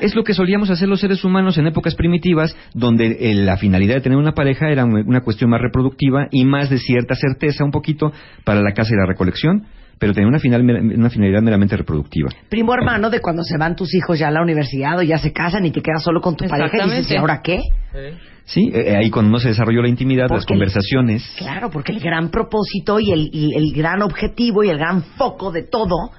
Es 0.00 0.14
lo 0.14 0.22
que 0.24 0.34
solíamos 0.34 0.70
hacer 0.70 0.88
los 0.88 1.00
seres 1.00 1.24
humanos 1.24 1.58
en 1.58 1.66
épocas 1.66 1.94
primitivas, 1.94 2.56
donde 2.74 3.16
eh, 3.30 3.34
la 3.34 3.56
finalidad 3.56 3.94
de 3.96 4.00
tener 4.00 4.18
una 4.18 4.32
pareja 4.32 4.70
era 4.70 4.84
un- 4.84 5.06
una 5.08 5.20
cuestión 5.22 5.50
más 5.50 5.60
reproductiva 5.60 6.28
y 6.30 6.44
más 6.44 6.70
de 6.70 6.78
cierta 6.78 7.14
certeza 7.14 7.64
un 7.64 7.70
poquito 7.70 8.12
para 8.44 8.60
la 8.60 8.72
caza 8.72 8.90
y 8.94 8.96
la 8.98 9.06
recolección, 9.06 9.64
pero 10.02 10.12
tenía 10.14 10.26
una, 10.28 10.40
final, 10.40 10.62
una 10.62 11.08
finalidad 11.10 11.42
meramente 11.42 11.76
reproductiva. 11.76 12.28
Primo 12.48 12.74
hermano 12.74 13.08
de 13.08 13.20
cuando 13.20 13.44
se 13.44 13.56
van 13.56 13.76
tus 13.76 13.94
hijos 13.94 14.18
ya 14.18 14.26
a 14.26 14.30
la 14.32 14.42
universidad 14.42 14.98
o 14.98 15.02
ya 15.02 15.16
se 15.16 15.32
casan 15.32 15.64
y 15.64 15.70
te 15.70 15.80
quedas 15.80 16.02
solo 16.02 16.20
con 16.20 16.34
tu 16.34 16.44
pareja 16.48 16.76
y 16.88 16.90
dices. 16.90 17.12
¿y 17.12 17.16
ahora 17.16 17.40
qué? 17.40 17.60
¿Eh? 17.94 18.14
Sí, 18.44 18.68
Eh, 18.74 18.96
ahí 18.96 19.10
cuando 19.10 19.30
no 19.30 19.38
se 19.38 19.50
desarrolló 19.50 19.80
la 19.80 19.88
intimidad, 19.88 20.22
las 20.28 20.40
Porque- 20.40 20.54
conversaciones. 20.54 21.22
Claro, 21.38 21.70
porque 21.70 21.92
el 21.92 22.00
gran 22.00 22.30
propósito 22.30 22.98
y 22.98 23.12
el, 23.12 23.30
y 23.32 23.54
el 23.54 23.72
gran 23.72 24.02
objetivo 24.02 24.64
y 24.64 24.70
el 24.70 24.78
gran 24.78 25.04
foco 25.04 25.52
de 25.52 25.62
todo 25.62 26.10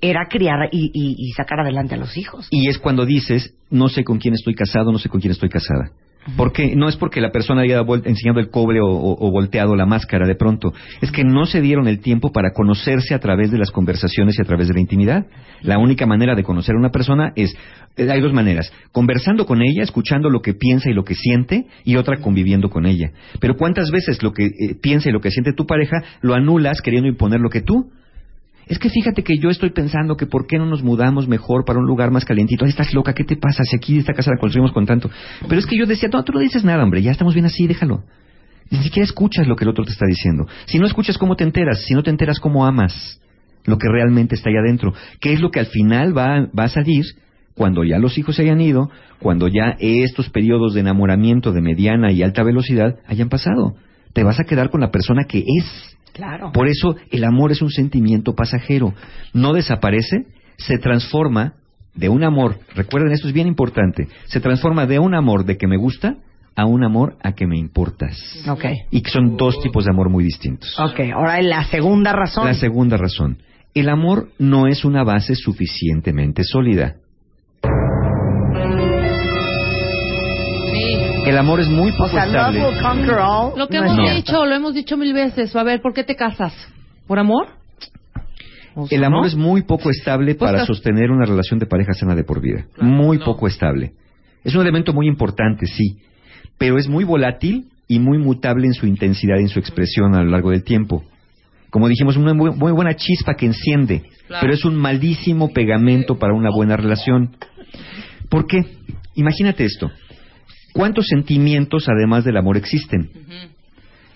era 0.00 0.26
criar 0.30 0.68
y, 0.70 0.92
y- 0.94 1.16
y 1.18 1.32
sacar 1.32 1.58
adelante 1.58 1.96
a 1.96 1.98
los 1.98 2.16
hijos. 2.16 2.46
Y 2.52 2.68
es 2.68 2.78
cuando 2.78 3.04
dices, 3.04 3.54
no 3.70 3.88
sé 3.88 4.04
con 4.04 4.18
quién 4.18 4.34
estoy 4.34 4.54
casado, 4.54 4.92
no 4.92 4.98
sé 4.98 5.08
con 5.08 5.20
quién 5.20 5.32
estoy 5.32 5.48
casada. 5.48 5.90
Porque 6.36 6.76
no 6.76 6.88
es 6.88 6.96
porque 6.96 7.20
la 7.20 7.30
persona 7.30 7.62
haya 7.62 7.82
enseñado 8.04 8.38
el 8.38 8.50
cobre 8.50 8.78
o 8.80 9.30
volteado 9.30 9.74
la 9.74 9.86
máscara 9.86 10.26
de 10.26 10.36
pronto. 10.36 10.72
Es 11.00 11.10
que 11.10 11.24
no 11.24 11.46
se 11.46 11.60
dieron 11.60 11.88
el 11.88 12.00
tiempo 12.00 12.32
para 12.32 12.52
conocerse 12.52 13.14
a 13.14 13.18
través 13.18 13.50
de 13.50 13.58
las 13.58 13.70
conversaciones 13.70 14.36
y 14.38 14.42
a 14.42 14.44
través 14.44 14.68
de 14.68 14.74
la 14.74 14.80
intimidad. 14.80 15.26
La 15.62 15.78
única 15.78 16.06
manera 16.06 16.34
de 16.34 16.44
conocer 16.44 16.74
a 16.74 16.78
una 16.78 16.90
persona 16.90 17.32
es, 17.34 17.54
eh, 17.96 18.10
hay 18.10 18.20
dos 18.20 18.32
maneras. 18.32 18.72
Conversando 18.92 19.46
con 19.46 19.62
ella, 19.62 19.82
escuchando 19.82 20.30
lo 20.30 20.40
que 20.42 20.54
piensa 20.54 20.90
y 20.90 20.94
lo 20.94 21.04
que 21.04 21.14
siente, 21.14 21.66
y 21.84 21.96
otra 21.96 22.18
conviviendo 22.18 22.70
con 22.70 22.86
ella. 22.86 23.10
Pero 23.40 23.56
¿cuántas 23.56 23.90
veces 23.90 24.22
lo 24.22 24.32
que 24.32 24.46
eh, 24.46 24.74
piensa 24.80 25.08
y 25.08 25.12
lo 25.12 25.20
que 25.20 25.30
siente 25.30 25.52
tu 25.52 25.66
pareja 25.66 26.02
lo 26.20 26.34
anulas 26.34 26.80
queriendo 26.82 27.08
imponer 27.08 27.40
lo 27.40 27.50
que 27.50 27.62
tú? 27.62 27.90
Es 28.66 28.78
que 28.78 28.88
fíjate 28.88 29.22
que 29.24 29.38
yo 29.38 29.50
estoy 29.50 29.70
pensando 29.70 30.16
que 30.16 30.26
por 30.26 30.46
qué 30.46 30.58
no 30.58 30.66
nos 30.66 30.82
mudamos 30.82 31.28
mejor 31.28 31.64
para 31.64 31.78
un 31.78 31.86
lugar 31.86 32.10
más 32.10 32.24
calientito. 32.24 32.64
Ay, 32.64 32.70
estás 32.70 32.94
loca, 32.94 33.12
¿qué 33.12 33.24
te 33.24 33.36
pasa? 33.36 33.64
Si 33.64 33.76
aquí 33.76 33.98
esta 33.98 34.14
casa 34.14 34.30
la 34.30 34.38
construimos 34.38 34.72
con 34.72 34.86
tanto. 34.86 35.10
Pero 35.48 35.58
es 35.58 35.66
que 35.66 35.76
yo 35.76 35.86
decía, 35.86 36.08
no, 36.12 36.22
tú 36.22 36.32
no 36.32 36.40
dices 36.40 36.64
nada, 36.64 36.82
hombre, 36.82 37.02
ya 37.02 37.10
estamos 37.10 37.34
bien 37.34 37.46
así, 37.46 37.66
déjalo. 37.66 38.04
Ni 38.70 38.78
siquiera 38.78 39.04
escuchas 39.04 39.46
lo 39.46 39.56
que 39.56 39.64
el 39.64 39.70
otro 39.70 39.84
te 39.84 39.90
está 39.90 40.06
diciendo. 40.06 40.46
Si 40.66 40.78
no 40.78 40.86
escuchas, 40.86 41.18
¿cómo 41.18 41.36
te 41.36 41.44
enteras? 41.44 41.84
Si 41.84 41.94
no 41.94 42.02
te 42.02 42.10
enteras, 42.10 42.40
¿cómo 42.40 42.64
amas? 42.64 43.20
Lo 43.64 43.76
que 43.76 43.88
realmente 43.88 44.34
está 44.34 44.48
ahí 44.48 44.56
adentro. 44.56 44.94
¿Qué 45.20 45.32
es 45.34 45.40
lo 45.40 45.50
que 45.50 45.60
al 45.60 45.66
final 45.66 46.16
va, 46.16 46.48
va 46.58 46.64
a 46.64 46.68
salir 46.68 47.04
cuando 47.54 47.84
ya 47.84 47.98
los 47.98 48.16
hijos 48.16 48.36
se 48.36 48.42
hayan 48.42 48.60
ido, 48.60 48.90
cuando 49.18 49.46
ya 49.48 49.76
estos 49.78 50.30
periodos 50.30 50.72
de 50.72 50.80
enamoramiento 50.80 51.52
de 51.52 51.60
mediana 51.60 52.12
y 52.12 52.22
alta 52.22 52.42
velocidad 52.42 52.96
hayan 53.06 53.28
pasado? 53.28 53.76
Te 54.14 54.24
vas 54.24 54.40
a 54.40 54.44
quedar 54.44 54.70
con 54.70 54.80
la 54.80 54.90
persona 54.90 55.24
que 55.24 55.40
es. 55.40 55.96
Claro. 56.12 56.52
Por 56.52 56.68
eso 56.68 56.96
el 57.10 57.24
amor 57.24 57.52
es 57.52 57.62
un 57.62 57.70
sentimiento 57.70 58.34
pasajero. 58.34 58.94
No 59.32 59.52
desaparece, 59.52 60.26
se 60.56 60.78
transforma 60.78 61.54
de 61.94 62.08
un 62.08 62.24
amor, 62.24 62.58
recuerden 62.74 63.12
esto 63.12 63.28
es 63.28 63.34
bien 63.34 63.46
importante, 63.46 64.08
se 64.26 64.40
transforma 64.40 64.86
de 64.86 64.98
un 64.98 65.14
amor 65.14 65.44
de 65.44 65.56
que 65.58 65.66
me 65.66 65.76
gusta 65.76 66.16
a 66.54 66.66
un 66.66 66.84
amor 66.84 67.16
a 67.22 67.32
que 67.32 67.46
me 67.46 67.58
importas. 67.58 68.16
Y 68.90 69.02
que 69.02 69.10
son 69.10 69.36
dos 69.36 69.60
tipos 69.60 69.84
de 69.84 69.90
amor 69.90 70.10
muy 70.10 70.24
distintos. 70.24 70.78
Ok, 70.78 71.00
ahora 71.14 71.40
la 71.42 71.64
segunda 71.64 72.12
razón. 72.12 72.46
La 72.46 72.54
segunda 72.54 72.96
razón, 72.96 73.38
el 73.74 73.88
amor 73.88 74.28
no 74.38 74.66
es 74.66 74.84
una 74.84 75.02
base 75.04 75.34
suficientemente 75.34 76.44
sólida. 76.44 76.96
El 81.26 81.38
amor 81.38 81.60
es 81.60 81.68
muy 81.68 81.90
o 81.90 81.96
poco 81.96 82.14
love 82.16 82.26
estable. 82.26 82.60
will 82.66 82.80
conquer 82.82 83.18
all. 83.20 83.52
Lo 83.56 83.68
que 83.68 83.78
no 83.78 83.84
hemos 83.84 83.96
No. 83.96 84.14
dicho, 84.16 84.44
lo 84.44 84.54
hemos 84.54 84.74
dicho 84.74 84.96
mil 84.96 85.12
veces. 85.12 85.54
A 85.54 85.62
ver, 85.62 85.80
¿por 85.80 85.94
qué 85.94 86.04
te 86.04 86.16
casas? 86.16 86.52
¿Por 87.06 87.18
amor? 87.18 87.46
O 88.74 88.86
sea, 88.86 88.98
El 88.98 89.04
amor 89.04 89.20
¿no? 89.22 89.26
es 89.26 89.34
muy 89.36 89.62
poco 89.62 89.90
estable 89.90 90.34
Pues 90.34 90.50
para 90.50 90.64
sostener 90.66 91.10
una 91.10 91.24
relación 91.26 91.58
de 91.60 91.66
pareja 91.66 91.92
sana 91.92 92.14
de 92.14 92.24
por 92.24 92.40
vida. 92.40 92.64
Claro, 92.74 92.90
muy 92.90 93.18
no. 93.18 93.24
poco 93.24 93.46
estable. 93.46 93.92
Es 94.44 94.54
un 94.54 94.62
elemento 94.62 94.92
muy 94.92 95.06
importante, 95.06 95.66
sí, 95.66 95.98
pero 96.58 96.78
es 96.78 96.88
muy 96.88 97.04
volátil 97.04 97.66
y 97.86 97.98
muy 98.00 98.18
mutable 98.18 98.66
en 98.66 98.74
su 98.74 98.86
intensidad 98.86 99.36
y 99.38 99.42
en 99.42 99.48
su 99.48 99.58
expresión 99.58 100.14
a 100.14 100.22
lo 100.22 100.30
largo 100.30 100.50
del 100.50 100.64
tiempo. 100.64 101.04
Como 101.70 101.88
dijimos, 101.88 102.16
una 102.16 102.34
muy, 102.34 102.50
muy 102.50 102.72
buena 102.72 102.94
chispa 102.94 103.34
que 103.34 103.46
enciende, 103.46 104.02
Claro. 104.26 104.40
pero 104.40 104.54
es 104.54 104.64
un 104.64 104.74
malísimo 104.76 105.52
pegamento 105.52 106.18
para 106.18 106.34
una 106.34 106.50
buena 106.50 106.76
relación. 106.76 107.36
¿Por 108.28 108.46
qué? 108.46 108.60
Imagínate 109.14 109.64
esto. 109.64 109.90
¿Cuántos 110.72 111.06
sentimientos 111.06 111.88
además 111.88 112.24
del 112.24 112.36
amor 112.36 112.56
existen? 112.56 113.10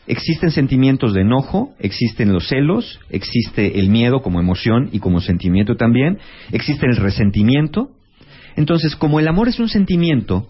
Existen 0.07 0.53
sentimientos 0.53 1.13
de 1.15 1.23
enojo, 1.23 1.75
existen 1.81 2.33
los 2.33 2.49
celos, 2.49 3.01
existe 3.11 3.81
el 3.81 3.91
miedo 3.91 4.23
como 4.23 4.41
emoción 4.41 4.89
y 4.93 5.01
como 5.01 5.21
sentimiento 5.21 5.77
también, 5.77 6.19
existe 6.53 6.87
el 6.87 6.97
resentimiento. 6.97 7.91
Entonces, 8.57 8.95
como 8.95 9.19
el 9.19 9.29
amor 9.29 9.49
es 9.49 9.59
un 9.59 9.69
sentimiento, 9.69 10.49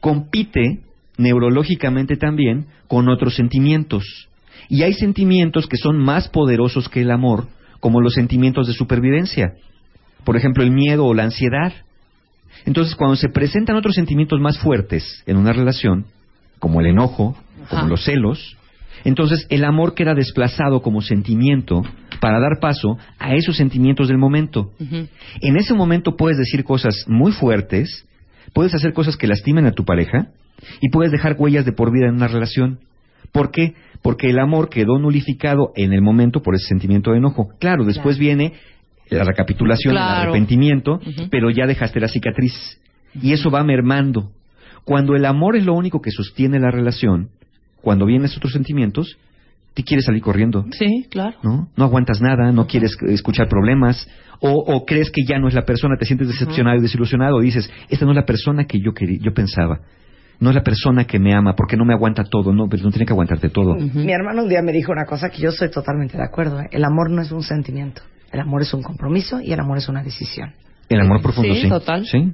compite 0.00 0.80
neurológicamente 1.16 2.16
también 2.16 2.66
con 2.86 3.08
otros 3.08 3.34
sentimientos. 3.34 4.28
Y 4.68 4.82
hay 4.82 4.92
sentimientos 4.92 5.66
que 5.66 5.76
son 5.76 5.98
más 5.98 6.28
poderosos 6.28 6.88
que 6.88 7.00
el 7.00 7.10
amor, 7.10 7.48
como 7.80 8.00
los 8.00 8.14
sentimientos 8.14 8.66
de 8.66 8.74
supervivencia. 8.74 9.54
Por 10.24 10.36
ejemplo, 10.36 10.62
el 10.62 10.70
miedo 10.70 11.06
o 11.06 11.14
la 11.14 11.24
ansiedad. 11.24 11.72
Entonces, 12.68 12.94
cuando 12.96 13.16
se 13.16 13.30
presentan 13.30 13.76
otros 13.76 13.94
sentimientos 13.94 14.38
más 14.40 14.58
fuertes 14.58 15.22
en 15.24 15.38
una 15.38 15.54
relación, 15.54 16.04
como 16.58 16.82
el 16.82 16.88
enojo, 16.88 17.34
como 17.70 17.86
los 17.86 18.04
celos, 18.04 18.58
entonces 19.04 19.46
el 19.48 19.64
amor 19.64 19.94
queda 19.94 20.12
desplazado 20.12 20.82
como 20.82 21.00
sentimiento 21.00 21.82
para 22.20 22.38
dar 22.38 22.60
paso 22.60 22.98
a 23.18 23.34
esos 23.34 23.56
sentimientos 23.56 24.08
del 24.08 24.18
momento. 24.18 24.70
En 25.40 25.56
ese 25.56 25.72
momento 25.72 26.14
puedes 26.14 26.36
decir 26.36 26.62
cosas 26.62 27.06
muy 27.06 27.32
fuertes, 27.32 28.06
puedes 28.52 28.74
hacer 28.74 28.92
cosas 28.92 29.16
que 29.16 29.26
lastimen 29.26 29.64
a 29.64 29.72
tu 29.72 29.86
pareja 29.86 30.28
y 30.82 30.90
puedes 30.90 31.10
dejar 31.10 31.36
huellas 31.38 31.64
de 31.64 31.72
por 31.72 31.90
vida 31.90 32.08
en 32.08 32.16
una 32.16 32.28
relación. 32.28 32.80
¿Por 33.32 33.50
qué? 33.50 33.76
Porque 34.02 34.28
el 34.28 34.38
amor 34.38 34.68
quedó 34.68 34.98
nulificado 34.98 35.72
en 35.74 35.94
el 35.94 36.02
momento 36.02 36.42
por 36.42 36.54
ese 36.54 36.66
sentimiento 36.66 37.12
de 37.12 37.16
enojo. 37.16 37.48
Claro, 37.60 37.86
después 37.86 38.18
viene 38.18 38.52
la 39.10 39.24
recapitulación, 39.24 39.96
el 39.96 40.02
arrepentimiento, 40.02 41.00
pero 41.30 41.50
ya 41.50 41.66
dejaste 41.66 42.00
la 42.00 42.08
cicatriz. 42.08 42.80
Y 43.20 43.32
eso 43.32 43.50
va 43.50 43.64
mermando. 43.64 44.30
Cuando 44.84 45.14
el 45.16 45.24
amor 45.24 45.56
es 45.56 45.64
lo 45.64 45.74
único 45.74 46.00
que 46.00 46.10
sostiene 46.10 46.58
la 46.58 46.70
relación, 46.70 47.30
cuando 47.82 48.06
vienen 48.06 48.26
esos 48.26 48.38
otros 48.38 48.52
sentimientos, 48.52 49.18
te 49.74 49.84
quieres 49.84 50.06
salir 50.06 50.22
corriendo. 50.22 50.64
Sí, 50.72 51.06
claro. 51.10 51.36
¿no? 51.42 51.68
No 51.76 51.84
aguantas 51.84 52.20
nada, 52.20 52.52
no 52.52 52.66
quieres 52.66 52.96
escuchar 53.08 53.48
problemas, 53.48 54.08
o, 54.40 54.50
o 54.50 54.84
crees 54.84 55.10
que 55.10 55.22
ya 55.26 55.38
no 55.38 55.48
es 55.48 55.54
la 55.54 55.64
persona, 55.64 55.96
te 55.98 56.04
sientes 56.04 56.28
decepcionado 56.28 56.78
y 56.78 56.82
desilusionado, 56.82 57.40
dices, 57.40 57.70
esta 57.88 58.04
no 58.04 58.12
es 58.12 58.16
la 58.16 58.24
persona 58.26 58.64
que 58.64 58.80
yo 58.80 58.92
quería, 58.92 59.18
yo 59.20 59.32
pensaba. 59.32 59.80
No 60.40 60.50
es 60.50 60.54
la 60.54 60.62
persona 60.62 61.04
que 61.04 61.18
me 61.18 61.34
ama, 61.34 61.54
porque 61.56 61.76
no 61.76 61.84
me 61.84 61.94
aguanta 61.94 62.22
todo, 62.22 62.52
no, 62.52 62.68
pero 62.68 62.84
no 62.84 62.90
tiene 62.90 63.06
que 63.06 63.12
aguantarte 63.12 63.48
todo. 63.48 63.74
Mi 63.74 64.12
hermano 64.12 64.44
un 64.44 64.48
día 64.48 64.62
me 64.62 64.72
dijo 64.72 64.92
una 64.92 65.04
cosa 65.04 65.30
que 65.30 65.42
yo 65.42 65.48
estoy 65.48 65.70
totalmente 65.70 66.16
de 66.16 66.24
acuerdo. 66.24 66.60
¿eh? 66.60 66.68
El 66.70 66.84
amor 66.84 67.10
no 67.10 67.22
es 67.22 67.32
un 67.32 67.42
sentimiento. 67.42 68.02
El 68.32 68.40
amor 68.40 68.62
es 68.62 68.72
un 68.74 68.82
compromiso 68.82 69.40
y 69.40 69.52
el 69.52 69.60
amor 69.60 69.78
es 69.78 69.88
una 69.88 70.02
decisión. 70.02 70.52
El 70.88 71.00
amor 71.00 71.20
profundo, 71.22 71.54
sí. 71.54 71.62
Sí, 71.62 71.68
total. 71.68 72.06
Sí. 72.06 72.32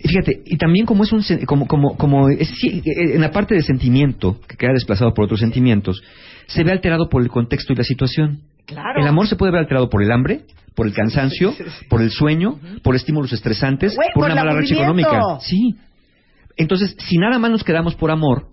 Y 0.00 0.08
fíjate, 0.08 0.42
y 0.44 0.56
también 0.58 0.84
como 0.84 1.04
es 1.04 1.12
un 1.12 1.22
como 1.46 1.66
como 1.66 1.96
como 1.96 2.28
es- 2.28 2.48
sí, 2.60 2.82
eh, 2.84 3.14
en 3.14 3.20
la 3.20 3.30
parte 3.30 3.54
de 3.54 3.62
sentimiento 3.62 4.38
que 4.46 4.56
queda 4.56 4.72
desplazado 4.72 5.14
por 5.14 5.24
otros 5.24 5.40
sentimientos, 5.40 6.02
se 6.46 6.64
ve 6.64 6.72
alterado 6.72 7.08
por 7.08 7.22
el 7.22 7.28
contexto 7.28 7.72
y 7.72 7.76
la 7.76 7.84
situación. 7.84 8.40
Claro. 8.66 9.00
El 9.00 9.06
amor 9.08 9.26
se 9.26 9.36
puede 9.36 9.52
ver 9.52 9.60
alterado 9.60 9.88
por 9.88 10.02
el 10.02 10.12
hambre, 10.12 10.42
por 10.74 10.86
el 10.86 10.92
cansancio, 10.92 11.54
por 11.88 12.02
el 12.02 12.10
sueño, 12.10 12.58
por 12.82 12.94
estimúlos 12.94 13.32
estresantes, 13.32 13.96
Güey, 13.96 14.08
por 14.14 14.24
por 14.24 14.32
una 14.32 14.44
mala 14.44 14.60
racha 14.60 14.74
económica. 14.74 15.20
Sí. 15.40 15.76
Entonces, 16.56 16.94
si 16.98 17.16
nada 17.16 17.38
más 17.38 17.50
nos 17.50 17.64
quedamos 17.64 17.94
por 17.94 18.10
amor, 18.10 18.48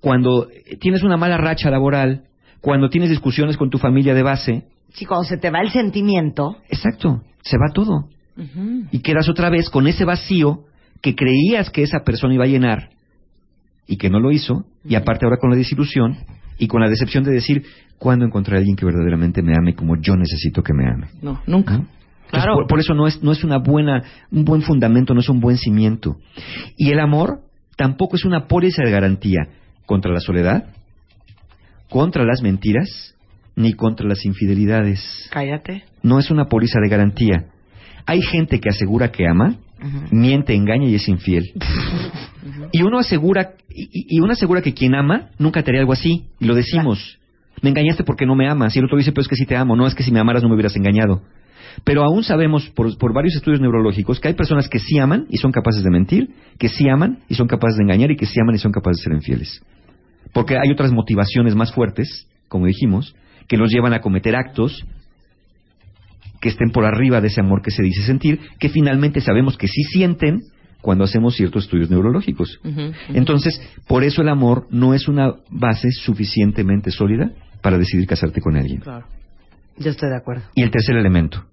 cuando 0.00 0.48
tienes 0.80 1.02
una 1.02 1.16
mala 1.16 1.36
racha 1.36 1.70
laboral, 1.70 2.22
cuando 2.60 2.88
tienes 2.88 3.10
discusiones 3.10 3.56
con 3.56 3.70
tu 3.70 3.78
familia 3.78 4.14
de 4.14 4.22
base, 4.22 4.64
Sí, 4.94 5.06
cuando 5.06 5.24
se 5.24 5.36
te 5.38 5.50
va 5.50 5.60
el 5.60 5.70
sentimiento, 5.70 6.56
exacto, 6.68 7.22
se 7.42 7.56
va 7.58 7.72
todo 7.72 8.08
y 8.90 9.00
quedas 9.00 9.28
otra 9.28 9.50
vez 9.50 9.68
con 9.68 9.86
ese 9.86 10.04
vacío 10.04 10.64
que 11.02 11.14
creías 11.14 11.70
que 11.70 11.82
esa 11.82 12.00
persona 12.00 12.34
iba 12.34 12.44
a 12.44 12.48
llenar 12.48 12.90
y 13.86 13.96
que 13.96 14.08
no 14.08 14.20
lo 14.20 14.30
hizo, 14.30 14.64
y 14.88 14.94
aparte 14.94 15.26
ahora 15.26 15.36
con 15.38 15.50
la 15.50 15.56
desilusión 15.56 16.16
y 16.58 16.66
con 16.68 16.80
la 16.80 16.88
decepción 16.88 17.24
de 17.24 17.32
decir, 17.32 17.64
¿cuándo 17.98 18.24
encontraré 18.24 18.58
a 18.58 18.60
alguien 18.60 18.76
que 18.76 18.86
verdaderamente 18.86 19.42
me 19.42 19.54
ame 19.54 19.74
como 19.74 19.96
yo 20.00 20.16
necesito 20.16 20.62
que 20.62 20.72
me 20.72 20.88
ame? 20.88 21.08
No, 21.20 21.42
nunca. 21.46 21.74
¿no? 21.74 21.78
Entonces, 21.80 22.30
Claro. 22.30 22.54
por, 22.54 22.66
por 22.68 22.80
eso 22.80 22.94
no 22.94 23.06
es, 23.06 23.22
no 23.22 23.32
es 23.32 23.44
una 23.44 23.58
buena, 23.58 24.02
un 24.30 24.44
buen 24.44 24.62
fundamento, 24.62 25.12
no 25.12 25.20
es 25.20 25.28
un 25.28 25.40
buen 25.40 25.58
cimiento. 25.58 26.16
Y 26.78 26.90
el 26.90 27.00
amor 27.00 27.40
tampoco 27.76 28.16
es 28.16 28.24
una 28.24 28.46
póliza 28.46 28.82
de 28.84 28.90
garantía 28.90 29.48
contra 29.84 30.12
la 30.12 30.20
soledad, 30.20 30.64
contra 31.90 32.24
las 32.24 32.40
mentiras, 32.40 33.14
ni 33.56 33.72
contra 33.74 34.06
las 34.06 34.24
infidelidades. 34.24 35.28
cállate. 35.30 35.84
No 36.02 36.18
es 36.18 36.30
una 36.30 36.46
póliza 36.46 36.80
de 36.80 36.88
garantía. 36.88 37.46
Hay 38.06 38.22
gente 38.22 38.58
que 38.58 38.68
asegura 38.68 39.12
que 39.12 39.26
ama, 39.28 39.56
miente, 40.10 40.54
engaña 40.54 40.88
y 40.88 40.94
es 40.94 41.08
infiel. 41.08 41.52
Y 42.72 42.82
uno 42.82 42.98
asegura 42.98 43.52
y, 43.68 44.16
y 44.16 44.20
uno 44.20 44.32
asegura 44.32 44.62
que 44.62 44.74
quien 44.74 44.94
ama 44.94 45.28
nunca 45.38 45.62
te 45.62 45.70
haría 45.70 45.80
algo 45.80 45.92
así. 45.92 46.24
Y 46.40 46.46
lo 46.46 46.54
decimos. 46.54 47.18
Me 47.60 47.68
engañaste 47.68 48.02
porque 48.02 48.26
no 48.26 48.34
me 48.34 48.48
amas. 48.48 48.74
Y 48.74 48.78
el 48.80 48.86
otro 48.86 48.96
dice, 48.98 49.12
pero 49.12 49.22
es 49.22 49.28
que 49.28 49.36
sí 49.36 49.46
te 49.46 49.56
amo. 49.56 49.76
No, 49.76 49.86
es 49.86 49.94
que 49.94 50.02
si 50.02 50.10
me 50.10 50.18
amaras 50.18 50.42
no 50.42 50.48
me 50.48 50.54
hubieras 50.54 50.74
engañado. 50.74 51.22
Pero 51.84 52.02
aún 52.02 52.24
sabemos 52.24 52.68
por, 52.70 52.96
por 52.98 53.14
varios 53.14 53.36
estudios 53.36 53.60
neurológicos 53.60 54.18
que 54.20 54.28
hay 54.28 54.34
personas 54.34 54.68
que 54.68 54.78
sí 54.78 54.98
aman 54.98 55.26
y 55.28 55.36
son 55.36 55.52
capaces 55.52 55.84
de 55.84 55.90
mentir, 55.90 56.30
que 56.58 56.68
sí 56.68 56.88
aman 56.88 57.20
y 57.28 57.34
son 57.34 57.46
capaces 57.46 57.76
de 57.76 57.84
engañar 57.84 58.10
y 58.10 58.16
que 58.16 58.26
sí 58.26 58.40
aman 58.40 58.54
y 58.54 58.58
son 58.58 58.72
capaces 58.72 58.98
de 58.98 59.04
ser 59.04 59.12
infieles. 59.12 59.62
Porque 60.32 60.56
hay 60.56 60.70
otras 60.72 60.92
motivaciones 60.92 61.54
más 61.54 61.72
fuertes, 61.72 62.26
como 62.48 62.66
dijimos, 62.66 63.14
que 63.48 63.56
los 63.56 63.70
llevan 63.70 63.92
a 63.92 64.00
cometer 64.00 64.36
actos 64.36 64.84
que 66.40 66.48
estén 66.48 66.70
por 66.70 66.84
arriba 66.84 67.20
de 67.20 67.28
ese 67.28 67.40
amor 67.40 67.62
que 67.62 67.70
se 67.70 67.84
dice 67.84 68.02
sentir, 68.02 68.40
que 68.58 68.68
finalmente 68.68 69.20
sabemos 69.20 69.56
que 69.56 69.68
sí 69.68 69.84
sienten 69.84 70.40
cuando 70.80 71.04
hacemos 71.04 71.36
ciertos 71.36 71.64
estudios 71.64 71.88
neurológicos. 71.88 72.60
Entonces, 73.10 73.60
por 73.86 74.02
eso 74.02 74.22
el 74.22 74.28
amor 74.28 74.66
no 74.70 74.92
es 74.92 75.06
una 75.06 75.34
base 75.50 75.92
suficientemente 75.92 76.90
sólida 76.90 77.30
para 77.62 77.78
decidir 77.78 78.08
casarte 78.08 78.40
con 78.40 78.56
alguien. 78.56 78.80
Claro. 78.80 79.06
Yo 79.78 79.90
estoy 79.90 80.10
de 80.10 80.16
acuerdo. 80.16 80.42
Y 80.56 80.62
el 80.62 80.72
tercer 80.72 80.96
elemento. 80.96 81.44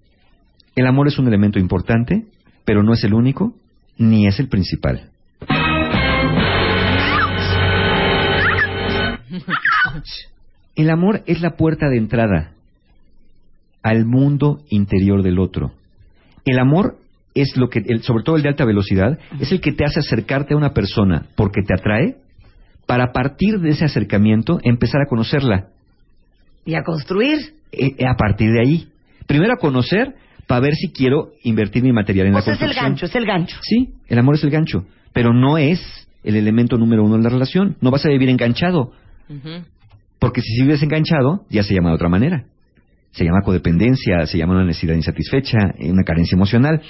El 0.75 0.87
amor 0.87 1.07
es 1.07 1.19
un 1.19 1.27
elemento 1.27 1.59
importante, 1.59 2.25
pero 2.65 2.81
no 2.81 2.93
es 2.93 3.03
el 3.03 3.13
único, 3.13 3.53
ni 3.97 4.25
es 4.25 4.39
el 4.39 4.49
principal. 4.49 5.11
El 10.79 10.89
amor 10.89 11.23
es 11.25 11.41
la 11.41 11.57
puerta 11.57 11.89
de 11.89 11.97
entrada 11.97 12.51
al 13.83 14.05
mundo 14.05 14.61
interior 14.69 15.23
del 15.23 15.37
otro. 15.37 15.73
El 16.45 16.57
amor 16.57 16.95
es 17.35 17.57
lo 17.57 17.67
que, 17.69 17.79
el- 17.85 18.01
sobre 18.03 18.23
todo 18.23 18.37
el 18.37 18.43
de 18.43 18.49
alta 18.49 18.63
velocidad, 18.63 19.19
es 19.41 19.51
el 19.51 19.59
que 19.59 19.73
te 19.73 19.83
hace 19.83 19.99
acercarte 19.99 20.53
a 20.53 20.57
una 20.57 20.73
persona 20.73 21.25
porque 21.35 21.63
te 21.67 21.73
atrae, 21.73 22.15
para 22.85 23.05
a 23.09 23.11
partir 23.11 23.59
de 23.59 23.71
ese 23.71 23.83
acercamiento 23.83 24.59
empezar 24.63 25.01
a 25.01 25.09
conocerla. 25.09 25.67
Y 26.65 26.75
a 26.75 26.83
construir. 26.83 27.39
Eh, 27.73 28.05
a 28.05 28.15
partir 28.15 28.49
de 28.51 28.61
ahí. 28.61 28.87
Primero 29.27 29.53
a 29.53 29.57
conocer 29.57 30.15
para 30.47 30.61
ver 30.61 30.75
si 30.75 30.93
quiero 30.93 31.33
invertir 31.43 31.83
mi 31.83 31.91
material 31.91 32.27
en 32.27 32.33
O 32.33 32.37
la 32.37 32.41
sea, 32.41 32.53
es 32.53 32.61
el 32.61 32.67
construcción. 32.67 32.91
gancho, 32.91 33.05
es 33.05 33.15
el 33.15 33.25
gancho. 33.25 33.57
Sí, 33.63 33.89
el 34.07 34.17
amor 34.17 34.35
es 34.35 34.43
el 34.45 34.49
gancho, 34.49 34.85
pero 35.11 35.33
no 35.33 35.57
es 35.57 35.79
el 36.23 36.37
elemento 36.37 36.77
número 36.77 37.03
uno 37.03 37.17
en 37.17 37.23
la 37.23 37.29
relación. 37.29 37.75
No 37.81 37.91
vas 37.91 38.05
a 38.05 38.09
vivir 38.09 38.29
enganchado, 38.29 38.91
porque 40.19 40.41
si 40.41 40.61
vives 40.61 40.83
enganchado 40.83 41.45
ya 41.49 41.63
se 41.63 41.73
llama 41.73 41.89
de 41.89 41.95
otra 41.95 42.09
manera. 42.09 42.45
Se 43.11 43.23
llama 43.23 43.41
codependencia, 43.43 44.25
se 44.27 44.37
llama 44.37 44.53
una 44.53 44.65
necesidad 44.65 44.93
insatisfecha, 44.93 45.57
eh, 45.79 45.91
una 45.91 46.03
carencia 46.03 46.35
emocional. 46.35 46.81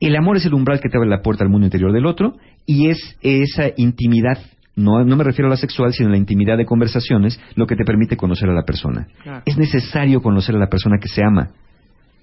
El 0.00 0.16
amor 0.16 0.36
es 0.36 0.46
el 0.46 0.54
umbral 0.54 0.80
que 0.80 0.88
te 0.88 0.96
abre 0.96 1.08
la 1.08 1.22
puerta 1.22 1.44
al 1.44 1.50
mundo 1.50 1.66
interior 1.66 1.92
del 1.92 2.06
otro 2.06 2.36
y 2.64 2.88
es 2.88 3.16
esa 3.20 3.64
intimidad, 3.76 4.38
no, 4.76 5.04
no 5.04 5.16
me 5.16 5.24
refiero 5.24 5.48
a 5.48 5.50
la 5.50 5.56
sexual, 5.56 5.92
sino 5.92 6.08
a 6.08 6.12
la 6.12 6.18
intimidad 6.18 6.56
de 6.56 6.64
conversaciones, 6.64 7.40
lo 7.56 7.66
que 7.66 7.76
te 7.76 7.84
permite 7.84 8.16
conocer 8.16 8.48
a 8.48 8.54
la 8.54 8.62
persona. 8.62 9.08
Claro. 9.22 9.42
Es 9.44 9.58
necesario 9.58 10.22
conocer 10.22 10.54
a 10.54 10.58
la 10.58 10.68
persona 10.68 10.98
que 11.00 11.08
se 11.08 11.22
ama. 11.22 11.50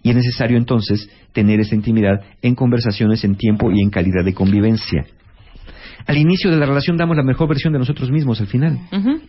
Y 0.01 0.11
es 0.11 0.15
necesario 0.15 0.57
entonces 0.57 1.09
tener 1.33 1.59
esa 1.59 1.75
intimidad 1.75 2.21
en 2.41 2.55
conversaciones, 2.55 3.23
en 3.23 3.35
tiempo 3.35 3.71
y 3.71 3.81
en 3.81 3.89
calidad 3.89 4.23
de 4.23 4.33
convivencia. 4.33 5.05
Al 6.07 6.17
inicio 6.17 6.51
de 6.51 6.57
la 6.57 6.65
relación 6.65 6.97
damos 6.97 7.17
la 7.17 7.23
mejor 7.23 7.47
versión 7.49 7.73
de 7.73 7.79
nosotros 7.79 8.11
mismos 8.11 8.39
al 8.41 8.47
final. 8.47 8.79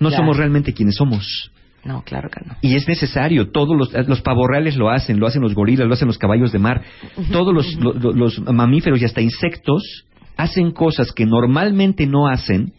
No 0.01 0.11
somos 0.17 0.37
realmente 0.37 0.73
quienes 0.75 0.97
somos. 0.97 1.51
No, 1.85 2.03
claro 2.03 2.29
que 2.31 2.41
no. 2.45 2.55
Y 2.63 2.75
es 2.75 2.87
necesario, 2.89 3.51
todos 3.51 3.77
los, 3.77 3.93
los 4.09 4.21
pavorreales 4.21 4.77
lo 4.77 4.91
hacen, 4.91 5.21
lo 5.21 5.27
hacen 5.29 5.41
los 5.43 5.55
gorilas, 5.55 5.87
lo 5.87 5.95
hacen 5.95 6.09
los 6.09 6.19
caballos 6.19 6.51
de 6.53 6.59
mar, 6.59 6.83
todos 7.31 7.55
los, 7.55 7.75
lo- 7.77 7.93
lo- 7.93 8.13
los 8.13 8.41
mamíferos 8.41 9.01
y 9.01 9.05
hasta 9.05 9.21
insectos 9.21 10.05
hacen 10.37 10.73
cosas 10.73 11.13
que 11.13 11.27
normalmente 11.27 12.07
no 12.07 12.27
hacen 12.29 12.73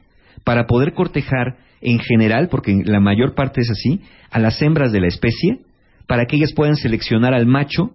para 0.44 0.66
poder 0.68 0.94
cortejar 0.94 1.58
en 1.82 2.00
general, 2.00 2.50
porque 2.50 2.82
la 2.86 3.00
mayor 3.00 3.34
parte 3.34 3.62
es 3.62 3.70
así, 3.70 4.02
a 4.30 4.40
las 4.40 4.62
hembras 4.62 4.92
de 4.92 5.00
la 5.00 5.08
especie, 5.08 5.60
para 6.06 6.26
que 6.26 6.36
ellas 6.36 6.52
puedan 6.54 6.76
seleccionar 6.76 7.34
al 7.34 7.46
macho 7.48 7.92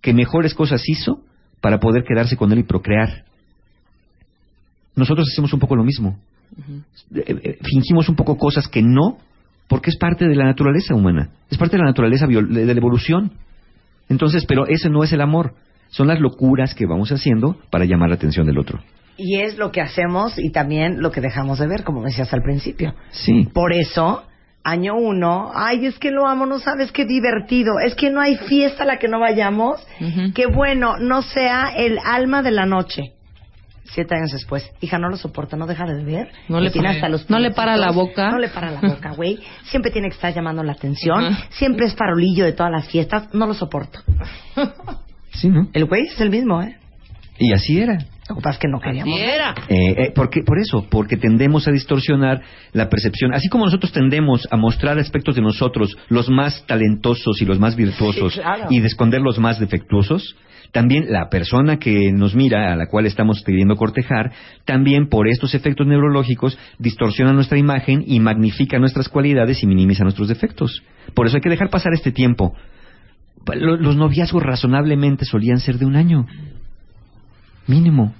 que 0.00 0.14
mejores 0.14 0.54
cosas 0.54 0.82
hizo 0.88 1.20
para 1.60 1.78
poder 1.80 2.04
quedarse 2.04 2.36
con 2.36 2.52
él 2.52 2.60
y 2.60 2.62
procrear. 2.64 3.24
Nosotros 4.94 5.28
hacemos 5.32 5.52
un 5.52 5.60
poco 5.60 5.76
lo 5.76 5.84
mismo. 5.84 6.18
Eh, 7.14 7.24
eh, 7.26 7.58
fingimos 7.62 8.08
un 8.08 8.16
poco 8.16 8.36
cosas 8.36 8.68
que 8.68 8.82
no, 8.82 9.18
porque 9.68 9.90
es 9.90 9.96
parte 9.96 10.28
de 10.28 10.34
la 10.34 10.44
naturaleza 10.44 10.94
humana, 10.94 11.30
es 11.50 11.58
parte 11.58 11.76
de 11.76 11.82
la 11.82 11.88
naturaleza 11.88 12.26
de 12.26 12.66
la 12.66 12.72
evolución. 12.72 13.32
Entonces, 14.08 14.44
pero 14.46 14.66
ese 14.66 14.90
no 14.90 15.02
es 15.02 15.12
el 15.12 15.20
amor, 15.20 15.54
son 15.88 16.08
las 16.08 16.20
locuras 16.20 16.74
que 16.74 16.86
vamos 16.86 17.10
haciendo 17.10 17.56
para 17.70 17.84
llamar 17.84 18.10
la 18.10 18.16
atención 18.16 18.46
del 18.46 18.58
otro. 18.58 18.80
Y 19.16 19.40
es 19.40 19.58
lo 19.58 19.70
que 19.70 19.80
hacemos 19.80 20.38
y 20.38 20.50
también 20.50 21.00
lo 21.00 21.10
que 21.10 21.20
dejamos 21.20 21.58
de 21.58 21.68
ver, 21.68 21.84
como 21.84 22.02
decías 22.02 22.32
al 22.32 22.42
principio. 22.42 22.94
Sí. 23.10 23.48
Por 23.52 23.72
eso, 23.72 24.24
año 24.64 24.96
uno, 24.96 25.50
ay, 25.54 25.86
es 25.86 25.98
que 25.98 26.10
lo 26.10 26.26
amo, 26.26 26.46
no 26.46 26.58
sabes 26.58 26.92
qué 26.92 27.04
divertido, 27.04 27.78
es 27.78 27.94
que 27.94 28.10
no 28.10 28.20
hay 28.20 28.36
fiesta 28.36 28.84
a 28.84 28.86
la 28.86 28.98
que 28.98 29.08
no 29.08 29.20
vayamos, 29.20 29.86
que 30.34 30.46
bueno, 30.46 30.96
no 30.98 31.22
sea 31.22 31.72
el 31.76 31.98
alma 32.04 32.42
de 32.42 32.50
la 32.50 32.66
noche. 32.66 33.12
Siete 33.84 34.14
años 34.14 34.30
después, 34.32 34.70
hija, 34.80 34.98
no 34.98 35.08
lo 35.08 35.16
soporta, 35.16 35.56
no 35.56 35.66
deja 35.66 35.84
de 35.84 35.94
beber. 36.02 36.30
No 36.48 36.60
le 36.60 36.70
tiene 36.70 36.88
hasta 36.88 37.08
los 37.08 37.28
no 37.28 37.38
le 37.38 37.50
para 37.50 37.76
la 37.76 37.90
boca. 37.90 38.30
No 38.30 38.38
le 38.38 38.48
para 38.48 38.70
la 38.70 38.80
boca, 38.80 39.12
güey. 39.12 39.38
Siempre 39.64 39.90
tiene 39.90 40.08
que 40.08 40.14
estar 40.14 40.32
llamando 40.32 40.62
la 40.62 40.72
atención. 40.72 41.36
Siempre 41.50 41.86
es 41.86 41.94
farolillo 41.94 42.44
de 42.44 42.52
todas 42.52 42.72
las 42.72 42.88
fiestas. 42.88 43.32
No 43.34 43.46
lo 43.46 43.54
soporto. 43.54 44.00
Sí, 45.34 45.48
¿no? 45.48 45.66
El 45.72 45.86
güey 45.86 46.02
es 46.08 46.20
el 46.20 46.28
mismo, 46.28 46.60
¿eh? 46.62 46.76
Y 47.38 47.54
así 47.54 47.78
era. 47.80 47.94
Lo 48.28 48.36
que 48.36 48.42
pasa 48.42 48.50
es 48.50 48.58
que 48.58 48.68
no 48.68 48.78
queríamos. 48.80 49.14
Así 49.14 49.22
era. 49.24 49.54
Eh, 49.68 49.94
eh, 49.96 50.12
porque, 50.14 50.42
por 50.44 50.58
eso, 50.58 50.86
porque 50.90 51.16
tendemos 51.16 51.66
a 51.66 51.72
distorsionar 51.72 52.42
la 52.72 52.90
percepción. 52.90 53.32
Así 53.32 53.48
como 53.48 53.64
nosotros 53.64 53.92
tendemos 53.92 54.46
a 54.50 54.56
mostrar 54.58 54.98
aspectos 54.98 55.34
de 55.34 55.40
nosotros 55.40 55.96
los 56.08 56.28
más 56.28 56.64
talentosos 56.66 57.40
y 57.40 57.46
los 57.46 57.58
más 57.58 57.76
virtuosos 57.76 58.34
Sí, 58.34 58.40
claro. 58.40 58.66
y 58.68 58.80
de 58.80 58.86
esconder 58.86 59.22
los 59.22 59.38
más 59.38 59.58
defectuosos, 59.58 60.36
también 60.72 61.06
la 61.12 61.28
persona 61.28 61.78
que 61.78 62.12
nos 62.12 62.34
mira, 62.34 62.72
a 62.72 62.76
la 62.76 62.86
cual 62.88 63.06
estamos 63.06 63.42
queriendo 63.44 63.76
cortejar, 63.76 64.32
también 64.64 65.08
por 65.08 65.28
estos 65.28 65.54
efectos 65.54 65.86
neurológicos 65.86 66.58
distorsiona 66.78 67.32
nuestra 67.32 67.58
imagen 67.58 68.02
y 68.06 68.20
magnifica 68.20 68.78
nuestras 68.78 69.08
cualidades 69.08 69.62
y 69.62 69.66
minimiza 69.66 70.02
nuestros 70.02 70.28
defectos. 70.28 70.82
Por 71.14 71.26
eso 71.26 71.36
hay 71.36 71.42
que 71.42 71.50
dejar 71.50 71.68
pasar 71.70 71.92
este 71.92 72.10
tiempo. 72.10 72.54
Lo- 73.54 73.76
Los 73.76 73.96
noviazgos 73.96 74.42
razonablemente 74.42 75.24
solían 75.26 75.58
ser 75.58 75.78
de 75.78 75.84
un 75.84 75.94
año. 75.96 76.26
Mínimo. 77.66 78.14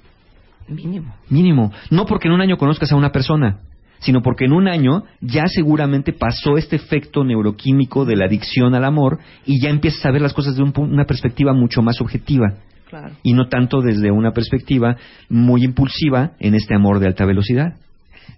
Mínimo. 0.67 1.15
Mínimo. 1.29 1.71
No 1.89 2.05
porque 2.05 2.27
en 2.27 2.33
un 2.35 2.41
año 2.41 2.57
conozcas 2.57 2.91
a 2.91 2.95
una 2.95 3.11
persona, 3.11 3.59
sino 4.03 4.21
porque 4.21 4.45
en 4.45 4.53
un 4.53 4.67
año 4.67 5.03
ya 5.21 5.43
seguramente 5.47 6.13
pasó 6.13 6.57
este 6.57 6.75
efecto 6.75 7.23
neuroquímico 7.23 8.05
de 8.05 8.15
la 8.15 8.25
adicción 8.25 8.75
al 8.75 8.85
amor 8.85 9.19
y 9.45 9.61
ya 9.61 9.69
empiezas 9.69 10.05
a 10.05 10.11
ver 10.11 10.21
las 10.21 10.33
cosas 10.33 10.55
de 10.55 10.63
un 10.63 10.71
pu- 10.73 10.87
una 10.89 11.05
perspectiva 11.05 11.53
mucho 11.53 11.81
más 11.81 11.99
objetiva 12.01 12.53
Claro. 12.89 13.15
y 13.23 13.33
no 13.33 13.47
tanto 13.49 13.81
desde 13.81 14.11
una 14.11 14.31
perspectiva 14.33 14.95
muy 15.29 15.63
impulsiva 15.63 16.33
en 16.39 16.53
este 16.53 16.75
amor 16.75 16.99
de 16.99 17.07
alta 17.07 17.25
velocidad. 17.25 17.73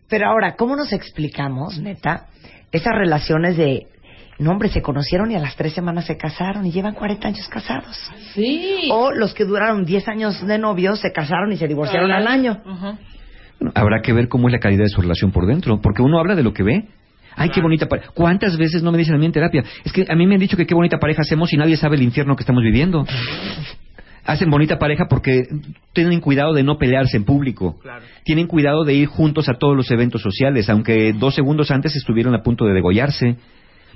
Pero 0.08 0.28
ahora, 0.28 0.56
¿cómo 0.56 0.76
nos 0.76 0.94
explicamos, 0.94 1.78
neta, 1.80 2.28
esas 2.72 2.94
relaciones 2.96 3.58
de, 3.58 3.88
no 4.40 4.52
hombre, 4.52 4.70
se 4.70 4.82
conocieron 4.82 5.32
y 5.32 5.36
a 5.36 5.40
las 5.40 5.56
tres 5.56 5.74
semanas 5.74 6.06
se 6.06 6.16
casaron 6.16 6.66
y 6.66 6.72
llevan 6.72 6.94
40 6.94 7.28
años 7.28 7.48
casados? 7.50 7.98
Sí. 8.34 8.88
O 8.92 9.12
los 9.12 9.34
que 9.34 9.46
duraron 9.46 9.84
10 9.84 10.08
años 10.08 10.46
de 10.46 10.58
novios 10.58 11.00
se 11.02 11.12
casaron 11.12 11.52
y 11.52 11.58
se 11.58 11.68
divorciaron 11.68 12.12
al 12.12 12.28
año. 12.28 12.62
Bueno, 13.60 13.72
habrá 13.76 14.02
que 14.02 14.14
ver 14.14 14.28
cómo 14.28 14.48
es 14.48 14.52
la 14.52 14.60
calidad 14.60 14.84
de 14.84 14.90
su 14.90 15.02
relación 15.02 15.32
por 15.32 15.46
dentro, 15.46 15.82
porque 15.82 16.02
uno 16.02 16.20
habla 16.20 16.36
de 16.36 16.44
lo 16.44 16.54
que 16.54 16.64
ve. 16.64 16.86
Ay, 17.36 17.50
qué 17.50 17.62
bonita 17.62 17.88
pareja. 17.88 18.12
¿Cuántas 18.14 18.58
veces 18.58 18.82
no 18.82 18.92
me 18.92 18.98
dicen 18.98 19.16
a 19.16 19.18
mí 19.18 19.26
en 19.26 19.32
terapia? 19.32 19.64
Es 19.84 19.92
que 19.92 20.06
a 20.08 20.16
mí 20.16 20.26
me 20.26 20.36
han 20.36 20.40
dicho 20.40 20.56
que 20.56 20.66
qué 20.66 20.74
bonita 20.74 21.00
pareja 21.00 21.22
hacemos 21.22 21.52
y 21.52 21.58
nadie 21.58 21.76
sabe 21.76 21.98
el 21.98 22.04
infierno 22.04 22.36
que 22.36 22.44
estamos 22.44 22.64
viviendo. 22.64 23.06
Hacen 24.24 24.50
bonita 24.50 24.80
pareja 24.80 25.06
porque 25.08 25.44
tienen 25.94 26.20
cuidado 26.20 26.54
de 26.54 26.64
no 26.64 26.78
pelearse 26.78 27.18
en 27.18 27.26
público. 27.26 27.78
Tienen 28.24 28.48
cuidado 28.48 28.84
de 28.84 28.94
ir 28.96 29.08
juntos 29.08 29.50
a 29.50 29.56
todos 29.56 29.76
los 29.76 29.92
eventos 29.92 30.22
sociales, 30.22 30.70
aunque 30.70 31.14
dos 31.14 31.36
segundos 31.36 31.70
antes 31.72 31.96
estuvieron 31.96 32.34
a 32.34 32.42
punto 32.42 32.66
de 32.66 32.74
degollarse. 32.74 33.36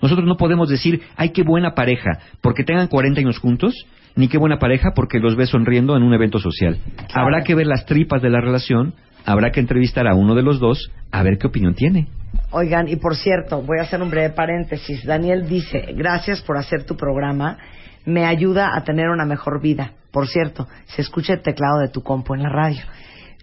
Nosotros 0.01 0.27
no 0.27 0.37
podemos 0.37 0.69
decir, 0.69 1.01
ay, 1.15 1.29
qué 1.29 1.43
buena 1.43 1.73
pareja, 1.73 2.19
porque 2.41 2.63
tengan 2.63 2.87
40 2.87 3.21
años 3.21 3.39
juntos, 3.39 3.73
ni 4.15 4.27
qué 4.27 4.37
buena 4.37 4.59
pareja 4.59 4.91
porque 4.95 5.19
los 5.19 5.35
ves 5.35 5.49
sonriendo 5.49 5.97
en 5.97 6.03
un 6.03 6.13
evento 6.13 6.39
social. 6.39 6.77
Habrá 7.13 7.41
que 7.43 7.55
ver 7.55 7.67
las 7.67 7.85
tripas 7.85 8.21
de 8.21 8.29
la 8.29 8.39
relación, 8.39 8.93
habrá 9.29 9.51
que 9.51 9.59
entrevistar 9.59 10.07
a 10.07 10.15
uno 10.15 10.33
de 10.33 10.41
los 10.41 10.59
dos 10.59 10.91
a 11.11 11.21
ver 11.21 11.37
qué 11.37 11.47
opinión 11.47 11.75
tiene. 11.75 12.07
Oigan, 12.51 12.87
y 12.87 12.95
por 12.95 13.15
cierto, 13.15 13.61
voy 13.61 13.77
a 13.77 13.83
hacer 13.83 14.01
un 14.01 14.09
breve 14.09 14.31
paréntesis. 14.31 15.05
Daniel 15.05 15.47
dice, 15.47 15.93
gracias 15.95 16.41
por 16.41 16.57
hacer 16.57 16.83
tu 16.83 16.97
programa, 16.97 17.57
me 18.05 18.25
ayuda 18.25 18.75
a 18.75 18.83
tener 18.83 19.09
una 19.09 19.25
mejor 19.25 19.61
vida. 19.61 19.91
Por 20.11 20.27
cierto, 20.27 20.67
se 20.87 21.03
escucha 21.03 21.33
el 21.33 21.41
teclado 21.41 21.79
de 21.79 21.89
tu 21.89 22.01
compu 22.01 22.33
en 22.33 22.41
la 22.41 22.49
radio. 22.49 22.81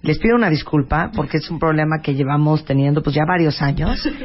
Les 0.07 0.19
pido 0.19 0.37
una 0.37 0.49
disculpa 0.49 1.11
porque 1.13 1.39
es 1.39 1.51
un 1.51 1.59
problema 1.59 1.99
que 2.01 2.15
llevamos 2.15 2.65
teniendo 2.65 3.03
pues 3.03 3.17
ya 3.17 3.25
varios 3.27 3.61
años. 3.61 4.09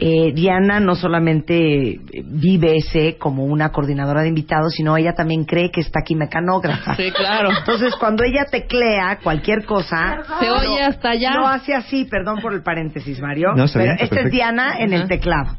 Eh, 0.00 0.32
Diana 0.32 0.78
no 0.78 0.94
solamente 0.94 2.00
vive 2.24 2.76
ese 2.76 3.16
como 3.18 3.44
una 3.44 3.70
coordinadora 3.70 4.22
de 4.22 4.28
invitados, 4.28 4.72
sino 4.74 4.96
ella 4.96 5.12
también 5.12 5.44
cree 5.44 5.70
que 5.72 5.80
está 5.80 6.00
aquí 6.00 6.14
mecanógrafa. 6.14 6.94
Sí, 6.94 7.10
claro. 7.10 7.50
Entonces, 7.50 7.94
cuando 7.96 8.22
ella 8.22 8.44
teclea 8.50 9.18
cualquier 9.22 9.64
cosa, 9.64 10.22
Se 10.38 10.50
oye 10.50 10.82
hasta 10.82 11.10
allá. 11.10 11.34
No 11.34 11.48
hace 11.48 11.74
así, 11.74 12.04
perdón 12.04 12.40
por 12.40 12.54
el 12.54 12.62
paréntesis, 12.62 13.20
Mario. 13.20 13.54
No, 13.56 13.64
está 13.64 13.80
pero 13.80 13.92
esta 13.92 14.04
es 14.04 14.10
perfecto. 14.10 14.36
Diana 14.36 14.78
en 14.78 14.92
el 14.92 15.08
teclado. 15.08 15.56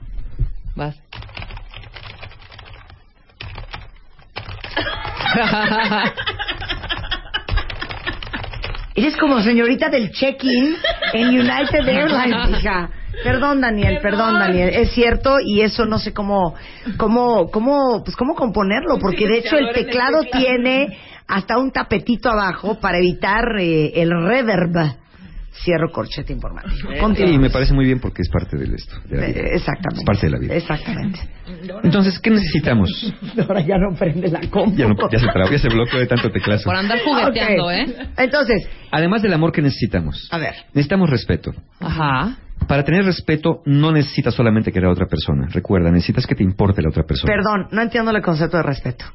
Vas. 0.75 0.95
Eres 8.95 9.15
como 9.17 9.41
señorita 9.41 9.89
del 9.89 10.11
check-in 10.11 10.75
en 11.13 11.27
United 11.29 11.87
Airlines, 11.87 12.49
hija. 12.59 12.89
Perdón, 13.23 13.61
Daniel, 13.61 13.99
perdón, 14.01 14.39
Daniel. 14.39 14.69
Es 14.69 14.91
cierto 14.91 15.37
y 15.43 15.61
eso 15.61 15.85
no 15.85 15.99
sé 15.99 16.13
cómo, 16.13 16.55
cómo, 16.97 17.49
cómo, 17.51 18.03
pues 18.03 18.15
cómo 18.15 18.35
componerlo, 18.35 18.97
porque 18.99 19.27
de 19.27 19.39
hecho 19.39 19.57
el 19.57 19.73
teclado 19.73 20.23
tiene 20.31 20.97
hasta 21.27 21.57
un 21.57 21.71
tapetito 21.71 22.29
abajo 22.29 22.79
para 22.79 22.97
evitar 22.97 23.57
eh, 23.59 24.01
el 24.01 24.09
reverb. 24.09 24.98
Cierro 25.63 25.91
corchete 25.91 26.31
informativo. 26.33 26.89
Y 27.25 27.37
me 27.37 27.49
parece 27.49 27.73
muy 27.73 27.85
bien 27.85 27.99
porque 27.99 28.21
es 28.21 28.29
parte 28.29 28.57
del 28.57 28.73
esto. 28.75 28.95
de 29.05 29.17
la 29.17 29.27
vida. 29.27 29.39
Eh, 29.39 29.55
Exactamente. 29.55 29.99
Es 29.99 30.05
parte 30.05 30.25
de 30.27 30.31
la 30.31 30.39
vida. 30.39 30.55
Exactamente. 30.55 31.19
Entonces, 31.83 32.19
¿qué 32.19 32.29
necesitamos? 32.29 33.13
Ahora 33.47 33.61
ya 33.61 33.77
no 33.77 33.93
prende 33.97 34.29
la 34.29 34.39
compu. 34.49 34.77
Ya, 34.77 34.87
no, 34.87 34.95
ya 35.11 35.19
se 35.19 35.27
trabó, 35.27 35.51
ya 35.51 35.59
se 35.59 35.67
bloqueó 35.69 35.99
de 35.99 36.05
tanto 36.07 36.29
teclazo. 36.31 36.63
Por 36.65 36.75
andar 36.75 36.99
jugueteando. 37.03 37.71
¿eh? 37.71 37.85
Entonces, 38.17 38.67
Además 38.91 39.21
del 39.21 39.33
amor 39.33 39.51
que 39.51 39.61
necesitamos, 39.61 40.27
a 40.31 40.37
ver. 40.37 40.53
necesitamos 40.73 41.09
respeto. 41.09 41.53
Ajá. 41.79 42.37
Para 42.67 42.83
tener 42.83 43.05
respeto 43.05 43.61
no 43.65 43.91
necesitas 43.91 44.33
solamente 44.33 44.71
querer 44.71 44.87
a 44.89 44.91
otra 44.91 45.05
persona. 45.07 45.47
Recuerda, 45.51 45.91
necesitas 45.91 46.25
que 46.25 46.35
te 46.35 46.43
importe 46.43 46.81
la 46.81 46.89
otra 46.89 47.03
persona. 47.03 47.31
Perdón, 47.33 47.67
no 47.71 47.81
entiendo 47.81 48.11
el 48.11 48.21
concepto 48.21 48.57
de 48.57 48.63
respeto. 48.63 49.05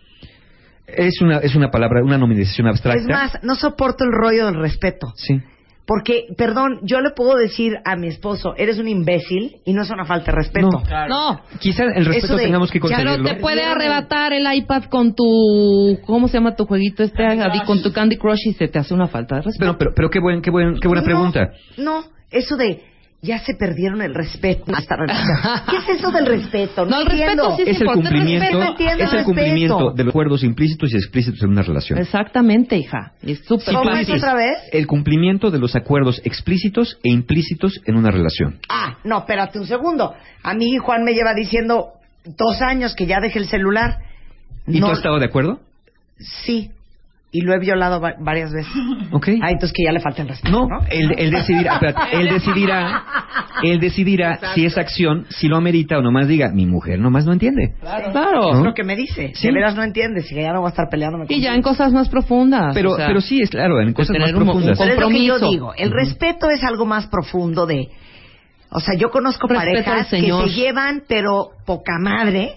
Es 0.87 1.21
una, 1.21 1.39
es 1.39 1.55
una 1.55 1.71
palabra, 1.71 2.03
una 2.03 2.19
nominación 2.19 2.69
abstracta. 2.69 3.01
Es 3.01 3.09
más, 3.09 3.43
no 3.43 3.55
soporto 3.55 4.05
el 4.05 4.13
rollo 4.13 4.47
del 4.47 4.57
respeto. 4.57 5.13
Sí. 5.17 5.41
Porque, 5.87 6.29
perdón, 6.39 6.81
yo 6.83 7.03
le 7.03 7.11
puedo 7.11 7.35
decir 7.37 7.75
a 7.85 7.95
mi 7.97 8.09
esposo, 8.09 8.55
eres 8.57 8.79
un 8.79 8.89
imbécil 8.89 9.57
y 9.67 9.75
no 9.75 9.83
es 9.83 9.91
una 9.91 10.07
falta 10.07 10.33
de 10.33 10.39
respeto. 10.39 10.69
No. 10.71 11.09
No. 11.09 11.41
Quizá 11.61 11.85
el 11.85 12.07
respeto 12.07 12.37
de- 12.37 12.45
tengamos 12.45 12.71
que 12.71 12.81
ya 12.89 13.05
no 13.05 13.23
te 13.23 13.35
puede 13.35 13.63
arrebatar 13.63 14.33
el 14.33 14.47
iPad 14.51 14.85
con 14.85 15.15
tu... 15.15 15.99
¿Cómo 16.07 16.29
se 16.29 16.39
llama 16.39 16.57
tu 16.57 16.65
jueguito 16.65 17.03
este? 17.03 17.23
Con 17.67 17.83
tu 17.83 17.93
Candy 17.93 18.17
Crush 18.17 18.47
y 18.47 18.53
se 18.55 18.69
te 18.69 18.79
hace 18.79 18.95
una 18.95 19.09
falta 19.09 19.37
de 19.37 19.43
respeto. 19.43 19.59
Pero, 19.61 19.79
pero, 19.79 19.93
pero 19.95 20.11
qué, 20.11 20.21
buen, 20.21 20.41
qué, 20.41 20.51
buen, 20.51 20.81
qué 20.81 20.89
buena 20.89 21.03
No, 21.03 21.07
pregunta. 21.07 21.51
No, 21.77 22.05
eso 22.31 22.57
de 22.57 22.83
ya 23.25 23.39
se 23.39 23.55
perdieron 23.55 24.03
el 24.03 24.15
respeto. 24.15 24.65
Hasta 24.75 24.97
¿Qué 25.71 25.77
es 25.79 25.99
eso 25.99 26.11
del 26.11 26.27
respeto? 26.27 26.85
No, 26.85 26.91
No, 26.91 27.01
el 27.01 27.07
respeto 27.07 27.31
entiendo. 27.31 27.57
sí 27.57 27.63
Es 27.67 27.81
el 27.81 27.87
cumplimiento, 27.87 28.61
respeto, 28.61 28.85
es 28.85 28.93
el 28.93 28.99
respeto. 29.01 29.25
cumplimiento 29.25 29.91
de 29.93 30.05
los 30.05 30.11
acuerdos 30.13 30.45
implícitos 30.45 30.93
y 30.93 30.97
explícitos 30.97 31.43
en 31.43 31.49
una 31.51 31.63
relación. 31.63 31.99
Exactamente, 31.99 32.77
hija. 32.77 33.13
Es 33.23 33.45
súper 33.45 33.75
¿Cómo 33.75 33.91
fácil. 33.91 34.15
es 34.15 34.23
otra 34.23 34.35
vez? 34.35 34.59
El 34.73 34.87
cumplimiento 34.87 35.51
de 35.51 35.59
los 35.59 35.75
acuerdos 35.75 36.21
explícitos 36.25 36.99
e 37.03 37.11
implícitos 37.11 37.81
en 37.87 37.97
una 37.97 38.11
relación. 38.11 38.59
Ah, 38.69 38.99
no, 39.05 39.19
espérate 39.21 39.59
un 39.59 39.67
segundo. 39.67 40.15
A 40.43 40.55
mí 40.55 40.77
Juan 40.77 41.03
me 41.05 41.15
lleva 41.15 41.33
diciendo 41.35 41.89
dos 42.25 42.61
años 42.63 42.95
que 42.95 43.07
ya 43.07 43.21
deje 43.21 43.39
el 43.39 43.47
celular. 43.49 43.99
¿Y 44.67 44.81
no, 44.81 44.87
tú 44.87 44.93
has 44.93 44.99
estado 44.99 45.19
de 45.19 45.27
acuerdo? 45.27 45.61
Sí. 46.19 46.71
Y 47.37 47.41
lo 47.41 47.53
he 47.53 47.59
violado 47.59 48.01
va- 48.01 48.15
varias 48.21 48.53
veces. 48.53 48.73
Ok. 49.11 49.29
Ah, 49.43 49.51
entonces 49.51 49.73
que 49.75 49.83
ya 49.85 49.91
le 49.91 49.99
falta 49.99 50.23
el 50.23 50.29
respeto. 50.29 50.53
No, 50.57 50.69
¿no? 50.69 50.87
él, 50.89 51.13
él 51.19 51.33
decidirá, 51.33 51.75
espérate, 51.75 52.01
él 52.17 52.29
decidirá, 52.29 53.05
él 53.65 53.81
decidirá 53.81 54.39
si 54.55 54.65
esa 54.65 54.83
acción, 54.83 55.27
si 55.31 55.49
lo 55.49 55.57
amerita 55.57 55.99
o 55.99 56.01
nomás 56.03 56.29
diga, 56.29 56.51
mi 56.53 56.65
mujer 56.65 57.01
nomás 57.01 57.27
no 57.27 57.33
entiende. 57.33 57.75
Claro. 57.81 58.51
Es 58.53 58.59
¿No? 58.59 58.65
lo 58.67 58.73
que 58.73 58.85
me 58.85 58.95
dice. 58.95 59.29
Sí. 59.35 59.35
Si 59.35 59.47
de 59.49 59.53
veras 59.53 59.75
no 59.75 59.83
entiendes 59.83 60.31
y 60.31 60.35
que 60.37 60.43
ya 60.43 60.53
no 60.53 60.61
voy 60.61 60.69
a 60.69 60.71
estar 60.71 60.87
peleándome 60.89 61.27
Y 61.29 61.41
ya 61.41 61.55
en 61.57 61.63
cosas 61.63 61.93
más 61.93 62.09
profundas. 62.09 62.73
Pero, 62.73 62.93
o 62.93 62.97
sea, 62.97 63.09
pero 63.09 63.21
sí, 63.21 63.41
es 63.43 63.51
claro, 63.51 63.81
en 63.81 63.93
cosas 63.95 64.17
más 64.17 64.29
tener 64.29 64.37
un- 64.37 64.43
un 64.43 64.47
profundas. 64.47 64.79
Pero 64.79 64.93
es 64.95 65.01
lo 65.01 65.09
que 65.09 65.25
yo 65.25 65.39
digo. 65.41 65.75
El 65.77 65.91
respeto 65.91 66.49
es 66.51 66.63
algo 66.63 66.87
más 66.87 67.09
profundo 67.09 67.67
de... 67.67 67.89
O 68.71 68.79
sea, 68.79 68.95
yo 68.97 69.11
conozco 69.11 69.49
Respeto 69.49 69.85
parejas 69.85 70.09
que 70.09 70.21
se 70.21 70.49
llevan, 70.55 71.03
pero 71.09 71.49
poca 71.67 71.99
madre, 72.01 72.55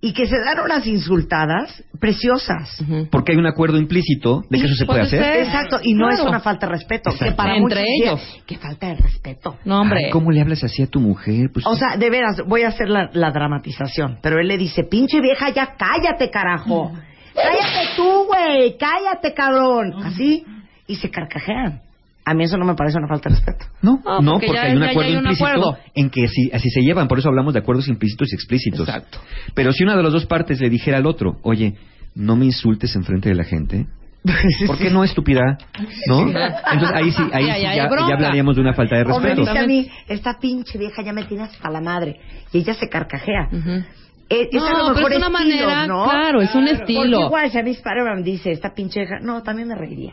y 0.00 0.12
que 0.12 0.26
se 0.26 0.36
dan 0.38 0.60
unas 0.60 0.86
insultadas 0.86 1.82
preciosas. 1.98 2.84
Porque 3.10 3.32
hay 3.32 3.38
un 3.38 3.46
acuerdo 3.46 3.78
implícito 3.78 4.42
de 4.50 4.58
que 4.58 4.66
eso 4.66 4.74
se 4.76 4.84
puede 4.86 5.00
Puede 5.00 5.20
hacer. 5.20 5.34
ser. 5.34 5.44
Exacto, 5.46 5.80
y 5.82 5.94
no 5.94 6.06
Claro. 6.06 6.22
es 6.22 6.28
una 6.28 6.40
falta 6.40 6.66
de 6.66 6.72
respeto. 6.72 7.10
Que 7.18 7.32
para 7.32 7.56
Entre 7.56 7.82
ellos. 7.82 8.20
Que 8.46 8.56
falta 8.58 8.88
de 8.88 8.96
respeto. 8.96 9.56
No, 9.64 9.80
hombre. 9.80 10.04
Ay, 10.04 10.10
¿Cómo 10.10 10.30
le 10.30 10.40
hablas 10.40 10.62
así 10.62 10.82
a 10.82 10.86
tu 10.86 11.00
mujer? 11.00 11.50
Pues, 11.52 11.66
O 11.66 11.74
sea, 11.74 11.96
de 11.96 12.10
veras, 12.10 12.36
voy 12.46 12.62
a 12.62 12.68
hacer 12.68 12.88
la, 12.88 13.10
la 13.14 13.30
dramatización. 13.30 14.18
Pero 14.22 14.38
él 14.38 14.48
le 14.48 14.58
dice, 14.58 14.84
pinche 14.84 15.20
vieja, 15.20 15.48
ya 15.50 15.74
cállate, 15.76 16.30
carajo. 16.30 16.92
Cállate 17.34 17.88
tú, 17.96 18.26
güey. 18.26 18.76
Cállate, 18.78 19.32
cabrón. 19.34 19.94
Así. 20.04 20.44
Y 20.86 20.96
se 20.96 21.10
carcajean. 21.10 21.80
A 22.28 22.34
mí 22.34 22.42
eso 22.44 22.58
no 22.58 22.64
me 22.66 22.74
parece 22.74 22.98
una 22.98 23.06
falta 23.06 23.28
de 23.30 23.36
respeto. 23.36 23.66
no, 23.82 24.02
No, 24.04 24.20
no, 24.20 24.32
porque 24.32 24.46
porque, 24.48 24.60
ya- 24.60 24.66
hay 24.68 24.72
un 24.76 24.80
ya- 24.80 24.84
ya 24.86 24.90
acuerdo 24.90 25.08
hay 25.10 25.16
un 25.16 25.22
implícito 25.22 25.46
acuerdo. 25.46 25.78
en 25.94 26.10
que 26.10 26.24
así, 26.24 26.50
así 26.52 26.70
se 26.70 26.80
llevan. 26.82 27.06
Por 27.08 27.18
eso 27.20 27.28
hablamos 27.28 27.54
de 27.54 27.60
acuerdos 27.60 27.86
implícitos 27.88 28.32
y 28.32 28.34
explícitos. 28.34 28.88
Exacto. 28.88 29.18
Pero 29.54 29.72
si 29.72 29.84
una 29.84 29.96
de 29.96 30.02
las 30.02 30.12
dos 30.12 30.26
partes 30.26 30.60
le 30.60 30.68
dijera 30.68 30.98
al 30.98 31.06
otro, 31.06 31.38
oye, 31.42 31.74
no 32.16 32.34
me 32.36 32.44
insultes 32.46 32.94
enfrente 32.96 33.28
de 33.28 33.34
la 33.36 33.44
gente. 33.44 33.86
¿Por 34.66 34.76
qué 34.76 34.90
no, 34.90 35.04
estúpida? 35.04 35.56
¿No? 36.08 36.22
Entonces 36.22 36.90
ahí 36.94 37.12
sí, 37.12 37.22
ahí 37.32 37.44
Sí, 37.44 37.62
ya, 37.76 37.84
hablaríamos 37.84 38.56
de 38.56 38.60
una 38.62 38.72
falta 38.74 38.96
de 38.96 39.02
O 39.02 39.20
me 39.20 39.28
respeto. 39.28 39.42
dice 39.42 39.58
a 39.58 39.66
mí, 39.68 39.88
esta 40.08 40.36
pinche 40.40 40.78
vieja 40.78 41.02
ya 41.04 41.12
me 41.12 41.22
tiene 41.24 41.44
hasta 41.44 41.70
la 41.70 41.80
madre. 41.80 42.18
Y 42.52 42.58
ella 42.58 42.74
se 42.74 42.88
carcajea. 42.88 43.48
Ujú. 43.52 43.84
Eh, 44.28 44.48
es 44.50 44.60
a 44.62 44.70
No, 44.70 44.88
lo 44.88 44.94
pero 44.94 44.94
mejor 45.08 45.12
es 45.12 45.18
una 45.18 45.38
estilos, 45.38 45.66
manera, 45.66 45.86
¿no? 45.86 46.04
claro, 46.04 46.40
es 46.42 46.54
un 46.54 46.64
Porque 46.66 46.80
estilo. 46.82 47.20
igual 47.26 47.50
si 47.50 47.58
a 47.58 47.62
mí 47.62 47.70
Spider-Man 47.70 48.22
dice, 48.24 48.50
esta 48.50 48.74
pinche 48.74 49.04
no, 49.22 49.42
también 49.42 49.68
me 49.68 49.74
reiría. 49.76 50.12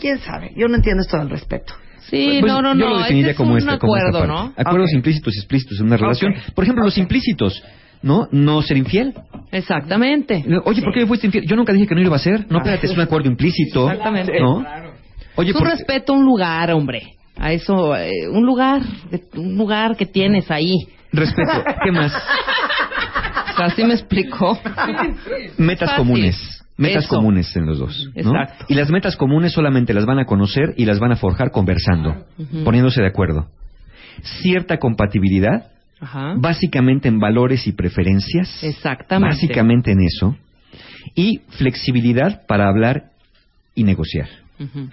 ¿Quién 0.00 0.18
sabe? 0.20 0.52
Yo 0.56 0.68
no 0.68 0.76
entiendo 0.76 1.02
esto 1.02 1.18
del 1.18 1.28
respeto. 1.30 1.74
Sí, 2.08 2.38
Pues, 2.40 2.52
no, 2.52 2.62
no, 2.62 2.74
yo 2.74 2.86
no. 2.86 2.90
lo 2.90 2.98
definiría 3.00 3.26
ese 3.26 3.30
es 3.32 3.36
como 3.36 3.52
un 3.52 3.58
esta, 3.58 3.78
como 3.78 3.96
esta 3.96 4.08
acuerdo, 4.10 4.28
parte. 4.28 4.54
¿no? 4.56 4.62
Acuerdos 4.64 4.90
Ok. 4.90 4.94
implícitos 4.96 5.34
y 5.34 5.38
explícitos 5.40 5.80
en 5.80 5.86
una 5.86 5.96
relación. 5.96 6.32
Ok. 6.32 6.54
Por 6.54 6.64
ejemplo, 6.64 6.84
los 6.84 6.96
implícitos, 6.96 7.62
¿no? 8.00 8.28
No 8.30 8.62
ser 8.62 8.76
infiel. 8.76 9.12
Exactamente. 9.50 10.44
Oye, 10.64 10.80
¿por 10.82 10.94
qué 10.94 11.00
me 11.00 11.06
fuiste 11.06 11.26
infiel? 11.26 11.44
Yo 11.46 11.56
nunca 11.56 11.72
dije 11.72 11.86
que 11.86 11.94
no 11.94 12.00
iba 12.00 12.12
a 12.14 12.16
hacer. 12.16 12.46
No, 12.48 12.58
espérate, 12.58 12.86
es 12.86 12.92
un 12.92 13.00
acuerdo 13.00 13.28
implícito. 13.28 13.90
Exactamente. 13.90 14.40
¿No? 14.40 14.64
Oye, 15.36 15.50
es 15.50 15.56
un 15.56 15.62
¿por 15.62 15.70
respeto 15.70 16.12
a 16.14 16.16
un 16.16 16.24
lugar, 16.24 16.70
hombre. 16.70 17.14
A 17.36 17.52
eso, 17.52 17.94
eh, 17.96 18.10
un 18.30 18.46
lugar, 18.46 18.80
un 19.34 19.56
lugar 19.56 19.96
que 19.96 20.06
tienes 20.06 20.50
ahí. 20.50 20.74
Respeto. 21.12 21.62
¿Qué 21.84 21.90
más? 21.92 22.12
Así 23.64 23.84
me 23.84 23.94
explicó. 23.94 24.58
Metas 25.58 25.90
Fácil. 25.90 25.96
comunes. 25.96 26.64
Metas 26.76 27.04
Eso. 27.04 27.16
comunes 27.16 27.56
en 27.56 27.66
los 27.66 27.78
dos. 27.80 28.08
¿no? 28.14 28.20
Exacto. 28.20 28.66
Y 28.68 28.74
las 28.74 28.88
metas 28.90 29.16
comunes 29.16 29.52
solamente 29.52 29.92
las 29.92 30.06
van 30.06 30.20
a 30.20 30.24
conocer 30.26 30.74
y 30.76 30.84
las 30.84 31.00
van 31.00 31.10
a 31.12 31.16
forjar 31.16 31.50
conversando, 31.50 32.24
poniéndose 32.64 33.00
de 33.00 33.08
acuerdo. 33.08 33.48
cierta 34.42 34.78
compatibilidad, 34.78 35.70
Ajá. 36.00 36.34
básicamente 36.36 37.08
en 37.08 37.18
valores 37.18 37.66
y 37.66 37.72
preferencias, 37.72 38.62
Exactamente. 38.62 39.34
básicamente 39.34 39.92
en 39.92 40.02
eso, 40.02 40.36
y 41.16 41.40
flexibilidad 41.50 42.46
para 42.46 42.68
hablar 42.68 43.10
y 43.74 43.82
negociar, 43.84 44.28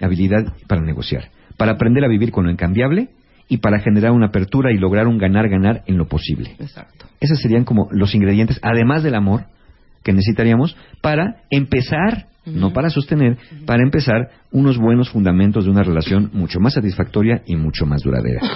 habilidad 0.00 0.54
para 0.68 0.82
negociar, 0.82 1.28
para 1.56 1.72
aprender 1.72 2.04
a 2.04 2.08
vivir 2.08 2.30
con 2.32 2.44
lo 2.46 2.50
incambiable 2.52 3.08
y 3.48 3.58
para 3.58 3.80
generar 3.80 4.12
una 4.12 4.26
apertura 4.26 4.72
y 4.72 4.78
lograr 4.78 5.06
un 5.06 5.18
ganar-ganar 5.18 5.82
en 5.86 5.98
lo 5.98 6.06
posible. 6.08 6.56
Exacto. 6.58 7.06
Esos 7.20 7.40
serían 7.40 7.64
como 7.64 7.88
los 7.92 8.14
ingredientes, 8.14 8.58
además 8.62 9.02
del 9.02 9.14
amor, 9.14 9.46
que 10.02 10.12
necesitaríamos 10.12 10.76
para 11.00 11.42
empezar, 11.50 12.26
no 12.44 12.72
para 12.72 12.90
sostener, 12.90 13.38
para 13.66 13.82
empezar 13.82 14.30
unos 14.52 14.78
buenos 14.78 15.10
fundamentos 15.10 15.64
de 15.64 15.70
una 15.70 15.82
relación 15.82 16.30
mucho 16.32 16.60
más 16.60 16.74
satisfactoria 16.74 17.42
y 17.46 17.56
mucho 17.56 17.86
más 17.86 18.02
duradera. 18.02 18.40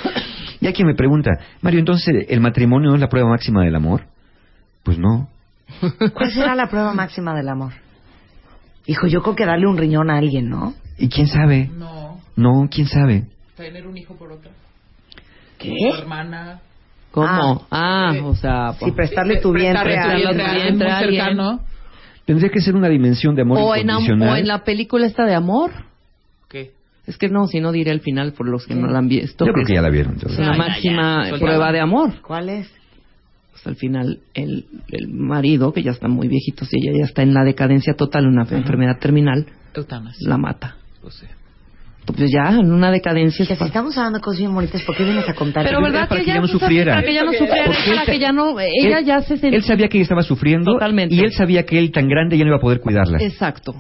Y 0.63 0.67
hay 0.67 0.75
quien 0.75 0.87
me 0.87 0.95
pregunta, 0.95 1.31
Mario, 1.63 1.81
entonces, 1.81 2.27
¿el 2.29 2.41
matrimonio 2.43 2.91
no 2.91 2.95
es 2.97 3.01
la 3.01 3.09
prueba 3.09 3.31
máxima 3.31 3.65
del 3.65 3.75
amor? 3.75 4.03
Pues 4.83 4.99
no. 4.99 5.31
¿Cuál 6.13 6.31
será 6.31 6.55
la 6.55 6.69
prueba 6.69 6.93
máxima 6.93 7.35
del 7.35 7.49
amor? 7.49 7.73
Hijo, 8.87 9.07
yo 9.07 9.23
creo 9.23 9.35
que 9.35 9.47
darle 9.47 9.67
un 9.67 9.79
riñón 9.79 10.11
a 10.11 10.19
alguien, 10.19 10.51
¿no? 10.51 10.75
¿Y 10.99 11.09
quién 11.09 11.29
sabe? 11.29 11.71
No. 11.75 12.21
No, 12.37 12.69
quién 12.71 12.87
sabe. 12.87 13.25
Tener 13.57 13.87
un 13.87 13.97
hijo 13.97 14.15
por 14.17 14.33
otra. 14.33 14.51
¿Qué? 15.61 15.75
Tu 15.79 15.95
hermana. 15.99 16.61
¿Cómo? 17.11 17.67
Ah, 17.71 18.13
o 18.25 18.35
sea... 18.37 18.73
Sí, 18.79 18.91
prestarle 18.93 19.41
tu 19.41 19.53
vientre 19.53 19.81
a 19.81 19.83
Prestarle 19.85 20.23
tu 20.23 20.29
alguien. 20.29 20.39
vientre 20.39 20.47
a 20.47 20.51
alguien 20.53 20.77
muy 20.79 20.87
a 20.87 20.99
alguien. 20.99 21.21
cercano. 21.23 21.61
Tendría 22.25 22.51
que 22.51 22.61
ser 22.61 22.77
una 22.77 22.89
dimensión 22.89 23.35
de 23.35 23.43
amor 23.43 23.59
O 23.61 23.75
en, 23.75 23.91
o 23.91 24.37
en 24.37 24.47
la 24.47 24.63
película 24.63 25.07
esta 25.07 25.25
de 25.25 25.35
amor. 25.35 25.73
¿Qué? 26.49 26.71
Es 27.07 27.17
que 27.19 27.29
no, 27.29 27.47
si 27.49 27.59
no 27.59 27.73
diré 27.73 27.91
el 27.91 28.01
final 28.01 28.33
por 28.33 28.47
los 28.49 28.67
que 28.67 28.77
no 28.77 28.87
la 28.87 28.99
han 28.99 29.09
visto. 29.09 29.45
Yo 29.45 29.53
creo 29.53 29.67
que 29.67 29.75
ya 29.75 29.83
la 29.83 29.91
vieron. 29.91 30.17
Es 30.25 30.39
la 30.39 30.53
ya, 30.53 30.59
máxima 30.59 31.29
ya. 31.31 31.39
prueba 31.39 31.73
de 31.73 31.81
amor. 31.81 32.21
¿Cuál 32.23 32.49
es? 32.51 32.71
Pues 33.51 33.67
al 33.67 33.75
final 33.75 34.21
el, 34.35 34.67
el 34.93 35.09
marido, 35.09 35.73
que 35.73 35.83
ya 35.83 35.91
está 35.91 36.07
muy 36.07 36.29
viejito, 36.29 36.65
si 36.65 36.77
ella 36.79 36.97
ya 36.99 37.05
está 37.05 37.23
en 37.23 37.35
la 37.35 37.43
decadencia 37.43 37.95
total, 37.95 38.27
una 38.29 38.43
enfermedad 38.43 38.99
terminal, 39.01 39.47
Eutanasia. 39.75 40.29
la 40.29 40.37
mata. 40.39 40.77
O 41.03 41.11
sea. 41.11 41.29
Pues 42.07 42.31
ya, 42.33 42.51
en 42.51 42.73
una 42.73 42.91
decadencia... 42.91 43.47
Que 43.47 43.55
si 43.55 43.65
estamos 43.65 43.97
hablando 43.97 44.19
de 44.19 44.23
cosas 44.23 44.41
bien 44.41 44.55
bonitas, 44.55 44.83
¿por 44.83 44.97
qué 44.97 45.05
vienes 45.05 45.29
a 45.29 45.35
contar? 45.35 45.65
Pero 45.65 45.81
verdad 45.81 46.09
para 46.09 46.21
que, 46.21 46.25
que 46.25 46.31
ya 46.31 46.35
ya 46.37 46.41
no 46.41 46.49
sufriera. 46.49 46.93
Para 46.95 47.07
que 47.07 47.15
ya 47.15 47.25
no 47.25 47.33
sufriera, 47.33 47.65
para 47.95 48.07
que 48.07 48.19
ya 48.19 48.33
no... 48.33 48.61
Ella 48.61 48.99
Él- 48.99 49.05
ya 49.05 49.21
se 49.21 49.37
sentía... 49.37 49.57
Él 49.59 49.63
sabía 49.65 49.89
que 49.89 49.99
ella 49.99 50.05
estaba 50.05 50.23
sufriendo 50.23 50.73
Totalmente. 50.73 51.15
y 51.15 51.21
él 51.21 51.33
sabía 51.33 51.65
que 51.65 51.79
él 51.79 51.93
tan 51.93 52.09
grande 52.09 52.37
ya 52.37 52.45
no 52.45 52.49
iba 52.51 52.57
a 52.57 52.61
poder 52.61 52.81
cuidarla. 52.81 53.19
Exacto. 53.21 53.75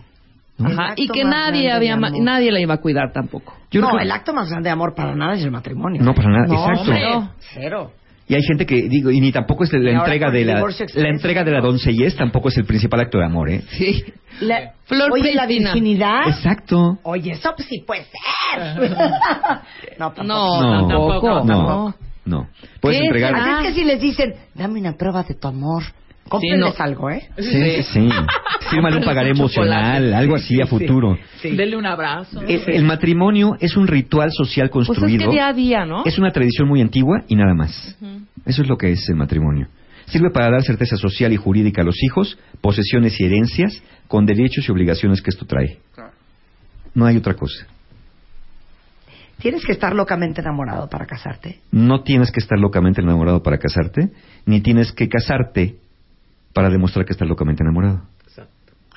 Ajá, 0.63 0.93
y 0.97 1.09
que 1.09 1.25
nadie 1.25 1.73
había 1.73 1.97
nadie 1.97 2.53
la 2.53 2.61
iba 2.61 2.75
a 2.75 2.81
cuidar 2.81 3.13
tampoco. 3.13 3.55
Yo 3.71 3.81
no, 3.81 3.89
creo 3.89 4.01
el 4.03 4.11
acto 4.11 4.33
más 4.35 4.51
grande 4.51 4.69
de 4.69 4.73
amor 4.73 4.95
para 4.95 5.15
nada 5.15 5.35
es 5.35 5.43
el 5.43 5.51
matrimonio. 5.51 6.03
No, 6.03 6.15
para 6.15 6.29
nada, 6.29 6.47
No, 6.47 6.71
exacto. 6.71 6.93
Cero. 6.93 7.31
Cero. 7.55 7.93
Y 8.31 8.35
hay 8.37 8.43
gente 8.45 8.65
que, 8.65 8.89
digo, 8.89 9.11
y 9.11 9.21
ni 9.21 9.33
tampoco 9.33 9.65
es 9.65 9.73
la 9.73 9.91
entrega 9.91 10.31
de 10.31 10.45
la, 10.45 10.63
la 10.95 11.09
entrega 11.09 11.43
de 11.43 11.51
la 11.51 11.61
doncellez 11.61 12.15
tampoco 12.15 12.49
es 12.49 12.57
el 12.59 12.65
principal 12.65 13.01
acto 13.01 13.19
de 13.19 13.25
amor, 13.25 13.51
¿eh? 13.51 13.63
Sí. 13.71 14.05
La- 14.43 14.73
Flor 14.85 15.11
Oye, 15.13 15.35
la 15.35 15.47
virginidad. 15.47 16.29
Exacto. 16.29 16.97
Oye, 17.03 17.33
eso 17.33 17.51
pues 17.57 17.67
sí 17.69 17.83
puede 17.85 18.05
ser. 18.05 18.89
no, 19.99 20.13
tampoco. 20.13 20.23
No, 20.25 20.61
No, 20.61 20.87
tampoco. 20.87 21.45
No, 21.45 21.95
no. 22.25 22.49
Puedes 22.81 23.01
¿Qué 23.01 23.07
entregar. 23.07 23.35
es 23.65 23.67
que 23.67 23.75
si 23.75 23.85
les 23.85 24.01
dicen, 24.01 24.33
dame 24.55 24.79
una 24.79 24.93
prueba 24.93 25.25
de 25.25 25.35
tu 25.35 25.49
amor, 25.49 25.83
cómprenles 26.31 26.79
no. 26.79 26.85
algo, 26.85 27.11
¿eh? 27.11 27.29
Sí, 27.39 27.83
sí, 27.83 27.83
sí. 27.83 28.09
Fírmale 28.71 28.97
un 28.99 29.05
pagaré 29.05 29.31
emocional, 29.31 30.15
algo 30.15 30.37
así 30.37 30.61
a 30.63 30.67
futuro. 30.67 31.19
Dele 31.43 31.77
un 31.77 31.85
abrazo. 31.87 32.41
El, 32.41 32.63
el 32.67 32.85
matrimonio 32.85 33.57
es 33.61 33.77
un 33.77 33.87
ritual 33.87 34.31
social 34.33 34.71
Pues 34.71 34.85
es 34.89 34.89
construido. 34.89 35.27
que 35.31 35.35
día 35.37 35.49
a 35.49 35.53
día, 35.53 35.85
¿no? 35.85 36.05
Es 36.07 36.19
una 36.19 36.31
tradición 36.33 36.69
muy 36.69 36.81
antigua 36.81 37.23
y 37.29 37.37
nada 37.37 37.53
más. 37.55 37.97
Eso 38.47 38.63
es 38.63 38.69
lo 38.69 38.79
que 38.79 38.93
es 38.93 39.07
el 39.09 39.17
matrimonio. 39.17 39.67
Sirve 40.07 40.31
para 40.31 40.51
dar 40.51 40.63
certeza 40.63 40.97
social 40.97 41.33
y 41.33 41.37
jurídica 41.37 41.83
a 41.83 41.85
los 41.85 42.03
hijos, 42.03 42.39
posesiones 42.61 43.21
y 43.21 43.25
herencias, 43.25 43.83
con 44.09 44.25
derechos 44.27 44.69
y 44.69 44.73
obligaciones 44.73 45.21
que 45.23 45.31
esto 45.31 45.45
trae. 45.47 45.79
No 46.95 47.07
hay 47.07 47.17
otra 47.17 47.35
cosa. 47.35 47.67
Tienes 49.39 49.65
que 49.65 49.73
estar 49.73 49.95
locamente 49.95 50.41
enamorado 50.43 50.89
para 50.89 51.07
casarte. 51.07 51.61
No 51.71 52.03
tienes 52.03 52.31
que 52.31 52.41
estar 52.41 52.59
locamente 52.59 53.01
enamorado 53.01 53.43
para 53.43 53.59
casarte, 53.59 54.11
ni 54.47 54.61
tienes 54.61 54.93
que 54.93 55.09
casarte 55.09 55.77
para 56.53 56.71
demostrar 56.71 57.05
que 57.05 57.13
estás 57.13 57.29
locamente 57.29 57.63
enamorado. 57.63 58.03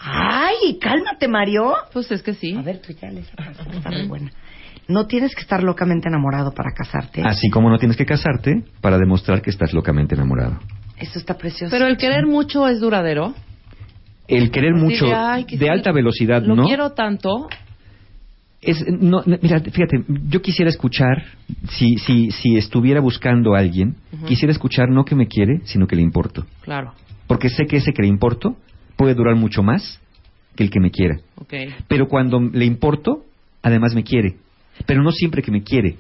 Ay, 0.06 0.78
cálmate, 0.82 1.28
Mario. 1.30 1.74
Pues 1.94 2.12
es 2.12 2.22
que 2.22 2.34
sí. 2.34 2.54
A 2.56 2.62
ver, 2.62 2.82
tú 2.82 2.92
ya 2.94 3.10
les 3.10 3.26
está 3.26 3.90
re 3.90 4.06
buena. 4.06 4.32
No 4.88 5.08
tienes 5.08 5.34
que 5.34 5.42
estar 5.42 5.64
locamente 5.64 6.10
enamorado 6.10 6.52
para 6.54 6.74
casarte. 6.74 7.22
Así 7.24 7.50
como 7.50 7.70
no 7.70 7.80
tienes 7.80 7.96
que 7.96 8.06
casarte 8.06 8.64
para 8.82 8.98
demostrar 8.98 9.42
que 9.42 9.50
estás 9.50 9.74
locamente 9.74 10.14
enamorado. 10.16 10.60
Eso 10.98 11.20
está 11.20 11.38
precioso. 11.38 11.72
Pero 11.72 11.88
el 11.88 11.96
querer 11.96 12.26
mucho 12.26 12.68
es 12.68 12.82
duradero. 12.82 13.34
El 14.28 14.52
querer 14.52 14.74
mucho 14.74 15.06
de, 15.06 15.14
ay, 15.14 15.46
que 15.46 15.58
de 15.58 15.66
sí, 15.66 15.72
alta 15.72 15.92
velocidad, 15.92 16.44
Lo 16.44 16.56
¿no? 16.56 16.64
quiero 16.66 16.92
tanto. 16.92 17.48
Es, 18.62 18.86
no, 18.88 19.22
no, 19.26 19.38
mira, 19.42 19.60
fíjate, 19.60 20.04
yo 20.08 20.42
quisiera 20.42 20.70
escuchar, 20.70 21.24
si, 21.70 21.98
si, 21.98 22.32
si 22.32 22.56
estuviera 22.56 23.02
buscando 23.02 23.56
a 23.56 23.60
alguien, 23.60 23.96
quisiera 24.26 24.52
escuchar 24.54 24.90
no 24.90 25.04
que 25.04 25.16
me 25.16 25.28
quiere, 25.28 25.62
sino 25.66 25.88
que 25.88 25.98
le 25.98 26.02
importo. 26.02 26.46
Claro. 26.62 26.94
Porque 27.34 27.50
sé 27.50 27.66
que 27.66 27.78
ese 27.78 27.94
que 27.94 28.04
le 28.04 28.08
importo 28.10 28.56
puede 28.96 29.16
durar 29.16 29.36
mucho 29.36 29.64
más 29.64 30.00
que 30.56 30.64
el 30.64 30.70
que 30.70 30.80
me 30.80 30.92
quiera. 30.92 31.16
Ok. 31.34 31.52
Pero 31.88 32.08
cuando 32.08 32.40
le 32.40 32.64
importo, 32.64 33.26
además 33.64 33.96
me 33.96 34.04
quiere. 34.04 34.36
Pero 34.86 35.02
no 35.02 35.12
siempre 35.12 35.42
que 35.42 35.50
me 35.50 35.64
quiere 35.64 35.98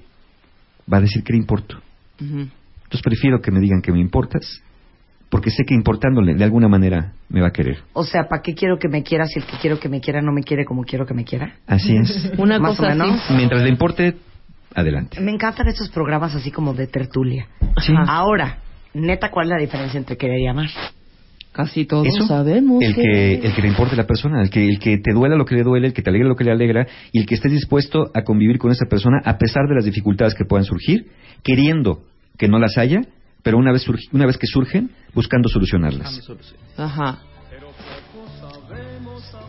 va 0.91 0.97
a 0.97 1.01
decir 1.01 1.23
que 1.23 1.33
le 1.33 1.39
importo. 1.39 1.77
Ujú. 2.21 2.41
Entonces 2.83 3.01
prefiero 3.03 3.41
que 3.41 3.49
me 3.49 3.59
digan 3.61 3.81
que 3.81 3.91
me 3.91 3.99
importas, 3.99 4.61
porque 5.29 5.49
sé 5.49 5.63
que 5.65 5.73
importándole 5.73 6.35
de 6.35 6.43
alguna 6.43 6.67
manera 6.67 7.13
me 7.29 7.41
va 7.41 7.47
a 7.47 7.51
querer. 7.51 7.79
O 7.93 8.03
sea, 8.03 8.27
¿para 8.29 8.43
qué 8.43 8.53
quiero 8.53 8.77
que 8.77 8.87
me 8.87 9.01
quiera 9.01 9.25
si 9.25 9.39
el 9.39 9.45
que 9.47 9.57
quiero 9.57 9.79
que 9.79 9.89
me 9.89 10.01
quiera 10.01 10.21
no 10.21 10.31
me 10.31 10.43
quiere 10.43 10.65
como 10.65 10.83
quiero 10.83 11.07
que 11.07 11.15
me 11.15 11.25
quiera? 11.25 11.55
Así 11.65 11.95
es. 11.97 12.31
Una 12.37 12.59
Más 12.59 12.77
cosa 12.77 12.89
o 12.89 12.89
menos. 12.91 13.21
así. 13.23 13.33
Mientras 13.33 13.63
le 13.63 13.69
importe, 13.69 14.17
adelante. 14.75 15.19
Me 15.19 15.31
encantan 15.31 15.67
estos 15.67 15.89
programas 15.89 16.35
así 16.35 16.51
como 16.51 16.75
de 16.75 16.85
tertulia. 16.85 17.47
Sí. 17.81 17.91
Ahora, 18.07 18.59
neta, 18.93 19.31
¿cuál 19.31 19.47
es 19.47 19.53
la 19.53 19.57
diferencia 19.61 19.97
entre 19.97 20.15
querer 20.15 20.39
y 20.39 20.45
amar? 20.45 20.69
Casi 21.53 21.85
todos 21.85 22.07
Eso, 22.07 22.25
sabemos. 22.25 22.83
el 22.83 22.95
que, 22.95 23.35
el 23.35 23.53
que 23.53 23.61
le 23.61 23.67
importe 23.67 23.93
a 23.93 23.97
la 23.97 24.07
persona, 24.07 24.41
el 24.41 24.49
que, 24.49 24.67
el 24.67 24.79
que 24.79 24.97
te 24.97 25.13
duela 25.13 25.35
lo 25.35 25.45
que 25.45 25.53
le 25.55 25.61
duele, 25.63 25.87
el 25.87 25.93
que 25.93 26.01
te 26.01 26.09
alegra 26.09 26.27
lo 26.27 26.35
que 26.35 26.43
le 26.43 26.51
alegra, 26.51 26.87
y 27.11 27.19
el 27.19 27.25
que 27.27 27.35
estés 27.35 27.51
dispuesto 27.51 28.09
a 28.15 28.23
convivir 28.23 28.57
con 28.57 28.71
esa 28.71 28.85
persona 28.89 29.21
a 29.23 29.37
pesar 29.37 29.67
de 29.69 29.75
las 29.75 29.85
dificultades 29.85 30.33
que 30.33 30.45
puedan 30.45 30.65
surgir, 30.65 31.05
queriendo 31.43 32.01
que 32.39 32.47
no 32.47 32.57
las 32.57 32.77
haya, 32.79 33.01
pero 33.43 33.57
una 33.59 33.71
vez, 33.71 33.87
surgi- 33.87 34.09
una 34.13 34.25
vez 34.25 34.37
que 34.39 34.47
surgen, 34.47 34.89
buscando 35.13 35.47
solucionarlas. 35.47 36.27
Ajá. 36.75 37.19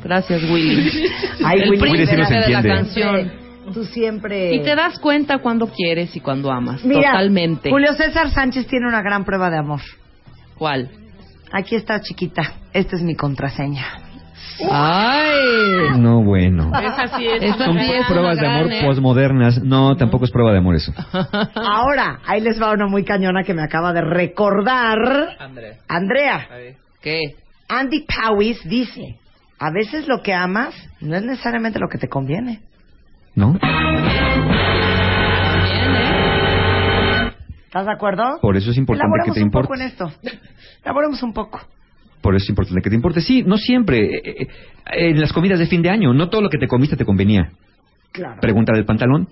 Gracias, 0.03 0.43
Willy. 0.51 0.91
Ay, 1.45 1.61
el 1.63 1.71
Willy, 1.71 1.83
Willy 1.83 2.07
sí 2.07 2.17
nos 2.17 2.29
príncipe 2.29 2.35
de 2.35 2.51
la 2.53 2.59
entiende. 2.59 2.69
canción. 2.69 3.33
Tú 3.73 3.85
siempre... 3.85 4.55
Y 4.57 4.63
te 4.63 4.75
das 4.75 4.99
cuenta 4.99 5.39
cuando 5.39 5.69
quieres 5.69 6.15
y 6.15 6.21
cuando 6.21 6.51
amas. 6.53 6.85
Mira, 6.85 7.13
Totalmente. 7.13 7.71
Julio 7.71 7.95
César 7.95 8.29
Sánchez 8.31 8.67
tiene 8.67 8.87
una 8.87 9.01
gran 9.01 9.25
prueba 9.25 9.49
de 9.49 9.57
amor. 9.57 9.81
¿Cuál? 10.55 10.91
Aquí 11.55 11.77
está, 11.77 12.01
chiquita. 12.01 12.43
Esta 12.73 12.97
es 12.97 13.03
mi 13.03 13.15
contraseña. 13.15 13.85
¡Ay! 14.69 15.99
No, 15.99 16.21
bueno. 16.25 16.73
Esa 16.77 17.17
sí 17.17 17.25
es. 17.29 17.57
Son 17.57 17.77
pruebas 18.09 18.39
de 18.39 18.47
amor 18.47 18.67
gran, 18.67 18.73
¿eh? 18.73 18.83
posmodernas. 18.85 19.63
No, 19.63 19.97
tampoco 19.97 20.25
es 20.25 20.33
prueba 20.33 20.51
de 20.51 20.59
amor 20.59 20.75
eso. 20.75 20.93
Ahora, 21.55 22.19
ahí 22.27 22.41
les 22.41 22.61
va 22.61 22.73
una 22.73 22.89
muy 22.89 23.05
cañona 23.05 23.45
que 23.45 23.55
me 23.55 23.63
acaba 23.63 23.93
de 23.93 24.01
recordar 24.01 25.37
Andrea. 25.39 25.77
Andrea. 25.87 26.49
¿Qué? 27.01 27.21
Andy 27.69 28.05
Powis 28.05 28.59
dice, 28.65 29.17
a 29.61 29.71
veces 29.71 30.09
lo 30.09 30.23
que 30.23 30.35
amas 30.35 30.75
no 31.01 31.15
es 31.15 31.23
necesariamente 31.23 31.79
lo 31.79 31.87
que 31.89 31.99
te 31.99 32.09
conviene. 32.09 32.63
¿No? 33.37 33.57
¿Estás 37.75 37.87
de 37.87 37.93
acuerdo? 37.93 38.39
Por 38.41 38.57
eso 38.57 38.71
es 38.71 38.79
importante 38.79 39.11
que 39.25 39.31
Elaboremos 39.33 39.35
te 39.35 39.43
un 39.43 39.51
poco 39.51 39.75
importe. 39.75 39.83
en 39.83 39.91
esto. 39.91 40.13
Elaboremos 40.85 41.23
un 41.25 41.33
poco. 41.33 41.61
Por 42.23 42.37
eso 42.37 42.45
es 42.45 42.51
importante 42.51 42.81
que 42.83 42.89
te 42.89 42.95
importe. 42.95 43.21
Sí, 43.21 43.43
no 43.43 43.57
siempre. 43.57 43.99
Eh, 44.17 44.43
eh, 44.43 44.49
en 45.11 45.21
las 45.21 45.33
comidas 45.33 45.59
de 45.59 45.67
fin 45.67 45.83
de 45.83 45.91
año, 45.91 46.15
no 46.15 46.29
todo 46.31 46.41
lo 46.41 46.51
que 46.51 46.59
te 46.59 46.69
comiste 46.69 46.97
te 46.97 47.05
convenía. 47.05 47.51
Claro. 48.13 48.41
Pregunta 48.41 48.73
del 48.77 48.85
pantalón, 48.85 49.27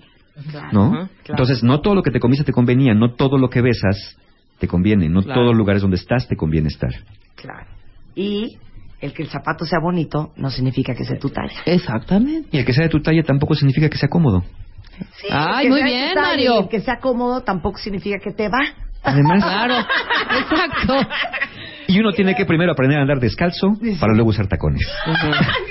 ¿no? 0.72 0.86
Ajá, 0.92 1.08
Entonces, 1.28 1.62
no 1.62 1.80
todo 1.82 1.94
lo 1.94 2.02
que 2.02 2.10
te 2.10 2.18
comiste 2.18 2.42
te 2.44 2.50
convenía, 2.52 2.94
no 2.94 3.14
todo 3.14 3.38
lo 3.38 3.48
que 3.48 3.62
besas 3.62 4.16
te 4.58 4.66
conviene, 4.66 5.08
no 5.08 5.22
Claro. 5.22 5.34
todos 5.40 5.50
los 5.52 5.56
lugares 5.58 5.80
donde 5.82 5.98
estás 5.98 6.26
te 6.26 6.34
conviene 6.34 6.66
estar. 6.66 6.90
Claro. 7.36 7.68
Y 8.16 8.58
el 9.00 9.12
que 9.12 9.22
el 9.22 9.28
zapato 9.28 9.64
sea 9.66 9.78
bonito 9.80 10.32
no 10.34 10.50
significa 10.50 10.96
que 10.96 11.04
sea 11.04 11.16
tu 11.16 11.28
talla. 11.28 11.60
Exactamente. 11.64 12.48
Y 12.50 12.58
el 12.58 12.64
que 12.64 12.72
sea 12.72 12.82
de 12.82 12.90
tu 12.90 13.00
talla 13.00 13.22
tampoco 13.22 13.54
significa 13.54 13.88
que 13.88 13.98
sea 13.98 14.08
cómodo. 14.08 14.42
Sí, 15.20 15.28
Ay, 15.30 15.68
muy 15.68 15.82
bien, 15.82 16.14
Mario. 16.14 16.60
El 16.60 16.68
que 16.68 16.80
sea 16.80 16.98
cómodo 17.00 17.42
tampoco 17.42 17.78
significa 17.78 18.18
que 18.18 18.32
te 18.32 18.48
va. 18.48 18.60
Además, 19.04 19.42
Claro. 19.42 19.74
Exacto. 20.40 20.94
y 21.88 21.98
uno 21.98 22.12
tiene 22.12 22.34
que 22.36 22.44
primero 22.46 22.72
aprender 22.72 22.98
a 22.98 23.02
andar 23.02 23.18
descalzo 23.18 23.76
para 24.00 24.14
luego 24.14 24.30
usar 24.30 24.46
tacones. 24.46 24.80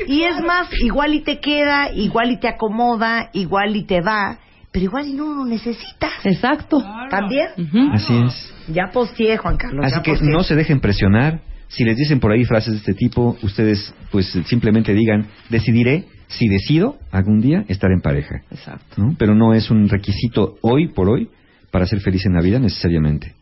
Y 0.08 0.24
es 0.24 0.42
más, 0.42 0.68
igual 0.82 1.14
y 1.14 1.22
te 1.22 1.40
queda, 1.40 1.92
igual 1.94 2.32
y 2.32 2.40
te 2.40 2.50
acomoda, 2.50 3.30
igual 3.34 3.76
y 3.76 3.86
te 3.86 4.02
va, 4.02 4.38
pero 4.72 4.84
igual 4.86 5.08
y 5.08 5.14
no 5.14 5.34
lo 5.34 5.46
necesitas. 5.46 6.12
Exacto. 6.26 6.84
También. 7.10 7.48
Así 7.94 8.14
es. 8.26 8.54
Ya 8.68 8.88
posteé, 8.92 9.38
Juan 9.38 9.58
Carlos. 9.58 9.86
Así 9.86 10.02
que 10.02 10.12
posteé. 10.12 10.30
no 10.30 10.44
se 10.44 10.56
dejen 10.56 10.80
presionar. 10.82 11.40
Si 11.70 11.86
les 11.86 11.96
dicen 11.96 12.20
por 12.20 12.34
ahí 12.34 12.44
frases 12.44 12.74
de 12.74 12.80
este 12.80 12.94
tipo, 12.94 13.38
ustedes 13.44 13.94
pues 14.12 14.30
simplemente 14.46 14.94
digan, 14.94 15.28
decidiré 15.50 16.04
si 16.32 16.48
decido 16.48 16.98
algún 17.12 17.42
día 17.42 17.66
estar 17.68 17.92
en 17.92 18.02
pareja. 18.02 18.44
Exacto. 18.52 19.02
¿no? 19.02 19.16
Pero 19.18 19.36
no 19.36 19.54
es 19.54 19.70
un 19.70 19.90
requisito 19.90 20.56
hoy 20.62 20.88
por 20.88 21.10
hoy 21.10 21.30
para 21.72 21.86
ser 21.86 22.00
feliz 22.02 22.26
en 22.26 22.34
la 22.34 22.42
vida 22.42 22.60
necesariamente. 22.60 23.34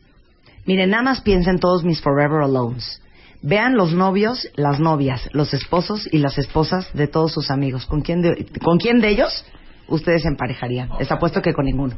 Miren, 0.65 0.89
nada 0.89 1.03
más 1.03 1.21
piensen 1.21 1.59
todos 1.59 1.83
mis 1.83 2.01
Forever 2.01 2.41
Alones. 2.43 3.01
Vean 3.41 3.75
los 3.75 3.93
novios, 3.93 4.49
las 4.55 4.79
novias, 4.79 5.29
los 5.31 5.53
esposos 5.53 6.09
y 6.11 6.17
las 6.17 6.37
esposas 6.37 6.91
de 6.93 7.07
todos 7.07 7.31
sus 7.31 7.51
amigos. 7.51 7.85
¿Con 7.85 8.01
quién 8.01 8.21
de, 8.21 8.45
con 8.61 8.77
quién 8.77 8.99
de 8.99 9.09
ellos 9.09 9.45
ustedes 9.87 10.23
se 10.23 10.27
emparejarían? 10.27 10.89
Les 10.99 11.11
apuesto 11.11 11.41
que 11.41 11.53
con 11.53 11.65
ninguno. 11.65 11.95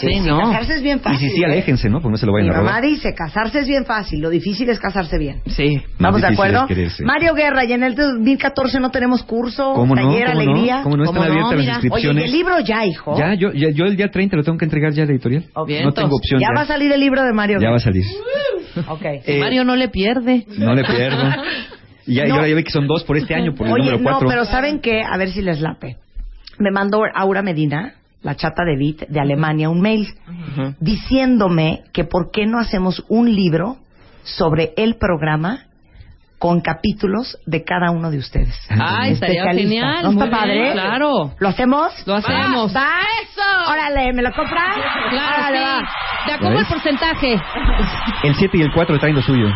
Sí, 0.00 0.20
¿no? 0.20 0.38
Casarse 0.38 0.74
es 0.76 0.82
bien 0.82 0.98
Y 0.98 1.00
fácil. 1.00 1.30
si 1.30 1.36
sí, 1.36 1.44
aléjense, 1.44 1.88
¿no? 1.88 2.00
Porque 2.00 2.12
no 2.12 2.16
se 2.16 2.26
lo 2.26 2.32
Mi 2.32 2.40
vayan 2.42 2.54
a 2.54 2.58
mamá 2.58 2.70
robar. 2.78 2.82
dice, 2.84 3.14
casarse 3.14 3.60
es 3.60 3.66
bien 3.66 3.84
fácil, 3.84 4.20
lo 4.20 4.30
difícil 4.30 4.68
es 4.70 4.78
casarse 4.78 5.18
bien. 5.18 5.40
Sí. 5.46 5.82
¿Vamos 5.98 6.20
de 6.20 6.28
acuerdo? 6.28 6.66
quererse. 6.66 7.04
Mario 7.04 7.34
Guerra, 7.34 7.64
y 7.64 7.72
en 7.72 7.82
el 7.82 7.94
2014 7.94 8.80
no 8.80 8.90
tenemos 8.90 9.22
curso, 9.24 9.72
¿Cómo 9.74 9.94
no? 9.94 10.02
taller, 10.02 10.26
¿Cómo 10.32 10.34
no? 10.44 10.50
alegría. 10.52 10.80
¿Cómo 10.82 10.96
no? 10.96 11.04
Están 11.04 11.22
abiertas 11.22 11.50
las 11.52 11.58
Mira. 11.60 11.72
inscripciones. 11.74 12.22
Oye, 12.24 12.30
¿y 12.30 12.32
el 12.32 12.38
libro 12.38 12.60
ya, 12.60 12.84
hijo? 12.86 13.16
Ya, 13.18 13.34
yo, 13.34 13.52
ya- 13.52 13.70
yo 13.70 13.84
el 13.84 13.96
día 13.96 14.10
30 14.10 14.36
lo 14.36 14.42
tengo 14.44 14.58
que 14.58 14.64
entregar 14.64 14.92
ya 14.92 15.02
a 15.02 15.06
la 15.06 15.12
editorial. 15.12 15.44
Ok. 15.54 15.70
No 15.84 15.92
tengo 15.92 16.16
opción 16.16 16.40
Ya 16.40 16.48
ya. 16.48 16.54
va 16.56 16.62
a 16.62 16.66
salir 16.66 16.92
el 16.92 17.00
libro 17.00 17.22
de 17.22 17.32
Mario 17.32 17.58
Ya 17.60 17.70
va 17.70 17.76
a 17.76 17.78
Guerra. 17.78 17.84
salir. 17.84 18.04
Ok. 18.88 19.02
Eh, 19.04 19.40
Mario 19.40 19.64
no 19.64 19.74
le 19.74 19.88
pierde. 19.88 20.44
No 20.58 20.74
le 20.74 20.84
pierdo. 20.84 21.24
Y 22.06 22.14
ya, 22.14 22.24
y 22.26 22.28
No. 22.28 22.46
ya 22.46 22.54
ve 22.54 22.62
que 22.64 22.70
son 22.70 22.86
dos 22.86 23.02
por 23.04 23.16
este 23.16 23.34
año, 23.34 23.52
por 23.54 23.66
el 23.66 23.72
Oye, 23.72 23.82
número 23.90 23.98
no, 23.98 24.04
4. 24.10 24.28
pero 24.28 24.44
¿saben 24.44 24.80
qué? 24.80 25.02
A 25.02 25.16
ver 25.16 25.30
si 25.30 25.42
les 25.42 25.60
late. 25.60 25.96
Me 26.58 26.70
mandó 26.70 27.02
Aura 27.14 27.42
Medina, 27.42 27.94
la 28.22 28.36
chata 28.36 28.64
de 28.64 28.76
Bit 28.76 29.08
de 29.08 29.20
Alemania, 29.20 29.70
un 29.70 29.80
mail 29.80 30.08
diciéndome 30.78 31.84
que 31.92 32.04
por 32.04 32.30
qué 32.30 32.46
no 32.46 32.58
hacemos 32.58 33.04
un 33.08 33.34
libro 33.34 33.78
sobre 34.22 34.74
el 34.76 34.96
programa 34.96 35.66
con 36.40 36.62
capítulos 36.62 37.38
de 37.46 37.62
cada 37.62 37.90
uno 37.92 38.10
de 38.10 38.16
ustedes. 38.18 38.58
Ay, 38.70 39.12
estaría 39.12 39.42
Especialistas. 39.42 39.54
genial. 39.56 40.02
¿No 40.02 40.10
está 40.10 40.24
Muy 40.24 40.28
bien, 40.28 40.40
padre? 40.40 40.72
claro. 40.72 41.34
¿Lo 41.38 41.48
hacemos? 41.48 42.06
Lo 42.06 42.14
hacemos. 42.16 42.74
Va, 42.74 42.80
va. 42.80 42.90
¡Eso! 43.22 43.70
Órale, 43.70 44.12
¿me 44.14 44.22
lo 44.22 44.32
compras? 44.32 44.74
Claro, 45.10 45.36
Órale, 45.36 45.58
sí. 45.58 45.64
va. 45.64 45.88
¿De 46.26 46.32
acuerdo 46.32 46.54
¿Ya 46.56 46.60
el 46.62 46.66
porcentaje? 46.66 47.40
El 48.24 48.34
7 48.34 48.58
y 48.58 48.62
el 48.62 48.72
4 48.72 48.98
traen 48.98 49.14
lo 49.16 49.22
suyo. 49.22 49.46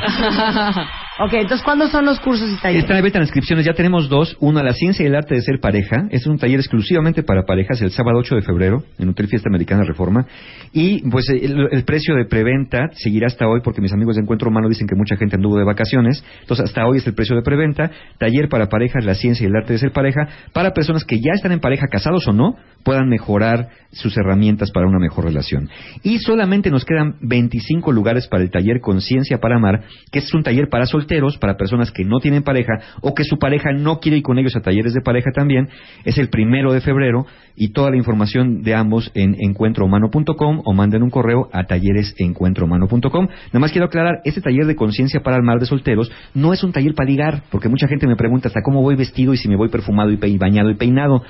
Ok, 1.16 1.32
entonces, 1.34 1.62
¿cuándo 1.62 1.86
son 1.86 2.04
los 2.06 2.18
cursos 2.18 2.50
y 2.50 2.56
talleres? 2.60 2.82
Están 2.82 2.96
abiertas 2.96 3.20
las 3.20 3.28
inscripciones, 3.28 3.64
ya 3.64 3.72
tenemos 3.72 4.08
dos. 4.08 4.36
Uno, 4.40 4.60
la 4.64 4.72
ciencia 4.72 5.04
y 5.04 5.06
el 5.06 5.14
arte 5.14 5.36
de 5.36 5.42
ser 5.42 5.60
pareja. 5.60 6.08
Es 6.10 6.26
un 6.26 6.38
taller 6.38 6.58
exclusivamente 6.58 7.22
para 7.22 7.44
parejas 7.44 7.80
el 7.82 7.92
sábado 7.92 8.18
8 8.18 8.34
de 8.34 8.42
febrero 8.42 8.82
en 8.98 9.10
Hotel 9.10 9.28
Fiesta 9.28 9.48
Americana 9.48 9.84
Reforma. 9.84 10.26
Y 10.72 11.08
pues 11.08 11.28
el, 11.28 11.68
el 11.70 11.84
precio 11.84 12.16
de 12.16 12.24
preventa 12.24 12.88
seguirá 12.94 13.28
hasta 13.28 13.46
hoy 13.46 13.60
porque 13.62 13.80
mis 13.80 13.92
amigos 13.92 14.16
de 14.16 14.22
Encuentro 14.22 14.48
Humano 14.50 14.68
dicen 14.68 14.88
que 14.88 14.96
mucha 14.96 15.14
gente 15.14 15.36
anduvo 15.36 15.56
de 15.56 15.62
vacaciones. 15.64 16.24
Entonces 16.40 16.64
hasta 16.74 16.88
hoy 16.88 16.98
es 16.98 17.06
el 17.06 17.14
precio 17.14 17.36
de 17.36 17.42
preventa. 17.42 17.88
Taller 18.18 18.48
para 18.48 18.68
parejas, 18.68 19.04
la 19.04 19.14
ciencia 19.14 19.44
y 19.44 19.46
el 19.46 19.54
arte 19.54 19.74
de 19.74 19.78
ser 19.78 19.92
pareja. 19.92 20.26
Para 20.52 20.72
personas 20.72 21.04
que 21.04 21.20
ya 21.20 21.32
están 21.34 21.52
en 21.52 21.60
pareja, 21.60 21.86
casados 21.86 22.26
o 22.26 22.32
no, 22.32 22.56
puedan 22.82 23.08
mejorar 23.08 23.68
sus 23.92 24.16
herramientas 24.16 24.72
para 24.72 24.88
una 24.88 24.98
mejor 24.98 25.24
relación. 25.24 25.68
Y 26.02 26.18
solamente 26.18 26.70
nos 26.70 26.84
quedan 26.84 27.14
25 27.22 27.92
lugares 27.92 28.26
para 28.26 28.42
el 28.42 28.50
taller 28.50 28.80
Conciencia 28.80 29.38
para 29.38 29.56
Amar, 29.56 29.84
que 30.10 30.18
es 30.18 30.34
un 30.34 30.42
taller 30.42 30.68
para 30.68 30.86
solteros, 30.86 31.38
para 31.38 31.56
personas 31.56 31.92
que 31.92 32.04
no 32.04 32.18
tienen 32.18 32.42
pareja 32.42 32.72
o 33.00 33.14
que 33.14 33.22
su 33.22 33.38
pareja 33.38 33.72
no 33.72 34.00
quiere 34.00 34.18
ir 34.18 34.24
con 34.24 34.38
ellos 34.38 34.56
a 34.56 34.60
talleres 34.60 34.94
de 34.94 35.00
pareja 35.00 35.30
también. 35.32 35.68
Es 36.04 36.18
el 36.18 36.28
primero 36.28 36.72
de 36.72 36.80
febrero 36.80 37.26
y 37.56 37.72
toda 37.72 37.90
la 37.90 37.96
información 37.96 38.62
de 38.62 38.74
ambos 38.74 39.12
en 39.14 39.36
encuentrohumano.com 39.38 40.62
o 40.64 40.72
manden 40.72 41.04
un 41.04 41.10
correo 41.10 41.48
a 41.52 41.64
talleresencuentrohumano.com. 41.64 43.28
Nada 43.28 43.60
más 43.60 43.70
quiero 43.70 43.86
aclarar, 43.86 44.20
este 44.24 44.40
taller 44.40 44.66
de 44.66 44.74
conciencia 44.74 45.20
para 45.20 45.36
el 45.36 45.44
mar 45.44 45.60
de 45.60 45.66
solteros 45.66 46.10
no 46.34 46.52
es 46.52 46.63
un 46.64 46.72
taller 46.72 46.94
para 46.94 47.08
ligar, 47.08 47.42
porque 47.50 47.68
mucha 47.68 47.86
gente 47.88 48.06
me 48.06 48.16
pregunta 48.16 48.48
hasta 48.48 48.62
cómo 48.62 48.82
voy 48.82 48.96
vestido 48.96 49.32
y 49.34 49.36
si 49.36 49.48
me 49.48 49.56
voy 49.56 49.68
perfumado 49.68 50.10
y 50.10 50.16
pe- 50.16 50.36
bañado 50.38 50.70
y 50.70 50.74
peinado. 50.74 51.22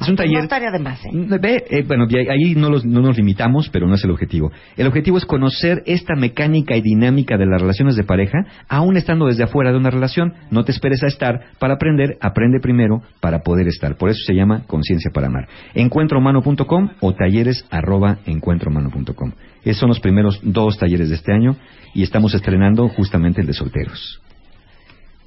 Es 0.00 0.06
un 0.06 0.14
No 0.14 0.16
taller 0.22 0.42
estaría 0.44 0.70
de 0.70 0.78
más, 0.78 1.04
¿eh? 1.04 1.10
Ve, 1.40 1.64
eh, 1.70 1.84
bueno, 1.86 2.06
ahí 2.30 2.54
no, 2.54 2.70
los- 2.70 2.84
no 2.84 3.00
nos 3.00 3.16
limitamos, 3.16 3.68
pero 3.68 3.88
no 3.88 3.94
es 3.94 4.04
el 4.04 4.10
objetivo. 4.12 4.52
El 4.76 4.86
objetivo 4.86 5.18
es 5.18 5.24
conocer 5.26 5.82
esta 5.86 6.14
mecánica 6.14 6.76
y 6.76 6.82
dinámica 6.82 7.36
de 7.36 7.46
las 7.46 7.60
relaciones 7.60 7.96
de 7.96 8.04
pareja, 8.04 8.38
aún 8.68 8.96
estando 8.96 9.26
desde 9.26 9.42
afuera 9.42 9.72
de 9.72 9.76
una 9.78 9.90
relación. 9.90 10.34
No 10.52 10.64
te 10.64 10.70
esperes 10.70 11.02
a 11.02 11.08
estar 11.08 11.40
para 11.58 11.74
aprender, 11.74 12.16
aprende 12.20 12.60
primero 12.60 13.02
para 13.20 13.40
poder 13.40 13.66
estar. 13.66 13.96
Por 13.96 14.10
eso 14.10 14.20
se 14.24 14.34
llama 14.34 14.62
Conciencia 14.68 15.10
para 15.12 15.26
Amar. 15.26 15.48
Encuentrohumano.com 15.74 16.90
o 17.00 17.14
talleres 17.14 17.66
arroba 17.70 18.18
encuentrohumano.com. 18.24 19.32
Esos 19.64 19.78
son 19.80 19.88
los 19.88 19.98
primeros 20.00 20.38
dos 20.44 20.78
talleres 20.78 21.08
de 21.08 21.16
este 21.16 21.32
año 21.32 21.56
y 21.92 22.04
estamos 22.04 22.34
estrenando 22.34 22.88
justamente 22.88 23.40
el 23.40 23.48
de 23.48 23.52
solteros. 23.52 24.20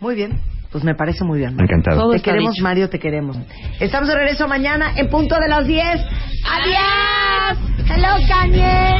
Muy 0.01 0.15
bien, 0.15 0.41
pues 0.71 0.83
me 0.83 0.95
parece 0.95 1.23
muy 1.23 1.37
bien. 1.37 1.55
Encantado. 1.59 2.01
Todo 2.01 2.13
Te 2.13 2.21
queremos, 2.21 2.55
dicho. 2.55 2.63
Mario, 2.63 2.89
te 2.89 2.97
queremos. 2.97 3.37
Estamos 3.79 4.09
de 4.09 4.15
regreso 4.15 4.47
mañana 4.47 4.93
en 4.97 5.07
punto 5.09 5.35
de 5.39 5.47
las 5.47 5.67
10. 5.67 5.85
¡Adiós! 6.43 7.59
¡Hello, 7.87 8.17
Kanye! 8.27 8.99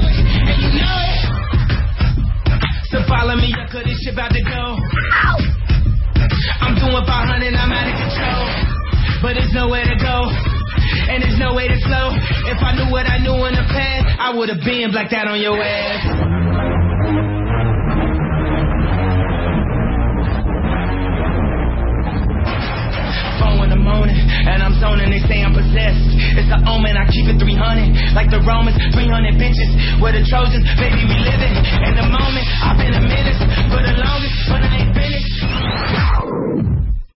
So 2.92 3.02
follow 3.08 3.36
me, 3.36 3.48
yeah, 3.48 3.66
cause 3.72 3.84
this 3.84 3.98
shit 4.04 4.14
about 4.14 4.32
to 4.32 4.44
go. 4.44 4.78
I'm 6.62 6.76
doing 6.76 7.06
500, 7.06 7.56
I'm 7.56 7.72
out 7.72 7.88
of 7.88 7.98
control. 7.98 8.46
But 9.24 9.34
there's 9.34 9.54
nowhere 9.54 9.86
to 9.86 9.96
go. 9.96 10.30
And 11.10 11.24
there's 11.24 11.40
no 11.40 11.56
way 11.56 11.68
to 11.68 11.80
slow. 11.82 12.14
If 12.46 12.62
I 12.62 12.76
knew 12.76 12.92
what 12.92 13.10
I 13.10 13.18
knew 13.18 13.46
in 13.48 13.56
the 13.56 13.66
past, 13.74 14.20
I 14.20 14.36
would 14.36 14.50
have 14.50 14.62
been 14.64 14.92
blacked 14.92 15.14
out 15.14 15.28
on 15.28 15.40
your 15.42 15.58
ass. 15.58 16.91
And 23.92 24.64
I'm 24.64 24.80
zoning, 24.80 25.12
they 25.12 25.20
say 25.28 25.44
I'm 25.44 25.52
possessed. 25.52 26.00
It's 26.40 26.48
a 26.48 26.60
omen, 26.64 26.96
I 26.96 27.06
keep 27.12 27.28
it 27.28 27.38
300. 27.38 28.16
Like 28.16 28.32
the 28.32 28.40
Romans, 28.42 28.80
300 28.96 29.36
bitches. 29.36 29.72
We're 30.00 30.16
the 30.16 30.24
Trojans, 30.24 30.64
baby, 30.80 31.04
we 31.04 31.18
living. 31.20 31.56
In 31.88 31.94
the 32.00 32.08
moment, 32.08 32.46
I've 32.64 32.80
been 32.80 32.96
a 32.96 33.04
menace 33.04 33.42
for 33.68 33.82
the 33.84 33.94
longest, 34.00 34.36
but 34.48 34.64
I 34.64 34.70
ain't 34.80 34.94
finished. 34.96 36.81